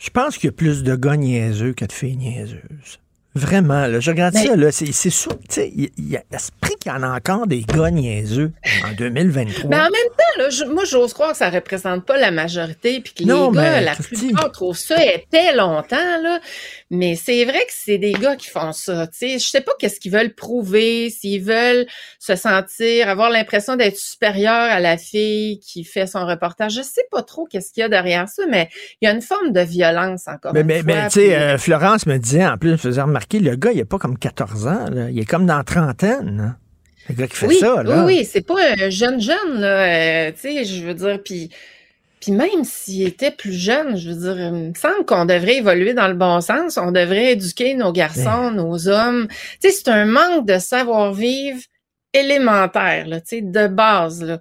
Je 0.00 0.10
pense 0.10 0.36
qu'il 0.38 0.46
y 0.46 0.48
a 0.48 0.52
plus 0.52 0.82
de 0.82 0.96
gars 0.96 1.16
niaiseux 1.16 1.72
que 1.74 1.84
de 1.84 1.92
filles 1.92 2.16
niaiseuses. 2.16 2.98
Vraiment, 3.36 3.86
là, 3.86 4.00
je 4.00 4.10
regarde 4.10 4.34
Mais- 4.34 4.44
ça, 4.44 4.56
là, 4.56 4.72
c'est 4.72 4.90
c'est 4.90 5.08
sûr, 5.10 5.38
tu 5.38 5.44
sais, 5.50 5.72
il 5.72 5.90
y 6.10 6.16
a 6.16 6.22
l'esprit 6.32 6.74
qu'il 6.80 6.90
y 6.90 6.94
en 6.96 7.04
a 7.04 7.10
encore 7.16 7.46
des 7.46 7.60
gars 7.60 7.92
niaiseux 7.92 8.50
en 8.84 8.92
2023. 8.92 9.70
Mais 9.70 9.76
en 9.76 9.82
même 9.84 9.90
temps, 9.92 10.38
là, 10.42 10.50
je- 10.50 10.64
moi, 10.64 10.82
j'ose 10.84 11.12
croire 11.12 11.30
que 11.30 11.36
ça 11.36 11.48
représente 11.48 12.04
pas 12.04 12.18
la 12.18 12.32
majorité, 12.32 12.98
puis 13.00 13.12
que 13.14 13.22
Non, 13.22 13.52
les 13.52 13.56
gars, 13.58 13.80
la 13.82 13.94
plupart 13.94 14.50
trouvent 14.50 14.76
ça 14.76 14.96
épais 15.04 15.54
longtemps, 15.54 16.20
là. 16.24 16.40
Mais 16.92 17.14
c'est 17.14 17.44
vrai 17.44 17.60
que 17.60 17.72
c'est 17.72 17.98
des 17.98 18.12
gars 18.12 18.34
qui 18.34 18.48
font 18.50 18.72
ça, 18.72 19.06
tu 19.06 19.18
sais. 19.18 19.38
Je 19.38 19.46
sais 19.46 19.60
pas 19.60 19.70
qu'est-ce 19.78 20.00
qu'ils 20.00 20.10
veulent 20.10 20.34
prouver, 20.34 21.08
s'ils 21.08 21.40
veulent 21.40 21.86
se 22.18 22.34
sentir, 22.34 23.08
avoir 23.08 23.30
l'impression 23.30 23.76
d'être 23.76 23.96
supérieur 23.96 24.52
à 24.52 24.80
la 24.80 24.96
fille 24.98 25.60
qui 25.60 25.84
fait 25.84 26.08
son 26.08 26.26
reportage. 26.26 26.74
Je 26.74 26.82
sais 26.82 27.04
pas 27.12 27.22
trop 27.22 27.46
qu'est-ce 27.46 27.72
qu'il 27.72 27.82
y 27.82 27.84
a 27.84 27.88
derrière 27.88 28.28
ça, 28.28 28.42
mais 28.50 28.68
il 29.00 29.06
y 29.06 29.08
a 29.08 29.12
une 29.14 29.22
forme 29.22 29.52
de 29.52 29.60
violence 29.60 30.26
encore 30.26 30.52
Mais, 30.52 30.62
une 30.62 30.66
mais, 30.66 30.82
mais, 30.82 31.06
tu 31.06 31.20
sais, 31.20 31.36
euh, 31.36 31.58
Florence 31.58 32.06
me 32.06 32.16
disait, 32.18 32.44
en 32.44 32.58
plus, 32.58 32.70
me 32.72 32.76
faisait 32.76 33.02
remarquer, 33.02 33.38
le 33.38 33.54
gars, 33.54 33.70
il 33.70 33.80
a 33.80 33.84
pas 33.84 33.98
comme 33.98 34.18
14 34.18 34.66
ans, 34.66 34.86
là. 34.90 35.10
il 35.10 35.18
est 35.20 35.24
comme 35.24 35.46
dans 35.46 35.58
la 35.58 35.64
trentaine. 35.64 36.38
là. 36.38 36.56
Le 37.08 37.14
gars 37.14 37.28
qui 37.28 37.36
fait 37.36 37.46
oui, 37.46 37.58
ça, 37.58 37.84
là. 37.84 38.04
Oui, 38.04 38.16
oui, 38.18 38.24
c'est 38.24 38.44
pas 38.44 38.56
un 38.78 38.90
jeune 38.90 39.20
jeune, 39.20 39.60
là. 39.60 40.28
euh, 40.28 40.32
tu 40.32 40.40
sais, 40.40 40.64
je 40.64 40.84
veux 40.84 40.94
dire, 40.94 41.20
puis. 41.24 41.50
Puis 42.20 42.32
même 42.32 42.64
s'il 42.64 43.06
était 43.06 43.30
plus 43.30 43.52
jeune, 43.54 43.96
je 43.96 44.10
veux 44.10 44.20
dire, 44.34 44.38
il 44.38 44.52
me 44.52 44.74
semble 44.74 45.06
qu'on 45.06 45.24
devrait 45.24 45.56
évoluer 45.56 45.94
dans 45.94 46.08
le 46.08 46.14
bon 46.14 46.40
sens. 46.42 46.76
On 46.76 46.92
devrait 46.92 47.32
éduquer 47.32 47.74
nos 47.74 47.92
garçons, 47.92 48.50
nos 48.50 48.88
hommes. 48.88 49.26
Tu 49.62 49.70
sais, 49.70 49.72
c'est 49.72 49.88
un 49.88 50.04
manque 50.04 50.46
de 50.46 50.58
savoir-vivre 50.58 51.60
élémentaire, 52.12 53.06
là, 53.06 53.20
tu 53.20 53.28
sais, 53.28 53.40
de 53.42 53.68
base, 53.68 54.22
là. 54.22 54.38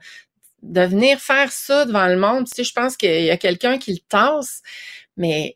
De 0.61 0.81
venir 0.81 1.19
faire 1.19 1.51
ça 1.53 1.85
devant 1.85 2.07
le 2.07 2.17
monde, 2.17 2.45
tu 2.45 2.51
sais, 2.55 2.63
je 2.65 2.73
pense 2.73 2.97
qu'il 2.97 3.23
y 3.23 3.29
a 3.29 3.37
quelqu'un 3.37 3.77
qui 3.77 3.93
le 3.93 3.99
tasse, 4.09 4.61
mais 5.15 5.55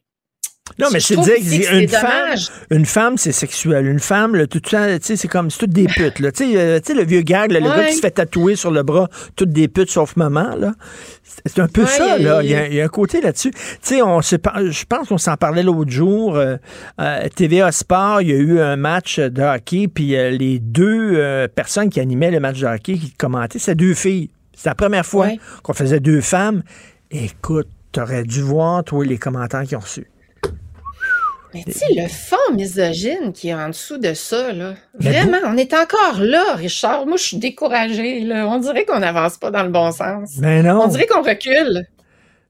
Non, 0.79 0.87
mais 0.93 1.01
je 1.01 1.13
que 1.13 1.15
qu'une 1.15 1.87
c'est 1.89 1.97
femme, 1.97 2.37
une 2.69 2.85
femme, 2.85 3.17
c'est 3.17 3.33
sexuel. 3.33 3.85
Une 3.85 3.99
femme, 3.99 4.33
là, 4.35 4.47
tout 4.47 4.61
ça, 4.65 4.97
tu 4.99 5.05
sais, 5.07 5.15
c'est 5.17 5.27
comme, 5.27 5.51
c'est 5.51 5.57
toutes 5.57 5.71
des 5.71 5.87
putes, 5.87 6.19
là. 6.19 6.31
Tu 6.31 6.53
sais, 6.53 6.57
euh, 6.57 6.79
le 6.87 7.03
vieux 7.03 7.21
gag, 7.21 7.51
là, 7.51 7.59
le 7.59 7.67
gars 7.67 7.87
qui 7.87 7.95
se 7.95 7.99
fait 7.99 8.11
tatouer 8.11 8.55
sur 8.55 8.71
le 8.71 8.81
bras, 8.83 9.09
toutes 9.35 9.51
des 9.51 9.67
putes 9.67 9.89
sauf 9.89 10.15
maman, 10.15 10.55
là. 10.55 10.71
C'est- 11.45 11.59
un 11.59 11.67
peu 11.67 11.81
Ouais, 11.81 11.87
ça, 11.87 12.17
il 12.17 12.23
y 12.23 12.27
a- 12.27 12.33
là. 12.35 12.43
Il 12.43 12.49
y, 12.49 12.55
a, 12.55 12.67
il 12.67 12.73
y 12.75 12.81
a 12.81 12.85
un 12.85 12.89
côté 12.89 13.21
là-dessus. 13.21 13.51
Tu 13.51 13.59
sais, 13.81 14.01
on 14.01 14.19
par- 14.41 14.59
je 14.63 14.85
pense 14.85 15.07
qu'on 15.09 15.17
s'en 15.17 15.35
parlait 15.37 15.63
l'autre 15.63 15.91
jour. 15.91 16.35
euh, 16.35 16.57
euh, 16.99 17.27
TVA 17.35 17.71
Sport, 17.71 18.21
il 18.21 18.29
y 18.29 18.33
a 18.33 18.35
eu 18.37 18.59
un 18.59 18.75
match 18.75 19.19
de 19.19 19.41
hockey, 19.41 19.87
puis 19.87 20.15
euh, 20.15 20.29
les 20.31 20.59
deux 20.59 21.47
personnes 21.55 21.89
qui 21.89 21.99
animaient 21.99 22.31
le 22.31 22.39
match 22.39 22.59
de 22.59 22.67
hockey, 22.67 22.93
qui 22.97 23.11
commentaient, 23.11 23.59
c'est 23.59 23.75
deux 23.75 23.93
filles. 23.93 24.29
C'est 24.55 24.69
la 24.69 24.75
première 24.75 25.05
fois 25.05 25.25
Ouais. 25.27 25.39
qu'on 25.63 25.73
faisait 25.73 25.99
deux 25.99 26.21
femmes. 26.21 26.63
Écoute, 27.11 27.67
t'aurais 27.91 28.23
dû 28.23 28.41
voir, 28.41 28.83
toi, 28.83 29.05
les 29.05 29.17
commentaires 29.17 29.63
qu'ils 29.63 29.77
ont 29.77 29.81
reçus. 29.81 30.07
Mais 31.53 31.63
tu 31.63 31.71
sais, 31.71 31.85
le 31.95 32.07
fond 32.07 32.53
misogyne 32.53 33.31
qui 33.33 33.49
est 33.49 33.53
en 33.53 33.69
dessous 33.69 33.97
de 33.97 34.13
ça, 34.13 34.51
là. 34.51 34.73
Vraiment, 34.99 35.37
on 35.45 35.57
est 35.57 35.73
encore 35.73 36.19
là, 36.19 36.55
Richard. 36.55 37.05
Moi, 37.05 37.17
je 37.17 37.23
suis 37.23 37.37
découragée, 37.37 38.21
là. 38.21 38.47
On 38.47 38.57
dirait 38.57 38.85
qu'on 38.85 38.99
n'avance 38.99 39.37
pas 39.37 39.51
dans 39.51 39.63
le 39.63 39.69
bon 39.69 39.91
sens. 39.91 40.37
Mais 40.39 40.63
non. 40.63 40.81
On 40.83 40.87
dirait 40.87 41.05
qu'on 41.05 41.21
recule. 41.21 41.85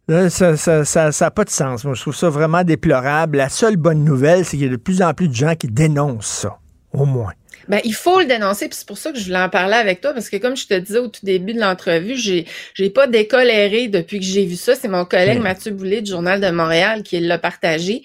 Là, 0.07 0.30
ça 0.30 0.51
n'a 0.51 0.85
ça, 0.85 1.11
ça, 1.11 1.25
a 1.25 1.31
pas 1.31 1.45
de 1.45 1.49
sens. 1.49 1.85
Moi, 1.85 1.93
je 1.95 2.01
trouve 2.01 2.15
ça 2.15 2.30
vraiment 2.30 2.63
déplorable. 2.63 3.38
La 3.38 3.49
seule 3.49 3.77
bonne 3.77 4.03
nouvelle, 4.03 4.43
c'est 4.43 4.57
qu'il 4.57 4.65
y 4.65 4.69
a 4.69 4.71
de 4.71 4.77
plus 4.77 5.01
en 5.01 5.13
plus 5.13 5.30
de 5.30 5.35
gens 5.35 5.55
qui 5.55 5.67
dénoncent 5.67 6.25
ça, 6.25 6.57
au 6.94 7.06
moins. 7.06 7.34
Ben, 7.70 7.80
il 7.86 7.94
faut 7.94 8.20
le 8.20 8.26
dénoncer, 8.26 8.68
puis 8.68 8.78
c'est 8.78 8.88
pour 8.88 8.98
ça 8.98 9.11
que 9.11 9.18
je 9.18 9.24
voulais 9.24 9.40
en 9.40 9.49
parler 9.49 9.76
avec 9.76 10.02
toi, 10.02 10.14
parce 10.14 10.30
que 10.30 10.38
comme 10.38 10.57
je 10.57 10.68
te 10.68 10.74
disais 10.74 10.99
au 10.99 11.07
tout 11.07 11.22
début 11.24 11.53
de 11.53 11.60
l'entrevue, 11.60 12.18
j'ai 12.18 12.45
j'ai 12.74 12.90
pas 12.90 13.07
décoléré 13.07 13.88
depuis 13.88 14.20
que 14.20 14.26
j'ai 14.26 14.45
vu 14.45 14.56
ça. 14.56 14.76
C'est 14.76 14.90
mon 14.90 15.06
collègue 15.06 15.40
Mathieu 15.40 15.72
Boulay 15.72 16.02
du 16.02 16.11
Journal 16.11 16.41
de 16.41 16.49
Montréal 16.49 17.03
qui 17.03 17.20
l'a 17.20 17.38
partagé. 17.38 18.03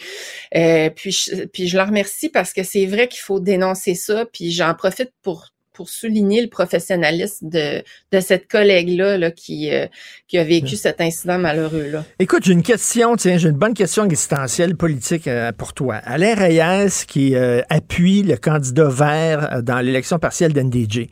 Euh, 0.55 0.91
puis, 0.91 1.11
je, 1.11 1.45
puis 1.47 1.67
je 1.67 1.77
le 1.77 1.83
remercie 1.83 2.29
parce 2.29 2.53
que 2.53 2.63
c'est 2.63 2.87
vrai 2.87 3.09
qu'il 3.09 3.21
faut 3.21 3.41
dénoncer 3.41 3.95
ça, 3.95 4.27
puis 4.33 4.53
j'en 4.53 4.75
profite 4.75 5.11
pour 5.23 5.49
pour 5.79 5.91
souligner 5.91 6.43
le 6.43 6.49
professionnalisme 6.49 7.49
de, 7.49 7.85
de 8.11 8.19
cette 8.19 8.51
collègue-là 8.51 9.17
là, 9.17 9.31
qui, 9.31 9.73
euh, 9.73 9.87
qui 10.27 10.37
a 10.37 10.43
vécu 10.43 10.75
cet 10.75 11.01
incident 11.01 11.39
malheureux-là. 11.39 12.05
Écoute, 12.19 12.43
j'ai 12.43 12.53
une 12.53 12.65
question, 12.65 13.15
tiens, 13.15 13.39
j'ai 13.39 13.49
une 13.49 13.57
bonne 13.57 13.75
question 13.75 14.05
existentielle 14.05 14.77
politique 14.77 15.29
euh, 15.29 15.53
pour 15.53 15.75
toi. 15.75 15.95
Alain 16.05 16.35
Reyes 16.35 17.07
qui 17.07 17.37
euh, 17.37 17.63
appuie 17.71 18.25
le 18.25 18.37
candidat 18.37 18.89
vert 18.89 19.63
dans 19.63 19.79
l'élection 19.79 20.19
partielle 20.19 20.53
d'NDJ. 20.53 21.07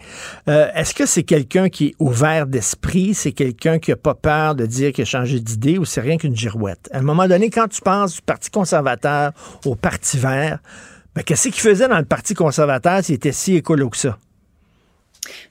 Est-ce 0.48 0.94
que 0.94 1.06
c'est 1.06 1.22
quelqu'un 1.22 1.68
qui 1.68 1.86
est 1.86 1.94
ouvert 2.00 2.48
d'esprit? 2.48 3.14
C'est 3.14 3.30
quelqu'un 3.30 3.78
qui 3.78 3.92
n'a 3.92 3.96
pas 3.96 4.14
peur 4.14 4.56
de 4.56 4.66
dire 4.66 4.90
qu'il 4.90 5.02
a 5.02 5.04
changé 5.04 5.38
d'idée 5.38 5.78
ou 5.78 5.84
c'est 5.84 6.00
rien 6.00 6.16
qu'une 6.16 6.34
girouette? 6.34 6.88
À 6.90 6.98
un 6.98 7.02
moment 7.02 7.28
donné, 7.28 7.50
quand 7.50 7.68
tu 7.68 7.80
penses 7.82 8.16
du 8.16 8.22
Parti 8.22 8.50
conservateur 8.50 9.30
au 9.64 9.76
Parti 9.76 10.18
vert, 10.18 10.58
ben, 11.14 11.22
qu'est-ce 11.22 11.44
qu'il 11.44 11.62
faisait 11.62 11.86
dans 11.86 11.98
le 11.98 12.04
Parti 12.04 12.34
conservateur 12.34 13.04
s'il 13.04 13.14
était 13.14 13.30
si 13.30 13.54
écolo 13.54 13.90
que 13.90 13.96
ça? 13.96 14.18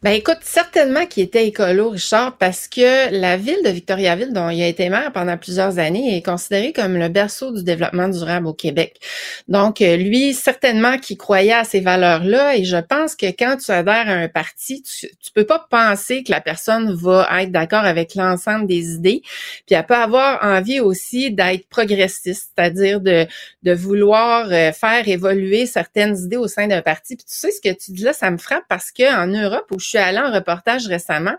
Ben 0.03 0.11
écoute, 0.11 0.39
certainement 0.41 1.05
qu'il 1.05 1.23
était 1.23 1.47
écolo, 1.47 1.89
Richard, 1.89 2.37
parce 2.37 2.67
que 2.67 3.11
la 3.11 3.37
ville 3.37 3.61
de 3.63 3.69
Victoriaville, 3.69 4.33
dont 4.33 4.49
il 4.49 4.61
a 4.61 4.67
été 4.67 4.89
maire 4.89 5.11
pendant 5.11 5.37
plusieurs 5.37 5.79
années, 5.79 6.17
est 6.17 6.25
considérée 6.25 6.73
comme 6.73 6.97
le 6.97 7.09
berceau 7.09 7.51
du 7.51 7.63
développement 7.63 8.07
durable 8.07 8.47
au 8.47 8.53
Québec. 8.53 8.99
Donc, 9.47 9.81
euh, 9.81 9.97
lui, 9.97 10.33
certainement 10.33 10.97
qu'il 10.97 11.17
croyait 11.17 11.53
à 11.53 11.63
ces 11.63 11.79
valeurs-là, 11.79 12.55
et 12.55 12.63
je 12.63 12.77
pense 12.77 13.15
que 13.15 13.27
quand 13.27 13.57
tu 13.57 13.71
adhères 13.71 14.09
à 14.09 14.13
un 14.13 14.27
parti, 14.27 14.83
tu, 14.83 15.07
tu 15.07 15.31
peux 15.33 15.45
pas 15.45 15.65
penser 15.69 16.23
que 16.23 16.31
la 16.31 16.41
personne 16.41 16.93
va 16.93 17.27
être 17.41 17.51
d'accord 17.51 17.85
avec 17.85 18.15
l'ensemble 18.15 18.67
des 18.67 18.93
idées, 18.93 19.21
puis 19.65 19.75
elle 19.75 19.85
peut 19.85 19.95
avoir 19.95 20.43
envie 20.43 20.79
aussi 20.79 21.31
d'être 21.31 21.67
progressiste, 21.69 22.51
c'est-à-dire 22.55 23.01
de, 23.01 23.25
de 23.63 23.73
vouloir 23.73 24.47
euh, 24.51 24.71
faire 24.71 25.07
évoluer 25.07 25.65
certaines 25.65 26.17
idées 26.17 26.37
au 26.37 26.47
sein 26.47 26.67
d'un 26.67 26.81
parti. 26.81 27.15
Puis 27.15 27.25
tu 27.25 27.35
sais, 27.35 27.51
ce 27.51 27.61
que 27.61 27.73
tu 27.75 27.91
dis 27.91 28.03
là, 28.03 28.13
ça 28.13 28.31
me 28.31 28.37
frappe 28.37 28.65
parce 28.69 28.91
que 28.91 29.03
en 29.15 29.27
Europe, 29.27 29.64
où 29.71 29.79
je 29.79 29.87
suis 29.87 29.97
allée 29.97 30.19
en 30.19 30.31
reportage 30.31 30.87
récemment, 30.87 31.35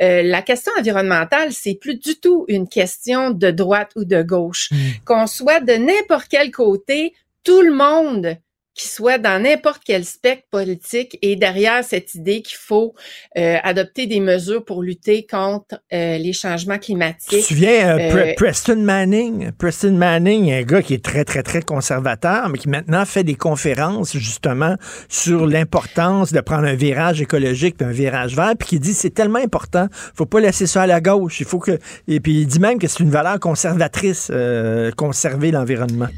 euh, 0.00 0.22
la 0.22 0.42
question 0.42 0.72
environnementale, 0.78 1.52
c'est 1.52 1.74
plus 1.74 1.96
du 1.96 2.16
tout 2.16 2.44
une 2.48 2.68
question 2.68 3.30
de 3.30 3.50
droite 3.50 3.92
ou 3.96 4.04
de 4.04 4.22
gauche. 4.22 4.70
Hmm. 4.70 4.76
Qu'on 5.04 5.26
soit 5.26 5.60
de 5.60 5.74
n'importe 5.74 6.26
quel 6.28 6.50
côté, 6.50 7.14
tout 7.42 7.60
le 7.60 7.72
monde 7.72 8.36
qui 8.74 8.88
soit 8.88 9.18
dans 9.18 9.42
n'importe 9.42 9.82
quel 9.84 10.04
spectre 10.04 10.46
politique 10.50 11.18
et 11.22 11.36
derrière 11.36 11.84
cette 11.84 12.14
idée 12.14 12.42
qu'il 12.42 12.56
faut 12.58 12.94
euh, 13.38 13.56
adopter 13.62 14.06
des 14.06 14.20
mesures 14.20 14.64
pour 14.64 14.82
lutter 14.82 15.26
contre 15.26 15.76
euh, 15.92 16.18
les 16.18 16.32
changements 16.32 16.78
climatiques. 16.78 17.28
Tu 17.30 17.36
te 17.40 17.42
souviens, 17.42 17.98
euh, 17.98 18.10
Pre- 18.10 18.34
Preston 18.34 18.76
Manning? 18.76 19.52
Preston 19.52 19.92
Manning, 19.92 20.52
un 20.52 20.62
gars 20.62 20.82
qui 20.82 20.94
est 20.94 21.04
très, 21.04 21.24
très, 21.24 21.42
très 21.42 21.62
conservateur, 21.62 22.48
mais 22.48 22.58
qui 22.58 22.68
maintenant 22.68 23.04
fait 23.04 23.24
des 23.24 23.36
conférences 23.36 24.16
justement 24.16 24.76
sur 25.08 25.46
l'importance 25.46 26.32
de 26.32 26.40
prendre 26.40 26.64
un 26.64 26.74
virage 26.74 27.20
écologique 27.20 27.76
puis 27.76 27.86
un 27.86 27.92
virage 27.92 28.34
vert, 28.34 28.54
puis 28.58 28.68
qui 28.68 28.80
dit 28.80 28.94
c'est 28.94 29.10
tellement 29.10 29.38
important, 29.38 29.88
faut 30.14 30.26
pas 30.26 30.40
laisser 30.40 30.66
ça 30.66 30.82
à 30.82 30.86
la 30.86 31.00
gauche. 31.00 31.40
Il 31.40 31.46
faut 31.46 31.58
que. 31.58 31.78
Et 32.08 32.20
puis 32.20 32.40
il 32.40 32.46
dit 32.46 32.58
même 32.58 32.78
que 32.78 32.88
c'est 32.88 33.00
une 33.00 33.10
valeur 33.10 33.38
conservatrice, 33.38 34.28
euh, 34.32 34.90
conserver 34.92 35.50
l'environnement. 35.50 36.08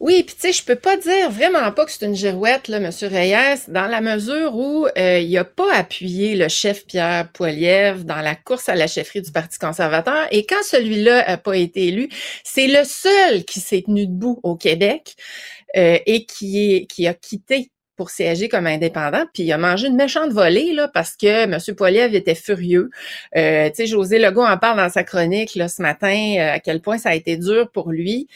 Oui, 0.00 0.24
puis 0.24 0.34
tu 0.34 0.40
sais, 0.42 0.52
je 0.52 0.64
peux 0.64 0.76
pas 0.76 0.96
dire 0.96 1.30
vraiment 1.30 1.70
pas 1.72 1.86
que 1.86 1.92
c'est 1.92 2.04
une 2.04 2.16
girouette, 2.16 2.68
là, 2.68 2.76
M. 2.78 2.90
Reyes, 3.02 3.60
dans 3.68 3.86
la 3.86 4.00
mesure 4.00 4.54
où 4.54 4.86
euh, 4.98 5.18
il 5.20 5.38
a 5.38 5.44
pas 5.44 5.72
appuyé 5.72 6.34
le 6.34 6.48
chef 6.48 6.84
Pierre 6.84 7.30
Poilievre 7.32 8.04
dans 8.04 8.20
la 8.20 8.34
course 8.34 8.68
à 8.68 8.74
la 8.74 8.86
chefferie 8.86 9.22
du 9.22 9.30
Parti 9.32 9.58
conservateur. 9.58 10.26
Et 10.32 10.44
quand 10.46 10.62
celui-là 10.64 11.22
a 11.26 11.36
pas 11.38 11.56
été 11.56 11.86
élu, 11.88 12.08
c'est 12.42 12.66
le 12.66 12.84
seul 12.84 13.44
qui 13.44 13.60
s'est 13.60 13.82
tenu 13.86 14.06
debout 14.06 14.40
au 14.42 14.56
Québec 14.56 15.14
euh, 15.76 15.98
et 16.06 16.26
qui, 16.26 16.74
est, 16.74 16.86
qui 16.86 17.06
a 17.06 17.14
quitté 17.14 17.70
pour 17.96 18.10
siéger 18.10 18.48
comme 18.48 18.66
indépendant, 18.66 19.24
puis 19.32 19.44
il 19.44 19.52
a 19.52 19.58
mangé 19.58 19.86
une 19.86 19.96
méchante 19.96 20.32
volée 20.32 20.72
là 20.72 20.88
parce 20.88 21.16
que 21.16 21.44
M. 21.44 21.58
Poiliev 21.76 22.14
était 22.14 22.34
furieux. 22.34 22.90
Euh, 23.36 23.68
tu 23.68 23.74
sais, 23.76 23.86
José 23.86 24.18
Legault 24.18 24.44
en 24.44 24.58
parle 24.58 24.78
dans 24.78 24.88
sa 24.88 25.04
chronique 25.04 25.54
là 25.54 25.68
ce 25.68 25.80
matin 25.80 26.34
euh, 26.38 26.54
à 26.54 26.58
quel 26.58 26.80
point 26.80 26.98
ça 26.98 27.10
a 27.10 27.14
été 27.14 27.36
dur 27.36 27.70
pour 27.70 27.90
lui. 27.92 28.26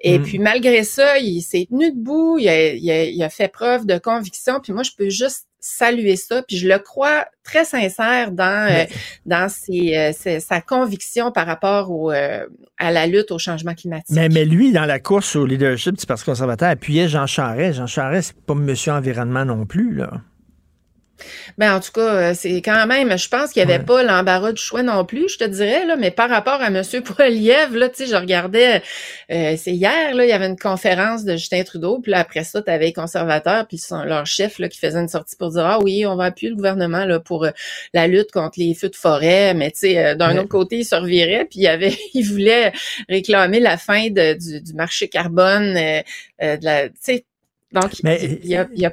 Et 0.00 0.20
Mm. 0.20 0.22
puis 0.22 0.38
malgré 0.38 0.84
ça, 0.84 1.18
il 1.18 1.40
s'est 1.42 1.66
tenu 1.68 1.90
debout, 1.90 2.38
il 2.38 2.48
a, 2.48 2.72
il 2.72 2.90
a- 2.90 3.04
il 3.06 3.22
a 3.24 3.28
fait 3.28 3.48
preuve 3.48 3.84
de 3.86 3.98
conviction. 3.98 4.60
Puis 4.62 4.72
moi, 4.72 4.84
je 4.84 4.92
peux 4.96 5.08
juste 5.08 5.47
saluer 5.60 6.16
ça. 6.16 6.42
Puis 6.46 6.56
je 6.58 6.68
le 6.68 6.78
crois 6.78 7.26
très 7.42 7.64
sincère 7.64 8.30
dans 8.32 8.68
euh, 8.70 8.84
dans 9.26 9.48
ses, 9.48 9.96
euh, 9.96 10.12
ses- 10.16 10.40
sa 10.40 10.60
conviction 10.60 11.32
par 11.32 11.46
rapport 11.46 11.90
au, 11.90 12.10
euh, 12.12 12.46
à 12.78 12.90
la 12.92 13.06
lutte 13.06 13.30
au 13.30 13.38
changement 13.38 13.74
climatique. 13.74 14.14
Mais, 14.14 14.28
mais 14.28 14.44
lui, 14.44 14.72
dans 14.72 14.84
la 14.86 15.00
course 15.00 15.34
au 15.36 15.46
leadership 15.46 15.96
du 15.96 16.06
Parti 16.06 16.24
conservateur, 16.24 16.68
appuyait 16.68 17.08
Jean 17.08 17.26
Charest. 17.26 17.78
Jean 17.78 17.86
Charest, 17.86 18.34
c'est 18.36 18.46
pas 18.46 18.54
monsieur 18.54 18.92
environnement 18.92 19.44
non 19.44 19.66
plus, 19.66 19.94
là. 19.94 20.20
Ben, 21.58 21.74
en 21.76 21.80
tout 21.80 21.92
cas, 21.92 22.00
euh, 22.30 22.34
c'est 22.34 22.62
quand 22.62 22.86
même, 22.86 23.16
je 23.18 23.28
pense 23.28 23.52
qu'il 23.52 23.64
n'y 23.66 23.72
avait 23.72 23.82
pas 23.84 24.02
l'embarras 24.02 24.52
du 24.52 24.62
choix 24.62 24.82
non 24.82 25.04
plus, 25.04 25.28
je 25.28 25.38
te 25.38 25.44
dirais, 25.44 25.84
là, 25.86 25.96
mais 25.96 26.10
par 26.10 26.28
rapport 26.30 26.60
à 26.62 26.68
M. 26.68 26.82
Poiliev, 27.04 27.74
là, 27.76 27.88
tu 27.88 28.04
sais, 28.04 28.06
je 28.10 28.14
regardais, 28.16 28.82
euh, 29.30 29.54
c'est 29.56 29.72
hier, 29.72 30.14
là, 30.14 30.24
il 30.24 30.28
y 30.28 30.32
avait 30.32 30.46
une 30.46 30.58
conférence 30.58 31.24
de 31.24 31.32
Justin 31.32 31.62
Trudeau, 31.64 31.98
puis 32.00 32.12
là, 32.12 32.20
après 32.20 32.44
ça, 32.44 32.62
tu 32.62 32.70
avais 32.70 32.86
les 32.86 32.92
conservateurs, 32.92 33.66
puis 33.66 33.78
son, 33.78 34.02
leur 34.04 34.26
chef, 34.26 34.58
là, 34.58 34.68
qui 34.68 34.78
faisait 34.78 34.98
une 35.00 35.08
sortie 35.08 35.36
pour 35.36 35.50
dire, 35.50 35.66
ah 35.66 35.78
oui, 35.82 36.06
on 36.06 36.16
va 36.16 36.24
appuyer 36.26 36.50
le 36.50 36.56
gouvernement, 36.56 37.04
là, 37.04 37.20
pour 37.20 37.44
euh, 37.44 37.50
la 37.94 38.06
lutte 38.06 38.30
contre 38.30 38.58
les 38.58 38.74
feux 38.74 38.88
de 38.88 38.96
forêt, 38.96 39.54
mais 39.54 39.70
tu 39.70 39.80
sais, 39.80 39.98
euh, 39.98 40.14
d'un 40.14 40.32
Ouais. 40.34 40.38
autre 40.40 40.48
côté, 40.48 40.78
il 40.78 40.84
se 40.84 40.94
revirait, 40.94 41.44
puis 41.46 41.60
il 41.60 41.62
y 41.62 41.68
avait, 41.68 41.96
il 42.14 42.22
voulait 42.22 42.72
réclamer 43.08 43.60
la 43.60 43.76
fin 43.78 44.08
de- 44.10 44.34
du, 44.34 44.60
du 44.60 44.74
marché 44.74 45.08
carbone, 45.08 45.76
euh, 45.76 46.00
euh, 46.42 46.56
de 46.56 46.64
la, 46.64 46.88
tu 46.88 46.94
sais, 47.00 47.24
donc, 47.72 47.90
Mais- 48.02 48.38
il 48.42 48.48
y 48.48 48.56
a, 48.56 48.66
il 48.74 48.80
y 48.80 48.86
a 48.86 48.92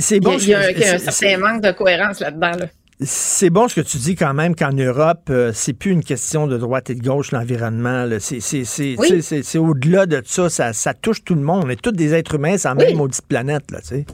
C'est 0.00 0.20
bon. 0.20 0.36
il 0.38 0.48
y 0.48 0.54
a, 0.54 0.62
ce 0.64 0.70
il 0.70 0.74
que- 0.74 0.80
y 0.80 0.84
a 0.84 0.94
un 0.94 0.98
certain 0.98 1.38
manque 1.38 1.62
de 1.62 1.72
cohérence 1.72 2.20
là-dedans. 2.20 2.52
Là. 2.58 2.66
C'est 3.00 3.50
bon 3.50 3.68
ce 3.68 3.76
que 3.76 3.80
tu 3.80 3.98
dis 3.98 4.16
quand 4.16 4.34
même 4.34 4.56
qu'en 4.56 4.72
Europe, 4.72 5.28
euh, 5.30 5.52
c'est 5.54 5.72
plus 5.72 5.92
une 5.92 6.02
question 6.02 6.46
de 6.48 6.58
droite 6.58 6.90
et 6.90 6.94
de 6.96 7.02
gauche, 7.02 7.30
l'environnement. 7.32 8.08
C'est 8.18 8.96
Oui. 8.98 9.58
au-delà 9.58 10.06
de 10.06 10.22
ça, 10.24 10.48
ça. 10.50 10.72
Ça 10.72 10.94
touche 10.94 11.22
tout 11.22 11.34
le 11.36 11.42
monde. 11.42 11.62
On 11.66 11.70
est 11.70 11.80
tous 11.80 11.92
des 11.92 12.14
êtres 12.14 12.34
humains 12.34 12.58
sans 12.58 12.74
même 12.74 12.96
maudite 12.96 13.22
planète. 13.28 13.70
Là, 13.70 13.80
tu 13.80 13.88
sais. 13.88 14.06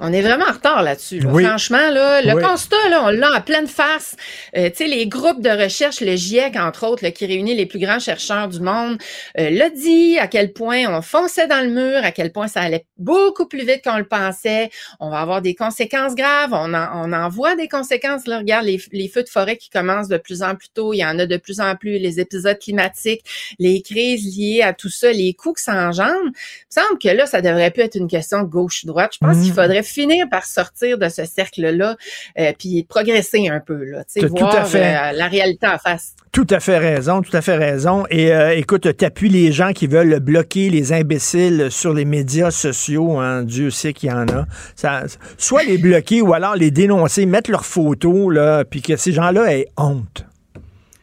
On 0.00 0.12
est 0.12 0.22
vraiment 0.22 0.46
en 0.48 0.52
retard 0.52 0.82
là-dessus. 0.82 1.20
là. 1.20 1.30
Oui. 1.30 1.44
Franchement, 1.44 1.90
là, 1.90 2.22
le 2.22 2.32
Oui. 2.34 2.42
constat, 2.42 2.76
là, 2.88 3.02
on 3.04 3.08
l'a 3.10 3.32
en 3.36 3.40
pleine 3.42 3.66
face. 3.66 4.16
Euh, 4.56 4.70
tu 4.70 4.76
sais, 4.76 4.86
les 4.86 5.06
groupes 5.06 5.42
de 5.42 5.50
recherche, 5.50 6.00
le 6.00 6.16
GIEC, 6.16 6.56
entre 6.56 6.86
autres, 6.86 7.04
là, 7.04 7.10
qui 7.10 7.26
réunit 7.26 7.54
les 7.54 7.66
plus 7.66 7.78
grands 7.78 7.98
chercheurs 7.98 8.48
du 8.48 8.60
monde, 8.60 8.98
euh, 9.38 9.50
l'a 9.50 9.68
dit 9.70 10.18
à 10.18 10.26
quel 10.26 10.52
point 10.52 10.84
on 10.88 11.02
fonçait 11.02 11.46
dans 11.46 11.60
le 11.60 11.70
mur, 11.70 12.00
à 12.02 12.12
quel 12.12 12.32
point 12.32 12.48
ça 12.48 12.60
allait 12.62 12.86
beaucoup 12.96 13.46
plus 13.46 13.60
vite 13.66 13.82
qu'on 13.84 13.98
le 13.98 14.04
pensait. 14.08 14.70
On 15.00 15.10
va 15.10 15.20
avoir 15.20 15.42
des 15.42 15.54
conséquences 15.54 16.14
graves. 16.14 16.50
On 16.52 16.72
en, 16.74 16.88
on 17.04 17.12
en 17.12 17.28
voit 17.28 17.54
des 17.56 17.68
conséquences. 17.68 18.26
Là, 18.26 18.38
regarde 18.38 18.64
les, 18.64 18.80
les 18.92 19.08
feux 19.08 19.22
de 19.22 19.28
forêt 19.28 19.56
qui 19.56 19.68
commencent 19.70 20.08
de 20.08 20.16
plus 20.18 20.42
en 20.42 20.54
plus 20.54 20.68
tôt. 20.72 20.92
Il 20.94 20.98
y 20.98 21.04
en 21.04 21.18
a 21.18 21.26
de 21.26 21.36
plus 21.36 21.60
en 21.60 21.76
plus. 21.76 21.98
Les 21.98 22.20
épisodes 22.20 22.58
climatiques, 22.58 23.22
les 23.58 23.82
crises 23.82 24.24
liées 24.36 24.62
à 24.62 24.72
tout 24.72 24.88
ça, 24.88 25.12
les 25.12 25.34
coûts 25.34 25.52
que 25.52 25.60
ça 25.60 25.74
engendre. 25.74 26.16
Il 26.24 26.28
me 26.80 26.82
semble 26.82 26.98
que 26.98 27.08
là, 27.08 27.26
ça 27.26 27.42
devrait 27.42 27.70
plus 27.70 27.82
être 27.82 27.96
une 27.96 28.08
question 28.08 28.40
de 28.42 28.48
gauche-droite. 28.48 29.12
Je 29.20 29.26
pense 29.26 29.42
qu'il 29.42 29.52
faudrait 29.52 29.82
finir 29.90 30.26
par 30.30 30.44
sortir 30.46 30.96
de 30.98 31.08
ce 31.08 31.24
cercle-là, 31.24 31.96
euh, 32.38 32.52
puis 32.58 32.84
progresser 32.88 33.48
un 33.48 33.60
peu, 33.60 33.84
là, 33.84 34.04
tu 34.04 34.12
sais, 34.14 34.20
T'as 34.20 34.28
tout 34.28 34.34
voir 34.36 34.56
à 34.56 34.64
fait. 34.64 34.96
euh, 34.96 35.12
la 35.12 35.26
réalité 35.26 35.66
en 35.66 35.78
face. 35.78 36.14
Tout 36.32 36.46
à 36.50 36.60
fait 36.60 36.78
raison, 36.78 37.22
tout 37.22 37.36
à 37.36 37.40
fait 37.40 37.56
raison. 37.56 38.04
Et 38.08 38.32
euh, 38.32 38.54
écoute, 38.56 38.96
t'appuies 38.96 39.28
les 39.28 39.50
gens 39.50 39.72
qui 39.72 39.88
veulent 39.88 40.20
bloquer 40.20 40.70
les 40.70 40.92
imbéciles 40.92 41.68
sur 41.70 41.92
les 41.92 42.04
médias 42.04 42.52
sociaux. 42.52 43.18
Hein, 43.18 43.42
Dieu 43.42 43.70
sait 43.70 43.92
qu'il 43.92 44.10
y 44.10 44.12
en 44.12 44.28
a. 44.28 44.46
Ça, 44.76 45.02
soit 45.38 45.64
les 45.64 45.76
bloquer 45.76 46.22
ou 46.22 46.32
alors 46.32 46.54
les 46.54 46.70
dénoncer, 46.70 47.26
mettre 47.26 47.50
leurs 47.50 47.66
photos, 47.66 48.32
là, 48.32 48.64
puis 48.64 48.80
que 48.80 48.96
ces 48.96 49.10
gens-là 49.12 49.52
aient 49.52 49.66
honte. 49.76 50.24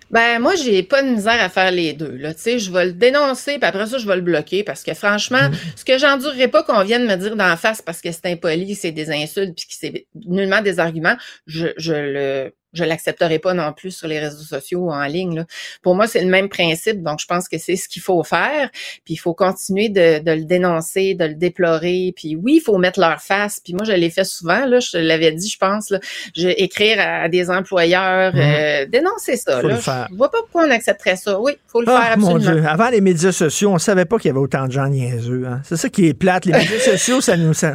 Ben 0.09 0.39
moi, 0.39 0.55
j'ai 0.55 0.84
pas 0.84 1.03
de 1.03 1.09
misère 1.09 1.41
à 1.41 1.49
faire 1.49 1.71
les 1.71 1.93
deux. 1.93 2.15
Là, 2.15 2.34
tu 2.34 2.41
sais, 2.41 2.59
je 2.59 2.71
vais 2.71 2.85
le 2.85 2.93
dénoncer, 2.93 3.57
puis 3.57 3.65
après 3.65 3.88
ça, 3.88 3.97
je 3.97 4.07
vais 4.07 4.15
le 4.15 4.21
bloquer 4.21 4.63
parce 4.63 4.84
que 4.84 4.93
franchement, 4.93 5.49
ce 5.75 5.84
que 5.84 5.97
j'endurerais 5.97 6.47
pas 6.47 6.63
qu'on 6.63 6.84
vienne 6.84 7.05
me 7.05 7.15
dire 7.15 7.35
d'en 7.35 7.57
face 7.57 7.81
parce 7.81 8.01
que 8.01 8.11
c'est 8.11 8.25
impoli, 8.27 8.75
c'est 8.75 8.91
des 8.91 9.11
insultes, 9.11 9.55
puis 9.55 9.67
que 9.67 9.73
c'est 9.73 10.07
nullement 10.25 10.61
des 10.61 10.79
arguments, 10.79 11.17
je, 11.45 11.67
je 11.77 11.93
le 11.93 12.51
je 12.73 12.84
l'accepterai 12.84 13.39
pas 13.39 13.53
non 13.53 13.73
plus 13.73 13.91
sur 13.91 14.07
les 14.07 14.19
réseaux 14.19 14.44
sociaux 14.44 14.80
ou 14.81 14.91
en 14.91 15.06
ligne. 15.06 15.38
là. 15.38 15.45
Pour 15.81 15.95
moi, 15.95 16.06
c'est 16.07 16.22
le 16.22 16.27
même 16.30 16.49
principe, 16.49 17.02
donc 17.02 17.19
je 17.19 17.26
pense 17.26 17.48
que 17.48 17.57
c'est 17.57 17.76
ce 17.76 17.88
qu'il 17.88 18.02
faut 18.02 18.23
faire. 18.23 18.69
Puis 19.06 19.14
il 19.15 19.18
faut 19.18 19.34
continuer 19.34 19.89
de, 19.89 20.19
de 20.23 20.31
le 20.31 20.44
dénoncer, 20.44 21.14
de 21.15 21.26
le 21.26 21.34
déplorer. 21.35 22.14
Puis 22.15 22.35
oui, 22.35 22.56
il 22.57 22.61
faut 22.61 22.77
mettre 22.77 22.99
leur 22.99 23.19
face. 23.22 23.60
Puis 23.64 23.73
moi, 23.73 23.84
je 23.85 23.94
l'ai 23.94 24.10
fait 24.10 24.23
souvent. 24.26 24.65
Là, 24.65 24.80
je 24.80 24.98
l'avais 24.98 25.31
dit, 25.31 25.49
je 25.49 25.57
pense. 25.57 25.89
Là, 25.89 25.99
je, 26.35 26.49
écrire 26.49 26.98
à 26.99 27.30
des 27.30 27.49
employeurs, 27.49 28.34
Mhm. 28.35 28.41
euh, 28.41 28.85
dénoncer 28.88 29.38
ça. 29.38 29.61
Faut 29.61 29.68
là. 29.68 29.76
le 29.76 29.80
faire. 29.81 30.07
Je 30.11 30.15
vois 30.15 30.30
pas 30.30 30.39
pourquoi 30.41 30.65
on 30.68 30.72
accepterait 30.72 31.15
ça. 31.15 31.39
Oui, 31.39 31.53
faut 31.68 31.81
le 31.81 31.88
Ah, 31.89 32.02
faire 32.02 32.18
mon 32.18 32.35
absolument. 32.35 32.60
Dieu. 32.61 32.69
Avant 32.69 32.89
les 32.89 33.02
médias 33.02 33.31
sociaux, 33.31 33.72
on 33.72 33.77
savait 33.77 34.06
pas 34.06 34.18
qu'il 34.18 34.27
y 34.27 34.31
avait 34.31 34.39
autant 34.39 34.68
de 34.68 34.72
gens 34.72 34.88
niaiseux. 34.88 35.45
hein. 35.48 35.61
C'est 35.64 35.77
ça 35.77 35.89
qui 35.89 36.07
est 36.07 36.14
plate. 36.14 36.45
Les 36.45 36.52
médias 36.57 36.80
sociaux, 36.80 37.22
ça 37.22 37.38
nous, 37.38 37.53
ça, 37.53 37.73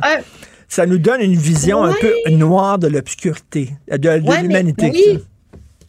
ça 0.72 0.86
nous 0.86 0.96
donne 0.96 1.20
une 1.20 1.34
vision 1.36 1.82
un 1.84 1.92
peu 1.92 2.14
noire 2.30 2.78
de 2.78 2.86
l'obscurité, 2.86 3.68
de, 3.90 3.98
de 3.98 4.08
Ouais, 4.08 4.20
mais 4.22 4.42
l'humanité. 4.42 4.90
oui. 4.90 5.18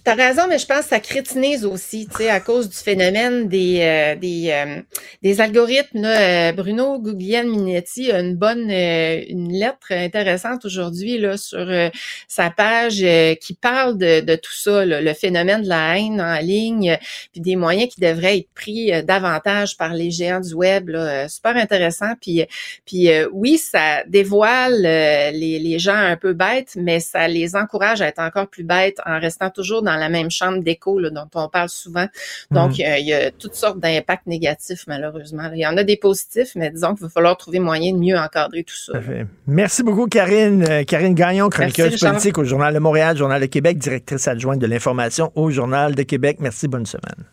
T'as 0.05 0.15
raison, 0.15 0.41
mais 0.49 0.57
je 0.57 0.65
pense 0.65 0.81
que 0.81 0.89
ça 0.89 0.99
crétinise 0.99 1.63
aussi, 1.63 2.09
tu 2.11 2.17
sais, 2.17 2.29
à 2.29 2.41
cause 2.41 2.67
du 2.67 2.75
phénomène 2.75 3.47
des 3.47 3.79
euh, 3.79 4.15
des, 4.15 4.49
euh, 4.51 4.81
des 5.21 5.39
algorithmes. 5.39 6.03
Euh, 6.03 6.51
Bruno 6.51 6.99
Guglielminetti 6.99 8.11
a 8.11 8.19
une 8.19 8.35
bonne 8.35 8.69
euh, 8.69 9.21
une 9.29 9.53
lettre 9.53 9.91
intéressante 9.91 10.65
aujourd'hui 10.65 11.19
là 11.19 11.37
sur 11.37 11.59
euh, 11.59 11.89
sa 12.27 12.49
page 12.49 13.05
qui 13.39 13.53
parle 13.53 13.97
de, 13.97 14.19
de 14.19 14.35
tout 14.35 14.51
ça, 14.51 14.85
là, 14.85 14.99
le 14.99 15.13
phénomène 15.13 15.61
de 15.61 15.69
la 15.69 15.97
haine 15.97 16.19
en 16.19 16.37
ligne, 16.39 16.97
puis 17.31 17.39
des 17.39 17.55
moyens 17.55 17.93
qui 17.93 18.01
devraient 18.01 18.39
être 18.39 18.51
pris 18.53 18.91
davantage 19.03 19.77
par 19.77 19.93
les 19.93 20.11
géants 20.11 20.41
du 20.41 20.53
web. 20.53 20.89
Là, 20.89 21.29
super 21.29 21.55
intéressant. 21.55 22.13
Puis 22.19 22.45
puis 22.85 23.07
oui, 23.31 23.57
ça 23.57 24.03
dévoile 24.07 24.81
les, 24.81 25.59
les 25.59 25.79
gens 25.79 25.95
un 25.95 26.17
peu 26.17 26.33
bêtes, 26.33 26.73
mais 26.75 26.99
ça 26.99 27.29
les 27.29 27.55
encourage 27.55 28.01
à 28.01 28.07
être 28.09 28.19
encore 28.19 28.49
plus 28.49 28.65
bêtes 28.65 28.97
en 29.05 29.17
restant 29.17 29.49
toujours 29.49 29.81
dans 29.81 29.92
la 29.97 30.09
même 30.09 30.29
chambre 30.31 30.61
d'écho 30.63 30.99
là, 30.99 31.09
dont 31.09 31.27
on 31.35 31.47
parle 31.49 31.69
souvent. 31.69 32.07
Donc, 32.51 32.77
Mhm. 32.77 32.85
euh, 32.85 32.97
il 32.99 33.07
y 33.07 33.13
a 33.13 33.31
toutes 33.31 33.55
sortes 33.55 33.79
d'impacts 33.79 34.27
négatifs, 34.27 34.83
malheureusement. 34.87 35.49
Il 35.53 35.59
y 35.59 35.67
en 35.67 35.75
a 35.77 35.83
des 35.83 35.97
positifs, 35.97 36.51
mais 36.55 36.69
disons 36.71 36.93
qu'il 36.95 37.03
va 37.05 37.09
falloir 37.09 37.37
trouver 37.37 37.59
moyen 37.59 37.93
de 37.93 37.97
mieux 37.99 38.17
encadrer 38.17 38.63
tout 38.63 38.75
ça. 38.75 38.93
Parfait. 38.93 39.25
Merci 39.47 39.83
beaucoup, 39.83 40.07
Karine. 40.07 40.65
Euh, 40.69 40.83
Karine 40.83 41.13
Gagnon, 41.15 41.49
chroniqueuse 41.49 41.99
politique 41.99 42.37
au 42.37 42.43
Journal 42.43 42.73
de 42.73 42.79
Montréal, 42.79 43.17
Journal 43.17 43.41
de 43.41 43.45
Québec, 43.47 43.77
directrice 43.77 44.27
adjointe 44.27 44.59
de 44.59 44.67
l'information 44.67 45.31
au 45.35 45.49
Journal 45.51 45.95
de 45.95 46.03
Québec. 46.03 46.37
Merci, 46.39 46.67
bonne 46.67 46.85
semaine. 46.85 47.25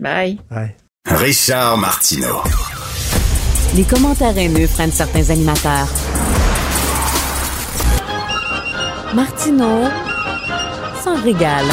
Bye. 0.00 0.38
Bye. 0.50 0.74
Richard 1.06 1.78
Martineau. 1.78 2.42
Les 3.76 3.84
commentaires 3.84 4.36
haineux 4.36 4.66
prennent 4.66 4.90
certains 4.90 5.30
animateurs. 5.30 5.88
Martineau 9.14 9.84
s'en 11.06 11.22
régale. 11.22 11.64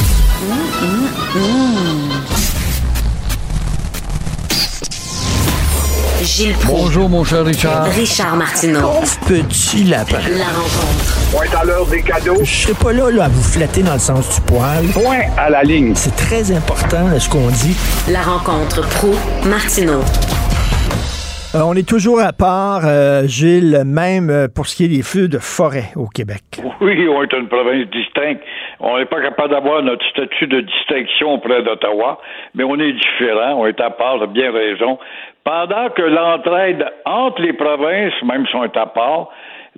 Gilles 6.22 6.54
Proulx. 6.54 6.84
Bonjour, 6.84 7.10
mon 7.10 7.24
cher 7.24 7.44
Richard. 7.44 7.86
Richard 7.86 8.36
Martineau. 8.36 8.92
Petit 9.28 9.86
lapin. 9.86 10.20
La 10.38 10.46
rencontre. 10.46 11.32
Point 11.32 11.60
à 11.60 11.66
l'heure 11.66 11.86
des 11.88 12.02
cadeaux. 12.04 12.38
Je 12.44 12.46
serai 12.46 12.74
pas 12.74 12.94
là, 12.94 13.10
là, 13.10 13.26
à 13.26 13.28
vous 13.30 13.42
flatter 13.42 13.82
dans 13.82 13.94
le 13.94 14.00
sens 14.00 14.36
du 14.36 14.42
poil. 14.42 14.86
Point 14.94 15.22
à 15.38 15.50
la 15.50 15.64
ligne. 15.64 15.94
C'est 15.96 16.16
très 16.16 16.52
important 16.52 17.08
là, 17.10 17.20
ce 17.20 17.28
qu'on 17.28 17.48
dit. 17.50 17.76
La 18.12 18.22
rencontre 18.22 18.88
pro 18.98 19.16
martineau 19.48 20.02
Euh, 21.56 21.62
on 21.66 21.76
est 21.76 21.88
toujours 21.88 22.20
à 22.20 22.34
part, 22.34 22.82
euh, 22.86 23.28
Gilles, 23.28 23.84
même 23.86 24.30
euh, 24.30 24.48
pour 24.48 24.68
ce 24.68 24.76
qui 24.76 24.86
est 24.86 24.88
des 24.88 25.04
feux 25.04 25.28
de 25.28 25.38
forêt 25.40 25.92
au 25.96 26.08
Québec. 26.08 26.42
Oui, 26.82 27.08
on 27.08 27.24
est 27.24 27.34
une 27.34 27.48
province 27.48 27.86
distincte. 27.92 28.42
On 28.86 28.98
n'est 28.98 29.06
pas 29.06 29.22
capable 29.22 29.52
d'avoir 29.52 29.82
notre 29.82 30.06
statut 30.10 30.46
de 30.46 30.60
distinction 30.60 31.36
auprès 31.36 31.64
d'Ottawa, 31.64 32.20
mais 32.54 32.66
on 32.66 32.78
est 32.78 32.92
différent, 32.92 33.54
on 33.60 33.66
est 33.66 33.80
à 33.80 33.90
part, 33.90 34.20
t'as 34.20 34.26
bien 34.26 34.52
raison. 34.52 35.00
Pendant 35.46 35.90
que 35.90 36.02
l'entraide 36.02 36.86
entre 37.06 37.42
les 37.42 37.54
provinces, 37.54 38.14
même 38.24 38.46
si 38.46 38.56
on 38.58 38.66
est 38.66 38.76
à 38.76 38.86
part, 38.86 39.30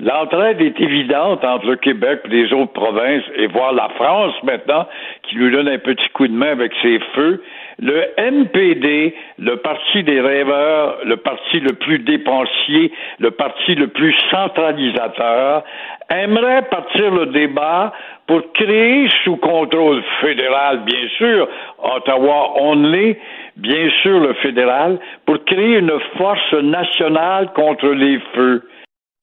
l'entraide 0.01 0.59
est 0.59 0.81
évidente 0.81 1.45
entre 1.45 1.67
le 1.67 1.75
Québec 1.75 2.21
et 2.25 2.29
les 2.29 2.53
autres 2.53 2.73
provinces, 2.73 3.23
et 3.35 3.45
voir 3.45 3.73
la 3.73 3.89
France 3.89 4.33
maintenant, 4.41 4.87
qui 5.21 5.35
lui 5.35 5.51
donne 5.51 5.67
un 5.67 5.77
petit 5.77 6.09
coup 6.09 6.27
de 6.27 6.33
main 6.33 6.53
avec 6.53 6.71
ses 6.81 6.99
feux. 7.13 7.43
Le 7.77 8.05
NPD, 8.17 9.13
le 9.37 9.57
parti 9.57 10.03
des 10.03 10.19
rêveurs, 10.19 10.97
le 11.05 11.17
parti 11.17 11.59
le 11.59 11.73
plus 11.73 11.99
dépensier, 11.99 12.91
le 13.19 13.29
parti 13.29 13.75
le 13.75 13.87
plus 13.87 14.15
centralisateur, 14.31 15.63
aimerait 16.09 16.63
partir 16.63 17.11
le 17.11 17.27
débat 17.27 17.91
pour 18.27 18.41
créer 18.53 19.07
sous 19.23 19.37
contrôle 19.37 20.03
fédéral, 20.21 20.83
bien 20.83 21.07
sûr, 21.17 21.47
Ottawa 21.77 22.53
only, 22.61 23.15
bien 23.57 23.89
sûr 24.01 24.19
le 24.19 24.33
fédéral, 24.35 24.99
pour 25.25 25.43
créer 25.45 25.77
une 25.77 25.99
force 26.17 26.53
nationale 26.53 27.51
contre 27.53 27.87
les 27.89 28.19
feux. 28.33 28.63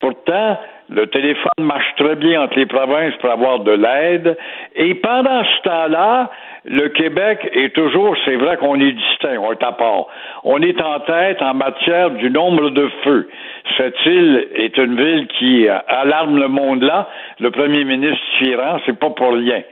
Pourtant, 0.01 0.59
le 0.89 1.07
téléphone 1.07 1.65
marche 1.65 1.95
très 1.97 2.17
bien 2.17 2.43
entre 2.43 2.59
les 2.59 2.67
provinces 2.67 3.15
pour 3.21 3.31
avoir 3.31 3.61
de 3.61 3.73
l'aide. 3.73 4.37
Et 4.75 4.95
pendant 4.97 5.43
ce 5.45 5.63
temps-là, 5.63 6.31
le 6.65 6.89
Québec 6.91 7.51
est 7.53 7.75
toujours, 7.75 8.17
c'est 8.25 8.37
vrai 8.37 8.57
qu'on 8.57 8.81
est 8.81 8.93
distinct, 8.93 9.37
on 9.41 9.53
est 9.53 9.63
à 9.63 9.73
part. 9.73 10.07
On 10.45 10.63
est 10.63 10.81
en 10.81 11.01
tête 11.01 11.43
en 11.43 11.55
matière 11.55 12.11
du 12.11 12.31
nombre 12.31 12.71
de 12.71 12.89
feux. 13.03 13.29
Cette 13.77 13.97
île 14.07 14.49
est 14.55 14.77
une 14.79 14.97
ville 14.97 15.27
qui 15.39 15.69
alarme 15.69 16.39
le 16.39 16.49
monde 16.49 16.83
là. 16.83 17.09
Le 17.41 17.51
premier 17.51 17.85
ministre 17.85 18.23
Chiran, 18.39 18.79
c'est 18.87 18.99
pas 18.99 19.11
pour 19.11 19.33
rien. 19.33 19.63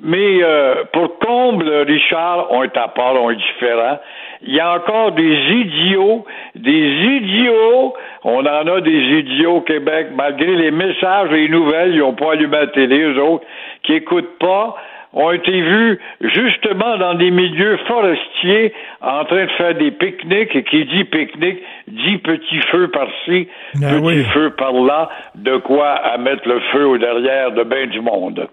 Mais 0.00 0.42
euh, 0.42 0.84
pour 0.92 1.18
comble, 1.18 1.68
Richard, 1.86 2.48
on 2.50 2.64
est 2.64 2.76
à 2.76 2.88
part, 2.88 3.14
on 3.14 3.30
est 3.30 3.36
différent. 3.36 3.98
Il 4.42 4.54
y 4.54 4.58
a 4.58 4.74
encore 4.74 5.12
des 5.12 5.36
idiots, 5.50 6.24
des 6.56 6.88
idiots. 7.18 7.94
On 8.24 8.40
en 8.40 8.66
a 8.66 8.80
des 8.80 9.18
idiots 9.18 9.56
au 9.56 9.60
Québec, 9.60 10.08
malgré 10.16 10.56
les 10.56 10.70
messages 10.70 11.30
et 11.30 11.42
les 11.42 11.48
nouvelles, 11.48 11.94
ils 11.94 12.00
n'ont 12.00 12.14
pas 12.14 12.32
allumé 12.32 12.56
la 12.56 12.66
télé, 12.68 13.00
eux 13.00 13.22
autres, 13.22 13.44
qui 13.82 13.92
écoutent 13.92 14.38
pas 14.38 14.74
ont 15.14 15.30
été 15.30 15.52
vus 15.60 15.98
justement 16.20 16.96
dans 16.96 17.14
des 17.14 17.30
milieux 17.30 17.76
forestiers 17.86 18.72
en 19.02 19.24
train 19.24 19.44
de 19.44 19.50
faire 19.58 19.74
des 19.74 19.90
pique-niques 19.90 20.54
et 20.56 20.64
qui 20.64 20.84
dit 20.86 21.04
pique-nique 21.04 21.58
dit 21.88 22.18
petit 22.18 22.60
feu 22.70 22.88
par-ci, 22.90 23.48
Ben 23.74 23.96
petit 24.00 24.04
oui. 24.04 24.24
feu 24.32 24.50
par-là, 24.56 25.10
de 25.34 25.56
quoi 25.58 25.90
à 25.90 26.16
mettre 26.18 26.48
le 26.48 26.60
feu 26.72 26.86
au 26.86 26.96
derrière 26.98 27.52
de 27.52 27.62
bien 27.64 27.86
du 27.88 28.00
monde. 28.00 28.48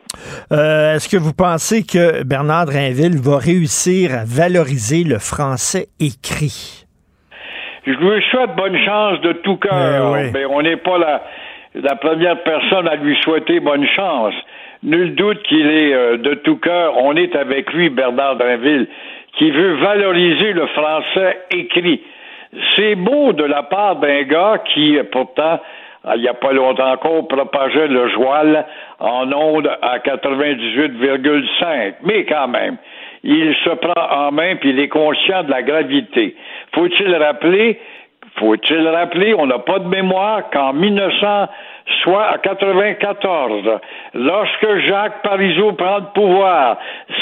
Euh, 0.51 0.95
Est-ce 0.95 1.07
que 1.07 1.17
vous 1.17 1.33
pensez 1.33 1.83
que 1.85 2.23
Bernard 2.23 2.65
Drinville 2.65 3.17
va 3.21 3.37
réussir 3.37 4.11
à 4.13 4.23
valoriser 4.25 5.03
le 5.05 5.17
français 5.19 5.87
écrit? 5.99 6.85
Je 7.85 7.91
lui 7.93 8.21
souhaite 8.29 8.55
bonne 8.55 8.77
chance 8.85 9.21
de 9.21 9.31
tout 9.33 9.55
cœur, 9.57 10.11
Ben 10.13 10.23
oui. 10.25 10.31
mais 10.33 10.45
on 10.45 10.61
n'est 10.61 10.77
pas 10.77 10.97
la, 10.97 11.23
la 11.75 11.95
première 11.95 12.43
personne 12.43 12.87
à 12.87 12.95
lui 12.97 13.17
souhaiter 13.23 13.59
bonne 13.61 13.87
chance. 13.95 14.33
Nul 14.81 15.15
doute 15.15 15.43
qu'il 15.43 15.67
est 15.67 15.93
euh, 15.93 16.17
de 16.17 16.35
tout 16.35 16.55
cœur, 16.57 16.95
on 16.97 17.15
est 17.15 17.35
avec 17.35 17.73
lui, 17.73 17.89
Bernard 17.89 18.37
Drinville, 18.37 18.87
qui 19.37 19.51
veut 19.51 19.73
valoriser 19.73 20.53
le 20.53 20.67
français 20.67 21.39
écrit. 21.51 22.01
C'est 22.75 22.95
beau 22.95 23.33
de 23.33 23.43
la 23.43 23.63
part 23.63 23.97
d'un 23.97 24.23
gars 24.23 24.63
qui, 24.73 24.97
pourtant, 25.11 25.59
euh, 26.05 26.13
il 26.15 26.21
n'y 26.21 26.29
a 26.29 26.33
pas 26.33 26.53
longtemps 26.53 26.93
encore, 26.93 27.27
propageait 27.27 27.89
le 27.89 28.07
joual 28.09 28.65
en 28.99 29.29
ondes 29.33 29.69
à 29.81 29.99
98,5. 29.99 31.95
Mais 32.03 32.23
quand 32.23 32.47
même, 32.47 32.77
il 33.23 33.53
se 33.65 33.71
prend 33.71 34.27
en 34.27 34.31
main 34.31 34.55
puis 34.55 34.69
il 34.69 34.79
est 34.79 34.87
conscient 34.87 35.43
de 35.43 35.51
la 35.51 35.61
gravité. 35.61 36.37
Faut-il 36.73 37.13
rappeler, 37.15 37.81
faut-il 38.37 38.87
rappeler, 38.87 39.33
on 39.33 39.45
n'a 39.45 39.59
pas 39.59 39.79
de 39.79 39.89
mémoire 39.89 40.49
qu'en 40.51 40.71
1900, 40.71 41.49
soit 42.03 42.25
à 42.25 42.37
94, 42.37 43.79
lorsque 44.13 44.75
Jacques 44.87 45.21
Parizeau 45.23 45.73
prend 45.73 45.97
le 45.97 46.13
pouvoir, 46.13 46.77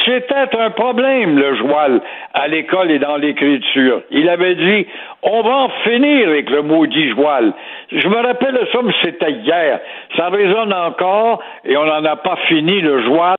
c'était 0.06 0.58
un 0.60 0.70
problème, 0.72 1.38
le 1.38 1.56
joual, 1.56 2.02
à 2.34 2.48
l'école 2.48 2.92
et 2.92 3.00
dans 3.00 3.18
l'écriture. 3.18 4.02
Il 4.12 4.30
avait 4.30 4.56
dit, 4.56 4.88
on 5.24 5.42
va 5.42 5.56
en 5.56 5.70
finir 5.84 6.28
avec 6.28 6.50
le 6.50 6.62
maudit 6.62 7.10
joual. 7.12 7.54
Je 7.92 8.08
me 8.08 8.18
rappelle 8.18 8.60
ça, 8.72 8.80
mais 8.84 8.94
c'était 9.02 9.32
hier. 9.32 9.80
Ça 10.16 10.30
résonne 10.30 10.74
encore 10.74 11.42
et 11.66 11.76
on 11.78 11.86
n'en 11.86 12.04
a 12.06 12.16
pas 12.16 12.38
fini. 12.48 12.82
Le 12.82 13.04
joual 13.04 13.38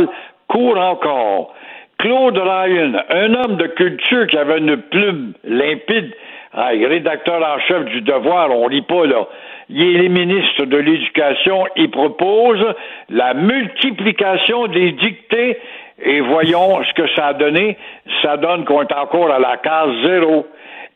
court 0.49 0.79
encore. 0.79 1.55
Claude 1.99 2.39
Ryan, 2.39 2.93
un 3.11 3.35
homme 3.35 3.57
de 3.57 3.67
culture 3.67 4.27
qui 4.29 4.39
avait 4.39 4.59
une 4.59 4.77
plume 4.77 5.33
limpide, 5.45 6.15
ah, 6.55 6.69
rédacteur 6.69 7.43
en 7.43 7.59
chef 7.61 7.85
du 7.87 8.01
Devoir, 8.03 8.51
on 8.51 8.69
lit 8.69 8.83
pas 8.83 9.05
là. 9.05 9.27
Il 9.70 10.03
est 10.03 10.09
ministre 10.09 10.65
de 10.65 10.78
l'Éducation, 10.78 11.66
il 11.77 11.90
propose 11.90 12.65
la 13.11 13.35
multiplication 13.35 14.66
des 14.69 14.93
dictées 14.93 15.59
et 16.03 16.20
voyons 16.20 16.82
ce 16.85 16.93
que 16.95 17.09
ça 17.15 17.27
a 17.28 17.35
donné. 17.35 17.77
Ça 18.23 18.36
donne 18.39 18.65
qu'on 18.65 18.82
est 18.82 18.95
encore 18.95 19.31
à 19.31 19.39
la 19.39 19.59
case 19.59 19.90
zéro. 20.05 20.47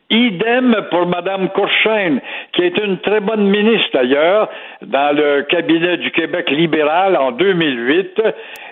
Idem 0.09 0.75
pour 0.91 1.07
Mme 1.07 1.49
Courchaine, 1.49 2.21
qui 2.51 2.61
est 2.63 2.77
une 2.77 2.99
très 2.99 3.19
bonne 3.19 3.47
ministre 3.47 3.89
d'ailleurs, 3.93 4.49
dans 4.81 5.15
le 5.15 5.41
cabinet 5.43 5.97
du 5.97 6.11
Québec 6.11 6.51
libéral 6.51 7.17
en 7.17 7.31
2008. 7.31 8.21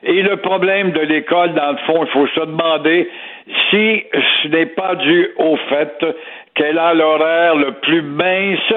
Et 0.04 0.22
le 0.22 0.38
problème 0.38 0.92
de 0.92 1.00
l'école, 1.00 1.54
dans 1.54 1.72
le 1.72 1.78
fond, 1.88 2.04
il 2.04 2.12
faut 2.12 2.28
se 2.28 2.42
demander 2.42 3.10
si 3.70 4.04
ce 4.44 4.48
n'est 4.50 4.68
pas 4.68 4.96
dû 4.96 5.30
au 5.38 5.58
fait 5.70 6.06
qu'elle 6.62 6.78
a 6.78 6.94
l'horaire 6.94 7.56
le 7.56 7.72
plus 7.74 8.02
mince 8.04 8.74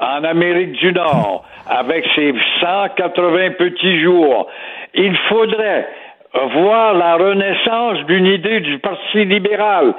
en 0.00 0.24
Amérique 0.24 0.72
du 0.72 0.92
Nord, 0.92 1.44
avec 1.68 2.06
ses 2.14 2.34
180 2.60 3.50
petits 3.58 4.00
jours. 4.00 4.48
Il 4.94 5.14
faudrait 5.28 5.86
voir 6.54 6.94
la 6.94 7.16
renaissance 7.16 8.06
d'une 8.06 8.26
idée 8.26 8.60
du 8.60 8.78
Parti 8.78 9.24
libéral 9.24 9.94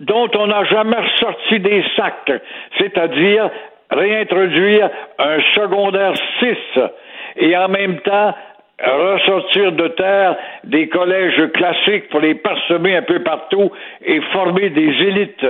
dont 0.00 0.30
on 0.34 0.46
n'a 0.46 0.64
jamais 0.64 0.96
ressorti 0.96 1.60
des 1.60 1.84
sacs, 1.96 2.32
c'est-à-dire 2.78 3.50
réintroduire 3.90 4.88
un 5.18 5.40
secondaire 5.54 6.14
6 6.40 6.56
et 7.36 7.56
en 7.56 7.68
même 7.68 7.98
temps 8.00 8.34
ressortir 8.80 9.72
de 9.72 9.88
terre 9.88 10.36
des 10.64 10.88
collèges 10.88 11.50
classiques 11.52 12.08
pour 12.10 12.20
les 12.20 12.34
parsemer 12.36 12.96
un 12.96 13.02
peu 13.02 13.22
partout 13.22 13.70
et 14.04 14.20
former 14.32 14.70
des 14.70 14.88
élites. 14.88 15.46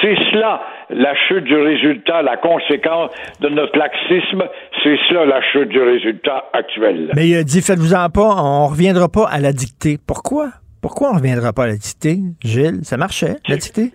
C'est 0.00 0.16
cela 0.32 0.62
la 0.90 1.14
chute 1.14 1.44
du 1.44 1.56
résultat, 1.56 2.22
la 2.22 2.36
conséquence 2.36 3.10
de 3.40 3.48
notre 3.48 3.78
laxisme, 3.78 4.44
c'est 4.82 4.98
cela 5.08 5.24
la 5.24 5.40
chute 5.52 5.68
du 5.68 5.80
résultat 5.80 6.44
actuel. 6.52 7.10
Mais 7.14 7.28
il 7.28 7.36
a 7.36 7.44
dit, 7.44 7.62
faites-vous-en 7.62 8.08
pas, 8.10 8.34
on 8.42 8.66
reviendra 8.66 9.08
pas 9.08 9.28
à 9.30 9.38
la 9.40 9.52
dictée. 9.52 9.96
Pourquoi? 10.06 10.48
Pourquoi 10.82 11.12
on 11.12 11.14
reviendra 11.14 11.52
pas 11.52 11.64
à 11.64 11.68
la 11.68 11.76
dictée, 11.76 12.18
Gilles? 12.42 12.80
Ça 12.82 12.96
marchait, 12.96 13.36
la 13.48 13.56
dictée? 13.56 13.90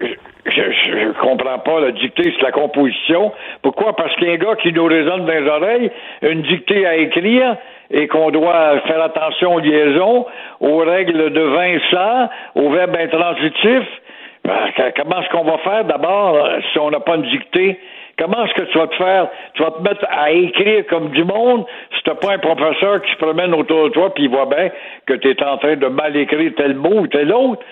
Je, 0.45 0.61
je, 0.61 1.22
comprends 1.22 1.60
pas. 1.60 1.80
La 1.81 1.91
dictée, 1.91 2.34
c'est 2.35 2.41
la 2.41 2.51
composition. 2.51 3.31
Pourquoi? 3.61 3.95
Parce 3.95 4.15
qu'il 4.15 4.27
y 4.27 4.31
a 4.31 4.34
un 4.34 4.38
gars 4.38 4.56
qui 4.56 4.72
nous 4.73 4.85
résonne 4.85 5.26
dans 5.26 5.34
les 5.34 5.47
oreilles, 5.47 5.91
une 6.23 6.41
dictée 6.41 6.85
à 6.88 6.95
écrire, 6.95 7.57
et 7.91 8.07
qu'on 8.07 8.32
doit 8.32 8.80
faire 8.82 9.02
attention 9.02 9.56
aux 9.56 9.60
liaisons, 9.60 10.26
aux 10.60 10.78
règles 10.78 11.32
de 11.32 11.41
Vincent, 11.41 12.30
aux 12.56 12.70
verbes 12.70 12.98
intransitifs. 12.99 14.02
Ben, 14.44 14.72
comment 14.95 15.22
est-ce 15.22 15.30
qu'on 15.30 15.44
va 15.44 15.57
faire? 15.60 15.84
D'abord 15.86 16.48
si 16.72 16.80
on 16.80 16.91
n'a 16.91 16.99
pas 16.99 17.16
une 17.16 17.24
dictée? 17.24 17.80
Comment 18.18 18.45
est-ce 18.45 18.53
que 18.53 18.64
tu 18.64 18.78
vas 18.78 18.88
te 18.88 18.95
faire? 18.95 19.28
Tu 19.53 19.64
vas 19.64 19.72
te 19.72 19.82
mettre 19.82 20.06
à 20.10 20.32
écrire 20.32 20.86
comme 20.88 21.10
du 21.10 21.24
monde 21.24 21.66
si 21.95 22.03
tu 22.03 22.10
n'as 22.10 22.16
pas 22.16 22.34
un 22.34 22.38
professeur 22.38 23.02
qui 23.02 23.11
se 23.11 23.18
promène 23.18 23.53
autour 23.53 23.86
de 23.86 23.90
toi 23.90 24.14
puis 24.14 24.26
il 24.26 24.30
voit 24.30 24.45
bien 24.45 24.70
que 25.06 25.14
tu 25.14 25.30
es 25.30 25.44
en 25.44 25.57
train 25.57 25.78
de 25.78 25.88
mal 25.88 26.16
écrire 26.18 26.52
tel 26.57 26.76
mot 26.76 27.02
ou 27.02 27.07
tel 27.07 27.34
autre? 27.34 27.64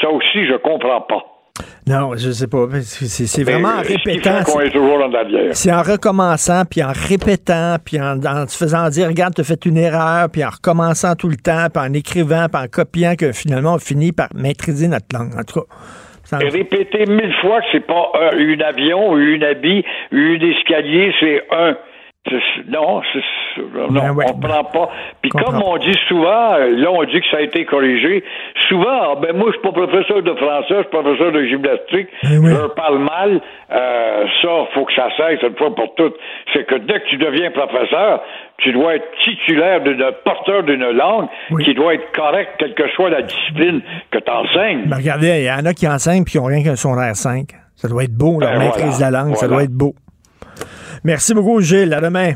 Ça 0.00 0.10
aussi, 0.10 0.46
je 0.46 0.54
comprends 0.54 1.02
pas. 1.02 1.37
Non, 1.86 2.16
je 2.16 2.30
sais 2.30 2.46
pas. 2.46 2.66
C'est 2.80 3.44
vraiment 3.44 3.68
en 3.68 3.82
répétant. 3.82 4.40
C'est 5.52 5.72
en 5.72 5.82
recommençant, 5.82 6.64
puis 6.64 6.82
en 6.82 6.92
répétant, 6.92 7.76
puis 7.84 8.00
en, 8.00 8.18
en 8.24 8.46
te 8.46 8.52
faisant 8.52 8.88
dire, 8.90 9.08
regarde, 9.08 9.34
tu 9.34 9.40
as 9.40 9.44
fait 9.44 9.64
une 9.66 9.76
erreur, 9.76 10.28
puis 10.30 10.44
en 10.44 10.50
recommençant 10.50 11.14
tout 11.14 11.28
le 11.28 11.36
temps, 11.36 11.66
puis 11.72 11.82
en 11.82 11.92
écrivant, 11.94 12.46
puis 12.52 12.62
en 12.62 12.66
copiant, 12.66 13.14
que 13.16 13.32
finalement, 13.32 13.74
on 13.74 13.78
finit 13.78 14.12
par 14.12 14.28
maîtriser 14.34 14.88
notre 14.88 15.06
langue. 15.14 15.32
En 15.38 15.44
tout 15.44 15.60
cas. 15.60 15.66
Ça... 16.24 16.36
Répéter 16.36 17.06
mille 17.06 17.34
fois 17.40 17.60
que 17.60 17.66
c'est 17.72 17.86
pas 17.86 18.12
un, 18.20 18.36
une 18.36 18.60
avion, 18.62 19.16
une 19.16 19.42
habit, 19.42 19.82
une 20.12 20.42
escalier, 20.42 21.10
c'est 21.20 21.42
un. 21.50 21.74
Non, 22.68 23.00
non 23.90 24.00
ben 24.00 24.12
ouais, 24.12 24.24
on 24.28 24.38
prend 24.38 24.64
pas. 24.64 24.90
Puis 25.22 25.30
comme 25.30 25.62
on 25.62 25.76
dit 25.78 25.96
souvent, 26.08 26.56
là 26.58 26.90
on 26.90 27.04
dit 27.04 27.20
que 27.20 27.26
ça 27.30 27.38
a 27.38 27.40
été 27.40 27.64
corrigé, 27.64 28.24
souvent, 28.68 29.16
ben 29.16 29.36
moi 29.36 29.48
je 29.48 29.52
suis 29.52 29.62
pas 29.62 29.72
professeur 29.72 30.22
de 30.22 30.34
français, 30.34 30.74
je 30.74 30.82
suis 30.82 30.90
professeur 30.90 31.32
de 31.32 31.44
gymnastique, 31.44 32.08
Ben 32.22 32.44
je 32.44 32.66
parle 32.74 32.98
mal, 32.98 33.40
euh, 33.70 34.24
ça, 34.42 34.48
faut 34.74 34.84
que 34.84 34.94
ça 34.94 35.08
cesse 35.16 35.42
une 35.42 35.56
fois 35.56 35.74
pour 35.74 35.94
toutes. 35.94 36.16
C'est 36.52 36.66
que 36.66 36.76
dès 36.76 37.00
que 37.00 37.08
tu 37.08 37.16
deviens 37.16 37.50
professeur, 37.50 38.22
tu 38.58 38.72
dois 38.72 38.96
être 38.96 39.06
titulaire 39.24 39.80
d'une 39.82 40.04
porteur 40.24 40.62
d'une 40.64 40.90
langue 40.90 41.28
qui 41.64 41.74
doit 41.74 41.94
être 41.94 42.10
correcte, 42.12 42.52
quelle 42.58 42.74
que 42.74 42.88
soit 42.90 43.10
la 43.10 43.22
discipline 43.22 43.80
que 44.10 44.18
tu 44.18 44.30
enseignes. 44.30 44.84
Ben 44.86 44.96
regardez, 44.96 45.28
il 45.40 45.44
y 45.44 45.50
en 45.50 45.64
a 45.64 45.72
qui 45.72 45.86
enseignent 45.86 46.24
puis 46.24 46.32
qui 46.32 46.38
n'ont 46.38 46.46
rien 46.46 46.62
qu'un 46.62 46.76
secondaire 46.76 47.14
5. 47.14 47.48
Ça 47.76 47.88
doit 47.88 48.04
être 48.04 48.16
beau, 48.16 48.40
leur 48.40 48.50
Ben 48.50 48.58
maîtrise 48.58 48.98
voilà, 48.98 49.10
de 49.10 49.12
la 49.12 49.22
langue, 49.22 49.36
ça 49.36 49.46
doit 49.46 49.62
être 49.62 49.72
beau. 49.72 49.94
Merci 51.04 51.34
beaucoup, 51.34 51.60
Gilles. 51.60 51.92
À 51.94 52.00
demain. 52.00 52.32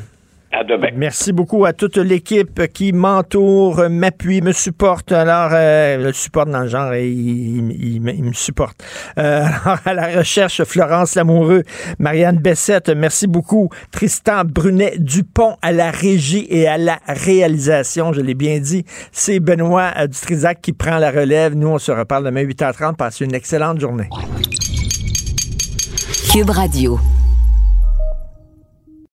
À 0.55 0.63
demain. 0.65 0.89
Merci 0.95 1.33
beaucoup 1.33 1.65
à 1.65 1.73
toute 1.73 1.97
l'équipe 1.97 2.67
qui 2.75 2.93
m'entoure, 2.93 3.89
m'appuie, 3.89 4.43
me 4.43 4.53
supporte. 4.53 5.11
Alors, 5.11 5.49
euh, 5.55 5.97
le 5.97 6.13
supporte 6.13 6.51
dans 6.51 6.61
le 6.61 6.69
genre, 6.69 6.93
et 6.93 7.09
il, 7.09 7.71
il- 7.71 7.97
il- 7.97 8.15
il 8.19 8.23
me 8.25 8.33
supporte. 8.35 8.85
Euh, 9.19 9.45
alors, 9.65 9.79
à 9.87 9.95
la 9.95 10.19
recherche, 10.19 10.63
Florence 10.65 11.15
Lamoureux, 11.15 11.63
Marianne 11.99 12.37
Bessette, 12.37 12.91
merci 12.91 13.27
beaucoup. 13.27 13.71
Tristan 13.93 14.43
Brunet-Dupont 14.45 15.57
à 15.63 15.73
la 15.73 15.91
régie 15.91 16.47
et 16.51 16.69
à 16.69 16.77
la 16.77 16.99
réalisation, 17.09 18.13
je 18.13 18.21
l'ai 18.21 18.35
bien 18.35 18.61
dit. 18.61 18.85
C'est 19.11 19.41
Benoît 19.41 19.93
euh, 19.99 20.07
Dutrisac 20.07 20.61
qui 20.61 20.75
prend 20.75 20.99
la 20.99 21.11
relève. 21.11 21.55
Nous, 21.55 21.69
on 21.69 21.79
se 21.79 21.93
reparle 21.93 22.27
demain 22.27 22.45
8h30. 22.45 22.97
Passez 22.97 23.25
une 23.25 23.35
excellente 23.35 23.81
journée. 23.81 24.11
Cube 26.31 26.51
Radio. 26.51 27.01